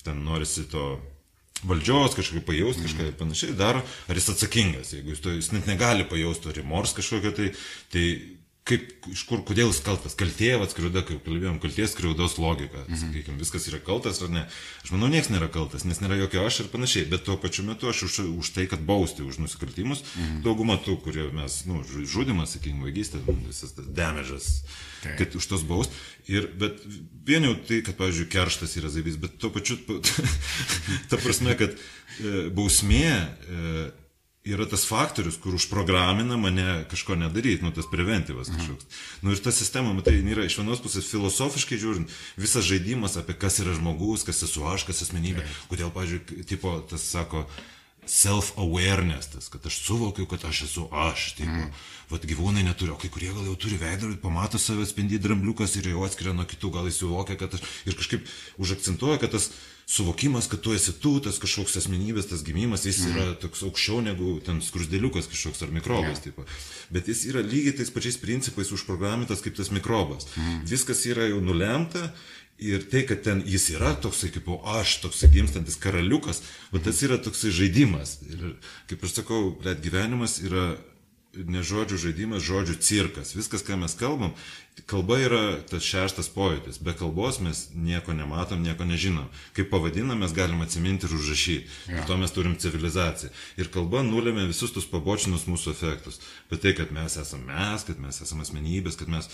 ten 0.03 0.23
norisi 0.27 0.67
to 0.71 0.97
valdžios 1.63 2.17
kažkokį 2.17 2.43
pajausti, 2.45 2.85
kažką 2.87 3.09
ir 3.09 3.19
panašiai 3.19 3.57
daro, 3.57 3.83
ar 4.09 4.19
jis 4.19 4.31
atsakingas, 4.35 4.95
jeigu 4.97 5.13
jis, 5.13 5.21
to, 5.23 5.35
jis 5.37 5.53
net 5.55 5.69
negali 5.69 6.07
pajausti 6.09 6.55
remors 6.57 6.95
kažkokio, 6.97 7.31
tai, 7.37 7.51
tai 7.93 8.05
kaip, 8.65 8.85
iš 9.13 9.23
kur, 9.29 9.41
kodėl 9.45 9.69
jis 9.69 9.79
kaltas, 9.85 10.15
kaltė, 10.17 10.55
atskriauda, 10.57 11.03
kaip 11.05 11.21
kalbėjom, 11.25 11.59
kalties 11.61 11.93
skriaudos 11.93 12.37
logika, 12.41 12.81
mhm. 12.87 13.01
sakykime, 13.03 13.37
viskas 13.41 13.67
yra 13.69 13.79
kaltas 13.85 14.21
ar 14.25 14.33
ne. 14.33 14.45
Aš 14.83 14.93
manau, 14.95 15.09
niekas 15.13 15.29
nėra 15.33 15.49
kaltas, 15.53 15.85
nes 15.85 16.01
nėra 16.01 16.17
jokio 16.23 16.45
aš 16.47 16.63
ir 16.63 16.71
panašiai, 16.73 17.05
bet 17.11 17.25
tuo 17.27 17.37
pačiu 17.41 17.67
metu 17.67 17.91
aš 17.91 18.05
už, 18.09 18.17
už 18.41 18.51
tai, 18.57 18.65
kad 18.71 18.81
bausti 18.85 19.25
už 19.25 19.39
nusikaltimus, 19.43 20.03
mhm. 20.15 20.41
dauguma 20.47 20.79
tų, 20.81 20.97
kurie 21.05 21.29
mes, 21.35 21.61
nu, 21.69 21.83
žudimas, 21.85 22.57
sakykime, 22.57 22.89
vagystė, 22.89 23.21
visas 23.45 23.77
tas 23.77 23.89
damage'as, 24.01 24.49
Taip. 25.05 25.17
kad 25.21 25.35
už 25.39 25.49
tos 25.51 25.65
baust. 25.67 25.93
Ir, 26.31 26.49
bet 26.57 26.81
vien 27.27 27.45
jau 27.45 27.53
tai, 27.67 27.81
kad, 27.85 27.97
pavyzdžiui, 27.99 28.31
kerštas 28.33 28.75
yra 28.81 28.89
zaibys, 28.93 29.19
bet 29.21 29.37
tuo 29.41 29.51
pačiu, 29.53 29.77
ta 31.11 31.21
prasme, 31.21 31.53
kad 31.59 31.75
e, 31.77 32.47
bausmė 32.55 33.05
e, 33.05 33.85
yra 34.45 34.65
tas 34.69 34.85
faktorius, 34.85 35.37
kur 35.41 35.55
užprogramina 35.57 36.37
mane 36.37 36.85
kažko 36.89 37.17
nedaryti, 37.17 37.65
nu 37.65 37.73
tas 37.73 37.87
preventyvas 37.89 38.51
kažkoks. 38.53 38.89
Nu 39.25 39.33
ir 39.33 39.41
ta 39.41 39.53
sistema, 39.55 39.93
matai, 39.97 40.19
yra 40.21 40.45
iš 40.45 40.59
vienos 40.61 40.83
pusės 40.83 41.09
filosofiškai 41.09 41.79
žiūrint, 41.81 42.13
visas 42.37 42.67
žaidimas 42.67 43.17
apie 43.21 43.37
kas 43.41 43.57
yra 43.63 43.73
žmogus, 43.77 44.25
kas 44.27 44.43
esu 44.45 44.67
aš, 44.69 44.85
kas 44.89 45.01
asmenybė, 45.07 45.45
kodėl, 45.71 45.89
pavyzdžiui, 45.95 46.45
tipo, 46.49 46.77
tas 46.89 47.07
sako, 47.09 47.47
self-awareness, 48.05 49.31
tas, 49.33 49.49
kad 49.49 49.65
aš 49.65 49.79
suvokiu, 49.87 50.27
kad 50.29 50.45
aš 50.45 50.67
esu 50.67 50.85
aš, 50.93 51.31
tipo, 51.39 51.49
mm. 51.49 51.71
Vat 52.11 52.25
gyvūnai 52.27 52.65
neturi, 52.65 52.93
o 52.93 52.99
kai 53.01 53.11
kurie 53.13 53.31
gal 53.33 53.45
jau 53.47 53.55
turi 53.59 53.79
veidrodį, 53.81 54.19
pamato 54.23 54.61
save 54.61 54.85
spindį 54.89 55.21
drambliukas 55.23 55.77
ir 55.79 55.91
jau 55.93 56.03
atskiria 56.07 56.35
nuo 56.35 56.45
kitų, 56.49 56.73
gal 56.75 56.89
jis 56.89 57.01
suvokia, 57.01 57.37
kad 57.39 57.57
aš 57.57 57.63
ir 57.87 57.97
kažkaip 57.97 58.29
užakcentuoja, 58.61 59.21
kad 59.23 59.35
tas 59.35 59.49
suvokimas, 59.85 60.47
kad 60.49 60.63
tu 60.65 60.73
esi 60.73 60.95
tu, 61.01 61.17
tas 61.21 61.37
kažkoks 61.41 61.77
asmenybės, 61.81 62.29
tas 62.31 62.41
gimimas, 62.45 62.87
jis 62.89 63.03
mm. 63.03 63.11
yra 63.13 63.35
toks 63.41 63.61
aukščiau 63.67 63.99
negu 64.05 64.37
ten 64.45 64.61
skrusdėliukas 64.65 65.29
kažkoks 65.29 65.61
ar 65.61 65.73
mikrobas. 65.75 66.17
Yeah. 66.17 66.31
Tipo. 66.31 66.47
Bet 66.93 67.11
jis 67.11 67.27
yra 67.29 67.43
lygiai 67.45 67.75
tais 67.77 67.93
pačiais 67.93 68.17
principais 68.21 68.73
užprogramintas 68.73 69.45
kaip 69.45 69.57
tas 69.57 69.69
mikrobas. 69.73 70.25
Mm. 70.33 70.63
Viskas 70.71 71.05
yra 71.09 71.29
jau 71.29 71.43
nulemta 71.43 72.09
Ir 72.55 72.85
tai, 72.87 73.01
kad 73.03 73.19
ten 73.19 73.41
jis 73.43 73.67
yra 73.73 73.91
toksai 73.99 74.29
kaip 74.31 74.45
aš, 74.63 75.01
toksai 75.03 75.27
gimstantis 75.33 75.75
karaliukas, 75.75 76.39
o 76.71 76.79
tas 76.79 77.01
yra 77.03 77.17
toksai 77.19 77.51
žaidimas. 77.51 78.21
Ir 78.31 78.53
kaip 78.87 79.03
aš 79.03 79.17
sakau, 79.17 79.49
bet 79.59 79.81
gyvenimas 79.83 80.37
yra 80.39 80.77
ne 81.43 81.63
žodžių 81.65 81.97
žaidimas, 81.99 82.43
žodžių 82.45 82.75
cirkas. 82.79 83.33
Viskas, 83.35 83.63
ką 83.65 83.77
mes 83.81 83.95
kalbam, 83.99 84.31
kalba 84.89 85.17
yra 85.23 85.41
tas 85.69 85.83
šeštas 85.85 86.29
pojūtis. 86.35 86.79
Be 86.83 86.95
kalbos 86.97 87.39
mes 87.43 87.65
nieko 87.75 88.15
nematom, 88.15 88.63
nieko 88.63 88.87
nežinom. 88.87 89.27
Kaip 89.57 89.69
pavadinam, 89.73 90.19
mes 90.23 90.35
galim 90.35 90.63
atsiminti 90.65 91.07
ir 91.09 91.15
užrašyti. 91.17 91.67
Ja. 91.89 91.99
Ir 91.99 92.09
to 92.09 92.17
mes 92.21 92.35
turim 92.35 92.57
civilizaciją. 92.59 93.31
Ir 93.61 93.71
kalba 93.73 94.03
nulėmė 94.07 94.47
visus 94.49 94.73
tus 94.75 94.87
pabočinus 94.91 95.47
mūsų 95.49 95.75
efektus. 95.75 96.21
Bet 96.51 96.63
tai, 96.65 96.75
kad 96.77 96.93
mes 96.95 97.19
esame 97.21 97.51
mes, 97.51 97.87
kad 97.87 98.01
mes 98.01 98.21
esame 98.25 98.47
asmenybės, 98.47 98.99
kad 98.99 99.11
mes 99.11 99.29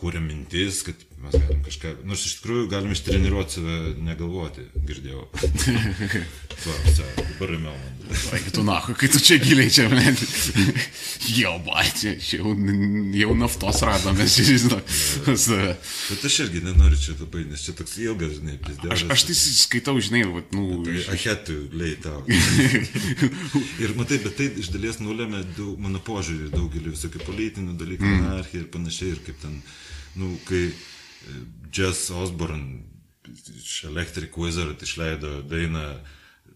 kūrėm 0.00 0.28
mintis, 0.28 0.84
kad 0.86 1.08
mes 1.20 1.36
galim 1.36 1.62
kažką, 1.66 1.94
nors 2.08 2.26
iš 2.26 2.38
tikrųjų 2.40 2.68
galim 2.72 2.94
ištreniruoti 2.94 3.58
save 3.58 3.94
negalvoti, 4.04 4.66
girdėjau. 4.88 5.26
Čia, 6.60 7.06
dabar 7.16 7.54
ramiau 7.54 7.72
man. 7.72 8.00
Vai, 8.10 8.40
tu 8.52 8.62
nahu, 8.66 8.92
kai 8.98 9.08
tu 9.08 9.20
čia 9.22 9.38
giliai 9.40 9.70
čia, 9.72 9.86
man. 9.88 10.16
jau, 11.32 11.54
bai, 11.64 11.86
čia, 11.96 12.12
čia 12.20 12.40
jau, 12.42 12.52
jau 13.16 13.36
naftos 13.38 13.80
radome, 13.86 14.26
žinai. 14.28 14.80
Bet 15.30 16.26
aš 16.28 16.36
irgi 16.44 16.60
nenoriu 16.66 17.00
čia 17.00 17.14
labai, 17.16 17.46
nes 17.48 17.64
čia 17.64 17.72
toks 17.78 17.96
ilgas, 18.04 18.34
žinai, 18.40 18.58
pizdėlis. 18.66 18.92
Aš, 18.92 19.06
aš 19.14 19.26
tai 19.30 19.38
skaitau, 19.38 19.96
žinai, 20.04 20.24
va, 20.28 20.44
nu. 20.52 20.82
Tai 20.84 20.98
ahetų 21.16 21.58
leitau. 21.80 22.20
ir 23.86 23.96
matai, 23.96 24.20
bet 24.26 24.36
tai 24.36 24.50
iš 24.60 24.72
dalies 24.74 25.00
nulėmė 25.00 25.46
daug, 25.56 25.80
mano 25.80 26.02
požiūrį 26.04 26.52
daugelį 26.52 26.92
visokių 26.92 27.24
politinių 27.24 27.78
dalykų, 27.80 28.04
mm. 28.04 28.28
anarchija 28.34 28.66
ir 28.66 28.70
panašiai, 28.74 29.14
ir 29.16 29.24
kaip 29.24 29.40
ten 29.40 29.62
nu, 30.18 30.34
kai 30.44 30.66
Jess 31.72 32.10
Osborne 32.10 32.82
iš 33.56 33.84
Electric 33.84 34.36
Wizard 34.36 34.82
išleido 34.82 35.42
dainą 35.42 35.98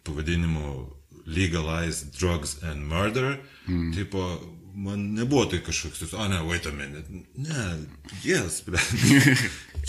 pavadinimu 0.03 0.91
Legalize 1.27 2.05
Drugs 2.19 2.63
and 2.63 2.87
Murder, 2.87 3.37
mm. 3.67 3.95
tipo, 3.95 4.41
man 4.75 5.13
nebuvo 5.15 5.45
tai 5.47 5.61
kažkoks, 5.65 6.13
o 6.13 6.29
ne, 6.29 6.43
wait 6.43 6.67
a 6.67 6.73
minute, 6.73 7.09
ne, 7.35 7.87
yes, 8.25 8.61
ble. 8.67 8.79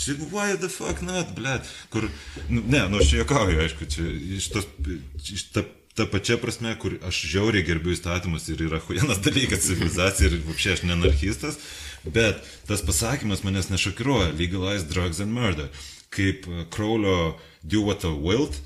čia, 0.00 0.14
why 0.30 0.56
the 0.56 0.68
fuck 0.68 1.02
not, 1.02 1.34
ble, 1.34 1.58
kur, 1.90 2.08
nu, 2.48 2.62
ne, 2.66 2.86
nu 2.88 3.02
aš 3.02 3.10
čia 3.10 3.24
jokauju, 3.24 3.58
aišku, 3.66 3.88
čia 3.90 4.06
iš 4.38 4.48
tos, 4.54 4.68
iš 5.32 5.48
ta, 5.52 5.66
ta 5.98 6.06
pačia 6.08 6.38
prasme, 6.40 6.72
kur 6.80 6.96
aš 7.08 7.24
žiauriai 7.32 7.66
gerbiu 7.66 7.92
įstatymus 7.96 8.48
ir 8.52 8.62
yra 8.68 8.80
huienas 8.86 9.20
dalykas 9.26 9.66
civilizacija 9.66 10.30
ir 10.30 10.40
apšiai 10.54 10.78
aš 10.78 10.86
ne 10.86 10.96
anarchistas, 10.96 11.60
Bet 12.12 12.42
tas 12.68 12.84
pasakymas 12.86 13.44
manęs 13.46 13.70
nešokiruoja. 13.72 14.32
Legalize 14.38 14.86
drugs 14.90 15.20
and 15.20 15.34
murder. 15.34 15.68
Kaip 16.10 16.46
Kraulio 16.70 17.36
do 17.62 17.82
what 17.82 18.00
thou 18.00 18.14
wilt, 18.14 18.60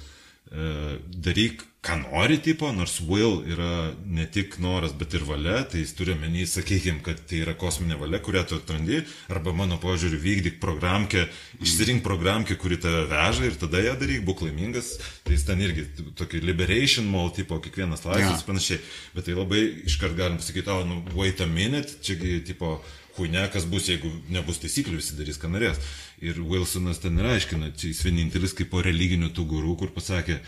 e, 0.52 0.98
daryk, 1.08 1.64
ką 1.80 1.96
nori, 1.96 2.36
tipo, 2.44 2.68
nors 2.76 2.98
will 3.00 3.40
yra 3.48 3.94
ne 4.04 4.26
tik 4.28 4.58
noras, 4.60 4.92
bet 4.92 5.14
ir 5.16 5.22
valia, 5.24 5.62
tai 5.64 5.80
jis 5.80 5.94
turi 5.96 6.12
menį, 6.12 6.42
sakykime, 6.52 7.00
kad 7.04 7.22
tai 7.24 7.40
yra 7.40 7.54
kosminė 7.56 7.96
valia, 7.96 8.20
kurią 8.20 8.42
tu 8.50 8.58
atrandi, 8.60 9.00
arba 9.32 9.54
mano 9.56 9.78
požiūriu 9.80 10.20
vykdyk 10.20 10.58
programkę, 10.60 11.24
išsirink 11.64 12.04
programkę, 12.04 12.58
kuri 12.60 12.76
tave 12.84 13.06
veža 13.08 13.48
ir 13.48 13.56
tada 13.62 13.80
ją 13.80 13.96
daryk, 13.96 14.20
būk 14.28 14.44
laimingas, 14.44 14.92
tai 15.24 15.38
jis 15.38 15.46
ten 15.48 15.64
irgi 15.64 15.86
tokį 16.20 16.44
liberation 16.44 17.08
mall, 17.08 17.32
tipo, 17.32 17.56
kiekvienas 17.64 18.04
laisvas, 18.04 18.42
yeah. 18.42 18.46
panašiai, 18.50 18.84
bet 19.16 19.30
tai 19.30 19.40
labai 19.40 19.64
iškart 19.88 20.20
galim 20.20 20.36
pasakyti, 20.42 20.68
o, 20.76 20.84
nu, 20.84 21.00
wait 21.16 21.40
a 21.40 21.48
minute, 21.48 21.96
čiagi, 22.04 22.42
tipo, 22.52 22.76
huine, 23.20 23.44
kas 23.52 23.66
bus, 23.70 23.88
jeigu 23.90 24.10
nebus 24.32 24.60
taisyklių, 24.62 24.98
visi 25.00 25.18
darys, 25.18 25.38
ką 25.40 25.50
norės. 25.52 25.80
Ir 26.24 26.40
Wilsonas 26.40 27.00
ten 27.02 27.20
ir 27.20 27.28
aiškina, 27.34 27.72
čia 27.76 27.92
jis 27.92 28.02
vienintelis 28.06 28.56
kaip 28.56 28.72
po 28.72 28.82
religinių 28.84 29.30
tų 29.36 29.46
gurų, 29.52 29.76
kur 29.82 29.92
pasakė, 29.94 30.40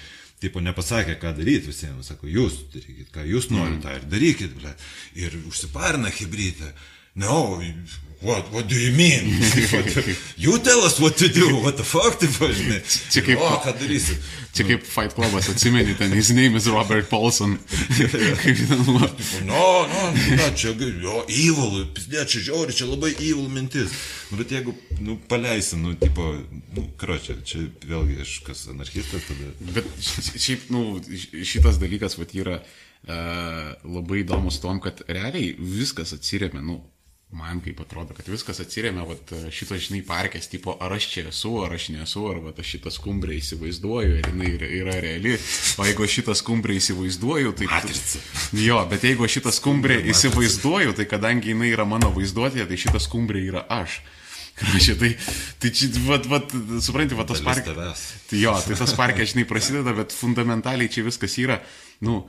tipo 0.42 0.62
nepasakė, 0.64 1.18
ką 1.22 1.34
daryti 1.38 1.70
visiems, 1.70 2.10
sako, 2.10 2.30
jūs 2.30 2.58
darykit, 2.74 3.12
ką 3.14 3.26
jūs 3.28 3.50
norite, 3.54 3.84
tą 3.84 3.94
ir 3.98 4.08
darykit, 4.10 4.56
ble. 4.58 4.74
Ir 5.20 5.38
užsiparina 5.46 6.10
hybrytą. 6.12 6.72
No, 7.14 7.60
what, 8.22 8.50
what 8.52 8.68
do 8.68 8.74
you 8.74 8.96
mean? 8.96 9.24
you 10.36 10.58
tell 10.58 10.80
us 10.80 10.98
what 10.98 11.16
to 11.18 11.28
do, 11.28 11.56
what 11.60 11.76
the 11.76 11.84
fuck, 11.84 12.18
tai 12.18 12.28
pažinai. 12.28 12.80
Čia 13.12 13.20
kaip, 13.26 13.40
o, 13.42 13.50
ką 13.60 13.74
darysi? 13.76 14.16
Čia 14.56 14.64
kaip 14.64 14.86
Fight 14.86 15.12
Clubas, 15.12 15.50
atsimeni, 15.52 15.92
ten 15.98 16.12
his 16.16 16.30
name 16.32 16.56
is 16.56 16.70
Robert 16.70 17.10
Paulson. 17.10 17.58
kaip 18.42 18.62
ten 18.62 18.84
buvo. 18.86 19.08
No, 19.44 19.64
no, 19.90 20.04
na, 20.38 20.46
čia, 20.56 20.72
jo, 20.78 21.18
evil, 21.28 21.82
pizdė, 21.92 22.24
čia 22.24 22.44
žiauri, 22.46 22.76
čia 22.78 22.88
labai 22.88 23.10
evil 23.18 23.50
mintis. 23.52 23.92
Bet 24.32 24.54
jeigu, 24.54 24.72
nu, 25.02 25.18
paleisi, 25.28 25.76
nu, 25.82 25.92
tipo, 26.00 26.30
nu, 26.76 26.86
karočią, 26.96 27.36
čia 27.44 27.66
vėlgi 27.90 28.22
aš 28.24 28.38
kas 28.46 28.64
anarchistas 28.72 29.28
tada. 29.28 29.52
Bet 29.76 29.90
šiaip, 30.00 30.70
nu, 30.72 30.96
šitas 31.44 31.76
dalykas, 31.82 32.16
vat, 32.20 32.32
yra 32.38 32.62
e, 32.62 33.20
labai 33.84 34.22
įdomus 34.22 34.62
tom, 34.64 34.80
kad 34.80 35.04
realiai 35.10 35.52
viskas 35.58 36.14
atsiriamė, 36.16 36.64
nu, 36.64 36.80
man 37.32 37.60
kaip 37.64 37.80
atrodo, 37.80 38.12
kad 38.16 38.26
viskas 38.28 38.60
atsiriamė, 38.60 39.04
vat, 39.08 39.32
šito, 39.54 39.76
žinai, 39.80 40.02
parkės, 40.04 40.50
tipo, 40.52 40.74
ar 40.84 40.92
aš 40.98 41.08
čia 41.14 41.24
esu, 41.30 41.52
ar 41.64 41.72
aš 41.78 41.88
nesu, 41.94 42.24
ar 42.28 42.40
vat, 42.44 42.58
aš 42.60 42.74
šitą 42.74 42.92
skumbrę 42.92 43.36
įsivaizduoju, 43.38 44.18
ar 44.20 44.28
jinai 44.28 44.50
yra, 44.52 44.96
reali, 45.02 45.36
o 45.80 45.86
jeigu 45.88 46.08
šitą 46.12 46.36
skumbrę 46.36 46.76
įsivaizduoju, 46.76 47.54
tai... 47.56 47.70
Matrica. 47.72 48.20
Jo, 48.60 48.82
bet 48.90 49.06
jeigu 49.08 49.28
šitą 49.32 49.52
skumbrę 49.54 49.96
įsivaizduoju, 50.12 50.92
tai 50.98 51.08
kadangi 51.08 51.54
jinai 51.54 51.72
yra 51.72 51.88
mano 51.88 52.12
vaizduotėje, 52.12 52.68
tai 52.68 52.80
šitą 52.84 53.00
skumbrę 53.00 53.40
yra 53.48 53.64
aš. 53.80 54.02
Krašė, 54.52 54.98
tai, 55.00 55.14
tai 55.62 55.70
čia, 55.72 55.88
vat, 56.04 56.28
vat, 56.28 56.52
supranti, 56.84 57.16
vat, 57.16 57.30
tas 57.32 57.40
parkas. 57.44 58.04
Tai 58.28 58.40
jo, 58.42 58.52
tai 58.66 58.76
tas 58.76 58.92
parke, 58.98 59.24
žinai, 59.24 59.46
prasideda, 59.48 59.96
bet 59.96 60.12
fundamentaliai 60.12 60.92
čia 60.92 61.06
viskas 61.06 61.38
yra, 61.40 61.56
nu, 62.04 62.20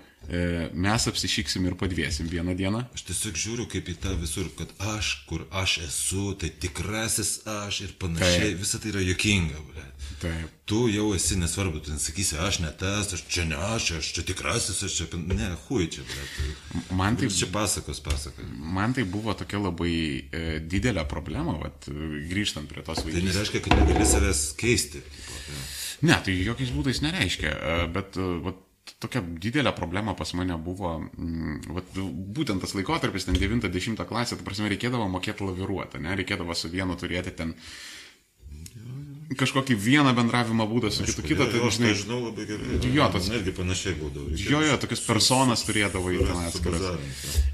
mes 0.74 1.08
apsišyksim 1.12 1.66
ir 1.68 1.76
padviesim 1.80 2.30
vieną 2.32 2.54
dieną. 2.56 2.84
Aš 2.96 3.04
tiesiog 3.10 3.36
žiūriu 3.38 3.66
kaip 3.72 3.90
į 3.92 3.98
tą 4.06 4.14
visur, 4.22 4.48
kad 4.58 4.70
aš, 4.96 5.10
kur 5.30 5.44
aš 5.52 5.80
esu, 5.88 6.30
tai 6.40 6.50
tikrasis 6.64 7.42
aš 7.50 7.82
ir 7.88 7.92
panašiai. 8.00 8.54
Taip. 8.54 8.62
Visą 8.64 8.80
tai 8.80 8.94
yra 8.94 9.04
jokinga, 9.04 9.60
ble. 9.72 9.84
Taip. 10.24 10.50
Tu 10.66 10.80
jau 10.94 11.10
esi 11.16 11.36
nesvarbu, 11.36 11.82
tu 11.84 11.92
sakysi, 12.00 12.38
aš 12.40 12.62
ne 12.64 12.72
tas, 12.80 13.12
aš 13.18 13.26
čia 13.28 13.44
ne 13.50 13.58
aš, 13.60 13.90
aš 14.00 14.12
čia 14.16 14.24
tikrasis, 14.32 14.80
aš 14.88 14.96
čia... 15.02 15.08
Ne, 15.28 15.50
hui 15.68 15.90
čia, 15.92 16.06
ble. 16.08 16.50
Man 16.96 17.20
tai, 17.20 17.28
Tai 17.28 17.36
čia 17.42 17.50
pasakos, 17.52 18.00
pasakos. 18.04 18.48
man 18.56 18.96
tai 18.96 19.04
buvo 19.04 19.36
tokia 19.36 19.60
labai 19.60 19.94
e, 20.32 20.44
didelė 20.64 21.04
problema, 21.12 21.58
vat, 21.60 21.90
e, 21.92 22.24
grįžtant 22.32 22.72
prie 22.72 22.82
tos 22.88 23.02
Tai 23.04 23.10
vaikystės. 23.10 23.28
nereiškia, 23.34 23.64
kad 23.68 23.76
negali 23.84 24.08
savęs 24.08 24.46
keisti. 24.60 25.04
Tipo, 25.04 25.42
tai. 25.50 25.64
Ne, 26.08 26.16
tai 26.24 26.38
jokiais 26.48 26.72
būdais 26.76 27.04
nereiškia, 27.04 27.52
e, 27.52 27.82
bet 28.00 28.16
e, 28.16 28.30
vat, 28.48 28.64
tokia 29.04 29.22
didelė 29.24 29.72
problema 29.76 30.16
pas 30.20 30.34
mane 30.38 30.58
buvo, 30.60 30.96
mm, 31.00 31.74
vat, 31.76 31.96
būtent 32.38 32.64
tas 32.64 32.76
laikotarpis, 32.78 33.28
ten 33.30 33.38
90 33.40 34.06
klasė, 34.10 34.38
tai 34.38 34.48
prasme, 34.48 34.72
reikėdavo 34.74 35.08
mokėti 35.12 35.48
laviruoti, 35.48 36.02
ne, 36.04 36.16
reikėdavo 36.20 36.56
su 36.56 36.72
vienu 36.74 36.98
turėti 37.00 37.36
ten 37.38 37.56
kažkokį 39.40 39.76
vieną 39.80 40.14
bendravimo 40.18 40.66
būdą 40.70 40.92
su 40.94 41.04
kitu, 41.08 41.24
kitą, 41.26 41.48
tai 41.52 41.62
aš 41.68 41.78
žinai, 41.80 41.90
tai 41.94 42.00
žinau 42.02 42.20
labai 42.28 42.46
gerai. 42.50 42.80
Jo, 42.96 43.08
tas- 43.14 43.30
Netgi 43.34 43.54
panašiai 43.58 43.96
būdavo. 44.00 44.34
jo, 44.38 44.62
jo, 44.68 44.78
tokias 44.84 45.02
personas 45.08 45.64
turėdavo 45.68 46.14
į 46.14 46.20
ten 46.28 46.42
atskiras. 46.48 46.88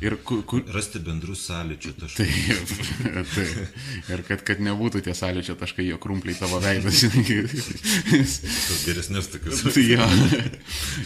Ir 0.02 0.16
kur, 0.24 0.44
kur, 0.48 0.64
Rasti 0.74 1.00
bendrus 1.04 1.46
sąlyčio 1.50 1.94
taškus. 2.00 2.20
Taip, 2.20 3.26
taip. 3.36 3.80
Ir 4.16 4.24
kad, 4.28 4.44
kad 4.48 4.62
nebūtų 4.64 5.02
tie 5.08 5.14
sąlyčio 5.18 5.56
taškai, 5.60 5.88
jo 5.92 5.98
krumpliai 6.02 6.38
tavo 6.40 6.60
veidas. 6.64 7.04
Tas 7.60 8.84
geresnės 8.86 9.28
tokius. 9.34 9.64
Tai 9.76 9.84
jo. 9.86 10.08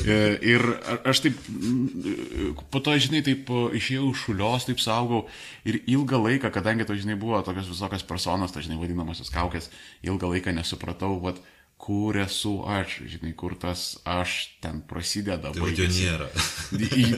E, 0.05 0.19
Ir 0.53 0.63
aš 1.07 1.21
taip, 1.25 1.37
mm, 1.49 2.57
po 2.73 2.81
to, 2.83 2.93
žinai, 3.01 3.21
taip 3.25 3.49
o, 3.53 3.67
išėjau 3.75 4.09
iš 4.13 4.23
šulios, 4.27 4.65
taip 4.67 4.81
saugau. 4.83 5.23
Ir 5.67 5.77
ilgą 5.87 6.19
laiką, 6.19 6.51
kadangi 6.53 6.85
to, 6.87 6.95
žinai, 6.99 7.15
buvo 7.19 7.39
tokios 7.45 7.69
visokios 7.71 8.03
personos, 8.07 8.51
tai, 8.53 8.63
žinai, 8.65 8.77
vadinamosios 8.81 9.31
kaukės, 9.33 9.69
ilgą 10.05 10.29
laiką 10.35 10.53
nesupratau, 10.63 11.19
vad, 11.21 11.43
kur 11.83 12.15
esu 12.17 12.53
aš, 12.67 13.01
žinai, 13.11 13.33
kur 13.35 13.57
tas 13.59 13.81
aš 14.07 14.35
ten 14.63 14.79
prasideda. 14.87 15.51
Tai 15.51 15.65
va, 15.65 15.71
jo 15.75 15.87
nėra. 15.91 16.29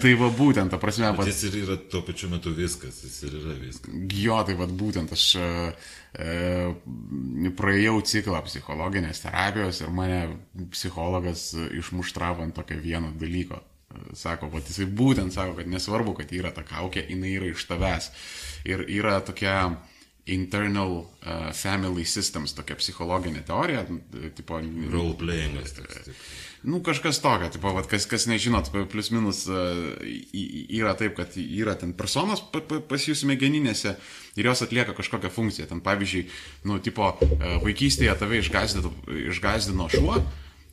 Tai 0.01 0.13
va 0.17 0.29
būtent, 0.33 0.73
ta 0.73 0.79
prasme, 0.81 1.11
Bet 1.11 1.19
va, 1.19 1.27
jis 1.29 1.43
ir 1.51 1.59
yra 1.59 1.75
tuo 1.91 2.01
pačiu 2.07 2.31
metu 2.31 2.53
viskas, 2.55 3.03
jis 3.05 3.19
ir 3.27 3.37
yra 3.43 3.53
viskas. 3.59 3.93
Jo, 4.17 4.39
tai 4.47 4.57
vad 4.57 4.73
būtent 4.73 5.13
aš 5.13 5.27
e, 5.37 5.45
e, 6.17 7.53
praėjau 7.61 7.99
ciklą 8.09 8.41
psichologinės 8.47 9.21
terapijos 9.27 9.83
ir 9.85 9.93
mane 9.93 10.19
psichologas 10.73 11.51
išmuštravo 11.53 12.47
ant 12.47 12.57
tokio 12.57 12.81
vieno 12.81 13.13
dalyko. 13.21 13.61
E, 13.61 14.15
Sako, 14.17 14.49
va 14.49 14.65
jisai 14.65 14.89
būtent 14.89 15.35
sako, 15.37 15.59
kad 15.59 15.69
nesvarbu, 15.69 16.17
kad 16.23 16.33
yra 16.33 16.49
ta 16.55 16.65
kaukė, 16.65 17.05
jinai 17.13 17.37
yra 17.37 17.53
iš 17.53 17.69
tavęs. 17.69 18.09
Ir 18.65 18.87
yra 18.89 19.19
tokia 19.21 19.59
internal 20.25 20.97
uh, 20.97 21.51
family 21.53 22.05
systems, 22.05 22.55
tokia 22.57 22.77
psichologinė 22.79 23.43
teorija, 23.45 23.83
tipo, 24.33 24.57
Role 24.91 25.13
playingas. 25.19 25.75
Nu, 26.65 26.79
kažkas 26.81 27.19
tokio, 27.21 27.51
tipo, 27.53 27.69
vat, 27.75 27.85
kas, 27.85 28.07
kas 28.09 28.25
nežinot, 28.25 28.71
plus 28.89 29.11
minus 29.13 29.43
uh, 29.45 29.99
yra 30.33 30.95
taip, 30.97 31.13
kad 31.19 31.35
yra 31.37 31.75
ten 31.77 31.93
pa, 31.93 32.79
pas 32.89 33.05
jūs 33.05 33.21
smegeninėse 33.21 33.93
ir 34.35 34.49
jos 34.49 34.65
atlieka 34.65 34.95
kažkokią 34.97 35.29
funkciją. 35.29 35.67
Ten, 35.69 35.83
pavyzdžiui, 35.85 36.25
nu, 36.65 36.79
tipo, 36.81 37.11
uh, 37.13 37.45
vaikystėje 37.61 38.17
tave 38.17 38.41
išgazdino, 38.41 38.95
išgazdino 39.29 39.91
šuo 39.93 40.17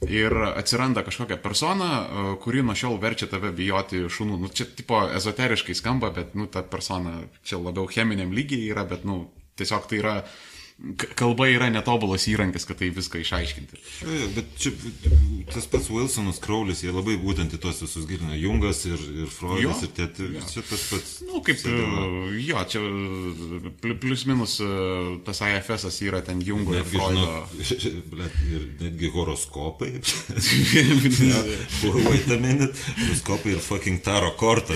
ir 0.08 0.32
atsiranda 0.48 1.04
kažkokia 1.04 1.36
persona, 1.44 1.90
uh, 2.00 2.32
kuri 2.40 2.64
nuo 2.64 2.72
šiol 2.72 2.96
verčia 3.04 3.28
tave 3.28 3.52
bijoti 3.52 4.06
šunų. 4.08 4.40
Nu, 4.46 4.48
čia, 4.48 4.64
tipo, 4.80 5.04
ezoteriškai 5.12 5.76
skamba, 5.76 6.08
bet, 6.16 6.32
nu, 6.40 6.48
ta 6.48 6.64
persona 6.64 7.20
čia 7.44 7.60
labiau 7.60 7.84
cheminiam 7.84 8.32
lygiai 8.32 8.72
yra, 8.72 8.88
bet, 8.88 9.04
nu, 9.04 9.26
tiesiog 9.56 9.86
tai 9.90 9.98
yra, 10.02 10.14
k- 10.22 10.28
kalba 11.14 11.46
yra 11.46 11.68
netobulas 11.70 12.24
įrankis, 12.26 12.64
kad 12.66 12.76
tai 12.80 12.88
viską 12.94 13.20
išaiškinti. 13.22 13.76
Jo, 14.02 14.28
Bet 14.34 14.46
čia 14.58 14.70
tas 15.52 15.66
pats 15.70 15.86
Wilsonas 15.92 16.40
Kraulis, 16.42 16.80
jie 16.82 16.90
labai 16.94 17.14
būtent 17.22 17.52
į 17.54 17.58
tos 17.62 17.82
visus 17.84 18.06
gilina. 18.08 18.34
Jungas 18.38 18.80
ir, 18.88 18.98
ir 19.22 19.28
Freudas 19.30 19.62
Jo, 19.62 19.70
ir 19.86 19.90
tie, 19.94 20.06
tai 20.16 20.26
čia 20.50 20.62
tas 20.66 20.82
pats. 20.90 21.10
Nu, 21.28 21.38
kaip, 21.46 21.58
sėdima. 21.60 22.02
e, 22.32 22.34
jo, 22.48 22.58
čia 22.72 22.80
e, 22.82 22.84
pli- 23.84 23.98
plius 24.02 24.22
minus 24.26 24.56
e, 24.64 24.66
tas 25.26 25.38
IFS 25.46 26.00
yra 26.08 26.20
ten 26.26 26.38
Jungo 26.42 26.74
ir 26.74 26.82
Netgi, 26.82 26.98
Freudo. 26.98 27.26
žinok, 27.62 28.08
blet, 28.16 28.34
ir 28.50 28.62
netgi 28.82 29.08
horoskopai. 29.14 29.92
Wait 32.10 32.28
a 32.30 32.38
minute. 32.42 32.74
Horoskopai 32.98 33.54
ir 33.54 33.62
fucking 33.62 33.98
taro 34.02 34.32
kortą. 34.40 34.74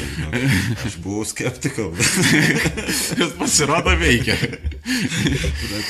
Aš 0.86 1.00
buvau 1.02 1.24
skeptikal. 1.26 1.90
Kas 1.96 3.32
pasirodo 3.40 3.96
veikia. 4.00 4.36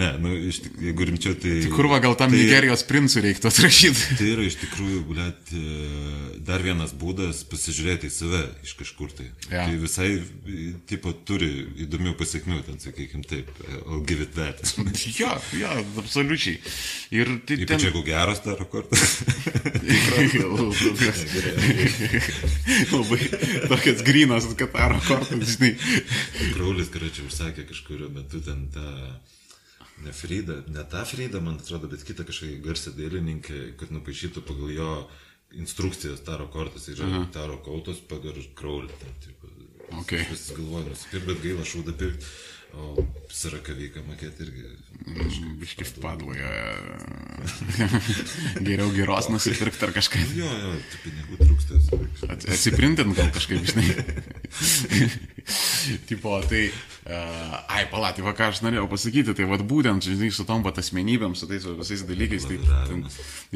ne, 0.00 0.10
nu, 0.22 0.32
iš 0.50 0.62
tik, 0.64 0.76
jeigu 0.88 1.06
rimčiau, 1.10 1.36
tai... 1.40 1.56
Kur 1.72 1.90
va 1.90 2.00
gal 2.02 2.16
tam 2.18 2.32
tai, 2.32 2.40
Nigerijos 2.40 2.84
princui 2.88 3.22
reiktų 3.24 3.50
atrašyti. 3.50 4.16
Tai 4.20 4.28
yra 4.32 4.46
iš 4.48 4.56
tikrųjų, 4.62 5.00
blėt, 5.08 5.52
dar 6.46 6.64
vienas 6.64 6.94
būdas 6.96 7.42
pasižiūrėti 7.50 8.08
į 8.08 8.14
save 8.14 8.42
iš 8.64 8.72
kažkur 8.80 9.12
tai. 9.16 9.28
Ja. 9.50 9.66
Tai 9.66 9.76
visai, 9.82 10.10
tipo, 10.90 11.12
turi 11.28 11.50
įdomių 11.84 12.14
pasiekmių, 12.18 12.62
ten, 12.66 12.80
sakykime, 12.82 13.24
taip, 13.28 13.50
I'll 13.84 14.04
give 14.06 14.24
it 14.24 14.32
that. 14.38 14.56
jo, 15.20 15.32
jo, 15.60 15.70
absoliučiai. 16.02 16.56
Ir 17.14 17.26
tai 17.46 17.60
Ypač 17.66 17.88
jeigu 17.88 18.02
geras 18.06 18.40
taro 18.44 18.64
kortas. 18.70 19.20
Labai 22.90 23.20
tokias 23.70 24.00
grinas 24.06 24.46
kataro 24.58 25.00
kortas, 25.06 25.56
žinai. 25.56 25.72
Kraulis, 26.54 26.88
karočiui, 26.92 27.26
užsakė 27.30 27.62
kažkurio 27.68 28.08
metu 28.14 28.40
ten 28.44 28.68
tą... 28.74 28.86
Ne 30.04 30.12
Frida, 30.16 30.62
ne 30.72 30.84
tą 30.88 31.04
Frida, 31.04 31.40
man 31.44 31.58
atrodo, 31.60 31.88
bet 31.88 32.04
kitą 32.08 32.24
kažkokią 32.24 32.62
garsę 32.64 32.94
dailininkę, 32.96 33.58
kad 33.80 33.90
nupaišytų 33.92 34.44
pagal 34.48 34.72
jo 34.72 34.92
instrukcijas 35.60 36.22
taro 36.24 36.46
kortas 36.48 36.88
ir 36.88 36.96
-huh. 36.96 37.26
taro 37.32 37.58
kautos 37.58 38.00
pagal 38.08 38.38
kraulį. 38.54 38.90
Okay. 39.90 40.24
Vis 40.30 40.52
galvoju, 40.54 40.86
nusipirkti, 40.88 41.26
bet 41.26 41.42
gaila 41.42 41.64
šūdą 41.66 41.92
pirkti, 41.98 42.26
o 42.78 43.06
sarakavyką 43.34 44.04
mokėti 44.06 44.44
irgi. 44.46 44.68
Biškis 45.58 45.90
padloja. 46.02 46.50
Geriau 48.66 48.92
geros 48.94 49.28
nusipirkti 49.32 49.86
ar 49.88 49.94
kažką. 49.96 50.22
Jo, 50.38 50.50
jo, 50.62 50.72
tų 50.92 51.00
pinigų 51.06 51.40
trūksta. 51.40 51.80
At- 52.28 52.46
Atsiprintin 52.54 53.14
gal 53.18 53.32
kažkaip, 53.34 53.66
žinai. 53.66 53.88
tipo, 56.10 56.36
tai, 56.46 56.68
ai, 57.10 57.84
pala, 57.90 58.12
tai 58.14 58.22
va 58.24 58.32
ką 58.36 58.48
aš 58.50 58.60
norėjau 58.64 58.86
pasakyti, 58.90 59.34
tai 59.36 59.46
vad 59.50 59.62
būtent, 59.66 60.04
žinai, 60.06 60.28
su 60.34 60.44
tom 60.48 60.62
pat 60.64 60.78
asmenybėm, 60.82 61.34
su 61.38 61.48
tais 61.50 61.64
visais 61.64 62.04
dalykais, 62.06 62.46
tai 62.48 62.58
ten, 62.62 63.02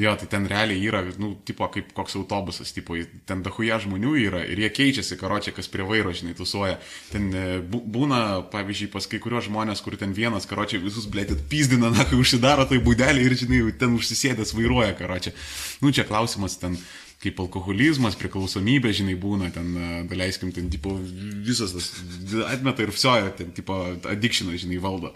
jo, 0.01 0.15
tai 0.21 0.29
ten 0.33 0.49
realiai 0.51 0.81
yra, 0.89 1.03
nu, 1.21 1.35
tipo, 1.47 1.69
kaip 1.75 1.93
koks 1.97 2.17
autobusas, 2.21 2.73
tipo, 2.75 2.97
ten 3.29 3.45
dahuja 3.47 3.79
žmonių 3.85 4.15
yra 4.25 4.43
ir 4.49 4.65
jie 4.65 4.71
keičiasi, 4.79 5.19
karočią, 5.21 5.55
kas 5.57 5.71
prie 5.71 5.87
vairo, 5.87 6.13
žinai, 6.17 6.35
tusuoja. 6.39 6.81
Ten 7.13 7.31
e, 7.31 7.45
bū- 7.63 7.85
būna, 7.97 8.21
pavyzdžiui, 8.55 8.91
pas 8.95 9.07
kai 9.11 9.23
kuriuos 9.23 9.49
žmonės, 9.51 9.85
kur 9.85 9.99
ten 10.01 10.17
vienas, 10.17 10.49
karočią, 10.51 10.83
visus, 10.85 11.07
blėtit, 11.11 11.47
pizdina, 11.51 11.93
na, 11.95 12.09
kai 12.09 12.19
užsidaro 12.19 12.67
tai 12.71 12.81
būdelį 12.85 13.29
ir, 13.29 13.39
žinai, 13.45 13.63
ten 13.79 13.95
užsisėdęs 13.99 14.55
vairuoja, 14.57 14.97
karočią. 14.99 15.35
Nu, 15.85 15.95
čia 15.95 16.07
klausimas 16.09 16.59
ten 16.59 16.79
kaip 17.25 17.41
alkoholizmas, 17.45 18.19
priklausomybė, 18.21 18.93
žinai, 18.97 19.17
būna 19.21 19.51
ten, 19.55 19.73
e, 19.75 19.89
daleiskim, 20.11 20.53
ten, 20.55 20.71
tipo, 20.73 20.95
visas 21.47 21.75
tas 21.77 21.91
atmeta 22.51 22.85
ir 22.85 22.93
visoja, 22.95 23.33
ten, 23.39 23.53
tipo, 23.57 23.81
addictioną, 24.11 24.57
žinai, 24.61 24.81
valdo 24.83 25.15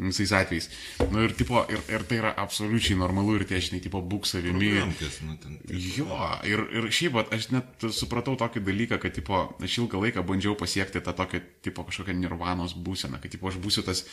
visais 0.00 0.32
atvejais. 0.32 0.70
Nu 1.12 1.22
ir, 1.26 1.34
tipo, 1.36 1.60
ir, 1.68 1.82
ir 1.92 2.04
tai 2.08 2.20
yra 2.20 2.30
absoliučiai 2.40 2.96
normalu 2.98 3.36
ir 3.36 3.44
tie, 3.48 3.60
žinai, 3.60 3.82
tipo, 3.84 4.00
būk 4.00 4.28
savimi. 4.28 4.72
Nu, 4.80 5.36
ten. 5.42 5.58
Jo, 5.68 6.08
ir, 6.48 6.62
ir 6.72 6.88
šiaip, 6.94 7.16
vat, 7.18 7.32
aš 7.36 7.50
net 7.54 7.88
supratau 7.96 8.36
tokį 8.40 8.64
dalyką, 8.64 9.00
kad, 9.02 9.14
tipo, 9.16 9.42
aš 9.60 9.80
ilgą 9.82 10.00
laiką 10.06 10.24
bandžiau 10.26 10.56
pasiekti 10.60 11.02
tą 11.04 11.14
tokią, 11.16 11.42
tipo, 11.66 11.84
kažkokią 11.88 12.16
nirvanos 12.16 12.76
būseną, 12.76 13.20
kad, 13.20 13.32
tipo, 13.34 13.50
aš 13.50 13.60
būsiu 13.60 13.84
tas 13.86 14.06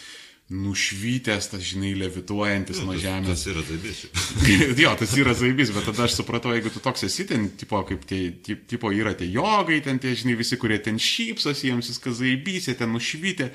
nušvytęs, 0.47 1.49
tas, 1.51 1.63
žinai, 1.67 1.89
levituojantis 1.99 2.79
nuo 2.87 2.95
žemės. 2.95 3.41
Tas 3.43 3.49
yra 3.51 3.63
zaibys. 3.67 3.97
jo, 4.83 4.93
tas 5.01 5.15
yra 5.19 5.33
zaibys, 5.35 5.73
bet 5.75 5.89
tada 5.89 6.05
aš 6.05 6.15
supratau, 6.21 6.53
jeigu 6.55 6.71
tu 6.71 6.79
toks 6.83 7.03
esi, 7.03 7.25
ten, 7.27 7.49
tipo, 7.59 7.81
kaip 7.89 8.05
tie, 8.07 8.21
tip- 8.45 8.63
tipo, 8.71 8.91
yra 8.95 9.11
tie 9.17 9.27
jogai, 9.27 9.81
ten 9.83 9.99
tie, 9.99 10.13
žinai, 10.15 10.37
visi, 10.39 10.55
kurie 10.61 10.79
ten 10.83 11.01
šypsosi, 11.03 11.67
jiems 11.67 11.91
viskas 11.91 12.21
zaibys, 12.21 12.69
jie 12.71 12.77
ten 12.79 12.95
nušvytę, 12.95 13.49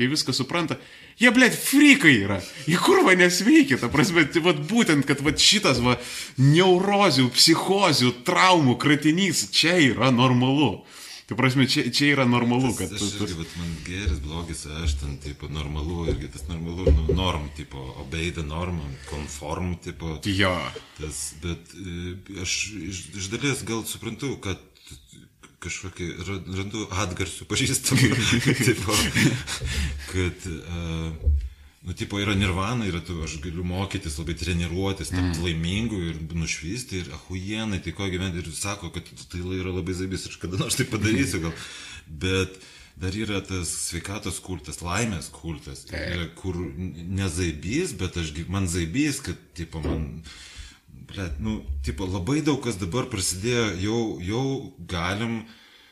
jie 0.00 0.08
viską 0.10 0.34
supranta. 0.34 0.80
Jie, 1.22 1.30
blėt, 1.30 1.54
frikai 1.54 2.16
yra. 2.24 2.40
Jie 2.66 2.80
kurva 2.82 3.14
nesveikia, 3.20 3.78
ta 3.78 3.92
prasme, 3.92 4.24
tai 4.26 4.42
vat 4.42 4.58
būtent, 4.66 5.06
kad 5.06 5.22
vat 5.22 5.38
šitas, 5.38 5.78
va, 5.84 5.94
neurozių, 6.42 7.28
psichozių, 7.36 8.16
traumų 8.26 8.74
kratinys, 8.82 9.46
čia 9.54 9.78
yra 9.92 10.10
normalu. 10.10 10.80
Tai 11.30 11.36
prasme, 11.38 11.64
čia, 11.70 11.84
čia 11.94 12.10
yra 12.16 12.24
normalu, 12.28 12.72
kad... 12.76 12.90
Aš 12.92 13.14
irgi, 13.20 13.36
bet 13.38 13.52
man 13.60 13.70
geris, 13.86 14.18
blogis, 14.24 14.64
aš 14.82 14.96
ten, 15.00 15.14
tipo, 15.22 15.48
normalu, 15.52 16.02
irgi 16.10 16.28
tas 16.34 16.48
normalu, 16.50 16.88
nu, 16.90 17.04
norm, 17.16 17.46
tipo, 17.56 17.78
obey 18.02 18.32
the 18.34 18.42
norm, 18.42 18.80
conform, 19.10 19.76
tipo, 19.84 20.16
Jo. 20.26 20.52
tas, 20.98 21.22
bet 21.44 21.72
e, 21.78 22.16
aš 22.42 22.56
iš, 22.90 23.04
iš 23.22 23.30
dalies 23.32 23.62
gal 23.68 23.84
suprantu, 23.88 24.34
kad 24.42 24.58
kažkokį 25.62 26.08
ra- 26.26 26.42
randu 26.58 26.88
atgarsių 27.04 27.46
pažįstamų, 27.46 28.10
tipo, 28.66 28.98
kad, 30.10 30.46
uh, 30.50 31.38
nu, 31.82 31.92
tipo, 31.92 32.18
yra 32.22 32.34
nirvana, 32.38 32.86
yra 32.86 33.00
tu, 33.02 33.16
aš 33.24 33.40
galiu 33.42 33.64
mokytis, 33.66 34.18
labai 34.20 34.36
treniruotis, 34.38 35.10
tapti 35.10 35.40
mm. 35.40 35.46
laimingu 35.46 35.98
ir 36.10 36.20
nušvysti 36.38 37.00
ir 37.00 37.08
ahujienai, 37.16 37.80
tai 37.82 37.94
ko 37.96 38.06
gyventi? 38.10 38.38
Ir 38.38 38.52
sako, 38.54 38.92
kad 38.94 39.08
tai 39.32 39.42
yra 39.58 39.74
labai 39.74 39.96
zabis, 39.98 40.28
aš 40.30 40.38
kada 40.42 40.60
nors 40.60 40.78
tai 40.78 40.86
padarysiu 40.90 41.42
gal, 41.42 41.56
bet 42.24 42.60
dar 43.02 43.16
yra 43.18 43.40
tas 43.42 43.72
sveikatos 43.88 44.38
kultas, 44.44 44.78
laimės 44.84 45.32
kultas, 45.34 45.82
yra, 45.90 46.28
kur 46.38 46.58
nezaibys, 47.18 47.96
bet 47.98 48.20
aš, 48.20 48.30
man 48.52 48.70
zaibys, 48.70 49.22
kad, 49.26 49.42
tipo, 49.58 49.82
man... 49.82 50.08
Blet, 51.12 51.40
nu, 51.42 51.58
tipo, 51.84 52.06
labai 52.06 52.38
daug 52.46 52.60
kas 52.62 52.76
dabar 52.80 53.08
prasidėjo, 53.10 53.64
jau, 53.82 53.98
jau 54.22 54.44
galim 54.88 55.40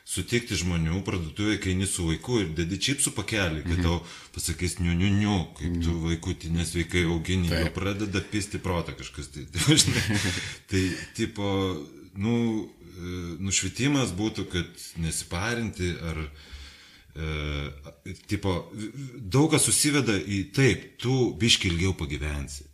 sutikti 0.09 0.59
žmonių 0.59 1.03
parduotuvėje, 1.07 1.61
kai 1.63 1.73
eini 1.75 1.87
su 1.87 2.09
vaiku 2.09 2.41
ir 2.43 2.51
dedi 2.59 2.79
čipsų 2.83 3.13
pakelį, 3.15 3.63
kad 3.67 3.83
tau 3.85 3.99
pasakys 4.35 4.79
niu, 4.81 4.95
niu, 4.99 5.11
niu, 5.15 5.37
kaip 5.59 5.79
tu 5.85 5.97
vaikutį 6.07 6.53
nesveikai 6.57 7.05
augini, 7.07 7.51
jau 7.53 7.71
pradeda 7.77 8.23
pisti 8.33 8.61
protą 8.63 8.97
kažkas. 8.99 9.31
Tai, 9.35 9.47
tai, 9.55 9.79
žinai, 9.83 10.21
tai 10.73 10.85
tipo, 11.19 11.51
nu, 12.19 12.37
e, 12.65 13.19
nušvitimas 13.47 14.15
būtų, 14.19 14.47
kad 14.51 14.87
nesiparinti 15.05 15.93
ar 16.11 16.25
e, 16.27 18.15
tipo, 18.31 18.57
daug 19.21 19.51
kas 19.55 19.69
susiveda 19.69 20.19
į 20.19 20.47
taip, 20.57 20.97
tu 21.03 21.31
biški 21.39 21.71
ilgiau 21.71 21.95
pagyvensi. 21.99 22.67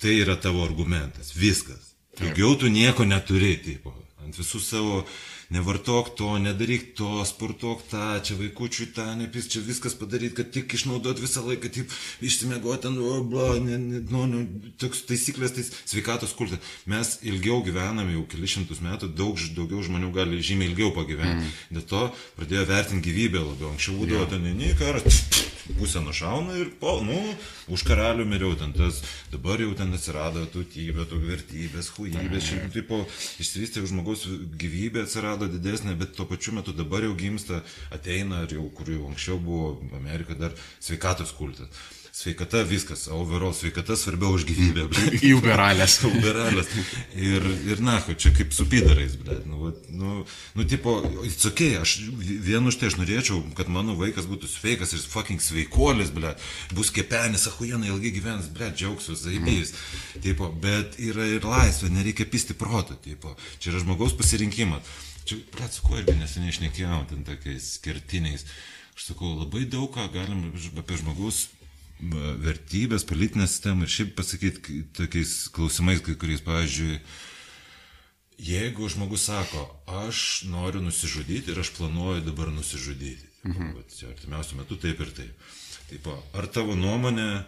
Tai 0.00 0.14
yra 0.16 0.36
tavo 0.40 0.62
argumentas. 0.64 1.34
Viskas. 1.36 1.94
Daugiau 2.18 2.54
tu 2.58 2.70
nieko 2.70 3.04
neturi, 3.04 3.56
tipo. 3.62 3.92
Ant 4.22 4.36
visų 4.38 4.60
savo 4.62 5.00
nevartok 5.50 6.14
to, 6.16 6.30
nedaryk 6.38 6.94
to, 6.98 7.24
sportuok 7.28 7.84
tą, 7.90 8.06
čia 8.24 8.36
vaikučiui 8.38 8.90
tą, 8.96 9.06
nepis, 9.18 9.48
čia 9.52 9.62
viskas 9.64 9.96
padaryti, 9.98 10.36
kad 10.38 10.50
tik 10.54 10.74
išnaudot 10.76 11.20
visą 11.22 11.44
laiką, 11.46 11.70
taip, 11.74 11.94
išsimiegoti, 12.24 12.92
nu, 12.94 13.20
bla, 13.28 13.54
ne, 13.64 13.78
ne, 13.78 14.02
nu, 14.10 14.24
nu, 14.30 14.44
toks 14.80 15.04
taisyklės, 15.08 15.56
tai 15.56 15.66
sveikatos 15.68 16.34
kultas. 16.38 16.74
Mes 16.90 17.16
ilgiau 17.26 17.62
gyvename, 17.66 18.16
jau 18.16 18.26
kelišimtus 18.34 18.82
metų, 18.84 19.12
daug, 19.18 19.40
daugiau 19.56 19.84
žmonių 19.84 20.12
gali 20.14 20.42
žymiai 20.44 20.72
ilgiau 20.72 20.92
pagyventi. 20.96 21.44
Mm. 21.44 21.78
Dėl 21.78 21.88
to 21.90 22.04
pradėjo 22.38 22.68
vertinti 22.70 23.10
gyvybę 23.10 23.42
labiau. 23.44 23.74
Anksčiau 23.74 23.98
būdavo 24.00 24.30
ten, 24.30 24.46
ne, 24.58 24.72
karas, 24.78 25.43
pusę 25.78 26.02
nušauna 26.04 26.58
ir, 26.60 26.70
po, 26.80 26.98
nu, 27.06 27.16
už 27.72 27.84
karalių 27.88 28.26
miriau 28.28 28.52
ten 28.58 28.74
tas, 28.76 29.00
dabar 29.32 29.62
jau 29.62 29.72
ten 29.78 29.94
atsirado 29.96 30.44
tautybė, 30.52 31.06
tų 31.10 31.20
vertybės, 31.24 31.90
huijybės, 31.96 32.46
šiaip, 32.50 32.68
tipo, 32.74 33.00
išsivystė 33.42 33.84
žmogaus 33.88 34.26
gyvybė 34.60 35.04
atsirado 35.06 35.48
didesnė, 35.50 35.96
bet 36.00 36.14
tuo 36.18 36.28
pačiu 36.30 36.56
metu 36.58 36.76
dabar 36.76 37.06
jau 37.06 37.16
gimsta, 37.18 37.62
ateina, 37.94 38.44
ir 38.44 38.58
jau, 38.58 38.68
kur 38.76 38.92
jau 38.92 39.08
anksčiau 39.10 39.40
buvo 39.40 39.74
Amerika 39.96 40.36
dar 40.38 40.56
sveikatos 40.78 41.34
kultas. 41.36 41.68
Sveikata 42.14 42.62
viskas, 42.62 43.08
o 43.08 43.16
overall 43.18 43.50
sveikata 43.50 43.96
svarbiau 43.98 44.36
už 44.38 44.44
gyvybę. 44.46 44.84
Į 45.26 45.32
uberalės. 45.34 45.96
Uberalės. 46.06 46.68
Ir, 47.18 47.42
ir 47.66 47.80
na, 47.82 47.96
čia 48.06 48.30
kaip 48.30 48.52
su 48.54 48.68
pidarais, 48.70 49.16
bet, 49.18 49.40
nu, 49.50 49.72
nu, 49.90 50.20
nu, 50.54 50.66
tipo, 50.70 50.94
it's 51.26 51.42
okay, 51.50 51.72
aš 51.80 51.96
vienu 52.14 52.70
iš 52.70 52.78
tai 52.78 52.92
aš 52.92 53.00
norėčiau, 53.00 53.40
kad 53.58 53.66
mano 53.66 53.96
vaikas 53.98 54.28
būtų 54.30 54.46
sveikas 54.46 54.94
ir 54.94 55.02
fucking 55.10 55.42
sveikolis, 55.42 56.12
ble, 56.14 56.30
bus 56.70 56.92
kepenis, 56.94 57.48
ahujenai 57.50 57.90
ilgai 57.90 58.14
gyvens, 58.14 58.46
ble, 58.54 58.70
džiaugsiuos, 58.70 59.24
zaibys. 59.26 59.74
Tipo, 60.22 60.52
bet 60.62 60.94
yra 61.02 61.26
ir 61.26 61.50
laisvė, 61.50 61.90
nereikia 61.96 62.28
pisti 62.30 62.54
proto, 62.54 62.94
tipo, 62.94 63.34
čia 63.58 63.72
yra 63.72 63.82
žmogaus 63.82 64.14
pasirinkimas. 64.14 64.86
Čia, 65.26 65.40
ble, 65.58 65.66
su 65.66 65.82
kuo 65.82 65.98
irgi 65.98 66.14
neseniai 66.22 66.54
išnekėjau, 66.54 67.02
ten 67.10 67.26
tokiais 67.26 67.74
skirtiniais. 67.80 68.46
Aš 68.94 69.10
sakau, 69.10 69.34
labai 69.34 69.66
daug 69.66 69.90
ką 69.90 70.06
galim 70.14 70.46
apie 70.54 71.02
žmogaus 71.02 71.48
va, 71.48 71.63
vertybės, 72.44 73.06
politinę 73.06 73.46
sistemą 73.48 73.86
ir 73.86 73.92
šiaip 73.92 74.14
pasakyti 74.18 74.82
tokiais 74.96 75.48
klausimais, 75.54 76.02
kai 76.04 76.16
kuriais, 76.20 76.42
pavyzdžiui, 76.44 76.98
jeigu 78.44 78.88
žmogus 78.90 79.28
sako, 79.30 79.64
aš 80.04 80.44
noriu 80.50 80.82
nusižudyti 80.84 81.54
ir 81.54 81.62
aš 81.62 81.72
planuoju 81.78 82.24
dabar 82.26 82.52
nusižudyti, 82.52 83.30
mhm. 83.46 83.74
Vat 83.78 83.96
čia 83.98 84.10
artimiausiu 84.10 84.60
metu 84.60 84.76
taip 84.76 85.00
ir 85.00 85.12
taip. 85.14 85.50
Taip, 85.88 86.08
ar 86.34 86.46
tavo 86.48 86.74
nuomonė, 86.74 87.44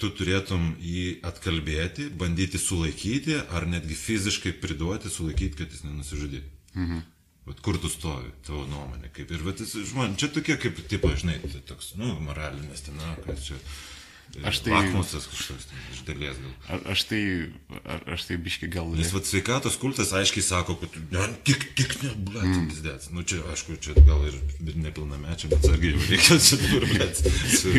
tu 0.00 0.08
turėtum 0.16 0.76
jį 0.80 1.20
atkalbėti, 1.26 2.08
bandyti 2.16 2.58
sulaikyti, 2.58 3.36
ar 3.52 3.66
netgi 3.68 3.98
fiziškai 3.98 4.54
priduoti, 4.62 5.10
sulaikyti, 5.12 5.58
kad 5.58 5.74
jis 5.74 5.84
nenusižudytų? 5.84 6.52
Mhm. 6.74 7.02
Vat 7.48 7.60
kur 7.64 7.78
tu 7.80 7.88
stovi, 7.88 8.28
tavo 8.46 8.66
nuomonė, 8.68 9.08
kaip 9.16 9.30
ir, 9.32 9.44
bet 9.46 9.62
jis, 9.64 9.72
žmonė, 9.90 10.18
čia 10.20 10.28
tokie 10.34 10.58
kaip, 10.60 10.76
tipo, 10.90 11.08
žinai, 11.16 11.38
toks, 11.66 11.94
nu, 11.98 12.12
moralinės, 12.26 12.84
ten, 12.86 13.00
na, 13.00 13.14
kas 13.24 13.46
čia. 13.48 13.56
Aš 14.46 14.60
tai- 14.64 14.72
Lakmusas 14.72 15.26
kažkoks 15.26 15.64
iš 15.92 16.00
dalies 16.06 16.36
gal. 16.38 16.52
A- 16.70 16.92
Aš 16.92 17.02
tai, 17.10 17.50
a- 17.84 17.98
aš 18.14 18.22
tai 18.28 18.36
biški 18.38 18.68
gal... 18.70 18.86
Nes 18.94 19.10
vat 19.12 19.26
sveikatos 19.26 19.74
kultas 19.76 20.12
aiškiai 20.16 20.42
sako, 20.46 20.76
kad 20.80 20.94
ne, 21.10 21.26
tik, 21.44 21.64
tik 21.76 21.96
ne, 22.04 22.12
blėt, 22.14 22.46
mm. 22.46 22.68
pizdėts. 22.70 23.10
Nu 23.12 23.24
čia, 23.26 23.40
aišku, 23.52 23.74
čia 23.82 23.92
gal 24.06 24.22
ir 24.30 24.36
ir 24.64 24.76
nepilnamečiam, 24.80 25.50
bet 25.50 25.66
sargiai 25.66 25.92
jau 25.96 26.04
reikia 26.06 26.38
čia 26.46 26.56
dabar, 26.62 26.86
blėt. 26.92 27.20
Su, 27.58 27.72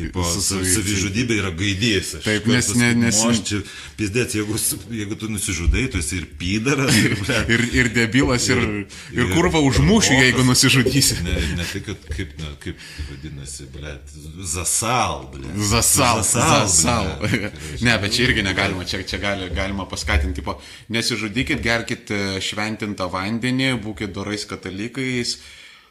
tipo, 0.00 0.24
Su 0.24 0.40
su, 0.40 0.46
savi- 0.56 0.72
savižudybė 0.78 1.38
yra 1.42 1.52
gaidys. 1.60 2.14
Aš 2.18 2.24
Taip, 2.26 2.48
nes 2.50 2.72
ne- 2.80 2.94
nes- 3.04 3.20
"Nu, 3.22 3.30
aš 3.36 3.42
čia 3.52 3.60
pizdėts, 4.00 4.38
jeigu, 4.40 4.58
su- 4.58 4.80
jeigu 4.90 5.20
tu 5.20 5.28
nusižudai, 5.28 5.86
tu 5.92 5.98
esi 6.02 6.16
ir 6.22 6.26
pydaras, 6.40 6.96
ir, 7.04 7.14
blėt. 7.20 7.52
Ir, 7.52 7.66
ir 7.82 7.92
debilas, 7.94 8.48
ir, 8.48 8.58
ir, 8.58 8.88
ir 9.20 9.30
kurva 9.36 9.60
užmušiu, 9.60 10.16
jeigu 10.24 10.42
nusižudysi. 10.48 11.20
Ne, 11.22 11.36
ne 11.60 11.68
tai, 11.68 11.84
kad 11.84 12.08
kaip, 12.16 12.34
ne, 12.40 12.56
kaip 12.64 12.80
vadinasi, 13.12 13.68
blėt, 13.76 14.16
zasal, 14.40 15.28
blėt. 15.36 15.52
Zasal, 15.60 15.81
zasal. 15.82 17.10
blet. 17.20 17.58
Ne, 17.86 17.96
bet 18.02 18.14
čia 18.14 18.28
irgi 18.28 18.44
negalima, 18.46 18.84
čia, 18.88 19.02
čia 19.06 19.18
gali, 19.22 19.48
galima 19.54 19.86
paskatinti, 19.90 20.40
tipo, 20.40 20.58
nesižudykit, 20.94 21.62
gerkit 21.64 22.12
e, 22.14 22.22
šventintą 22.44 23.08
vandenį, 23.12 23.74
būkit 23.82 24.14
dorais 24.14 24.46
katalikais. 24.48 25.36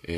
E, 0.01 0.17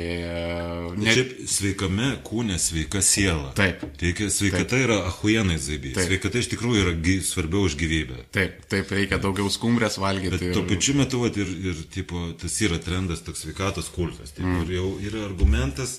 Ne... 0.96 1.12
Šiaip 1.12 1.32
sveikame 1.50 2.10
kūne 2.24 2.56
sveika 2.60 3.02
siela. 3.04 3.50
Taip. 3.58 3.82
Teikia, 4.00 4.30
sveikata 4.32 4.76
Taip. 4.76 4.84
yra 4.86 4.98
ahujenai 5.10 5.56
zaibys. 5.60 5.96
Taip. 5.98 6.08
Sveikata 6.08 6.40
iš 6.40 6.48
tikrųjų 6.52 6.84
yra 6.84 6.94
gy, 7.04 7.16
svarbiau 7.26 7.66
už 7.68 7.76
gyvybę. 7.80 8.22
taip, 8.34 8.62
taip, 8.70 8.92
reikia 8.94 9.18
daugiau 9.22 9.50
skumbrės 9.52 9.98
valgyti. 10.00 10.38
Bet 10.38 10.56
tuo 10.56 10.64
pačiu 10.68 10.96
metu 10.98 11.20
vat, 11.24 11.36
ir, 11.40 11.50
ir 11.72 11.82
tipo, 11.92 12.26
tas 12.40 12.56
yra 12.64 12.78
trendas 12.82 13.24
toks 13.26 13.44
sveikatos 13.44 13.90
kultas. 13.94 14.32
Tipo, 14.36 14.48
mm. 14.52 14.64
Ir 14.64 14.74
jau 14.78 14.88
yra 15.10 15.24
argumentas, 15.26 15.98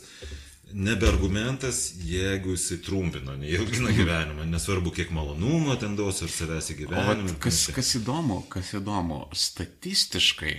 nebe 0.75 1.07
argumentas, 1.07 1.93
jeigu 2.03 2.51
jisai 2.51 2.77
trumpina, 2.83 3.35
neilgina 3.39 3.93
gyvenimą. 3.99 4.45
Nesvarbu, 4.51 4.91
kiek 4.95 5.11
malonumo 5.15 5.75
ten 5.79 5.95
duos 5.95 6.19
ar 6.25 6.31
savęs 6.31 6.73
į 6.73 6.77
gyvenimą. 6.81 7.37
kas, 7.43 7.61
kas 7.75 7.93
įdomu, 8.01 8.41
kas 8.51 8.73
įdomu, 8.75 9.21
statistiškai, 9.45 10.53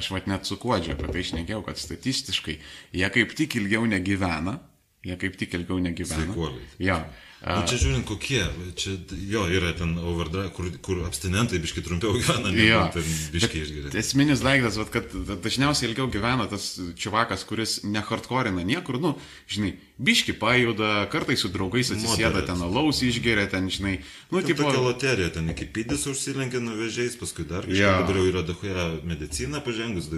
aš 0.00 0.10
vat 0.16 0.26
net 0.30 0.50
su 0.50 0.58
kuodžiu 0.60 0.96
apie 0.96 1.12
tai 1.12 1.22
išnekėjau, 1.22 1.62
kad 1.68 1.78
statistiškai 1.78 2.58
jie 2.98 3.10
kaip 3.14 3.34
tik 3.38 3.54
ilgiau 3.62 3.86
negyvena, 3.90 4.58
jie 5.06 5.18
kaip 5.20 5.38
tik 5.38 5.54
ilgiau 5.60 5.78
negyvena. 5.82 6.26
Sveikuoliai. 6.26 6.70
Jo, 6.90 6.98
Nu, 7.40 7.62
čia 7.64 7.78
žiūrint 7.80 8.04
kokie, 8.04 8.42
čia 8.76 8.98
jo 9.30 9.46
yra 9.48 9.70
ten 9.72 9.94
overdrive, 9.96 10.50
kur, 10.52 10.66
kur 10.84 10.98
abstinentai 11.06 11.56
biški 11.62 11.80
trumpiau 11.86 12.12
gyvena, 12.18 12.50
negu 12.52 12.66
Jo. 12.66 12.82
ten 12.92 13.06
biški 13.32 13.62
išgeria. 13.64 13.92
Esminis 13.96 14.42
daiktas, 14.44 14.76
kad 14.92 15.08
dažniausiai 15.40 15.88
ilgiau 15.88 16.10
gyvena 16.12 16.44
tas 16.52 16.74
čiuvakas, 17.00 17.46
kuris 17.48 17.78
nehardkorina 17.88 18.60
niekur, 18.68 19.00
nu, 19.00 19.14
žinai, 19.48 19.72
biški 20.00 20.32
pajuda, 20.40 21.04
kartais 21.12 21.42
su 21.44 21.50
draugais 21.52 21.90
atsisėda 21.92 22.40
ten 22.48 22.62
alaus 22.64 23.02
išgeria, 23.04 23.44
ten, 23.52 23.68
žinai, 23.72 23.98
nu, 24.30 24.40
Tipo... 24.40 24.46
tipo, 24.48 24.64
Tokia 24.70 24.80
loterija, 24.84 25.28
ten 25.34 25.50
iki 25.52 25.66
pydės 25.76 26.06
užsilenkė 26.08 26.62
nuvežiais, 26.64 27.18
paskui 27.20 27.44
dar 27.44 27.66
kažkas, 27.68 27.78
yeah. 27.82 27.98
dabar 28.00 28.16
jau 28.20 28.24
yra 28.30 28.42
dahoje 28.48 28.86
medicina 29.10 29.60
pažengus, 29.64 30.08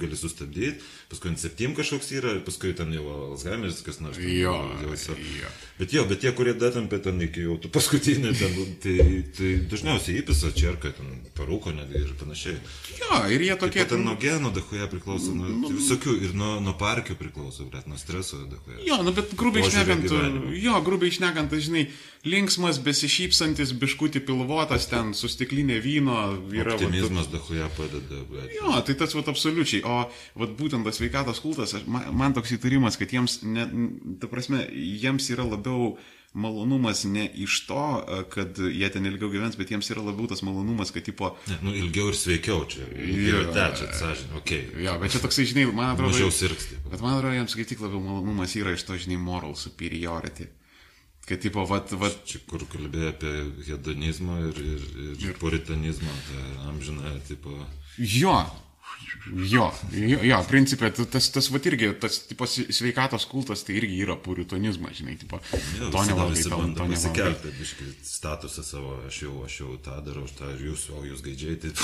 gali 0.00 0.18
sustabdyti, 0.18 0.82
paskui 1.12 1.30
ant 1.32 1.42
septim 1.42 1.76
kažkoks 1.78 2.10
yra, 2.18 2.34
paskui 2.46 2.74
ten 2.78 2.90
jau 2.96 3.04
Alzheimer's, 3.30 3.78
kas 3.86 4.00
nors. 4.02 4.18
ten 4.18 4.26
Jo, 4.38 4.56
jau 4.82 4.90
viso- 4.92 5.14
jo. 5.18 5.52
Bet 5.78 5.94
jo, 5.94 6.02
bet 6.10 6.20
tie, 6.24 6.32
kurie 6.34 6.56
datampė 6.58 6.98
ten 7.04 7.22
iki 7.22 7.46
jau 7.46 7.54
tų 7.62 7.70
paskutinių, 7.78 8.34
ten, 8.38 8.58
tai, 8.82 8.96
tai 9.38 9.52
dažniausiai 9.70 10.18
įpisa 10.24 10.50
čerka, 10.58 10.90
ten 10.98 11.22
parūko 11.38 11.70
netgi 11.76 12.02
ir 12.02 12.10
panašiai. 12.18 12.58
jo, 12.98 13.22
ir 13.30 13.46
jie 13.46 13.54
tokie, 13.60 13.84
Kiek 13.84 13.92
ten 13.94 14.02
nuo 14.02 14.16
genų 14.18 14.50
dahoje 14.56 14.88
priklauso, 14.90 15.30
nuo 15.38 15.46
nu, 15.54 15.70
visokių, 15.78 16.16
ir 16.26 16.34
nuo, 16.34 16.56
nuo 16.64 16.74
parkių 16.80 17.14
priklauso, 17.20 17.68
bet 17.70 17.86
nuo 17.86 17.98
streso 18.00 18.40
dahoje. 18.50 18.82
Jo, 18.88 18.98
nu 19.06 19.12
bet 19.14 19.27
grubiai 19.36 19.64
Požiūrio 19.64 19.82
išnekant, 19.82 20.04
gyvenimą. 20.08 20.52
jo, 20.62 20.80
grubiai 20.86 21.12
išnekant, 21.12 21.50
tai 21.52 21.60
žinai, 21.64 21.84
linksmas, 22.28 22.80
besišypsantis, 22.84 23.72
biškutį 23.78 24.22
pilvotas, 24.28 24.88
ten 24.90 25.14
su 25.18 25.30
stiklinė 25.30 25.78
vyno 25.84 26.18
yra. 26.54 26.76
Optimizmas 26.76 27.30
dahoje 27.32 27.68
padeda. 27.76 28.22
Bet... 28.30 28.52
Jo, 28.56 28.76
tai 28.86 28.96
tas 28.98 29.16
vat 29.18 29.32
absoliučiai. 29.32 29.82
O 29.86 29.98
vat 30.42 30.54
būtent 30.58 30.86
tas 30.88 31.00
sveikatos 31.00 31.42
kultas, 31.44 31.76
man, 31.86 32.08
man 32.16 32.36
toks 32.36 32.54
įtarimas, 32.56 32.98
kad 33.00 33.12
jiems, 33.14 33.40
ne, 33.46 33.68
ta 34.22 34.30
prasme, 34.30 34.64
jiems 34.72 35.28
yra 35.34 35.46
labiau 35.48 35.96
malonumas 36.38 37.02
ne 37.08 37.24
iš 37.44 37.60
to, 37.68 37.84
e, 37.98 38.20
kad 38.32 38.58
jie 38.58 38.90
ten 38.94 39.06
ilgiau 39.10 39.30
gyvens, 39.32 39.58
bet 39.58 39.72
jiems 39.72 39.90
yra 39.92 40.04
labiau 40.06 40.28
tas 40.30 40.44
malonumas, 40.46 40.92
kad 40.94 41.06
tipo, 41.06 41.32
Ne, 41.48 41.58
nu, 41.66 41.74
ilgiau 41.76 42.12
ir 42.12 42.18
sveikiau 42.18 42.62
čia. 42.70 42.86
Ilgiau 42.94 43.42
ir 43.44 43.50
tečia, 43.56 43.88
sąžinė, 43.98 44.38
okei. 44.40 44.62
Okay. 44.68 44.84
jo, 44.86 44.94
bet 45.02 45.14
čia 45.14 45.22
toksai, 45.24 45.48
žinai, 45.50 45.66
man 45.72 45.94
atrodo, 45.94 46.14
Mažiau 46.14 46.34
sirgsti. 46.34 46.78
bet 46.86 47.02
man 47.02 47.18
atrodo, 47.18 47.34
jiems 47.36 47.58
kaip 47.58 47.72
tik 47.72 47.82
labiau 47.84 48.04
malonumas 48.04 48.54
yra 48.60 48.76
iš 48.76 48.86
to, 48.88 49.00
žinai, 49.00 49.18
moral 49.22 49.58
superiority. 49.58 50.48
Kad 51.28 51.42
tipo, 51.44 51.64
vat, 51.68 51.90
vat, 52.00 52.22
Čia 52.24 52.40
kur 52.48 52.62
kalbėjo 52.72 53.10
apie 53.12 53.32
hedonizmą 53.66 54.38
ir, 54.48 54.62
ir, 54.64 54.86
ir 55.26 55.34
puritanizmą, 55.36 56.14
tai 56.30 56.44
amžiną, 56.70 57.18
tipo. 57.28 57.52
Jo. 58.00 58.38
Jo, 59.28 59.68
jo, 59.92 60.18
jo 60.24 60.38
principė, 60.48 60.90
tas, 60.96 61.28
tas 61.34 61.48
va 61.52 61.60
irgi, 61.68 61.90
tas 62.00 62.20
tipo, 62.28 62.46
sveikatos 62.48 63.26
kultas, 63.28 63.64
tai 63.66 63.76
irgi 63.80 63.98
yra 64.04 64.16
puritonizmas, 64.20 64.96
žinai, 65.00 65.16
tipo, 65.20 65.40
Jo, 65.78 65.90
to 65.92 66.04
nevalgai, 66.08 66.42
to, 66.42 66.60
to 66.78 66.88
nevalgai. 66.88 67.52
biškai, 67.58 67.88
statusą 68.08 68.64
savo, 68.64 68.94
aš 69.08 69.22
jau, 69.26 69.34
aš 69.44 69.60
jau 69.60 69.74
tą 69.84 69.98
darau, 70.06 70.24
aš 70.28 70.36
tą 70.38 70.52
ir 70.54 70.66
jūs, 70.70 70.88
o 70.94 71.04
jūs 71.06 71.24
gaidžiai, 71.26 71.58
tai 71.60 71.74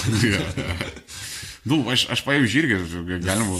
Nu, 1.64 1.80
aš, 1.88 2.06
aš 2.12 2.24
pavyzdžiui, 2.26 2.64
irgi 2.64 3.24
galima. 3.24 3.58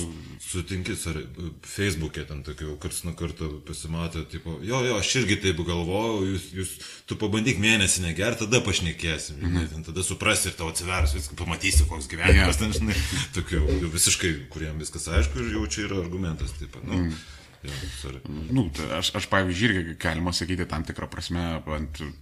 Sutinki, 0.55 0.95
ar 1.11 1.19
Facebook'e 1.67 2.25
ten 2.29 2.43
tokių 2.47 2.77
karts 2.83 3.03
nuo 3.07 3.15
karto 3.19 3.51
pasimatė, 3.67 4.25
tipo, 4.31 4.57
jo, 4.65 4.81
jo, 4.87 4.97
aš 5.01 5.13
irgi 5.21 5.39
taip 5.43 5.61
galvojau, 5.67 6.25
jūs, 6.31 6.49
jūs, 6.59 6.75
tu 7.11 7.19
pabandyk 7.21 7.61
mėnesį 7.63 8.07
negerti, 8.07 8.45
tada 8.47 8.63
pašnekėsim, 8.65 9.41
žinai, 9.43 9.67
ten 9.73 9.87
tada 9.87 10.05
suprasi 10.07 10.51
ir 10.51 10.59
tau 10.59 10.71
atsivers, 10.73 11.15
viską 11.19 11.39
pamatysi, 11.41 11.87
koks 11.91 12.11
gyvenimas, 12.13 12.55
Jo. 12.55 12.61
ten, 12.65 12.75
žinai, 12.79 12.99
tokių 13.37 13.63
visiškai, 13.95 14.35
kuriem 14.55 14.83
viskas 14.83 15.09
aišku 15.13 15.43
ir 15.43 15.57
jau 15.59 15.65
čia 15.69 15.89
yra 15.89 16.03
argumentas, 16.03 16.55
taip, 16.61 16.79
nu, 16.85 17.07
mm. 17.07 17.81
sorry. 18.01 18.23
Nu, 18.51 18.69
tai 18.75 18.91
aš, 19.01 19.15
aš, 19.21 19.31
pavyzdžiui, 19.33 19.75
irgi 19.81 19.99
galima 20.07 20.35
sakyti 20.37 20.69
tam 20.71 20.87
tikrą 20.87 21.11
prasme, 21.13 21.49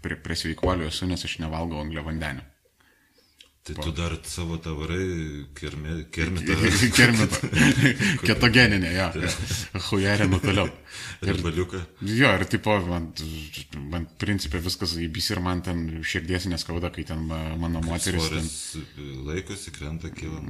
prie, 0.04 0.18
prie 0.20 0.38
sveikuolio 0.38 0.90
esu, 0.92 1.08
nes 1.10 1.28
aš 1.28 1.40
nevalgau 1.44 1.82
anglio 1.82 2.06
vandenio. 2.06 2.46
Tai 3.62 3.76
tu 3.78 3.92
dar 3.94 4.16
savo 4.26 4.56
tavarai 4.58 5.46
kermi- 5.54 6.08
kermitą 6.10 6.56
Kermito. 6.96 7.38
Ketogeninė, 8.26 8.90
jo. 8.96 9.06
Hujerinu 9.86 10.40
toliau. 10.42 10.66
ir 11.30 11.38
baliuką. 11.44 11.78
Jo, 12.10 12.32
ir 12.40 12.44
tipo, 12.50 12.74
man, 12.88 13.06
man 13.92 14.08
principė 14.18 14.58
viskas 14.66 14.96
įbys 15.06 15.30
ir 15.36 15.42
man 15.46 15.62
ten 15.62 15.84
širdies 16.02 16.48
neskauda, 16.50 16.90
kai 16.90 17.06
ten 17.06 17.22
ma- 17.30 17.54
mano 17.62 17.84
moteris 17.86 18.26
ten 18.34 18.50
laikosi, 19.30 19.70
krenta, 19.78 20.10
kyla. 20.10 20.42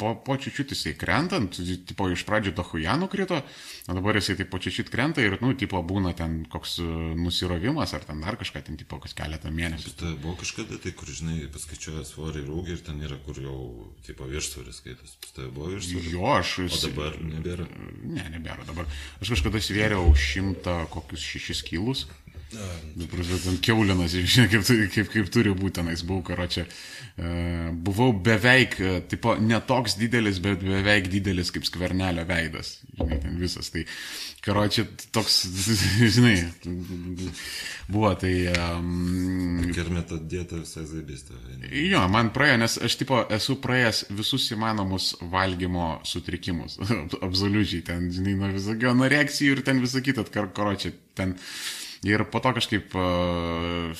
Po, 0.00 0.14
po 0.24 0.36
čiučiut 0.40 0.72
jisai 0.72 0.94
krentant, 0.96 1.58
tipo 1.88 2.06
iš 2.08 2.22
pradžių 2.28 2.54
to 2.56 2.64
huja 2.70 2.94
nukrito, 2.96 3.42
o 3.84 3.96
dabar 3.96 4.16
jisai 4.16 4.38
taip 4.38 4.48
po 4.52 4.60
čiučiut 4.62 4.88
krenta 4.92 5.20
ir, 5.20 5.36
nu, 5.44 5.52
tipo 5.60 5.82
būna 5.84 6.14
ten 6.16 6.38
koks 6.48 6.78
e, 6.80 6.86
nusirovimas 7.20 7.92
ar 7.96 8.06
ten 8.08 8.22
dar 8.24 8.38
kažką, 8.40 8.62
ten 8.64 8.78
tipo 8.80 8.96
kas 9.02 9.12
keletą 9.18 9.52
mėnesių. 9.52 9.92
Tai 10.00 10.14
buvo 10.22 10.38
kažkada, 10.40 10.80
tai 10.80 10.94
kur, 10.96 11.10
žinai, 11.12 11.42
paskaičiuoja 11.52 12.06
svorį 12.08 12.46
ir 12.46 12.54
ūgį 12.56 12.76
ir 12.78 12.82
ten 12.86 13.04
yra, 13.04 13.20
kur 13.26 13.42
jau, 13.44 13.58
tipo, 14.06 14.28
viršsvoris 14.30 14.80
skaitas. 14.80 15.18
Tai 15.36 15.50
buvo 15.52 15.74
viršsvoris. 15.74 16.10
Jo, 16.14 16.24
aš... 16.38 16.56
O 16.64 16.80
dabar 16.86 17.20
nebėra. 17.20 17.68
Ne, 18.00 18.24
nebėra 18.38 18.64
dabar. 18.68 18.88
Aš 19.20 19.34
kažkada 19.36 19.60
svėriau 19.60 20.08
šimtą 20.16 20.80
kokius 20.94 21.28
šešis 21.34 21.64
kilus. 21.68 22.06
Dabar 22.50 23.20
ten 23.44 23.58
keulinas, 23.62 24.10
žinai, 24.10 24.48
kaip, 24.50 24.64
kaip, 24.90 25.10
kaip 25.12 25.28
turi 25.30 25.52
būti 25.54 25.76
tenais, 25.78 26.02
buvau 26.06 26.24
karočią. 26.26 26.64
Buvau 27.86 28.14
beveik, 28.26 28.74
e, 28.80 28.92
tipo, 29.10 29.36
netoks 29.38 29.94
didelis, 30.00 30.40
bet 30.42 30.62
beveik 30.64 31.10
didelis 31.12 31.52
kaip 31.54 31.66
skvernelio 31.68 32.24
veidas. 32.26 32.78
Žinai, 32.96 33.18
ten 33.22 33.36
visas. 33.38 33.70
Tai, 33.70 33.84
karočią, 34.42 34.86
toks, 35.14 35.38
žinai, 36.16 36.34
buvo 37.92 38.12
tai... 38.18 38.34
Um, 38.50 39.60
Kermeta 39.76 40.18
dieta 40.18 40.58
visai 40.58 40.86
zaibistė. 40.90 41.38
Jo, 41.86 42.06
man 42.10 42.32
praėjo, 42.34 42.60
nes 42.64 42.78
aš 42.88 42.98
tipo 43.02 43.20
esu 43.30 43.60
praėjęs 43.62 44.06
visus 44.18 44.48
įmanomus 44.56 45.12
valgymo 45.30 45.98
sutrikimus. 46.08 46.80
Absoliučiai, 47.26 47.84
ten, 47.92 48.08
žinai, 48.16 48.34
nuo 48.40 48.50
visokio 48.56 48.90
anoreksijų 48.96 49.58
ir 49.58 49.68
ten 49.70 49.84
visą 49.84 50.02
kitą, 50.02 50.26
kar, 50.34 50.50
karočią, 50.56 50.96
ten. 51.14 51.38
Ir 52.08 52.24
po 52.32 52.40
to 52.40 52.54
kažkaip 52.56 52.94
uh, 52.96 53.90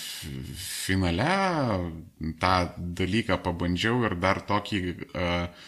finale 0.57 1.35
tą 2.41 2.55
dalyką 2.79 3.37
pabandžiau 3.45 4.07
ir 4.09 4.15
dar 4.23 4.41
tokį, 4.49 4.81
uh, 5.11 5.67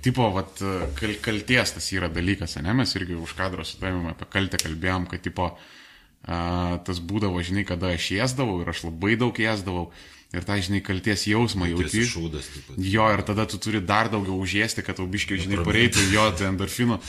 tipo, 0.00 0.30
vat, 0.32 0.62
kal, 0.96 1.12
kalties 1.20 1.74
tas 1.76 1.90
yra 1.92 2.08
dalykas, 2.12 2.56
ne, 2.64 2.72
mes 2.76 2.96
irgi 2.96 3.18
už 3.20 3.36
kadro 3.36 3.66
su 3.68 3.76
tavimi 3.80 4.08
apie 4.14 4.30
kaltę 4.32 4.60
kalbėjom, 4.62 5.04
kad, 5.12 5.20
tipo, 5.26 5.50
uh, 5.52 6.80
tas 6.86 7.02
būdavo, 7.04 7.44
žinai, 7.44 7.66
kada 7.68 7.92
aš 7.92 8.08
ėsdavau 8.24 8.62
ir 8.62 8.72
aš 8.72 8.86
labai 8.88 9.18
daug 9.20 9.36
ėsdavau. 9.36 9.90
Ir 10.30 10.44
tą, 10.46 10.54
žinai, 10.62 10.78
kalties 10.86 11.24
jausmą 11.26 11.66
jauti. 11.66 12.04
šūdas. 12.06 12.46
Jo, 12.78 13.08
ir 13.10 13.24
tada 13.26 13.48
tu 13.50 13.58
turi 13.58 13.80
dar 13.82 14.06
daugiau 14.12 14.36
užėsti, 14.38 14.84
kad 14.86 15.00
tau 15.00 15.08
biškiai, 15.10 15.40
žinai, 15.42 15.58
pareitų 15.66 16.04
jo, 16.12 16.26
tai 16.38 16.46
endorfinų. 16.52 17.00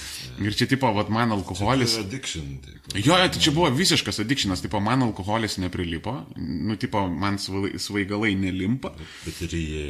Ir 0.42 0.56
čia, 0.58 0.66
tipo, 0.72 0.90
vat, 0.96 1.12
man 1.14 1.30
alkoholis. 1.36 2.00
Tai 2.00 2.06
addiction. 2.08 2.48
Taip. 2.66 2.96
Jo, 3.06 3.20
tai 3.22 3.38
čia 3.38 3.54
buvo 3.54 3.70
visiškas 3.78 4.24
addictionas, 4.24 4.64
tipo, 4.66 4.82
man 4.82 5.06
alkoholis 5.06 5.60
neprilipo, 5.62 6.16
nu, 6.42 6.80
tipo, 6.82 7.04
man 7.14 7.38
svai- 7.38 7.76
svaigalai 7.78 8.34
nelimpa. 8.42 8.90
Bet 9.28 9.44
ir 9.46 9.54
jie. 9.54 9.86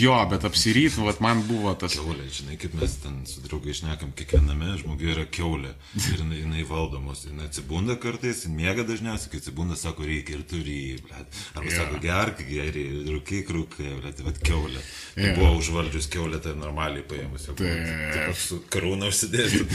Jo, 0.00 0.16
bet 0.32 0.48
apsiryt, 0.48 0.96
vat, 1.04 1.20
man 1.20 1.44
buvo 1.44 1.74
tas. 1.76 1.98
Keulė, 2.00 2.24
žinai, 2.32 2.56
kaip 2.56 2.72
mes 2.80 2.96
ten 3.04 3.20
su 3.28 3.44
draugai 3.44 3.76
išnekam, 3.76 4.16
kiekviename 4.16 4.78
žmoguje 4.80 5.12
yra 5.18 5.26
keulė. 5.28 5.74
Ir 6.00 6.24
jinai, 6.24 6.40
jinai 6.40 6.64
valdomos. 6.72 7.26
Jinai 7.28 7.50
atsibunda 7.50 7.98
kartais, 8.00 8.46
miega 8.48 8.88
dažniausiai, 8.88 9.34
kai 9.36 9.44
atsibunda, 9.44 9.76
sako, 9.76 10.08
reikia 10.08 10.40
ir 10.40 10.48
turi. 10.48 10.80
Blet. 11.04 11.40
Arba 11.52 11.68
yeah. 11.68 11.78
sako, 11.84 12.00
gerk, 12.02 12.42
geri, 12.62 12.82
rūkyk, 13.10 13.50
rūkai, 13.56 13.88
bet 14.04 14.16
tai 14.18 14.26
vad 14.26 14.38
keulė. 14.46 14.80
Yeah. 15.12 15.34
Buvo 15.36 15.58
užvaldžius 15.60 16.06
keulė, 16.12 16.38
tai 16.40 16.54
normaliai 16.56 17.04
paėmus. 17.04 17.44
Jau, 17.50 17.54
Taip. 17.58 18.32
Su 18.38 18.60
karūna 18.72 19.10
užsidėsiu, 19.12 19.66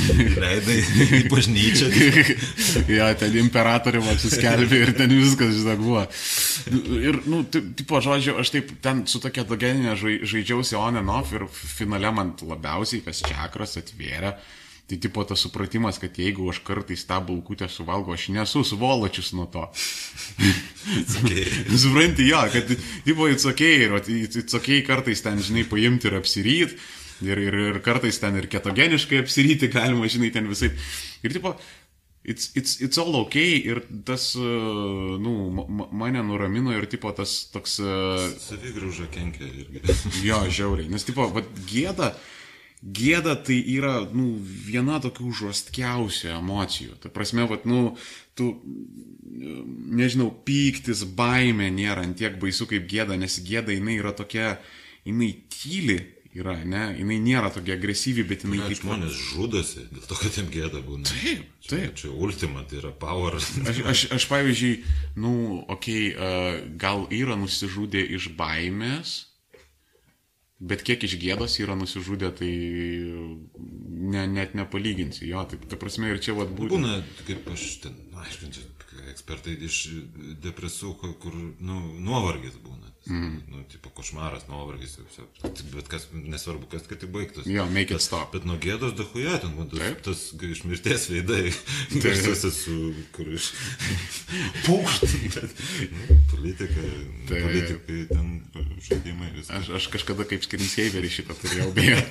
leidai 0.42 0.78
į 1.20 1.22
bažnyčią. 1.30 1.92
jo, 2.98 3.10
ten 3.22 3.38
imperatorium 3.44 4.08
apsiskelbė 4.14 4.82
ir 4.88 4.94
ten 4.98 5.14
viskas, 5.14 5.54
žinok, 5.60 5.84
buvo. 5.84 6.06
Ir, 6.98 7.22
nu, 7.30 7.44
ti- 7.54 7.64
tipo, 7.78 8.02
žodžiu, 8.04 8.38
aš 8.42 8.54
taip 8.56 8.74
ten 8.84 9.04
su 9.10 9.22
tokia 9.24 9.46
dogeninė 9.48 9.94
žai- 10.00 10.22
žaidžiausi 10.28 10.78
on 10.80 10.98
and 11.04 11.14
off 11.14 11.34
ir 11.38 11.46
finale 11.54 12.10
man 12.18 12.34
labiausiai 12.42 13.04
kas 13.06 13.22
čakras 13.28 13.78
atvėrė. 13.84 14.34
Tai 14.88 14.96
tipo 15.04 15.24
tas 15.28 15.42
supratimas, 15.44 15.98
kad 16.00 16.16
jeigu 16.16 16.46
aš 16.48 16.62
kartais 16.64 17.02
tą 17.10 17.18
bulkutę 17.28 17.68
suvalgo, 17.68 18.14
aš 18.16 18.30
nesu 18.32 18.62
svoločius 18.64 19.34
nuo 19.36 19.44
to. 19.52 19.66
Okay. 21.20 21.44
Supranti, 21.82 22.24
jo, 22.30 22.40
kad, 22.54 22.72
tipo, 23.04 23.28
it's 23.28 23.44
ok, 23.50 23.64
ir 23.84 23.92
vat, 23.98 24.08
it's 24.08 24.56
ok 24.56 24.70
kartais 24.88 25.20
ten, 25.26 25.42
žinai, 25.44 25.66
paimti 25.68 26.08
ir 26.08 26.16
apsiryt, 26.22 26.78
ir, 27.28 27.42
ir, 27.50 27.58
ir 27.74 27.82
kartais 27.84 28.22
ten 28.24 28.40
ir 28.40 28.48
ketogeniškai 28.48 29.20
apsiryti 29.26 29.68
galima, 29.74 30.08
žinai, 30.08 30.32
ten 30.32 30.48
visai. 30.48 30.72
Ir, 31.20 31.36
tipo, 31.36 31.52
it's, 32.24 32.54
it's, 32.56 32.78
it's 32.80 33.04
all 33.04 33.20
ok, 33.26 33.36
ir 33.44 33.84
tas, 34.08 34.30
uh, 34.40 35.18
nu, 35.20 35.36
ma- 35.58 35.68
ma- 35.68 35.90
mane 36.06 36.24
nuramino 36.32 36.72
ir, 36.76 36.88
tipo, 36.88 37.12
tas 37.18 37.36
toks, 37.52 37.80
uh, 37.84 38.24
Savigrauža 38.48 39.12
kenkia 39.12 39.52
irgi. 39.52 39.84
jo, 40.30 40.40
žiauriai, 40.48 40.88
nes, 40.96 41.04
tipo, 41.08 41.28
vat, 41.36 41.52
gėda, 41.68 42.14
gėda 42.82 43.36
tai 43.42 43.58
yra, 43.74 44.02
nu, 44.14 44.36
viena 44.42 45.00
tokių 45.04 45.32
žostkiausių 45.42 46.34
emocijų. 46.38 46.98
Ta 47.02 47.12
prasme, 47.14 47.48
vat, 47.50 47.66
nu, 47.70 47.96
tu, 48.38 48.52
nežinau, 49.98 50.30
pyktis, 50.46 51.04
baimė 51.18 51.72
nėra 51.74 52.06
ant 52.06 52.18
tiek 52.20 52.38
baisu 52.42 52.70
kaip 52.70 52.88
gėda, 52.90 53.18
nes 53.20 53.40
gėda 53.46 53.74
jinai 53.74 53.98
yra 54.02 54.14
tokia, 54.18 54.58
jinai 55.08 55.34
tyli 55.54 55.98
yra, 56.38 56.54
ne, 56.70 56.84
jinai 57.00 57.18
nėra 57.24 57.50
tokia 57.54 57.76
agresyvi, 57.78 58.26
bet 58.28 58.46
jinai 58.46 58.60
Net 58.62 58.72
kaip... 58.72 58.82
žmonės 58.84 59.22
žudosi, 59.32 59.86
dėl 59.90 60.04
to, 60.06 60.18
kad 60.20 60.38
jiem 60.38 60.52
gėda 60.54 60.82
būna. 60.86 61.08
Taip, 61.10 61.48
Čia, 61.64 61.72
taip. 61.72 61.96
čia 62.00 62.12
ultima, 62.14 62.62
tai 62.70 62.82
yra 62.82 62.92
power. 62.94 63.40
Aš, 63.40 63.82
aš, 63.94 64.04
aš 64.16 64.28
pavyzdžiui, 64.30 64.76
nu, 65.24 65.34
okei, 65.66 66.12
okay, 66.14 66.14
uh, 66.14 66.62
gal 66.80 67.08
yra 67.14 67.40
nusižudė 67.40 68.06
iš 68.20 68.30
baimės, 68.38 69.18
bet 70.60 70.84
kiek 70.86 71.04
iš 71.06 71.18
gėdos 71.22 71.60
yra 71.62 71.76
nusižudę, 71.78 72.32
tai 72.40 72.52
ne, 74.14 74.26
net 74.32 74.56
nepalyginsi. 74.58 75.28
Jo, 75.30 75.46
tai 75.50 75.60
ta 75.70 75.80
prasme 75.80 76.10
ir 76.12 76.22
čia 76.24 76.36
vad 76.38 76.54
būtų. 76.58 76.74
Būna, 76.74 77.00
kaip 77.30 77.48
aš 77.54 77.68
ten, 77.86 77.98
na, 78.14 78.26
aišku, 78.26 78.50
čia 78.56 78.66
ekspertai 79.14 79.56
iš 79.68 79.80
depresų, 80.44 80.94
kur 81.22 81.36
nu, 81.38 81.80
nuovargis 82.04 82.58
būna. 82.64 82.94
Mm. 83.10 83.42
Nu, 83.48 83.64
tipo 83.72 83.90
košmaras, 83.96 84.48
nuovargis, 84.50 84.98
bet 85.74 85.88
kas, 85.88 86.08
nesvarbu, 86.12 86.68
kas, 86.72 86.84
kad 86.90 87.00
tai 87.00 87.08
baigtųsi. 87.12 87.52
Jo, 87.54 87.66
make 87.72 87.96
it 87.96 88.04
stop. 88.04 88.34
Bet 88.34 88.48
nuo 88.48 88.58
gėdos 88.60 88.96
dahuja, 88.98 89.38
ten 89.44 89.54
būtų 89.56 89.80
Taip. 89.80 90.02
tas 90.04 90.24
iš 90.36 90.64
mirties 90.68 91.08
veidai, 91.12 91.54
garsuose 92.04 92.52
su, 92.52 92.76
kur 93.16 93.30
iš... 93.38 93.52
Pūkštai. 94.66 95.32
nu, 95.94 96.18
politika, 96.34 96.88
Taip. 97.30 97.48
politikai, 97.48 98.02
ten 98.12 98.34
žaidimai, 98.90 99.32
viskas. 99.38 99.54
Aš, 99.62 99.72
aš 99.80 99.90
kažkada 99.96 100.28
kaip 100.28 100.44
screensaverį 100.44 101.14
šitą 101.20 101.38
turėjau, 101.40 101.72
beje. 101.78 102.02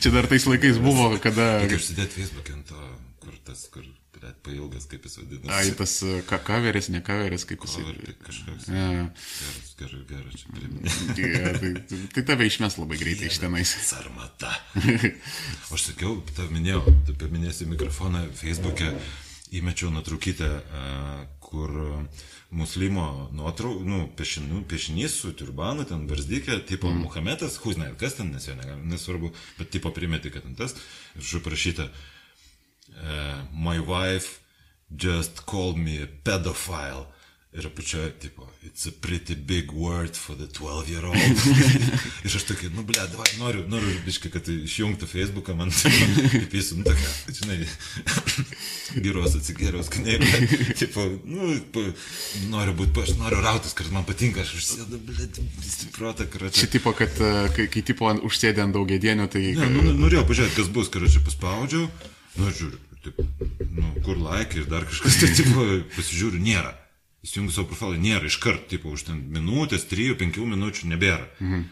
Čia 0.00 0.12
dar 0.12 0.28
tais 0.28 0.48
laikais 0.50 0.82
buvo, 0.82 1.14
kada... 1.24 1.54
Kaip 1.64 1.78
užsidėti 1.80 2.20
Facebook'e 2.20 2.58
ant 2.58 2.68
to, 2.68 2.92
kur 3.24 3.40
tas, 3.48 3.64
kur, 3.72 3.88
bet 4.14 4.40
pailgas, 4.46 4.86
kaip 4.90 5.04
jis 5.06 5.18
vadinasi. 5.20 5.52
Ai, 5.54 5.74
tas 5.78 5.94
uh, 6.06 6.18
ka- 6.28 6.40
kaveris, 6.44 6.88
ne 6.92 7.00
kaveris, 7.04 7.44
kaip 7.48 7.64
jis. 7.66 7.76
Tai 7.78 8.14
kažkoks. 8.26 8.68
Ja, 8.72 8.88
Geras, 8.90 9.70
geras, 9.78 10.02
geras, 10.10 10.40
čia 10.40 10.56
priminė. 10.56 10.94
ja, 11.22 11.52
tai, 11.60 12.02
tai 12.16 12.24
tave 12.32 12.48
išmes 12.50 12.76
labai 12.80 12.98
greitai 13.00 13.30
iš 13.30 13.40
tenais. 13.42 13.72
Sarmata. 13.86 14.52
Aš 15.74 15.90
sakiau, 15.92 16.18
tau 16.36 16.50
minėjau, 16.52 16.82
tu 17.08 17.16
paminėsi 17.20 17.68
mikrofoną 17.70 18.26
Facebook'e, 18.40 18.92
įmečiau 19.60 19.90
nuotraukytę, 19.94 20.50
a, 20.80 20.84
kur 21.42 21.72
muslimo 22.54 23.30
nuotrauk, 23.34 23.82
nu, 23.86 24.04
piešinų, 24.18 24.64
piešinys 24.70 25.16
su 25.22 25.32
turbanu, 25.38 25.84
ten 25.86 26.04
barzdykė, 26.10 26.60
tipo 26.66 26.90
mm. 26.90 27.04
Muhamedas, 27.06 27.58
huznai, 27.62 27.92
kas 27.98 28.18
ten, 28.18 28.32
nes 28.34 28.46
jo 28.48 28.56
negali, 28.58 28.82
nesvarbu, 28.90 29.30
bet 29.58 29.70
tipo 29.74 29.92
primeti, 29.94 30.32
kad 30.34 30.46
ten 30.46 30.56
tas, 30.58 30.74
ir 31.18 31.26
žu 31.26 31.42
parašyta, 31.46 31.88
uh, 33.00 33.42
my 33.52 33.78
wife 33.80 34.40
just 34.96 35.46
called 35.46 35.78
me 35.78 36.02
a 36.02 36.06
pedophile. 36.06 37.06
Ir 37.50 37.66
apačioje, 37.66 38.12
tipo, 38.18 38.46
it's 38.62 38.86
a 38.86 38.92
pretty 38.92 39.34
big 39.34 39.72
word 39.72 40.14
for 40.14 40.36
the 40.36 40.46
12 40.46 40.88
year 40.88 41.04
old. 41.04 41.16
ir 42.24 42.36
aš 42.36 42.44
tokia, 42.46 42.68
nu, 42.70 42.84
ble, 42.86 42.94
davai, 43.10 43.26
noriu, 43.40 43.64
noriu, 43.66 43.90
biškai, 44.06 44.30
kad 44.30 44.46
išjungtų 44.46 45.08
Facebooką, 45.10 45.56
man 45.58 45.72
taip 45.74 46.54
įsum, 46.54 46.84
tokia, 46.86 47.08
žinai, 47.40 47.56
geros 49.02 49.34
atsigėriaus 49.40 49.90
knygą. 49.90 50.30
tipo, 50.78 51.08
nu, 51.26 51.48
pa, 51.74 51.82
noriu 52.52 52.76
būti, 52.78 53.02
aš 53.02 53.16
noriu 53.18 53.42
rautis, 53.42 53.74
kad 53.74 53.90
man 53.90 54.06
patinka, 54.06 54.46
aš 54.46 54.54
užsėdu, 54.60 55.02
ble, 55.10 55.26
visi 55.58 55.90
protą, 55.96 56.28
karočią. 56.30 56.54
Čia 56.54 56.70
tipo, 56.76 56.94
kad 56.94 57.18
uh, 57.18 57.48
kai, 57.56 57.66
kai 57.66 57.82
tipo 57.82 58.14
užsėdė 58.30 58.62
ant 58.68 58.78
daugiedienio, 58.78 59.26
tai... 59.26 59.42
Ne, 59.58 59.72
nu, 59.74 59.88
nu, 59.90 59.96
norėjau 60.04 60.22
pažiūrėti, 60.30 60.60
kas 60.60 60.70
bus, 60.70 60.92
kai 60.94 61.02
čia 61.10 61.26
paspaudžiau, 61.26 61.90
nu, 62.38 62.54
žiūriu, 62.54 62.78
taip, 63.04 63.20
nu, 63.76 63.90
kur 64.04 64.20
like 64.20 64.58
ir 64.58 64.68
dar 64.70 64.86
kažkas, 64.88 65.20
tai, 65.22 65.32
tipo, 65.36 65.66
pasižiūriu, 65.96 66.40
nėra. 66.44 66.74
Įsijungiu 67.24 67.52
savo 67.52 67.68
profilą, 67.68 67.98
nėra, 68.00 68.30
iškart, 68.30 68.68
tipo, 68.70 68.94
už 68.96 69.08
ten 69.10 69.20
minutės, 69.34 69.84
3-5 69.90 70.40
minučių 70.54 70.94
nebėra. 70.94 71.28
Mhm. 71.40 71.68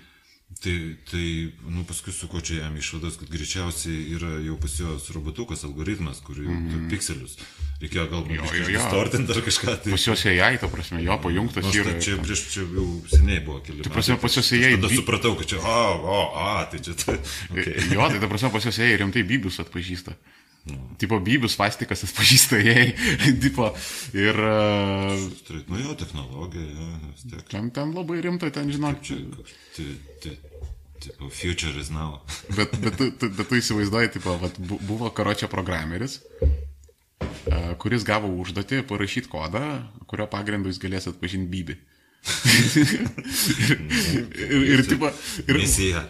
Tai, 0.59 0.97
tai, 1.11 1.53
nu, 1.69 1.85
paskui 1.85 2.13
su 2.13 2.27
ko 2.27 2.41
čia 2.41 2.63
jam 2.65 2.77
išvadas, 2.81 3.19
kad 3.21 3.29
greičiausiai 3.31 3.99
yra 4.17 4.31
jau 4.43 4.57
pas 4.59 4.73
jos 4.81 5.11
robotukas, 5.13 5.61
algoritmas, 5.69 6.23
kur 6.25 6.41
jau 6.41 6.51
mhm. 6.51 6.89
pikselius. 6.91 7.37
Reikėjo 7.79 8.07
galbūt 8.11 8.33
Jo, 8.35 8.47
jo, 8.57 8.65
jo. 8.65 8.81
distortinti 8.81 9.35
ar 9.37 9.45
kažką. 9.47 9.75
Tai, 9.85 9.93
Pas 9.95 10.07
juos 10.09 10.25
AI, 10.27 10.57
ta 10.59 10.71
prasme, 10.73 10.99
jo 11.05 11.15
pajungtas 11.23 11.69
Nors 11.69 11.77
yra. 11.79 11.93
čia 12.03 12.17
prieš 12.19 12.43
čia 12.51 12.65
jau 12.65 12.87
seniai 13.13 13.45
buvo 13.45 13.61
keli. 13.63 13.85
Tai 13.87 13.93
prasme, 13.95 14.17
pas 14.19 14.35
juos 14.35 14.49
Aš 14.49 14.57
AI 14.57 14.73
Tada 14.81 14.91
supratau, 14.97 15.37
kad 15.39 15.53
čia, 15.53 15.61
o, 15.63 15.85
o, 16.17 16.19
a, 16.43 16.65
tai 16.73 16.81
čia. 16.83 16.97
Tai, 16.99 17.15
okay. 17.55 17.77
Jo, 17.93 18.09
tai 18.11 18.19
ta 18.19 18.33
prasme, 18.33 18.51
pas 18.57 18.67
juos 18.67 18.81
AI 18.83 18.99
rimtai 19.05 19.23
bybius 19.29 19.61
atpažįsta. 19.63 20.17
Tipo, 20.99 21.21
bybius 21.23 21.55
vastikas 21.61 22.03
atpažįsta 22.09 22.59
AI. 22.59 22.87
tipo, 23.45 23.69
ir... 24.19 24.35
Uh, 24.35 25.27
Straight, 25.39 25.69
nu 25.71 25.79
jo, 25.83 25.95
technologija, 25.99 26.65
jo, 26.67 27.43
ten, 27.51 27.71
ten 27.75 27.93
labai 27.95 28.21
rimta, 28.25 28.51
ten, 28.55 28.71
žinok, 28.75 28.99
Čia, 29.07 29.19
tai, 29.77 29.87
tai, 30.25 30.35
tipo, 31.05 31.29
future 31.31 31.75
is 31.79 31.93
now. 31.95 32.19
Bet, 32.57 32.75
bet, 32.83 32.97
tu- 32.99 33.13
tu- 33.15 33.31
bet 33.31 33.47
tu 33.49 33.61
įsivaizduoji, 33.61 34.11
tipo, 34.19 34.35
vat, 34.43 34.59
bu- 34.59 34.81
buvo 34.89 35.11
karočio 35.15 35.47
programeris, 35.53 36.19
a, 37.53 37.75
kuris 37.81 38.03
gavo 38.09 38.31
užduotį 38.43 38.83
parašyti 38.91 39.31
kodą, 39.31 39.63
kurio 40.11 40.27
pagrindu 40.31 40.73
jis 40.73 40.81
galės 40.83 41.07
atpažinti 41.11 41.49
bybį. 41.55 41.77
ir, 41.79 41.87
ir, 44.49 44.63
ir, 44.75 44.83
tipo, 44.89 45.11
ir, 45.49 45.57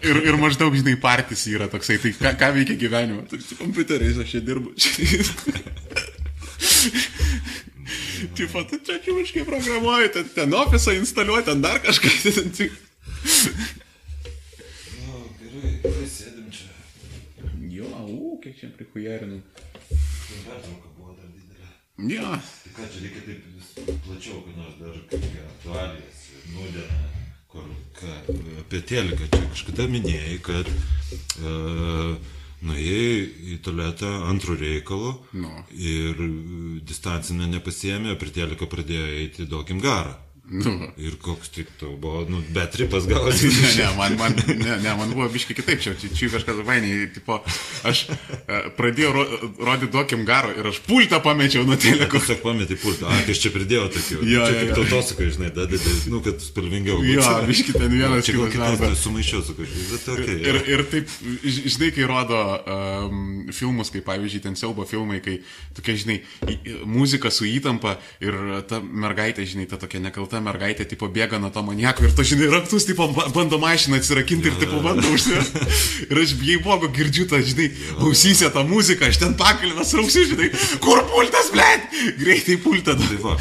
ir, 0.02 0.16
ir 0.28 0.38
maždaug, 0.40 0.74
žinai, 0.78 0.96
partys 1.00 1.44
yra 1.52 1.68
toksai, 1.70 1.98
tai 2.02 2.12
ką, 2.18 2.32
ką 2.40 2.48
veikia 2.56 2.76
gyvenime? 2.80 3.22
Tai 3.30 3.38
su 3.42 3.58
kompiuteriais 3.60 4.18
aš 4.24 4.28
čia 4.36 4.40
dirbu. 4.44 4.74
Tipo, 8.34 8.60
tu 8.68 8.76
čia 8.84 8.98
čiūškai 9.04 9.44
programuoji, 9.46 10.08
ten, 10.14 10.26
ten 10.34 10.54
ofisą 10.58 10.92
instaliuoji, 10.98 11.44
ten 11.46 11.62
dar 11.64 11.78
kažką. 11.82 12.10
Ten, 12.36 12.50
tik- 12.52 12.74
O, 15.06 15.22
gerai, 15.38 15.70
gerai, 15.84 16.08
sėdim 16.10 16.48
čia. 16.54 16.68
jo, 17.72 17.88
u, 18.10 18.36
kiek 18.42 18.58
čia 18.58 18.68
prikujerinu. 18.76 19.38
Pertrauka 19.88 20.90
buvo 20.98 21.14
dar 21.16 21.30
didelė. 21.30 21.70
Jo, 22.12 22.34
Tai 22.66 22.74
ką 22.76 22.90
čia 22.92 23.04
reikia 23.06 23.22
taip 23.28 23.40
plačiau, 24.06 24.40
kad 24.46 24.56
nors 24.58 24.76
dar 24.80 24.96
kokią 25.10 25.44
aktualijas, 25.52 26.24
nudieną, 26.54 26.98
kur 27.52 27.68
ką, 27.98 28.16
apie 28.64 28.82
teliką 28.90 29.28
čia 29.32 29.44
kažkada 29.52 29.88
minėjai, 29.92 30.38
kad 30.44 30.68
e, 30.68 31.56
nuėjai 32.68 33.10
į 33.54 33.58
tualetą 33.64 34.10
antrų 34.28 34.58
reikalų 34.62 35.12
Nu. 35.38 35.52
ir 35.72 36.22
distancinę 36.88 37.46
nepasiemė, 37.54 38.16
prie 38.20 38.34
teliką 38.40 38.66
pradėjo 38.70 39.06
eiti 39.22 39.46
duokim 39.50 39.82
garą. 39.84 40.16
Nu. 40.50 40.72
Ir 40.96 41.16
koks 41.22 41.50
tik 41.52 41.70
tau 41.80 41.94
buvo, 42.00 42.24
nu, 42.28 42.40
bet 42.54 42.76
ripas 42.80 43.06
gavosi. 43.08 43.50
Ne, 43.52 43.70
ne, 43.78 43.88
man, 43.98 44.16
man, 44.20 44.36
ne, 44.48 44.76
ne, 44.82 44.94
man 44.96 45.12
buvo 45.12 45.28
biški 45.32 45.56
kitaip, 45.58 45.80
čia, 45.84 45.92
čia, 46.00 46.10
čia 46.14 46.30
kažkas 46.32 46.62
vainiai, 46.66 47.08
tipo, 47.12 47.40
aš 47.88 48.04
e, 48.08 48.60
pradėjau 48.78 49.12
ro, 49.16 49.24
rodyti 49.68 49.92
duokim 49.92 50.24
garo 50.28 50.52
ir 50.56 50.70
aš 50.70 50.80
pultą 50.86 51.20
pamečiau 51.24 51.66
nuo 51.68 51.76
teleko. 51.80 52.20
Tiesiog 52.20 52.40
pametė 52.44 52.78
pultą. 52.80 53.08
A, 53.10 53.20
tai 53.26 53.36
aš 53.36 53.42
čia 53.44 53.52
pridėjau 53.54 53.88
tokį. 53.96 54.18
Jo, 54.28 54.46
čia 54.48 54.62
kaip 54.62 54.72
tautosakai, 54.78 55.28
žinai, 55.36 55.50
dadedi, 55.56 55.94
nu, 56.12 56.22
kad 56.24 56.40
spalvingiau 56.44 57.02
Jo, 57.08 57.26
biški 57.48 57.76
ten 57.76 57.92
vienas 57.92 58.26
Čia 58.28 58.48
kitas 58.52 58.80
tai 58.80 58.90
sumaišiau 58.98 59.44
su 59.44 59.56
kažkaip, 59.58 59.86
bet 59.92 60.08
okay, 60.14 60.38
Ir, 60.48 60.60
ir 60.74 60.84
taip, 60.90 61.12
žinai, 61.44 61.90
kai 61.96 62.08
rodo 62.08 62.40
um, 62.40 63.22
filmus, 63.54 63.92
kaip 63.94 64.06
pavyzdžiui, 64.08 64.42
ten 64.44 64.58
siaubo 64.58 64.86
filmai, 64.88 65.20
kai 65.24 65.38
tokia, 65.76 65.96
žinai, 66.02 66.18
muzika 66.88 67.32
su 67.34 67.48
įtampa 67.48 67.96
ir 68.24 68.36
ta 68.70 68.80
mergaitė, 68.82 69.46
žinai, 69.48 69.68
ta 69.70 69.80
tokia 69.80 70.00
nekalta 70.02 70.37
mergaitė, 70.44 70.86
tipo, 70.88 71.08
bėga 71.12 71.40
nuo 71.42 71.50
to 71.54 71.62
maniako 71.66 72.06
ir 72.06 72.14
to, 72.16 72.24
žinai, 72.26 72.48
raktus, 72.52 72.86
tipo, 72.88 73.08
ba- 73.16 73.28
bando 73.34 73.58
mašiną 73.62 73.98
atsirakinti 74.00 74.52
ir, 74.52 74.56
tipo, 74.62 74.80
bando 74.84 75.10
užsivesti. 75.14 75.66
Ir 76.08 76.22
aš, 76.22 76.34
jei 76.44 76.58
blogo, 76.62 76.88
girdžiu 76.94 77.26
tą, 77.30 77.40
žinai, 77.44 77.68
ausysia 78.06 78.48
tą 78.54 78.64
muziką, 78.68 79.10
aš 79.10 79.20
ten 79.20 79.34
pakalbęs 79.38 79.94
rauksiu, 79.98 80.24
žinai, 80.32 80.48
kur 80.84 81.02
pultas, 81.10 81.50
blėt, 81.54 81.88
greitai 82.22 82.58
pultą. 82.64 82.96
Tai 82.98 83.34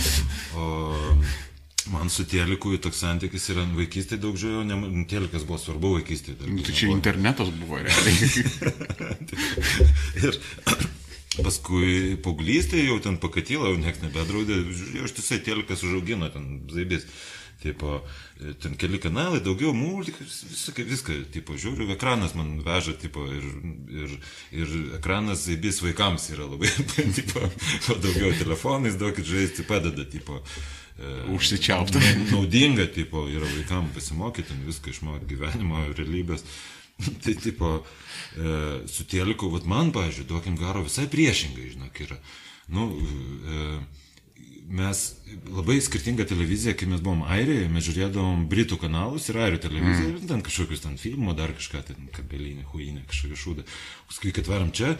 man 1.91 2.09
su 2.09 2.25
teliku 2.27 2.75
toks 2.83 2.99
santykis 3.03 3.49
yra 3.53 3.63
vaikystėje 3.77 4.19
daug 4.23 4.35
žiūrėjau, 4.39 4.65
ne, 4.67 5.05
telikas 5.09 5.45
buvo 5.47 5.59
svarbu 5.61 5.93
vaikystėje. 5.97 6.37
kai 6.43 6.65
Tai 6.67 6.75
čia 6.81 6.91
internetas 6.91 7.51
buvo, 7.55 7.79
realiai. 7.79 8.17
Ir 10.27 10.39
paskui 11.43 12.17
paauglystėje 12.23 12.89
jau 12.89 12.99
ten 13.03 13.17
pakatyla, 13.21 13.71
jau 13.71 13.81
niekas 13.81 14.03
nebedraudė, 14.05 14.61
žiūrėjau, 14.69 15.07
aš 15.07 15.17
tiesiog 15.19 15.43
telikas 15.45 15.83
užaugino 15.87 16.31
ten 16.33 16.47
zaibės. 16.73 17.07
tipo, 17.57 18.01
ten 18.61 18.75
keli 18.77 18.99
kanalai, 19.01 19.39
daugiau 19.41 19.73
multikas, 19.73 20.43
viską, 20.45 20.83
viską, 20.85 21.15
tipo, 21.33 21.57
žiūriu, 21.57 21.89
ekranas 21.95 22.35
man 22.37 22.59
veža, 22.65 22.93
tipo, 23.01 23.25
ir, 23.33 23.47
ir, 23.89 24.13
ir 24.53 24.75
ekranas 24.99 25.47
vis 25.49 25.81
vaikams 25.81 26.29
yra 26.35 26.45
labai, 26.45 26.69
tipo, 27.17 27.41
daugiau 27.89 28.29
telefonais 28.37 28.99
daug 29.01 29.17
žaisti 29.17 29.65
padeda, 29.65 30.05
tipo. 30.05 30.37
e, 31.01 31.17
Užsičiaupti. 31.33 32.03
Naudinga, 32.29 32.85
tipo, 32.93 33.25
yra 33.25 33.49
vaikams 33.57 33.95
pasimokyti, 33.97 34.61
viską 34.69 34.93
išmokti 34.93 35.33
gyvenimo, 35.33 35.87
realybės. 35.97 36.45
tai, 37.23 37.35
tipo, 37.37 37.85
e, 38.37 38.57
su 38.89 39.05
teliku, 39.09 39.51
vat 39.53 39.67
man, 39.69 39.93
pažiūrėjau, 39.95 40.31
duokim 40.33 40.57
garo 40.59 40.83
visai 40.87 41.07
priešingai, 41.11 41.71
žinok, 41.75 42.03
yra. 42.07 42.17
Nu, 42.73 42.89
e, 42.91 43.67
mes 44.67 45.03
labai 45.47 45.77
skirtinga 45.81 46.25
televizija, 46.27 46.75
kai 46.75 46.89
mes 46.91 47.01
buvom 47.03 47.23
Airijoje, 47.31 47.69
mes 47.71 47.85
žiūrėdavom 47.87 48.47
Britų 48.51 48.79
kanalus 48.81 49.29
ir 49.29 49.39
Airijų 49.45 49.61
televiziją, 49.63 50.09
mm. 50.09 50.17
ir 50.17 50.31
ten 50.31 50.43
kažkokius 50.43 50.83
ten 50.83 50.97
filmų, 50.99 51.35
dar 51.37 51.53
kažką, 51.55 51.83
ten 51.87 52.09
kabelinį, 52.15 52.65
huinę, 52.73 53.05
kažkokį 53.07 53.39
šūdą. 53.43 53.67
Paskui, 54.09 54.33
kai 54.35 54.43
atvaram 54.43 54.73
čia, 54.75 54.95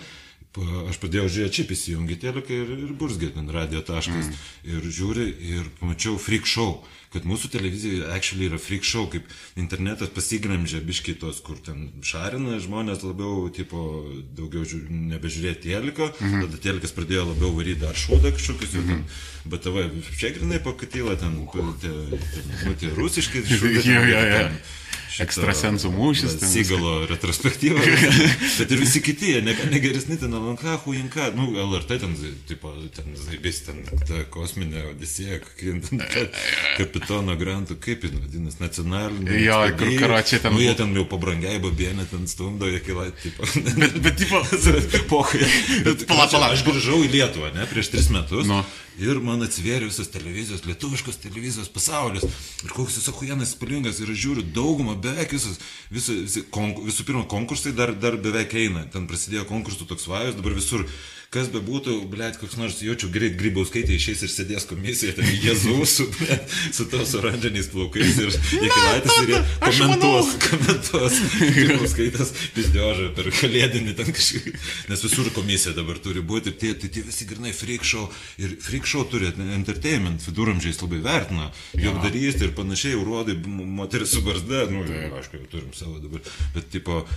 pa- 0.55 0.85
aš 0.87 1.01
pradėjau 1.03 1.27
žiūrėti, 1.35 1.57
čia 1.59 1.75
įsijungi 1.75 2.19
teleką 2.21 2.61
ir, 2.61 2.71
ir 2.87 2.93
burzgė 3.01 3.33
ten 3.35 3.51
radio 3.51 3.83
taškas. 3.83 4.31
Mm. 4.31 4.45
Ir 4.71 4.87
žiūri 5.01 5.27
ir 5.57 5.67
pamačiau 5.81 6.15
freak 6.21 6.47
show, 6.47 6.79
kad 7.13 7.27
mūsų 7.27 7.51
televizija 7.53 8.11
actually 8.15 8.49
yra 8.49 8.59
freak 8.61 8.85
show, 8.87 9.07
kaip 9.11 9.27
internetas 9.59 10.11
pasigramžė 10.15 10.81
biški 10.87 11.17
tos, 11.21 11.39
kur 11.45 11.59
ten 11.63 11.89
šarina 12.05 12.59
žmonės 12.63 13.05
labiau, 13.07 13.47
tipo, 13.53 13.83
daugiau 14.37 14.67
žiūr, 14.67 14.89
nebežiūrėti 15.13 15.71
teleką, 15.71 16.11
mm 16.13 16.27
-hmm. 16.27 16.47
tada 16.47 16.63
telekas 16.67 16.95
pradėjo 16.97 17.27
labiau 17.31 17.53
varyti 17.55 17.81
dar 17.85 17.95
šūdą 17.95 18.33
kažkokius, 18.35 18.73
-hmm. 18.73 19.03
bet 19.45 19.63
tavo 19.63 19.83
čia 20.19 20.33
grinai 20.35 20.59
pakatyla 20.59 21.15
ten, 21.15 21.47
ten, 21.81 21.95
nu, 22.65 22.75
tie 22.75 22.89
rusiški 22.89 23.43
šūdai. 23.47 24.51
Ekstrasensų 25.23 25.91
mūšis 25.95 26.35
Sigalo 26.51 27.05
retrospektyva. 27.09 27.79
bet 28.59 28.73
ir 28.75 28.81
visi 28.81 29.01
kiti, 29.05 29.31
jie 29.33 29.41
ne, 29.45 29.55
ne 29.71 29.81
geresni, 29.83 30.19
ten 30.19 30.35
LNK, 30.35 30.75
Huinka, 30.83 31.29
nu, 31.37 31.49
LRT 31.63 31.99
ten, 32.03 32.17
tipo, 32.49 32.73
ten, 32.95 33.15
zaibės, 33.17 33.63
ten, 33.69 33.81
ta 34.03 34.25
kosminė 34.33 34.83
odisėja, 34.91 35.39
kapitono 36.77 37.37
grantų, 37.39 37.79
kaip 37.83 38.05
jis 38.05 38.15
vadinasi, 38.17 38.61
nacionalinė. 38.63 39.39
Jo, 39.45 39.63
kur 39.79 39.95
karočią 40.03 40.41
ten 40.43 40.57
Nu, 40.57 40.63
jie 40.63 40.73
ten 40.73 40.93
jau 40.97 41.05
pabrangiai 41.05 41.59
babienė, 41.61 42.07
ten 42.09 42.25
stumdo, 42.29 42.69
jie 42.71 42.81
kilai, 42.81 43.11
tipo. 43.21 43.45
Bet, 43.77 43.97
bet, 44.01 44.17
tipo, 44.17 44.41
Pohai. 45.11 45.45
Bet 45.85 46.05
pala, 46.09 46.25
pala. 46.31 46.51
Aš 46.55 46.63
grįžau 46.65 47.03
į 47.05 47.11
Lietuvą, 47.13 47.51
ne, 47.55 47.67
prieš 47.69 47.91
tris 47.93 48.09
metus. 48.13 48.47
Nu. 48.49 48.63
Ir 48.97 49.19
man 49.21 49.45
atsivėrė 49.45 49.91
visas 49.91 50.09
televizijos, 50.09 50.63
lietuviškos 50.65 51.19
televizijos 51.21 51.69
pasaulis. 51.69 52.25
Ir 52.65 52.73
koks 52.73 52.97
jis 52.97 53.11
akujenas 53.11 53.53
spalvingas. 53.53 53.99
Ir 54.01 54.09
aš 54.13 54.23
žiūriu 54.23 54.45
daugumą, 54.55 54.95
beveik 55.01 55.35
visus. 55.37 55.59
Visi, 55.93 56.23
visi, 56.23 56.43
konku, 56.53 56.87
visų 56.87 57.05
pirma, 57.05 57.27
konkursai 57.29 57.75
dar, 57.77 57.93
dar 57.93 58.17
beveik 58.17 58.55
eina. 58.57 58.87
Ten 58.93 59.05
prasidėjo 59.09 59.45
konkursų 59.51 59.85
toks 59.91 60.09
vajus, 60.09 60.39
dabar 60.39 60.57
visur. 60.57 60.87
Kas 61.27 61.49
be 61.51 61.59
būtų, 61.59 62.05
blėt, 62.07 62.37
koks 62.39 62.53
nors 62.55 62.77
jaučiu 62.79 63.09
greit 63.11 63.33
grybauskaitė 63.35 63.97
išeis 63.97 64.21
ir 64.23 64.29
sėdės 64.31 64.63
komisijoje, 64.69 65.17
ten 65.17 65.25
Jėzus 65.43 65.95
su, 65.97 66.05
su 66.77 66.85
tos 66.87 67.11
oranžiniais 67.19 67.67
plaukais 67.73 68.21
ir 68.23 68.31
Jekilaitis 68.31 69.17
ir 69.25 69.33
jie 69.33 69.41
komentuos, 69.59 70.29
komentuos. 70.45 71.17
Grybauskaitas 71.57 72.31
pizdiožą 72.55 73.09
per 73.17 73.27
kalėdinį 73.41 73.97
ten 73.99 74.13
kažkaip. 74.15 74.55
Nes 74.87 75.03
visur 75.03 75.27
komisija 75.35 75.75
dabar 75.75 75.99
turi 75.99 76.23
būti. 76.23 76.55
Tie, 76.63 76.71
tai 76.79 76.93
tie 76.95 77.03
visi 77.03 77.27
grinai 77.27 77.51
freak 77.51 77.83
show. 77.83 78.07
Ir 78.39 78.55
freak 78.63 78.87
show 78.87 79.03
turi 79.11 79.33
entertainment, 79.49 80.23
viduramžiais 80.23 80.79
labai 80.85 81.03
vertina. 81.03 81.51
Jogdarystė 81.75 82.47
ir 82.47 82.55
panašiai, 82.55 82.95
urodai, 83.03 83.35
moteris 83.51 84.15
su 84.15 84.23
barzda. 84.23 84.63
Nu, 84.71 84.87
aišku, 85.19 85.43
jau 85.43 85.53
turim 85.57 85.75
savo 85.75 85.99
dabar. 85.99 86.23
Bet 86.55 86.71
tipo... 86.71 87.03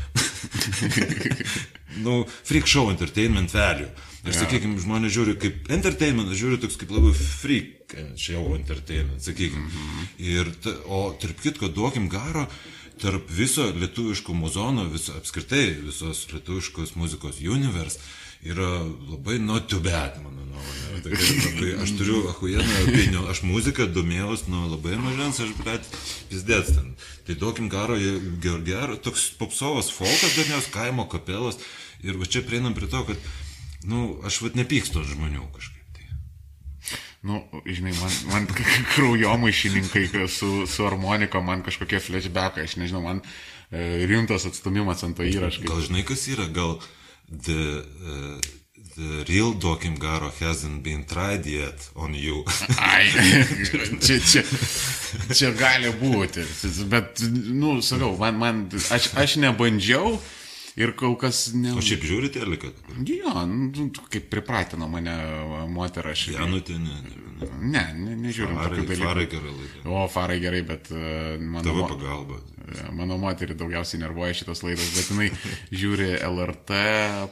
nu, 2.04 2.24
freak 2.42 2.66
show 2.66 2.90
entertainment 2.90 3.54
value. 3.54 3.86
Ir 4.20 4.36
sakykime, 4.36 4.76
žmonės 4.82 5.14
žiūri 5.14 5.36
kaip 5.40 5.70
entertainment, 5.72 6.28
žiūri 6.36 6.58
toks 6.60 6.76
kaip 6.80 6.90
labai 6.92 7.14
freak 7.16 7.94
show 8.20 8.52
entertainment, 8.56 9.22
sakykime. 9.24 9.64
-hmm. 9.64 10.10
Ir, 10.18 10.50
ta, 10.62 10.74
o 10.86 11.16
tarp 11.20 11.40
kitko, 11.40 11.68
duokim 11.68 12.08
garo, 12.12 12.46
tarp 13.00 13.30
viso 13.30 13.72
lietuviško 13.72 14.34
muzono, 14.34 14.84
viso 14.92 15.16
apskritai 15.16 15.76
visos 15.86 16.26
lietuviškos 16.32 16.94
muzikos 17.00 17.40
universe 17.40 17.98
yra 18.42 18.84
labai 19.10 19.38
not 19.38 19.68
too 19.68 19.80
bad, 19.80 20.16
mano 20.24 20.44
nuomonė. 20.48 21.02
Tokia 21.04 21.26
Labai, 21.44 21.72
aš 21.84 21.92
turiu 21.98 22.22
ahujeną 22.30 22.78
opiniją, 22.86 23.24
aš 23.28 23.42
muziką 23.44 23.86
domėjaus 23.92 24.46
nuo 24.48 24.66
labai 24.70 24.96
mažens, 25.00 25.42
aš, 25.44 25.52
bet 25.64 25.84
pizdėts 26.30 26.72
ten. 26.76 26.94
Tai 27.26 27.36
duokim 27.42 27.68
garo, 27.72 27.98
ger, 28.00 28.62
ger, 28.64 28.96
toks 29.04 29.28
popsovas 29.40 29.92
folkas 29.92 30.38
dažniausiai 30.38 30.72
kaimo 30.72 31.08
kapelos. 31.12 31.60
Ir 32.00 32.16
va 32.16 32.24
čia 32.24 32.40
prieinam 32.40 32.72
prie 32.72 32.88
to, 32.88 33.02
kad, 33.04 33.28
nu, 33.84 34.20
aš 34.26 34.40
vad 34.44 34.56
nepykstu 34.58 35.04
žmonių 35.06 35.46
kažkaip. 35.54 35.76
Tai. 35.96 36.06
nu, 37.22 37.40
žinai, 37.66 37.94
man, 38.00 38.12
man 38.32 38.48
kraujomaišininkai 38.94 40.06
su, 40.28 40.66
su 40.66 40.84
harmonika, 40.86 41.40
man 41.40 41.64
kažkokie 41.66 42.00
flashbackai, 42.00 42.68
aš 42.68 42.76
nežinau, 42.80 43.02
man 43.04 43.22
e, 43.70 44.06
rimtas 44.10 44.46
atstumimas 44.48 45.04
ant 45.06 45.16
to 45.16 45.26
įrašo. 45.28 45.64
Gal 45.68 45.84
žinai, 45.88 46.04
kas 46.08 46.26
yra, 46.32 46.48
gal 46.52 46.78
the, 47.30 47.84
uh, 48.04 48.40
the 48.96 49.24
real 49.28 49.52
Dokim 49.54 49.98
Garo 49.98 50.30
hasn't 50.40 50.82
been 50.82 51.04
tried 51.04 51.46
yet 51.46 51.88
on 51.96 52.14
you. 52.14 52.44
Ai, 52.78 53.08
čia, 54.00 54.18
čia, 54.20 54.42
čia 55.32 55.52
gali 55.56 55.92
būti. 56.00 56.44
Bet, 56.90 57.22
nu, 57.48 57.78
sakau, 57.80 58.16
man, 58.20 58.36
man 58.40 58.68
aš, 58.90 59.12
aš 59.16 59.38
nebandžiau 59.40 60.18
ir 60.78 60.92
kol 60.98 61.16
kas 61.20 61.50
ne. 61.56 61.72
O 61.74 61.82
šiaip 61.84 62.04
žiūri 62.06 62.30
teleką? 62.34 62.70
Jo, 63.08 63.32
nu, 63.50 63.88
kaip 64.12 64.28
pripratino 64.32 64.88
mane 64.90 65.16
moterą 65.72 66.12
aš. 66.14 66.28
Janutė, 66.36 66.78
ne, 66.78 67.00
ne, 67.06 67.16
ne. 67.16 67.26
Ne, 67.40 67.82
ne 67.96 68.14
nežiūrim 68.20 68.58
Farai, 68.58 68.82
farai 68.84 69.24
gerai 69.32 69.52
laikė. 69.56 69.82
O, 69.88 70.00
farai 70.12 70.34
gerai, 70.42 70.60
bet 70.68 70.90
uh, 70.92 71.38
mano, 71.40 71.64
Tavo 71.64 71.86
pagalba. 71.88 72.36
mano 72.92 73.16
moterį 73.22 73.56
daugiausiai 73.62 74.02
nervuoja 74.02 74.36
šitos 74.36 74.60
laidos, 74.66 74.90
bet 74.92 75.08
jinai 75.08 75.30
žiūri 75.80 76.10
LRT, 76.28 76.82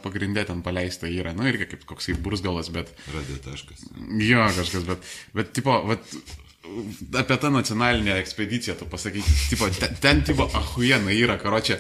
pagrindė 0.07 0.47
ten 0.49 0.65
paleista 0.65 1.11
yra, 1.13 1.35
nu 1.37 1.45
irgi 1.51 1.69
kaip 1.75 1.85
koksai 1.93 2.17
bursgalas, 2.25 2.73
bet 2.73 2.95
Radio 3.13 3.37
taškas. 3.45 3.85
jo 4.25 4.49
kažkas, 4.57 4.89
bet, 4.89 5.13
bet 5.37 5.53
tipo, 5.61 5.77
vat, 5.93 6.17
apie 7.21 7.37
tą 7.45 7.53
nacionalinę 7.53 8.17
ekspediciją 8.23 8.79
tu 8.81 8.89
pasakai, 8.89 9.21
tipo, 9.53 9.69
ten, 9.77 10.01
ten 10.01 10.25
tipo, 10.25 10.49
ahujena 10.57 11.13
yra, 11.13 11.37
karočią. 11.41 11.77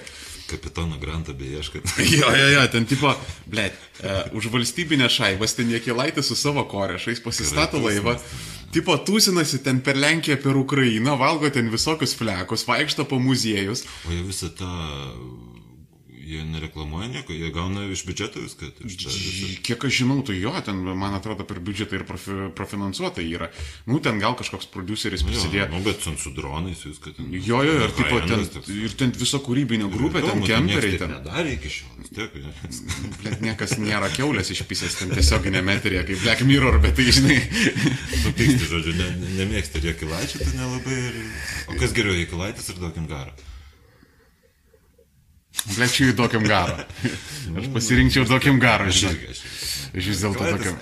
Kapitoną 0.48 0.98
Grantą 1.00 1.34
beieškat. 1.36 1.84
Jo, 2.18 2.30
jo, 2.32 2.46
jo, 2.54 2.62
ten 2.72 2.86
tipo, 2.88 3.12
ble, 3.46 3.68
uh, 4.00 4.36
už 4.38 4.48
valstybinę 4.52 5.08
šaibas 5.12 5.56
ten 5.58 5.70
jėkilaitė 5.72 6.24
su 6.24 6.36
savo 6.38 6.64
korešais 6.70 7.20
pasistato 7.24 7.80
laivą, 7.82 8.16
tipo, 8.74 8.96
tūsinasi 8.96 9.60
ten 9.66 9.82
per 9.84 10.00
Lenkiją, 10.00 10.38
per 10.42 10.56
Ukrainą, 10.56 11.18
valgo 11.20 11.50
ten 11.52 11.68
visokius 11.72 12.16
flekus, 12.16 12.64
vaikšto 12.68 13.04
po 13.10 13.20
muziejus. 13.22 13.84
O 14.08 14.14
jie 14.14 14.24
visą 14.24 14.50
tą... 14.56 14.72
Jie 16.28 16.42
nereklamuoja 16.44 17.06
nieko, 17.08 17.32
jie 17.32 17.48
gauna 17.54 17.86
iš 17.88 18.02
biudžeto 18.04 18.42
viską. 18.42 18.66
tai 18.76 18.84
Iš 18.90 18.96
čia, 19.00 19.12
visą. 19.14 19.46
Kiek 19.64 19.84
aš 19.88 19.94
žinau, 20.02 20.18
tai 20.26 20.34
jo, 20.36 20.50
ten, 20.66 20.82
man 21.00 21.14
atrodo, 21.16 21.46
per 21.48 21.60
biudžetą 21.64 21.96
ir 21.96 22.04
profi, 22.08 22.36
profinansuota 22.58 23.24
yra. 23.24 23.48
Nu, 23.88 23.96
ten 24.04 24.20
gal 24.20 24.36
kažkoks 24.36 24.68
produceris 24.74 25.24
Jo, 25.24 25.30
prisidėjo. 25.30 25.68
nu, 25.72 25.80
bet 25.86 26.02
ten 26.04 26.18
su 26.20 26.34
dronais 26.36 26.82
viską 26.84 27.14
ten. 27.16 27.30
Jo, 27.32 27.62
jo, 27.64 27.78
ir, 27.80 27.94
tipo, 27.96 28.20
ten, 28.28 28.44
ir 28.76 28.96
ten 29.00 29.14
visa 29.16 29.40
kūrybinė 29.46 29.88
grupė, 29.94 30.20
ten 30.26 30.34
Įdomu, 30.42 30.50
kemperiai, 30.52 31.00
ten. 31.00 31.16
Nedarė 31.16 31.56
iki 31.56 31.72
šiol. 31.78 32.06
Tiek, 32.12 32.36
ne. 32.44 32.52
Blet, 33.22 33.40
niekas 33.48 33.76
nėra 33.80 34.12
keulės 34.12 34.52
išpisęs 34.52 35.00
ten 35.00 35.16
tiesioginė 35.16 35.64
metrija, 35.64 36.04
kaip 36.08 36.20
Black 36.26 36.44
Mirror, 36.44 36.76
bet 36.84 36.98
tai 37.00 37.08
žinai. 37.08 37.40
Tu 38.28 38.32
pyksti, 38.36 38.64
žodžiu, 38.68 38.92
ne, 38.98 39.08
ne, 39.22 39.34
nemėgsti 39.40 39.80
ir 39.80 39.92
jokilaičių, 39.94 40.44
tai 40.44 40.54
nelabai. 40.58 40.98
Ir... 41.08 41.20
O 41.72 41.78
kas 41.80 41.94
geriau, 41.96 42.16
jokilaitis 42.20 42.68
ir 42.74 42.82
duokim 42.82 43.08
garą? 43.08 43.32
Blet, 45.74 45.92
čia 45.92 46.10
įdokiam 46.12 46.44
garą. 46.48 46.78
Aš 47.58 47.68
pasirinkčiau 47.74 48.26
įdokiam 48.26 48.60
garą, 48.62 48.88
žinai. 48.94 49.32
aš 49.32 50.08
vis 50.12 50.24
dėlto 50.24 50.48
tokiam. 50.56 50.80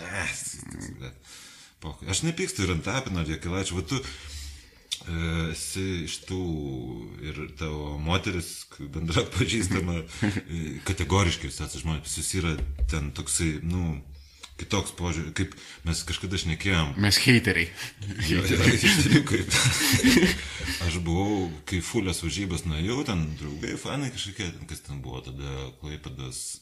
Aš 2.10 2.22
nepykstu 2.26 2.64
ir 2.66 2.74
ant 2.74 2.84
tapino, 2.86 3.22
ir 3.22 3.36
jokilaičių. 3.36 3.76
Va 3.78 3.84
tu 3.86 4.00
e, 4.00 4.06
esi 5.52 5.86
iš 6.06 6.18
tų 6.26 6.42
ir 7.26 7.40
tavo 7.58 7.94
moteris, 8.02 8.66
bendra 8.80 9.26
pažįstama, 9.36 10.02
kategoriškai 10.88 11.50
jūs 11.50 11.60
esate 11.60 11.82
žmonės, 11.82 12.18
jūs 12.20 12.32
yra 12.40 12.56
ten 12.90 13.12
toksai, 13.16 13.56
nu, 13.66 13.98
kitoks 14.60 14.94
požiūris, 14.96 15.34
kaip 15.36 15.54
mes 15.86 16.02
kažkada 16.08 16.40
šnekėjom. 16.40 16.94
Mes 17.02 17.18
heiteriai. 17.26 17.68
Jo, 18.30 18.40
jo, 18.40 18.60
tikrųjų, 18.64 19.22
kaip. 19.28 19.58
Aš 20.86 20.98
buvau, 21.04 21.48
kai 21.68 21.82
fulės 21.84 22.22
varžybas 22.24 22.64
nuėjau, 22.68 23.02
ten 23.08 23.26
draugai, 23.40 23.76
fanai 23.80 24.10
kažkokie, 24.14 24.48
kas 24.70 24.82
ten 24.86 25.02
buvo 25.04 25.22
tada, 25.28 25.70
Klaipadas, 25.82 26.60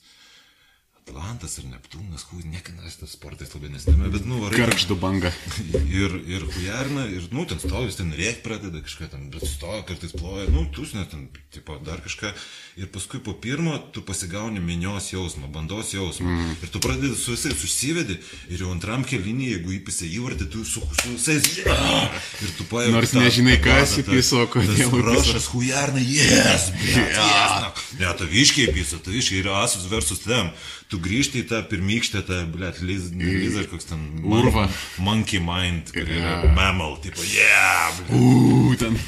Atlantas 1.05 1.59
ar 1.61 1.67
Neptūnas, 1.69 2.23
hu, 2.31 2.39
niekinas 2.49 2.97
tas 2.97 3.13
sportais 3.13 3.51
labai 3.53 3.69
nesitėmė, 3.75 4.09
bet 4.09 4.25
nu 4.25 4.39
varai. 4.41 4.63
Karkštų 4.63 4.97
banga. 4.97 5.31
Ir, 6.01 6.15
ir 6.27 6.47
hujarna, 6.49 7.05
ir, 7.13 7.27
nu, 7.35 7.45
ten 7.49 7.61
stovis, 7.61 7.99
ten 7.99 8.09
rėk 8.17 8.41
pradeda 8.45 8.81
kažką, 8.83 9.11
ten, 9.13 9.27
bet 9.33 9.45
stoja, 9.47 9.83
kartais 9.87 10.15
ploja, 10.17 10.49
nu, 10.51 10.65
tusnė, 10.75 11.05
ten, 11.11 11.27
tipo, 11.55 11.77
dar 11.85 12.01
kažką. 12.03 12.33
Ir 12.81 12.89
paskui 12.91 13.21
po 13.23 13.37
pirmo 13.39 13.77
tu 13.95 14.03
pasigauni 14.03 14.63
minios 14.65 15.11
jausmą, 15.13 15.47
bandos 15.55 15.93
jausmą. 15.95 16.27
Mm. 16.27 16.57
Ir 16.65 16.73
tu 16.75 16.81
pradedi 16.83 17.15
su 17.21 17.37
visais 17.37 17.63
užsivedi, 17.69 18.17
ir 18.51 18.65
jau 18.65 18.73
antram 18.75 19.05
kelinį, 19.07 19.51
jeigu 19.53 19.77
įpisė 19.77 20.09
įvartį, 20.17 20.49
tu 20.51 20.65
su, 20.67 20.83
su 21.03 21.13
visais. 21.13 21.51
Yeah! 21.61 22.17
Ir 22.45 22.57
tu 22.59 22.67
pajauti. 22.71 22.97
Nors 22.97 23.15
nežinai, 23.15 23.59
kas 23.63 23.99
įpiso, 24.03 24.47
kodėl. 24.51 24.91
Rašas 25.05 25.51
hujarna, 25.53 26.03
yes, 26.03 26.71
blėt, 26.75 27.15
yes. 27.21 27.85
Ne, 28.01 28.11
taviškiai 28.19 28.73
įpiso, 28.73 28.99
taviškiai 29.05 29.45
yra 29.45 29.61
asus 29.63 29.87
versus 29.93 30.25
tem 30.25 30.51
tu 30.93 31.01
grįžti 31.03 31.43
į 31.43 31.49
tą 31.51 31.61
pirmykštę, 31.71 32.23
tą, 32.29 32.41
blėt, 32.53 32.81
liz, 32.85 33.09
liz 33.17 33.57
ar 33.61 33.67
koks 33.71 33.89
ten... 33.91 34.05
Urva. 34.29 34.67
Monkey 35.05 35.41
mind, 35.43 35.95
kur 35.95 36.09
yra 36.09 36.53
mammal, 36.57 36.99
tipo, 37.05 37.25
yeah, 37.33 37.91
blėt. 37.99 38.15
Uuu, 38.21 38.77
ten. 38.81 38.99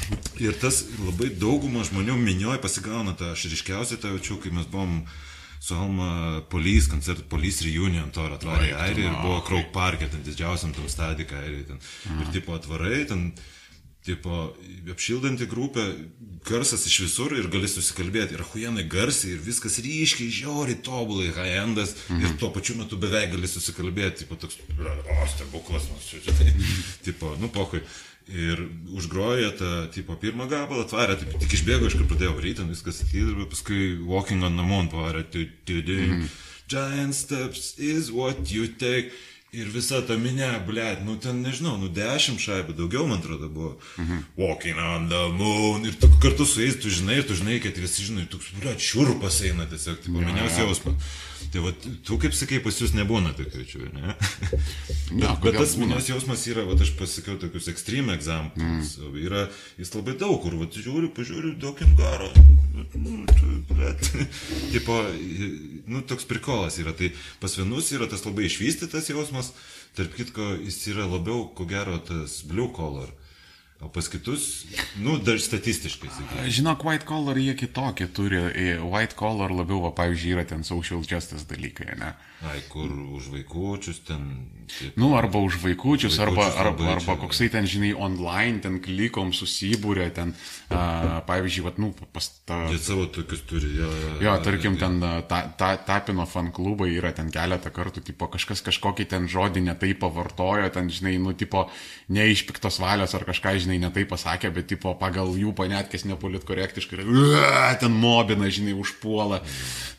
Ir 0.41 0.57
tas 0.61 0.83
labai 0.99 1.29
dauguma 1.37 1.85
žmonių 1.87 2.17
minioje 2.19 2.61
pasigauna 2.63 3.15
tą, 3.17 3.33
aš 3.35 3.47
ryškiausiai 3.53 4.01
tą 4.01 4.13
jaučiu, 4.15 4.39
kai 4.43 4.53
mes 4.55 4.67
buvom 4.71 5.01
su 5.67 5.75
Alma 5.75 6.41
Police, 6.51 6.89
koncertų 6.91 7.25
Police 7.31 7.65
Reunion, 7.65 8.09
to 8.13 8.25
atvarė 8.29 8.71
į 8.71 8.77
Airiją 8.85 9.11
ir 9.11 9.21
buvo 9.23 9.39
Krauk 9.47 9.71
Parke, 9.75 10.09
ten 10.11 10.23
didžiausiam 10.25 10.73
tam 10.75 10.89
stadikai 10.91 11.43
Airijoje. 11.43 11.69
Ten. 11.71 12.19
Ir 12.21 12.33
tipo 12.35 12.55
atvarai, 12.57 13.05
ten 13.09 13.31
tipo, 14.05 14.51
apšildanti 14.91 15.47
grupė, 15.49 15.83
garsas 16.47 16.85
iš 16.87 16.99
visur 17.05 17.33
ir 17.35 17.49
gali 17.51 17.67
susikalbėti. 17.71 18.37
Ir 18.37 18.43
huijanai 18.51 18.85
garsiai 18.87 19.35
ir 19.35 19.43
viskas 19.43 19.79
ryškiai, 19.83 20.31
žiauriai, 20.33 20.79
tobulai, 20.83 21.29
high-endas 21.35 21.95
mhm. 22.07 22.23
ir 22.23 22.35
tuo 22.41 22.51
pačiu 22.55 22.77
metu 22.79 22.99
beveik 22.99 23.33
gali 23.35 23.49
susikalbėti. 23.51 24.23
Tipo, 24.23 24.39
toks, 24.39 24.59
o, 24.79 25.17
stebuklas, 25.33 25.89
nu, 25.91 25.99
čia, 26.03 26.21
tai, 26.31 26.53
tipo, 27.07 27.35
nu, 27.41 27.51
pokui. 27.53 27.83
Ir 28.27 28.59
užgrojo 28.91 29.53
tą, 29.55 29.69
tipo, 29.95 30.17
pirmą 30.19 30.49
gabalą, 30.51 30.83
atvarė, 30.83 31.15
taip, 31.21 31.37
tik 31.39 31.53
išbėgo, 31.55 31.87
aš 31.87 31.95
kaip 31.95 32.09
pradėjau 32.11 32.33
varyti, 32.35 32.65
viskas 32.67 32.99
ir 33.15 33.45
paskui 33.47 33.93
Walking 34.03 34.43
on 34.43 34.59
the 34.59 34.65
Moon 34.67 34.89
pavarė, 34.91 35.23
tu, 35.31 35.45
tu, 35.63 35.79
tu, 35.79 35.95
mm. 35.95 36.25
Giant 36.67 37.15
steps 37.15 37.79
is 37.79 38.11
what 38.11 38.51
you 38.51 38.67
take. 38.67 39.13
Ir 39.57 39.69
visa 39.73 40.03
ta 40.05 40.13
minė, 40.21 40.51
blėt, 40.67 40.99
nu 41.05 41.15
ten 41.21 41.39
nežinau, 41.41 41.77
nu 41.81 41.87
dešimt 41.89 42.41
šaibių, 42.43 42.75
daugiau 42.77 43.07
man 43.09 43.17
atrodo 43.23 43.47
buvo. 43.49 43.71
Mhm. 43.97 44.19
Walking 44.37 44.77
on 44.77 45.07
the 45.09 45.23
moon. 45.33 45.87
Ir 45.89 45.95
tu 45.97 46.09
kartu 46.21 46.45
su 46.45 46.61
jais, 46.61 46.77
tu 46.77 46.91
žinai, 46.93 47.23
tu 47.25 47.33
žinai, 47.33 47.57
kad 47.63 47.79
visi 47.81 48.05
žinai, 48.05 48.27
toks, 48.29 48.51
blėt, 48.59 48.83
šiurpas 48.83 49.39
eina 49.47 49.65
tiesiog, 49.71 50.03
tai 50.03 50.13
paminiausi 50.13 50.61
jausmas. 50.61 51.09
Tai 51.53 51.61
va, 51.63 51.71
tu 52.05 52.17
kaip 52.21 52.35
sakai, 52.35 52.59
pas 52.63 52.75
jūs 52.81 52.93
nebūna 52.97 53.33
tokių 53.37 53.63
čia, 53.67 53.83
ne? 53.93 54.15
Ja, 55.17 55.33
bet, 55.37 55.43
bet 55.45 55.59
tas 55.61 55.75
minios 55.79 56.09
jausmas 56.09 56.43
yra, 56.49 56.65
va, 56.67 56.75
aš 56.81 56.93
pasakiau 56.99 57.37
tokius 57.41 57.69
extreme 57.71 58.15
examples. 58.17 58.95
Mm. 58.97 59.17
Yra, 59.23 59.45
jis 59.79 59.93
labai 59.95 60.17
daug 60.19 60.39
kur, 60.43 60.57
va, 60.59 60.67
žiūriu, 60.73 61.11
pažiūriu, 61.15 61.53
daug 61.61 61.79
garo. 61.99 62.31
Nu, 62.93 63.23
bet, 63.69 64.11
tipo, 64.73 64.97
nu, 65.87 66.03
toks 66.07 66.27
prikolas 66.29 66.79
yra. 66.81 66.95
Tai 66.97 67.11
pas 67.41 67.55
vienus 67.59 67.93
yra 67.95 68.09
tas 68.11 68.25
labai 68.27 68.49
išvystytas 68.49 69.09
jausmas, 69.13 69.53
tarp 69.97 70.17
kitko, 70.17 70.55
jis 70.65 70.81
yra 70.93 71.07
labiau, 71.09 71.47
ko 71.57 71.69
gero, 71.69 72.01
tas 72.03 72.41
blue 72.47 72.69
collar. 72.75 73.09
O 73.77 73.87
pas 73.93 74.07
kitus, 74.09 74.65
nu, 74.97 75.19
dar 75.21 75.37
statistiškai. 75.37 76.09
Sakykim. 76.09 76.49
Žinok, 76.49 76.81
white 76.81 77.05
collar 77.05 77.37
jie 77.37 77.53
kitokie 77.53 78.07
turi. 78.09 78.39
White 78.81 79.13
collar 79.13 79.53
labiau, 79.53 79.83
va, 79.85 79.91
pavyzdžiui, 79.93 80.33
yra 80.33 80.45
ten 80.49 80.65
social 80.65 81.03
justice 81.05 81.45
dalykai, 81.45 81.93
ne? 81.99 82.15
Ai, 82.45 82.61
kur 82.69 82.89
už 82.89 83.31
vaikučius 83.33 84.01
ten. 84.05 84.49
Taip, 84.67 84.97
nu, 84.99 85.15
arba 85.17 85.39
už 85.41 85.61
vaikučius, 85.61 86.17
vaikučius 86.17 86.17
arba, 86.21 86.43
arba, 86.53 86.89
arba 86.93 87.05
čia, 87.05 87.21
koksai 87.21 87.47
ten, 87.49 87.65
žinai, 87.69 87.93
online, 87.97 88.59
ten 88.61 88.79
klikom 88.83 89.29
susibūrė, 89.33 90.09
ten, 90.13 90.33
uh, 90.69 91.21
pavyzdžiui, 91.29 91.63
va, 91.65 91.71
nu, 91.81 91.93
pas 92.13 92.27
tą... 92.49 92.59
Jie 92.73 92.81
savo 92.81 93.05
tokius 93.13 93.41
turi, 93.49 93.71
jo. 93.79 93.89
Jo, 93.89 94.17
jo 94.25 94.35
tarkim, 94.45 94.77
ten 94.81 94.99
ta, 95.01 95.39
ta, 95.57 95.69
tapino 95.87 96.25
fan 96.29 96.51
klubai 96.53 96.91
yra 96.97 97.13
ten 97.15 97.29
keletą 97.33 97.71
kartų, 97.73 98.03
tipo, 98.09 98.29
kažkas 98.33 98.61
kažkokį 98.65 99.07
ten 99.13 99.29
žodį 99.31 99.63
netai 99.69 99.93
pavartojo, 99.97 100.69
ten, 100.73 100.91
žinai, 100.93 101.15
nu, 101.23 101.33
tipo, 101.37 101.65
neišpiktos 102.13 102.81
valios 102.83 103.17
ar 103.17 103.25
kažką, 103.25 103.55
žinai, 103.63 103.66
žinai, 103.67 103.81
netai 103.83 104.05
pasakė, 104.07 104.51
bet 104.55 104.69
tipo 104.71 104.93
pagal 104.99 105.35
jų 105.35 105.51
panetkės 105.57 106.07
nepolitkorektiškai, 106.07 107.03
ten 107.81 107.99
mobina, 107.99 108.47
žinai, 108.47 108.75
užpuola. 108.77 109.41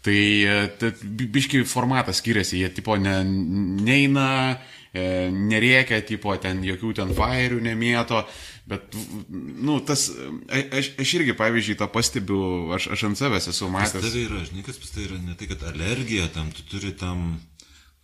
Tai, 0.05 0.19
tai 0.81 0.93
biški 1.05 1.65
formatas 1.69 2.23
skiriasi, 2.23 2.63
jie 2.63 2.71
tipo 2.73 2.97
ne, 2.97 3.19
neina, 3.85 4.29
e, 4.95 5.29
nerėkia, 5.35 6.01
tipo 6.09 6.33
ten 6.41 6.63
jokių 6.65 6.95
ten 7.03 7.13
fairių 7.19 7.61
nemėto, 7.67 8.23
bet, 8.71 8.97
nu, 9.29 9.81
tas, 9.85 10.09
aš, 10.49 10.95
aš 11.03 11.15
irgi, 11.21 11.37
pavyzdžiui, 11.37 11.77
tą 11.83 11.91
pastebiu, 11.93 12.41
aš, 12.79 12.89
aš 12.97 13.05
ant 13.11 13.21
savęs 13.21 13.51
esu 13.53 13.69
matęs. 13.75 14.09
Tai 14.09 14.25
yra, 14.25 14.43
žinai, 14.49 14.65
kas 14.65 14.81
pas 14.81 14.97
tai 14.97 15.05
yra 15.11 15.21
ne 15.21 15.37
tai, 15.37 15.51
kad 15.53 15.69
alergija 15.75 16.31
tam, 16.33 16.55
tu 16.57 16.65
turi 16.71 16.95
tam 16.97 17.35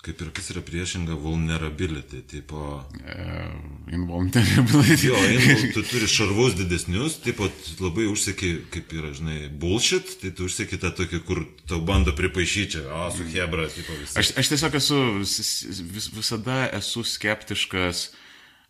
Kaip 0.04 0.20
ir 0.20 0.32
kas 0.36 0.50
yra 0.52 0.60
priešinga 0.60 1.14
vulnerability, 1.16 2.18
tipo... 2.28 2.58
Uh, 3.00 3.54
invulnerability. 3.88 5.06
jo, 5.08 5.20
invul, 5.32 5.62
tu 5.72 5.84
turi 5.88 6.08
šarvus 6.10 6.58
didesnius, 6.58 7.14
tipo 7.24 7.48
labai 7.80 8.04
užsieki, 8.10 8.50
kaip 8.74 8.92
yra, 8.98 9.14
žinai, 9.16 9.38
bullshit, 9.48 10.18
tai 10.20 10.34
tu 10.36 10.44
užsieki 10.44 10.76
tą 10.82 10.90
tokį, 10.98 11.22
kur 11.24 11.40
tau 11.70 11.80
bando 11.88 12.12
pripaišyti 12.18 12.82
o, 12.84 13.06
su 13.16 13.24
Hebra, 13.32 13.64
tipo 13.72 13.96
visą. 13.96 14.18
Aš, 14.20 14.34
aš 14.42 14.52
tiesiog 14.52 14.76
esu, 14.82 15.00
vis, 15.22 16.10
visada 16.12 16.58
esu 16.76 17.06
skeptiškas 17.08 18.10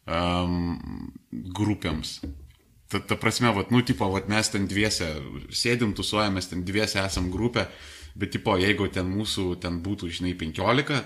um, 0.07 0.79
grupėms. 1.59 2.21
Ta, 2.93 3.01
ta 3.03 3.19
prasme, 3.19 3.51
vat, 3.57 3.75
nu, 3.75 3.83
tipo, 3.83 4.07
vat, 4.13 4.31
mes 4.31 4.55
ten 4.55 4.71
dviese 4.71 5.11
sėdim, 5.51 5.97
tusuojamės, 5.99 6.53
ten 6.53 6.63
dviese 6.67 7.03
esam 7.03 7.27
grupė, 7.35 7.67
bet, 8.15 8.37
tipo, 8.37 8.55
jeigu 8.61 8.87
ten 8.95 9.11
mūsų 9.11 9.57
ten 9.67 9.83
būtų, 9.83 10.13
žinai, 10.21 10.37
penkiolika, 10.39 11.03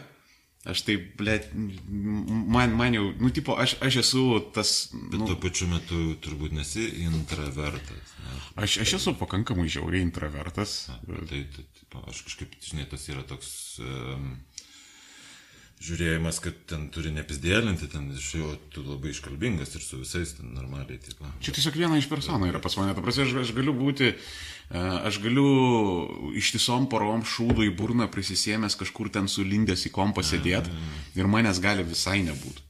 Aš 0.69 0.83
tai, 0.85 0.99
blė, 1.17 1.39
man, 1.89 2.75
man 2.77 2.93
jau, 2.93 3.07
nu, 3.17 3.31
tipo, 3.33 3.55
aš, 3.57 3.79
aš 3.85 4.01
esu 4.03 4.25
tas... 4.53 4.73
Bet 4.93 5.17
nu, 5.17 5.29
tuo 5.31 5.39
pačiu 5.41 5.69
metu 5.71 6.01
turbūt 6.25 6.53
nesi 6.53 6.85
intravertas. 7.07 8.13
Ne? 8.25 8.41
Aš, 8.65 8.81
aš 8.85 8.99
esu 8.99 9.15
pakankamai 9.17 9.69
žiauriai 9.73 10.05
intravertas. 10.05 10.83
Na, 10.91 11.23
tai, 11.31 11.47
tai, 11.55 11.65
tai, 11.79 12.03
aš 12.13 12.21
kažkaip, 12.29 12.59
žinai, 12.69 12.89
tas 12.91 13.09
yra 13.09 13.25
toks... 13.29 13.51
Um, 13.81 14.35
žiūrėjimas, 15.85 16.41
kad 16.43 16.57
ten 16.71 16.89
turi 16.95 17.13
nepizdėlinti, 17.15 17.89
ten 17.93 18.11
iš 18.17 18.29
jo 18.35 18.55
tu 18.75 18.83
labai 18.83 19.13
iškalbingas 19.13 19.77
ir 19.79 19.85
su 19.85 20.01
visais 20.01 20.35
ten 20.35 20.51
normaliai. 20.57 20.99
Taip, 21.03 21.23
Čia 21.45 21.55
tiesiog 21.55 21.79
viena 21.79 21.99
iš 22.01 22.09
personų 22.11 22.51
yra 22.51 22.63
pas 22.63 22.75
mane. 22.81 22.97
Ta 22.97 23.05
prasme, 23.05 23.29
aš, 23.29 23.37
aš 23.45 23.53
galiu 23.57 23.75
būti, 23.79 24.11
aš 24.71 25.21
galiu 25.25 25.49
ištisom 26.37 26.89
porom 26.93 27.25
šūdų 27.25 27.71
į 27.71 27.75
burną 27.77 28.09
prisisėmęs 28.13 28.77
kažkur 28.77 29.09
ten 29.13 29.29
sulindęs 29.29 29.87
į 29.89 29.93
kompą 29.95 30.25
sėdėti 30.27 30.73
ir 31.17 31.31
manęs 31.31 31.61
gali 31.65 31.87
visai 31.89 32.21
nebūti. 32.27 32.69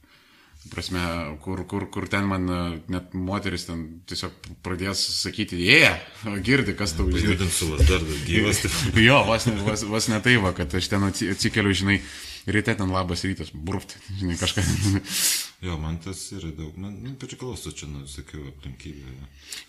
Prasme, 0.69 1.01
kur, 1.41 1.63
kur, 1.65 1.85
kur 1.89 2.05
ten 2.11 2.27
man 2.29 2.43
e, 2.51 2.57
net 2.91 3.13
moteris 3.15 3.63
ten 3.65 3.85
tiesiog 4.11 4.49
pradės 4.61 4.99
sakyti, 5.23 5.57
jie, 5.63 5.77
yeah, 5.87 6.35
girdi, 6.45 6.75
kas 6.77 6.93
tau 6.97 7.07
žinai. 7.07 7.21
Girdint 7.31 7.53
su 7.55 7.69
vas 7.71 7.87
dar 7.87 8.03
gyvas. 8.27 8.59
jo, 9.07 9.21
vas, 9.25 9.47
vas, 9.65 9.85
vas 9.87 10.09
ne 10.11 10.19
tai 10.21 10.35
va, 10.43 10.51
kad 10.57 10.75
aš 10.75 10.91
ten 10.91 11.07
atsikeliu, 11.07 11.71
žinai, 11.73 12.01
ryte 12.47 12.75
ten 12.75 12.91
labas 12.91 13.23
rytas, 13.27 13.51
burpti, 13.53 13.99
žinai, 14.19 14.37
kažką. 14.39 14.63
jo, 15.67 15.77
man 15.81 15.97
tas 16.03 16.21
yra 16.35 16.51
daug, 16.55 16.77
man 16.79 16.95
nu, 17.03 17.13
priklauso 17.19 17.73
čia, 17.75 17.89
nu, 17.91 18.05
sakiau, 18.09 18.45
aplinkybė. 18.53 19.15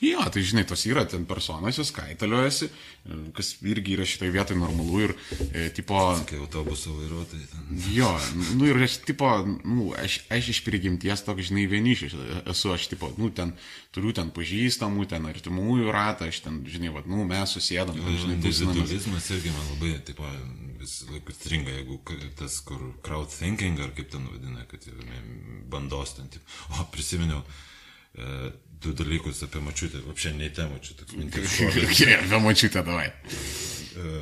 Jo, 0.05 0.23
tai 0.33 0.45
žinai, 0.47 0.65
tos 0.69 0.85
yra 0.89 1.05
ten 1.09 1.25
personas, 1.29 1.79
jos 1.81 1.93
kaitaliojasi, 1.97 2.71
kas 3.37 3.53
irgi 3.67 3.97
yra 3.97 4.07
šitai 4.09 4.31
vietai 4.35 4.59
normalu 4.61 5.03
ir, 5.07 5.15
e, 5.51 5.69
tipo... 5.75 5.99
Sakai, 6.21 6.41
autobuso 6.45 6.95
vairuotojai 6.99 7.49
ten. 7.51 7.85
Jo, 7.95 8.11
nu 8.59 8.69
ir 8.71 8.81
aš, 8.87 9.01
tipo, 9.09 9.31
nu, 9.65 9.91
aš, 9.99 10.21
aš 10.33 10.53
iš 10.55 10.63
prigimties 10.67 11.25
toks, 11.27 11.51
žinai, 11.51 11.67
vienišis 11.71 12.17
esu, 12.45 12.75
aš, 12.77 12.91
tipo, 12.93 13.11
nu, 13.19 13.33
ten 13.35 13.55
turiu 13.95 14.15
ten 14.17 14.31
pažįstamų, 14.35 15.09
ten 15.11 15.27
artimųjų 15.31 15.91
ratą, 15.95 16.31
aš 16.31 16.45
ten, 16.47 16.63
žinai, 16.71 16.93
vad, 16.95 17.09
nu, 17.11 17.25
mes 17.29 17.57
susėdam, 17.57 17.99
jo, 17.99 18.19
žinai, 18.25 18.39
individualizmas 18.39 19.31
irgi 19.35 19.55
man 19.55 19.73
labai, 19.75 19.97
tipo, 20.07 20.29
vis 20.81 20.97
laikus 21.11 21.37
stringa, 21.41 21.75
jeigu 21.77 22.01
tas, 22.39 22.61
kur 22.67 22.81
crowd 23.05 23.33
thinking, 23.33 23.81
ar 23.85 23.93
kaip 23.97 24.11
ten 24.13 24.27
vadina, 24.33 24.65
kad 24.71 24.87
bandos 25.71 26.17
ten, 26.17 26.31
taip. 26.33 26.57
o 26.79 26.87
prisiminiau, 26.95 27.43
e, 28.15 28.53
du 28.81 28.95
dalykus 28.97 29.45
apie 29.47 29.61
mačiutę, 29.65 30.01
apšiai 30.11 30.39
nei 30.39 30.53
temą, 30.57 30.81
čia 30.85 30.97
toks 31.01 31.19
mintis. 31.19 31.61
Gerai, 31.99 32.23
apie 32.23 32.41
mačiutę, 32.47 32.85
davai. 32.87 33.11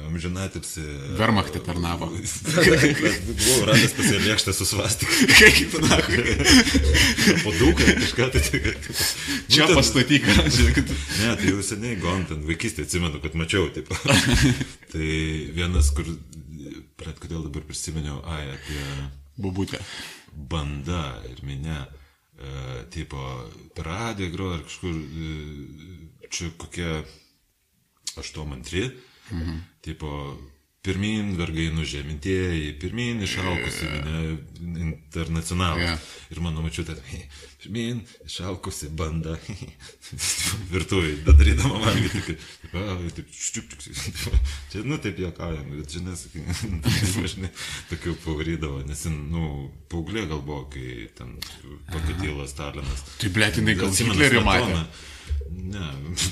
Amžinatilsi. 0.09 0.83
Vermachtė 1.19 1.61
tarnavo. 1.62 2.09
Buvau 3.28 3.67
radęs 3.69 3.95
pasiliekštę 3.99 4.55
su 4.57 4.67
svastik. 4.67 5.12
Kaip 5.39 5.77
na. 5.85 5.99
Paduką, 7.45 7.87
kažką 8.01 8.28
tai. 8.35 8.43
čia 9.53 9.69
pastatyk, 9.70 10.27
žiūrėkit. 10.57 10.95
Ne, 11.20 11.37
tai 11.37 11.53
jau 11.53 11.62
seniai 11.67 11.99
gon, 12.01 12.25
ten 12.31 12.43
vaikystė 12.49 12.89
atsimenu, 12.89 13.20
kad 13.23 13.37
mačiau, 13.39 13.69
taip. 13.75 13.93
tai 14.95 15.12
vienas, 15.55 15.93
kur 15.95 16.09
bet 16.99 17.23
kodėl 17.23 17.47
dabar 17.47 17.65
prisiminiau, 17.68 18.20
ai, 18.27 18.44
apie 18.57 18.83
Bubutė. 19.39 19.81
banda 20.35 21.23
ir 21.31 21.41
minė, 21.47 21.78
e, 21.85 22.85
tipo, 22.94 23.23
per 23.77 23.91
radiją 23.93 24.33
groja 24.35 24.59
ar 24.59 24.67
kažkur, 24.67 24.99
e, 24.99 26.28
čia 26.28 26.51
kokie 26.59 26.91
aštuomantri, 28.18 28.89
mhm. 29.31 29.59
tipo, 29.85 30.12
pirmin 30.83 31.35
vergai 31.36 31.68
nužemintieji, 31.75 32.73
pirmin 32.81 33.23
išaukusi 33.27 33.85
yeah. 33.85 34.39
internacionalas. 34.85 35.83
Yeah. 35.83 35.99
Yeah. 35.99 36.33
Ir 36.33 36.41
mano 36.44 36.62
mačiutė, 36.65 36.97
pirmin 37.62 38.01
išaukusi 38.27 38.89
banda, 38.99 39.35
virtuvai, 40.73 41.17
darydama 41.27 41.81
valgyti, 41.83 42.23
taip, 42.28 42.47
taip, 42.70 43.03
taip, 43.17 43.35
ščiuk, 43.35 43.77
čia, 43.83 44.85
nu, 44.87 45.01
taip 45.03 45.19
juokaujam, 45.25 45.69
bet 45.75 45.99
nesakai, 46.07 46.45
žinai, 47.35 47.53
tokių 47.91 48.17
pavarydavo, 48.25 48.83
nes, 48.89 49.05
nu, 49.11 49.45
paauglė 49.91 50.28
gal 50.31 50.43
buvo, 50.43 50.65
kai 50.73 51.09
ten 51.19 51.37
pakatėlas 51.91 52.55
Stalinas. 52.55 53.07
Tai 53.19 53.35
blėtinai 53.35 53.78
gal 53.78 53.95
Hitlerį 53.95 54.45
matė. 54.47 54.83
Ne, 55.51 55.87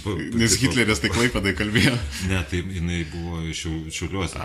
pa, 0.04 0.14
nes 0.40 0.58
Hitleris 0.60 1.02
tai 1.02 1.10
klaipadai 1.12 1.56
kalbėjo. 1.58 1.94
Ne, 2.30 2.42
tai 2.50 2.62
jinai 2.62 3.02
buvo 3.10 3.42
iš 3.50 3.66
šiuliuose. 3.98 4.42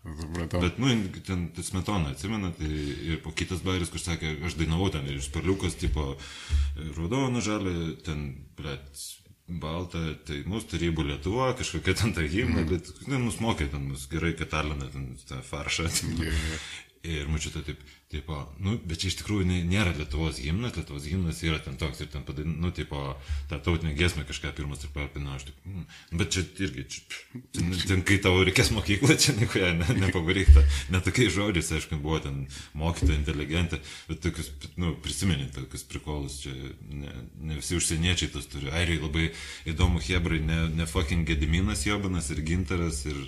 Supratau. 0.00 0.62
Bet, 0.64 0.78
nu, 0.80 0.88
ten 1.26 1.48
smetona, 1.60 2.14
atsimena, 2.14 2.48
tai 2.56 2.68
ir 3.10 3.18
po 3.20 3.34
kitas 3.36 3.60
bairis, 3.64 3.90
kur 3.92 4.00
sakė, 4.00 4.38
aš 4.48 4.56
dainavau 4.56 4.88
ten 4.92 5.04
ir 5.10 5.18
iš 5.20 5.28
perliukas, 5.34 5.76
tipo, 5.80 6.14
raudona 6.96 7.42
žalė, 7.44 7.74
ten, 8.06 8.30
blėt, 8.56 9.02
balta, 9.60 10.00
tai 10.24 10.40
mūsų 10.48 10.72
tarybų 10.72 11.04
Lietuva, 11.10 11.50
kažkokia 11.58 11.96
ten 12.00 12.14
ta 12.16 12.24
himna, 12.24 12.62
mm. 12.62 12.70
bet, 12.70 12.90
ne, 13.12 13.20
mus 13.20 13.40
mokė 13.44 13.68
ten, 13.74 13.90
mus 13.92 14.06
gerai 14.08 14.32
katalina, 14.38 14.88
ten, 14.94 15.12
tą 15.28 15.42
faršą. 15.44 15.90
Yeah. 16.20 16.64
Ir 17.10 17.28
mačiute 17.32 17.62
taip, 17.64 17.84
Tipo, 18.10 18.52
nu, 18.58 18.72
bet 18.90 18.98
čia 18.98 19.06
iš 19.12 19.20
tikrųjų 19.20 19.44
nėra 19.70 19.92
Lietuvos 19.94 20.40
gimnas, 20.42 20.74
Lietuvos 20.74 21.04
gimnas 21.06 21.44
yra 21.46 21.60
ten 21.62 21.76
toks 21.78 22.00
ir 22.02 22.08
ten 22.10 22.24
padain, 22.26 22.56
nu, 22.58 22.72
tipo, 22.74 22.98
tą 23.46 23.60
tautinę 23.62 23.92
gesmę 23.94 24.24
kažką 24.26 24.50
pirmas 24.56 24.82
ir 24.82 24.90
papino, 24.90 25.36
aš 25.36 25.44
taip, 25.46 25.60
mm, 25.62 25.84
bet 26.18 26.32
čia 26.34 26.42
irgi, 26.66 26.84
čia, 26.90 27.04
ten, 27.54 27.68
ten, 27.92 28.02
kai 28.08 28.16
tavo 28.24 28.40
reikės 28.48 28.72
mokyklą, 28.74 29.14
čia 29.14 29.36
nieko 29.38 29.62
ne, 29.78 29.86
nepavaryta, 30.00 30.64
net 30.90 31.06
tokiais 31.06 31.30
žodžiais, 31.36 31.70
aišku, 31.78 32.00
buvo 32.02 32.18
ten 32.24 32.42
mokytoja, 32.82 33.20
inteligentė, 33.20 33.78
bet 34.10 34.24
tokius, 34.26 34.50
nu, 34.74 34.96
prisiminint 35.06 35.54
tokius 35.54 35.86
prikolus, 35.94 36.40
čia 36.42 36.56
ne, 36.90 37.14
ne 37.46 37.60
visi 37.60 37.78
užsieniečiai 37.78 38.34
tas 38.34 38.50
turi, 38.50 38.74
airiai 38.74 38.98
labai 39.04 39.30
įdomu, 39.70 40.02
hebrai, 40.02 40.42
ne, 40.50 40.64
ne 40.82 40.90
fucking 40.90 41.30
Gediminas 41.30 41.86
Jobanas 41.86 42.34
ir 42.34 42.42
Ginteras 42.42 43.04
ir 43.06 43.22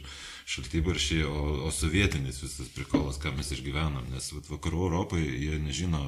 šaltybaršiai, 0.53 1.25
o, 1.25 1.43
o 1.67 1.71
sovietinis 1.73 2.43
visas 2.43 2.69
prikolas, 2.75 3.21
ką 3.23 3.33
mes 3.37 3.53
išgyvenam, 3.55 4.05
nes 4.13 4.33
vat, 4.37 4.49
vakarų 4.53 4.87
Europai 4.89 5.23
jie 5.25 5.59
nežino, 5.63 6.03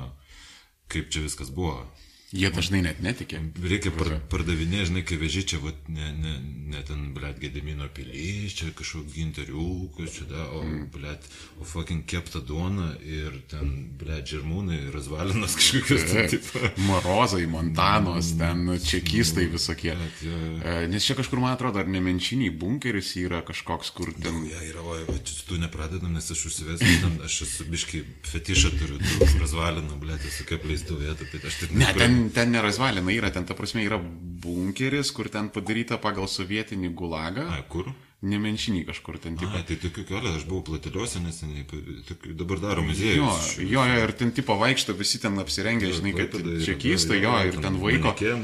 kaip 0.93 1.09
čia 1.13 1.25
viskas 1.25 1.53
buvo. 1.55 1.81
Jie 2.35 2.49
dažnai 2.51 2.81
net 2.83 2.99
netikė. 2.99 3.39
Reikia 3.63 3.93
par, 3.95 4.09
pardavinėti, 4.33 4.89
žinai, 4.89 5.03
kai 5.07 5.19
veži 5.21 5.45
čia, 5.53 5.61
vat, 5.63 5.77
ne, 5.87 6.09
ne, 6.19 6.33
ne 6.73 6.81
ten, 6.83 7.05
blėt, 7.15 7.39
Gedimino 7.39 7.87
pilys, 7.95 8.57
čia 8.59 8.73
kažkoks 8.75 9.15
ginteriukas, 9.15 10.17
čia 10.17 10.27
da, 10.33 10.49
o, 10.51 10.65
mm. 10.67 10.89
blėt, 10.91 11.29
o 11.63 11.67
fucking 11.69 12.03
kepta 12.11 12.43
duona 12.43 12.89
ir 13.07 13.37
ten, 13.53 13.71
blėt, 14.01 14.27
žirmūnai, 14.33 14.81
razvalinas 14.95 15.55
kažkokius. 15.61 16.09
Ten, 16.11 16.67
Morozai, 16.89 17.45
Montanos, 17.51 18.33
ten 18.41 18.67
čekistai 18.83 19.47
visokie. 19.53 19.95
Bet, 20.01 20.27
ja, 20.27 20.41
ja. 20.59 20.75
Nes 20.91 21.07
čia 21.07 21.15
kažkur, 21.15 21.39
man 21.39 21.55
atrodo, 21.55 21.85
ar 21.85 21.93
nemenčiniai 21.95 22.51
bunkeris 22.51 23.13
yra 23.23 23.45
kažkoks, 23.47 23.95
kur 23.95 24.11
ten... 24.19 24.43
Ja, 24.51 24.65
yra, 24.73 24.83
o, 24.83 24.99
va, 25.07 25.17
tu 25.23 25.61
nepradedam, 25.63 26.11
nes 26.19 26.35
aš 26.35 26.49
užsivesiu, 26.51 26.99
ten 27.07 27.17
aš 27.31 27.45
esu 27.47 27.71
biškai 27.71 28.03
fetišą 28.33 28.75
turiu, 28.75 28.99
tu 28.99 29.31
razvalinų, 29.39 30.03
blėt, 30.03 30.27
esu 30.33 30.51
kaip 30.51 30.67
leistų 30.67 30.99
vietą, 30.99 31.31
tai 31.31 31.45
aš 31.47 31.63
tik... 31.63 31.79
Ne, 31.79 31.95
ten 31.95 32.24
ten 32.31 32.53
nerazvalina 32.55 33.13
yra, 33.13 33.31
ten 33.35 33.45
ta 33.45 33.57
prasme 33.59 33.85
yra 33.85 33.99
bunkeris, 33.99 35.11
kur 35.13 35.29
ten 35.33 35.51
padaryta 35.53 35.99
pagal 36.03 36.29
sovietinį 36.31 36.93
gulagą. 36.97 37.47
A, 37.57 37.63
kur? 37.69 37.91
nemenšinį 38.25 38.85
kažkur 38.89 39.19
ten. 39.23 39.37
Tipo. 39.41 39.53
Ai, 39.55 39.65
tai 39.69 39.77
tokių 39.83 40.05
kelių, 40.09 40.33
aš 40.39 40.47
buvau 40.49 40.65
plateliuose 40.71 41.21
neseniai, 41.23 41.65
dabar 42.39 42.63
daro 42.63 42.85
muziejus. 42.87 43.19
Jo, 43.21 43.31
šiuo, 43.49 43.67
jo, 43.71 43.85
jo, 43.91 43.99
ir 44.07 44.13
ten 44.19 44.33
tipo 44.37 44.57
vaikšto 44.61 44.97
visi 44.99 45.21
ten 45.23 45.39
apsirengę, 45.43 45.89
jo, 45.91 45.99
žinai, 45.99 46.15
kad 46.17 46.37
čia 46.65 46.77
keista, 46.81 47.17
jo, 47.19 47.35
ir 47.49 47.59
ten, 47.59 47.67
ten 47.69 47.81
vaiko. 47.83 48.15
Jo, 48.23 48.37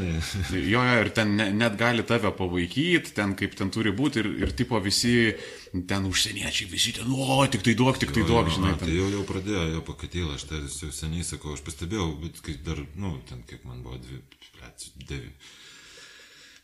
jo, 0.74 0.84
ir 1.04 1.12
ten 1.16 1.34
ne, 1.38 1.48
net 1.62 1.78
gali 1.80 2.04
tave 2.06 2.32
pavaikyti, 2.36 3.14
ten 3.16 3.36
kaip 3.38 3.56
ten 3.58 3.72
turi 3.74 3.94
būti, 3.96 4.24
ir, 4.24 4.30
ir 4.46 4.56
tipo 4.56 4.80
visi 4.84 5.14
ten 5.90 6.08
užsieniečiai, 6.10 6.68
visi 6.70 6.96
ten, 6.98 7.08
o, 7.10 7.40
tik 7.50 7.64
tai 7.66 7.76
duok, 7.78 8.00
tik 8.02 8.12
tai 8.14 8.24
jo, 8.24 8.28
tai 8.28 8.34
duok, 8.34 8.50
jo, 8.50 8.56
žinai. 8.58 8.74
Ten. 8.76 8.90
Tai 8.90 8.98
jau, 8.98 9.08
jau 9.16 9.24
pradėjo, 9.28 9.64
jau 9.76 9.86
pakatėlė, 9.86 10.34
aš 10.36 10.48
tai 10.50 10.64
jau 10.66 10.92
seniai 10.94 11.26
sakau, 11.26 11.54
aš 11.56 11.64
pastebėjau, 11.66 12.10
bet 12.24 12.44
kai 12.44 12.58
dar, 12.66 12.82
nu, 13.00 13.16
ten 13.30 13.42
kiek 13.48 13.64
man 13.68 13.82
buvo, 13.86 14.00
dvi, 14.02 14.20
dvi, 14.60 14.94
dvi 15.06 15.24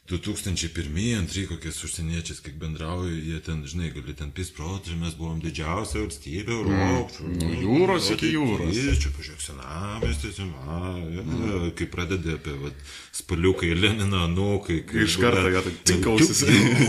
2001, 0.07 1.19
antrai 1.19 1.49
kokiais 1.51 1.81
užsieniečiais, 1.83 2.39
kiek 2.45 2.55
bendrauju, 2.61 3.11
jie 3.27 3.41
ten, 3.43 3.65
žinai, 3.67 3.89
gali 3.91 4.13
ten 4.15 4.31
pis 4.31 4.53
protri, 4.55 4.95
mes 5.01 5.17
buvom 5.19 5.41
didžiausia 5.43 5.99
valstybė 6.05 6.55
mm. 6.55 6.61
Europos. 6.61 7.19
Mm. 7.25 7.41
Nu, 7.43 7.49
jūros 7.65 8.11
iki 8.15 8.31
jūros. 8.37 8.71
Ir 8.71 9.01
čia, 9.03 9.11
pažiūrėk, 9.17 9.43
senamestis, 9.43 10.39
tai 10.39 10.47
mm. 10.47 11.67
kai 11.81 11.89
pradedi 11.91 12.37
apie 12.37 12.55
vat, 12.63 12.87
spaliukai 13.19 13.73
Lenino, 13.75 14.23
nu, 14.31 14.49
kai... 14.63 14.79
kai 14.87 15.03
Iš 15.09 15.19
karto, 15.25 15.43
kad 15.57 15.69
tinkausis. 15.91 16.45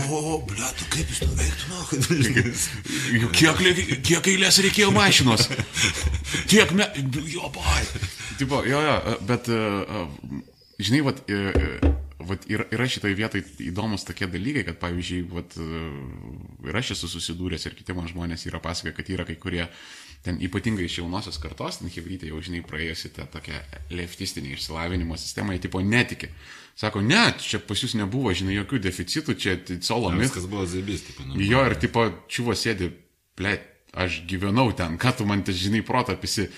O, 0.06 0.38
ble, 0.46 0.70
tu 0.78 0.88
kaip 0.94 1.10
jis 1.10 1.26
nuveiktų, 1.26 1.66
nu, 3.18 3.34
kiek, 3.34 3.66
kiek 4.06 4.32
eilės 4.36 4.62
reikėjo 4.62 4.94
mašinos. 4.94 5.50
Kiek 6.46 6.70
me... 6.70 6.86
Jo, 7.26 7.50
bai. 7.50 7.82
Tipo, 8.38 8.62
jo, 8.62 8.78
jo, 8.78 8.98
bet, 9.26 9.50
e, 9.50 9.62
e, 9.82 10.42
žinai, 10.78 11.08
vat... 11.10 11.26
E, 11.26 11.48
e, 11.50 11.96
vat, 12.18 12.44
yra, 12.50 12.66
yra 12.74 12.86
šitoje 12.90 13.14
vietoje 13.18 13.44
įdomus 13.68 14.04
tokie 14.06 14.26
dalykai, 14.30 14.64
kad 14.68 14.78
pavyzdžiui, 14.82 15.22
vat, 15.30 15.54
ir 16.66 16.78
aš 16.80 16.94
esu 16.96 17.10
susidūręs 17.14 17.68
ir 17.68 17.76
kiti 17.78 17.96
man 17.96 18.10
žmonės 18.10 18.46
yra 18.50 18.60
pasakoję, 18.62 18.94
kad 18.96 19.10
yra 19.14 19.26
kai 19.28 19.38
kurie 19.40 19.66
ten 20.26 20.40
ypatingai 20.42 20.88
iš 20.88 20.98
jaunosios 20.98 21.38
kartos, 21.42 21.78
ten 21.78 21.92
hebrytė 21.94 22.32
jau 22.32 22.40
žinai 22.42 22.64
praėjusi 22.66 23.12
tą 23.14 23.28
tokią 23.30 23.60
leftistinį 23.94 24.56
išsilavinimo 24.56 25.18
sistemą, 25.20 25.54
jie 25.54 25.62
tipo 25.68 25.82
netiki. 25.84 26.30
Sako, 26.78 27.02
ne, 27.02 27.22
čia 27.42 27.58
pas 27.62 27.80
jūs 27.82 27.94
nebuvo, 27.98 28.32
žinai, 28.34 28.56
jokių 28.60 28.80
deficitų, 28.82 29.34
čia 29.38 29.56
solomis. 29.82 30.28
Viskas 30.28 30.46
buvo 30.50 30.66
zebys, 30.66 31.06
tipo. 31.08 31.26
Jo, 31.42 31.64
ir 31.66 31.74
tipo, 31.82 32.04
čiuvo 32.30 32.54
sėdi, 32.58 32.90
ble, 33.38 33.56
aš 33.98 34.20
gyvenau 34.30 34.70
ten, 34.78 34.98
ką 35.00 35.14
tu 35.18 35.26
man, 35.26 35.42
žinai, 35.46 35.82
protą 35.86 36.14
apisi. 36.18 36.48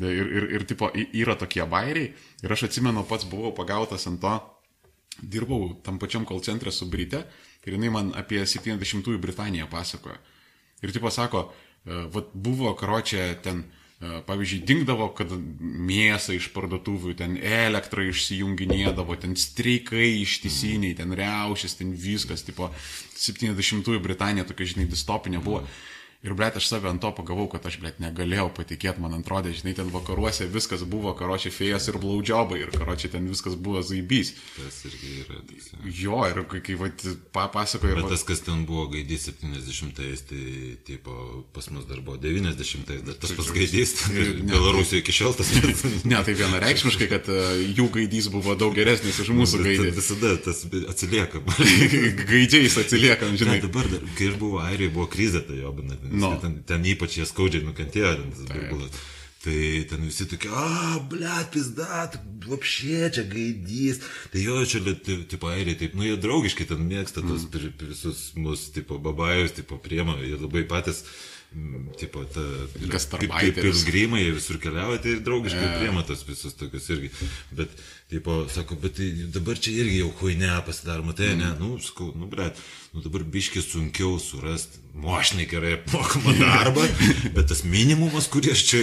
Ir, 0.00 0.28
ir, 0.36 0.44
ir 0.56 0.64
tipo, 0.68 0.88
yra 0.96 1.34
tokie 1.36 1.64
bairiai. 1.68 2.12
Ir 2.44 2.52
aš 2.52 2.68
atsimenu, 2.68 3.04
pats 3.08 3.26
buvau 3.28 3.54
pagautas 3.56 4.06
ant 4.08 4.20
to, 4.22 4.34
dirbau 5.22 5.74
tam 5.84 5.98
pačiam 5.98 6.24
kol 6.28 6.42
centre 6.44 6.72
su 6.72 6.88
Brite 6.90 7.24
ir 7.66 7.76
jinai 7.76 7.90
man 7.92 8.14
apie 8.16 8.42
70-ųjų 8.44 9.20
Britaniją 9.20 9.68
pasakojo. 9.70 10.16
Ir 10.80 10.94
tipo 10.96 11.10
sako, 11.12 11.50
vat 11.84 12.32
buvo 12.32 12.72
karočią 12.78 13.26
ten, 13.44 13.64
pavyzdžiui, 14.00 14.62
dingdavo, 14.64 15.10
kad 15.16 15.32
mėsą 15.60 16.32
iš 16.38 16.48
parduotuvių, 16.54 17.12
ten 17.18 17.36
elektrą 17.36 18.06
išsijunginėdavo, 18.08 19.16
ten 19.20 19.36
streikai 19.36 20.22
ištisiniai, 20.22 20.96
ten 20.96 21.12
reušės, 21.16 21.76
ten 21.82 21.92
viskas, 21.92 22.46
tipo 22.46 22.70
70-ųjų 23.20 24.00
Britanija 24.00 24.48
tokia, 24.48 24.72
žinai, 24.72 24.88
distopinė 24.88 25.44
buvo. 25.44 25.60
Mm. 25.66 25.99
Ir, 26.20 26.34
blėt, 26.36 26.58
aš 26.60 26.66
save 26.68 26.84
ant 26.90 27.00
to 27.00 27.08
pagavau, 27.16 27.46
kad 27.48 27.64
aš, 27.64 27.78
blėt, 27.80 27.96
negalėjau 28.02 28.50
patikėti, 28.52 29.00
man 29.00 29.14
atrodė, 29.16 29.54
žinai, 29.56 29.72
ten 29.78 29.88
vakaruose 29.88 30.44
viskas 30.52 30.82
buvo, 30.84 31.14
karočią 31.16 31.48
fėjas 31.48 31.86
ir 31.88 31.96
blaudžiobai, 32.02 32.58
ir 32.60 32.74
karočią 32.74 33.08
ten 33.14 33.24
viskas 33.30 33.54
buvo 33.56 33.80
zaibys. 33.80 34.34
Tas 34.52 34.82
irgi 34.84 35.14
yra. 35.22 35.38
Tas, 35.48 35.70
ja. 35.72 35.94
Jo, 36.02 36.18
ir 36.28 36.42
kai, 36.44 36.76
papasakoju. 37.32 37.96
Bet 38.02 38.12
tas, 38.12 38.24
kas 38.28 38.44
ten 38.44 38.66
buvo 38.68 38.84
gaidys 38.92 39.30
70-ais, 39.30 40.24
tai, 40.28 40.42
tipo, 40.90 41.14
pas 41.56 41.70
mus 41.72 41.88
dar 41.88 42.02
buvo 42.04 42.20
90-ais, 42.20 43.00
dar 43.06 43.16
tas 43.16 43.32
pats 43.38 43.48
gaidys, 43.56 43.96
tai 44.02 44.28
Belarusijoje 44.44 45.00
iki 45.00 45.16
šiol 45.16 45.38
tas 45.40 45.54
ne, 46.10 46.20
tai 46.20 46.36
vienareikšmiškai, 46.36 47.08
kad 47.14 47.32
uh, 47.32 47.56
jų 47.64 47.88
gaidys 47.96 48.28
buvo 48.28 48.58
daug 48.60 48.76
geresnis 48.76 49.22
už 49.24 49.32
mūsų 49.40 49.62
gaidį. 49.64 49.88
Visada 49.96 50.36
tas 50.44 50.66
atsilieka. 50.68 51.40
Gaidžiais 52.34 52.76
atsiliekam, 52.84 53.40
žinai. 53.40 53.56
Ne, 53.56 53.64
dabar, 53.70 53.88
kai 54.20 54.28
aš 54.34 54.38
buvau 54.44 54.60
Airijoje, 54.66 54.92
buvo 55.00 55.08
krizė, 55.16 55.40
tai 55.48 55.62
jo, 55.62 55.72
bet 55.80 56.09
No. 56.10 56.34
Ten, 56.42 56.60
ten 56.66 56.84
ypač 56.90 57.18
jie 57.20 57.26
skaudžiai 57.28 57.66
nukentėjo, 57.66 58.12
ten 58.18 58.34
tas 58.34 58.46
burbulas. 58.50 59.00
Tai 59.40 59.56
ten 59.88 60.02
visi 60.04 60.26
tokie, 60.28 60.50
a, 60.52 60.98
blėt, 61.08 61.46
pizdat, 61.54 62.18
apšė 62.44 63.06
čia 63.16 63.22
gaidys. 63.24 64.02
Tai 64.34 64.42
jo, 64.42 64.58
čia, 64.68 64.82
tipo, 65.32 65.48
airiai, 65.48 65.78
taip, 65.80 65.94
nu, 65.96 66.04
jie 66.04 66.18
draugiškai 66.20 66.66
ten 66.68 66.82
mėgsta 66.84 67.24
tos 67.24 67.46
mm. 67.48 67.70
visus 67.86 68.20
mus, 68.36 68.66
tipo, 68.74 68.98
babajus, 69.00 69.56
tipo, 69.56 69.80
priema, 69.80 70.18
jie 70.20 70.36
labai 70.36 70.66
patys 70.68 71.00
mm, 71.54 71.94
tipo, 72.02 72.26
ta... 72.28 72.44
pi- 72.76 73.30
pi- 73.32 73.54
Pilgrimai 73.62 74.26
jie 74.26 74.36
visur 74.36 74.60
keliauja, 74.60 75.00
tai 75.06 75.16
draugiškai 75.24 75.64
yeah. 75.64 75.80
priema 75.80 76.04
tos 76.04 76.26
visus 76.28 76.60
tokius 76.60 76.90
irgi. 76.92 77.08
Bet, 77.56 77.72
tipo, 78.10 78.44
sako, 78.50 78.76
bet 78.82 78.96
tai 78.98 79.08
dabar 79.34 79.58
čia 79.58 79.84
irgi 79.84 80.00
jau 80.02 80.10
huine 80.20 80.50
pasidaro, 80.66 81.06
matai, 81.06 81.32
mm. 81.34 81.38
ne, 81.38 81.50
nu, 81.60 81.78
sakau, 81.78 82.10
nu, 82.18 82.26
bet, 82.30 82.58
nu 82.94 83.04
dabar 83.04 83.22
biški 83.36 83.62
sunkiau 83.62 84.18
surasti 84.18 84.82
mošinai 84.94 85.46
gerai 85.46 85.72
apmokamą 85.78 86.32
darbą, 86.38 86.82
bet 87.36 87.46
tas 87.50 87.62
minimumas, 87.64 88.26
kurį 88.32 88.52
aš 88.54 88.62
čia 88.66 88.80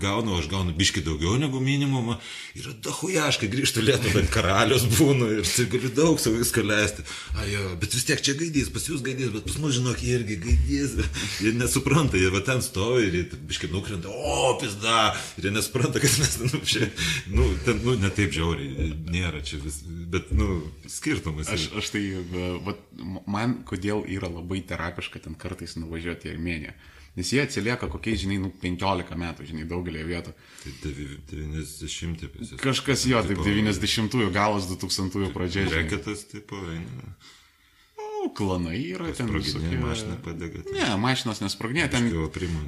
gaunu, 0.00 0.38
aš 0.38 0.48
gaunu 0.50 0.72
biški 0.76 1.02
daugiau 1.04 1.36
negu 1.40 1.60
minimumą, 1.62 2.16
yra 2.58 2.72
dahujaškai 2.84 3.50
grįžtų 3.52 3.84
lietuvą, 3.84 4.14
bet 4.16 4.30
karalius 4.32 4.86
būnu 4.96 5.28
ir 5.38 5.46
tai 5.46 5.66
galiu 5.72 5.92
daug 5.96 6.20
savo 6.22 6.40
viską 6.40 6.64
leisti. 6.66 7.04
Ajo, 7.42 7.66
bet 7.82 7.96
vis 7.96 8.08
tiek 8.08 8.22
čia 8.24 8.34
gaidys, 8.38 8.70
pas 8.72 8.88
jūs 8.88 9.04
gaidys, 9.04 9.32
bet 9.34 9.46
pas 9.48 9.58
mus 9.62 9.76
žinok, 9.76 10.00
jie 10.02 10.16
irgi 10.20 10.38
gaidys. 10.46 10.96
Jie 11.42 11.52
nesupranta, 11.58 12.18
jie 12.20 12.32
va 12.32 12.42
ten 12.46 12.64
stovi 12.64 13.10
ir 13.10 13.18
jie 13.20 13.42
biški 13.50 13.70
nukrenta, 13.72 14.08
o, 14.12 14.54
pizda, 14.60 15.12
ir 15.36 15.48
jie 15.48 15.54
nesupranta, 15.54 16.00
kad 16.02 16.18
mes, 16.22 16.38
nu, 16.46 16.62
čia, 16.66 16.88
nu, 17.32 17.50
ten, 17.66 17.82
nu, 17.84 17.96
netaip 18.00 18.32
žiauriai, 18.34 18.61
nėra 19.12 19.42
čia 19.44 19.58
vis, 19.62 19.82
bet, 19.86 20.30
nu, 20.36 20.62
skirtumas. 20.90 21.50
Aš, 21.52 21.68
aš 21.78 21.90
tai, 21.94 22.02
vat, 22.66 22.80
man 23.26 23.60
kodėl 23.68 24.04
yra 24.08 24.30
labai 24.32 24.62
terapiška 24.66 25.22
ten 25.26 25.36
kartais 25.38 25.76
nuvažiuoti 25.80 26.30
į 26.30 26.34
Armėniją. 26.36 26.74
Nes 27.12 27.28
jie 27.28 27.42
atsilieka 27.44 27.90
kokiais, 27.92 28.22
žinai, 28.22 28.38
nu, 28.40 28.48
15 28.62 29.18
metų, 29.20 29.44
žinai, 29.50 29.66
daugelį 29.68 30.04
vietų. 30.08 30.32
Tai 30.62 30.72
devi- 30.80 31.18
90 31.28 32.24
apie 32.24 32.46
Kažkas 32.62 33.04
jo, 33.10 33.20
taip 33.26 33.42
90-ųjų 33.44 34.30
galas, 34.32 34.64
2000-ųjų 34.70 35.28
pradžia. 35.34 35.66
Reketas, 35.68 36.24
tipo, 36.30 36.56
eina. 36.72 37.12
O, 38.22 38.28
klanai 38.38 38.78
yra 38.94 39.08
ten 39.10 39.26
Sproginė 39.26 39.42
visokie. 39.42 39.78
mašina 39.82 40.16
padega. 40.22 40.60
Ne, 40.74 40.84
mašinos 41.02 41.40
nesproginė, 41.42 41.88
ten, 41.90 42.06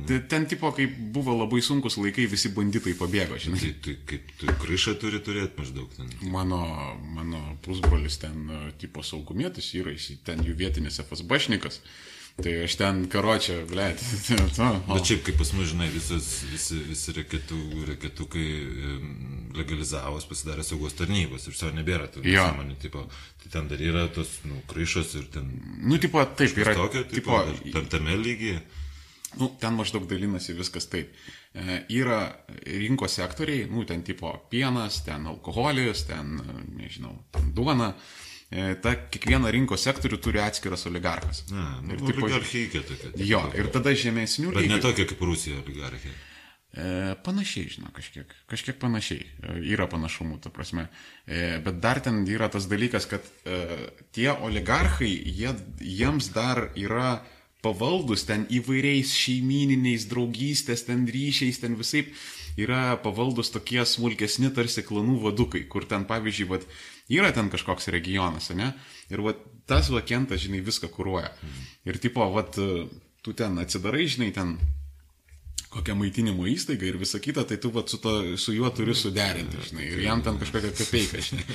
ten, 0.08 0.24
ten 0.33 0.47
tipo, 0.50 0.73
kai 0.74 0.89
buvo 0.89 1.36
labai 1.39 1.60
sunkus 1.62 1.94
laikai, 2.00 2.24
visi 2.33 2.50
banditai 2.57 2.97
pabėgo, 2.99 3.39
žinai. 3.39 3.60
Tai, 3.62 3.73
tai 3.86 3.94
kaip 4.10 4.33
tu 4.41 4.57
kryšą 4.65 4.97
turi 4.99 5.20
turėti 5.23 5.60
maždaug 5.60 5.92
ten. 5.94 6.10
Mano, 6.34 6.58
mano 7.15 7.44
pusbrolis 7.62 8.18
ten, 8.24 8.50
tipo, 8.83 9.05
saugumėtis 9.07 9.70
yra, 9.78 9.94
jis 9.94 10.18
ten 10.26 10.42
jų 10.42 10.57
vietinis 10.58 10.99
FSBšnikas. 11.05 11.78
Tai 12.34 12.52
aš 12.64 12.74
ten 12.80 13.04
karočią, 13.06 13.60
ble, 13.70 13.84
Bet 14.88 15.06
šiaip, 15.06 15.20
kaip 15.28 15.36
pas 15.38 15.52
mus, 15.54 15.68
žinai, 15.70 15.86
visas, 15.94 16.26
visi, 16.50 16.80
visi 16.88 17.12
reketų, 17.14 17.58
reketukai 17.92 18.46
legalizavos 19.54 20.26
pasidarė 20.26 20.64
saugos 20.66 20.96
tarnybos 20.98 21.46
ir 21.46 21.54
savo 21.54 21.76
nebėra 21.76 22.08
tų 22.10 22.24
Jo. 22.26 22.48
nesąmonių, 22.48 22.74
tipo, 22.82 23.04
tai 23.42 23.52
ten 23.54 23.68
dar 23.70 23.84
yra 23.86 24.08
tos, 24.10 24.32
nu, 24.50 24.58
kryšos 24.70 25.14
ir 25.20 25.28
ten 25.36 25.46
Nu, 25.86 26.00
tipo, 26.02 26.24
taip, 26.36 26.58
yra. 26.58 26.74
tokio, 26.74 27.04
tipo, 27.06 27.38
tipo, 27.54 27.70
tam 27.78 27.86
tame 27.92 28.18
lygyje. 28.18 28.58
nu, 29.38 29.52
ten 29.62 29.74
maždaug 29.78 30.08
dalinasi 30.10 30.58
viskas 30.58 30.86
taip. 30.90 31.14
E, 31.54 31.84
yra 31.94 32.20
rinkos 32.66 33.14
sektoriai, 33.14 33.68
nu, 33.70 33.84
ten 33.86 34.02
tipo 34.02 34.34
pienas, 34.50 35.04
ten 35.06 35.26
alkoholis, 35.30 36.02
ten, 36.10 36.34
nežinau, 36.74 37.14
ten 37.30 37.54
duona. 37.54 37.94
E, 37.94 38.23
ta 38.83 38.94
kiekviena 39.10 39.50
rinkos 39.50 39.83
sektorių 39.89 40.18
turi 40.23 40.39
atskiras 40.44 40.86
oligarkas. 40.86 41.44
Na, 41.50 41.81
nu, 41.83 41.94
ir 41.94 41.99
ir 42.00 42.07
tipo, 42.12 42.26
oligarchija 42.28 42.83
tokia. 42.86 43.10
jo, 43.26 43.41
ir 43.58 43.70
tada 43.74 43.91
žemesnių 43.99 44.52
Bet 44.55 44.68
ne 44.68 44.76
lygių- 44.76 44.84
tokia 44.89 45.07
kaip 45.10 45.20
Rusija 45.26 45.58
oligarchija. 45.62 46.15
E, 46.74 47.15
panašiai, 47.23 47.68
žinau, 47.70 47.91
kažkiek, 47.94 48.31
kažkiek 48.50 48.78
panašiai. 48.83 49.23
E, 49.42 49.58
yra 49.74 49.86
panašumų, 49.86 50.41
ta 50.42 50.50
prasme. 50.50 50.89
E, 51.26 51.58
bet 51.62 51.78
dar 51.81 52.00
ten 52.02 52.24
yra 52.26 52.49
tas 52.50 52.66
dalykas, 52.66 53.07
kad 53.07 53.23
e, 53.47 53.58
tie 54.12 54.31
oligarchai, 54.34 55.12
jie, 55.24 55.52
jiems 55.81 56.33
dar 56.34 56.68
yra 56.74 57.20
pavaldus 57.62 58.26
ten 58.26 58.47
įvairiais 58.50 59.15
šeimininiais 59.15 60.05
draugystės, 60.10 60.83
ten 60.84 61.07
ryšiais, 61.07 61.60
ten 61.62 61.78
visai 61.78 62.05
yra 62.60 62.97
pavaldus 63.02 63.50
tokie 63.55 63.83
smulkesni 63.86 64.50
tarsi 64.55 64.84
klanų 64.86 65.18
vadukai, 65.26 65.65
kur 65.70 65.86
ten, 65.91 66.07
pavyzdžiui, 66.08 66.49
vat, 66.50 66.66
yra 67.12 67.33
ten 67.34 67.50
kažkoks 67.52 67.91
regionas, 67.94 68.50
ne? 68.55 68.73
Ir 69.12 69.24
vat, 69.24 69.42
tas 69.70 69.91
vakentas, 69.92 70.42
žinai, 70.44 70.62
viską 70.65 70.91
kūruoja. 70.92 71.33
Ir 71.89 71.99
tipo, 72.02 72.24
vat, 72.34 72.58
tu 73.24 73.36
ten 73.36 73.58
atsidarai, 73.62 74.07
žinai, 74.10 74.31
ten 74.36 74.57
kokią 75.74 75.96
maitinimo 75.98 76.46
įstaigą 76.50 76.86
ir 76.88 76.98
visą 77.00 77.18
kitą, 77.22 77.44
tai 77.48 77.58
tu 77.60 77.70
vat, 77.74 77.90
su, 77.90 77.98
to, 78.02 78.12
su 78.40 78.54
juo 78.54 78.70
turi 78.74 78.94
suderinti, 78.96 79.58
žinai, 79.68 79.88
ir 79.90 80.02
jam 80.04 80.22
ten 80.24 80.38
kažkokią 80.40 80.70
kapeiką, 80.78 81.22
žinai. 81.30 81.44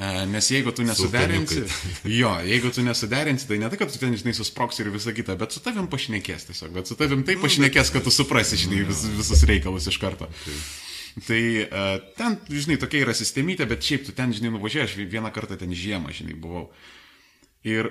E, 0.00 0.10
Nes 0.30 0.46
jeigu 0.48 0.72
tu 0.72 0.84
nesuderinsi, 0.86 1.62
jo, 2.08 2.30
jeigu 2.46 2.70
tu 2.72 2.82
nesuderinsi, 2.84 3.46
tai 3.48 3.58
ne 3.60 3.68
tai, 3.68 3.78
kad 3.80 3.90
tu 3.92 3.98
ten, 4.00 4.14
žinai, 4.16 4.32
susproks 4.36 4.80
ir 4.80 4.88
visą 4.94 5.12
kitą, 5.16 5.36
bet 5.40 5.52
su 5.52 5.60
tavim 5.64 5.90
pašnekės 5.92 6.48
tiesiog, 6.48 6.72
bet 6.78 6.88
su 6.88 6.96
tavim 6.96 7.24
taip 7.28 7.42
pašnekės, 7.44 7.92
kad 7.92 8.06
tu 8.06 8.12
suprasi, 8.14 8.58
žinai, 8.62 8.80
vis, 8.88 9.04
visus 9.18 9.44
reikalus 9.48 9.90
iš 9.90 10.00
karto. 10.00 10.30
Tai 11.26 11.42
uh, 11.66 11.90
ten, 12.16 12.38
žinai, 12.48 12.78
tokia 12.80 13.04
yra 13.04 13.14
sistemytė, 13.18 13.66
bet 13.68 13.84
šiaip 13.84 14.06
tu 14.08 14.16
ten, 14.16 14.32
žinai, 14.36 14.54
nuvažiavai, 14.54 14.88
aš 14.88 14.96
vieną 15.10 15.32
kartą 15.34 15.58
ten 15.60 15.74
žiemą, 15.76 16.14
žinai, 16.16 16.38
buvau. 16.38 16.70
Ir 17.66 17.90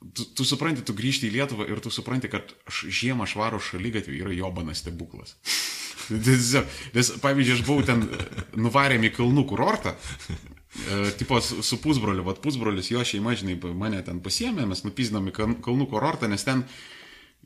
tu, 0.00 0.24
tu 0.24 0.46
supranti, 0.48 0.84
tu 0.86 0.94
grįžti 0.96 1.28
į 1.28 1.34
Lietuvą 1.36 1.66
ir 1.68 1.80
tu 1.84 1.92
supranti, 1.92 2.30
kad 2.32 2.54
žiemą 2.70 3.28
švaro 3.28 3.60
šalygatvių 3.62 4.16
yra 4.22 4.36
jobanas 4.36 4.82
stebuklas. 4.84 5.36
Nes, 6.10 7.12
pavyzdžiui, 7.22 7.58
aš 7.58 7.64
buvau 7.66 7.84
ten, 7.86 8.06
nuvarėm 8.58 9.04
į 9.06 9.12
Kalnų 9.14 9.44
kurortą, 9.50 9.92
e, 9.94 11.02
tipo 11.20 11.38
su, 11.44 11.78
pusbroliu, 11.82 12.24
vad 12.26 12.40
pusbrolis, 12.42 12.90
jo 12.90 13.04
šeima, 13.06 13.36
žinai, 13.38 13.58
mane 13.78 14.00
ten 14.06 14.22
pasiemė, 14.24 14.66
mes 14.70 14.82
nupizdom 14.86 15.28
į 15.30 15.36
Kal- 15.36 15.58
Kalnų 15.62 15.86
kurortą, 15.92 16.30
nes 16.32 16.46
ten 16.46 16.64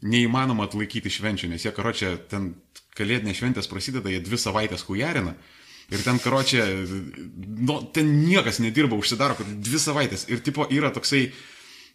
neįmanoma 0.05 0.69
atlaikyti 0.69 1.13
švenčių, 1.13 1.51
nes 1.53 1.67
jie, 1.67 1.75
karočią, 1.77 2.15
ten 2.31 2.55
kalėdinės 2.97 3.41
šventės 3.41 3.69
prasideda, 3.71 4.13
jie 4.13 4.23
dvi 4.25 4.39
savaitės 4.41 4.87
hujarina. 4.89 5.35
Ir 5.93 6.01
ten, 6.01 6.17
karočią, 6.23 6.65
nu, 7.69 7.77
ten 7.93 8.09
niekas 8.23 8.63
nedirba, 8.65 8.97
užsidaro, 8.97 9.37
kad 9.37 9.51
dvi 9.61 9.81
savaitės. 9.83 10.25
Ir, 10.33 10.41
tipo, 10.45 10.65
yra 10.73 10.89
toksai, 10.95 11.27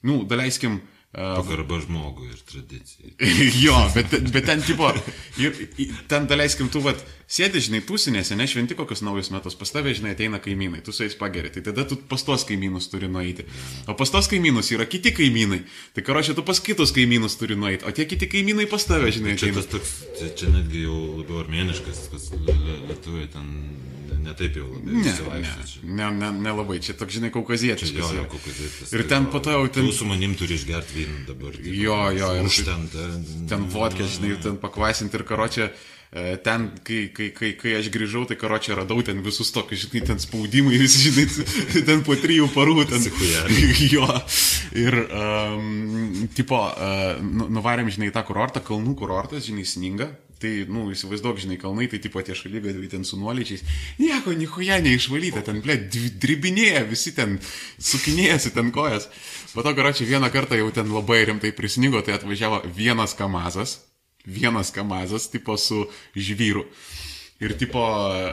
nu, 0.08 0.24
daleiskim, 0.30 0.80
uh, 0.80 1.36
Pagarba 1.40 1.80
žmogui 1.82 2.28
ir 2.30 2.40
tradicijai. 2.45 3.16
jo, 3.66 3.74
bet, 3.95 4.11
bet 4.32 4.45
ten, 4.45 4.61
tipo, 4.61 4.92
ir, 5.42 5.56
ten, 6.11 6.28
daleiskim, 6.30 6.69
tu, 6.69 6.80
vat, 6.86 7.02
sėdi, 7.30 7.60
žinai, 7.66 7.82
tusinėse, 7.86 8.38
ne 8.38 8.45
šventi 8.50 8.78
kokius 8.78 9.02
naujus 9.06 9.32
metus, 9.34 9.58
pas 9.58 9.74
tave, 9.74 9.92
žinai, 9.98 10.14
ateina 10.16 10.38
kaimynai, 10.44 10.84
tu 10.86 10.94
su 10.94 11.03
jais 11.08 11.18
pageri, 11.18 11.50
tai 11.56 11.64
tada 11.66 11.84
tu 11.90 11.98
pas 12.10 12.22
tos 12.26 12.45
kaimynus 12.45 12.88
turi 12.94 13.10
nueiti. 13.10 13.44
O 13.90 13.98
pas 13.98 14.14
tos 14.14 14.30
kaimynus 14.32 14.69
yra 14.78 14.86
kiti 14.90 15.11
kaimynai, 15.18 15.64
tai 15.98 16.06
karočią 16.06 16.38
tu 16.38 16.45
pas 16.45 16.61
kitus 16.61 16.94
kaimynus 16.95 17.36
turi 17.42 17.58
nueiti, 17.58 17.86
o 17.90 17.92
tie 17.92 18.06
kiti 18.10 18.30
kaimynai 18.30 18.69
pas 18.69 18.86
tave, 18.86 19.10
žinai, 19.11 19.34
Čia 19.36 19.50
ateina. 19.50 19.61
tas 19.64 19.72
toks, 19.74 19.95
čia, 20.22 20.30
čia 20.44 20.53
netgi 20.53 20.86
jau 20.86 21.00
labiau 21.24 21.42
armėniškas, 21.44 22.06
kas 22.14 22.30
li- 22.38 22.53
li- 22.53 22.82
lietuviai 22.94 23.28
ten 23.34 23.50
netaip 24.23 24.56
jau 24.59 24.67
labai 24.67 24.93
Ne, 24.99 25.14
ne, 25.83 26.09
ne, 26.09 26.09
ne, 26.19 26.31
nelabai, 26.48 26.80
čia 26.80 26.93
toks, 26.93 27.14
žinai, 27.17 27.30
Čia 27.30 27.35
kaukazietiškas. 27.39 27.99
jo, 27.99 28.11
jo, 28.17 28.25
kokazėtas. 28.31 28.93
Ir 28.93 29.03
ten 29.07 29.25
po 29.31 29.39
to 29.39 29.51
jau 29.51 29.67
ten- 29.72 29.91
su 29.91 30.06
manim 30.06 30.35
turi 30.35 30.56
išgerti 30.56 30.93
vyną 30.99 31.25
dabar. 31.27 31.51
tipo, 31.56 31.69
Jo, 31.69 31.99
jo, 32.11 32.33
ir 32.39 32.43
Už 32.45 32.56
tai- 32.64 32.65
ten, 32.65 33.48
ten. 33.48 33.69
vodkę, 33.69 34.03
žinai, 34.03 34.30
ir 34.35 34.41
ten 34.43 34.57
pakvasinti 34.57 35.15
ir 35.15 35.23
karočią. 35.23 35.69
e, 36.11 36.38
Ten, 36.38 36.72
kai, 36.83 37.11
kai, 37.14 37.30
kai, 37.30 37.51
kai 37.53 37.75
aš 37.77 37.89
grįžau, 37.93 38.25
tai 38.27 38.35
karočią 38.35 38.75
radau 38.75 39.03
ten 39.06 39.22
visus 39.22 39.51
tokius, 39.51 39.85
žinai, 39.85 40.01
ten 40.07 40.17
spaudimai, 40.17 40.73
visi, 40.81 41.11
žinai, 41.11 41.83
ten 41.85 42.01
po 42.03 42.15
trijų 42.15 42.48
parų, 42.49 42.81
ten. 42.89 42.98
Jo. 43.93 44.07
Ir, 44.73 44.95
um, 45.14 46.27
tipo, 46.33 46.57
uh, 46.57 47.22
nuvarėm, 47.22 47.89
žinai, 47.93 48.09
tą 48.11 48.23
kurortą, 48.25 48.59
kalnų 48.65 48.95
kurortas, 48.98 49.45
žinai, 49.45 49.65
sninga. 49.65 50.09
Tai, 50.40 50.51
nu, 50.72 50.85
įsivaizduok, 50.93 51.42
žinai, 51.43 51.58
kalnai, 51.59 51.90
tai 51.92 51.98
tipo 52.00 52.22
tie 52.24 52.32
šalygadviai 52.38 52.88
ten 52.88 53.03
su 53.03 53.18
nuolyčiais. 53.19 53.66
Nieko, 54.00 54.32
nichuja 54.40 54.77
neišvalyta, 54.85 55.43
ten, 55.43 55.59
ble, 55.66 55.76
dribinėja, 56.24 56.85
visi 56.88 57.11
ten 57.18 57.35
sukinėjasi 57.76 58.53
ten 58.56 58.72
kojas. 58.72 59.09
Po 59.51 59.66
to, 59.66 59.74
karočią, 59.76 60.08
vieną 60.08 60.30
kartą 60.32 60.56
jau 60.56 60.69
ten 60.72 60.88
labai 60.95 61.26
rimtai 61.27 61.51
prisnigo, 61.58 62.00
tai 62.00 62.16
atvažiavo 62.16 62.61
vienas 62.72 63.18
kamazas, 63.19 63.82
vienas 64.24 64.72
kamazas, 64.72 65.27
tipo 65.34 65.59
su 65.59 65.84
žvyru. 66.16 66.64
Ir 67.40 67.53
tipo, 67.56 67.80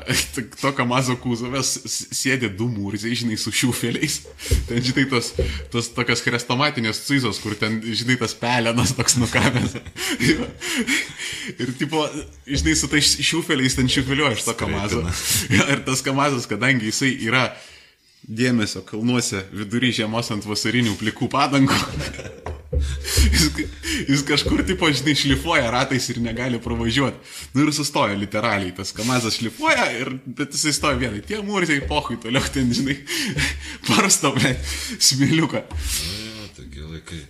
to 0.62 0.72
kamazo 0.74 1.14
kūzovės 1.22 1.68
sėdė 1.86 2.50
du 2.58 2.66
mūrziai, 2.72 3.14
žinai, 3.14 3.36
su 3.38 3.52
šiufeliais. 3.54 4.18
Ten, 4.68 4.82
žinai, 4.82 5.04
tos, 5.12 5.30
tos 5.70 5.92
tokios 5.94 6.24
chrestomatinės 6.26 7.04
cizos, 7.06 7.38
kur 7.42 7.54
ten, 7.58 7.78
žinai, 7.86 8.18
tas 8.18 8.34
pelenas 8.38 8.96
toks 8.98 9.14
nukamęs. 9.22 9.76
Ir 11.62 11.70
tipo, 11.78 12.02
žinai, 12.50 12.74
su 12.74 12.90
tais 12.90 13.14
šiufeliais 13.22 13.78
ten 13.78 13.86
šiufeliuoja 13.90 14.34
iš 14.34 14.48
to 14.48 14.56
kamazo. 14.58 15.04
Ir 15.54 15.86
tas 15.86 16.02
kamazas, 16.02 16.50
kadangi 16.50 16.90
jisai 16.90 17.12
yra 17.28 17.46
dėmesio 18.26 18.82
kalnuose 18.88 19.44
vidury 19.54 19.94
žiemos 19.94 20.34
ant 20.34 20.50
vasarinių 20.50 20.98
plikų 20.98 21.30
padangų. 21.30 22.55
Jis, 22.76 23.46
jis 24.08 24.22
kažkur, 24.28 24.62
tipo, 24.68 24.88
žinai, 24.92 25.14
šlifuoja 25.18 25.70
ratais 25.74 26.08
ir 26.12 26.20
negali 26.24 26.60
pravažiuoti. 26.62 27.20
Nu 27.54 27.64
ir 27.66 27.72
sustoja 27.76 28.16
literaliai, 28.18 28.74
tas 28.76 28.92
kamazas 28.96 29.38
šlifuoja, 29.40 29.86
ir, 30.00 30.12
bet 30.26 30.54
jisai 30.56 30.74
stoja 30.76 31.00
vienai. 31.00 31.22
Tie 31.26 31.40
mūrziai 31.44 31.82
pohui 31.88 32.18
toliau 32.22 32.44
ten, 32.52 32.70
žinai, 32.76 32.98
parsto, 33.88 34.32
ble, 34.36 34.54
smiliuką. 34.98 35.64
Jo, 35.66 36.50
tokie 36.58 36.84
laikai. 36.92 37.22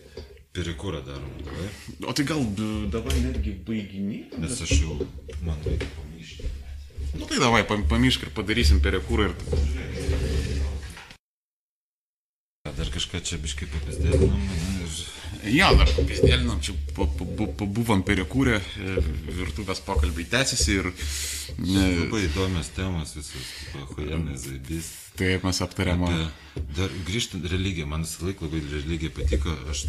perikūrą 0.56 1.02
darom, 1.04 1.32
davai. 1.44 1.66
O 2.08 2.12
tai 2.16 2.24
gal 2.24 2.40
davai 2.92 3.16
netgi 3.20 3.52
baiginį? 3.66 4.20
Nes 4.40 4.60
aš 4.64 4.70
jau, 4.78 4.94
man 5.44 5.58
reikia 5.66 5.88
pamyšti. 5.98 6.48
Nu 7.20 7.28
tai 7.28 7.40
davai, 7.42 7.60
pam- 7.68 7.84
pamišk 7.90 8.24
ir 8.24 8.30
padarysim 8.36 8.80
perikūrą 8.84 9.28
ir... 9.28 9.36
Dar 12.76 12.88
kažką 12.92 13.20
čia 13.24 13.36
biškai 13.40 13.68
papizdėlinom. 13.72 14.40
Ir... 14.84 14.96
Jo, 15.46 15.68
dar 15.78 15.90
papizdėlinom, 15.94 16.60
čia 16.64 16.74
pa- 16.96 17.06
pa- 17.06 17.26
pa- 17.38 17.48
pabuvom 17.60 18.02
perikūrę, 18.06 18.58
e, 18.58 18.94
virtuvės 19.38 19.82
pokalbiai 19.86 20.26
tęsiasi 20.32 20.78
ir... 20.80 20.88
e, 20.90 21.84
Labai 22.02 22.24
įdomios 22.26 22.72
temos 22.74 23.14
visos, 23.18 23.50
huijanai, 23.94 24.38
zaibys. 24.40 24.90
Taip 25.16 25.46
mes 25.46 25.60
aptarėm. 25.64 26.02
Dar 26.76 26.92
grįžtant 27.08 27.46
religiją, 27.48 27.86
man 27.88 28.04
visą 28.04 28.26
laiką 28.26 28.48
labai 28.48 28.60
religija 28.72 29.12
patiko, 29.16 29.54
aš 29.72 29.86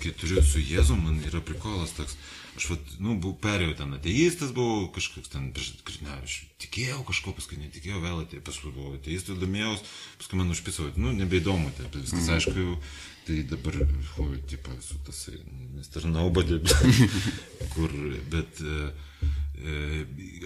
kai 0.00 0.12
turiu 0.16 0.44
su 0.44 0.62
Jėzu, 0.62 0.96
man 0.96 1.18
yra 1.28 1.42
prikolas 1.44 1.92
toks, 1.96 2.16
aš 2.56 2.70
vat, 2.72 2.94
nu, 3.00 3.16
buvau, 3.20 3.36
perėjau 3.42 3.74
ten 3.80 3.92
ateistas, 3.96 4.52
buvau 4.56 4.86
kažkoks 4.94 5.32
ten, 5.32 5.50
ne, 5.52 6.16
aš 6.22 6.38
tikėjau 6.62 7.00
kažko, 7.08 7.34
paskui 7.36 7.60
netikėjau 7.60 8.00
vėl 8.04 8.22
atėjau, 8.24 8.44
paskui 8.48 8.72
buvau 8.72 8.96
ateistų, 8.96 9.36
domėjaus, 9.40 9.84
paskui 10.20 10.40
man 10.40 10.52
užpisavo, 10.54 10.92
nu, 11.00 11.12
nebeįdomu, 11.16 11.72
tai 11.78 11.88
viskas 11.96 12.28
mm. 12.28 12.34
aišku, 12.38 12.56
jau, 12.60 12.76
tai 13.26 13.42
dabar, 13.50 13.76
hu, 14.16 14.28
tipo, 14.50 14.74
esu 14.78 14.98
tasai, 15.06 15.38
nes 15.76 15.88
tarnaubadė, 15.94 16.60
kur, 17.76 17.94
bet... 18.34 18.62
e, 18.62 18.90
E, 19.62 20.00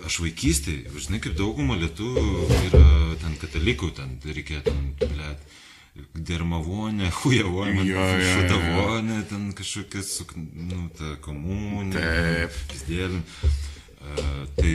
aš 0.05 0.19
vaikystėje, 0.21 0.91
žinai, 1.01 1.23
kaip 1.25 1.39
dauguma 1.39 1.73
lietuvių 1.81 2.49
yra 2.67 2.83
ten 3.23 3.37
katalikų, 3.41 3.89
ten 3.97 4.11
reikia 4.27 4.59
ten, 4.67 4.91
blėt, 5.01 5.47
dermavonė, 6.29 7.09
hujavonė, 7.23 7.87
šutavonė, 8.27 9.17
ten 9.31 9.47
kažkokias, 9.57 10.11
suk- 10.19 10.35
nu, 10.37 10.91
ta 10.99 11.15
komunė, 11.25 11.97
Taip. 11.97 12.61
Uh, 14.07 14.45
tai, 14.55 14.75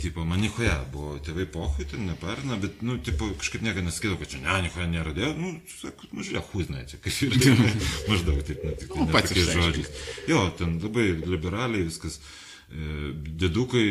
tipo, 0.00 0.24
man 0.24 0.40
nihoja 0.40 0.78
buvo, 0.92 1.18
tėvai 1.22 1.44
pohui, 1.52 1.84
ten 1.90 2.06
neparina, 2.08 2.56
bet, 2.62 2.80
nu, 2.86 2.96
tipo, 3.04 3.28
kažkaip 3.36 3.62
niekada 3.66 3.84
nesakydavo, 3.90 4.16
kad 4.22 4.32
čia, 4.32 4.40
ne, 4.46 4.56
nihoja 4.64 4.86
nėra, 4.88 5.12
dėl, 5.16 5.34
nu, 5.36 5.52
sako, 5.76 6.08
nu, 6.16 6.24
žiūrėk, 6.24 6.48
huznai, 6.54 6.86
čia 6.88 6.98
kaip 7.04 7.20
ir, 7.28 7.60
maždaug 8.10 8.40
taip, 8.48 8.64
nu, 8.64 8.72
tik 8.80 8.96
Nu, 8.96 9.06
pats 9.12 9.30
tokiais 9.34 9.50
išreiškei. 9.52 9.84
žodžiais. 9.84 10.10
Jo, 10.32 10.46
ten 10.56 10.78
labai 10.82 11.06
liberaliai 11.20 11.84
viskas. 11.90 12.16
E, 12.22 12.45
Dėdukai 12.66 13.84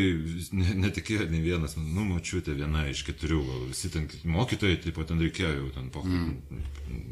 ne- 0.51 0.73
netikėjo 0.83 1.29
nei 1.31 1.39
vienas, 1.41 1.77
nu, 1.79 2.03
mačiutė 2.09 2.55
viena 2.57 2.83
iš 2.91 3.05
keturių, 3.07 3.37
o 3.39 3.59
visi 3.69 3.87
ten 3.93 4.09
mokytojai, 4.27 4.81
taip 4.83 4.97
pat 4.99 5.07
ten 5.13 5.21
reikėjo 5.23 5.51
jau 5.55 5.69
ten 5.77 5.87
pokai. 5.93 6.11
Mm. 6.11 6.63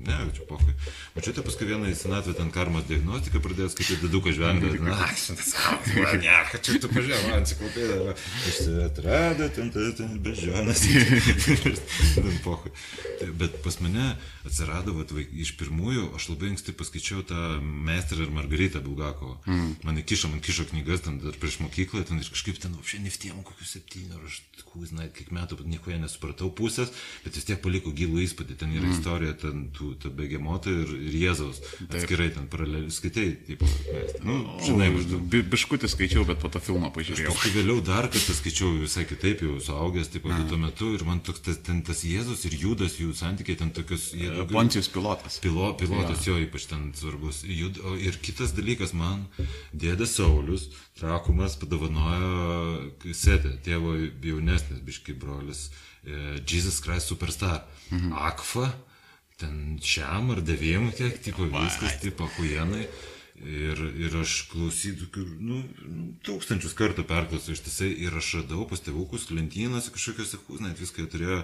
Ne, 0.03 0.17
čia 0.35 0.43
pokai. 0.47 0.73
Mačiutė 1.15 1.41
paskui 1.45 1.65
vieną 1.69 1.87
į 1.89 1.95
senatvę 1.97 2.35
ten 2.37 2.51
karmos 2.53 2.83
diagnostiką 2.89 3.39
pradėjo 3.43 3.69
skaityti 3.73 4.01
dėduką 4.03 4.33
žvengti. 4.35 4.73
Na, 4.83 5.07
šitas 5.17 5.53
karas, 5.55 5.87
ne, 6.19 6.35
kad 6.51 6.61
čia 6.67 6.75
tu 6.83 6.91
pažiūrėjau, 6.91 7.23
man 7.31 7.39
enciklopedija, 7.41 8.15
iš 8.51 8.59
tai 8.65 8.75
atrado, 8.89 9.47
ten, 9.55 9.71
ten, 9.73 9.89
ten, 9.97 10.13
bežionas. 10.27 10.83
ten 10.83 12.37
pokai. 12.47 12.71
Tai, 13.21 13.29
bet 13.39 13.57
pas 13.63 13.79
mane 13.83 14.11
atsirado, 14.47 14.93
vat, 14.99 15.11
vaik- 15.15 15.33
iš 15.45 15.55
pirmųjų, 15.59 16.09
aš 16.19 16.29
labai 16.33 16.51
anksti 16.53 16.75
paskaičiau 16.79 17.23
tą 17.27 17.39
Meistrą 17.63 18.27
ir 18.27 18.35
Margaritą 18.35 18.83
Bulgakovą. 18.83 19.39
Mm. 19.47 19.73
Man 19.87 19.99
įkišo, 20.03 20.31
man 20.33 20.43
kišo 20.43 20.67
knygas 20.71 21.03
ten 21.07 21.19
dar 21.23 21.35
prieš 21.39 21.52
mokyklą, 21.61 22.03
ten 22.07 22.19
ir 22.21 22.29
kažkaip 22.33 22.57
ten, 22.63 22.73
apšė, 22.79 22.99
neftėjom 23.05 23.43
kokius 23.45 23.75
septynių, 23.77 24.17
ar 24.17 24.25
aš, 24.29 24.39
žinai, 24.73 25.07
kiek 25.13 25.29
metų, 25.35 25.59
bet 25.59 25.67
nieko 25.69 25.93
nesupratau 26.01 26.49
pusės, 26.49 26.89
bet 27.25 27.35
vis 27.37 27.45
tiek 27.45 27.59
paliko 27.61 27.93
gilų 27.93 28.23
įspūdį, 28.25 28.57
ten 28.57 28.73
yra 28.73 28.87
mm. 28.87 28.95
istorija, 28.97 29.33
ten 29.43 29.67
tų, 29.75 29.91
ta 30.01 30.09
begemoto 30.09 30.73
ir, 30.73 30.89
ir 31.09 31.17
Jėzaus, 31.23 31.61
atskirai 31.89 32.31
ten 32.33 32.47
paraleliai, 32.49 32.89
skaitai, 32.93 33.27
tipo, 33.47 33.67
Meistrą. 33.67 34.23
nu, 34.25 34.37
žinai, 34.65 34.89
maždaug. 34.95 35.27
Bi- 35.33 35.43
Biškutį 35.53 35.89
skaičiau, 35.93 36.25
bet 36.25 36.41
po 36.41 36.49
to 36.53 36.61
filmą 36.63 36.89
pažiūrėjau. 36.95 37.33
Paskui 37.35 37.53
vėliau 37.53 37.83
dar 37.85 38.09
kartą 38.13 38.33
skaičiau 38.39 38.71
visai 38.81 39.05
kitaip, 39.09 39.43
jau 39.45 39.59
suaugęs, 39.69 40.09
taip 40.13 40.25
pat 40.25 40.47
tuo 40.49 40.57
metu, 40.61 40.89
ir 40.97 41.05
man 41.05 41.21
toks 41.25 41.43
tas, 41.45 41.59
ten 41.65 41.83
tas 41.85 42.01
Jėzus 42.07 42.45
ir 42.49 42.57
Judas, 42.63 42.97
jų 43.01 43.13
santykiai 43.17 43.59
ten 43.59 43.69
tokius, 43.75 44.09
jie 44.17 44.31
daugiau- 44.31 44.57
Poncijus 44.57 44.89
pilotas. 44.93 45.39
Pilo, 45.43 45.73
pilotas 45.77 46.25
jo 46.25 46.37
ypač 46.41 46.65
ten 46.69 46.89
svarbus. 46.97 47.43
Jud, 47.45 47.77
o 47.83 47.95
ir 47.99 48.17
kitas 48.23 48.53
dalykas, 48.57 48.93
man 48.97 49.27
dėdė 49.73 50.07
Saulis 50.09 50.69
Trakumas 50.93 51.55
padovanojo 51.57 52.91
kasetę, 53.01 53.55
tėvo 53.65 53.95
jaunesnis 54.21 54.81
biški 54.85 55.15
brolis, 55.17 55.71
e, 56.05 56.37
Jesus 56.45 56.81
Christ 56.85 57.09
Superstar. 57.09 57.63
Mhm. 57.89 58.13
Akfa, 58.13 58.67
ten 59.41 59.79
šiam 59.81 60.29
ar 60.35 60.43
deviem, 60.45 60.91
kiek, 60.93 61.17
tipo, 61.25 61.47
viskas, 61.49 61.97
tipo, 62.03 62.29
huienai. 62.37 62.85
Ir, 63.43 63.79
ir 63.97 64.13
aš 64.21 64.43
klausydų, 64.51 65.07
nu, 65.41 65.57
tūkstančius 66.23 66.75
kartų 66.77 67.03
perklausiau 67.09 67.55
ištisai 67.57 67.89
ir 68.05 68.13
aš 68.15 68.29
radau 68.37 68.67
pas 68.69 68.79
tėvukus 68.79 69.25
lentynose 69.33 69.91
kažkokiuose 69.91 70.37
hūznai, 70.45 70.75
viską 70.77 71.07
turėjo 71.11 71.39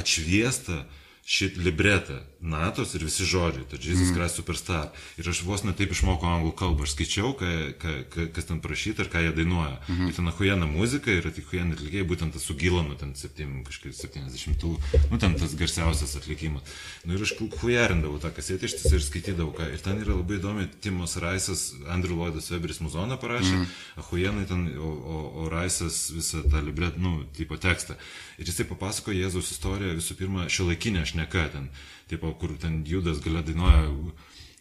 atšviestą 0.00 0.80
šit 1.28 1.58
libretą, 1.60 2.14
natos 2.40 2.94
ir 2.96 3.02
visi 3.04 3.26
žodžiai, 3.28 3.66
tai 3.68 3.76
Jesus 3.82 4.14
Christ 4.16 4.38
Superstar. 4.38 4.94
Ir 5.20 5.26
aš 5.28 5.42
vos 5.44 5.60
netaip 5.66 5.90
išmokau 5.92 6.24
anglų 6.24 6.54
kalbą, 6.56 6.86
aš 6.86 6.94
skaičiau, 6.94 7.34
ką, 7.36 7.48
ką, 7.82 7.96
ką, 8.14 8.24
kas 8.32 8.46
ten 8.48 8.62
parašyta 8.64 9.04
ir 9.04 9.10
ką 9.12 9.20
jie 9.26 9.32
dainuoja. 9.36 9.74
Mhm. 9.90 10.08
Ir 10.08 10.16
ten 10.16 10.30
hujena 10.38 10.68
muzika 10.70 11.12
yra 11.12 11.28
tik 11.34 11.50
hujena 11.50 11.76
atlikėjai, 11.76 12.06
būtent 12.08 12.32
tas 12.32 12.46
su 12.48 12.56
Gilanu, 12.56 12.96
ten 12.96 13.12
7, 13.12 13.60
kažkaip 13.66 13.92
70, 13.98 14.64
nu 15.10 15.18
ten 15.20 15.36
tas 15.36 15.52
garsiausias 15.58 16.16
atlikimas. 16.16 16.64
Nu 17.04 17.18
ir 17.18 17.26
aš 17.26 17.34
hujerindavau 17.60 18.16
tą 18.22 18.32
kasetę 18.32 18.64
ištisai 18.70 18.96
ir 18.96 19.04
skaitydavau, 19.04 19.52
ką. 19.58 19.68
Ir 19.74 19.84
ten 19.84 20.00
yra 20.00 20.16
labai 20.16 20.40
įdomi, 20.40 20.64
Timos 20.80 21.18
Raisas, 21.20 21.74
Andrew 21.92 22.16
Lloydas 22.16 22.48
Weberis 22.54 22.80
muzoną 22.80 23.20
parašė, 23.20 23.52
mhm. 23.52 24.08
hujenai 24.08 24.46
ten, 24.48 24.64
o, 24.80 24.94
o, 24.96 25.20
o 25.44 25.52
Raisas 25.52 26.06
visą 26.14 26.40
tą 26.48 26.64
libretą, 26.64 27.04
nu, 27.04 27.26
tipo 27.36 27.60
tekstą. 27.60 28.00
Ir 28.38 28.46
jisai 28.46 28.68
papasako 28.70 29.10
Jėzaus 29.10 29.50
istoriją 29.50 29.96
visų 29.98 30.14
pirma 30.14 30.44
šiolaikinę 30.52 31.02
šneka 31.18 31.48
ten, 31.52 31.68
tipo, 32.08 32.32
kur 32.34 32.56
ten 32.58 32.84
Judas 32.86 33.20
galia 33.20 33.42
dainuoja, 33.42 33.90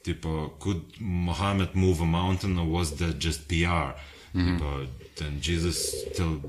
tipo, 0.03 0.53
could 0.59 0.81
Muhammad 0.99 1.75
move 1.75 2.01
a 2.01 2.05
mountain 2.05 2.57
or 2.57 2.65
was 2.65 2.95
that 2.97 3.19
just 3.19 3.47
PR? 3.47 3.93
Mm 4.33 4.41
-hmm. 4.43 4.57
tipo, 4.57 4.85
ten 5.15 5.39
Jesus 5.41 6.05
tell, 6.15 6.41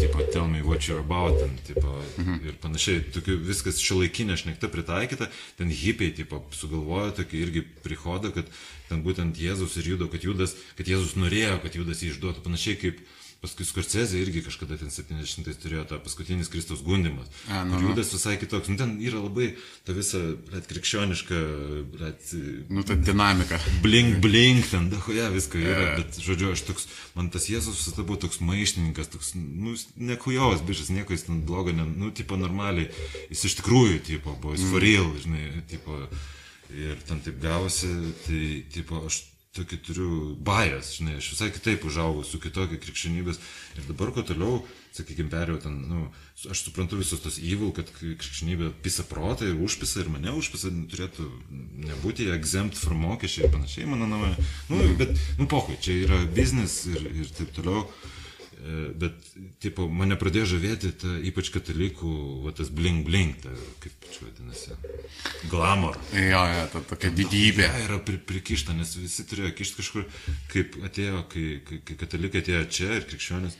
tipo, 0.00 0.18
tell 0.32 0.46
me 0.46 0.62
what 0.62 0.86
you're 0.86 1.00
about, 1.00 1.38
ten, 1.38 1.50
tipo, 1.66 2.02
mm 2.16 2.24
-hmm. 2.24 2.46
ir 2.46 2.54
panašiai, 2.60 3.00
tokiu, 3.12 3.38
viskas 3.38 3.80
šiolaikinė 3.80 4.36
šnekta 4.36 4.68
pritaikyta, 4.68 5.28
ten 5.56 5.68
hipiai, 5.70 6.14
tipo, 6.14 6.44
sugalvojo 6.50 7.10
tokį 7.10 7.36
irgi 7.44 7.62
prihodą, 7.82 8.30
kad 8.30 8.46
ten 8.88 9.02
būtent 9.04 9.36
Jėzus 9.36 9.76
ir 9.78 9.88
Judo, 9.90 10.06
kad 10.08 10.24
Judas, 10.24 10.54
kad 10.76 10.86
Jėzus 10.86 11.16
norėjo, 11.16 11.60
kad 11.62 11.74
Judas 11.74 12.02
jį 12.02 12.08
išduotų, 12.10 12.40
panašiai 12.40 12.76
kaip 12.76 12.96
Paskui 13.38 13.62
Skorcezė 13.62 14.18
irgi 14.18 14.40
kažkada 14.42 14.74
ten 14.80 14.90
70-ais 14.90 15.60
turėjo 15.62 15.84
tą 15.86 16.00
paskutinis 16.02 16.48
Kristaus 16.50 16.80
gundimas. 16.82 17.28
A, 17.46 17.60
nu, 17.62 17.76
nu. 17.78 17.92
Judas 17.92 18.10
visai 18.10 18.32
kitoks. 18.40 18.66
Nu, 18.72 18.74
ten 18.80 18.96
yra 18.98 19.20
labai 19.22 19.52
ta 19.86 19.94
visa, 19.94 20.18
net 20.50 20.66
krikščioniška, 20.66 21.38
net 22.00 22.32
Nu, 22.74 22.82
ta 22.82 22.96
dinamika. 22.98 23.60
blink, 23.84 24.18
blink, 24.24 24.66
ten 24.72 24.88
dahoja 24.90 25.28
visko 25.30 25.62
yra. 25.62 25.94
Bet, 26.00 26.18
žodžiu, 26.18 26.50
aš 26.56 26.64
toks, 26.66 26.88
man 27.14 27.30
tas 27.30 27.46
Jėzus 27.46 27.78
visada 27.78 28.02
buvo 28.02 28.18
toks 28.26 28.42
maištininkas, 28.42 29.12
toks, 29.14 29.30
nu, 29.38 29.76
nekujovas 30.10 30.66
bišas, 30.66 30.90
nieko 30.98 31.14
jis 31.14 31.28
ten 31.30 31.44
blogo, 31.46 31.70
ne, 31.70 31.86
nu, 31.86 32.10
tipo 32.10 32.34
normaliai. 32.40 32.90
Jis 33.30 33.46
iš 33.52 33.60
tikrųjų, 33.62 34.02
tipo, 34.10 34.34
buvo, 34.42 34.58
jis 34.58 34.66
for 34.66 34.82
real, 34.82 35.14
žinai, 35.22 35.62
tipo. 35.70 36.02
Ir 36.74 36.98
ten 37.08 37.22
taip 37.24 37.38
gavosi, 37.40 37.88
tai, 38.26 38.42
tipo, 38.74 38.98
aš 39.08 39.22
tokį 39.58 39.78
turiu 39.86 40.10
bajas, 40.44 40.94
žinai, 40.98 41.18
aš 41.20 41.32
visai 41.34 41.48
kitaip 41.54 41.86
užaugau 41.88 42.24
su 42.26 42.40
kitokia 42.42 42.80
krikščionybės. 42.82 43.40
Ir 43.78 43.88
dabar, 43.90 44.12
kuo 44.14 44.24
toliau, 44.26 44.60
sakykime, 44.96 45.30
perėjau 45.32 45.62
ten, 45.66 45.78
nu, 45.90 46.04
aš 46.50 46.64
suprantu 46.66 46.98
visus 47.00 47.22
tos 47.24 47.38
įvil, 47.38 47.72
kad 47.76 47.90
krikščionybė 47.98 48.72
pisa 48.84 49.06
protą 49.08 49.48
ir 49.48 49.58
užpisa 49.64 50.02
ir 50.02 50.12
mane 50.14 50.34
užpisa, 50.38 50.72
turėtų 50.92 51.26
nebūti 51.88 52.30
exempt 52.34 52.78
from 52.80 53.04
mokesčiai 53.06 53.46
ir 53.46 53.56
panašiai, 53.56 53.88
mano 53.90 54.10
nuomonė. 54.10 54.46
Nu, 54.70 54.84
bet, 55.00 55.16
nu, 55.40 55.48
pohui, 55.50 55.78
čia 55.84 56.00
yra 56.06 56.22
biznis 56.34 56.80
ir, 56.90 57.10
ir 57.12 57.34
taip 57.38 57.52
toliau. 57.56 57.86
E, 57.86 58.17
Bet, 58.98 59.14
tipo, 59.62 59.86
mane 59.86 60.16
pradėjo 60.18 60.48
žavėti, 60.54 60.90
ta, 60.98 61.12
ypač 61.30 61.52
katalikų, 61.54 62.10
va, 62.42 62.52
tas 62.58 62.72
bling 62.74 63.04
bling, 63.06 63.36
ta, 63.44 63.52
kaip 63.84 64.08
čia 64.10 64.24
vadinasi, 64.26 64.74
glamor. 65.52 65.98
Jo, 66.10 66.40
jo, 66.50 66.64
ta 66.72 66.82
tokia 66.90 67.12
didybė. 67.14 67.62
Ja, 67.68 67.84
yra 67.84 68.00
pri, 68.02 68.18
prikišta, 68.18 68.74
nes 68.74 68.96
visi 68.98 69.26
turėjo 69.30 69.52
kišti 69.60 69.78
kažkur, 69.78 70.08
kaip 70.50 70.78
atėjo, 70.90 71.22
kai, 71.30 71.46
kai, 71.68 71.78
kai 71.86 71.98
katalikai 72.02 72.42
atėjo 72.42 72.64
čia 72.78 72.90
ir 72.98 73.06
krikščionis 73.12 73.58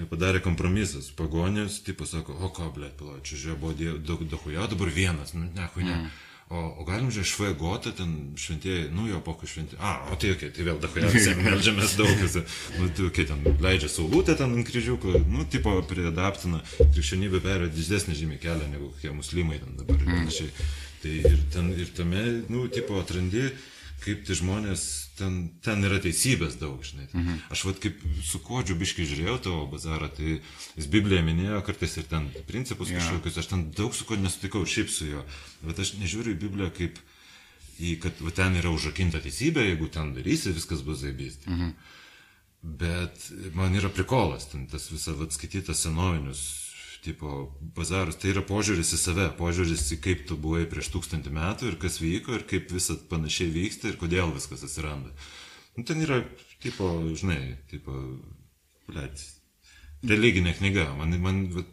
ir 0.00 0.10
padarė 0.10 0.42
kompromisas. 0.42 1.12
Pagonės, 1.14 1.78
tipo, 1.86 2.08
sako, 2.08 2.34
o 2.42 2.50
ką, 2.54 2.72
blėt, 2.74 2.98
pala, 2.98 3.20
čia 3.22 3.38
žiūrėjau, 3.38 3.60
buvo 3.62 4.00
daug 4.10 4.26
dahuja, 4.34 4.66
dabar 4.74 4.90
vienas, 4.98 5.34
nu, 5.36 5.46
ne, 5.46 5.70
hui, 5.76 5.86
ne. 5.86 5.94
Mm. 5.94 6.10
O, 6.50 6.60
o 6.82 6.84
galim 6.84 7.12
žiūrėti 7.14 7.30
švagotą, 7.30 7.92
ten 7.94 8.14
šventieji, 8.34 8.88
nu 8.90 9.04
jo, 9.06 9.20
poko 9.22 9.46
šventieji. 9.46 9.78
A, 9.86 9.92
o 10.10 10.16
tai, 10.18 10.32
okay, 10.34 10.50
tai 10.50 10.64
vėl 10.66 10.80
visi 11.12 11.34
melžiamės 11.46 11.94
daug, 11.94 12.10
visi, 12.18 12.42
nu, 12.74 12.88
tai, 12.90 13.04
okay, 13.06 13.28
ten 13.28 13.44
leidžia 13.62 13.90
saulutę 13.92 14.34
ten 14.34 14.56
ant 14.58 14.66
kryžiuko, 14.66 15.14
nu, 15.30 15.46
tipo, 15.46 15.76
priadaptina, 15.86 16.58
krikščionybė 16.80 17.38
perėjo 17.44 17.70
didesnį 17.76 18.18
žymiai 18.18 18.42
kelią 18.42 18.66
negu 18.72 18.90
kokie 18.96 19.14
muslimai 19.14 19.60
ten 19.62 19.78
dabar 19.78 20.02
ir 20.02 20.10
panašiai. 20.10 20.50
Tai 21.04 21.12
ir, 21.30 21.38
ten, 21.54 21.70
ir 21.78 21.94
tame, 21.94 22.24
nu, 22.50 22.66
tipo, 22.74 22.98
atrandi 22.98 23.46
kaip 24.00 24.24
tie 24.26 24.36
žmonės, 24.38 24.82
ten, 25.18 25.36
ten 25.64 25.84
yra 25.86 26.00
teisybės 26.02 26.56
daug, 26.60 26.80
žinai. 26.86 27.06
Mhm. 27.12 27.38
Aš 27.54 27.64
vad 27.68 27.80
kaip 27.82 28.00
su 28.26 28.40
kodžiu 28.44 28.76
biškai 28.80 29.06
žiūrėjau 29.08 29.36
tavo 29.46 29.66
bazarą, 29.72 30.10
tai 30.16 30.38
jis 30.40 30.90
Bibliją 30.92 31.22
minėjo 31.26 31.60
kartais 31.66 31.96
ir 32.00 32.08
ten 32.10 32.30
principus 32.48 32.92
yeah. 32.92 33.02
kažkokius, 33.02 33.40
aš 33.42 33.50
ten 33.52 33.66
daug 33.76 33.96
su 33.96 34.08
kodžiu 34.08 34.26
nesutikau 34.26 34.64
šiaip 34.64 34.92
su 34.92 35.10
juo, 35.10 35.24
bet 35.66 35.82
aš 35.82 35.94
nežiūriu 36.00 36.34
į 36.34 36.40
Bibliją 36.46 36.70
kaip 36.76 37.00
į, 37.80 37.96
kad 38.02 38.24
va, 38.24 38.32
ten 38.36 38.56
yra 38.60 38.72
užrakinta 38.72 39.22
teisybė, 39.24 39.66
jeigu 39.70 39.90
ten 39.92 40.14
darysi, 40.16 40.54
viskas 40.56 40.84
bus 40.86 41.02
zaibys. 41.04 41.40
Mhm. 41.48 41.74
Bet 42.80 43.30
man 43.56 43.76
yra 43.76 43.88
prikolas, 43.88 44.50
ten 44.50 44.66
tas 44.68 44.90
visą 44.92 45.14
atskaitytas 45.24 45.80
senovinius 45.86 46.42
tipo 47.04 47.50
bazarus, 47.76 48.18
tai 48.20 48.34
yra 48.34 48.42
požiūris 48.44 48.92
į 48.96 48.98
save, 49.00 49.26
požiūris 49.38 49.86
į 49.96 50.00
kaip 50.04 50.26
tu 50.28 50.36
buvai 50.40 50.66
prieš 50.68 50.90
tūkstantį 50.94 51.32
metų 51.36 51.70
ir 51.70 51.78
kas 51.80 52.00
vyko 52.02 52.36
ir 52.36 52.46
kaip 52.50 52.72
visą 52.74 52.98
panašiai 53.10 53.52
vyksta 53.54 53.90
ir 53.90 53.98
kodėl 54.00 54.34
viskas 54.36 54.64
atsiranda. 54.66 55.12
Nu, 55.76 55.84
ten 55.88 56.02
yra, 56.04 56.20
tipo, 56.60 56.90
žinai, 57.16 57.56
tipo, 57.70 57.94
blėt, 58.90 59.22
religinė 60.04 60.52
knyga. 60.58 60.90
Man, 60.98 61.16
man, 61.24 61.40
va, 61.54 61.64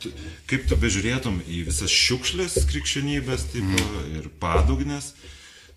tu, 0.00 0.12
kaip 0.50 0.64
tu 0.70 0.78
bežiūrėtum 0.80 1.42
į 1.44 1.64
visas 1.68 1.92
šiukšlės 1.92 2.62
krikščionybės, 2.70 3.48
tipo, 3.52 3.76
mm. 3.76 4.16
ir 4.20 4.30
padugnės, 4.42 5.12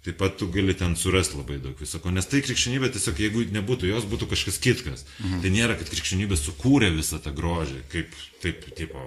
Taip 0.05 0.19
pat 0.21 0.35
tu 0.37 0.45
gali 0.53 0.75
ten 0.77 0.93
surasti 0.93 1.39
labai 1.39 1.57
daug 1.63 1.79
visako, 1.81 2.11
nes 2.13 2.27
tai 2.29 2.43
krikščionybė 2.45 2.91
tiesiog, 2.93 3.21
jeigu 3.23 3.47
nebūtų 3.55 3.89
jos, 3.89 4.05
būtų 4.05 4.27
kažkas 4.35 4.59
kitkas. 4.61 5.05
Mhm. 5.17 5.41
Tai 5.41 5.53
nėra, 5.55 5.77
kad 5.79 5.89
krikščionybė 5.89 6.37
sukūrė 6.37 6.91
visą 6.93 7.17
tą 7.23 7.33
grožį, 7.33 7.81
kaip, 7.89 8.13
taip, 8.43 8.67
tipo, 8.77 9.01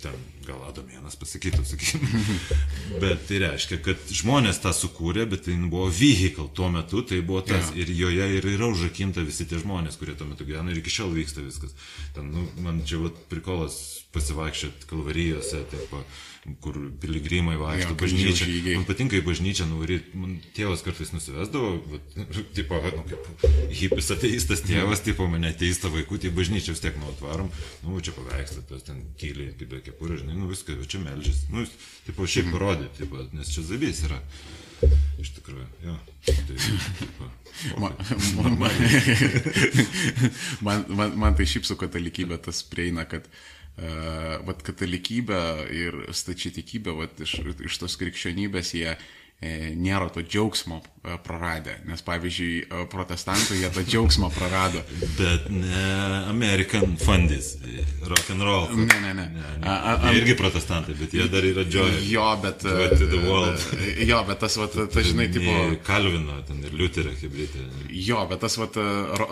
ten 0.00 0.16
gal 0.46 0.64
Adomėnas 0.70 1.18
pasakytų, 1.20 1.60
sakykime. 1.68 2.24
bet 3.04 3.26
tai 3.28 3.42
reiškia, 3.44 3.82
kad 3.84 4.08
žmonės 4.08 4.62
tą 4.64 4.72
sukūrė, 4.76 5.28
bet 5.28 5.44
tai 5.44 5.58
buvo 5.60 5.90
vehicle 5.92 6.48
tuo 6.56 6.70
metu, 6.72 7.04
tai 7.04 7.20
buvo 7.20 7.44
tas. 7.44 7.74
Ja. 7.74 7.84
Ir 7.84 7.92
joje 8.00 8.32
ir 8.38 8.52
yra 8.56 8.72
užrakinta 8.72 9.24
visi 9.26 9.44
tie 9.50 9.60
žmonės, 9.60 10.00
kurie 10.00 10.16
tuo 10.16 10.28
metu 10.30 10.48
gyvena 10.48 10.72
ir 10.72 10.80
iki 10.80 10.96
šiol 10.96 11.12
vyksta 11.20 11.44
viskas. 11.44 11.76
Ten, 12.16 12.32
nu, 12.32 12.48
man 12.64 12.80
čia 12.88 13.04
vat, 13.04 13.20
prikolas 13.28 13.99
pasivaikščioti 14.14 14.88
kalvarijose, 14.90 15.62
taip, 15.70 15.94
kur 16.64 16.76
piligrimai 17.02 17.54
vaikšto, 17.60 17.94
bažnyčia. 18.00 18.48
Man 18.72 18.86
patinka 18.88 19.18
į 19.18 19.24
bažnyčią 19.26 19.66
nuvaryti, 19.68 20.16
man 20.18 20.38
tėvas 20.56 20.82
kartais 20.86 21.12
nusivesdavo, 21.12 21.72
bet, 21.92 22.16
tipo, 22.56 22.80
nu, 22.86 23.04
kaip 23.10 23.44
hipis 23.76 24.10
ateistas 24.16 24.64
tėvas, 24.64 25.04
tipo, 25.06 25.28
mane 25.30 25.52
ateista 25.52 25.92
vaikutį 25.92 26.30
į 26.30 26.36
bažnyčią 26.38 26.74
vis 26.74 26.82
tiek 26.82 26.96
nuotvarom, 27.02 27.52
nu, 27.84 28.00
čia 28.00 28.16
paveiksta, 28.16 28.64
tas 28.70 28.88
ten 28.88 29.04
kyliai, 29.20 29.52
kaip 29.60 29.74
be 29.74 29.82
kepurė, 29.90 30.22
žinai, 30.22 30.38
nu, 30.40 30.48
viskas, 30.50 30.80
čia 30.90 31.02
melžys, 31.04 31.44
nu, 31.52 31.66
tipo, 32.08 32.24
šiaip 32.24 32.48
mhm. 32.48 32.56
parodė, 32.56 32.90
tipo, 32.98 33.22
nes 33.36 33.52
čia 33.52 33.66
zabys 33.68 34.02
yra. 34.08 34.18
Iš 35.20 35.34
tikrųjų, 35.36 35.66
jo. 35.84 35.94
Tai, 36.24 36.54
tipo, 36.96 37.26
man, 37.82 37.98
man, 38.40 38.54
man, 40.64 40.84
man, 40.88 41.16
man, 41.20 41.36
tai 41.36 41.44
šiaip 41.44 41.68
su 41.68 41.76
katalikybė 41.76 42.40
tas 42.40 42.62
prieina, 42.64 43.04
kad 43.04 43.28
uh, 43.28 43.59
vat 44.44 44.60
katalikybė 44.66 45.40
ir 45.72 45.94
stačiatikybė, 46.12 46.92
vat 46.98 47.22
iš, 47.24 47.38
iš 47.64 47.78
tos 47.80 47.96
krikščionybės 48.00 48.74
jie 48.76 48.92
E, 49.40 49.72
nėra 49.72 50.10
to 50.12 50.20
džiaugsmo 50.20 50.82
praradę, 51.00 51.78
nes 51.88 52.02
pavyzdžiui, 52.02 52.62
e, 52.68 52.86
protestantai 52.92 53.56
jie 53.60 53.70
tą 53.72 53.84
džiaugsmą 53.84 54.28
prarado. 54.30 54.82
Bet 55.18 55.46
ne 55.48 56.24
American 56.28 56.96
Fundis, 57.00 57.56
rock 58.02 58.30
and 58.30 58.42
roll. 58.42 58.68
Ne, 58.76 58.84
ne, 59.00 59.14
ne. 59.14 59.14
ne, 59.14 59.44
ne. 59.60 59.66
A, 59.66 59.96
a, 59.96 60.12
irgi 60.12 60.34
protestantai, 60.36 60.94
bet 60.98 61.14
jie 61.16 61.24
dar 61.32 61.44
yra 61.44 61.64
Joy. 61.64 62.02
Jo, 62.10 62.26
bet... 62.42 62.66
Jo, 64.10 64.20
bet 64.28 64.42
tas, 64.44 64.58
vat, 64.60 64.76
tas 64.92 65.08
žinai, 65.08 65.30
tipo... 65.32 65.56
Kalvino, 65.86 66.36
ten 66.44 66.60
ir 66.68 66.76
Liuterio 66.76 67.16
hybridė. 67.16 67.64
Jo, 67.88 68.26
bet 68.28 68.44
tas, 68.44 68.58
vat, 68.60 68.76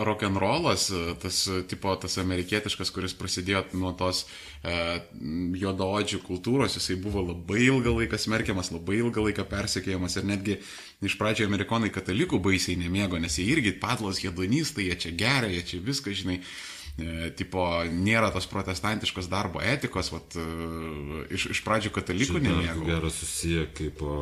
rock 0.08 0.24
and 0.24 0.40
rollas, 0.40 0.88
tas, 1.20 1.42
tipo, 1.68 1.92
tas 2.00 2.16
amerikietiškas, 2.24 2.92
kuris 2.97 3.16
prasidėjo 3.18 3.66
nuo 3.76 3.92
tos 3.98 4.24
uh, 4.24 4.97
juodaodžių 5.60 6.24
kultūros, 6.24 6.80
jisai 6.80 6.97
buvo 7.02 7.28
labai 7.28 7.66
ilgą 7.68 7.92
laiką 8.00 8.20
smerkiamas, 8.24 8.72
labai 8.72 9.02
ilgą 9.02 9.28
laiką 9.28 9.44
persekėjamas 9.52 10.16
ir 10.16 10.28
netgi 10.32 10.58
iš 11.05 11.18
pradžio 11.18 11.47
amerikonai 11.47 11.91
katalikų 11.94 12.41
baisiai 12.43 12.78
nemėgo, 12.81 13.20
nes 13.23 13.39
jie 13.39 13.47
irgi 13.52 13.77
patlos 13.78 14.23
hedonistai, 14.25 14.89
jie 14.89 14.99
čia 15.05 15.15
geria, 15.15 15.51
jie 15.52 15.62
čia 15.73 15.83
viską, 15.85 16.15
žinai, 16.20 16.39
e, 16.99 17.31
tipo, 17.39 17.67
nėra 17.93 18.33
tos 18.35 18.49
protestantiškos 18.51 19.31
darbo 19.31 19.62
etikos, 19.62 20.10
vat, 20.15 20.39
e, 20.39 21.27
iš, 21.39 21.51
iš 21.55 21.62
pradžio 21.67 21.94
katalikų 21.94 22.43
nemėgo. 22.43 22.83
Tai 22.83 22.91
geras 22.97 23.20
susiję 23.23 23.68
kaip 23.78 24.02
o, 24.02 24.17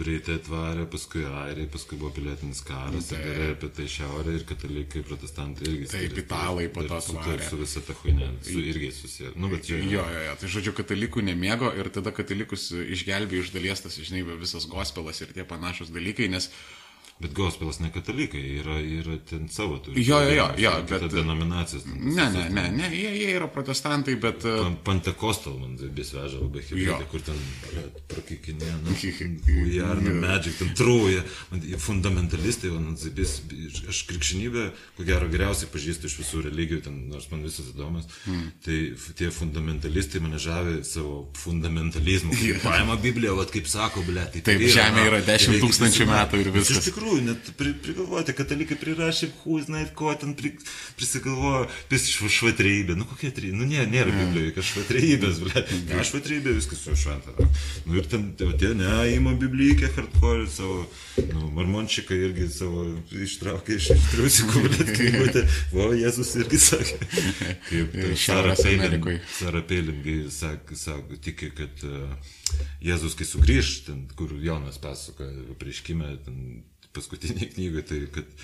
Britai 0.00 0.38
atvarė, 0.38 0.86
paskui 0.90 1.26
Airiai, 1.28 1.68
paskui 1.70 1.98
buvo 2.00 2.10
pilietinis 2.16 2.62
karas, 2.64 3.10
ir 3.12 3.22
gerai 3.26 3.50
apie 3.54 3.70
tai 3.76 3.86
šiaurė 3.92 4.38
ir 4.38 4.46
katalikai, 4.48 5.04
protestantai 5.06 5.68
irgi. 5.68 5.90
Taip, 5.92 6.18
italai 6.24 6.66
po 6.72 6.86
to 6.88 6.96
atvarė. 6.96 7.44
Su, 7.44 7.52
su 7.52 7.60
visa 7.60 7.84
ta 7.84 7.96
huinė, 8.00 8.30
su 8.46 8.64
irgi 8.72 8.90
susiję. 8.96 9.34
Nu, 9.36 9.52
bet, 9.52 9.68
jo, 9.68 9.78
jo, 9.84 10.04
jo, 10.26 10.34
tai 10.40 10.52
žodžiu, 10.56 10.74
katalikų 10.80 11.24
nemėgo 11.28 11.72
ir 11.76 11.92
tada 11.92 12.14
katalikus 12.16 12.70
išgelbėjo 12.72 13.44
iš 13.44 13.54
dalies 13.56 13.84
tas, 13.84 14.00
žinai, 14.00 14.24
visas 14.40 14.68
gospelas 14.70 15.20
ir 15.20 15.36
tie 15.36 15.44
panašus 15.48 15.92
dalykai, 15.92 16.32
nes 16.32 16.48
uh, 16.48 16.79
Bet 17.20 17.34
gospelas 17.36 17.80
ne 17.80 17.90
katalikai, 17.92 18.40
yra, 18.62 18.78
yra 18.80 19.18
ten 19.28 19.48
savo 19.52 19.76
turi. 19.84 20.00
Jo, 20.00 20.22
jo, 20.24 20.30
jo, 20.38 20.46
jo 20.58 20.70
bet... 20.88 21.02
Denominacijas. 21.12 21.84
Ne, 21.86 22.30
ne, 22.32 22.46
ne, 22.48 22.62
ne, 22.72 22.88
jie, 22.96 23.10
jie 23.12 23.34
yra 23.36 23.48
protestantai, 23.52 24.14
bet... 24.16 24.46
E, 24.48 24.54
Pan, 24.62 24.78
Pantekostal 24.86 25.58
man 25.60 25.74
vis 25.76 26.14
veža 26.16 26.40
labai 26.40 26.62
hibridai, 26.64 27.04
kur 27.12 27.20
ten 27.26 27.36
prakikinė, 28.08 28.70
nu, 28.86 28.96
ujarna, 29.66 30.14
medžiai, 30.22 30.54
ten 30.62 30.72
trūja, 30.78 31.26
fundamentalistai, 31.84 32.72
man 32.72 32.96
zibis, 33.00 33.36
aš 33.90 34.00
krikščionybę, 34.08 34.64
ko 34.96 35.06
gero, 35.08 35.28
geriausiai 35.28 35.68
pažįstu 35.74 36.08
iš 36.08 36.16
visų 36.22 36.46
religijų, 36.48 36.80
ten, 36.88 36.98
nors 37.12 37.28
man 37.34 37.44
visas 37.44 37.68
įdomus, 37.74 38.08
hmm. 38.24 38.48
tai 38.64 38.80
tie 39.20 39.28
fundamentalistai 39.34 40.24
mane 40.24 40.40
žavi 40.40 40.80
savo 40.88 41.26
fundamentalizmu. 41.36 42.32
Paima 42.64 42.96
Bibliją, 43.00 43.36
vad 43.36 43.52
kaip 43.52 43.68
sako, 43.68 44.08
ble, 44.08 44.24
tai 44.32 44.44
taip, 44.46 44.64
žemė 44.72 45.06
yra 45.12 45.22
10 45.28 45.60
tūkstančių 45.60 46.10
metų 46.10 46.42
ir 46.44 46.52
viskas. 46.54 46.80
Iš 46.80 46.90
tikrųjų, 46.90 47.09
tikrųjų, 47.10 47.24
net 47.26 47.50
pri, 47.58 47.72
prigalvoti, 47.82 48.34
katalikai 48.36 48.76
prirašė, 48.78 49.30
hui, 49.42 49.60
žinai, 49.64 49.82
ko 49.94 50.12
ten 50.18 50.34
pri, 50.38 50.52
prisigalvojo, 50.98 51.66
vis 51.90 52.06
švatrybė, 52.10 52.96
nu 52.98 53.06
kokia 53.08 53.30
trybė, 53.34 53.56
nu 53.58 53.66
nėra, 53.66 53.86
nėra 53.90 54.14
Biblijoje, 54.14 54.54
kažkokia 54.56 54.70
švatrybės, 54.70 55.40
ble, 55.42 55.64
ne 55.90 56.04
švatrybė, 56.06 56.54
viskas 56.58 56.84
su 56.84 56.96
šventa. 56.98 57.34
Nu 57.86 57.98
ir 57.98 58.08
ten, 58.10 58.30
tie, 58.38 58.72
ne, 58.78 58.92
įima 59.14 59.34
Bibliją, 59.40 59.90
hardcore 59.96 60.46
savo, 60.50 60.84
nu, 61.32 61.50
marmončikai 61.56 62.18
irgi 62.28 62.48
savo 62.54 62.86
ištraukė 63.10 63.78
iš 63.78 63.90
triusikų, 64.12 64.64
ble, 64.66 64.88
knygutę, 64.94 65.46
o 65.74 65.90
Jėzus 65.96 66.34
irgi 66.40 66.60
sakė, 66.62 66.98
kaip 67.68 67.98
Sara 68.26 68.56
Peilingai, 68.58 69.18
Sara 69.38 69.64
Peilingai 69.66 70.20
sako, 70.34 70.78
sako, 70.78 71.20
tiki, 71.24 71.50
kad 71.56 71.86
uh, 71.88 72.34
Jėzus, 72.84 73.16
kai 73.18 73.26
sugrįž, 73.28 73.72
ten, 73.88 74.04
kur 74.18 74.32
Jonas 74.42 74.78
pasakoja, 74.82 75.54
prieškime, 75.60 76.14
ten 76.24 76.44
paskutinėje 76.96 77.50
knygoje, 77.54 77.86
tai 77.90 78.00
kad 78.14 78.34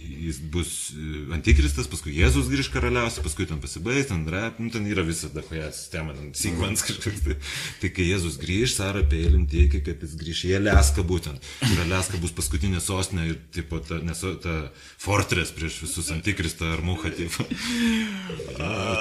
jis 0.00 0.38
bus 0.52 0.72
e, 0.92 1.32
antikristas, 1.34 1.88
paskui 1.90 2.14
Jėzus 2.16 2.48
grįž 2.50 2.70
karaliausias, 2.72 3.22
paskui 3.24 3.46
ten 3.48 3.60
pasibaigs, 3.62 4.08
ten 4.10 4.24
rap, 4.30 4.58
nu, 4.62 4.70
ten 4.72 4.86
yra 4.88 5.04
visa 5.06 5.30
dahoja 5.32 5.70
sistema, 5.74 6.14
ten 6.16 6.32
sequence 6.38 6.86
kažkoks. 6.86 7.24
Tai, 7.24 7.36
tai 7.82 7.90
kai 7.94 8.08
Jėzus 8.08 8.38
grįž, 8.40 8.74
Sara 8.76 9.02
Peilin 9.08 9.46
teikia, 9.50 9.82
kad 9.86 10.02
jis 10.04 10.16
grįž 10.20 10.44
į 10.48 10.54
Aleską 10.58 11.04
būtent. 11.08 11.44
Ir 11.68 11.82
Aleska 11.86 12.20
bus 12.22 12.34
paskutinė 12.36 12.80
sostinė 12.84 13.28
ir 13.32 13.38
tipo, 13.54 13.80
ta, 13.84 14.00
nesu, 14.04 14.34
ta 14.42 14.54
fortress 15.00 15.54
prieš 15.56 15.82
visus 15.84 16.12
antikristą 16.14 16.72
ar 16.76 16.84
muchą. 16.84 17.12
Čia, 17.18 17.28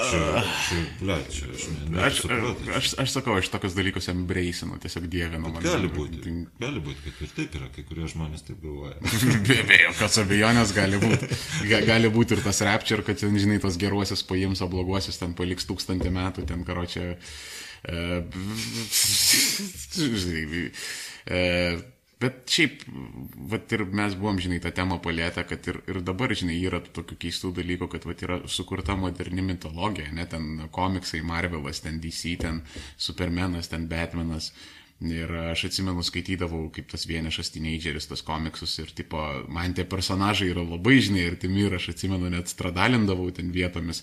čia, 0.07 0.81
ble, 1.01 1.17
čia, 1.33 1.51
aš, 1.53 1.67
ne, 1.89 2.01
aš, 2.07 2.21
aš, 2.79 2.91
aš, 3.03 3.09
sakau, 3.13 3.37
aš 3.39 3.51
tokius 3.53 3.75
dalykus 3.77 4.09
embraceinu, 4.13 4.79
tiesiog 4.81 5.07
dievinu. 5.11 5.51
Gali 5.63 5.89
būti, 5.91 6.35
gali 6.61 6.83
būti, 6.83 7.03
kad 7.05 7.25
ir 7.25 7.33
taip 7.35 7.57
yra, 7.59 7.67
kai 7.75 7.83
kurie 7.87 8.07
žmonės 8.09 8.45
taip 8.47 8.61
galvoja. 8.63 8.95
be, 9.47 9.59
be 9.67 9.77
jokios 9.83 10.17
abejonės 10.23 10.73
gali 10.75 10.86
gali 10.87 11.01
būti. 11.03 11.27
Gali 11.87 12.11
būti 12.13 12.37
ir 12.37 12.43
tas 12.45 12.61
rapture, 12.65 13.03
kad, 13.05 13.19
ten, 13.19 13.35
žinai, 13.39 13.59
tos 13.63 13.77
geruosius 13.79 14.23
paims, 14.27 14.63
o 14.63 14.69
bloguosius 14.71 15.19
ten 15.19 15.35
paliks 15.37 15.67
tūkstantį 15.69 16.13
metų, 16.15 16.47
ten 16.49 16.63
karo 16.67 16.85
čia. 16.89 17.13
E, 17.87 18.23
e, 21.27 21.43
bet 22.21 22.39
šiaip, 22.49 22.81
vat 23.51 23.75
ir 23.75 23.85
mes 23.99 24.15
buvom, 24.17 24.39
žinai, 24.41 24.59
tą 24.63 24.71
temą 24.75 24.97
palėtę, 25.03 25.43
kad 25.49 25.67
ir, 25.69 25.81
ir 25.91 26.01
dabar, 26.05 26.33
žinai, 26.37 26.57
yra 26.65 26.81
tokių 26.81 27.19
keistų 27.25 27.53
dalykų, 27.59 27.91
kad 27.93 28.07
vat 28.09 28.23
yra 28.25 28.39
sukurta 28.49 28.97
moderni 28.97 29.45
mitologija, 29.45 30.09
ne 30.15 30.25
ten 30.29 30.65
komiksai, 30.73 31.21
Marvelas, 31.25 31.83
ten 31.85 32.01
DC, 32.03 32.37
ten 32.41 32.63
Supermanas, 32.97 33.69
ten 33.71 33.87
Batmanas. 33.91 34.53
Ir 35.05 35.29
aš 35.51 35.67
atsimenu, 35.67 36.01
skaitydavau 36.01 36.71
kaip 36.73 36.87
tas 36.89 37.03
vienišas 37.05 37.51
teenageris, 37.53 38.07
tas 38.09 38.23
komiksus 38.25 38.71
ir 38.81 38.89
tipo, 38.97 39.19
man 39.53 39.75
tie 39.77 39.83
personažai 39.85 40.47
yra 40.49 40.63
labai 40.65 40.95
žinai 41.05 41.27
artimi 41.29 41.67
ir 41.67 41.75
aš 41.77 41.91
atsimenu, 41.93 42.31
net 42.33 42.49
stradalindavau 42.49 43.27
ten 43.31 43.51
vietomis. 43.53 44.01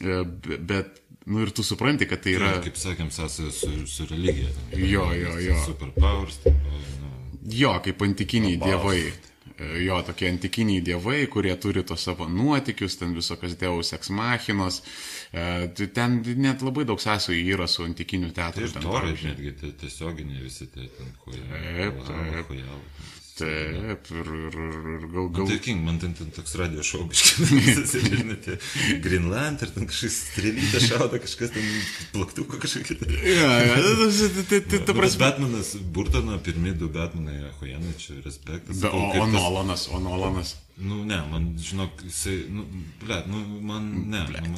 e, 0.00 0.22
be- 0.24 0.56
bet, 0.58 1.02
nu 1.26 1.42
ir 1.44 1.50
tu 1.52 1.62
supranti, 1.62 2.06
kad 2.08 2.22
tai 2.24 2.32
yra... 2.38 2.54
Yra, 2.54 2.62
kaip 2.64 2.76
sakėm, 2.80 3.10
sąsaja 3.12 3.52
su, 3.52 3.72
su 3.86 4.06
religija. 4.08 4.48
Jo, 4.80 5.10
jo, 5.12 5.36
jo. 5.44 5.58
Superpowers. 5.66 6.40
tipo, 6.46 6.80
Nu, 7.02 7.12
Jo, 7.50 7.74
kaip 7.84 8.00
antikiniai 8.06 8.56
dievai. 8.62 8.98
E, 9.10 9.31
Jo, 9.82 10.00
tokie 10.06 10.28
antikiniai 10.30 10.82
dievai, 10.84 11.26
kurie 11.32 11.54
turi 11.60 11.82
tos 11.86 12.04
savo 12.08 12.28
nuotikius, 12.28 12.96
ten 13.00 13.14
visokios 13.16 13.56
deus 13.60 13.92
eksmachinos. 13.96 14.82
E, 15.32 15.68
tai 15.76 15.88
Ten 15.96 16.18
net 16.42 16.62
labai 16.62 16.84
daug 16.88 17.00
sąsajų 17.02 17.54
yra 17.56 17.66
su 17.68 17.84
antikiniu 17.86 18.32
teatru. 18.36 18.66
ir 18.66 18.72
ten, 18.74 18.82
torai, 18.82 19.14
netgi 19.22 19.52
tie 19.60 19.72
tiesioginiai 19.84 20.42
visi 20.42 20.66
tie 20.72 20.88
ten 20.98 21.12
kuo 21.22 21.32
Taip, 21.32 22.02
taip. 22.06 22.54
Taip, 23.42 24.10
ir, 24.14 24.28
ir, 24.38 24.56
ir, 24.94 25.06
gal... 25.12 25.28
gal... 25.36 25.46
Tai 25.50 25.58
King, 25.64 25.82
man 25.86 25.98
ten, 26.02 26.14
ten 26.18 26.30
toks 26.34 26.54
radio 26.60 26.84
šau 26.86 27.04
ir 27.10 27.82
žinai, 27.90 28.36
tie 28.44 28.56
Greenland, 29.04 29.62
ir 29.66 29.72
ten 29.74 29.88
kažkas 29.90 30.16
strėlytė 30.30 30.82
šauda, 30.86 31.20
kažkas 31.24 31.52
ten 31.54 31.66
plaktuko 32.14 32.60
kažkokia. 32.62 32.98
Ja, 33.26 33.50
ja, 33.66 33.78
tai- 33.78 34.44
tai- 34.48 34.60
tai 34.62 34.62
ta 34.62 34.78
Nu, 34.78 34.86
bet 34.86 34.96
prasme. 35.02 35.22
Batmanas, 35.26 35.74
Burtono 35.94 36.38
pirmie 36.44 36.72
du 36.78 36.88
Batmanai, 36.92 37.40
Huijanai, 37.60 37.94
čia 37.98 38.18
respektas. 38.24 38.82
O, 38.88 39.02
o 39.22 39.26
Nolanas, 39.26 39.88
o 39.92 39.98
Nolanas. 40.02 40.56
Nu, 40.76 41.04
ne, 41.04 41.18
man, 41.30 41.58
žinok, 41.60 42.00
jisai, 42.06 42.36
nu, 42.50 42.64
ble, 43.02 43.18
nu, 43.28 43.40
man, 43.60 43.88
ne. 44.10 44.22
Nu, 44.24 44.38
man, 44.40 44.52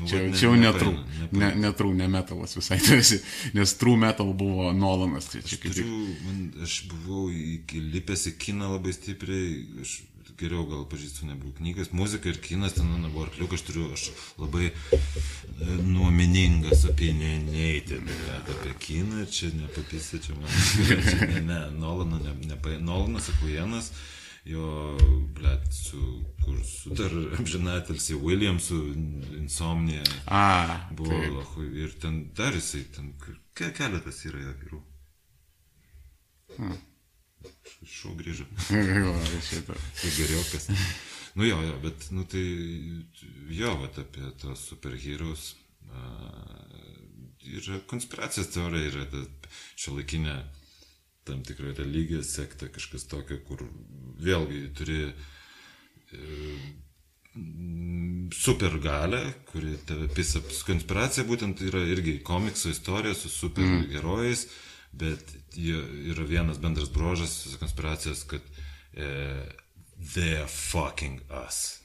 nu, 0.00 0.06
Čia, 0.08 0.22
vat 0.24 0.38
čia 0.38 0.48
jau 0.48 0.56
nepaeina, 0.58 1.04
ne, 1.30 1.50
netrų, 1.62 1.92
ne 1.94 2.08
metalas 2.10 2.56
visai 2.58 2.80
tu 2.84 2.96
esi, 2.98 3.20
nes 3.54 3.76
true 3.78 3.96
metal 4.00 4.32
buvo 4.36 4.72
Nolanas. 4.74 5.30
Tai 5.30 5.44
čia 5.44 5.54
Aš 5.54 5.62
kaip 5.62 5.76
tik. 5.76 5.84
turiu, 5.84 6.16
man, 6.26 6.40
aš 6.66 6.80
buvau 6.90 7.28
įlipęs 7.30 8.26
į 8.32 8.34
kiną 8.42 8.72
labai 8.74 8.96
stipriai, 8.96 9.62
aš 9.86 10.00
geriau 10.40 10.64
gal 10.66 10.82
pažįstu 10.90 11.28
negu 11.28 11.52
knygas, 11.58 11.92
muzika 11.94 12.28
ir 12.30 12.40
kinas 12.42 12.74
ten 12.74 12.88
mano 12.90 13.10
buvo 13.12 13.28
arkliukas, 13.28 13.60
aš 13.60 13.66
turiu, 13.68 13.84
aš 13.94 14.08
labai 14.40 14.70
e, 14.70 14.98
nuomeningas 15.86 16.82
opinioneitė, 16.90 18.00
bet 18.02 18.50
apie 18.56 18.74
kiną 18.82 19.28
čia 19.30 19.52
nepapysė, 19.54 20.18
čia 20.24 20.34
man, 20.34 20.50
čia 21.06 21.30
ne, 21.30 21.44
ne, 21.46 21.60
Nolano, 21.78 22.18
ne, 22.18 22.34
ne, 22.50 22.58
Nolanas 22.82 23.30
Akujenas, 23.36 23.92
jo, 24.44 24.96
blėt, 25.36 25.66
su, 25.72 26.00
kur, 26.44 26.58
su 26.68 26.92
dar 26.98 27.12
amžinatelsi 27.38 28.14
Williamsu, 28.20 28.78
Insomnija. 29.38 30.02
A, 30.26 30.88
Buvo, 30.96 31.16
lahu, 31.38 31.64
ir 31.84 31.94
ten 32.02 32.18
dar 32.36 32.52
jisai, 32.56 32.84
ten 32.94 33.12
ke- 33.54 33.72
keletas 33.76 34.20
yra 34.28 34.42
jo 34.44 34.54
vyrų. 34.62 34.82
Šau 37.84 38.14
grįžo. 38.16 38.44
Jo, 38.72 39.12
šitą. 39.44 39.74
Tai 40.00 40.10
geriau 40.16 40.44
kas. 40.52 40.68
Nu 41.34 41.44
jo, 41.48 41.58
jo, 41.66 41.74
bet, 41.82 42.06
nu 42.14 42.22
tai, 42.30 42.44
jo, 43.52 43.72
vat 43.80 43.98
apie 44.00 44.28
tos 44.40 44.62
superherojus. 44.70 45.54
Yra 47.44 47.80
konspiracijos 47.90 48.48
teorija, 48.54 48.88
yra 48.92 49.04
ta 49.12 49.20
šiuolaikinė 49.76 50.36
tam 51.24 51.42
tikra 51.44 51.72
religija, 51.78 52.22
sekta, 52.22 52.68
kažkas 52.68 53.06
tokio, 53.08 53.38
kur 53.48 53.64
vėlgi 54.20 54.60
turi 54.76 55.00
e, 55.08 55.12
mm, 57.34 58.28
supergalę, 58.34 59.22
kuri 59.50 59.76
tave 59.88 60.08
pisa. 60.14 60.42
Konspiracija 60.66 61.26
būtent 61.28 61.64
yra 61.64 61.82
irgi 61.94 62.18
komikso 62.24 62.72
istorija 62.72 63.14
su 63.16 63.32
superherojais, 63.32 64.46
bet 64.92 65.36
jie 65.56 65.80
yra 66.12 66.26
vienas 66.28 66.60
bendras 66.62 66.92
brožas 66.92 67.56
konspiracijos, 67.60 68.24
kad 68.30 68.42
e, 68.92 69.08
they 70.14 70.36
are 70.36 70.50
fucking 70.50 71.20
us. 71.46 71.80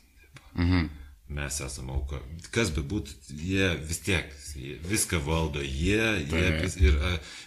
Mhm. 0.56 0.90
Mes 1.30 1.60
esame 1.62 1.94
auka. 1.94 2.18
Kas 2.54 2.72
be 2.74 2.82
būtų, 2.82 3.14
jie 3.46 3.68
vis 3.86 4.00
tiek, 4.02 4.32
jie 4.58 4.80
viską 4.90 5.20
valdo, 5.22 5.62
jie, 5.62 6.02
jie, 6.26 6.46
vis, 6.58 6.78
ir, 6.82 6.98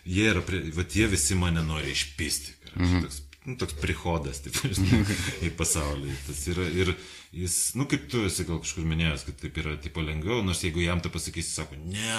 jie 0.07 0.29
yra, 0.31 0.43
vat 0.77 0.95
jie 0.95 1.09
visi 1.11 1.35
mane 1.39 1.65
nori 1.67 1.91
išpisti. 1.91 2.55
Mhm. 2.77 3.03
Toks, 3.03 3.19
nu, 3.49 3.57
toks 3.59 3.75
prihodas, 3.83 4.45
taip, 4.45 4.61
žinai, 4.63 5.03
į 5.49 5.51
pasaulį. 5.59 6.15
Tas 6.29 6.45
yra, 6.53 6.69
ir 6.71 6.95
jis, 7.33 7.75
nu, 7.75 7.87
kaip 7.89 8.05
tu 8.13 8.21
esi 8.29 8.45
gal 8.45 8.59
kažkur 8.61 8.85
minėjęs, 8.85 9.23
kad 9.25 9.39
taip 9.41 9.57
yra, 9.63 9.73
tipo, 9.81 10.03
lengviau, 10.05 10.43
nors 10.45 10.61
jeigu 10.65 10.83
jam 10.85 11.01
tai 11.01 11.09
pasakysi, 11.15 11.55
sako, 11.57 11.79
ne, 11.89 12.19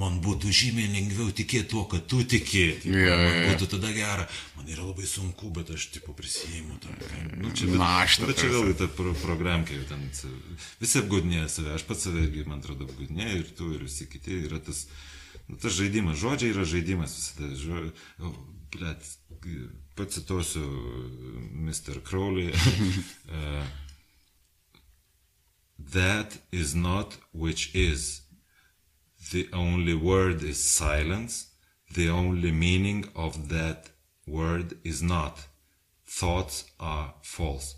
man 0.00 0.18
būtų 0.24 0.52
žymiai 0.52 0.90
lengviau 0.92 1.32
tikėti 1.32 1.70
tuo, 1.72 1.86
kad 1.88 2.04
tu 2.10 2.20
tikėti. 2.28 2.92
Jo, 2.92 3.16
man 3.16 3.38
jo. 3.38 3.46
būtų 3.54 3.70
tada 3.74 3.92
gera, 3.96 4.28
man 4.58 4.68
yra 4.68 4.84
labai 4.84 5.08
sunku, 5.08 5.48
bet 5.56 5.72
aš, 5.72 5.88
tipo, 5.96 6.12
prisijaimu 6.16 6.76
tą. 6.84 6.92
Nu, 7.40 7.54
čia, 7.56 7.70
bet, 7.72 7.80
Naštą 7.80 8.28
bet 8.28 8.36
čia 8.36 8.46
tarsi. 8.50 8.56
vėlgi 8.58 8.78
ta 8.82 8.90
pro 9.00 9.16
programkė, 9.24 9.80
ten 9.88 10.06
visi 10.84 11.00
apgaudinėja 11.00 11.48
save, 11.56 11.74
aš 11.78 11.88
pats 11.88 12.08
save 12.08 12.28
irgi, 12.28 12.44
man 12.50 12.60
atrodo, 12.60 12.90
apgaudinėja 12.90 13.40
ir 13.40 13.52
tu, 13.56 13.72
ir 13.78 13.88
visi 13.88 14.10
kiti, 14.12 14.42
yra 14.44 14.60
tas, 14.60 14.84
nu, 15.48 15.56
tas 15.56 15.72
žaidimas, 15.72 16.20
žodžiai 16.20 16.52
yra 16.52 16.68
žaidimas 16.68 17.16
visada. 17.16 17.54
Žo, 17.64 17.86
o, 18.28 18.34
blet, 18.76 19.14
pacituosiu 19.96 20.66
Mr. 21.64 22.04
Crowley. 22.04 22.52
that 25.92 26.38
is 26.52 26.74
not 26.74 27.16
which 27.32 27.74
is. 27.74 28.22
The 29.32 29.48
only 29.52 29.94
word 29.94 30.42
is 30.42 30.62
silence. 30.62 31.48
The 31.94 32.08
only 32.08 32.52
meaning 32.52 33.08
of 33.14 33.48
that 33.48 33.90
word 34.26 34.78
is 34.84 35.02
not. 35.02 35.46
Thoughts 36.06 36.64
are 36.78 37.14
false. 37.22 37.76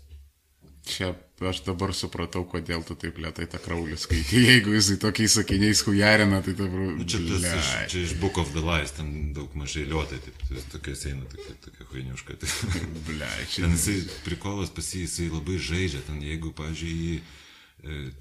Čia 0.83 1.13
aš 1.47 1.61
dabar 1.63 1.93
supratau, 1.95 2.43
kodėl 2.47 2.81
tu 2.83 2.95
taip 2.99 3.15
lietai 3.23 3.45
tą 3.47 3.59
kraulį 3.63 3.95
skaitai. 3.99 4.41
Jeigu 4.49 4.73
jisai 4.75 4.97
tokiais 4.99 5.35
sakiniais 5.37 5.83
hujarina, 5.87 6.41
tai 6.43 6.55
dabar... 6.59 6.89
Nu, 6.97 7.05
čia, 7.07 7.21
tas, 7.23 7.45
iš, 7.47 7.69
čia 7.93 8.01
iš 8.03 8.15
Book 8.19 8.39
of 8.41 8.51
the 8.55 8.63
Lies, 8.63 8.91
ten 8.97 9.31
daug 9.35 9.55
mažai 9.59 9.85
liuotai, 9.87 10.19
taip, 10.23 10.43
tai 10.49 10.63
tokios 10.73 11.05
eina, 11.07 11.23
tokia, 11.31 11.55
tokia 11.63 11.87
huiniuška. 11.87 12.35
Tai. 12.41 12.83
Ble, 13.07 13.31
čia... 13.47 13.63
Ten 13.63 13.77
jisai, 13.77 13.95
prikolas 14.27 14.73
pas 14.75 14.91
jį, 14.91 15.05
jisai 15.07 15.29
labai 15.31 15.55
žaidžia, 15.69 16.03
ten 16.09 16.19
jeigu, 16.23 16.51
pažiūrėjau, 16.59 17.07
jį 17.13 17.42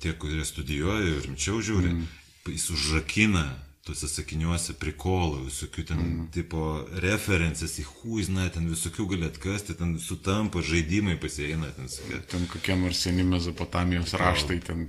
tie, 0.03 0.15
kurie 0.19 0.45
studijuoja 0.45 1.05
ir 1.13 1.21
rimčiau 1.27 1.61
žiūri, 1.63 1.93
mm. 1.95 2.09
jis 2.51 2.71
užrakina 2.75 3.47
tuose 3.83 4.07
sakiniuose 4.07 4.77
prikolų, 4.79 5.47
visokių 5.49 5.85
ten 5.89 6.03
mm. 6.03 6.27
tipo 6.35 6.67
referencijas 7.03 7.81
į 7.83 7.87
huizną, 7.89 8.47
ten 8.55 8.69
visokių 8.71 9.09
gali 9.15 9.27
atkasti, 9.27 9.75
ten 9.79 9.97
sutampa 10.03 10.63
žaidimai 10.63 11.17
pasieina, 11.23 11.73
ten 11.75 11.91
sakai. 11.91 12.21
Ten 12.31 12.47
kokie 12.51 12.79
nors 12.79 13.03
seni 13.03 13.27
Mezopotamijos 13.27 14.15
raštai 14.23 14.61
ten. 14.63 14.87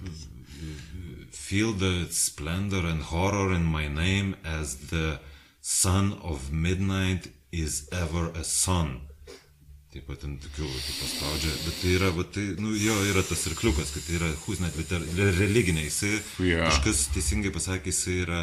Feel 1.34 1.74
the 1.74 2.08
splendor 2.14 2.85
and 2.90 3.02
horror 3.10 3.53
in 3.53 3.66
my 3.66 3.88
name 3.90 4.35
as 4.43 4.76
the 4.90 5.19
son 5.61 6.14
of 6.22 6.52
midnight 6.52 7.30
is 7.52 7.88
ever 7.92 8.30
a 8.38 8.43
son. 8.43 9.02
Taip 9.93 10.07
pat 10.09 10.23
ten 10.23 10.38
tokių, 10.41 10.65
taip 10.73 10.95
paspaudžia, 11.03 11.51
bet 11.67 11.75
tai 11.83 11.91
yra, 11.93 12.07
bet 12.17 12.31
tai, 12.33 12.43
nu, 12.57 12.72
jo, 12.81 12.95
yra 13.11 13.22
tas 13.27 13.43
arkliukas, 13.51 13.91
kad 13.93 14.07
tai 14.07 14.15
yra 14.17 14.30
husnet, 14.47 14.73
bet 14.80 14.89
yra 14.97 15.27
religinė, 15.38 15.83
jisai, 15.85 16.15
Jo. 16.41 16.63
kažkas 16.65 17.03
teisingai 17.13 17.51
pasakė, 17.53 17.93
jisai 17.93 18.15
yra 18.23 18.39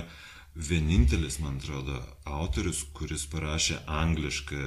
vienintelis, 0.54 1.40
man 1.42 1.58
atrodo, 1.58 1.98
autorius, 2.38 2.84
kuris 2.94 3.26
parašė 3.32 3.80
anglišką, 3.90 4.62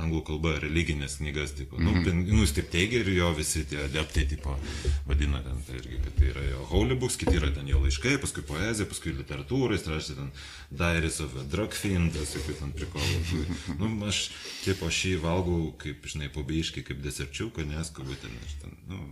anglų 0.00 0.20
kalba 0.26 0.52
religinės 0.62 1.18
knygas, 1.20 1.52
tipo, 1.58 1.78
nu, 1.78 1.92
pen- 2.04 2.24
nu, 2.26 2.40
jis 2.42 2.52
taip 2.56 2.70
teigia 2.72 3.00
ir 3.04 3.10
jo 3.14 3.28
visi 3.36 3.62
tie 3.70 3.78
adeptai, 3.84 4.24
tipo, 4.30 4.56
vadina 5.06 5.40
ten, 5.44 5.60
tai 5.66 5.76
irgi, 5.80 6.00
kad 6.04 6.16
tai 6.18 6.30
yra 6.32 6.44
jo 6.50 6.64
holy 6.72 6.96
books, 6.98 7.16
kiti 7.20 7.36
yra 7.38 7.50
ten 7.54 7.68
jo 7.70 7.78
laiškai, 7.84 8.16
paskui 8.22 8.42
poezija, 8.48 8.88
paskui 8.90 9.14
literatūra, 9.18 9.76
jis 9.78 9.86
rašė 9.92 10.16
ten 10.18 10.32
Diaries 10.74 11.20
of 11.24 11.36
a 11.38 11.44
Drug 11.54 11.76
Fiend, 11.78 12.16
visokių 12.18 12.56
ten 12.62 12.72
prikolų. 12.74 13.44
nu, 13.78 13.92
aš, 14.08 14.24
tipo, 14.64 14.90
aš 14.90 15.02
jį 15.12 15.14
valgau, 15.22 15.60
kaip, 15.78 16.06
žinai, 16.10 16.30
pobeiškai, 16.34 16.82
kaip 16.90 17.02
deserčiuką, 17.04 17.66
neskubu 17.70 18.16
ten, 18.22 18.34
aš 18.48 18.58
ten, 18.64 18.74
nu, 18.90 19.02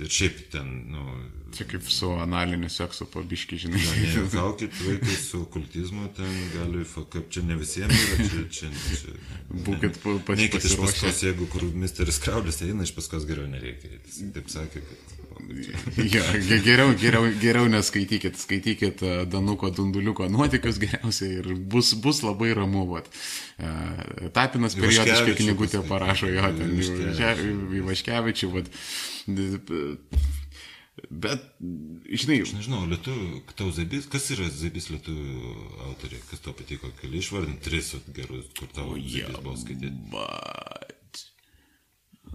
čia. 0.00 0.06
ir 0.06 0.10
šiaip 0.16 0.40
ten, 0.52 0.72
nu, 0.94 1.04
Čia 1.50 1.64
kaip 1.66 1.82
su 1.90 2.06
analiniu 2.14 2.68
seksu 2.70 3.06
pabiški, 3.10 3.56
žinai. 3.58 3.80
Nejuokaukit 4.04 4.70
vaikai 4.86 5.16
su 5.18 5.40
okultizmu, 5.42 6.08
ten 6.14 6.30
gali, 6.54 6.84
kaip 7.10 7.26
čia 7.34 7.42
ne 7.42 7.56
visiems 7.58 7.94
yra, 8.06 8.28
čia, 8.30 8.44
čia, 8.54 8.70
čia. 8.70 9.14
Būkit 9.50 9.98
pa- 10.04 10.18
pas- 10.28 10.38
Neikit 10.38 10.62
iš 10.64 10.76
pasiruošę. 10.78 10.92
paskos, 11.02 11.22
jeigu 11.26 11.48
kur 11.50 11.64
misteris 11.74 12.20
Kraudis 12.22 12.62
eina, 12.62 12.86
iš 12.86 12.94
paskos 12.94 13.26
geriau 13.26 13.50
nereikia. 13.50 13.90
Jis 14.06 14.20
taip 14.36 14.46
sakė, 14.48 14.84
kad... 14.86 15.16
Ja, 16.10 16.22
ge- 16.40 16.58
geriau, 16.64 16.92
geriau, 16.98 17.24
geriau 17.42 17.68
neskaitykit, 17.72 18.36
skaitykit 18.40 19.02
e, 19.02 19.12
Danuko 19.30 19.70
Dunduliuko 19.74 20.28
nuotikius 20.32 20.78
geriausiai 20.82 21.38
ir 21.40 21.48
bus, 21.72 21.92
bus 22.04 22.22
labai 22.26 22.52
ramu. 22.58 22.86
Vat. 22.92 23.08
E, 23.58 24.30
Tapinas 24.36 24.74
periodiškai 24.78 25.34
knygutę 25.42 25.82
parašo 25.88 26.30
jo, 26.32 26.42
ten 26.58 26.76
Ivaškevičių. 27.80 28.52
Bet, 31.10 31.40
žinai, 32.12 32.40
Aš 32.44 32.50
nežinau, 32.58 32.82
lietuvių, 32.90 33.38
tau 33.56 33.70
Zabis, 33.72 34.04
kas 34.12 34.26
yra 34.34 34.50
Zabis 34.52 34.90
lietuvių 34.92 35.52
autoriai, 35.86 36.20
kas 36.28 36.42
tau 36.44 36.52
patiko, 36.58 36.90
keli 37.00 37.22
išvardinti, 37.22 37.62
tris 37.64 37.94
gerus, 38.16 38.50
kur 38.58 38.68
tau 38.76 38.90
Zabis 38.98 39.38
buvo 39.40 39.54
skaityti. 39.56 39.94
bet. 40.12 41.22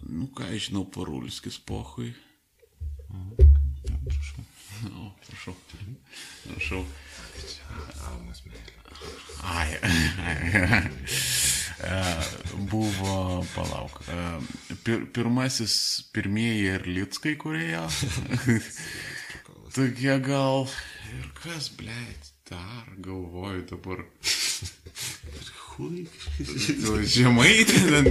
Nu 0.10 0.26
ką, 0.34 0.50
žinau, 0.58 0.86
Parulskis 0.96 1.60
pohui. 1.62 2.10
Prašau. 5.26 5.56
Prašau. 6.46 6.84
Almas 8.10 8.42
meilė. 8.46 8.74
Ai. 9.44 9.70
E, 11.86 11.98
Buvo, 12.72 13.44
palauk. 13.54 13.98
e, 14.10 14.76
Pir, 14.86 15.04
pirmasis, 15.14 15.76
pirmieji 16.16 16.70
ir 16.72 16.86
Litskai, 16.88 17.36
kurie. 17.42 17.82
Tokie 19.76 20.16
gal. 20.24 20.70
Ir 21.12 21.28
kas, 21.44 21.68
blėt, 21.78 22.32
dar 22.50 22.88
galvoju 23.06 23.66
dabar. 23.74 24.06
Hui. 25.76 26.06
Žemai 27.12 27.66
ten. 27.68 28.08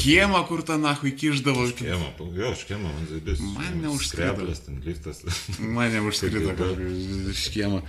Škiemą, 0.00 0.40
kur 0.48 0.62
tą 0.66 0.76
nahui 0.80 1.12
kiždavo. 1.20 1.66
Škėma, 1.70 2.10
jo, 2.40 2.50
škėma, 2.62 2.90
man 2.96 3.06
zaibis. 3.10 3.40
Man 3.54 3.80
neužskrido. 3.84 4.46
Ten 4.66 4.80
liftas. 4.86 5.22
Mane 5.76 6.00
užskrito 6.08 6.54
kažkokį 6.58 7.34
škiemą. 7.44 7.82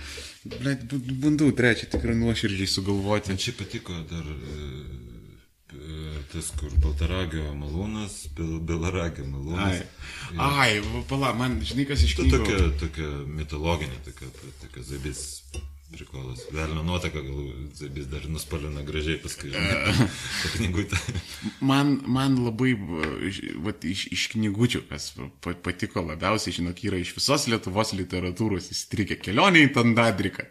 Blet, 0.58 0.84
bandau 1.22 1.50
trečią 1.56 1.88
tikrai 1.92 2.16
nuoširdžiai 2.20 2.68
sugalvoti. 2.70 3.32
Man 3.32 3.40
šiaip 3.42 3.60
patiko 3.62 3.94
dar 4.10 4.26
e, 4.26 4.68
e, 5.72 6.22
tas, 6.32 6.50
kur 6.58 6.72
Baltaragio 6.82 7.52
malūnas, 7.58 8.16
Bel- 8.36 8.58
Belaragio 8.66 9.24
Ai, 9.24 9.30
malūnas. 9.32 9.82
ai, 10.38 10.70
va, 10.86 11.02
pala, 11.10 11.32
man, 11.38 11.60
žinai, 11.64 11.86
kas 11.90 12.02
iš 12.06 12.16
Tai 12.18 12.26
knygų. 12.26 12.42
tokia, 12.42 12.72
tokia 12.82 13.12
mitologinė, 13.38 14.02
tokia, 14.08 14.30
tokia 14.64 14.82
zaibis 14.90 15.22
prikolas. 15.92 16.42
Velnio 16.52 16.82
nuotaka, 16.86 17.20
gal 17.22 17.44
zaibis 17.78 18.08
dar 18.10 18.24
nuspalina 18.32 18.82
gražiai 18.86 19.18
paskui. 19.22 19.52
knygutę. 20.56 20.96
Man, 21.60 21.98
man 22.06 22.36
labai, 22.44 22.72
vat, 23.64 23.84
iš, 23.84 24.06
iš 24.14 24.26
knygučių, 24.34 24.82
kas 24.90 25.12
pa- 25.44 25.54
patiko 25.54 26.02
labiausiai, 26.06 26.54
žinok, 26.58 26.82
yra 26.88 27.00
iš 27.02 27.14
visos 27.18 27.46
Lietuvos 27.52 27.92
literatūros 27.98 28.70
įstrigę 28.74 29.18
kelionė 29.22 29.66
į 29.68 29.72
Tandadriką. 29.78 30.48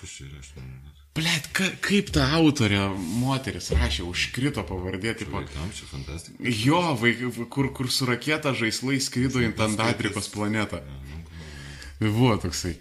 Kas 0.00 0.10
čia 0.18 0.28
yra, 0.30 0.40
aš 0.42 0.52
nežinau. 0.56 0.82
Blet, 1.16 1.46
ka, 1.56 1.64
kaip 1.80 2.10
ta 2.12 2.26
autorė, 2.36 2.82
moteris 3.22 3.70
rašė, 3.72 4.02
užkrito 4.04 4.60
pavardė, 4.68 5.14
tipo, 5.16 5.38
Vaikams 5.40 5.78
čia 5.78 5.86
fantastika. 5.88 6.36
jo, 6.44 6.80
vaik, 7.00 7.22
kur, 7.48 7.70
kur 7.72 7.88
su 7.88 8.04
raketa 8.04 8.52
žaislai 8.52 8.98
skrido 9.00 9.40
į 9.40 9.54
Tandadrikos 9.56 10.28
planetą. 10.34 10.82
Buvo 12.00 12.34
toksai. 12.42 12.74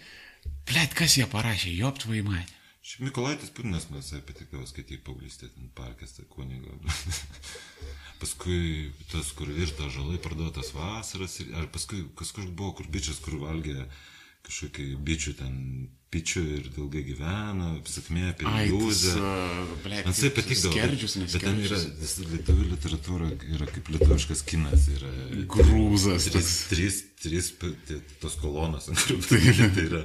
Blet, 0.65 0.93
kas 0.97 1.17
ją 1.19 1.27
parašė, 1.29 1.73
jopt 1.77 2.07
vaimai. 2.09 2.43
Šiaip 2.85 3.07
Mikolaitis 3.07 3.49
Putinas 3.53 3.87
man 3.89 4.03
visai 4.03 4.21
patiko 4.25 4.61
skaityti 4.65 5.01
paauglystę, 5.05 5.49
ten 5.53 5.69
parkės, 5.77 6.13
tai 6.17 6.25
kunigo. 6.29 6.75
paskui 8.21 8.91
tas, 9.11 9.31
kur 9.37 9.49
virta 9.49 9.89
žalai 9.93 10.19
parduotas 10.21 10.71
vasaras, 10.75 11.39
ar 11.57 11.69
paskui 11.73 12.03
kažkur 12.17 12.49
buvo, 12.51 12.75
kur 12.79 12.89
bičias, 12.93 13.21
kur 13.25 13.39
valgė 13.41 13.87
kažkokį 14.45 14.87
bičių 15.05 15.33
ten 15.41 15.55
pičių 16.13 16.41
ir 16.57 16.67
ilgai 16.79 17.01
gyvena, 17.09 17.69
sakmė 17.89 18.29
apie 18.31 18.45
Ai, 18.47 18.67
Jūzę. 18.69 19.15
Man 20.05 20.13
tai 20.15 20.29
patikdavo. 20.31 20.71
Skerdžius, 20.71 21.15
bet- 21.19 21.33
Bet 21.35 21.43
ten 21.43 21.57
yra, 21.65 21.79
lietuvių 22.31 22.67
literatūra 22.71 23.31
yra 23.57 23.65
kaip 23.67 23.89
lietuviškas 23.91 24.43
kinas. 24.47 24.85
Yra 24.95 25.09
Grūzas. 25.51 26.29
trys, 26.31 26.51
trys, 26.71 26.99
trys 27.25 27.49
tie- 27.89 27.99
tos 28.21 28.37
kolonos, 28.39 28.87
kurių 28.95 29.17
tai 29.75 29.83
yra. 29.89 30.03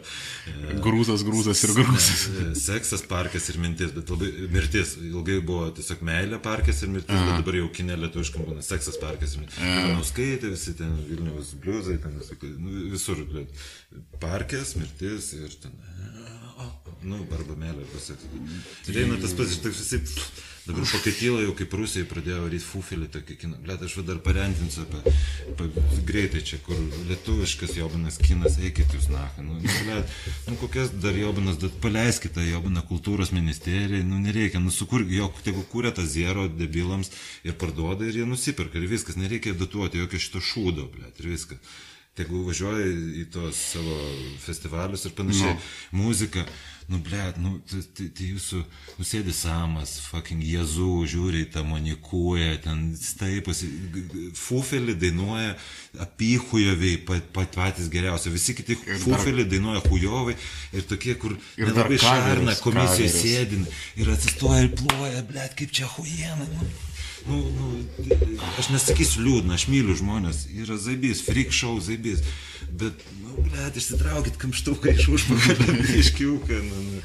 e, 0.50 0.74
Grūzas, 0.82 1.22
grūzas 1.26 1.62
ir 1.68 1.74
grūzas. 1.78 2.24
Ne, 2.40 2.48
Seksas, 2.58 3.04
parkas 3.06 3.46
ir 3.52 3.60
mintis, 3.62 3.94
bet 3.94 4.10
labai 4.10 4.32
mirtis. 4.50 4.96
Ilgai 4.98 5.38
buvo 5.46 5.68
tiesiog 5.78 6.02
meilė, 6.10 6.40
parkas 6.42 6.82
ir 6.82 6.90
mirtis, 6.96 7.14
Aha. 7.14 7.28
bet 7.36 7.44
dabar 7.44 7.60
jau 7.60 7.68
kinė 7.78 8.00
lietuviškam 8.02 8.48
būna 8.50 8.64
seksas, 8.66 8.98
parkas 8.98 9.36
ir 9.36 9.44
mirtis. 9.44 9.62
Nuskaitė 9.94 10.50
visi 10.56 10.74
ten 10.80 10.96
Vilnius 11.06 11.54
bliuzai, 11.62 12.00
ten 12.02 12.18
nu, 12.58 12.88
visur. 12.96 13.22
Parkas, 14.20 14.74
mirtis 14.80 15.32
ir 15.38 15.54
ten. 15.62 15.76
Nu, 17.02 17.16
arba 17.32 17.56
arba 17.56 17.98
seksas. 17.98 18.28
Ir 18.88 19.02
eina 19.02 19.16
tas 19.20 19.32
pats, 19.36 19.56
ir 19.56 19.62
taip. 19.64 20.14
Dabar 20.66 20.84
Vokietijoje 20.84 21.46
jau 21.46 21.54
kaip 21.56 21.72
Rusijai 21.74 22.06
pradėjo 22.06 22.42
varyti 22.44 22.66
fufelį 22.66 23.06
tokį 23.14 23.36
kiną. 23.40 23.56
Blet, 23.64 23.80
aš 23.86 23.94
dar 24.06 24.18
parentinsiu 24.22 24.84
apie, 24.84 25.14
apie 25.54 25.68
greitai 26.06 26.42
čia, 26.44 26.58
kur 26.66 26.76
lietuviškas 27.08 27.72
jobinas 27.78 28.20
kinas, 28.20 28.58
eikit 28.60 28.92
jūs 28.94 29.08
nacha. 29.10 29.40
Nu, 29.46 29.56
nu, 29.56 29.72
blet, 29.86 30.14
nu 30.50 30.58
kokias 30.60 30.92
dar 31.00 31.16
jobinas, 31.16 31.56
bet 31.62 31.80
paleiskite 31.82 32.36
tą 32.36 32.44
jobiną 32.44 32.84
kultūros 32.90 33.32
ministerijai, 33.32 34.04
nu 34.06 34.20
nereikia, 34.20 34.60
nu 34.60 34.70
sukur, 34.74 35.06
jo, 35.08 35.30
tegu 35.46 35.64
kūrė 35.72 35.94
tą 35.96 36.04
zero 36.04 36.44
debilams 36.52 37.10
ir 37.42 37.56
parduoda 37.58 38.04
ir 38.06 38.20
jie 38.20 38.28
nusiperka 38.28 38.78
ir 38.78 38.90
viskas, 38.92 39.16
nereikia 39.18 39.56
datuoti 39.56 40.04
jokio 40.04 40.20
šito 40.20 40.44
šūdo, 40.52 40.90
blet, 40.92 41.24
ir 41.24 41.32
viskas. 41.32 41.80
Tegu 42.18 42.42
važiuoja 42.48 42.88
į 43.22 43.28
tos 43.32 43.56
savo 43.76 43.94
festivalius 44.42 45.06
ir 45.06 45.12
panašiai. 45.16 45.54
No. 45.54 46.02
Muzika, 46.02 46.42
nu, 46.90 46.98
ble, 47.06 47.20
nu, 47.38 47.52
tai, 47.70 47.84
tai, 47.96 48.08
tai 48.18 48.26
jūsų 48.32 48.58
nusėdi 48.98 49.32
samas, 49.36 49.92
fucking 50.10 50.42
Jezu, 50.42 50.88
žiūri 51.12 51.44
į 51.44 51.50
tą 51.54 51.62
monikuoja, 51.68 52.56
ten 52.66 52.82
staiposi, 52.98 53.70
fufelį 54.36 54.96
dainuoja, 55.04 55.54
apyhujoviai, 56.06 56.98
pat, 57.06 57.30
pat 57.36 57.54
patys 57.54 57.88
geriausi, 57.94 58.34
visi 58.34 58.58
kiti 58.58 58.76
fufelį 59.06 59.46
dainuoja 59.54 59.84
hujovai 59.86 60.34
ir 60.74 60.86
tokie, 60.90 61.14
kur 61.14 61.38
Ir 61.56 61.70
nelabai 61.70 61.98
šarna 62.02 62.58
kaveris. 62.58 63.20
sėdin 63.22 63.64
ir 64.02 64.10
atsistoja 64.16 64.66
ir 64.66 64.74
ploja, 64.82 65.22
ble, 65.30 65.46
kaip 65.56 65.70
čia 65.78 65.86
hujena. 65.94 66.50
Nu. 66.58 66.72
Nu, 67.28 67.38
nu, 67.52 67.66
aš 68.58 68.70
nesakysiu 68.72 69.24
liūdna, 69.26 69.56
aš 69.58 69.66
myliu 69.68 69.96
žmonės, 69.98 70.46
yra 70.56 70.78
zaibys, 70.80 71.20
freak 71.26 71.52
show 71.52 71.76
zaibys, 71.82 72.22
bet, 72.80 73.04
nu, 73.20 73.34
blėt, 73.44 73.76
išsitraukit 73.76 74.38
kamštuką 74.40 74.94
iš 74.94 75.08
užpakalio, 75.16 75.76
iškiuką. 76.02 76.60
Nu, 76.70 76.84
nu. 76.86 77.02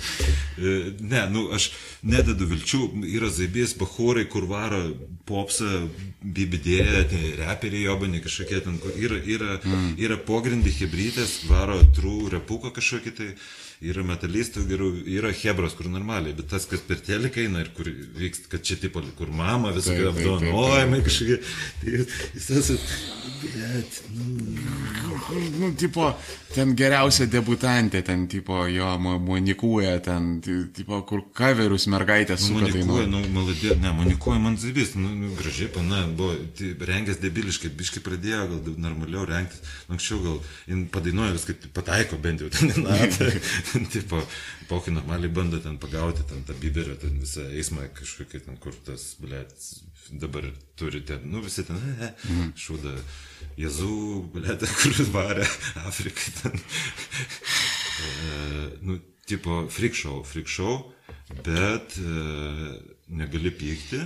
E, 0.56 0.76
Ne, 1.06 1.26
nu, 1.32 1.48
aš 1.56 1.70
nededu 2.06 2.48
vilčių, 2.50 2.82
yra 3.12 3.30
zaibys, 3.34 3.76
bahūrai, 3.80 4.26
kur 4.32 4.48
varo 4.50 4.82
popsą, 5.28 5.90
bibidėję, 6.24 7.04
tai 7.12 7.22
reperiai 7.42 7.86
jobani 7.90 8.24
kažkokie 8.24 8.62
ten, 8.66 8.80
kur 8.82 8.96
yra, 8.96 9.20
yra, 9.20 9.60
mm. 9.62 9.94
yra 10.02 10.18
pogrindį 10.28 10.74
hebrytės, 10.80 11.42
varo 11.50 11.82
trų 11.98 12.32
repuko 12.38 12.72
kažkokį 12.76 13.16
tai. 13.20 13.32
Yra 13.84 14.06
metalistų 14.08 14.64
gerų, 14.70 14.90
yra 15.18 15.34
hebros, 15.36 15.76
kur 15.76 15.90
normaliai, 15.92 16.36
bet 16.38 16.48
tas, 16.54 16.68
kas 16.70 16.84
per 16.88 17.02
teleką 17.04 17.44
eina 17.44 17.66
ir 17.66 17.74
kur 17.76 17.90
vyksta, 17.90 18.48
kad 18.54 18.64
čia 18.68 18.80
tipo, 18.80 19.04
kur 19.20 19.34
mama 19.36 19.74
taip. 19.76 20.08
apdovanojimai 20.14 21.02
kažkokie. 21.04 21.42
Tai 21.82 21.98
jis 21.98 22.48
tas, 22.48 22.72
bet, 23.44 24.00
nu, 24.16 25.15
Nu, 25.60 25.72
tipo, 25.74 26.12
ten 26.54 26.76
geriausia 26.78 27.26
debutantė, 27.26 28.04
ten, 28.06 28.28
tipo, 28.30 28.60
jo, 28.70 28.92
mo- 29.02 29.18
monikuoja, 29.20 29.96
ten, 30.06 30.28
ti- 30.46 30.68
tipo, 30.76 31.00
kur 31.10 31.24
kaverius 31.34 31.88
mergaitės 31.90 32.44
suka 32.46 32.68
dainuoja. 32.70 33.08
nu, 33.10 33.22
maladė, 33.34 33.72
ne, 33.82 33.92
manikuoja 33.98 34.40
man 34.44 34.58
zaibys, 34.62 34.94
nu, 34.96 35.10
nu, 35.16 35.32
gražiai, 35.40 35.72
pana, 35.74 36.04
buvo, 36.08 36.36
tai 36.58 36.76
rengęs 36.92 37.18
debiliškai, 37.24 37.72
biškai 37.80 38.04
pradėjo 38.06 38.44
gal 38.54 38.78
normaliau 38.86 39.26
rengtis, 39.26 39.64
Nu, 39.88 39.96
anksčiau 39.98 40.22
gal 40.22 40.86
padainuoja 40.94 41.34
viską, 41.40 41.58
tai 41.64 41.74
pataiko 41.74 42.22
bent 42.22 42.42
jau 42.46 42.50
ten, 42.54 42.72
na, 42.86 42.94
tai, 43.18 43.32
tipo, 43.90 44.22
pokį 44.70 44.94
normaliai 45.00 45.34
bando 45.34 45.58
ten 45.60 45.78
pagauti, 45.82 46.22
ten 46.30 46.46
tą 46.46 46.54
biberę, 46.62 46.96
ten 47.02 47.18
visą 47.22 47.50
eismą 47.50 47.90
kažkokį, 47.98 48.46
ten, 48.46 48.58
kur 48.62 48.78
tas, 48.86 49.16
blėt, 49.22 49.54
dabar 50.22 50.46
turite, 50.78 51.18
nu, 51.26 51.42
visi 51.42 51.64
ten, 51.66 51.78
e, 51.82 52.14
e, 52.14 52.50
šūda, 52.62 52.94
Jezu, 53.56 54.26
blėt, 54.34 54.66
kur 54.82 54.98
varė 55.16 55.48
Afrikai 55.88 56.36
ten. 56.42 56.60
E, 57.96 58.10
nu, 58.84 58.98
tipo, 59.26 59.70
freak 59.72 59.96
show, 59.96 60.76
bet 61.46 61.96
e, 61.96 62.10
negali 63.08 63.54
pykti. 63.56 64.02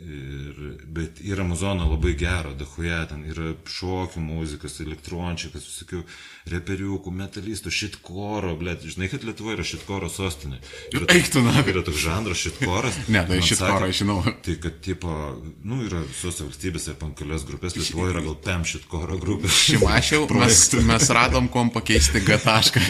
Ir, 0.00 0.56
bet 0.90 1.20
yra 1.22 1.44
muzono 1.46 1.84
labai 1.90 2.14
gero, 2.18 2.54
dahuje, 2.58 2.96
ten 3.12 3.20
yra 3.30 3.52
šokių 3.68 4.22
muzikas, 4.24 4.80
elektrončikas, 4.82 5.68
visokių 5.68 6.00
reperiukų, 6.44 7.08
metalistų, 7.14 7.70
šitkoro, 7.72 8.52
blėt, 8.60 8.82
žinai, 8.84 9.08
kad 9.08 9.22
Lietuva 9.24 9.54
yra 9.54 9.64
šitkoro 9.64 10.10
sostinė. 10.12 10.58
Yra, 10.92 11.06
Eik 11.14 11.30
tu 11.32 11.40
na. 11.44 11.54
yra 11.64 11.80
toks 11.86 12.02
žanras 12.02 12.42
šitkoras. 12.42 12.98
Ne, 13.08 13.22
tai 13.28 13.38
shitkorą 13.40 13.86
sakė, 13.88 13.96
žinau. 13.96 14.18
Tai 14.44 14.56
kad, 14.60 14.76
tipo, 14.84 15.14
nu, 15.64 15.78
yra 15.86 16.02
visose 16.04 16.44
valstybėse 16.44 16.96
pankalios 17.00 17.46
grupės, 17.48 17.78
Lietuvoje 17.78 18.12
yra 18.12 18.24
gal 18.26 18.36
pem 18.44 18.66
šitkoro 18.68 19.16
grupės. 19.22 19.56
Šimašiau, 19.70 20.26
mes, 20.42 20.60
mes 20.90 21.08
radom 21.16 21.48
kom 21.54 21.72
pakeisti 21.72 22.20
gatašką. 22.26 22.82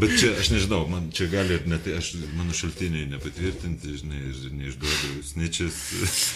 Bet 0.00 0.16
čia, 0.16 0.32
aš 0.40 0.54
nežinau, 0.54 0.86
man 0.88 1.10
čia 1.12 1.28
gali 1.32 1.58
ir 1.58 1.68
net, 1.68 1.90
aš, 1.98 2.14
mano 2.38 2.56
šaltiniai 2.56 3.10
nepatvirtinti, 3.12 3.98
žinai, 4.00 4.22
ir 4.30 4.56
neišduodu 4.62 5.20
sničius. 5.34 5.84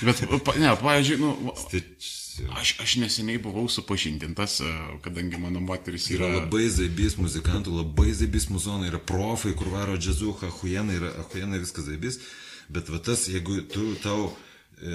Bet, 0.05 0.27
ne, 0.61 0.77
pavyzdžiui, 0.85 1.19
nu, 1.25 1.57
Stitch. 1.65 2.24
Aš, 2.59 2.75
aš 2.83 2.97
neseniai 3.03 3.39
buvau 3.43 3.69
supažindintas, 3.69 4.61
e, 4.61 4.71
kadangi 5.05 5.39
mano 5.41 5.61
moteris 5.61 6.09
Yra 6.11 6.29
yra... 6.29 6.41
labai 6.43 6.69
zaibys 6.73 7.19
muzikantų, 7.21 7.75
labai 7.81 8.15
zaibys 8.17 8.49
muzonai, 8.53 8.89
yra 8.93 9.01
profai, 9.03 9.55
kur 9.59 9.71
varo 9.73 9.99
džiazuha, 9.99 10.51
ahujenai, 10.51 10.99
yra 11.01 11.13
ahujenai 11.25 11.61
viskas 11.63 11.89
zaibys, 11.91 12.21
bet 12.73 12.91
va 12.93 13.01
tas, 13.05 13.27
jeigu 13.31 13.61
tu 13.71 13.93
tau 14.03 14.33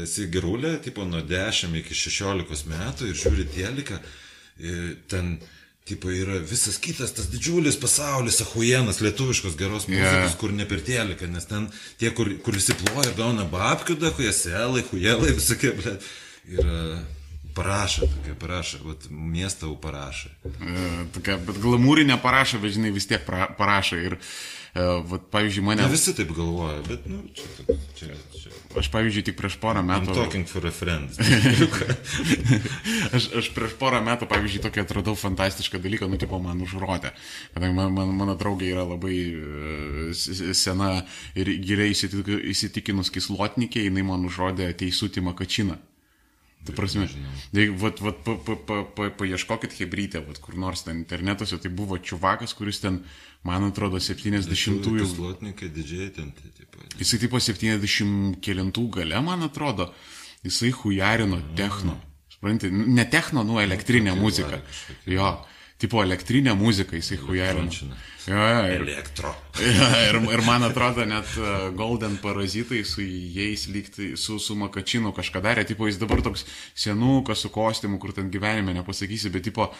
esi 0.03 0.27
gerulė, 0.31 0.75
tipo 0.83 1.05
nuo 1.07 1.21
10 1.25 1.77
iki 1.79 1.95
16 1.95 2.67
metų 2.69 3.09
ir 3.09 3.21
žiūri 3.21 3.47
teliką, 3.53 4.01
e, 4.59 4.75
ten 5.11 5.37
tipo, 5.89 6.11
yra 6.13 6.37
visas 6.45 6.77
kitas, 6.77 7.15
tas 7.17 7.29
didžiulis 7.31 7.79
pasaulis, 7.81 8.41
ahujenas, 8.43 8.99
lietuviškos 9.01 9.55
geros 9.57 9.87
muzikos, 9.89 10.27
yeah. 10.27 10.35
kur 10.37 10.51
ne 10.53 10.67
per 10.69 10.83
teliką, 10.85 11.29
nes 11.33 11.47
ten 11.49 11.65
tie, 11.97 12.11
kur, 12.13 12.29
kur 12.45 12.57
visi 12.59 12.75
ploja 12.77 13.15
gauna 13.17 13.47
babkių, 13.49 13.97
da, 14.01 14.11
hujeselai, 14.13 14.83
hujelai, 14.91 15.31
visokie, 15.39 15.73
bet 15.79 16.05
yra 16.59 16.99
parašą, 17.59 18.07
tokia 18.15 18.37
parašą, 18.39 18.83
vat, 18.85 19.09
miestą 19.11 19.75
parašą. 19.81 20.31
E, 20.45 20.87
tokia, 21.15 21.37
bet 21.49 21.59
glamūrinė 21.59 22.19
parašą, 22.23 22.61
bet 22.63 22.77
žinai, 22.77 22.93
vis 22.95 23.09
tiek 23.09 23.25
pra, 23.27 23.49
parašą. 23.59 23.99
Ir, 24.07 24.15
e, 24.73 24.87
vat, 25.11 25.27
pavyzdžiui, 25.33 25.65
mane... 25.67 25.83
Ne 25.83 25.91
visi 25.91 26.15
taip 26.15 26.31
galvoja, 26.35 26.79
bet, 26.87 27.07
nu, 27.09 27.25
čia, 27.35 27.49
čia, 27.97 28.15
čia. 28.37 28.53
Aš, 28.79 28.91
pavyzdžiui, 28.93 29.25
tik 29.25 29.37
prieš 29.39 29.57
porą 29.59 29.81
metų... 29.81 30.13
I'm 30.13 30.17
talking 30.21 30.47
for 30.47 30.67
a 30.69 30.71
friend. 30.73 31.17
aš, 33.17 33.29
aš 33.41 33.51
prieš 33.55 33.75
porą 33.81 33.99
metų, 34.05 34.29
pavyzdžiui, 34.29 34.61
tokį 34.67 34.83
atradau 34.85 35.17
fantastišką 35.17 35.81
dalyką, 35.81 36.09
nu, 36.11 36.19
tipo, 36.21 36.39
man 36.43 36.61
užrodė. 36.63 37.11
Kadangi 37.55 37.75
man, 37.75 37.95
man, 37.97 38.13
mano 38.21 38.37
draugė 38.39 38.69
yra 38.75 38.85
labai 38.85 39.17
uh, 39.33 40.53
sena 40.53 40.91
ir 41.33 41.49
giliai 41.65 41.97
įsitikinus 41.97 43.11
kislotnikė, 43.15 43.87
jinai 43.89 44.05
man 44.05 44.29
užrodė 44.29 44.69
teisutį 44.77 45.25
makačiną. 45.31 45.81
Tu 46.67 46.73
prasme, 46.75 47.05
jeigu, 47.55 47.77
vat, 47.79 48.01
vat, 48.03 48.17
pa, 48.25 48.35
pa, 48.45 48.55
pa, 48.67 48.79
pa, 48.95 49.05
paieškokit 49.21 49.77
hebrytę, 49.79 50.19
vat, 50.25 50.41
kur 50.43 50.57
nors 50.59 50.83
ten 50.83 50.99
internetuose, 50.99 51.57
tai 51.63 51.71
buvo 51.71 51.97
čiuvakas, 51.97 52.53
kuris 52.57 52.81
ten, 52.83 52.99
man 53.47 53.69
atrodo, 53.69 54.01
70-ųjų. 54.03 55.07
Slotnikai 55.13 55.71
didžiai 55.73 56.09
ten, 56.17 56.33
tai 56.35 56.51
taip. 56.57 56.75
Jisai 56.99 57.21
tipo 57.23 57.39
70 57.39 58.41
kelintų 58.43 58.85
gale, 58.99 59.21
man 59.23 59.47
atrodo, 59.47 59.87
jisai 60.43 60.73
hujarino 60.75 61.39
techno. 61.55 61.95
Suprantate, 62.33 62.75
ne 62.75 63.07
techno, 63.07 63.45
nu, 63.47 63.61
elektrinę 63.63 64.11
nu, 64.15 64.21
muziką. 64.27 64.59
Jo, 65.07 65.31
tipo 65.79 66.03
elektrinę 66.03 66.53
muziką 66.55 66.95
jisai 66.95 67.17
hujarino. 67.17 67.71
Jo, 68.27 68.35
jo, 68.35 68.65
ir, 68.67 68.81
Elektro. 68.81 69.31
Jo, 69.79 69.85
ir, 70.09 70.17
ir 70.33 70.43
man 70.45 70.63
atrodo, 70.67 71.05
net 71.07 71.31
uh, 71.39 71.69
Golden 71.75 72.17
parazitai 72.21 72.83
su 72.85 73.01
jais 73.01 73.65
lygtai, 73.71 74.11
su, 74.19 74.37
su 74.43 74.57
Makačinu 74.59 75.13
kažką 75.15 75.41
darė, 75.45 75.63
tipo 75.65 75.87
jis 75.87 75.97
dabar 76.01 76.21
toks 76.25 76.45
senukas 76.75 77.45
su 77.45 77.49
kostiumu, 77.55 77.97
kur 77.97 78.13
ten 78.13 78.29
gyvenime 78.33 78.75
nepasakysi, 78.75 79.31
bet 79.33 79.47
tipo... 79.47 79.71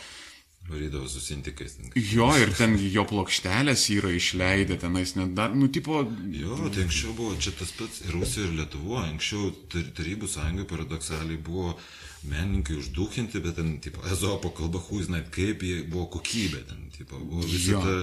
Varydavo 0.70 1.08
su 1.10 1.20
sintikais. 1.20 1.76
Jo, 1.98 2.30
ir 2.38 2.52
ten 2.56 2.76
jo 2.94 3.04
plokštelės 3.10 3.88
yra 3.96 4.12
išleidę, 4.16 4.80
tenais 4.82 5.16
net 5.18 5.36
dar, 5.36 5.52
nu, 5.52 5.68
tipo... 5.68 6.04
Jo, 6.32 6.58
tai 6.70 6.86
anksčiau 6.88 7.16
buvo 7.18 7.36
čia 7.42 7.54
tas 7.60 7.74
pats 7.76 8.06
ir 8.06 8.14
Rusijoje, 8.16 8.54
ir 8.54 8.60
Lietuvoje, 8.62 9.08
anksčiau 9.16 9.52
Tarybų 9.98 10.30
sąjungai 10.32 10.70
paradoksaliai 10.70 11.42
buvo 11.44 11.76
menininkai 12.28 12.76
uždukinti, 12.80 13.40
bet 13.44 13.56
ten, 13.56 13.78
tipo, 13.84 14.04
ezopo 14.12 14.52
kalba, 14.56 14.82
huiznai, 14.90 15.24
kaip 15.32 15.64
jie 15.64 15.84
buvo 15.88 16.10
kokybė, 16.18 16.66
ten, 16.68 16.90
tipo, 16.96 17.20
buvo 17.20 17.46
visą 17.48 17.80
tą 17.84 17.96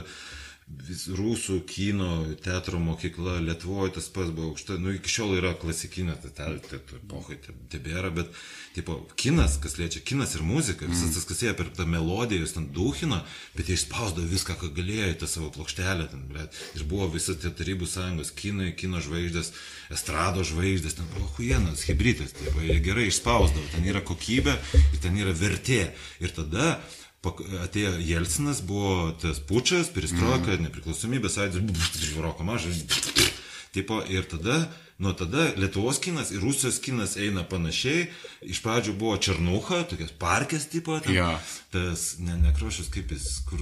vis, 0.67 1.07
rusų 1.15 1.61
kino 1.69 2.25
teatro 2.43 2.79
mokykla, 2.83 3.39
Lietuvoje 3.45 3.93
tas 3.97 4.09
pats 4.11 4.33
buvo 4.35 4.51
aukšta, 4.51 4.79
nu 4.83 4.95
iki 4.97 5.11
šiol 5.11 5.37
yra 5.39 5.53
klasikinė, 5.59 6.17
tai 6.23 6.33
teatro 6.35 6.81
epochai 6.99 7.39
tebėra, 7.71 8.11
bet 8.15 8.33
tipo, 8.75 8.99
kinas, 9.19 9.61
kas 9.63 9.79
liečia 9.79 10.03
kinas 10.07 10.35
ir 10.37 10.43
muzika, 10.47 10.89
visas 10.89 11.13
mm. 11.13 11.15
tas, 11.15 11.29
kas 11.31 11.45
ėjo 11.47 11.55
per 11.61 11.71
tą 11.79 11.87
melodiją, 11.91 12.43
jūs 12.43 12.57
ten 12.57 12.67
dauhino, 12.75 13.21
bet 13.55 13.71
jie 13.71 13.79
išspausdavo 13.79 14.27
viską, 14.33 14.59
ką 14.61 14.73
galėjo 14.77 15.13
į 15.13 15.17
tą 15.23 15.31
savo 15.31 15.53
plokštelę, 15.55 16.11
ten, 16.13 16.27
bet, 16.35 16.61
ir 16.75 16.87
buvo 16.91 17.09
visas 17.15 17.39
tie 17.43 17.55
tarybų 17.55 17.89
sąjungos 17.93 18.35
kinai, 18.37 18.73
kino 18.79 19.01
žvaigždės, 19.07 19.55
estrado 19.95 20.45
žvaigždės, 20.47 20.99
ten 20.99 21.09
buvo 21.15 21.31
huienas, 21.39 21.87
hybridas, 21.87 22.35
tai 22.37 22.53
jie 22.67 22.81
gerai 22.83 23.07
išspausdavo, 23.13 23.71
ten 23.77 23.87
yra 23.87 24.03
kokybė 24.05 24.59
ir 24.83 25.03
ten 25.03 25.19
yra 25.23 25.35
vertė. 25.37 25.85
Ir 26.21 26.33
tada 26.35 26.77
atėjo 27.67 27.97
Jelcinas, 28.07 28.63
buvo 28.67 29.13
tas 29.23 29.41
pučias, 29.43 29.91
peristroika, 29.95 30.55
mm. 30.55 30.69
nepriklausomybės 30.69 31.39
sąjūdis, 31.39 32.13
roko 32.25 32.47
mažas. 32.47 32.85
Tipo, 33.77 33.99
ir 34.09 34.25
tada, 34.25 34.61
nuo 35.03 35.13
tada 35.13 35.51
Lietuvos 35.61 35.99
kinas 36.01 36.31
ir 36.33 36.41
Rusijos 36.41 36.79
kinas 36.81 37.17
eina 37.21 37.43
panašiai. 37.45 38.07
Iš 38.47 38.63
pradžių 38.65 38.95
buvo 38.97 39.19
Černucha, 39.21 39.83
tokias 39.91 40.15
parkės 40.17 40.65
tipo, 40.73 40.97
ten, 41.05 41.19
ja. 41.19 41.29
tas, 41.75 42.07
ne, 42.25 42.39
nekrošius 42.47 42.89
kaip 42.95 43.13
jis, 43.13 43.27
kur 43.49 43.61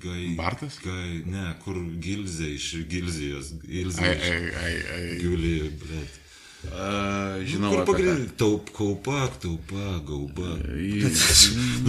gai... 0.00 0.32
Bartas? 0.38 0.78
Gai, 0.84 1.20
ne, 1.28 1.50
kur 1.66 1.76
Gilzė 2.00 2.54
iš 2.56 2.70
Gilzijos. 2.88 3.52
Gilzė 3.66 4.08
ai, 4.08 4.16
ai, 4.16 4.42
ai, 4.62 4.74
ai. 4.96 5.06
Giulį, 5.20 5.54
bet. 5.84 6.21
Uh, 6.62 7.40
žinau, 7.42 7.72
kur 7.72 7.80
pagrindinė 7.88 8.36
taup, 8.38 8.68
kaupa, 8.70 9.24
taupa, 9.42 9.96
gauba. 10.06 10.52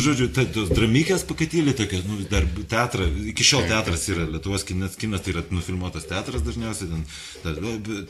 žodžiu, 0.02 0.32
ta, 0.34 0.48
tos 0.50 0.72
dramykės 0.74 1.28
pakatėlė 1.30 1.76
tokia, 1.78 2.00
nu, 2.08 2.18
dar 2.32 2.48
teatrą, 2.72 3.06
iki 3.30 3.46
šiol 3.46 3.68
teatras 3.70 4.08
yra, 4.10 4.26
Lietuvos 4.34 4.66
kinas, 4.66 4.98
kinas 4.98 5.22
tai 5.22 5.36
yra 5.36 5.44
nufilmuotas 5.54 6.10
teatras 6.10 6.42
dažniausiai, 6.48 6.90
ten, 6.90 7.06
ta, 7.44 7.54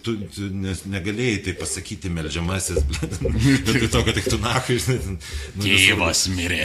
tu, 0.07 0.15
tu 0.31 0.47
nes, 0.55 0.85
negalėjai 0.87 1.41
tai 1.49 1.55
pasakyti 1.59 2.13
melžiamasis, 2.15 2.79
bet 2.93 3.19
tai 3.67 3.83
to, 3.83 4.05
kad 4.07 4.15
tik 4.21 4.31
tu 4.31 4.39
nakai, 4.39 4.79
žinai, 4.79 4.99
ten. 5.03 5.19
Nu, 5.59 5.67
Tėvas 5.67 6.23
mirė. 6.31 6.63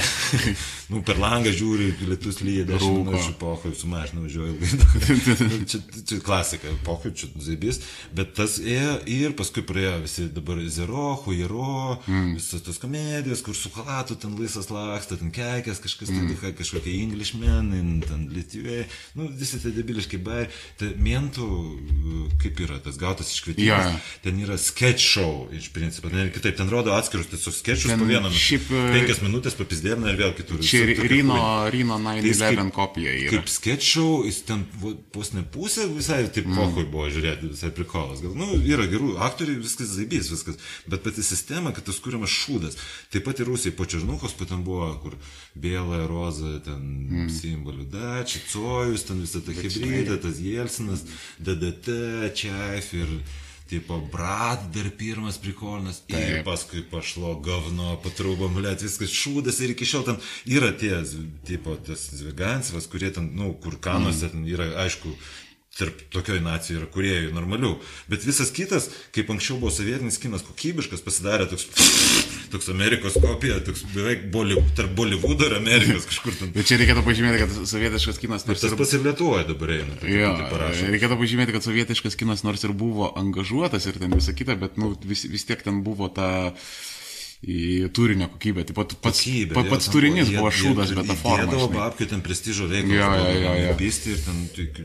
nu, 0.95 1.03
per 1.03 1.19
langą 1.19 1.51
žiūri, 1.51 1.91
lietus 2.07 2.39
lyja, 2.47 2.69
dešimt 2.71 3.03
minučių 3.11 3.35
pokai, 3.43 3.75
su 3.75 3.91
mašina 3.91 4.23
važiuoju 4.29 4.55
ilgai. 4.55 5.59
čia, 5.75 5.83
čia 5.99 6.23
klasika, 6.23 6.71
pokai, 6.87 7.11
čia 7.19 7.35
zaibys, 7.43 7.83
bet 8.15 8.37
tas 8.39 8.61
ėjo 8.63 8.95
ir 9.19 9.35
paskui 9.37 9.67
praėjo 9.67 9.88
pradėjo 9.89 10.03
visi 10.05 10.27
dabar 10.33 10.59
Zero, 10.69 11.17
Huiro, 11.25 11.99
mm. 12.07 12.35
visas 12.37 12.63
tos 12.63 12.79
komedijos, 12.81 13.43
kur 13.45 13.57
su 13.57 13.71
halatu 13.75 14.17
ten 14.19 14.35
laisvas 14.39 14.69
laksto, 14.71 15.17
ten 15.17 15.31
keikės, 15.33 15.81
kažkas, 15.81 16.11
mm. 16.13 16.35
ten 16.43 16.55
kažkokie 16.59 16.95
Englishman, 17.03 17.71
ten 18.05 18.27
Lietuvė, 18.33 18.85
nu, 19.17 19.29
visi 19.33 19.61
tie 19.63 19.73
debiliškai 19.77 20.21
bai. 20.21 20.47
Tai 20.79 20.91
mentų, 21.01 21.49
kaip 22.43 22.61
yra 22.65 22.79
tas 22.85 22.99
gautas 23.01 23.33
iškvietimas, 23.33 23.93
yeah. 23.93 24.11
ten 24.25 24.39
yra 24.43 24.59
sketch 24.61 25.03
show 25.03 25.49
iš 25.55 25.71
principo, 25.75 26.11
ten 26.13 26.33
kitaip, 26.35 26.59
ten 26.59 26.71
rodo 26.71 26.95
atskirus 26.97 27.31
tiesiog 27.33 27.57
sketchus 27.57 27.95
po 27.95 28.09
vieną. 28.09 28.33
Šiaip, 28.35 28.69
e, 28.69 28.85
penkias 28.99 29.23
minutės 29.25 29.57
papizdėmina 29.59 30.13
ir 30.13 30.21
vėl 30.21 30.35
kitur. 30.39 30.61
Čia 30.65 30.85
Rino, 31.09 31.41
Rino 31.73 31.99
9-11 32.03 32.75
kopija 32.77 33.15
yra. 33.15 33.33
Kaip 33.37 33.53
sketch 33.53 33.95
show, 33.95 34.23
jis 34.27 34.43
ten 34.49 34.67
vos 34.83 35.33
ne 35.35 35.45
pusė 35.49 35.89
visai 35.91 36.21
taip 36.29 36.49
mm. 36.49 36.59
pohoj 36.59 36.89
buvo 36.93 37.09
žiūrėti, 37.13 37.53
visai 37.55 37.73
prikolas. 37.75 38.23
Gal, 38.25 38.35
nu, 38.39 38.59
yra 38.69 38.87
gerų 38.91 39.17
aktorių, 39.29 39.59
viskas 39.63 39.78
viskas 39.79 39.97
zaibys, 39.97 40.31
viskas. 40.31 40.57
Bet 40.87 41.03
pati 41.03 41.23
sistema, 41.23 41.73
kad 41.73 41.85
tas 41.85 41.99
kūriamas 42.03 42.31
šūdas. 42.31 42.79
Taip 43.13 43.25
pat 43.25 43.41
ir 43.41 43.49
Rusijai 43.49 43.77
po 43.77 43.87
Černuchos, 43.87 44.35
po 44.35 44.45
ten 44.45 44.65
buvo, 44.65 44.91
kur 45.03 45.17
Bėla, 45.55 46.07
Roza, 46.09 46.59
ten 46.65 46.81
mm. 47.09 47.29
simbolių 47.31 47.89
Dači, 47.93 48.43
Cojus, 48.53 49.07
ten 49.09 49.21
visą 49.23 49.43
tą 49.43 49.55
hybridą, 49.55 50.19
tas 50.23 50.41
Jelsinas, 50.41 51.05
DDT, 51.39 52.33
Čiaif 52.35 52.95
ir 52.95 53.21
tipo, 53.69 53.99
brat, 54.13 54.63
dar 54.73 54.87
pirmas 54.97 55.37
prikolnas, 55.37 56.01
ir 56.09 56.39
paskui 56.41 56.81
pašlo 56.89 57.35
gavno, 57.45 57.99
patrūbom, 58.01 58.55
blėt, 58.57 58.81
viskas 58.81 59.13
šūdas 59.13 59.61
ir 59.61 59.75
iki 59.75 59.85
šiol 59.85 60.07
ten 60.07 60.23
yra 60.49 60.71
tie, 60.73 60.95
tipo, 61.45 61.77
tas 61.85 62.07
Zvigansivas, 62.17 62.89
kurie 62.89 63.13
ten, 63.13 63.29
nu, 63.37 63.53
kur 63.61 63.77
kanuose 63.77 64.25
mm. 64.25 64.33
ten 64.33 64.49
yra, 64.49 64.71
aišku, 64.87 65.13
tarp 65.79 66.01
tokioj 66.15 66.41
nacijoj 66.43 66.81
yra 66.81 66.89
kuriejų 66.91 67.31
normalių. 67.37 67.71
Bet 68.11 68.25
visas 68.27 68.51
kitas, 68.55 68.89
kaip 69.15 69.31
anksčiau 69.31 69.61
buvo 69.61 69.71
sovietinis 69.75 70.19
kinas 70.19 70.43
kokybiškas, 70.47 71.05
pasidarė 71.07 71.47
toks, 71.53 71.69
toks 72.53 72.71
Amerikos 72.73 73.19
kopija, 73.23 73.61
toks 73.67 73.85
beveik 73.95 74.27
boli, 74.35 74.59
tarp 74.79 74.97
Bollywoodo 74.99 75.47
ir 75.47 75.57
Amerikos 75.61 76.09
kažkur 76.11 76.35
ten. 76.41 76.53
Bet 76.57 76.67
čia 76.71 76.81
reikėtų 76.83 77.07
pažymėti, 77.07 77.45
kad 77.45 77.71
sovietiškas 77.73 78.21
kinas 78.25 78.49
nors... 78.49 78.65
Tas 78.65 78.75
ir... 78.75 78.81
pats 78.83 78.97
ir 78.99 79.07
Lietuvoje 79.07 79.47
dabar 79.53 79.75
eina. 79.77 80.01
Jo, 80.03 80.35
tai 80.51 80.75
reikėtų 80.97 81.21
pažymėti, 81.23 81.57
kad 81.57 81.71
sovietiškas 81.71 82.19
kinas 82.19 82.45
nors 82.47 82.67
ir 82.67 82.75
buvo 82.75 83.13
angažuotas 83.23 83.87
ir 83.87 84.03
ten 84.03 84.19
visą 84.19 84.35
kitą, 84.35 84.59
bet 84.59 84.81
nu, 84.83 84.97
vis, 85.07 85.29
vis 85.31 85.47
tiek 85.47 85.63
ten 85.63 85.85
buvo 85.87 86.11
ta... 86.11 86.29
Ta 86.51 86.98
į 87.39 87.87
turinio 87.95 88.27
kokybę. 88.33 88.65
Taip 88.67 88.75
pat 88.81 88.93
pats, 88.99 89.21
kokybė, 89.23 89.55
pa, 89.55 89.63
pats 89.71 89.87
turinys 89.93 90.31
buvo 90.35 90.51
šūdas, 90.51 90.91
bet 90.97 91.07
ta 91.07 91.15
forma. 91.19 91.45
Jėdavo 91.45 91.69
babkių 91.71 92.09
ten 92.11 92.23
prestižo 92.25 92.67
reikalus. 92.67 92.97
Jo, 92.99 93.11
jo, 93.15 93.35
jo. 93.45 93.53
jo. 93.63 93.75
Pisti 93.79 94.15
ir 94.17 94.25
ten, 94.25 94.41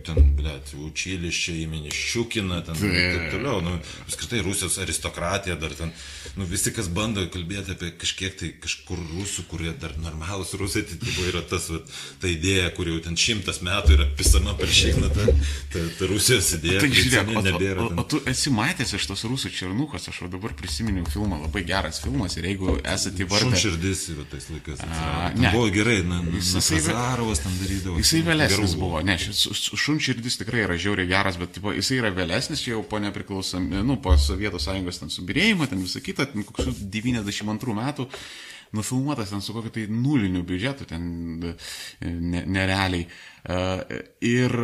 ten 0.06 0.28
blėt, 0.38 0.74
učiliščiai 0.78 1.64
įmenį 1.64 1.94
Šiukina, 1.98 2.60
ten 2.68 2.78
tai. 2.78 2.92
ir 2.92 3.18
taip 3.18 3.34
toliau. 3.34 3.64
Nu, 3.66 3.74
apskritai 4.06 4.44
Rusijos 4.46 4.78
aristokratija 4.86 5.58
dar 5.58 5.74
ten, 5.80 5.94
nu, 6.38 6.46
visi, 6.50 6.70
kas 6.76 6.92
bando 6.94 7.26
kalbėti 7.34 7.74
apie 7.74 7.90
kažkiek 8.04 8.38
tai 8.38 8.52
kažkur 8.62 9.02
rusų, 9.16 9.48
kurie 9.50 9.74
dar 9.82 9.98
normalus 10.04 10.54
rusai, 10.60 10.86
tai 10.86 11.00
tipo 11.02 11.26
yra 11.26 11.42
tas, 11.50 11.72
va, 11.74 11.82
ta 12.22 12.30
idėja, 12.30 12.70
kur 12.78 12.92
jau 12.92 13.02
ten 13.02 13.18
šimtas 13.18 13.64
metų 13.66 13.98
yra 13.98 14.08
pisama 14.14 14.54
per 14.62 14.70
šikną, 14.70 15.10
ta, 15.10 15.26
ta, 15.74 15.88
ta 15.98 16.12
Rusijos 16.12 16.54
idėja. 16.60 16.86
Tai 16.86 16.94
žiūrėk, 17.02 17.34
nebėra, 17.50 17.90
o, 17.90 17.90
o, 17.90 18.06
o 18.06 18.08
tu 18.14 18.22
esi 18.30 18.54
matęs 18.54 18.94
iš 18.94 19.10
tos 19.10 19.26
rusų 19.26 19.50
černukas, 19.58 20.06
aš 20.14 20.22
dabar 20.30 20.54
prisiminiau 20.60 21.10
filmą, 21.10 21.42
labai 21.48 21.66
geras 21.66 22.02
filmas 22.04 22.38
ir 22.44 22.50
jeigu 22.52 22.76
esate 22.84 23.24
įvardę. 23.24 23.60
Širdis 23.60 24.04
yra 24.14 24.26
tais 24.30 24.50
laikais. 24.52 24.84
A, 24.84 25.32
ne. 25.38 25.52
Buvo 25.56 25.70
gerai, 25.74 26.02
na, 26.08 26.20
jisai 26.36 26.82
Zarovas 26.84 27.44
ten 27.44 27.56
darydavo. 27.62 27.98
Jisai 28.02 28.24
vėlesnis 28.28 28.76
buvo, 28.80 29.02
ne, 29.06 29.18
šunširdis 29.18 30.40
tikrai 30.42 30.66
yra 30.68 30.78
žiauriai 30.80 31.10
geras, 31.10 31.40
bet 31.42 31.56
tipo, 31.58 31.74
jisai 31.76 32.02
yra 32.02 32.12
vėlesnis, 32.16 32.64
čia 32.64 32.76
jau 32.76 32.84
po 32.88 33.00
nepriklausomybės, 33.04 33.86
nu, 33.88 34.00
po 34.04 34.18
Sovietų 34.20 34.62
sąjungos 34.64 35.02
ten 35.04 35.14
subirėjimo, 35.14 35.70
ten 35.72 35.84
visą 35.84 36.04
kitą, 36.04 36.28
ten 36.34 36.48
kokius 36.48 36.84
92 36.84 37.80
metų. 37.80 38.10
nufilmuotas 38.74 39.30
ten 39.30 39.42
su 39.42 39.54
kokiu 39.54 39.70
tai 39.70 39.84
nuliniu 39.86 40.42
biudžetu, 40.44 40.88
ten 40.90 41.04
ne, 42.02 42.40
nerealiai. 42.42 43.06
Ir 44.26 44.56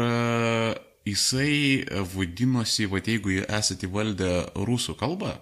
jisai 1.09 1.83
vadinosi, 2.13 2.87
va 2.91 3.01
jeigu 3.03 3.35
esate 3.43 3.89
įvaldę 3.89 4.31
rusų 4.69 4.95
kalbą, 4.99 5.35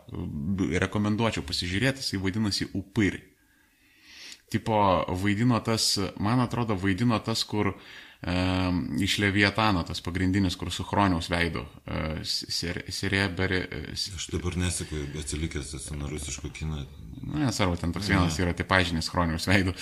rekomenduočiau 0.83 1.45
pasižiūrėti, 1.47 2.03
jisai 2.03 2.21
vadinosi 2.23 2.69
Upiri. 2.77 3.23
Tipo, 4.51 4.79
vaidino 5.21 5.59
tas, 5.59 5.97
man 6.23 6.39
atrodo, 6.39 6.77
vaidino 6.79 7.19
tas, 7.19 7.41
kur 7.43 7.73
uh, 7.73 7.87
iš 9.01 9.17
Leviatano, 9.17 9.83
tas 9.83 10.01
pagrindinis, 10.01 10.55
kur 10.55 10.71
su 10.71 10.83
Chroniaus 10.83 11.29
veidu. 11.29 11.65
Serija 12.23 13.29
Beri. 13.29 13.61
Aš 13.93 14.27
dabar 14.33 14.57
nesakau, 14.57 15.03
atsilikęs 15.19 15.73
esu 15.77 15.95
nuo 15.95 16.09
rusiško 16.09 16.49
kino. 16.49 16.85
Na, 17.17 17.47
nesvarbu, 17.47 17.75
ten 17.81 17.93
toks 17.93 18.07
vienas 18.09 18.37
yra 18.39 18.53
tipažinis 18.57 19.09
Chroniaus 19.11 19.47
veidu. 19.49 19.73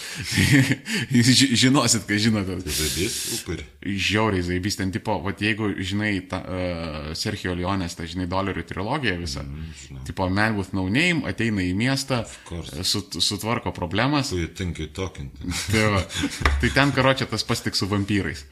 Žinosit, 1.62 2.08
ką 2.10 2.18
žinote. 2.20 2.58
Tai 2.66 2.76
zaibys, 2.80 3.16
upir. 3.38 3.64
Žiauriai 3.86 4.46
zaibys, 4.50 4.80
ten 4.80 4.92
tipo, 4.96 5.18
va 5.24 5.36
jeigu 5.40 5.72
žinai 5.78 6.14
ta, 6.32 6.42
uh, 6.42 7.10
Sergio 7.18 7.56
Leonės, 7.56 7.96
tai 7.96 8.10
žinai 8.12 8.28
dolerių 8.32 8.66
trilogiją 8.68 9.16
visą. 9.22 9.46
Mm, 9.46 10.04
tipo, 10.08 10.28
Man 10.32 10.58
with 10.60 10.76
No 10.76 10.88
Name 10.90 11.24
ateina 11.30 11.64
į 11.64 11.72
miestą, 11.78 12.24
sut, 12.84 13.20
sutvarko 13.24 13.76
problemas. 13.76 14.34
Think 14.56 14.84
you 14.84 14.92
talking. 14.92 15.32
tai, 15.72 15.88
va, 15.94 16.04
tai 16.64 16.74
ten 16.76 16.96
karočią 16.96 17.30
tas 17.32 17.48
pas 17.48 17.64
tik 17.64 17.78
su 17.78 17.88
vampyru 17.92 18.26
vyrais. 18.26 18.46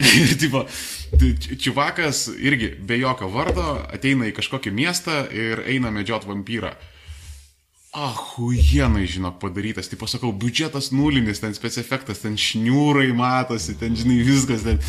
Ir 0.00 0.38
tipo, 0.40 0.64
čiuvakas 1.60 2.30
irgi 2.38 2.72
be 2.80 2.96
jokio 2.98 3.28
vardo 3.28 3.66
ateina 3.92 4.30
į 4.30 4.36
kažkokį 4.38 4.72
miestą 4.72 5.24
ir 5.28 5.60
eina 5.68 5.92
medžiot 5.92 6.24
vampyrą. 6.24 6.72
Ahuienai, 7.94 9.04
žinok, 9.06 9.36
padarytas. 9.38 9.86
Tipo, 9.86 10.08
sakau, 10.10 10.32
biudžetas 10.34 10.90
nulinis, 10.90 11.38
ten 11.38 11.54
specifektas, 11.54 12.24
ten 12.24 12.34
šniūrai 12.34 13.12
matosi, 13.14 13.76
ten, 13.78 13.94
žinai, 13.98 14.16
viskas. 14.26 14.64
Ten. 14.66 14.80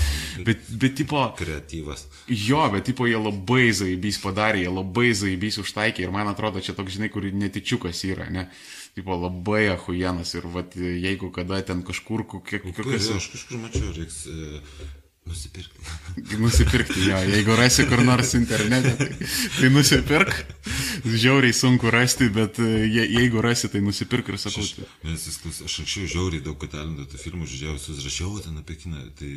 Bet, 0.48 0.66
bet, 0.74 0.96
tipo... 0.98 1.22
Kreatyvas. 1.38 2.08
Jo, 2.26 2.64
bet, 2.74 2.88
tipo, 2.90 3.06
jie 3.06 3.20
labai 3.22 3.68
zaibys 3.78 4.18
padarė, 4.24 4.64
jie 4.66 4.74
labai 4.74 5.12
zaibys 5.14 5.62
užtaikė 5.62 6.08
ir 6.08 6.16
man 6.16 6.34
atrodo, 6.34 6.64
čia 6.66 6.74
toks, 6.74 6.98
žinai, 6.98 7.12
kur 7.14 7.30
netičiukas 7.30 8.02
yra, 8.10 8.26
ne? 8.34 8.50
tipo, 8.96 9.16
labai 9.20 9.68
ahujenas 9.74 10.34
ir 10.38 10.46
vat, 10.48 10.76
jeigu 10.80 11.28
kada 11.36 11.60
ten 11.68 11.84
kažkur, 11.84 12.24
kokie... 12.32 12.62
Kokias... 12.64 13.10
Aš 13.12 13.28
kažkur 13.34 13.60
mačiau, 13.60 13.92
reiks 13.92 14.22
e, 14.32 14.62
nusipirkti. 15.26 15.80
nusipirkti, 16.44 17.06
jo, 17.10 17.18
jeigu 17.34 17.56
rasi 17.60 17.86
kur 17.90 18.04
nors 18.06 18.34
internete, 18.38 18.96
tai, 19.00 19.30
tai 19.60 19.70
nusipirk. 19.74 20.34
Žiauriai 21.06 21.54
sunku 21.54 21.92
rasti, 21.94 22.30
bet 22.34 22.60
e, 22.60 22.70
je, 22.88 23.06
jeigu 23.20 23.42
rasi, 23.44 23.70
tai 23.74 23.82
nusipirk 23.86 24.30
ir 24.32 24.40
sakau. 24.42 24.64
Aš, 24.64 24.76
nes, 25.06 25.28
aš 25.68 25.80
anksčiau 25.84 26.12
žiauriai 26.16 26.46
daug 26.46 26.62
talentų 26.62 27.22
filmų 27.22 27.50
žiūrėjau, 27.52 27.78
susirašiau 27.84 28.40
ten 28.46 28.62
apie 28.62 28.78
kiną. 28.86 29.06
Tai, 29.20 29.32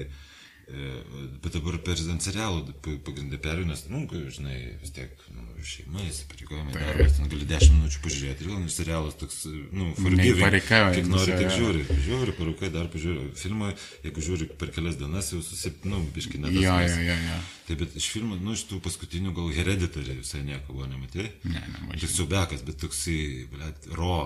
Bet 0.69 1.55
dabar 1.55 1.79
per 1.81 1.97
serialų 1.97 2.75
pagrindė 2.85 3.39
perėjau, 3.41 3.69
nes, 3.71 3.83
nu, 3.89 4.03
žinai, 4.29 4.57
vis 4.83 4.91
tiek 4.93 5.23
nu, 5.33 5.47
šeima, 5.65 6.03
įsipareigojimai, 6.05 6.75
darbas, 6.75 7.15
ten 7.17 7.31
gali 7.33 7.47
10 7.49 7.77
minučių 7.79 8.01
pažiūrėti, 8.05 8.45
ir 8.45 8.51
vėl 8.51 8.59
nu, 8.61 8.73
serialas 8.73 9.17
toks, 9.17 9.39
nu, 9.49 9.87
forgiving, 9.97 10.59
kiek 10.69 11.09
nori, 11.09 11.31
tiek 11.31 11.55
žiūri, 11.55 11.85
žiūri, 12.05 12.35
parukai, 12.37 12.69
dar 12.75 12.91
pažiūri, 12.93 13.31
filmą, 13.41 13.71
jeigu 14.05 14.25
žiūri 14.27 14.49
per 14.61 14.75
kelias 14.77 14.99
dienas, 15.01 15.31
jau 15.33 15.41
susip, 15.47 15.87
nu, 15.89 16.03
biški 16.17 16.43
nedaug. 16.43 16.61
Ja, 16.61 16.75
ja, 16.85 16.99
ja, 17.07 17.17
ja. 17.31 17.39
Taip, 17.69 17.81
bet 17.87 17.97
iš 17.97 18.11
filmų, 18.13 18.37
nu, 18.45 18.57
iš 18.59 18.67
tų 18.69 18.83
paskutinių 18.85 19.33
gal 19.39 19.49
hereditary 19.57 20.19
visai 20.19 20.43
nieko 20.45 20.75
buvo 20.75 20.91
nematė. 20.91 21.31
Ne, 21.49 21.63
ne. 21.65 21.97
Tik 21.97 22.13
siubekas, 22.13 22.67
bet 22.67 22.77
toksai, 22.85 23.47
blėt, 23.55 23.89
ro. 23.97 24.19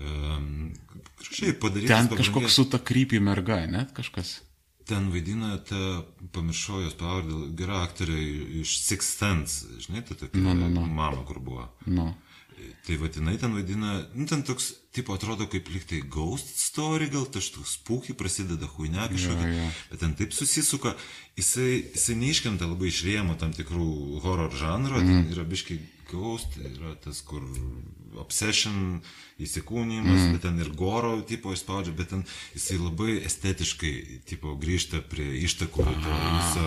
Um, 0.00 0.72
kažkaip 1.20 1.60
padaryti. 1.60 1.92
Ten 1.92 2.08
kažkoks 2.16 2.56
su 2.56 2.64
ta 2.72 2.80
krypį 2.80 3.20
merga, 3.28 3.60
net 3.68 3.92
kažkas. 3.96 4.38
Ten 4.88 5.10
vaidina 5.12 5.56
ta, 5.68 6.02
pamiršau 6.34 6.82
jos 6.82 6.96
pavardę, 6.98 7.38
gera 7.58 7.82
aktorė 7.86 8.18
iš 8.62 8.74
Six 8.82 9.14
Sense, 9.20 9.78
žinai, 9.84 10.02
ta 10.08 10.16
tokia 10.18 10.42
no, 10.42 10.56
no, 10.58 10.68
no. 10.72 10.86
mama, 10.86 11.22
kur 11.28 11.38
buvo. 11.42 11.68
No. 11.86 12.12
Tai 12.86 12.96
vadinai 12.98 13.36
ten 13.38 13.54
vaidina, 13.54 13.94
nu 14.14 14.26
ten 14.30 14.42
toks, 14.46 14.68
tipo, 14.94 15.14
atrodo 15.16 15.48
kaip 15.50 15.70
liktai 15.72 16.02
ghost 16.06 16.52
story, 16.62 17.08
gal 17.10 17.24
tas 17.30 17.48
toks 17.54 17.76
spūkiai 17.78 18.14
prasideda 18.18 18.68
huine 18.76 19.06
kažkokia, 19.10 19.48
ja, 19.48 19.64
ja. 19.64 19.70
bet 19.90 20.02
ten 20.02 20.14
taip 20.18 20.34
susisuka, 20.36 20.94
jisai, 21.38 21.80
jisai 21.94 22.18
neiškenta 22.20 22.68
labai 22.70 22.92
iš 22.92 23.02
rėmų 23.08 23.38
tam 23.40 23.54
tikrų 23.56 23.88
horror 24.22 24.54
žanro, 24.58 25.00
mm. 25.00 25.10
ten 25.10 25.34
yra 25.34 25.46
biškai 25.48 25.78
ghost, 26.12 26.58
yra 26.58 26.94
tas, 27.02 27.22
kur 27.26 27.42
obsession, 28.20 29.00
įsikūnymas, 29.46 30.20
mm. 30.20 30.32
bet 30.34 30.44
ten 30.46 30.58
ir 30.62 30.72
goro 30.78 31.14
tipo 31.26 31.52
įspaudžia, 31.54 31.94
bet 31.98 32.12
ten 32.14 32.24
jisai 32.56 32.78
labai 32.80 33.18
estetiškai 33.26 33.92
tipo 34.28 34.56
grįžta 34.60 35.02
prie 35.12 35.28
ištakų 35.44 35.86
to 35.88 36.18
viso. 36.24 36.66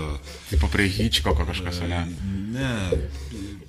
Tipo 0.54 0.72
prie 0.74 0.88
Hitchcocko 0.92 1.48
kažkas, 1.48 1.82
ne? 1.90 2.06
Ne, 2.56 2.72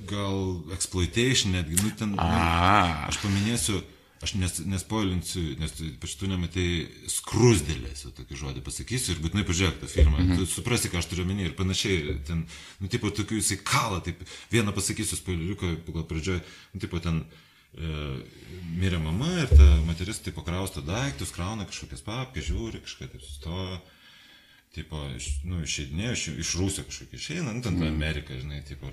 gal 0.08 0.62
exploitation 0.76 1.56
netgi, 1.56 1.78
nu 1.82 1.92
ten, 1.98 2.14
A. 2.18 2.30
ne, 2.30 3.06
aš 3.10 3.20
paminėsiu, 3.22 3.80
aš 4.24 4.34
nes, 4.40 4.58
nespoilinsiu, 4.66 5.42
nes 5.60 5.74
pač 6.02 6.14
tu 6.18 6.28
nematai 6.30 6.68
skrusdėlės, 7.10 8.06
tokį 8.16 8.38
žodį 8.42 8.62
pasakysiu 8.66 9.14
ir 9.14 9.22
būtinai 9.24 9.46
pažiūrėk 9.48 9.80
tą 9.82 9.90
filmą, 9.90 10.18
mm 10.18 10.30
-hmm. 10.30 10.38
tu 10.38 10.50
suprasi, 10.50 10.90
ką 10.92 11.02
aš 11.02 11.10
turiu 11.10 11.26
omeny 11.26 11.46
ir 11.46 11.56
panašiai, 11.58 12.18
ten, 12.26 12.46
nu, 12.80 12.88
tipo, 12.88 13.10
tokių 13.10 13.40
jisai 13.40 13.58
kalą, 13.62 14.00
taip, 14.00 14.22
vieną 14.52 14.72
pasakysiu 14.72 15.18
spoileriuką, 15.18 15.76
gal 15.92 16.06
pradžioj, 16.08 16.40
nu, 16.74 16.80
tipo, 16.80 17.00
ten, 17.00 17.24
e, 17.24 17.45
mirė 17.76 19.00
mama 19.02 19.28
ir 19.42 19.50
ta 19.52 19.66
moteris, 19.86 20.22
tipo, 20.24 20.44
krausto 20.46 20.82
daiktus, 20.84 21.34
krauna 21.34 21.66
kažkokias 21.68 22.04
papkės, 22.06 22.48
žiūri, 22.48 22.82
kažką 22.84 23.10
taip 23.12 23.22
sustoja. 23.24 23.78
Tipo, 24.76 24.98
iš, 25.16 25.30
nu, 25.48 25.62
išeidinėjo 25.64 26.12
iš, 26.12 26.22
iš 26.42 26.48
Rusijos 26.60 26.88
kažkokia 26.90 27.16
išeina, 27.16 27.52
nu, 27.56 27.62
ten 27.64 27.78
mm. 27.78 27.94
Amerika, 27.94 28.34
žinai, 28.36 28.58
tipo, 28.68 28.90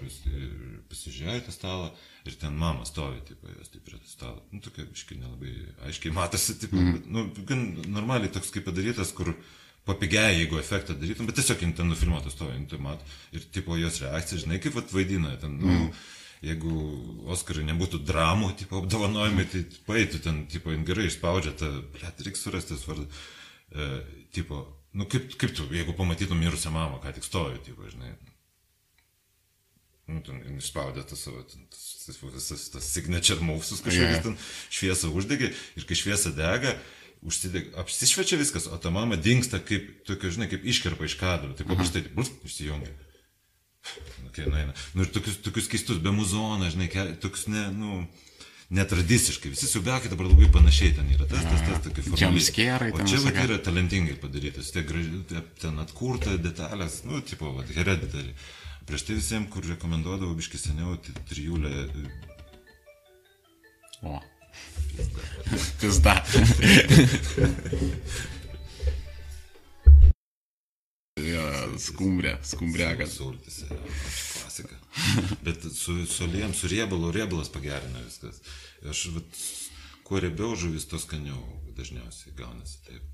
pasižiūrėjo 0.87 1.41
tą 1.43 1.55
stalą 1.55 1.89
ir 2.23 2.37
ten 2.39 2.55
mama 2.55 2.87
stovi, 2.87 3.19
tipo, 3.27 3.49
jos 3.51 3.73
taip 3.73 3.83
prie 3.89 3.99
stalo. 4.07 4.39
Nu, 4.53 4.61
tokia, 4.63 4.85
iškai 4.95 5.19
nelabai 5.19 5.51
aiškiai 5.89 6.15
matosi, 6.15 6.55
tipo, 6.61 6.79
mm. 6.79 6.95
bet, 6.95 7.11
nu, 7.11 7.25
gan 7.49 7.65
normaliai 7.91 8.31
toks 8.31 8.53
kaip 8.55 8.63
padarytas, 8.69 9.11
kur 9.17 9.33
papigiai, 9.83 10.37
jeigu 10.37 10.61
efektą 10.61 10.95
darytum, 10.95 11.27
bet 11.27 11.41
tiesiog 11.41 11.67
ten 11.75 11.91
nufilmuotas 11.91 12.37
stovi, 12.37 12.55
nu, 12.63 12.71
tai 12.71 12.79
mat, 12.79 13.03
ir, 13.35 13.43
tipo, 13.51 13.75
jos 13.75 13.99
reakcija, 14.05 14.45
žinai, 14.45 14.63
kaip 14.63 14.79
vat 14.79 14.95
vaidina, 14.95 15.35
ten, 15.43 15.59
nu, 15.59 15.73
mm 15.73 16.11
jeigu 16.43 16.75
Oskarai 17.33 17.63
nebūtų 17.69 18.01
dramų, 18.03 18.51
tipo, 18.59 18.81
apdovanojimai, 18.81 19.45
tai 19.51 19.63
paėtų 19.88 20.22
ten, 20.25 20.43
tipo, 20.51 20.73
gerai 20.88 21.07
išspaudžia 21.07 21.55
tą, 21.59 21.72
blėt, 21.95 22.23
reikia 22.25 22.41
surasti 22.41 22.75
tas 22.75 22.85
vardas, 22.89 23.23
e, 23.72 23.89
tipo, 24.35 24.65
nu 24.97 25.07
kaip, 25.09 25.31
kaip 25.39 25.55
tu, 25.55 25.67
jeigu 25.72 25.95
pamatytum 25.97 26.39
mirusią 26.43 26.73
mamą, 26.75 26.99
ką 27.03 27.15
tik 27.15 27.27
stovi, 27.27 27.61
tipo, 27.63 27.88
žinai, 27.88 28.11
nu, 30.11 30.19
ten 30.25 30.41
išspaudė 30.57 31.05
tas 31.07 31.23
savo, 31.23 31.45
tas, 31.47 31.85
tas, 32.03 32.19
tas, 32.49 32.65
tas 32.75 32.89
signature 32.91 33.39
movesus 33.39 33.80
kažkokius 33.85 34.17
yeah. 34.17 34.25
ten 34.25 34.35
šviesą 34.67 35.13
uždegė 35.15 35.53
ir 35.80 35.88
kai 35.88 35.95
šviesa 35.95 36.33
dega, 36.35 36.75
užsideg, 37.23 37.72
apsišviečia 37.80 38.35
viskas, 38.41 38.67
o 38.67 38.75
ta 38.83 38.91
mama 38.91 39.15
dinksta 39.15 39.61
kaip, 39.63 40.03
tokia, 40.07 40.33
žinai, 40.35 40.49
kaip 40.51 40.67
iškerpa 40.67 41.07
iš 41.07 41.15
kadro, 41.22 41.53
taip 41.55 41.72
paprastai, 41.72 42.03
bus, 42.17 42.33
išsijungia. 42.43 42.91
Okay, 44.33 44.49
nueina. 44.49 44.73
Nu 44.97 45.05
ir 45.05 45.11
tokius, 45.13 45.37
tokius 45.45 45.67
keistus, 45.69 45.99
be 46.01 46.09
muzoną, 46.09 46.65
žinai, 46.73 46.87
tokius, 47.21 47.45
ne, 47.53 47.67
nu, 47.77 47.99
netradiciškai. 48.73 49.51
Visi 49.53 49.69
siubiakai 49.69 50.09
dabar 50.09 50.25
labai 50.31 50.49
panašiai 50.55 50.95
ten 50.97 51.11
yra. 51.13 51.27
Tas, 51.29 51.45
tas, 51.45 51.61
tas, 51.67 51.83
tokie 51.85 52.01
formaliai. 52.07 52.89
O 52.97 53.05
čia 53.05 53.21
vat, 53.21 53.37
yra 53.45 53.59
talentingai 53.61 54.17
padarytas. 54.17 54.73
Tiek 54.73 54.89
gražiai, 54.89 55.45
ten 55.61 55.77
atkurta 55.85 56.33
detalės, 56.41 57.03
nu, 57.05 57.21
tipo, 57.21 57.53
vat, 57.53 57.69
hereditary. 57.77 58.33
Prieš 58.89 59.05
tai 59.05 59.21
visiems, 59.21 59.53
kur 59.53 59.69
rekomenduodavau 59.69 60.33
biški 60.41 60.57
seniau, 60.57 60.97
tai 60.97 61.13
trijulė. 61.29 61.85
O. 64.01 64.17
Pizda. 65.77 66.17
Jo, 71.22 71.43
skumbrė, 71.77 72.38
skumbrėga. 72.42 73.06
Sultis, 73.09 73.59
klasika. 73.69 74.80
Bet 75.45 75.61
su, 75.69 76.00
su 76.09 76.25
aliem, 76.25 76.56
su 76.58 76.69
riebalu, 76.72 77.11
riebalas 77.14 77.51
pagerina 77.53 78.01
viskas. 78.01 78.42
Aš, 78.90 79.06
vat, 79.14 79.43
kuo 80.08 80.22
riebiau 80.24 80.58
žuvis, 80.58 80.88
to 80.90 80.98
skaniau 81.01 81.42
dažniausiai 81.77 82.33
gaunasi 82.38 82.82
taip. 82.88 83.06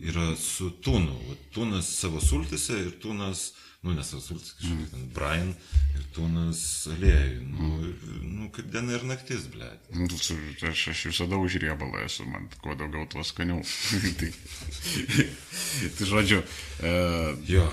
Yra 0.00 0.30
su 0.40 0.70
tūnu. 0.84 1.12
Vat, 1.28 1.46
tūnas 1.52 1.92
savo 2.00 2.24
sultise 2.24 2.80
ir 2.86 2.96
tūnas 3.04 3.50
uh, 3.52 3.65
nu, 3.84 3.94
nesasultis 3.96 4.54
kažkaip, 4.58 4.90
ten 4.92 5.04
Brian 5.14 5.52
ir 5.96 6.04
Tunas 6.16 6.60
aliejų, 6.92 7.44
nu, 7.50 7.70
ir, 7.88 8.14
nu, 8.24 8.48
kaip 8.54 8.70
diena 8.72 8.96
ir 8.96 9.04
naktis, 9.08 9.46
ble. 9.52 9.68
Nu, 9.94 10.08
Aš, 10.66 10.88
aš 10.92 11.02
visada 11.10 11.38
už 11.38 11.58
riebalą 11.62 12.02
esu, 12.06 12.24
man 12.28 12.48
kuo 12.62 12.74
daugiau, 12.78 13.06
tuo 13.10 13.22
skaniau. 13.26 13.60
tai, 14.20 14.30
tai 15.98 16.08
žodžiu, 16.08 16.40
uh, 16.42 17.36
Jo, 17.46 17.66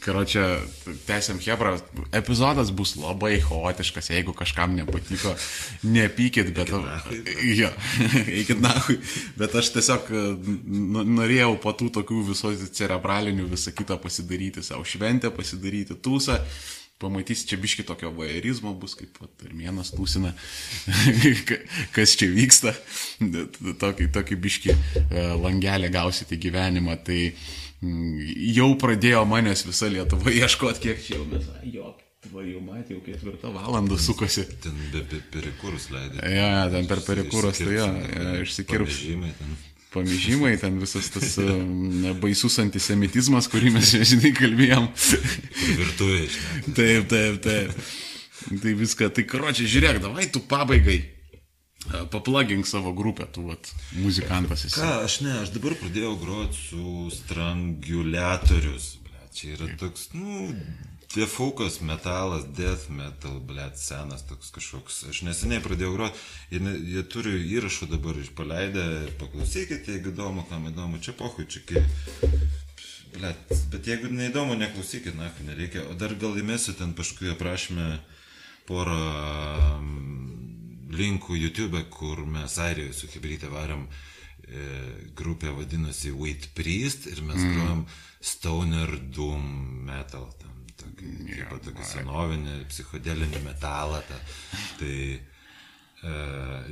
Karočią, 0.00 0.40
tęsiam 1.06 1.38
Hebra, 1.38 1.76
epizodas 2.12 2.72
bus 2.74 2.96
labai 2.96 3.38
chaotiškas, 3.40 4.10
jeigu 4.10 4.34
kažkam 4.36 4.74
nepatiko, 4.76 5.34
nepykit, 5.82 6.52
bet... 6.56 6.72
Jo, 7.60 7.68
eikit 8.38 8.60
nahui, 8.62 8.98
bet 9.36 9.54
aš 9.58 9.72
tiesiog 9.76 10.08
e, 10.10 10.22
norėjau 11.16 11.54
po 11.62 11.72
tų 11.76 11.90
tokių 11.98 12.22
visokių 12.30 12.68
cerebralinių 12.76 13.46
visą 13.50 13.72
kitą 13.76 13.98
pasidaryti 14.02 14.64
savo 14.64 14.84
šventę, 14.88 15.30
pasidaryti 15.34 15.51
tūsą. 15.58 16.38
Pamatysi, 17.02 17.48
čia 17.50 17.56
biški 17.58 17.82
tokio 17.82 18.12
vairizmo 18.14 18.70
bus, 18.78 18.92
kaip 18.94 19.16
vat 19.18 19.40
Armėnas 19.48 19.88
tūsina, 19.90 20.30
ka- 21.48 21.58
kas 21.96 22.12
čia 22.14 22.28
vyksta, 22.30 22.76
tokį, 23.82 24.06
tokį 24.14 24.38
biški 24.44 24.70
e, 24.70 25.24
langelį 25.42 25.90
gausite 25.90 26.38
gyvenimą. 26.38 26.94
Tai 27.02 27.18
mm, 27.26 28.22
jau 28.54 28.68
pradėjo 28.78 29.24
manęs 29.26 29.66
visa 29.66 29.90
Lietuva 29.90 30.30
ieškoti, 30.44 30.84
kiek 30.86 31.02
čia 31.02 31.16
jau 31.18 31.26
mes, 31.32 31.50
ai, 31.58 31.72
jo, 31.74 31.90
va, 32.30 32.46
jau 32.46 32.62
matė, 32.68 32.94
jau 32.94 33.02
ketvirtą 33.08 33.50
valandą 33.50 33.98
sukosi. 33.98 34.46
ten 34.62 34.78
be, 34.94 35.02
be 35.10 35.18
perikurus 35.34 35.90
leidai. 35.90 36.22
Ja, 36.36 36.52
ten 36.70 36.86
per 36.86 37.02
perikūros, 37.02 37.58
tai 37.64 37.80
jo, 37.80 37.90
ja, 38.14 38.38
išsikirps 38.46 39.02
Žymai 40.00 40.56
ten. 40.60 40.78
visas 40.80 41.10
tas 41.12 41.36
um, 41.42 42.06
baisus 42.22 42.58
antisemitizmas, 42.62 43.48
kurį 43.52 43.74
mes, 43.76 43.92
žinai, 44.10 44.32
kalbėjom. 44.36 44.88
Kur 44.92 45.82
virtuvėje, 45.82 46.28
žinai. 46.36 46.62
taip, 46.78 47.10
taip, 47.12 47.42
taip. 47.44 47.90
Tai 48.62 48.72
viską, 48.74 49.10
tai 49.14 49.24
karočią, 49.28 49.68
žiūrėk, 49.70 50.00
davai 50.02 50.26
tu 50.32 50.40
pabaigai. 50.50 50.98
e, 51.92 52.00
Paplagink 52.10 52.66
savo 52.66 52.92
grupę, 52.96 53.28
tu 53.34 53.44
vat, 53.46 53.68
muzikantas 54.00 54.64
esi. 54.66 54.80
Ką, 54.80 55.04
aš 55.06 55.20
ne, 55.26 55.36
aš 55.44 55.52
dabar 55.54 55.76
pradėjau 55.78 56.16
groti 56.20 56.58
su 56.58 57.10
stranguliatorius. 57.14 58.96
Čia 59.32 59.54
yra 59.54 59.70
toks, 59.80 60.10
nu, 60.12 60.50
defukas 61.14 61.80
metalas, 61.80 62.44
death 62.56 62.88
metal, 62.90 63.38
ble, 63.48 63.64
senas 63.76 64.24
toks 64.28 64.52
kažkoks. 64.54 65.02
Aš 65.10 65.22
neseniai 65.26 65.62
pradėjau 65.64 65.92
groti 65.96 66.60
ne, 66.62 66.74
jie 66.94 67.02
turi 67.12 67.34
įrašų 67.56 67.90
dabar 67.92 68.18
išpaleidę. 68.22 68.86
Paklausykite, 69.20 69.96
jeigu 69.96 70.12
įdomu, 70.12 70.46
kam 70.50 70.68
įdomu, 70.70 71.02
čia 71.04 71.14
pohui, 71.18 71.46
čia 71.50 71.64
kaip. 71.68 72.32
Blet, 73.12 73.52
bet 73.72 73.88
jeigu 73.90 74.08
neįdomu, 74.08 74.56
neklausykit, 74.60 75.16
na, 75.18 75.28
nereikia. 75.44 75.84
O 75.92 75.96
dar 75.98 76.14
gal 76.20 76.38
įmesiu 76.40 76.72
ten 76.78 76.94
paskui 76.96 77.32
aprašymę 77.32 77.90
porą 78.68 79.02
mm, 79.80 80.92
linkų 80.96 81.36
YouTube, 81.36 81.82
kur 81.92 82.24
mes 82.28 82.56
Airijoje 82.62 82.96
su 82.96 83.10
Hebrytė 83.12 83.50
varėm 83.52 83.84
e, 83.84 84.64
grupė 85.18 85.52
vadinosi 85.56 86.14
Wait 86.16 86.48
Priest 86.56 87.08
ir 87.10 87.20
mes 87.26 87.40
mm. 87.40 87.52
grojom 87.52 87.84
Stoner 88.22 88.96
Doom 89.12 89.44
Metal. 89.88 90.28
Tam, 90.40 90.51
tokį, 90.82 91.10
yeah, 91.30 91.52
tokį 91.52 91.78
vai. 91.78 91.88
senovinį 91.90 92.56
psichodelinį 92.70 93.42
metalą. 93.46 94.02
Ta. 94.08 94.18
Tai 94.80 94.96
e, 95.12 96.16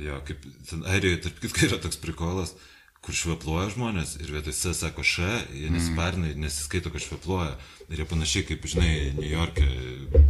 jo, 0.05 0.19
kaip 0.27 0.45
ten 0.69 0.85
Airijoje, 0.91 1.23
tarp 1.27 1.41
kitko, 1.43 1.65
yra 1.69 1.81
toks 1.83 2.01
prikolas, 2.03 2.55
kur 3.01 3.17
švepluoja 3.17 3.71
žmonės 3.73 4.15
ir 4.21 4.29
vietoj 4.29 4.53
S 4.53 4.75
sako 4.77 5.01
š, 5.01 5.25
jie 5.57 5.69
nesiparina 5.73 6.29
ir 6.29 6.37
nesiskaito, 6.37 6.91
kad 6.93 7.01
švepluoja. 7.01 7.55
Ir 7.91 7.99
jie 7.99 8.05
panašiai 8.07 8.45
kaip, 8.47 8.65
žinai, 8.71 8.91
New 9.17 9.27
York'e 9.27 9.65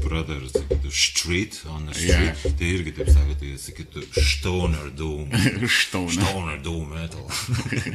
brother 0.02 0.40
sakytų 0.50 0.90
street 0.96 1.60
on 1.70 1.90
the 1.90 1.98
street. 1.98 2.40
Yeah. 2.40 2.56
Tai 2.58 2.70
irgi 2.78 2.94
taip 2.98 3.12
sako, 3.12 3.36
tai 3.38 3.52
jie 3.52 3.60
sakytų 3.62 4.06
stoner 4.16 4.88
doom. 4.98 5.36
Štauna. 5.82 6.16
Stoner 6.16 6.64
doom 6.64 6.96
metal. 6.96 7.28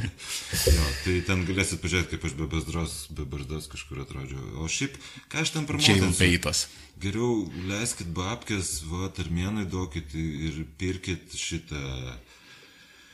jo, 0.77 0.87
tai 1.03 1.17
ten 1.27 1.43
galėsit 1.49 1.83
pažiūrėti, 1.83 2.13
kaip 2.13 2.29
aš 2.29 2.37
be 2.39 2.51
bezdros, 2.53 2.99
be 3.17 3.27
barzdos 3.33 3.73
kažkur 3.73 4.05
atrodžiau. 4.05 4.45
O 4.61 4.69
šiaip, 4.71 5.01
ką 5.33 5.43
aš 5.43 5.57
ten 5.57 5.67
pramokinsiu? 5.67 6.53
Geriau 7.01 7.43
leiskit 7.73 8.13
babkės, 8.15 8.83
va, 8.93 9.09
armėnai 9.25 9.67
duokit 9.73 10.15
ir 10.15 10.63
pirkit 10.79 11.35
šitą 11.35 11.81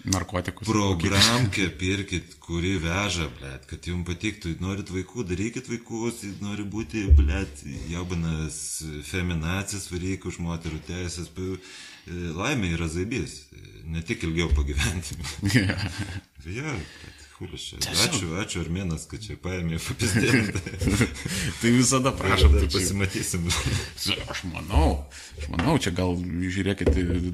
Narkotikus. 0.05 0.67
programkę, 0.67 1.69
pirkit, 1.79 2.35
kuri 2.43 2.73
veža, 2.83 3.29
blėt, 3.39 3.67
kad 3.71 3.87
jums 3.87 4.07
patiktų. 4.09 4.57
Norit 4.61 4.91
vaikų, 4.91 5.23
darykit 5.31 5.69
vaikus, 5.71 6.23
nori 6.43 6.65
būti, 6.67 7.05
blėt, 7.15 7.63
jaubanas 7.93 8.57
feminacis, 9.07 9.87
varyk 9.93 10.27
už 10.27 10.41
moterų 10.43 10.83
teisės. 10.89 11.31
pa- 11.31 11.59
Laimė 12.35 12.73
yra 12.75 12.89
zaibys, 12.91 13.45
ne 13.87 14.03
tik 14.03 14.25
ilgiau 14.27 14.49
pagyventi. 14.57 15.15
Ja, 16.43 16.73
hulis 17.43 17.67
čia. 17.69 17.79
Ačiū, 18.07 18.31
ačiū 18.41 18.63
Armėnas, 18.63 19.05
kad 19.11 19.23
čia 19.25 19.37
paėmė 19.43 19.81
papizdėti. 19.83 20.63
tai 21.61 21.73
visada 21.75 22.13
prašom, 22.17 22.55
Tai 22.57 22.65
tai 22.65 22.71
pasimatysim. 22.73 23.49
Aš 24.33 24.43
manau, 24.49 25.05
aš 25.39 25.49
manau, 25.53 25.77
čia 25.83 25.93
gal, 25.95 26.15
žiūrėkit, 26.17 26.91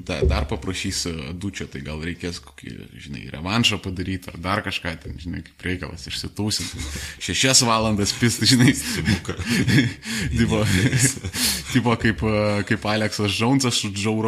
da- 0.07 0.19
dar 0.27 0.45
paprašys 0.49 1.03
e, 1.09 1.13
dučio, 1.33 1.67
tai 1.71 1.81
gal 1.85 2.01
reikės 2.05 2.41
kokį, 2.43 2.73
žinai, 2.99 3.23
revanšą 3.33 3.79
padaryti 3.83 4.31
ar 4.33 4.39
dar 4.43 4.61
kažką, 4.65 4.93
ten, 5.03 5.17
žinai, 5.21 5.41
kaip 5.47 5.65
reikalas, 5.65 6.05
išsitūsinti. 6.11 6.83
Šešias 7.29 7.63
valandas 7.67 8.13
pist, 8.19 8.43
žinai. 8.49 8.73
tipo, 10.35 10.61
tipo 11.73 11.95
kaip, 12.01 12.23
e, 12.25 12.45
kaip 12.69 12.89
Aleksas 12.93 13.31
Džonsas 13.33 13.79
su 13.81 13.93
Džau 13.95 14.19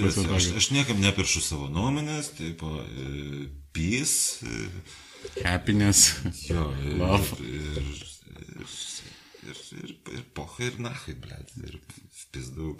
prasme, 0.00 0.24
Žiūrėsi, 0.26 0.26
Aš, 0.36 0.48
aš 0.60 0.70
niekam 0.74 1.00
nepiršu 1.02 1.42
savo 1.44 1.68
nuomonės, 1.72 2.32
taip, 2.38 2.62
e, 2.62 3.48
peace, 3.76 4.46
e, 4.46 4.68
Happiness. 5.44 6.16
jo, 6.48 6.66
ir, 6.84 6.96
Love. 7.00 7.36
ir, 7.42 7.78
ir, 7.80 8.74
ir, 9.46 9.62
ir, 9.82 9.94
ir 10.18 10.24
pohai, 10.36 10.68
ir 10.70 10.78
nahai, 10.82 11.14
blėt, 11.22 11.52
ir 11.62 11.78
pizdu. 12.34 12.72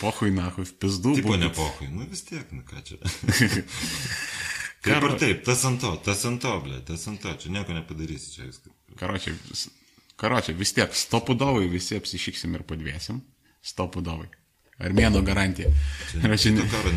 Pohui, 0.00 0.30
nahui, 0.34 0.64
pizdu. 0.80 1.14
Tipo 1.18 1.36
ne 1.38 1.50
pohai, 1.54 1.88
nu 1.92 2.06
vis 2.10 2.24
tiek, 2.26 2.46
nu 2.54 2.62
ką 2.66 2.82
čia. 2.86 2.98
Kaip 4.84 5.04
ir 5.08 5.14
taip, 5.20 5.44
tas 5.46 5.62
ant 5.64 5.80
to, 5.80 5.94
tas 6.04 6.24
ant 6.28 6.42
to, 6.44 6.50
blėt, 6.64 6.82
tas 6.90 7.06
ant 7.08 7.20
to, 7.22 7.32
čia 7.40 7.52
nieko 7.54 7.72
nepadarysi, 7.76 8.34
čia 8.36 8.48
viskas. 8.48 8.72
Karočią, 9.00 9.32
vis- 9.48 9.70
karočią, 10.20 10.52
vis 10.58 10.74
tiek, 10.76 10.92
stopudovai 10.96 11.68
visi 11.72 11.96
apsišyksim 11.96 12.58
ir 12.58 12.66
padvėsim. 12.68 13.22
Stopudovai. 13.64 14.28
Armėno 14.84 15.22
garantija. 15.24 15.70
Karočią, 16.12 16.50
Šito 16.52 16.64
ne, 16.66 16.68
karo 16.74 16.92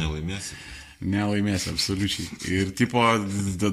nelaimėsi. 1.01 1.38
nelaimės, 1.38 1.67
absoliučiai. 1.72 2.26
Ir 2.51 2.72
tipo, 2.77 3.01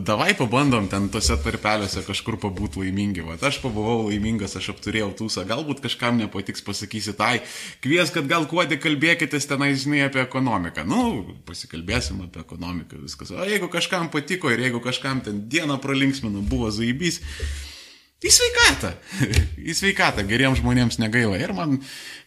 davai 0.05 0.35
pabandom 0.37 0.89
ten 0.89 1.09
tose 1.13 1.37
tarpeliuose 1.41 2.05
kažkur 2.07 2.39
pabūt 2.43 2.79
laimingi. 2.81 3.25
Vat 3.25 3.43
aš 3.43 3.61
pabuvau 3.63 4.09
laimingas, 4.09 4.57
aš 4.57 4.73
apturėjau 4.75 5.13
tūsą. 5.19 5.47
Galbūt 5.49 5.83
kažkam 5.85 6.19
nepatiks, 6.21 6.65
pasakysi 6.65 7.17
tai, 7.17 7.43
kvies, 7.85 8.13
kad 8.15 8.29
gal 8.31 8.47
kuodė 8.51 8.79
kalbėkitės 8.83 9.49
tenai, 9.51 9.75
žinai, 9.79 10.05
apie 10.09 10.23
ekonomiką. 10.25 10.87
Nu, 10.89 11.25
pasikalbėsim 11.49 12.25
apie 12.27 12.43
ekonomiką, 12.45 13.01
viskas. 13.05 13.35
O 13.35 13.45
jeigu 13.49 13.71
kažkam 13.73 14.11
patiko 14.13 14.53
ir 14.53 14.65
jeigu 14.67 14.83
kažkam 14.85 15.23
ten 15.25 15.45
dieną 15.49 15.81
pralinksmino, 15.83 16.45
buvo 16.45 16.71
zaibys. 16.75 17.23
Į 18.25 18.31
sveikatą. 18.33 18.95
Į 19.71 19.75
sveikatą. 19.77 20.25
Geriems 20.29 20.63
žmonėms 20.63 20.97
negaila. 21.03 21.37
Ir 21.41 21.53
man, 21.57 21.77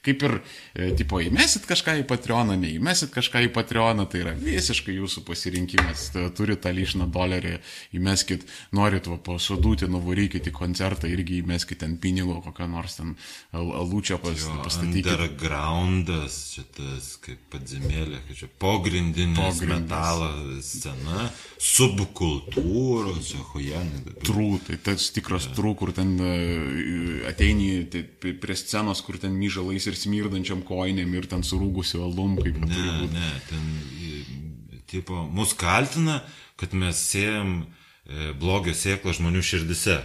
kaip 0.06 0.22
ir, 0.28 0.36
e, 0.78 0.92
tipo, 1.00 1.18
įmesit 1.26 1.66
kažką 1.68 1.96
į 2.02 2.06
Patreoną, 2.10 2.54
neįmesit 2.62 3.10
kažką 3.16 3.42
į 3.48 3.50
Patreoną, 3.56 4.06
tai 4.12 4.22
yra 4.22 4.34
visiškai 4.38 4.94
jūsų 5.00 5.24
pasirinkimas. 5.28 6.12
Turit 6.38 6.62
tą 6.64 6.72
lyšną 6.78 7.08
dolerį, 7.12 7.56
įmeskit, 7.98 8.46
norit 8.78 9.10
va, 9.10 9.18
pasodūti, 9.26 9.90
nuvarykit 9.92 10.48
į 10.48 10.54
koncertą, 10.56 11.10
irgi 11.10 11.42
įmeskit 11.42 11.82
ten 11.82 11.98
pinigo, 12.04 12.38
kokią 12.46 12.70
nors 12.72 13.00
ten 13.02 13.16
alučią 13.58 14.20
pas, 14.22 14.38
Jo, 14.38 14.60
pastatykit. 14.64 15.10
Undergroundas, 15.18 16.38
šitas 16.54 17.10
kaip 17.26 17.42
padzimėlė, 17.56 18.22
kaip 18.30 18.38
čia 18.44 18.52
pogrindinis 18.62 19.42
Pogrindas. 19.42 19.82
metalas 19.82 20.72
scena, 20.78 21.28
subkultūros, 21.68 23.32
čia 23.32 23.42
hujanai. 23.52 24.16
Trū, 24.24 24.48
tai 24.68 24.78
tas 24.88 25.10
tikras 25.16 25.50
trū, 25.58 25.74
kur 25.88 25.96
ten 25.96 26.20
e, 26.20 27.28
ateini 27.30 27.86
tai, 27.88 28.04
prie 28.20 28.56
scenos, 28.60 29.00
kur 29.06 29.16
ten 29.22 29.32
myžalais 29.40 29.88
ir 29.88 29.96
smirdančiam 29.96 30.60
koinėm 30.68 31.14
ir 31.16 31.30
ten 31.32 31.46
surūgusiu 31.48 32.02
alum, 32.04 32.36
kaip 32.42 32.58
turi 32.60 32.84
Ne, 32.84 32.96
būti. 33.00 33.16
ne, 33.16 33.30
ten, 33.48 33.70
i, 34.04 34.82
tipo, 34.92 35.24
mus 35.32 35.56
kaltina, 35.56 36.20
kad 36.60 36.76
mes 36.76 37.00
sėjam 37.00 37.62
e, 37.64 38.34
blogio 38.36 38.76
sėklą 38.76 39.16
žmonių 39.16 39.46
širdise. 39.48 40.02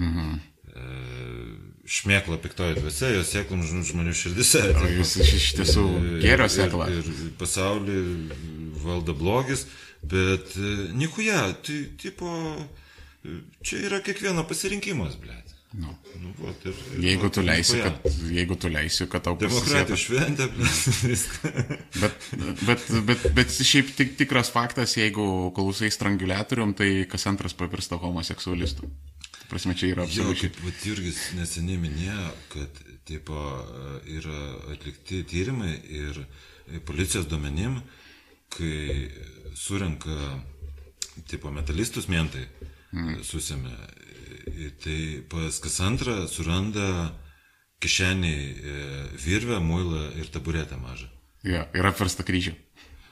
Mhm. 0.00 0.34
E, 0.74 0.90
šmėkla 1.90 2.40
piktoji 2.42 2.80
dvasia, 2.80 3.14
jos 3.14 3.30
sėklom 3.30 3.62
žmonių 3.62 4.16
širdise. 4.18 4.66
O 4.82 4.90
jūs 4.96 5.14
iš, 5.22 5.48
tiesų 5.60 5.86
gėrio 6.26 6.50
sėkla. 6.50 6.90
Ir, 6.90 7.06
ir 7.06 7.32
pasaulį 7.38 8.02
valdo 8.82 9.14
blogis, 9.14 9.68
bet 10.02 10.58
e, 10.58 10.76
nikuja, 10.98 11.52
tai 11.62 11.84
tipo, 12.02 12.34
e, 12.58 12.89
čia 13.66 13.86
yra 13.88 14.00
kiekvieno 14.04 14.44
pasirinkimas, 14.48 15.16
blėt. 15.20 15.56
Nu. 15.70 15.92
Nu, 16.18 16.32
va, 16.40 16.50
ir, 16.66 16.74
ir, 16.96 17.02
Jeigu 17.04 17.28
tu 17.30 17.42
leisi, 17.46 17.76
kad, 17.78 18.06
jeigu 18.26 18.56
tu 18.58 18.68
leisi, 18.72 19.06
kad 19.06 19.22
tau 19.22 19.36
Demokratijos 19.38 19.86
pasisėtų. 19.86 19.98
šventė, 20.02 20.48
viską. 21.12 21.52
Bet, 22.00 22.26
bet, 22.66 22.88
bet, 23.06 23.26
bet 23.36 23.54
šiaip 23.54 23.92
tik, 23.94 24.16
tikras 24.18 24.50
faktas, 24.50 24.96
jeigu 24.98 25.24
klausai 25.54 25.92
stranguliatorium, 25.94 26.74
tai 26.74 27.06
kas 27.10 27.28
antras 27.30 27.54
pavirsta 27.54 28.00
homoseksualistų. 28.02 28.90
Ta 29.36 29.46
prasme, 29.52 29.76
čia 29.78 29.92
yra 29.92 30.08
absoliučiai. 30.08 30.50
vat 30.66 30.82
Jurgis 30.90 31.22
neseniai 31.38 31.78
minėjo, 31.86 32.26
kad 32.56 32.82
tipo, 33.06 33.38
yra 34.10 34.42
atlikti 34.74 35.22
tyrimai 35.30 35.76
ir 35.86 36.18
policijos 36.86 37.30
duomenim, 37.30 37.78
kai 38.50 39.06
surenka 39.54 40.18
tipo, 41.30 41.54
metalistus 41.54 42.10
mentai, 42.10 42.48
mm. 42.92 43.20
susėmė, 43.26 43.74
tai 44.84 45.00
pas 45.30 45.58
kas 45.62 45.80
antrą 45.84 46.24
suranda 46.30 47.10
kišeniai 47.80 48.42
e, 48.50 48.74
virvę, 49.24 49.60
muilą 49.64 50.10
ir 50.20 50.28
taburetę 50.32 50.76
mažą. 50.80 51.08
Ja, 51.46 51.64
yra 51.72 51.94
apversta 51.94 52.24
kryžių. 52.26 52.52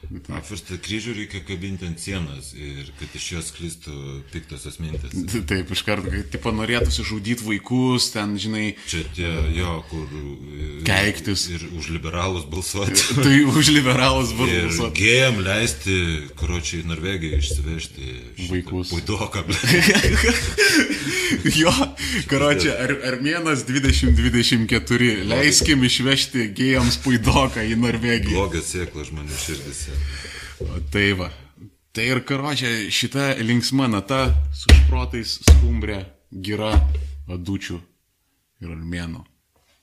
Apverstą 0.09 0.79
kryžių 0.81 1.13
reikia 1.17 1.41
kabinti 1.45 1.85
ant 1.85 1.99
sienos 2.01 2.53
ir 2.57 2.87
kad 3.01 3.13
iš 3.19 3.25
jos 3.35 3.49
sklistų 3.51 3.95
piktosios 4.33 4.79
mintis. 4.81 5.13
Taip, 5.51 5.73
iš 5.75 5.83
karto, 5.85 6.09
kai 6.13 6.23
tipo 6.33 6.53
norėtųsi 6.55 7.05
žudyti 7.05 7.45
vaikus, 7.45 8.07
ten, 8.15 8.37
žinai, 8.41 8.71
Čia 8.89 9.03
tie 9.17 9.29
jo, 9.57 9.75
kur. 9.91 10.07
e, 10.09 10.69
Keiktis. 10.87 11.49
Ir 11.53 11.67
už 11.77 11.91
liberalus 11.97 12.47
balsuoti. 12.49 13.05
tai 13.27 13.43
už 13.51 13.73
liberalus 13.75 14.33
Ir 14.33 14.39
vargus. 14.39 14.79
gėjam 14.97 15.43
leisti, 15.45 15.99
karočiai, 16.41 16.85
į 16.87 16.89
Norvegiją 16.95 17.43
išsivežti 17.43 18.15
Vaikus. 18.49 18.95
Puidoką. 18.95 19.43
jo, 21.63 21.75
karočią, 22.31 22.73
ar, 22.81 22.95
Armėnas 23.13 23.67
2024, 23.69 25.11
leiskim 25.29 25.85
išvežti 25.91 26.49
gėjams 26.57 27.01
puidoką 27.05 27.67
į 27.67 27.77
Norvegiją. 27.83 28.39
Blogas 28.39 28.73
sėklas 28.73 29.11
žmonių 29.13 29.37
širdise. 29.43 29.88
O 30.65 30.81
Tai 30.93 31.09
va. 31.19 31.31
Tai 31.93 32.05
ir 32.13 32.21
karočią, 32.27 32.71
šita 32.95 33.33
linksma 33.43 33.89
nata 33.91 34.29
su 34.55 34.71
šprotais 34.71 35.39
skumbrė, 35.49 36.05
gira, 36.31 36.71
adučių 37.27 37.81
ir 38.63 38.75
armėnų. 38.75 39.25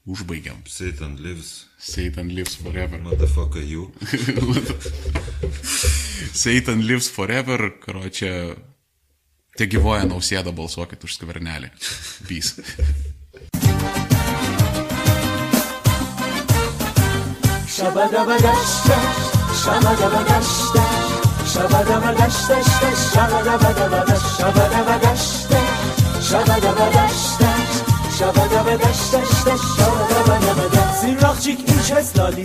Užbaigiam. 0.06 0.60
Satan 0.70 1.16
lives. 1.18 1.66
Satan 1.82 2.30
lives 2.30 2.56
forever. 2.56 3.00
Motherfucker 3.02 3.64
you. 3.66 3.90
Satan 6.44 6.86
lives 6.86 7.10
forever, 7.10 7.72
karočią. 7.82 8.54
Te 9.58 9.66
gyvoja 9.72 10.06
nausėda, 10.06 10.54
balsuokit 10.54 11.02
už 11.08 11.18
skvernelį. 11.18 11.72
Peace. 12.30 12.62
شبده 19.66 20.08
و 20.08 20.24
دشته 20.24 20.82
شبده 21.46 21.98
و 21.98 22.14
دشته 22.14 22.56
شبده 23.14 23.54
و 23.54 23.74
دشته 23.74 24.38
شبده 24.40 24.82
و 24.82 25.00
دشته 25.00 25.60
شبده 26.22 26.72
و 26.72 26.90
دشته 26.90 27.50
شبده 28.20 28.60
و 28.62 28.78
دشته 28.78 29.22
شبده 29.78 30.54
و 30.54 30.70
دشته 30.70 30.94
سیراخ 31.02 31.40
چیک 31.40 31.60
ایچ 31.68 31.92
هستادی 31.92 32.44